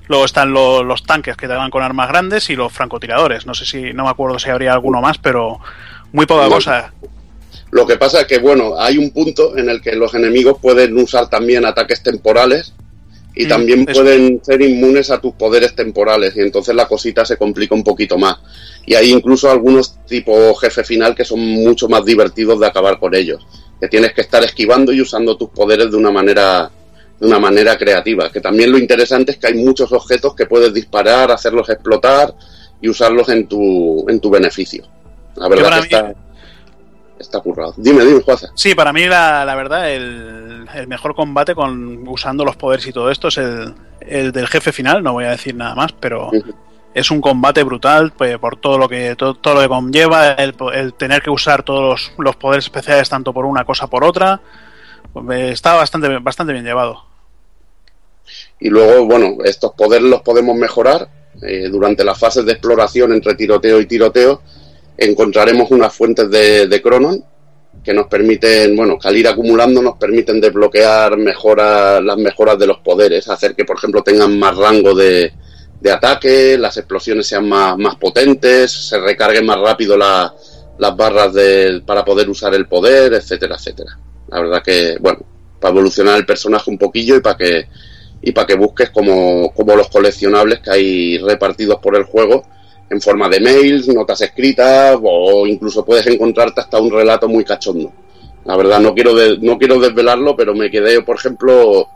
Luego 0.09 0.25
están 0.25 0.51
los 0.51 1.03
tanques 1.03 1.37
que 1.37 1.47
te 1.47 1.53
van 1.53 1.69
con 1.69 1.83
armas 1.83 2.09
grandes 2.09 2.49
y 2.49 2.55
los 2.55 2.73
francotiradores. 2.73 3.45
No 3.45 3.53
sé 3.53 3.67
si, 3.67 3.93
no 3.93 4.05
me 4.05 4.09
acuerdo 4.09 4.39
si 4.39 4.49
habría 4.49 4.73
alguno 4.73 5.01
más, 5.01 5.19
pero 5.19 5.59
muy 6.11 6.25
poca 6.25 6.47
cosa. 6.49 6.91
Lo 7.69 7.85
que 7.85 7.95
pasa 7.95 8.21
es 8.21 8.27
que, 8.27 8.39
bueno, 8.39 8.73
hay 8.79 8.97
un 8.97 9.11
punto 9.11 9.55
en 9.55 9.69
el 9.69 9.81
que 9.81 9.95
los 9.95 10.15
enemigos 10.15 10.57
pueden 10.59 10.97
usar 10.97 11.29
también 11.29 11.63
ataques 11.63 12.01
temporales 12.01 12.73
y 13.35 13.45
mm, 13.45 13.49
también 13.49 13.85
pueden 13.85 14.43
ser 14.43 14.63
inmunes 14.63 15.11
a 15.11 15.21
tus 15.21 15.35
poderes 15.35 15.75
temporales 15.75 16.35
y 16.35 16.39
entonces 16.39 16.73
la 16.73 16.87
cosita 16.87 17.23
se 17.23 17.37
complica 17.37 17.75
un 17.75 17.83
poquito 17.83 18.17
más. 18.17 18.37
Y 18.87 18.95
hay 18.95 19.11
incluso 19.11 19.51
algunos 19.51 20.03
tipo 20.07 20.55
jefe 20.55 20.83
final 20.83 21.13
que 21.13 21.23
son 21.23 21.39
mucho 21.39 21.87
más 21.87 22.03
divertidos 22.03 22.59
de 22.59 22.65
acabar 22.65 22.97
con 22.97 23.13
ellos, 23.13 23.45
que 23.79 23.87
tienes 23.87 24.13
que 24.13 24.21
estar 24.21 24.43
esquivando 24.43 24.91
y 24.91 25.01
usando 25.01 25.37
tus 25.37 25.49
poderes 25.49 25.91
de 25.91 25.97
una 25.97 26.09
manera 26.09 26.71
de 27.19 27.27
una 27.27 27.39
manera 27.39 27.77
creativa, 27.77 28.31
que 28.31 28.41
también 28.41 28.71
lo 28.71 28.77
interesante 28.77 29.33
es 29.33 29.37
que 29.37 29.47
hay 29.47 29.55
muchos 29.55 29.91
objetos 29.91 30.35
que 30.35 30.45
puedes 30.45 30.73
disparar, 30.73 31.31
hacerlos 31.31 31.69
explotar 31.69 32.33
y 32.81 32.89
usarlos 32.89 33.29
en 33.29 33.47
tu 33.47 34.05
en 34.09 34.19
tu 34.19 34.29
beneficio. 34.29 34.85
La 35.35 35.47
verdad 35.49 35.79
que 35.79 35.95
está 35.95 36.13
está 37.19 37.39
currado. 37.41 37.73
Dime, 37.77 38.05
dime, 38.05 38.21
Juaza. 38.21 38.49
Sí, 38.55 38.75
para 38.75 38.93
mí 38.93 39.05
la, 39.05 39.43
la 39.45 39.55
verdad, 39.55 39.91
el, 39.91 40.65
el, 40.73 40.87
mejor 40.87 41.15
combate 41.15 41.53
con 41.53 42.07
usando 42.07 42.45
los 42.45 42.55
poderes 42.55 42.87
y 42.87 42.93
todo 42.93 43.11
esto 43.11 43.27
es 43.27 43.37
el, 43.37 43.73
el 43.99 44.31
del 44.31 44.47
jefe 44.47 44.71
final, 44.71 45.03
no 45.03 45.13
voy 45.13 45.25
a 45.25 45.31
decir 45.31 45.55
nada 45.55 45.75
más, 45.75 45.91
pero 45.91 46.31
es 46.93 47.11
un 47.11 47.21
combate 47.21 47.63
brutal 47.63 48.11
pues, 48.11 48.37
por 48.37 48.57
todo 48.57 48.77
lo 48.77 48.87
que 48.89 49.15
todo, 49.15 49.35
todo 49.35 49.55
lo 49.55 49.61
que 49.61 49.67
conlleva, 49.67 50.31
el, 50.31 50.55
el, 50.73 50.93
tener 50.93 51.21
que 51.21 51.29
usar 51.29 51.63
todos 51.63 51.81
los, 51.81 52.11
los, 52.17 52.35
poderes 52.35 52.65
especiales 52.65 53.09
tanto 53.09 53.33
por 53.33 53.45
una 53.45 53.65
cosa 53.65 53.87
por 53.87 54.03
otra, 54.03 54.41
pues, 55.13 55.51
está 55.51 55.75
bastante, 55.75 56.17
bastante 56.19 56.53
bien 56.53 56.65
llevado. 56.65 57.08
Y 58.59 58.69
luego, 58.69 59.05
bueno, 59.05 59.37
estos 59.43 59.73
poderes 59.73 60.07
los 60.07 60.21
podemos 60.21 60.55
mejorar 60.55 61.07
eh, 61.41 61.69
durante 61.69 62.03
las 62.03 62.17
fases 62.17 62.45
de 62.45 62.53
exploración 62.53 63.13
entre 63.13 63.35
tiroteo 63.35 63.79
y 63.79 63.85
tiroteo 63.85 64.41
encontraremos 64.97 65.71
unas 65.71 65.93
fuentes 65.93 66.29
de, 66.29 66.67
de 66.67 66.81
Cronon 66.81 67.23
que 67.83 67.93
nos 67.93 68.07
permiten, 68.07 68.75
bueno, 68.75 68.97
al 69.01 69.15
ir 69.15 69.27
acumulando 69.27 69.81
nos 69.81 69.97
permiten 69.97 70.41
desbloquear 70.41 71.17
mejoras, 71.17 72.03
las 72.03 72.17
mejoras 72.17 72.59
de 72.59 72.67
los 72.67 72.79
poderes, 72.79 73.29
hacer 73.29 73.55
que, 73.55 73.63
por 73.63 73.77
ejemplo, 73.77 74.03
tengan 74.03 74.37
más 74.37 74.57
rango 74.57 74.93
de, 74.93 75.31
de 75.79 75.91
ataque, 75.91 76.57
las 76.57 76.75
explosiones 76.75 77.27
sean 77.27 77.47
más, 77.47 77.77
más 77.77 77.95
potentes, 77.95 78.71
se 78.71 78.99
recarguen 78.99 79.45
más 79.45 79.59
rápido 79.61 79.95
la, 79.95 80.33
las 80.77 80.97
barras 80.97 81.33
de, 81.33 81.81
para 81.85 82.03
poder 82.03 82.29
usar 82.29 82.53
el 82.53 82.67
poder, 82.67 83.13
etcétera, 83.13 83.55
etcétera. 83.55 83.97
La 84.27 84.41
verdad 84.41 84.63
que, 84.63 84.97
bueno, 84.99 85.19
para 85.59 85.71
evolucionar 85.71 86.17
el 86.17 86.25
personaje 86.25 86.69
un 86.69 86.77
poquillo 86.77 87.15
y 87.15 87.21
para 87.21 87.37
que, 87.37 87.67
y 88.21 88.31
para 88.31 88.47
que 88.47 88.55
busques 88.55 88.89
como, 88.89 89.51
como 89.53 89.75
los 89.75 89.89
coleccionables 89.89 90.59
que 90.59 90.71
hay 90.71 91.17
repartidos 91.19 91.79
por 91.79 91.95
el 91.95 92.03
juego, 92.03 92.43
en 92.89 93.01
forma 93.01 93.29
de 93.29 93.39
mails, 93.39 93.87
notas 93.87 94.21
escritas 94.21 94.97
o 95.01 95.45
incluso 95.45 95.85
puedes 95.85 96.07
encontrarte 96.07 96.61
hasta 96.61 96.79
un 96.79 96.91
relato 96.91 97.27
muy 97.27 97.43
cachondo. 97.43 97.91
La 98.45 98.57
verdad 98.57 98.79
no 98.79 98.95
quiero 98.95 99.13
no 99.41 99.57
quiero 99.57 99.79
desvelarlo, 99.79 100.35
pero 100.35 100.55
me 100.55 100.71
quedé, 100.71 101.01
por 101.01 101.17
ejemplo, 101.17 101.87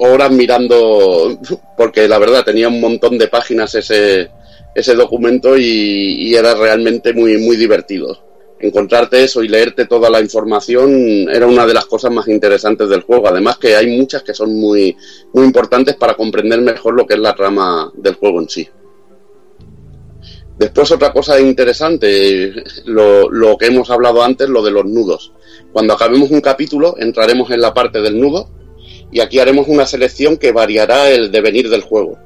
horas 0.00 0.30
mirando 0.32 1.38
porque 1.76 2.08
la 2.08 2.18
verdad 2.18 2.44
tenía 2.44 2.68
un 2.68 2.80
montón 2.80 3.18
de 3.18 3.28
páginas 3.28 3.74
ese 3.74 4.30
ese 4.74 4.94
documento 4.94 5.56
y, 5.56 5.62
y 5.62 6.34
era 6.34 6.54
realmente 6.54 7.12
muy 7.12 7.38
muy 7.38 7.56
divertido. 7.56 8.25
Encontrarte 8.58 9.22
eso 9.22 9.42
y 9.42 9.48
leerte 9.48 9.86
toda 9.86 10.08
la 10.08 10.20
información 10.20 11.28
era 11.28 11.46
una 11.46 11.66
de 11.66 11.74
las 11.74 11.84
cosas 11.84 12.10
más 12.10 12.26
interesantes 12.28 12.88
del 12.88 13.02
juego. 13.02 13.28
Además 13.28 13.58
que 13.58 13.76
hay 13.76 13.86
muchas 13.98 14.22
que 14.22 14.32
son 14.32 14.54
muy 14.54 14.96
muy 15.34 15.44
importantes 15.44 15.96
para 15.96 16.14
comprender 16.14 16.60
mejor 16.62 16.94
lo 16.94 17.06
que 17.06 17.14
es 17.14 17.20
la 17.20 17.34
trama 17.34 17.92
del 17.94 18.14
juego 18.14 18.40
en 18.40 18.48
sí. 18.48 18.68
Después 20.58 20.90
otra 20.90 21.12
cosa 21.12 21.38
interesante, 21.38 22.64
lo, 22.86 23.30
lo 23.30 23.58
que 23.58 23.66
hemos 23.66 23.90
hablado 23.90 24.22
antes, 24.22 24.48
lo 24.48 24.62
de 24.62 24.70
los 24.70 24.86
nudos. 24.86 25.34
Cuando 25.70 25.92
acabemos 25.92 26.30
un 26.30 26.40
capítulo, 26.40 26.94
entraremos 26.98 27.50
en 27.50 27.60
la 27.60 27.74
parte 27.74 28.00
del 28.00 28.18
nudo 28.18 28.48
y 29.12 29.20
aquí 29.20 29.38
haremos 29.38 29.68
una 29.68 29.84
selección 29.84 30.38
que 30.38 30.52
variará 30.52 31.10
el 31.10 31.30
devenir 31.30 31.68
del 31.68 31.82
juego. 31.82 32.18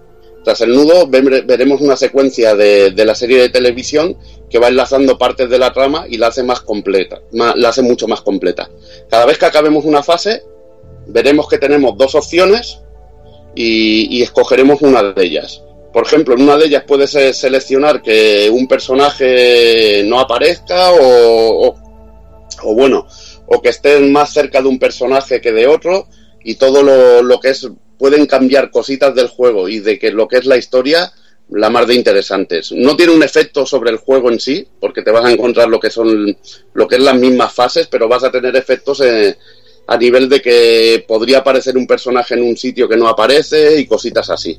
Tras 0.44 0.60
el 0.62 0.74
nudo 0.74 1.06
ve- 1.06 1.42
veremos 1.42 1.80
una 1.80 1.96
secuencia 1.96 2.54
de, 2.54 2.92
de 2.92 3.04
la 3.04 3.14
serie 3.14 3.38
de 3.40 3.48
televisión 3.50 4.16
que 4.48 4.58
va 4.58 4.68
enlazando 4.68 5.18
partes 5.18 5.50
de 5.50 5.58
la 5.58 5.72
trama 5.72 6.06
y 6.08 6.16
la 6.16 6.28
hace 6.28 6.42
más 6.42 6.60
completa, 6.60 7.20
la 7.32 7.68
hace 7.68 7.82
mucho 7.82 8.08
más 8.08 8.22
completa. 8.22 8.70
Cada 9.08 9.26
vez 9.26 9.38
que 9.38 9.46
acabemos 9.46 9.84
una 9.84 10.02
fase, 10.02 10.42
veremos 11.06 11.48
que 11.48 11.58
tenemos 11.58 11.96
dos 11.96 12.14
opciones 12.14 12.80
y, 13.54 14.22
escogeremos 14.22 14.80
una 14.82 15.02
de 15.02 15.24
ellas. 15.24 15.62
Por 15.92 16.04
ejemplo, 16.06 16.34
en 16.34 16.42
una 16.42 16.56
de 16.56 16.66
ellas 16.66 16.84
puedes 16.86 17.10
seleccionar 17.10 18.00
que 18.00 18.48
un 18.50 18.66
personaje 18.68 20.02
no 20.06 20.20
aparezca 20.20 20.92
o, 20.92 21.68
o, 21.68 21.76
o 22.62 22.74
bueno, 22.74 23.06
o 23.46 23.60
que 23.60 23.70
estén 23.70 24.12
más 24.12 24.32
cerca 24.32 24.62
de 24.62 24.68
un 24.68 24.78
personaje 24.78 25.40
que 25.40 25.52
de 25.52 25.66
otro 25.66 26.06
y 26.44 26.54
todo 26.54 26.82
lo, 26.82 27.22
lo 27.22 27.40
que 27.40 27.50
es 27.50 27.68
pueden 28.00 28.26
cambiar 28.26 28.70
cositas 28.72 29.14
del 29.14 29.28
juego 29.28 29.68
y 29.68 29.78
de 29.78 29.96
que 30.00 30.10
lo 30.10 30.26
que 30.26 30.38
es 30.38 30.46
la 30.46 30.56
historia 30.56 31.12
la 31.50 31.68
más 31.68 31.86
de 31.86 31.94
interesantes. 31.94 32.70
No 32.72 32.96
tiene 32.96 33.12
un 33.12 33.22
efecto 33.24 33.66
sobre 33.66 33.90
el 33.90 33.96
juego 33.98 34.30
en 34.30 34.38
sí, 34.40 34.66
porque 34.80 35.02
te 35.02 35.10
vas 35.10 35.24
a 35.24 35.32
encontrar 35.32 35.68
lo 35.68 35.78
que 35.80 35.90
son 35.90 36.36
lo 36.74 36.88
que 36.88 36.96
es 36.96 37.02
las 37.02 37.16
mismas 37.16 37.52
fases, 37.52 37.86
pero 37.88 38.08
vas 38.08 38.22
a 38.24 38.30
tener 38.30 38.54
efectos 38.56 39.00
eh, 39.04 39.36
a 39.88 39.96
nivel 39.96 40.28
de 40.28 40.40
que 40.40 41.04
podría 41.08 41.38
aparecer 41.38 41.76
un 41.76 41.86
personaje 41.88 42.34
en 42.34 42.42
un 42.44 42.56
sitio 42.56 42.88
que 42.88 42.96
no 42.96 43.08
aparece 43.08 43.80
y 43.80 43.86
cositas 43.86 44.30
así. 44.30 44.58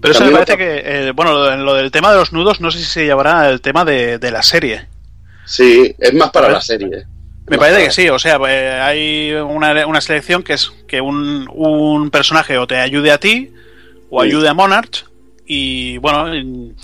Pero 0.00 0.12
eso 0.12 0.24
me 0.24 0.30
parece 0.32 0.56
que, 0.58 0.82
eh, 1.08 1.12
bueno, 1.12 1.32
lo, 1.32 1.44
de- 1.46 1.56
lo 1.56 1.74
del 1.74 1.90
tema 1.90 2.12
de 2.12 2.18
los 2.18 2.32
nudos, 2.32 2.60
no 2.60 2.70
sé 2.70 2.78
si 2.78 2.84
se 2.84 3.04
llevará 3.06 3.48
el 3.50 3.60
tema 3.60 3.84
de, 3.86 4.18
de 4.18 4.30
la 4.30 4.42
serie. 4.42 4.86
Sí, 5.46 5.94
es 5.98 6.12
más 6.14 6.30
para 6.30 6.50
la 6.50 6.60
serie. 6.60 7.06
Me 7.50 7.58
parece 7.58 7.84
que 7.84 7.90
sí, 7.90 8.08
o 8.08 8.18
sea, 8.18 8.38
eh, 8.48 8.72
hay 8.80 9.32
una, 9.32 9.86
una 9.86 10.00
selección 10.00 10.42
que 10.42 10.52
es 10.54 10.70
que 10.86 11.00
un, 11.00 11.48
un 11.52 12.10
personaje 12.10 12.58
o 12.58 12.66
te 12.66 12.76
ayude 12.76 13.10
a 13.10 13.18
ti 13.18 13.52
o 14.10 14.22
Sí. 14.22 14.28
ayude 14.28 14.48
a 14.48 14.54
Monarch 14.54 15.06
y 15.46 15.96
bueno, 15.98 16.32
en- 16.34 16.76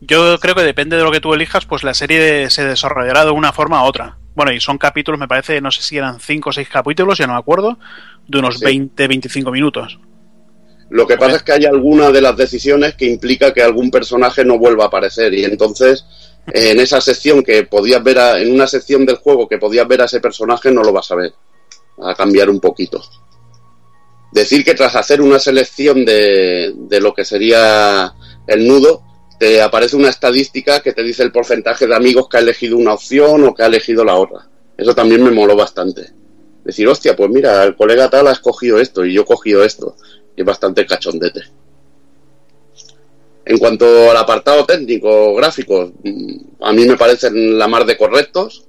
yo 0.00 0.38
creo 0.40 0.54
que 0.54 0.62
depende 0.62 0.96
de 0.96 1.02
lo 1.04 1.10
que 1.12 1.20
tú 1.20 1.32
elijas, 1.34 1.64
pues 1.66 1.84
la 1.84 1.94
serie 1.94 2.50
se 2.50 2.64
desarrollará 2.64 3.24
de 3.24 3.30
una 3.30 3.52
forma 3.52 3.82
u 3.84 3.86
otra. 3.86 4.16
Bueno, 4.34 4.52
y 4.52 4.60
son 4.60 4.78
capítulos, 4.78 5.18
me 5.20 5.28
parece, 5.28 5.60
no 5.60 5.70
sé 5.70 5.82
si 5.82 5.96
eran 5.96 6.18
5 6.18 6.50
o 6.50 6.52
6 6.52 6.68
capítulos, 6.68 7.18
ya 7.18 7.26
no 7.26 7.34
me 7.34 7.38
acuerdo, 7.38 7.78
de 8.26 8.38
unos 8.38 8.58
Sí. 8.58 8.64
20-25 8.64 9.52
minutos. 9.52 9.98
Lo 10.90 11.06
que 11.06 11.16
pasa 11.16 11.36
es 11.36 11.42
que 11.42 11.52
hay 11.52 11.64
alguna 11.66 12.10
de 12.10 12.20
las 12.20 12.36
decisiones 12.36 12.94
que 12.94 13.06
implica 13.06 13.52
que 13.54 13.62
algún 13.62 13.90
personaje 13.90 14.44
no 14.44 14.58
vuelva 14.58 14.84
a 14.84 14.86
aparecer 14.88 15.32
y 15.34 15.44
entonces 15.44 16.04
en 16.46 16.80
esa 16.80 17.00
sección 17.00 17.42
que 17.42 17.64
podías 17.64 18.02
ver 18.02 18.18
a- 18.18 18.40
en 18.40 18.52
una 18.52 18.66
sección 18.66 19.06
del 19.06 19.16
juego 19.16 19.48
que 19.48 19.58
podías 19.58 19.86
ver 19.86 20.02
a 20.02 20.06
ese 20.06 20.20
personaje 20.20 20.70
no 20.70 20.82
lo 20.82 20.92
vas 20.92 21.10
a 21.10 21.16
ver. 21.16 21.32
A 22.02 22.14
cambiar 22.14 22.50
un 22.50 22.58
poquito. 22.60 23.00
Decir 24.32 24.64
que 24.64 24.74
tras 24.74 24.96
hacer 24.96 25.20
una 25.20 25.38
selección 25.38 26.04
de, 26.04 26.72
de 26.74 27.00
lo 27.00 27.12
que 27.12 27.24
sería 27.24 28.14
el 28.46 28.66
nudo, 28.66 29.02
te 29.38 29.60
aparece 29.60 29.96
una 29.96 30.08
estadística 30.08 30.80
que 30.80 30.92
te 30.92 31.02
dice 31.02 31.22
el 31.22 31.32
porcentaje 31.32 31.86
de 31.86 31.94
amigos 31.94 32.28
que 32.28 32.38
ha 32.38 32.40
elegido 32.40 32.76
una 32.78 32.94
opción 32.94 33.44
o 33.44 33.54
que 33.54 33.62
ha 33.62 33.66
elegido 33.66 34.04
la 34.04 34.14
otra. 34.14 34.48
Eso 34.76 34.94
también 34.94 35.22
me 35.22 35.30
moló 35.30 35.54
bastante. 35.54 36.12
Decir, 36.64 36.88
hostia, 36.88 37.14
pues 37.14 37.28
mira, 37.28 37.62
el 37.64 37.76
colega 37.76 38.08
tal 38.08 38.26
ha 38.28 38.32
escogido 38.32 38.78
esto 38.78 39.04
y 39.04 39.12
yo 39.12 39.22
he 39.22 39.26
cogido 39.26 39.64
esto. 39.64 39.96
Y 40.34 40.40
es 40.40 40.46
bastante 40.46 40.86
cachondete. 40.86 41.42
En 43.44 43.58
cuanto 43.58 44.10
al 44.10 44.16
apartado 44.16 44.64
técnico, 44.64 45.34
gráficos, 45.34 45.90
mm, 46.02 46.36
a 46.60 46.72
mí 46.72 46.86
me 46.86 46.96
parecen 46.96 47.58
la 47.58 47.68
mar 47.68 47.84
de 47.84 47.96
correctos. 47.96 48.64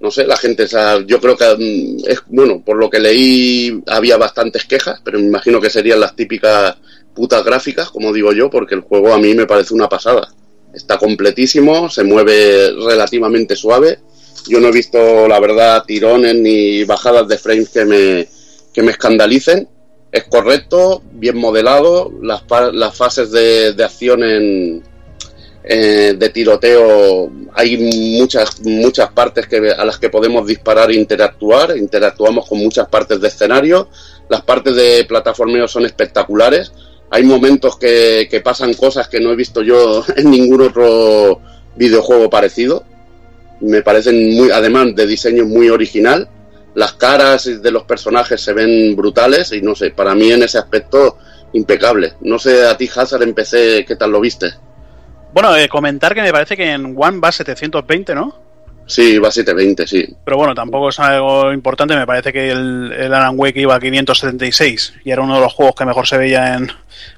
No 0.00 0.10
sé, 0.10 0.26
la 0.26 0.36
gente, 0.36 0.66
yo 1.06 1.20
creo 1.20 1.36
que 1.36 1.44
mm, 1.44 2.08
es, 2.08 2.22
bueno, 2.28 2.62
por 2.64 2.76
lo 2.76 2.88
que 2.88 2.98
leí 2.98 3.82
había 3.86 4.16
bastantes 4.16 4.64
quejas, 4.64 5.00
pero 5.04 5.18
me 5.18 5.26
imagino 5.26 5.60
que 5.60 5.70
serían 5.70 6.00
las 6.00 6.16
típicas 6.16 6.76
putas 7.14 7.44
gráficas, 7.44 7.90
como 7.90 8.12
digo 8.12 8.32
yo, 8.32 8.50
porque 8.50 8.74
el 8.74 8.82
juego 8.82 9.12
a 9.12 9.18
mí 9.18 9.34
me 9.34 9.46
parece 9.46 9.74
una 9.74 9.88
pasada. 9.88 10.32
Está 10.74 10.98
completísimo, 10.98 11.88
se 11.88 12.04
mueve 12.04 12.72
relativamente 12.72 13.56
suave. 13.56 13.98
Yo 14.48 14.60
no 14.60 14.68
he 14.68 14.72
visto, 14.72 15.26
la 15.26 15.40
verdad, 15.40 15.84
tirones 15.86 16.34
ni 16.34 16.84
bajadas 16.84 17.26
de 17.26 17.38
frames 17.38 17.70
que 17.70 17.84
me, 17.84 18.28
que 18.72 18.82
me 18.82 18.92
escandalicen. 18.92 19.68
Es 20.12 20.24
correcto, 20.24 21.02
bien 21.12 21.36
modelado, 21.36 22.12
las, 22.22 22.42
las 22.72 22.96
fases 22.96 23.30
de, 23.30 23.72
de 23.72 23.84
acción 23.84 24.22
en, 24.22 24.82
eh, 25.68 26.14
de 26.16 26.28
tiroteo 26.28 27.28
hay 27.52 27.76
muchas 28.20 28.60
muchas 28.60 29.10
partes 29.10 29.48
que, 29.48 29.72
a 29.72 29.84
las 29.84 29.98
que 29.98 30.10
podemos 30.10 30.46
disparar 30.46 30.90
e 30.90 30.94
interactuar. 30.94 31.76
Interactuamos 31.76 32.46
con 32.46 32.58
muchas 32.58 32.86
partes 32.88 33.20
de 33.20 33.28
escenario. 33.28 33.88
Las 34.28 34.42
partes 34.42 34.76
de 34.76 35.04
plataformeo 35.08 35.66
son 35.66 35.84
espectaculares. 35.84 36.72
Hay 37.10 37.24
momentos 37.24 37.76
que, 37.78 38.28
que 38.30 38.40
pasan 38.40 38.74
cosas 38.74 39.08
que 39.08 39.18
no 39.18 39.32
he 39.32 39.36
visto 39.36 39.62
yo 39.62 40.04
en 40.16 40.30
ningún 40.30 40.60
otro 40.60 41.40
videojuego 41.74 42.30
parecido. 42.30 42.84
Me 43.60 43.82
parecen 43.82 44.36
muy, 44.36 44.50
además 44.52 44.94
de 44.94 45.06
diseño 45.06 45.46
muy 45.46 45.68
original. 45.68 46.28
Las 46.76 46.92
caras 46.92 47.62
de 47.62 47.70
los 47.70 47.82
personajes 47.84 48.40
se 48.40 48.52
ven 48.52 48.94
brutales 48.94 49.50
y 49.52 49.62
no 49.62 49.74
sé, 49.74 49.90
para 49.90 50.14
mí 50.14 50.30
en 50.30 50.42
ese 50.42 50.58
aspecto 50.58 51.18
impecable. 51.54 52.12
No 52.20 52.38
sé 52.38 52.66
a 52.66 52.76
ti, 52.76 52.88
Hazard, 52.94 53.22
en 53.22 53.32
PC, 53.34 53.84
¿qué 53.88 53.96
tal 53.96 54.10
lo 54.12 54.20
viste? 54.20 54.52
Bueno, 55.32 55.56
eh, 55.56 55.68
comentar 55.68 56.14
que 56.14 56.20
me 56.22 56.32
parece 56.32 56.56
que 56.56 56.70
en 56.70 56.94
One 56.96 57.18
va 57.18 57.32
720, 57.32 58.14
¿no? 58.14 58.44
Sí, 58.86 59.18
va 59.18 59.28
a 59.28 59.32
720, 59.32 59.86
sí. 59.86 60.06
Pero 60.24 60.36
bueno, 60.36 60.54
tampoco 60.54 60.90
es 60.90 61.00
algo 61.00 61.52
importante. 61.52 61.96
Me 61.96 62.06
parece 62.06 62.32
que 62.32 62.50
el, 62.52 62.92
el 62.92 63.12
Alan 63.12 63.34
Wake 63.36 63.58
iba 63.60 63.74
a 63.74 63.80
576 63.80 64.94
y 65.04 65.10
era 65.10 65.22
uno 65.22 65.34
de 65.36 65.40
los 65.40 65.52
juegos 65.54 65.74
que 65.74 65.84
mejor 65.86 66.06
se 66.06 66.18
veía 66.18 66.54
en, 66.54 66.70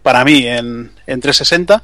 para 0.03 0.25
mí 0.25 0.47
en, 0.47 0.93
en 1.07 1.21
360. 1.21 1.83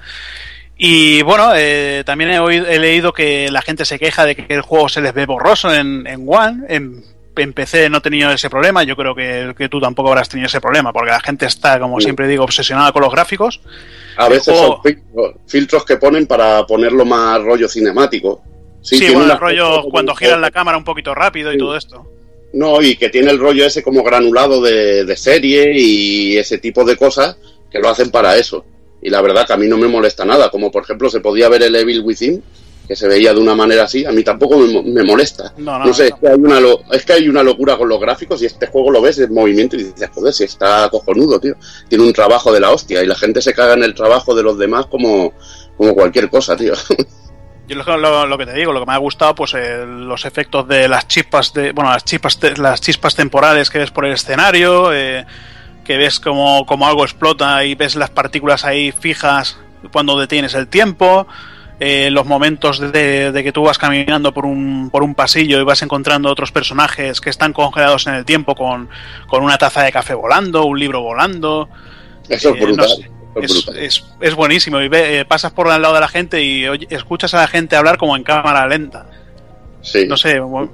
Y 0.79 1.23
bueno, 1.23 1.53
eh, 1.55 2.03
también 2.07 2.31
he, 2.31 2.39
oído- 2.41 2.67
he 2.67 2.79
leído 2.79 3.13
que 3.13 3.51
la 3.51 3.63
gente 3.63 3.85
se 3.85 3.99
queja 3.99 4.25
de 4.25 4.35
que 4.37 4.47
el 4.55 4.63
juego 4.63 4.89
se 4.89 5.01
les 5.03 5.13
ve 5.13 5.27
borroso 5.27 5.73
en, 5.75 6.07
en 6.07 6.25
One. 6.27 6.65
En, 6.69 7.05
en 7.37 7.53
PC 7.53 7.89
no 7.91 7.99
he 7.99 8.01
tenido 8.01 8.31
ese 8.31 8.49
problema. 8.51 8.83
Yo 8.85 8.97
creo 8.97 9.15
que, 9.15 9.55
que 9.57 9.69
tú 9.69 9.81
tampoco 9.81 10.09
habrás 10.11 10.29
tenido 10.29 10.47
ese 10.47 10.61
problema, 10.61 10.93
porque 10.93 11.11
la 11.11 11.21
gente 11.21 11.47
está, 11.47 11.79
como 11.81 11.99
Sí. 12.01 12.05
siempre 12.05 12.29
digo, 12.29 12.45
obsesionada 12.45 12.93
con 12.93 13.03
los 13.03 13.13
gráficos. 13.13 13.61
A 14.17 14.29
veces 14.29 14.57
son 14.57 14.77
filtros, 15.47 15.85
que 15.85 15.97
ponen 15.97 16.27
para 16.27 16.67
ponerlo 16.67 17.05
más 17.05 17.43
rollo 17.43 17.69
cinemático. 17.69 18.43
Sí, 18.83 18.99
tiene 18.99 19.15
bueno, 19.17 19.33
el 19.33 19.39
rollo 19.41 19.83
cuando 19.91 20.15
giran 20.15 20.41
la 20.41 20.51
cámara 20.51 20.77
un 20.77 20.85
poquito 20.85 21.15
rápido 21.15 21.51
y 21.51 21.55
Sí. 21.55 21.59
todo 21.59 21.77
esto. 21.77 22.11
No, 22.53 22.81
y 22.83 22.97
que 22.97 23.09
tiene 23.09 23.31
el 23.33 23.39
rollo 23.41 23.67
ese 23.67 23.83
como 23.83 24.03
granulado 24.05 24.63
de, 24.63 25.05
de 25.05 25.17
serie 25.17 25.73
y 25.75 26.37
ese 26.37 26.59
tipo 26.59 26.85
de 26.85 26.97
cosas 26.97 27.37
que 27.71 27.81
lo 27.81 27.89
hacen 27.89 28.11
para 28.11 28.37
eso. 28.37 28.65
Y 29.03 29.11
la 29.11 29.21
verdad 29.21 29.47
que 29.47 29.53
a 29.55 29.57
mí 29.57 29.67
no 29.67 29.77
me 29.77 29.89
molesta 29.89 30.25
nada, 30.25 30.51
como 30.51 30.71
por 30.71 30.85
ejemplo 30.85 31.11
se 31.11 31.21
podía 31.21 31.49
ver 31.49 31.63
el 31.65 31.75
Evil 31.75 32.01
Within, 32.03 32.43
que 32.87 32.95
se 32.97 33.09
veía 33.09 33.33
de 33.33 33.41
una 33.41 33.55
manera 33.55 33.85
así, 33.85 34.05
a 34.05 34.13
mí 34.13 34.23
tampoco 34.23 34.59
me, 34.59 34.83
me 34.83 35.03
molesta. 35.03 35.53
No, 35.57 35.79
no, 35.79 35.87
No 35.87 35.95
sé, 35.95 36.11
no. 36.11 36.17
Es, 36.17 36.21
que 36.21 36.29
hay 36.29 36.35
una 36.39 36.61
lo- 36.61 36.81
es 36.93 37.05
que 37.05 37.13
hay 37.15 37.29
una 37.29 37.43
locura 37.43 37.77
con 37.79 37.89
los 37.89 37.99
gráficos 38.01 38.43
y 38.43 38.47
este 38.47 38.67
juego 38.67 38.91
lo 38.91 39.01
ves 39.01 39.19
en 39.19 39.33
movimiento 39.33 39.77
y 39.77 39.85
dices, 39.85 40.11
joder, 40.15 40.33
si 40.35 40.45
está 40.45 40.89
cojonudo, 40.91 41.41
tío. 41.41 41.55
Tiene 41.89 42.05
un 42.05 42.13
trabajo 42.13 42.53
de 42.53 42.61
la 42.61 42.71
hostia 42.71 43.03
y 43.03 43.07
la 43.07 43.15
gente 43.15 43.41
se 43.41 43.55
caga 43.55 43.75
en 43.75 43.83
el 43.85 43.95
trabajo 43.95 44.35
de 44.35 44.43
los 44.43 44.59
demás 44.59 44.87
como, 44.87 45.33
como 45.77 45.95
cualquier 45.95 46.29
cosa, 46.29 46.57
tío. 46.57 46.75
Yo 47.67 47.77
lo, 47.77 47.97
lo- 47.97 48.27
lo 48.27 48.37
que 48.37 48.45
te 48.45 48.53
digo, 48.53 48.73
lo 48.75 48.81
que 48.81 48.87
me 48.87 48.93
ha 48.93 48.99
gustado, 48.99 49.35
pues 49.35 49.55
eh, 49.55 49.87
los 49.87 50.27
efectos 50.27 50.69
de 50.69 50.87
las 50.87 51.09
chispas 51.09 51.55
de, 51.55 51.73
bueno, 51.73 51.91
las 51.91 52.05
chispas, 52.05 52.39
te- 52.39 52.55
las 52.59 52.81
chispas 52.83 53.15
temporales 53.15 53.71
que 53.71 53.79
ves 53.79 53.91
por 53.91 54.05
el 54.05 54.13
escenario, 54.13 54.93
eh, 54.93 55.25
que 55.83 55.97
ves 55.97 56.21
como, 56.21 56.67
como 56.67 56.87
algo 56.87 57.05
explota 57.05 57.65
y 57.65 57.75
ves 57.75 57.95
las 57.97 58.11
partículas 58.11 58.67
ahí 58.67 58.93
fijas 58.93 59.57
cuando 59.93 60.19
detienes 60.21 60.53
el 60.55 60.69
tiempo, 60.69 61.27
eh, 61.81 62.11
los 62.11 62.25
momentos 62.27 62.81
de, 62.93 63.33
de 63.33 63.43
que 63.45 63.53
tú 63.53 63.63
vas 63.63 63.79
caminando 63.79 64.33
por 64.33 64.47
un, 64.47 64.91
por 64.91 65.03
un 65.03 65.15
pasillo 65.15 65.61
y 65.61 65.65
vas 65.65 65.83
encontrando 65.83 66.31
otros 66.31 66.53
personajes 66.53 67.21
que 67.21 67.31
están 67.31 67.53
congelados 67.53 68.07
en 68.07 68.15
el 68.15 68.25
tiempo 68.25 68.55
con, 68.55 68.89
con 69.27 69.43
una 69.43 69.59
taza 69.59 69.83
de 69.83 69.93
café 69.93 70.15
volando, 70.15 70.65
un 70.67 70.79
libro 70.79 71.01
volando. 71.03 71.69
Eso 72.29 72.51
es 72.51 72.57
Eh, 72.57 72.61
no 72.61 72.67
brutal. 72.67 72.89
sé. 72.89 74.03
es 74.21 74.35
buenísimo 74.37 74.81
y 74.81 74.89
ve- 74.89 75.21
eh, 75.21 75.25
pasas 75.25 75.53
por 75.53 75.69
al 75.69 75.83
lado 75.83 75.95
de 75.95 76.01
la 76.01 76.09
gente 76.09 76.41
y 76.43 76.67
oye- 76.69 76.87
escuchas 76.91 77.35
a 77.35 77.39
la 77.39 77.49
gente 77.49 77.75
hablar 77.77 77.99
como 77.99 78.17
en 78.17 78.23
cámara 78.23 78.67
lenta. 78.69 79.07
Sí. 79.83 80.07
No 80.07 80.17
sé, 80.17 80.39
bueno, 80.41 80.71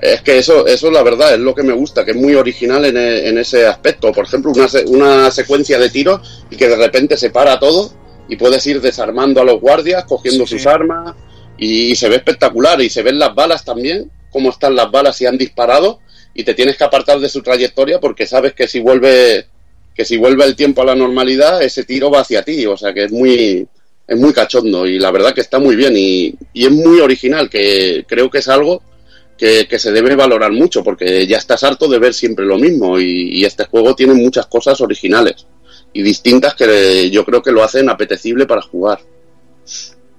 Es 0.00 0.22
que 0.22 0.38
eso, 0.38 0.64
eso 0.66 0.90
la 0.92 1.02
verdad 1.02 1.34
es 1.34 1.40
lo 1.40 1.54
que 1.54 1.62
me 1.64 1.72
gusta, 1.72 2.04
que 2.04 2.12
es 2.12 2.16
muy 2.16 2.34
original 2.36 2.84
en, 2.84 2.96
en 2.96 3.36
ese 3.36 3.66
aspecto. 3.66 4.12
Por 4.12 4.24
ejemplo, 4.26 4.52
una, 4.52 4.66
una 4.86 5.30
secuencia 5.32 5.76
de 5.78 5.90
tiros 5.90 6.44
y 6.50 6.56
que 6.56 6.68
de 6.68 6.76
repente 6.76 7.16
se 7.16 7.30
para 7.30 7.58
todo 7.58 7.92
y 8.28 8.36
puedes 8.36 8.66
ir 8.66 8.80
desarmando 8.80 9.40
a 9.40 9.44
los 9.44 9.60
guardias, 9.60 10.04
cogiendo 10.04 10.46
Sí, 10.46 10.54
sus 10.54 10.62
sí. 10.62 10.68
armas 10.68 11.14
y, 11.56 11.94
se 11.96 12.08
ve 12.08 12.16
espectacular. 12.16 12.80
Y 12.80 12.90
se 12.90 13.02
ven 13.02 13.18
las 13.18 13.34
balas 13.34 13.64
también, 13.64 14.10
cómo 14.30 14.50
están 14.50 14.76
las 14.76 14.90
balas 14.90 15.16
si 15.16 15.26
han 15.26 15.38
disparado 15.38 16.00
y 16.34 16.44
te 16.44 16.54
tienes 16.54 16.76
que 16.76 16.84
apartar 16.84 17.18
de 17.18 17.28
su 17.28 17.42
trayectoria 17.42 17.98
porque 17.98 18.26
sabes 18.26 18.52
que 18.52 18.68
si 18.68 18.80
vuelve 18.80 19.46
que 19.94 20.04
si 20.04 20.16
vuelve 20.16 20.44
el 20.44 20.54
tiempo 20.54 20.82
a 20.82 20.84
la 20.84 20.94
normalidad 20.94 21.60
ese 21.60 21.82
tiro 21.84 22.10
va 22.10 22.20
hacia 22.20 22.42
ti. 22.44 22.66
O 22.66 22.76
sea 22.76 22.92
que 22.92 23.04
es 23.04 23.12
muy 23.12 23.66
es 24.06 24.16
muy 24.16 24.32
cachondo 24.32 24.86
y 24.86 24.98
la 24.98 25.10
verdad 25.10 25.34
que 25.34 25.40
está 25.42 25.58
muy 25.58 25.76
bien 25.76 25.94
y, 25.96 26.34
y 26.54 26.64
es 26.64 26.70
muy 26.70 27.00
original, 27.00 27.50
que 27.50 28.04
creo 28.08 28.30
que 28.30 28.38
es 28.38 28.48
algo 28.48 28.82
que, 29.36 29.68
que, 29.68 29.78
se 29.78 29.92
debe 29.92 30.16
valorar 30.16 30.50
mucho 30.50 30.82
porque 30.82 31.26
ya 31.26 31.36
estás 31.36 31.62
harto 31.62 31.86
de 31.88 31.98
ver 31.98 32.14
siempre 32.14 32.46
lo 32.46 32.56
mismo 32.58 32.98
y, 32.98 33.38
y, 33.38 33.44
este 33.44 33.64
juego 33.64 33.94
tiene 33.94 34.14
muchas 34.14 34.46
cosas 34.46 34.80
originales 34.80 35.46
y 35.92 36.02
distintas 36.02 36.54
que 36.54 37.10
yo 37.10 37.24
creo 37.24 37.42
que 37.42 37.52
lo 37.52 37.62
hacen 37.62 37.88
apetecible 37.88 38.46
para 38.46 38.62
jugar. 38.62 39.00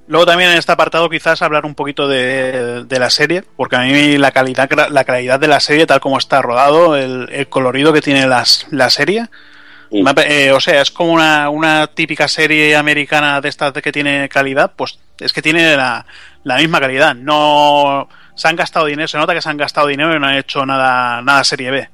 Luego 0.07 0.25
también 0.25 0.51
en 0.51 0.57
este 0.57 0.71
apartado 0.71 1.07
quizás 1.09 1.41
hablar 1.43 1.65
un 1.65 1.75
poquito 1.75 2.07
de, 2.07 2.83
de, 2.83 2.99
la 2.99 3.11
serie, 3.11 3.43
porque 3.55 3.75
a 3.75 3.81
mí 3.81 4.17
la 4.17 4.31
calidad, 4.31 4.67
la 4.89 5.03
calidad 5.03 5.39
de 5.39 5.47
la 5.47 5.59
serie, 5.59 5.85
tal 5.85 5.99
como 5.99 6.17
está 6.17 6.41
rodado, 6.41 6.95
el, 6.95 7.29
el 7.31 7.47
colorido 7.47 7.93
que 7.93 8.01
tiene 8.01 8.25
las, 8.25 8.65
la 8.71 8.89
serie, 8.89 9.27
eh, 9.91 10.51
o 10.51 10.59
sea, 10.59 10.81
es 10.81 10.91
como 10.91 11.13
una, 11.13 11.49
una, 11.49 11.87
típica 11.87 12.27
serie 12.27 12.75
americana 12.75 13.41
de 13.41 13.49
estas 13.49 13.73
que 13.73 13.91
tiene 13.91 14.29
calidad, 14.29 14.71
pues 14.75 14.99
es 15.19 15.33
que 15.33 15.41
tiene 15.41 15.75
la, 15.75 16.05
la, 16.43 16.57
misma 16.57 16.79
calidad. 16.79 17.15
No 17.15 18.07
se 18.35 18.47
han 18.47 18.55
gastado 18.55 18.85
dinero, 18.85 19.07
se 19.07 19.17
nota 19.17 19.33
que 19.33 19.41
se 19.41 19.49
han 19.49 19.57
gastado 19.57 19.87
dinero 19.87 20.15
y 20.15 20.19
no 20.19 20.27
han 20.27 20.37
hecho 20.37 20.65
nada, 20.65 21.21
nada 21.21 21.43
serie 21.43 21.71
B. 21.71 21.89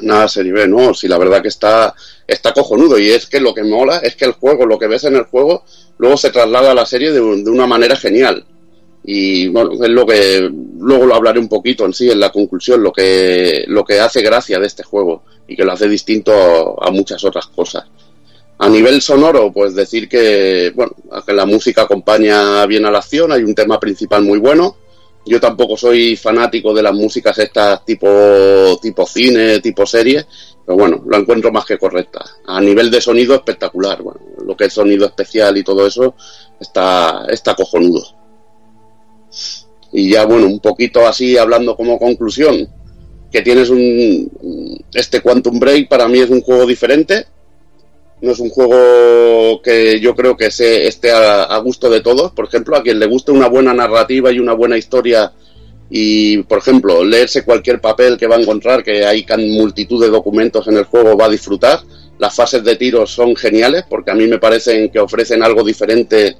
Nada 0.00 0.26
B, 0.34 0.68
no, 0.68 0.94
sí, 0.94 1.08
la 1.08 1.18
verdad 1.18 1.42
que 1.42 1.48
está, 1.48 1.94
está 2.26 2.52
cojonudo 2.52 2.98
y 2.98 3.10
es 3.10 3.26
que 3.26 3.40
lo 3.40 3.54
que 3.54 3.64
mola 3.64 3.98
es 3.98 4.16
que 4.16 4.24
el 4.24 4.32
juego, 4.32 4.66
lo 4.66 4.78
que 4.78 4.86
ves 4.86 5.04
en 5.04 5.16
el 5.16 5.24
juego, 5.24 5.64
luego 5.98 6.16
se 6.16 6.30
traslada 6.30 6.70
a 6.70 6.74
la 6.74 6.86
serie 6.86 7.10
de, 7.12 7.20
de, 7.20 7.50
una 7.50 7.66
manera 7.66 7.96
genial. 7.96 8.44
Y 9.04 9.48
bueno, 9.48 9.72
es 9.72 9.90
lo 9.90 10.06
que 10.06 10.50
luego 10.78 11.06
lo 11.06 11.14
hablaré 11.14 11.40
un 11.40 11.48
poquito 11.48 11.86
en 11.86 11.94
sí, 11.94 12.10
en 12.10 12.20
la 12.20 12.30
conclusión, 12.30 12.82
lo 12.82 12.92
que, 12.92 13.64
lo 13.66 13.84
que 13.84 14.00
hace 14.00 14.22
gracia 14.22 14.58
de 14.58 14.66
este 14.66 14.82
juego 14.82 15.22
y 15.48 15.56
que 15.56 15.64
lo 15.64 15.72
hace 15.72 15.88
distinto 15.88 16.82
a, 16.82 16.90
muchas 16.90 17.24
otras 17.24 17.46
cosas. 17.46 17.84
A 18.58 18.68
nivel 18.68 19.00
sonoro, 19.00 19.52
pues 19.52 19.74
decir 19.74 20.08
que, 20.08 20.72
bueno, 20.74 20.92
que 21.24 21.32
la 21.32 21.46
música 21.46 21.82
acompaña 21.82 22.66
bien 22.66 22.84
a 22.84 22.90
la 22.90 22.98
acción, 22.98 23.32
hay 23.32 23.42
un 23.44 23.54
tema 23.54 23.80
principal 23.80 24.22
muy 24.22 24.38
bueno. 24.38 24.76
Yo 25.28 25.38
tampoco 25.38 25.76
soy 25.76 26.16
fanático 26.16 26.72
de 26.72 26.82
las 26.82 26.94
músicas 26.94 27.38
estas 27.38 27.84
tipo, 27.84 28.08
tipo 28.80 29.06
cine, 29.06 29.60
tipo 29.60 29.84
serie, 29.84 30.26
pero 30.64 30.78
bueno, 30.78 31.02
lo 31.06 31.16
encuentro 31.18 31.52
más 31.52 31.66
que 31.66 31.78
correcta. 31.78 32.24
A 32.46 32.60
nivel 32.60 32.90
de 32.90 33.00
sonido 33.00 33.34
espectacular, 33.34 34.02
bueno, 34.02 34.20
lo 34.44 34.56
que 34.56 34.64
es 34.64 34.72
sonido 34.72 35.06
especial 35.06 35.56
y 35.58 35.64
todo 35.64 35.86
eso 35.86 36.14
está, 36.58 37.26
está 37.28 37.54
cojonudo. 37.54 38.02
Y 39.92 40.12
ya 40.12 40.24
bueno, 40.24 40.46
un 40.46 40.60
poquito 40.60 41.06
así 41.06 41.36
hablando 41.36 41.76
como 41.76 41.98
conclusión, 41.98 42.68
que 43.30 43.42
tienes 43.42 43.68
un 43.68 44.86
este 44.94 45.20
Quantum 45.20 45.58
Break 45.58 45.88
para 45.88 46.08
mí 46.08 46.20
es 46.20 46.30
un 46.30 46.40
juego 46.40 46.66
diferente. 46.66 47.26
No 48.20 48.32
es 48.32 48.40
un 48.40 48.50
juego 48.50 49.62
que 49.62 50.00
yo 50.00 50.14
creo 50.14 50.36
que 50.36 50.50
se, 50.50 50.88
esté 50.88 51.12
a, 51.12 51.56
gusto 51.58 51.88
de 51.88 52.00
todos. 52.00 52.32
Por 52.32 52.46
ejemplo, 52.46 52.76
a 52.76 52.82
quien 52.82 52.98
le 52.98 53.06
guste 53.06 53.30
una 53.30 53.48
buena 53.48 53.72
narrativa 53.72 54.32
y 54.32 54.40
una 54.40 54.54
buena 54.54 54.76
historia 54.76 55.32
y, 55.90 56.38
por 56.42 56.58
ejemplo, 56.58 57.04
leerse 57.04 57.44
cualquier 57.44 57.80
papel 57.80 58.18
que 58.18 58.26
va 58.26 58.36
a 58.36 58.40
encontrar, 58.40 58.82
que 58.82 59.06
hay 59.06 59.24
multitud 59.56 60.02
de 60.02 60.10
documentos 60.10 60.66
en 60.66 60.76
el 60.76 60.84
juego, 60.84 61.16
va 61.16 61.26
a 61.26 61.30
disfrutar. 61.30 61.80
Las 62.18 62.34
fases 62.34 62.64
de 62.64 62.74
tiro 62.74 63.06
son 63.06 63.36
geniales 63.36 63.84
porque 63.88 64.10
a 64.10 64.14
mí 64.14 64.26
me 64.26 64.38
parecen 64.38 64.90
que 64.90 64.98
ofrecen 64.98 65.42
algo 65.42 65.62
diferente 65.62 66.36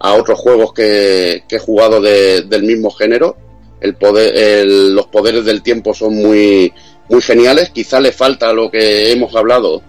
a 0.00 0.14
otros 0.14 0.40
juegos 0.40 0.72
que, 0.72 1.44
que 1.48 1.56
he 1.56 1.60
jugado 1.60 2.00
de, 2.00 2.42
del 2.42 2.64
mismo 2.64 2.90
género. 2.90 3.36
El 3.80 3.94
poder, 3.94 4.36
el, 4.36 4.94
los 4.94 5.06
poderes 5.06 5.44
del 5.44 5.62
tiempo 5.62 5.94
son 5.94 6.16
muy, 6.16 6.72
muy 7.08 7.22
geniales. 7.22 7.70
Quizá 7.70 8.00
le 8.00 8.10
falta 8.10 8.52
lo 8.52 8.70
que 8.70 9.12
hemos 9.12 9.34
hablado, 9.36 9.82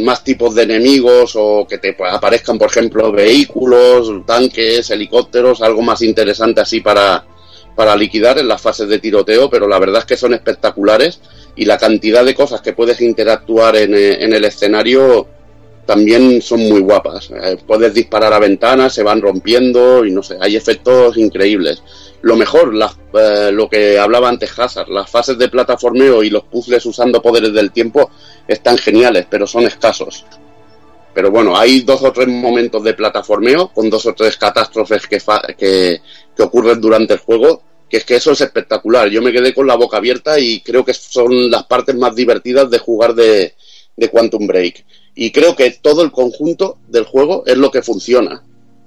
más 0.00 0.24
tipos 0.24 0.54
de 0.54 0.62
enemigos 0.62 1.32
o 1.34 1.66
que 1.68 1.78
te 1.78 1.96
aparezcan, 2.10 2.58
por 2.58 2.70
ejemplo, 2.70 3.12
vehículos, 3.12 4.10
tanques, 4.26 4.90
helicópteros, 4.90 5.60
algo 5.62 5.82
más 5.82 6.02
interesante 6.02 6.60
así 6.60 6.80
para, 6.80 7.24
para 7.74 7.96
liquidar 7.96 8.38
en 8.38 8.48
las 8.48 8.60
fases 8.60 8.88
de 8.88 8.98
tiroteo, 8.98 9.50
pero 9.50 9.68
la 9.68 9.78
verdad 9.78 10.00
es 10.00 10.06
que 10.06 10.16
son 10.16 10.34
espectaculares 10.34 11.20
y 11.56 11.64
la 11.64 11.78
cantidad 11.78 12.24
de 12.24 12.34
cosas 12.34 12.60
que 12.60 12.72
puedes 12.72 13.00
interactuar 13.00 13.76
en, 13.76 13.94
en 13.94 14.32
el 14.32 14.44
escenario 14.44 15.26
también 15.86 16.40
son 16.40 16.60
muy 16.60 16.80
guapas. 16.80 17.30
Eh, 17.30 17.56
puedes 17.66 17.92
disparar 17.94 18.32
a 18.32 18.38
ventanas, 18.38 18.94
se 18.94 19.02
van 19.02 19.20
rompiendo 19.20 20.04
y 20.04 20.10
no 20.10 20.22
sé, 20.22 20.36
hay 20.40 20.56
efectos 20.56 21.16
increíbles. 21.16 21.82
Lo 22.22 22.36
mejor, 22.36 22.72
eh, 23.14 23.50
lo 23.52 23.68
que 23.68 23.98
hablaba 23.98 24.28
antes 24.28 24.56
Hazard, 24.56 24.88
las 24.88 25.10
fases 25.10 25.36
de 25.38 25.48
plataformeo 25.48 26.22
y 26.22 26.30
los 26.30 26.44
puzzles 26.44 26.86
usando 26.86 27.20
poderes 27.20 27.52
del 27.52 27.72
tiempo 27.72 28.10
están 28.48 28.78
geniales, 28.78 29.26
pero 29.28 29.46
son 29.46 29.64
escasos. 29.64 30.24
Pero 31.14 31.30
bueno, 31.30 31.56
hay 31.56 31.80
dos 31.80 32.02
o 32.02 32.12
tres 32.12 32.28
momentos 32.28 32.82
de 32.82 32.94
plataformeo 32.94 33.68
con 33.68 33.90
dos 33.90 34.06
o 34.06 34.14
tres 34.14 34.36
catástrofes 34.36 35.06
que, 35.06 35.18
que, 35.58 36.00
que 36.34 36.42
ocurren 36.42 36.80
durante 36.80 37.14
el 37.14 37.20
juego, 37.20 37.62
que 37.88 37.98
es 37.98 38.04
que 38.04 38.16
eso 38.16 38.32
es 38.32 38.40
espectacular. 38.40 39.08
Yo 39.08 39.20
me 39.20 39.32
quedé 39.32 39.52
con 39.52 39.66
la 39.66 39.76
boca 39.76 39.98
abierta 39.98 40.38
y 40.38 40.60
creo 40.60 40.84
que 40.84 40.94
son 40.94 41.50
las 41.50 41.64
partes 41.64 41.94
más 41.96 42.14
divertidas 42.14 42.70
de 42.70 42.78
jugar 42.78 43.14
de, 43.14 43.54
de 43.96 44.08
Quantum 44.08 44.46
Break. 44.46 44.84
Y 45.14 45.30
creo 45.30 45.54
que 45.54 45.70
todo 45.82 46.02
el 46.02 46.10
conjunto 46.10 46.78
del 46.88 47.04
juego 47.04 47.44
es 47.46 47.58
lo 47.58 47.70
que 47.70 47.82
funciona. 47.82 48.42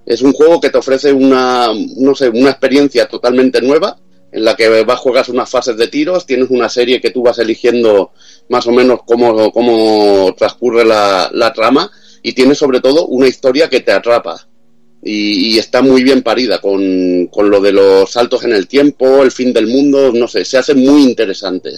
Es 0.06 0.22
un 0.22 0.34
juego 0.34 0.60
que 0.60 0.70
te 0.70 0.78
ofrece 0.78 1.14
una, 1.14 1.70
no 1.98 2.16
sé, 2.16 2.30
una 2.30 2.50
experiencia 2.52 3.08
totalmente 3.08 3.62
nueva, 3.62 3.98
en 4.36 4.44
la 4.44 4.54
que 4.54 4.84
vas, 4.84 5.00
juegas 5.00 5.30
unas 5.30 5.50
fases 5.50 5.78
de 5.78 5.88
tiros, 5.88 6.26
tienes 6.26 6.50
una 6.50 6.68
serie 6.68 7.00
que 7.00 7.12
tú 7.12 7.24
vas 7.24 7.40
eligiendo 7.40 8.12
más 8.50 8.68
o 8.68 8.72
menos 8.74 9.00
cómo, 9.06 9.50
cómo 9.54 10.36
transcurre 10.38 10.84
la, 10.84 11.54
trama, 11.56 11.90
y 12.22 12.34
tienes 12.34 12.58
sobre 12.58 12.82
todo 12.82 13.08
una 13.08 13.30
historia 13.30 13.70
que 13.70 13.80
te 13.80 13.94
atrapa 13.94 14.46
y, 15.02 15.58
está 15.58 15.82
muy 15.82 16.04
bien 16.04 16.22
parida 16.22 16.60
con, 16.60 17.28
con, 17.28 17.50
lo 17.50 17.62
de 17.62 17.72
los 17.72 18.12
saltos 18.12 18.44
en 18.44 18.52
el 18.52 18.68
tiempo, 18.68 19.24
el 19.24 19.32
fin 19.32 19.54
del 19.54 19.68
mundo, 19.68 20.12
no 20.14 20.28
sé, 20.28 20.44
se 20.44 20.58
hace 20.58 20.76
muy 20.76 21.04
interesante. 21.04 21.72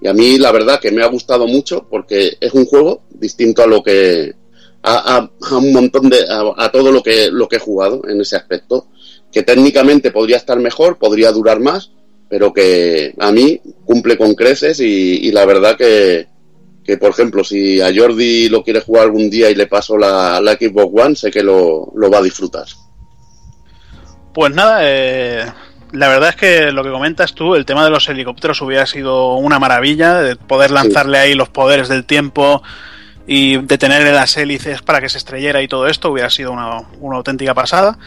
Y 0.00 0.08
a 0.08 0.12
mí 0.12 0.38
la 0.38 0.50
verdad 0.50 0.80
que 0.80 0.90
me 0.90 1.04
ha 1.04 1.06
gustado 1.06 1.46
mucho 1.46 1.86
porque 1.88 2.36
es 2.40 2.52
un 2.52 2.64
juego 2.64 3.02
distinto 3.10 3.62
a 3.62 3.66
lo 3.68 3.80
que 3.80 4.34
a 4.82 5.28
un 5.52 5.72
montón 5.72 6.08
de 6.08 6.18
a, 6.28 6.64
a, 6.64 6.72
todo 6.72 6.90
lo 6.90 7.02
que 7.02 7.28
lo 7.30 7.48
que 7.48 7.56
he 7.56 7.60
jugado 7.60 8.02
en 8.08 8.20
ese 8.20 8.36
aspecto, 8.36 8.88
que 9.36 9.42
técnicamente 9.42 10.12
podría 10.12 10.38
estar 10.38 10.58
mejor, 10.58 10.96
podría 10.96 11.30
durar 11.30 11.60
más, 11.60 11.90
pero 12.26 12.54
que 12.54 13.14
a 13.18 13.30
mí 13.30 13.60
cumple 13.84 14.16
con 14.16 14.34
creces 14.34 14.80
y, 14.80 15.26
y 15.26 15.30
la 15.30 15.44
verdad 15.44 15.76
que, 15.76 16.26
que 16.82 16.96
por 16.96 17.10
ejemplo 17.10 17.44
si 17.44 17.82
a 17.82 17.92
Jordi 17.94 18.48
lo 18.48 18.64
quiere 18.64 18.80
jugar 18.80 19.02
algún 19.02 19.28
día 19.28 19.50
y 19.50 19.54
le 19.54 19.66
paso 19.66 19.98
la, 19.98 20.40
la 20.40 20.54
Xbox 20.54 21.04
One 21.04 21.16
sé 21.16 21.30
que 21.30 21.42
lo, 21.42 21.92
lo, 21.94 22.10
va 22.10 22.16
a 22.16 22.22
disfrutar 22.22 22.64
pues 24.32 24.54
nada 24.54 24.78
eh, 24.84 25.44
la 25.92 26.08
verdad 26.08 26.30
es 26.30 26.36
que 26.36 26.72
lo 26.72 26.82
que 26.82 26.90
comentas 26.90 27.34
tú 27.34 27.56
el 27.56 27.66
tema 27.66 27.84
de 27.84 27.90
los 27.90 28.08
helicópteros 28.08 28.62
hubiera 28.62 28.86
sido 28.86 29.34
una 29.34 29.58
maravilla 29.58 30.14
de 30.22 30.36
poder 30.36 30.70
lanzarle 30.70 31.18
sí. 31.18 31.24
ahí 31.24 31.34
los 31.34 31.50
poderes 31.50 31.90
del 31.90 32.06
tiempo 32.06 32.62
y 33.26 33.58
detenerle 33.58 34.12
las 34.12 34.34
hélices 34.38 34.80
para 34.80 35.02
que 35.02 35.10
se 35.10 35.18
estrellara 35.18 35.60
y 35.60 35.68
todo 35.68 35.88
esto 35.88 36.10
hubiera 36.10 36.30
sido 36.30 36.52
una, 36.52 36.84
una 37.00 37.18
auténtica 37.18 37.52
pasada 37.52 37.98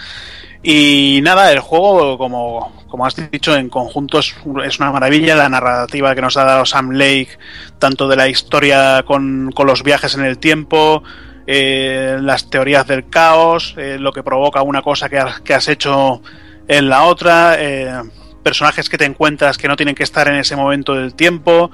y 0.62 1.20
nada, 1.24 1.52
el 1.52 1.60
juego, 1.60 2.18
como, 2.18 2.74
como 2.88 3.06
has 3.06 3.16
dicho, 3.32 3.56
en 3.56 3.70
conjunto 3.70 4.20
es, 4.20 4.36
es, 4.66 4.80
una 4.80 4.92
maravilla. 4.92 5.36
La 5.36 5.50
narrativa 5.50 6.14
que 6.16 6.22
nos 6.22 6.38
ha 6.38 6.44
dado 6.44 6.66
Sam 6.66 6.92
Lake, 6.92 7.38
tanto 7.78 8.08
de 8.08 8.16
la 8.16 8.28
historia 8.28 9.04
con, 9.06 9.52
con 9.54 9.68
los 9.68 9.84
viajes 9.84 10.16
en 10.16 10.26
el 10.26 10.38
tiempo, 10.38 11.04
eh, 11.48 12.18
las 12.22 12.50
teorías 12.50 12.86
del 12.88 13.10
caos, 13.10 13.74
eh, 13.78 13.98
lo 14.00 14.12
que 14.12 14.24
provoca 14.24 14.62
una 14.62 14.82
cosa 14.82 15.10
que, 15.10 15.18
ha, 15.18 15.40
que, 15.44 15.54
has 15.54 15.68
hecho 15.68 16.22
en 16.68 16.90
la 16.90 17.04
otra, 17.04 17.56
eh, 17.58 18.02
personajes 18.44 18.90
que 18.90 18.98
te 18.98 19.06
encuentras 19.06 19.58
que 19.58 19.68
no 19.68 19.76
tienen 19.76 19.96
que 19.96 20.04
estar 20.04 20.28
en 20.28 20.36
ese 20.36 20.56
momento 20.56 20.94
del 20.94 21.16
tiempo. 21.16 21.72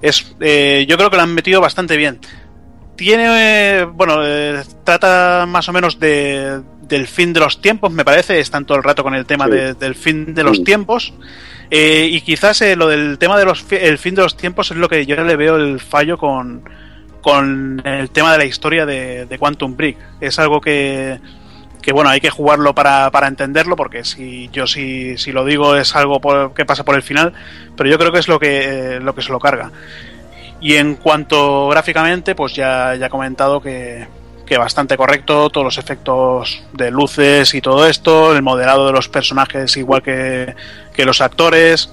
Es, 0.00 0.34
eh, 0.40 0.86
yo 0.88 0.96
creo 0.96 1.10
que 1.10 1.16
lo 1.16 1.22
han 1.22 1.34
metido 1.34 1.60
bastante 1.60 1.96
bien. 1.96 2.20
Tiene, 2.98 3.84
bueno, 3.84 4.26
eh, 4.26 4.60
trata 4.82 5.46
más 5.46 5.68
o 5.68 5.72
menos 5.72 6.00
de, 6.00 6.60
del 6.82 7.06
fin 7.06 7.32
de 7.32 7.38
los 7.38 7.62
tiempos, 7.62 7.92
me 7.92 8.04
parece, 8.04 8.40
están 8.40 8.66
todo 8.66 8.76
el 8.76 8.82
rato 8.82 9.04
con 9.04 9.14
el 9.14 9.24
tema 9.24 9.44
sí. 9.44 9.52
de, 9.52 9.74
del 9.74 9.94
fin 9.94 10.34
de 10.34 10.42
los 10.42 10.56
sí. 10.56 10.64
tiempos. 10.64 11.14
Eh, 11.70 12.08
y 12.10 12.20
quizás 12.22 12.60
eh, 12.60 12.74
lo 12.74 12.88
del 12.88 13.16
tema 13.18 13.38
de 13.38 13.44
los 13.44 13.64
el 13.70 13.98
fin 13.98 14.16
de 14.16 14.22
los 14.22 14.36
tiempos 14.36 14.72
es 14.72 14.78
lo 14.78 14.88
que 14.88 15.06
yo 15.06 15.14
le 15.22 15.36
veo 15.36 15.54
el 15.54 15.78
fallo 15.78 16.18
con, 16.18 16.68
con 17.20 17.80
el 17.84 18.10
tema 18.10 18.32
de 18.32 18.38
la 18.38 18.46
historia 18.46 18.84
de, 18.84 19.26
de 19.26 19.38
Quantum 19.38 19.76
Break. 19.76 19.96
Es 20.20 20.40
algo 20.40 20.60
que, 20.60 21.20
que 21.80 21.92
bueno, 21.92 22.10
hay 22.10 22.20
que 22.20 22.30
jugarlo 22.30 22.74
para, 22.74 23.12
para 23.12 23.28
entenderlo, 23.28 23.76
porque 23.76 24.02
si 24.02 24.48
yo 24.52 24.66
si, 24.66 25.16
si 25.18 25.30
lo 25.30 25.44
digo 25.44 25.76
es 25.76 25.94
algo 25.94 26.20
por, 26.20 26.52
que 26.52 26.64
pasa 26.64 26.84
por 26.84 26.96
el 26.96 27.02
final, 27.02 27.32
pero 27.76 27.88
yo 27.88 27.96
creo 27.96 28.10
que 28.10 28.18
es 28.18 28.26
lo 28.26 28.40
que, 28.40 28.96
eh, 28.96 29.00
lo 29.00 29.14
que 29.14 29.22
se 29.22 29.30
lo 29.30 29.38
carga. 29.38 29.70
Y 30.60 30.74
en 30.74 30.96
cuanto 30.96 31.68
gráficamente, 31.68 32.34
pues 32.34 32.54
ya, 32.54 32.94
ya 32.96 33.06
he 33.06 33.10
comentado 33.10 33.60
que, 33.60 34.06
que 34.44 34.58
bastante 34.58 34.96
correcto, 34.96 35.50
todos 35.50 35.64
los 35.64 35.78
efectos 35.78 36.62
de 36.72 36.90
luces 36.90 37.54
y 37.54 37.60
todo 37.60 37.86
esto, 37.86 38.34
el 38.34 38.42
modelado 38.42 38.86
de 38.86 38.92
los 38.92 39.08
personajes 39.08 39.76
igual 39.76 40.02
que, 40.02 40.54
que 40.94 41.04
los 41.04 41.20
actores, 41.20 41.92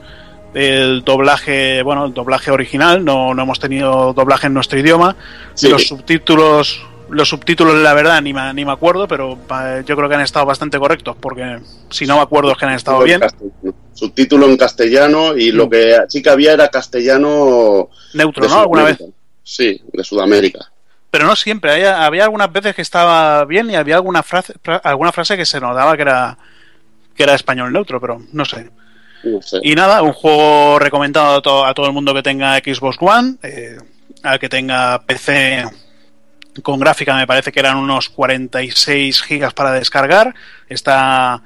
el 0.53 1.03
doblaje, 1.03 1.83
bueno, 1.83 2.05
el 2.05 2.13
doblaje 2.13 2.51
original, 2.51 3.03
no, 3.03 3.33
no 3.33 3.43
hemos 3.43 3.59
tenido 3.59 4.13
doblaje 4.13 4.47
en 4.47 4.53
nuestro 4.53 4.79
idioma, 4.79 5.15
sí. 5.53 5.67
los 5.67 5.87
subtítulos 5.87 6.81
los 7.15 7.29
subtítulos, 7.29 7.75
la 7.75 7.93
verdad, 7.93 8.21
ni 8.21 8.33
me, 8.33 8.53
ni 8.53 8.65
me 8.65 8.73
acuerdo, 8.73 9.07
pero 9.07 9.37
yo 9.85 9.95
creo 9.95 10.09
que 10.09 10.15
han 10.15 10.21
estado 10.21 10.45
bastante 10.45 10.77
correctos, 10.77 11.15
porque 11.19 11.59
si 11.89 12.05
no 12.05 12.17
me 12.17 12.21
acuerdo 12.21 12.51
es 12.51 12.57
que 12.57 12.65
han 12.65 12.73
estado 12.73 13.01
bien. 13.03 13.21
Subtítulo 13.93 14.47
en 14.47 14.57
castellano 14.57 15.35
y 15.35 15.51
lo 15.51 15.69
que 15.69 15.97
sí 16.09 16.21
que 16.21 16.29
había 16.29 16.53
era 16.53 16.67
castellano. 16.67 17.89
Neutro, 18.13 18.49
¿no? 18.49 18.59
¿Alguna 18.59 18.83
vez? 18.83 18.97
Sí, 19.43 19.81
de 19.93 20.03
Sudamérica. 20.03 20.59
Pero 21.09 21.25
no 21.25 21.35
siempre, 21.37 21.71
había, 21.71 22.05
había 22.05 22.25
algunas 22.25 22.51
veces 22.51 22.75
que 22.75 22.81
estaba 22.81 23.45
bien 23.45 23.69
y 23.69 23.75
había 23.75 23.95
alguna 23.95 24.21
frase, 24.21 24.53
alguna 24.83 25.13
frase 25.13 25.37
que 25.37 25.45
se 25.45 25.61
notaba 25.61 25.95
que 25.95 26.01
era, 26.01 26.37
que 27.15 27.23
era 27.23 27.35
español 27.35 27.71
neutro, 27.71 28.01
pero 28.01 28.21
no 28.33 28.43
sé. 28.43 28.69
Y 29.63 29.73
nada, 29.73 30.01
un 30.01 30.11
juego 30.11 30.77
recomendado 30.77 31.37
a 31.37 31.41
todo, 31.41 31.65
a 31.65 31.73
todo 31.73 31.87
el 31.87 31.93
mundo 31.93 32.13
que 32.13 32.21
tenga 32.21 32.57
Xbox 32.57 32.97
One, 32.99 33.37
eh, 33.41 33.77
al 34.23 34.39
que 34.39 34.49
tenga 34.49 35.01
PC 35.03 35.63
con 36.61 36.79
gráfica 36.79 37.15
me 37.15 37.27
parece 37.27 37.51
que 37.51 37.59
eran 37.59 37.77
unos 37.77 38.09
46 38.09 39.21
gigas 39.23 39.53
para 39.53 39.71
descargar. 39.71 40.33
Está, 40.67 41.41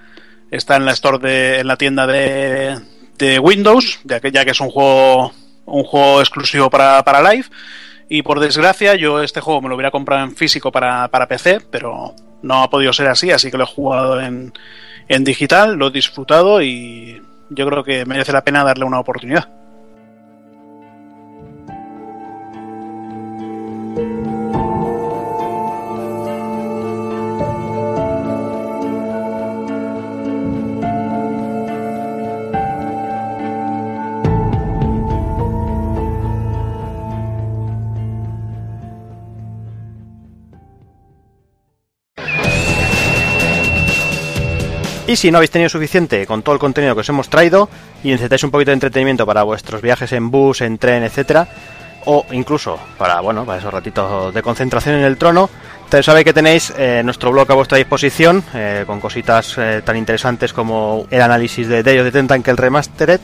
está 0.52 0.76
en 0.76 0.86
la 0.86 0.92
store 0.92 1.20
de, 1.20 1.60
en 1.60 1.68
la 1.68 1.78
tienda 1.78 2.08
de, 2.08 2.80
de 3.18 3.40
Windows, 3.40 4.00
ya 4.04 4.20
que, 4.20 4.32
ya 4.32 4.46
que 4.46 4.52
es 4.52 4.60
un 4.60 4.70
juego, 4.70 5.34
un 5.66 5.84
juego 5.84 6.22
exclusivo 6.22 6.70
para, 6.70 7.04
para 7.04 7.32
Live. 7.32 7.48
Y 8.08 8.24
por 8.24 8.40
desgracia, 8.40 8.96
yo 8.96 9.22
este 9.22 9.42
juego 9.42 9.62
me 9.62 9.70
lo 9.70 9.76
hubiera 9.76 9.92
comprado 9.92 10.24
en 10.24 10.36
físico 10.36 10.72
para, 10.72 11.08
para 11.10 11.28
PC, 11.28 11.62
pero 11.70 12.16
no 12.42 12.64
ha 12.64 12.70
podido 12.70 12.92
ser 12.92 13.08
así, 13.08 13.32
así 13.32 13.52
que 13.52 13.58
lo 13.58 13.66
he 13.66 13.68
jugado 13.68 14.20
en, 14.20 14.52
en 15.08 15.24
digital, 15.24 15.76
lo 15.76 15.88
he 15.88 15.92
disfrutado 15.92 16.62
y 16.62 17.22
yo 17.50 17.68
creo 17.68 17.84
que 17.84 18.06
merece 18.06 18.32
la 18.32 18.44
pena 18.44 18.64
darle 18.64 18.86
una 18.86 19.00
oportunidad. 19.00 19.59
Y 45.10 45.16
si 45.16 45.32
no 45.32 45.40
habéis 45.40 45.50
tenido 45.50 45.70
suficiente 45.70 46.28
con 46.28 46.44
todo 46.44 46.54
el 46.54 46.60
contenido 46.60 46.94
que 46.94 47.02
os 47.02 47.10
hemos 47.10 47.30
traído 47.30 47.68
y 48.04 48.10
necesitáis 48.10 48.44
un 48.44 48.52
poquito 48.52 48.70
de 48.70 48.76
entretenimiento 48.76 49.26
para 49.26 49.42
vuestros 49.42 49.82
viajes 49.82 50.12
en 50.14 50.30
bus, 50.30 50.62
en 50.62 50.78
tren, 50.78 51.02
etcétera, 51.02 51.48
o 52.06 52.28
incluso 52.32 52.78
para 52.96 53.20
bueno, 53.20 53.44
para 53.44 53.58
esos 53.58 53.74
ratitos 53.74 54.32
de 54.32 54.44
concentración 54.44 54.98
en 54.98 55.06
el 55.06 55.18
trono, 55.18 55.50
sabéis 56.04 56.26
que 56.26 56.34
tenéis 56.34 56.72
eh, 56.78 57.02
nuestro 57.04 57.32
blog 57.32 57.52
a 57.52 57.56
vuestra 57.56 57.80
disposición 57.80 58.44
eh, 58.54 58.84
con 58.86 59.00
cositas 59.00 59.56
eh, 59.58 59.82
tan 59.84 59.98
interesantes 59.98 60.54
como 60.54 61.08
el 61.10 61.24
análisis 61.24 61.68
de 61.68 61.82
Day 61.82 61.98
of 61.98 62.14
the 62.14 62.20
el 62.20 62.58
Remastered, 62.58 63.20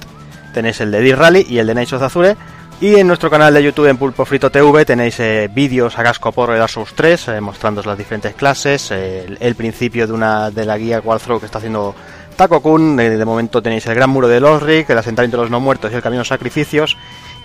tenéis 0.55 0.81
el 0.81 0.89
de 0.89 1.01
D-Rally 1.01 1.45
y 1.47 1.59
el 1.59 1.67
de 1.67 1.73
Knights 1.73 1.93
of 1.93 2.01
Azure 2.01 2.35
y 2.81 2.95
en 2.95 3.07
nuestro 3.07 3.29
canal 3.29 3.53
de 3.53 3.63
YouTube 3.63 3.87
en 3.87 3.97
Pulpo 3.97 4.25
Frito 4.25 4.51
TV 4.51 4.85
tenéis 4.85 5.19
eh, 5.19 5.49
vídeos 5.53 5.97
a 5.97 6.03
casco 6.03 6.31
porro 6.31 6.53
de 6.53 6.59
Dark 6.59 6.71
Souls 6.71 6.93
3, 6.93 7.27
eh, 7.29 7.41
mostrando 7.41 7.81
las 7.83 7.97
diferentes 7.97 8.33
clases, 8.33 8.91
eh, 8.91 9.37
el, 9.39 9.55
principio 9.55 10.05
de 10.05 10.13
una 10.13 10.51
de 10.51 10.65
la 10.65 10.77
guía 10.77 10.99
Walthrough 10.99 11.39
que 11.39 11.45
está 11.45 11.59
haciendo 11.59 11.95
Taco 12.35 12.61
Kun, 12.61 12.97
de 12.97 13.23
momento 13.23 13.61
tenéis 13.61 13.85
el 13.85 13.95
gran 13.95 14.09
muro 14.09 14.27
de 14.27 14.41
Losric, 14.41 14.89
el 14.89 14.97
asentamiento 14.97 15.37
de 15.37 15.43
los 15.43 15.51
no 15.51 15.61
muertos 15.61 15.91
y 15.91 15.95
el 15.95 16.01
camino 16.01 16.21
de 16.21 16.27
sacrificios. 16.27 16.97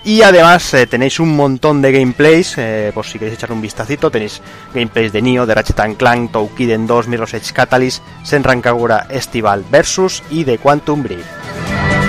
Y 0.02 0.22
además 0.22 0.74
tenéis 0.88 1.20
un 1.20 1.36
montón 1.36 1.82
de 1.82 1.92
gameplays, 1.92 2.56
por 2.94 3.04
si 3.04 3.18
queréis 3.18 3.36
echar 3.36 3.52
un 3.52 3.60
vistacito, 3.60 4.10
tenéis 4.10 4.40
gameplays 4.74 5.12
de 5.12 5.20
Nioh, 5.20 5.44
de 5.44 5.54
Ratchet 5.54 5.96
Clank, 5.98 6.32
Toukiden 6.32 6.86
2, 6.86 7.06
Mirror's 7.06 7.34
Edge 7.34 7.52
Catalyst, 7.52 8.02
Senran 8.24 8.62
Kagura 8.62 9.06
Estival 9.10 9.62
Versus 9.70 10.22
y 10.30 10.44
de 10.44 10.56
Quantum 10.56 11.02
Break. 11.02 11.99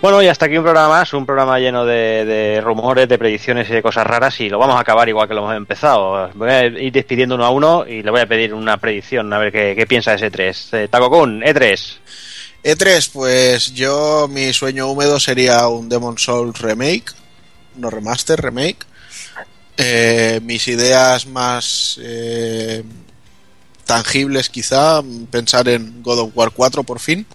Bueno, 0.00 0.22
y 0.22 0.28
hasta 0.28 0.46
aquí 0.46 0.56
un 0.56 0.62
programa 0.62 0.90
más, 0.90 1.12
un 1.12 1.26
programa 1.26 1.58
lleno 1.58 1.84
de, 1.84 2.60
rumores, 2.62 3.08
de 3.08 3.18
predicciones 3.18 3.68
y 3.68 3.72
de 3.72 3.82
cosas 3.82 4.06
raras 4.06 4.38
y 4.38 4.48
lo 4.48 4.56
vamos 4.56 4.76
a 4.76 4.80
acabar 4.80 5.08
igual 5.08 5.26
que 5.26 5.34
lo 5.34 5.40
hemos 5.40 5.56
empezado. 5.56 6.30
Voy 6.34 6.50
a 6.50 6.66
ir 6.66 6.92
despidiendo 6.92 7.34
uno 7.34 7.44
a 7.44 7.50
uno 7.50 7.84
y 7.84 8.04
le 8.04 8.10
voy 8.12 8.20
a 8.20 8.28
pedir 8.28 8.54
una 8.54 8.76
predicción, 8.76 9.32
a 9.32 9.38
ver 9.38 9.50
qué, 9.50 9.86
piensa 9.88 10.14
ese 10.14 10.30
3. 10.30 10.68
Eh, 10.74 10.88
Taco 10.88 11.10
Kun, 11.10 11.40
E3. 11.40 11.96
E3, 12.62 13.10
pues 13.12 13.74
yo 13.74 14.28
mi 14.30 14.52
sueño 14.52 14.86
húmedo 14.86 15.18
sería 15.18 15.66
un 15.66 15.88
Demon 15.88 16.16
Souls 16.16 16.60
remake, 16.60 17.12
no 17.74 17.90
remaster, 17.90 18.40
remake. 18.40 18.86
Eh, 19.76 20.38
mis 20.44 20.68
ideas 20.68 21.26
más 21.26 21.98
eh, 22.00 22.84
tangibles 23.84 24.48
quizá, 24.48 25.02
pensar 25.32 25.68
en 25.68 26.04
God 26.04 26.20
of 26.20 26.30
War 26.36 26.52
4 26.52 26.84
por 26.84 27.00
fin 27.00 27.26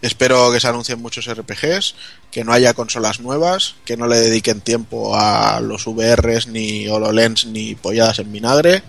Espero 0.00 0.52
que 0.52 0.60
se 0.60 0.68
anuncien 0.68 1.02
muchos 1.02 1.26
RPGs, 1.26 1.94
que 2.30 2.44
no 2.44 2.52
haya 2.52 2.74
consolas 2.74 3.20
nuevas, 3.20 3.74
que 3.84 3.96
no 3.96 4.06
le 4.06 4.16
dediquen 4.16 4.60
tiempo 4.60 5.16
a 5.16 5.60
los 5.60 5.86
VRs, 5.86 6.46
ni 6.46 6.88
HoloLens, 6.88 7.46
ni 7.46 7.74
polladas 7.74 8.20
en 8.20 8.30
vinagre, 8.30 8.82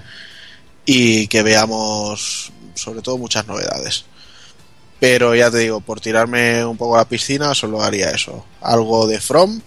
y 0.85 1.27
que 1.27 1.41
veamos, 1.41 2.51
sobre 2.75 3.01
todo, 3.01 3.17
muchas 3.17 3.47
novedades. 3.47 4.05
Pero 4.99 5.33
ya 5.33 5.49
te 5.49 5.59
digo, 5.59 5.81
por 5.81 5.99
tirarme 5.99 6.63
un 6.63 6.77
poco 6.77 6.95
a 6.95 6.99
la 6.99 7.09
piscina, 7.09 7.55
solo 7.55 7.81
haría 7.81 8.11
eso. 8.11 8.45
Algo 8.61 9.07
de 9.07 9.19
From, 9.19 9.61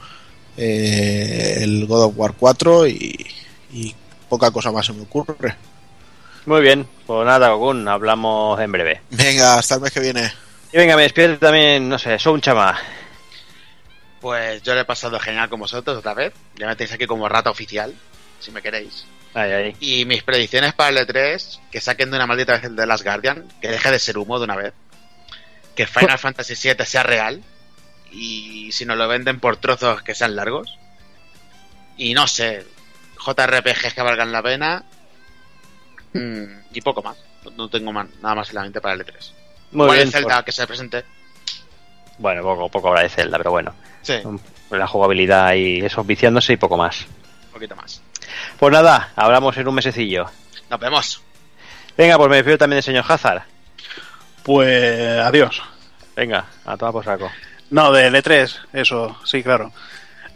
eh, 0.57 1.59
el 1.61 1.87
God 1.87 2.05
of 2.05 2.15
War 2.17 2.35
4 2.39 2.87
y, 2.87 3.27
y, 3.73 3.95
poca 4.29 4.51
cosa 4.51 4.71
más 4.71 4.87
se 4.87 4.93
me 4.93 5.03
ocurre. 5.03 5.57
Muy 6.47 6.61
bien, 6.61 6.87
pues 7.07 7.27
nada, 7.27 7.51
Gogun, 7.51 7.89
hablamos 7.89 8.61
en 8.61 8.73
breve. 8.73 9.01
Venga, 9.11 9.59
hasta 9.59 9.77
el 9.77 9.81
mes 9.81 9.93
que 9.93 10.01
viene. 10.01 10.33
Y 10.73 10.79
venga, 10.79 10.97
me 10.97 11.03
despierto 11.03 11.39
también, 11.39 11.87
no 11.87 11.99
sé, 11.99 12.19
soy 12.19 12.33
un 12.33 12.41
chama. 12.41 12.79
Pues 14.23 14.63
yo 14.63 14.75
le 14.75 14.81
he 14.81 14.85
pasado 14.87 15.21
genial 15.21 15.51
con 15.51 15.61
vosotros 15.61 15.99
otra 15.99 16.15
vez. 16.15 16.33
Ya 16.57 16.67
me 16.67 16.77
tenéis 16.77 16.95
aquí 16.95 17.07
como 17.07 17.29
rata 17.29 17.51
oficial, 17.51 17.95
si 18.41 18.53
me 18.53 18.63
queréis. 18.63 19.05
Y 19.81 20.07
mis 20.07 20.23
predicciones 20.23 20.73
para 20.73 20.89
el 20.89 21.07
E3, 21.07 21.61
que 21.71 21.81
saquen 21.81 22.11
de 22.11 22.17
una 22.17 22.27
maldita 22.27 22.55
vez 22.55 22.65
el 22.65 22.77
de 22.77 22.87
Last 22.87 23.05
Guardian, 23.05 23.47
que 23.61 23.69
deje 23.69 23.91
de 23.91 23.99
ser 23.99 24.17
humo 24.17 24.39
de 24.39 24.45
una 24.45 24.57
vez. 24.57 24.73
Que 25.75 25.87
Final 25.87 26.19
Fantasy 26.21 26.55
VII 26.55 26.87
sea 26.87 27.03
real. 27.03 27.43
Y 28.11 28.73
si 28.73 28.87
nos 28.87 28.97
lo 28.97 29.09
venden 29.09 29.41
por 29.41 29.59
trozos 29.59 30.03
que 30.03 30.15
sean 30.15 30.37
largos. 30.37 30.79
Y 31.99 32.15
no 32.15 32.27
sé, 32.27 32.67
JRPGs 33.19 33.93
que 33.93 34.03
valgan 34.03 34.33
la 34.33 34.43
pena. 34.43 34.85
Mm, 36.15 36.45
y 36.73 36.81
poco 36.81 37.03
más. 37.03 37.19
No 37.57 37.69
tengo 37.69 37.93
nada 37.93 38.35
más 38.35 38.49
en 38.49 38.55
la 38.55 38.63
mente 38.63 38.81
para 38.81 38.95
el 38.95 39.05
E3. 39.05 39.42
Muy 39.73 39.97
bien, 39.97 40.11
Zelda 40.11 40.45
que 40.45 40.53
se 40.53 40.67
presente. 40.67 41.05
Bueno, 42.19 42.43
poco, 42.43 42.69
poco 42.69 42.89
habrá 42.89 43.03
de 43.03 43.09
Zelda, 43.09 43.39
pero 43.39 43.51
bueno. 43.51 43.75
Sí. 44.03 44.15
La 44.71 44.87
jugabilidad 44.87 45.55
y 45.55 45.85
eso 45.85 46.05
viciándose 46.05 46.55
y 46.55 46.57
poco 46.57 46.77
más. 46.77 47.07
Un 47.47 47.53
poquito 47.53 47.77
más. 47.77 48.03
Pues 48.59 48.73
nada, 48.73 49.13
hablamos 49.17 49.57
en 49.57 49.69
un 49.69 49.75
mesecillo. 49.75 50.27
Nos 50.71 50.81
vemos. 50.81 51.23
Venga, 51.97 52.17
pues 52.17 52.31
me 52.31 52.37
despido 52.37 52.59
también 52.59 52.77
del 52.77 52.83
señor 52.85 53.05
Hazard. 53.07 53.43
Pues 54.43 55.21
adiós. 55.21 55.63
Venga, 56.17 56.47
a 56.65 56.77
tomar 56.77 56.93
por 56.93 57.05
saco. 57.05 57.31
No, 57.71 57.93
de 57.93 58.11
L3, 58.11 58.59
eso, 58.73 59.17
sí, 59.25 59.43
claro. 59.43 59.73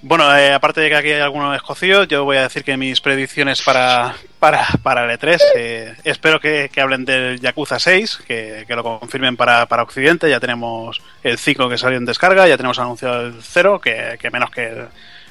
Bueno, 0.02 0.36
eh, 0.36 0.52
aparte 0.52 0.80
de 0.80 0.88
que 0.88 0.96
aquí 0.96 1.10
hay 1.10 1.20
algunos 1.20 1.56
escocidos, 1.56 2.06
yo 2.08 2.24
voy 2.24 2.36
a 2.36 2.42
decir 2.42 2.64
que 2.64 2.76
mis 2.76 3.00
predicciones 3.00 3.62
para, 3.62 4.14
para, 4.38 4.66
para 4.82 5.04
el 5.04 5.18
E3, 5.18 5.40
eh, 5.56 5.94
espero 6.04 6.38
que, 6.38 6.70
hablen 6.76 7.04
del 7.04 7.40
Yakuza 7.40 7.78
6, 7.78 8.20
que, 8.26 8.66
lo 8.68 8.82
confirmen 8.82 9.36
para, 9.36 9.66
para, 9.66 9.82
Occidente, 9.82 10.28
ya 10.28 10.38
tenemos 10.38 11.00
el 11.22 11.38
5 11.38 11.68
que 11.68 11.78
salió 11.78 11.96
en 11.96 12.04
descarga, 12.04 12.46
ya 12.46 12.56
tenemos 12.56 12.78
anunciado 12.78 13.26
el 13.26 13.34
0, 13.40 13.80
que, 13.80 14.18
menos 14.30 14.50
que 14.50 14.66
el, 14.66 14.88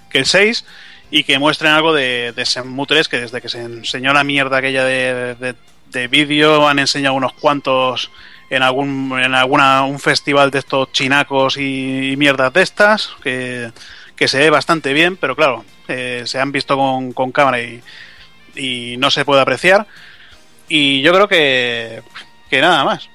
que 0.10 0.20
el 0.20 0.26
6, 0.26 0.66
y 1.12 1.24
que 1.24 1.38
muestren 1.38 1.72
algo 1.72 1.94
de, 1.94 2.34
de 2.36 2.44
Shenmue 2.44 2.88
3, 2.88 3.08
que 3.08 3.20
desde 3.20 3.42
que 3.42 3.50
se 3.50 3.62
enseñó 3.62 4.14
la 4.14 4.24
mierda 4.24 4.58
aquella 4.58 4.84
de, 4.84 5.56
de, 5.92 6.08
vídeo, 6.08 6.68
han 6.68 6.80
enseñado 6.80 7.16
unos 7.16 7.32
cuantos 7.34 8.12
en 8.50 8.62
algún 8.62 9.18
en 9.18 9.34
alguna 9.34 9.86
un 9.86 9.98
festival 9.98 10.52
de 10.52 10.60
estos 10.60 10.92
chinacos 10.92 11.56
y, 11.56 12.12
y 12.12 12.18
mierdas 12.18 12.52
de 12.52 12.62
estas, 12.64 13.12
que 13.24 13.72
que 14.16 14.28
se 14.28 14.40
ve 14.40 14.50
bastante 14.50 14.94
bien, 14.94 15.18
pero 15.18 15.36
claro, 15.36 15.66
eh, 15.88 16.24
se 16.26 16.40
han 16.40 16.52
visto 16.52 16.78
con, 16.78 17.14
con 17.14 17.32
cámara 17.32 17.62
y, 17.62 17.82
y, 18.56 18.98
no 18.98 19.12
se 19.12 19.26
puede 19.26 19.42
apreciar. 19.42 19.86
Y 20.68 21.02
yo 21.02 21.14
creo 21.14 21.28
que, 21.28 22.02
que 22.50 22.62
nada 22.62 22.84
más. 22.84 23.10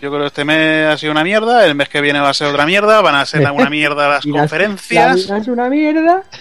Yo 0.00 0.10
creo 0.10 0.20
que 0.20 0.26
este 0.26 0.44
mes 0.44 0.88
ha 0.88 0.98
sido 0.98 1.12
una 1.12 1.24
mierda, 1.24 1.66
el 1.66 1.74
mes 1.74 1.88
que 1.88 2.00
viene 2.00 2.18
va 2.18 2.30
a 2.30 2.34
ser 2.34 2.48
otra 2.48 2.66
mierda, 2.66 3.00
van 3.00 3.14
a 3.14 3.26
ser 3.26 3.48
una 3.52 3.70
mierda 3.70 4.08
las 4.08 4.26
conferencias. 4.26 5.26
la 5.26 5.38
es 5.38 5.48
una 5.48 5.68
mierda. 5.68 6.22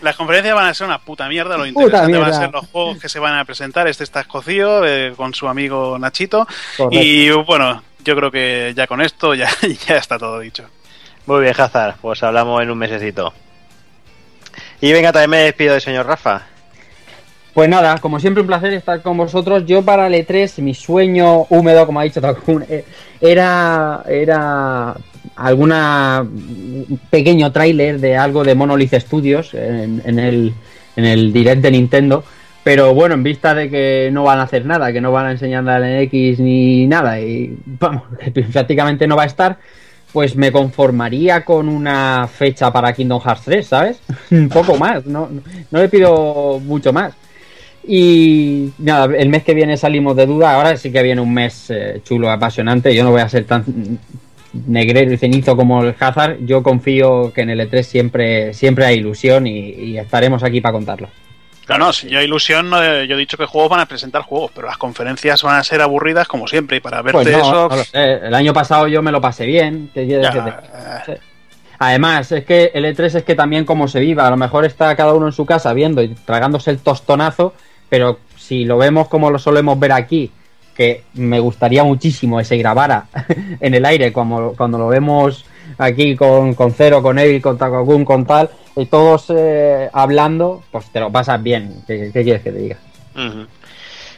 Las 0.00 0.16
conferencias 0.16 0.54
van 0.54 0.66
a 0.66 0.72
ser 0.72 0.86
una 0.86 0.98
puta 0.98 1.28
mierda, 1.28 1.58
lo 1.58 1.66
interesante 1.66 2.16
van 2.16 2.22
a 2.22 2.26
mierda. 2.28 2.40
ser 2.40 2.50
los 2.50 2.66
juegos 2.68 2.98
que 2.98 3.10
se 3.10 3.18
van 3.18 3.38
a 3.38 3.44
presentar. 3.44 3.86
Este 3.86 4.02
está 4.02 4.20
escocido 4.20 4.86
eh, 4.86 5.12
con 5.14 5.34
su 5.34 5.46
amigo 5.46 5.98
Nachito. 5.98 6.48
Correcto. 6.76 6.98
Y 7.04 7.30
bueno, 7.30 7.82
yo 8.02 8.16
creo 8.16 8.30
que 8.30 8.72
ya 8.74 8.86
con 8.86 9.02
esto 9.02 9.34
ya, 9.34 9.50
ya 9.86 9.96
está 9.96 10.18
todo 10.18 10.40
dicho. 10.40 10.70
Muy 11.28 11.42
bien, 11.42 11.52
Hazard, 11.58 11.96
pues 12.00 12.22
hablamos 12.22 12.62
en 12.62 12.70
un 12.70 12.78
mesecito. 12.78 13.34
Y 14.80 14.94
venga, 14.94 15.12
también 15.12 15.28
me 15.28 15.36
despido 15.40 15.74
del 15.74 15.82
señor 15.82 16.06
Rafa. 16.06 16.46
Pues 17.52 17.68
nada, 17.68 17.98
como 17.98 18.18
siempre 18.18 18.40
un 18.40 18.46
placer 18.46 18.72
estar 18.72 19.02
con 19.02 19.18
vosotros. 19.18 19.66
Yo 19.66 19.82
para 19.82 20.06
el 20.06 20.14
E3, 20.14 20.62
mi 20.62 20.72
sueño 20.72 21.44
húmedo, 21.50 21.84
como 21.84 22.00
ha 22.00 22.04
dicho 22.04 22.22
Takun, 22.22 22.64
eh, 22.66 22.82
era, 23.20 24.04
era 24.08 24.96
alguna 25.36 26.26
pequeño 27.10 27.52
tráiler 27.52 28.00
de 28.00 28.16
algo 28.16 28.42
de 28.42 28.54
Monolith 28.54 28.94
Studios 28.94 29.52
en, 29.52 30.18
el, 30.18 30.54
en 30.96 31.04
el 31.04 31.30
direct 31.30 31.60
de 31.60 31.70
Nintendo. 31.72 32.24
Pero 32.64 32.94
bueno, 32.94 33.16
en 33.16 33.22
vista 33.22 33.54
de 33.54 33.68
que 33.68 34.08
no 34.10 34.22
van 34.22 34.38
a 34.38 34.44
hacer 34.44 34.64
nada, 34.64 34.94
que 34.94 35.02
no 35.02 35.12
van 35.12 35.26
a 35.26 35.32
enseñar 35.32 35.62
la 35.62 35.78
NX 35.78 36.40
ni 36.40 36.86
nada, 36.86 37.20
y 37.20 37.54
vamos, 37.66 38.04
que 38.32 38.44
prácticamente 38.44 39.06
no 39.06 39.14
va 39.14 39.24
a 39.24 39.26
estar, 39.26 39.58
pues 40.12 40.36
me 40.36 40.50
conformaría 40.52 41.44
con 41.44 41.68
una 41.68 42.28
fecha 42.28 42.72
para 42.72 42.92
Kingdom 42.92 43.20
Hearts 43.20 43.42
3, 43.44 43.66
¿sabes? 43.66 44.00
Un 44.30 44.48
poco 44.48 44.76
más, 44.78 45.04
no, 45.06 45.28
no 45.70 45.78
le 45.78 45.88
pido 45.88 46.60
mucho 46.60 46.92
más. 46.92 47.14
Y 47.86 48.70
nada, 48.78 49.16
el 49.16 49.30
mes 49.30 49.44
que 49.44 49.54
viene 49.54 49.78
salimos 49.78 50.14
de 50.14 50.26
duda. 50.26 50.54
Ahora 50.54 50.76
sí 50.76 50.92
que 50.92 51.02
viene 51.02 51.22
un 51.22 51.32
mes 51.32 51.70
eh, 51.70 52.02
chulo, 52.04 52.30
apasionante. 52.30 52.94
Yo 52.94 53.02
no 53.02 53.12
voy 53.12 53.22
a 53.22 53.28
ser 53.30 53.44
tan 53.44 53.64
negrero 54.66 55.10
y 55.10 55.16
cenizo 55.16 55.56
como 55.56 55.82
el 55.82 55.94
Hazard. 55.98 56.44
Yo 56.44 56.62
confío 56.62 57.32
que 57.32 57.40
en 57.40 57.50
el 57.50 57.60
E3 57.60 57.82
siempre, 57.82 58.52
siempre 58.52 58.84
hay 58.84 58.98
ilusión 58.98 59.46
y, 59.46 59.70
y 59.70 59.98
estaremos 59.98 60.42
aquí 60.42 60.60
para 60.60 60.74
contarlo. 60.74 61.08
No, 61.68 61.78
no, 61.78 61.92
si 61.92 62.08
yo 62.08 62.20
ilusión, 62.22 62.70
no, 62.70 62.78
yo 63.04 63.14
he 63.14 63.18
dicho 63.18 63.36
que 63.36 63.44
juegos 63.46 63.70
van 63.70 63.80
a 63.80 63.86
presentar 63.86 64.22
juegos, 64.22 64.50
pero 64.54 64.66
las 64.66 64.78
conferencias 64.78 65.42
van 65.42 65.56
a 65.58 65.64
ser 65.64 65.80
aburridas 65.82 66.26
como 66.26 66.46
siempre. 66.48 66.78
Y 66.78 66.80
para 66.80 67.02
verte 67.02 67.22
Pues 67.22 67.30
no, 67.30 67.38
eso, 67.38 67.68
no 67.68 67.76
lo 67.76 67.84
sé. 67.84 68.12
El 68.26 68.34
año 68.34 68.52
pasado 68.52 68.88
yo 68.88 69.02
me 69.02 69.12
lo 69.12 69.20
pasé 69.20 69.44
bien. 69.46 69.90
¿Qué 69.92 70.06
quieres 70.06 70.26
Ya, 70.26 70.32
que 70.32 70.50
te- 70.50 71.14
Sí. 71.14 71.20
Además, 71.80 72.32
es 72.32 72.44
que 72.44 72.70
el 72.74 72.84
E3 72.86 73.14
es 73.18 73.22
que 73.22 73.34
también 73.34 73.64
como 73.64 73.86
se 73.86 74.00
viva, 74.00 74.26
a 74.26 74.30
lo 74.30 74.36
mejor 74.36 74.64
está 74.64 74.96
cada 74.96 75.12
uno 75.14 75.26
en 75.26 75.32
su 75.32 75.46
casa 75.46 75.72
viendo 75.72 76.02
y 76.02 76.08
tragándose 76.08 76.70
el 76.72 76.78
tostonazo, 76.78 77.54
pero 77.88 78.18
si 78.36 78.64
lo 78.64 78.78
vemos 78.78 79.06
como 79.08 79.30
lo 79.30 79.38
solemos 79.38 79.78
ver 79.78 79.92
aquí, 79.92 80.32
que 80.74 81.04
me 81.14 81.38
gustaría 81.38 81.84
muchísimo 81.84 82.38
que 82.38 82.44
se 82.44 82.56
grabara 82.56 83.06
en 83.60 83.74
el 83.74 83.84
aire 83.84 84.12
como 84.12 84.54
cuando 84.54 84.78
lo 84.78 84.88
vemos 84.88 85.44
aquí 85.78 86.14
con, 86.16 86.54
con 86.54 86.72
Cero, 86.72 87.02
con 87.02 87.18
Evil, 87.18 87.40
con 87.40 87.56
Takokun, 87.56 88.04
con 88.04 88.26
tal, 88.26 88.50
y 88.76 88.86
todos 88.86 89.26
eh, 89.30 89.88
hablando, 89.92 90.62
pues 90.70 90.90
te 90.92 91.00
lo 91.00 91.10
pasas 91.10 91.42
bien. 91.42 91.82
¿Qué, 91.86 92.10
qué 92.12 92.22
quieres 92.22 92.42
que 92.42 92.52
te 92.52 92.58
diga? 92.58 92.76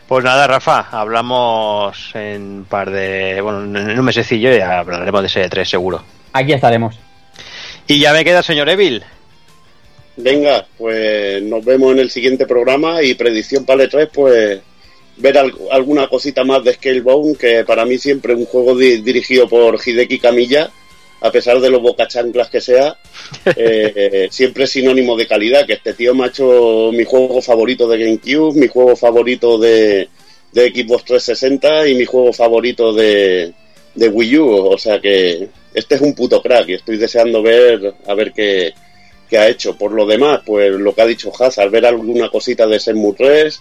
Pues 0.08 0.24
nada, 0.24 0.46
Rafa, 0.46 0.88
hablamos 0.90 2.10
en 2.14 2.42
un 2.42 2.64
par 2.64 2.90
de. 2.90 3.40
Bueno, 3.40 3.78
en 3.78 3.98
un 3.98 4.04
mesecillo 4.04 4.54
y 4.54 4.58
hablaremos 4.60 5.20
de 5.22 5.26
ese 5.28 5.48
3 5.48 5.68
seguro. 5.68 6.02
Aquí 6.32 6.52
estaremos. 6.52 6.98
Y 7.86 8.00
ya 8.00 8.12
me 8.12 8.24
queda, 8.24 8.42
señor 8.42 8.68
Evil. 8.68 9.02
Venga, 10.16 10.66
pues 10.76 11.42
nos 11.44 11.64
vemos 11.64 11.92
en 11.92 12.00
el 12.00 12.10
siguiente 12.10 12.46
programa 12.46 13.02
y 13.02 13.14
predicción 13.14 13.64
para 13.64 13.84
el 13.84 13.90
E3, 13.90 14.08
pues 14.12 14.60
ver 15.16 15.38
al- 15.38 15.54
alguna 15.70 16.08
cosita 16.08 16.44
más 16.44 16.62
de 16.64 16.74
Scalebound, 16.74 17.36
que 17.38 17.64
para 17.64 17.84
mí 17.84 17.96
siempre 17.96 18.34
un 18.34 18.44
juego 18.46 18.76
di- 18.76 19.00
dirigido 19.02 19.48
por 19.48 19.78
Hideki 19.84 20.18
Kamiya, 20.18 20.70
a 21.20 21.30
pesar 21.30 21.60
de 21.60 21.70
los 21.70 21.82
bocachanclas 21.82 22.48
que 22.48 22.60
sea, 22.60 22.96
eh, 23.56 24.28
siempre 24.30 24.64
es 24.64 24.70
sinónimo 24.70 25.16
de 25.16 25.26
calidad, 25.26 25.66
que 25.66 25.74
este 25.74 25.94
tío 25.94 26.14
me 26.14 26.24
ha 26.24 26.28
hecho 26.28 26.90
mi 26.92 27.04
juego 27.04 27.42
favorito 27.42 27.88
de 27.88 27.98
GameCube, 27.98 28.58
mi 28.58 28.68
juego 28.68 28.96
favorito 28.96 29.58
de, 29.58 30.08
de 30.52 30.70
Xbox 30.70 31.04
360 31.04 31.88
y 31.88 31.94
mi 31.94 32.04
juego 32.04 32.32
favorito 32.32 32.92
de, 32.92 33.52
de 33.94 34.08
Wii 34.08 34.38
U, 34.38 34.66
o 34.68 34.78
sea 34.78 35.00
que 35.00 35.48
este 35.74 35.94
es 35.94 36.00
un 36.00 36.14
puto 36.14 36.42
crack 36.42 36.68
y 36.68 36.74
estoy 36.74 36.96
deseando 36.96 37.42
ver 37.42 37.94
a 38.06 38.14
ver 38.14 38.32
qué, 38.32 38.72
qué 39.28 39.38
ha 39.38 39.48
hecho. 39.48 39.76
Por 39.76 39.92
lo 39.92 40.06
demás, 40.06 40.40
pues 40.44 40.72
lo 40.72 40.94
que 40.94 41.02
ha 41.02 41.06
dicho 41.06 41.32
Hazard, 41.38 41.70
ver 41.70 41.86
alguna 41.86 42.28
cosita 42.28 42.66
de 42.66 42.78
Shenmue 42.78 43.14
3, 43.16 43.60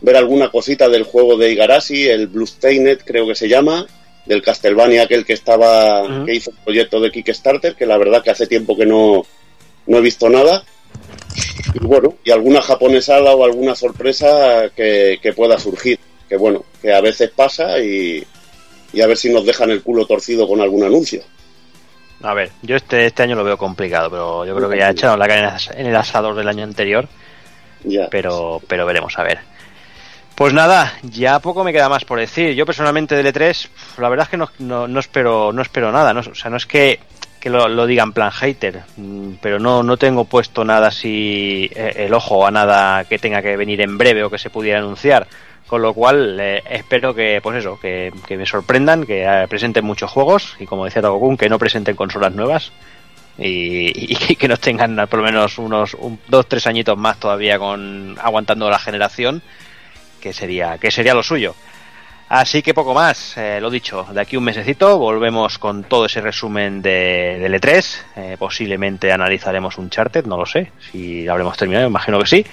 ver 0.00 0.16
alguna 0.16 0.50
cosita 0.50 0.88
del 0.88 1.04
juego 1.04 1.36
de 1.36 1.52
Igarashi, 1.52 2.08
el 2.08 2.26
Bluestained 2.26 2.98
creo 3.04 3.26
que 3.26 3.34
se 3.34 3.48
llama, 3.48 3.86
del 4.26 4.42
Castlevania 4.42 5.02
aquel 5.02 5.24
que 5.24 5.34
estaba 5.34 6.24
que 6.24 6.34
hizo 6.34 6.50
el 6.50 6.56
proyecto 6.64 7.00
de 7.00 7.10
Kickstarter, 7.10 7.74
que 7.74 7.86
la 7.86 7.98
verdad 7.98 8.22
que 8.22 8.30
hace 8.30 8.46
tiempo 8.46 8.76
que 8.76 8.86
no, 8.86 9.24
no 9.86 9.98
he 9.98 10.00
visto 10.00 10.28
nada. 10.28 10.64
Y 11.74 11.84
bueno, 11.84 12.14
y 12.24 12.30
alguna 12.30 12.62
japonesada 12.62 13.34
o 13.34 13.44
alguna 13.44 13.74
sorpresa 13.74 14.70
que, 14.74 15.18
que 15.20 15.32
pueda 15.32 15.58
surgir. 15.58 15.98
Que 16.28 16.36
bueno, 16.36 16.64
que 16.80 16.92
a 16.92 17.00
veces 17.00 17.30
pasa 17.30 17.78
y, 17.80 18.24
y 18.92 19.00
a 19.02 19.06
ver 19.06 19.16
si 19.16 19.30
nos 19.30 19.44
dejan 19.44 19.70
el 19.70 19.82
culo 19.82 20.06
torcido 20.06 20.48
con 20.48 20.60
algún 20.60 20.84
anuncio. 20.84 21.22
A 22.22 22.32
ver, 22.32 22.50
yo 22.62 22.76
este, 22.76 23.06
este 23.06 23.22
año 23.22 23.36
lo 23.36 23.44
veo 23.44 23.58
complicado, 23.58 24.08
pero 24.08 24.46
yo 24.46 24.56
creo 24.56 24.70
que 24.70 24.78
ya 24.78 24.90
echaron 24.90 25.18
la 25.18 25.28
carne 25.28 25.52
en 25.76 25.86
el 25.86 25.96
asador 25.96 26.34
del 26.34 26.48
año 26.48 26.64
anterior. 26.64 27.06
Ya. 27.82 28.08
Pero, 28.08 28.62
pero 28.66 28.86
veremos 28.86 29.18
a 29.18 29.24
ver. 29.24 29.40
Pues 30.34 30.52
nada, 30.52 30.92
ya 31.02 31.38
poco 31.38 31.62
me 31.62 31.72
queda 31.72 31.88
más 31.88 32.04
por 32.04 32.18
decir. 32.18 32.54
Yo 32.54 32.66
personalmente 32.66 33.14
del 33.14 33.32
E3, 33.32 33.68
la 33.98 34.08
verdad 34.08 34.24
es 34.24 34.30
que 34.30 34.36
no, 34.36 34.50
no, 34.58 34.88
no 34.88 35.00
espero, 35.00 35.52
no 35.52 35.62
espero 35.62 35.92
nada. 35.92 36.12
No, 36.12 36.20
o 36.20 36.34
sea, 36.34 36.50
no 36.50 36.56
es 36.56 36.66
que, 36.66 36.98
que 37.38 37.50
lo, 37.50 37.68
lo 37.68 37.86
diga 37.86 38.02
en 38.02 38.12
plan 38.12 38.32
hater, 38.32 38.82
mm, 38.96 39.34
pero 39.40 39.60
no, 39.60 39.84
no 39.84 39.96
tengo 39.96 40.24
puesto 40.24 40.64
nada 40.64 40.88
así 40.88 41.70
eh, 41.74 41.94
el 42.06 42.14
ojo 42.14 42.44
a 42.46 42.50
nada 42.50 43.04
que 43.04 43.18
tenga 43.20 43.42
que 43.42 43.56
venir 43.56 43.80
en 43.80 43.96
breve 43.96 44.24
o 44.24 44.30
que 44.30 44.38
se 44.38 44.50
pudiera 44.50 44.80
anunciar. 44.80 45.28
Con 45.68 45.82
lo 45.82 45.94
cual, 45.94 46.36
eh, 46.40 46.62
espero 46.68 47.14
que, 47.14 47.38
pues 47.42 47.58
eso, 47.58 47.78
que, 47.80 48.12
que 48.26 48.36
me 48.36 48.44
sorprendan, 48.44 49.06
que 49.06 49.22
eh, 49.24 49.46
presenten 49.48 49.84
muchos 49.84 50.10
juegos 50.10 50.56
y 50.58 50.66
como 50.66 50.84
decía 50.84 51.00
Tagokun, 51.00 51.36
que 51.36 51.48
no 51.48 51.58
presenten 51.60 51.94
consolas 51.96 52.34
nuevas 52.34 52.72
y, 53.38 54.12
y 54.30 54.36
que 54.36 54.48
nos 54.48 54.60
tengan 54.60 54.96
por 55.08 55.20
lo 55.20 55.24
menos 55.24 55.58
unos 55.58 55.94
un- 55.94 56.18
dos, 56.28 56.46
tres 56.48 56.66
añitos 56.66 56.98
más 56.98 57.18
todavía 57.18 57.58
con 57.58 58.16
aguantando 58.20 58.68
la 58.68 58.78
generación, 58.78 59.42
que 60.24 60.32
sería, 60.32 60.78
que 60.78 60.90
sería 60.90 61.12
lo 61.12 61.22
suyo. 61.22 61.54
Así 62.30 62.62
que 62.62 62.72
poco 62.72 62.94
más, 62.94 63.36
eh, 63.36 63.58
lo 63.60 63.68
dicho, 63.68 64.06
de 64.10 64.22
aquí 64.22 64.38
un 64.38 64.44
mesecito 64.44 64.96
volvemos 64.96 65.58
con 65.58 65.84
todo 65.84 66.06
ese 66.06 66.22
resumen 66.22 66.80
de, 66.80 67.36
del 67.38 67.52
E3, 67.60 67.96
eh, 68.16 68.36
posiblemente 68.38 69.12
analizaremos 69.12 69.76
un 69.76 69.90
charter, 69.90 70.26
no 70.26 70.38
lo 70.38 70.46
sé, 70.46 70.72
si 70.90 71.24
lo 71.24 71.32
habremos 71.32 71.58
terminado, 71.58 71.86
imagino 71.86 72.18
que 72.18 72.26
sí. 72.26 72.46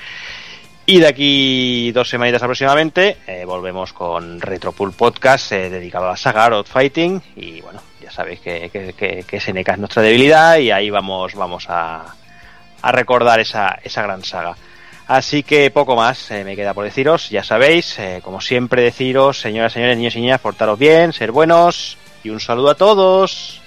Y 0.86 1.00
de 1.00 1.08
aquí 1.08 1.92
dos 1.94 2.10
semanitas 2.10 2.44
aproximadamente 2.44 3.20
eh, 3.26 3.46
volvemos 3.46 3.94
con 3.94 4.42
Retropool 4.42 4.92
Podcast 4.92 5.54
dedicado 5.54 6.08
a 6.08 6.12
la 6.12 6.18
saga 6.18 6.44
Art 6.44 6.68
Fighting 6.68 7.22
y 7.38 7.62
bueno, 7.62 7.82
ya 8.02 8.12
sabéis 8.12 8.42
que, 8.42 8.70
que, 8.70 8.92
que, 8.92 9.24
que 9.26 9.40
SNK 9.40 9.70
es 9.70 9.78
nuestra 9.78 10.02
debilidad 10.02 10.58
y 10.58 10.72
ahí 10.72 10.90
vamos, 10.90 11.36
vamos 11.36 11.68
a, 11.70 12.16
a 12.82 12.92
recordar 12.92 13.40
esa, 13.40 13.80
esa 13.82 14.02
gran 14.02 14.26
saga. 14.26 14.58
Así 15.12 15.44
que 15.44 15.70
poco 15.72 15.98
más 15.98 16.32
eh, 16.32 16.46
me 16.46 16.56
queda 16.56 16.74
por 16.74 16.86
deciros, 16.86 17.30
ya 17.30 17.44
sabéis, 17.44 18.00
eh, 18.00 18.22
como 18.24 18.40
siempre 18.40 18.82
deciros, 18.82 19.42
señoras, 19.42 19.74
señores, 19.74 19.98
niños 19.98 20.16
y 20.16 20.22
niñas, 20.22 20.40
portaros 20.40 20.80
bien, 20.80 21.12
ser 21.12 21.34
buenos 21.34 21.98
y 22.24 22.30
un 22.30 22.40
saludo 22.40 22.70
a 22.70 22.76
todos. 22.76 23.61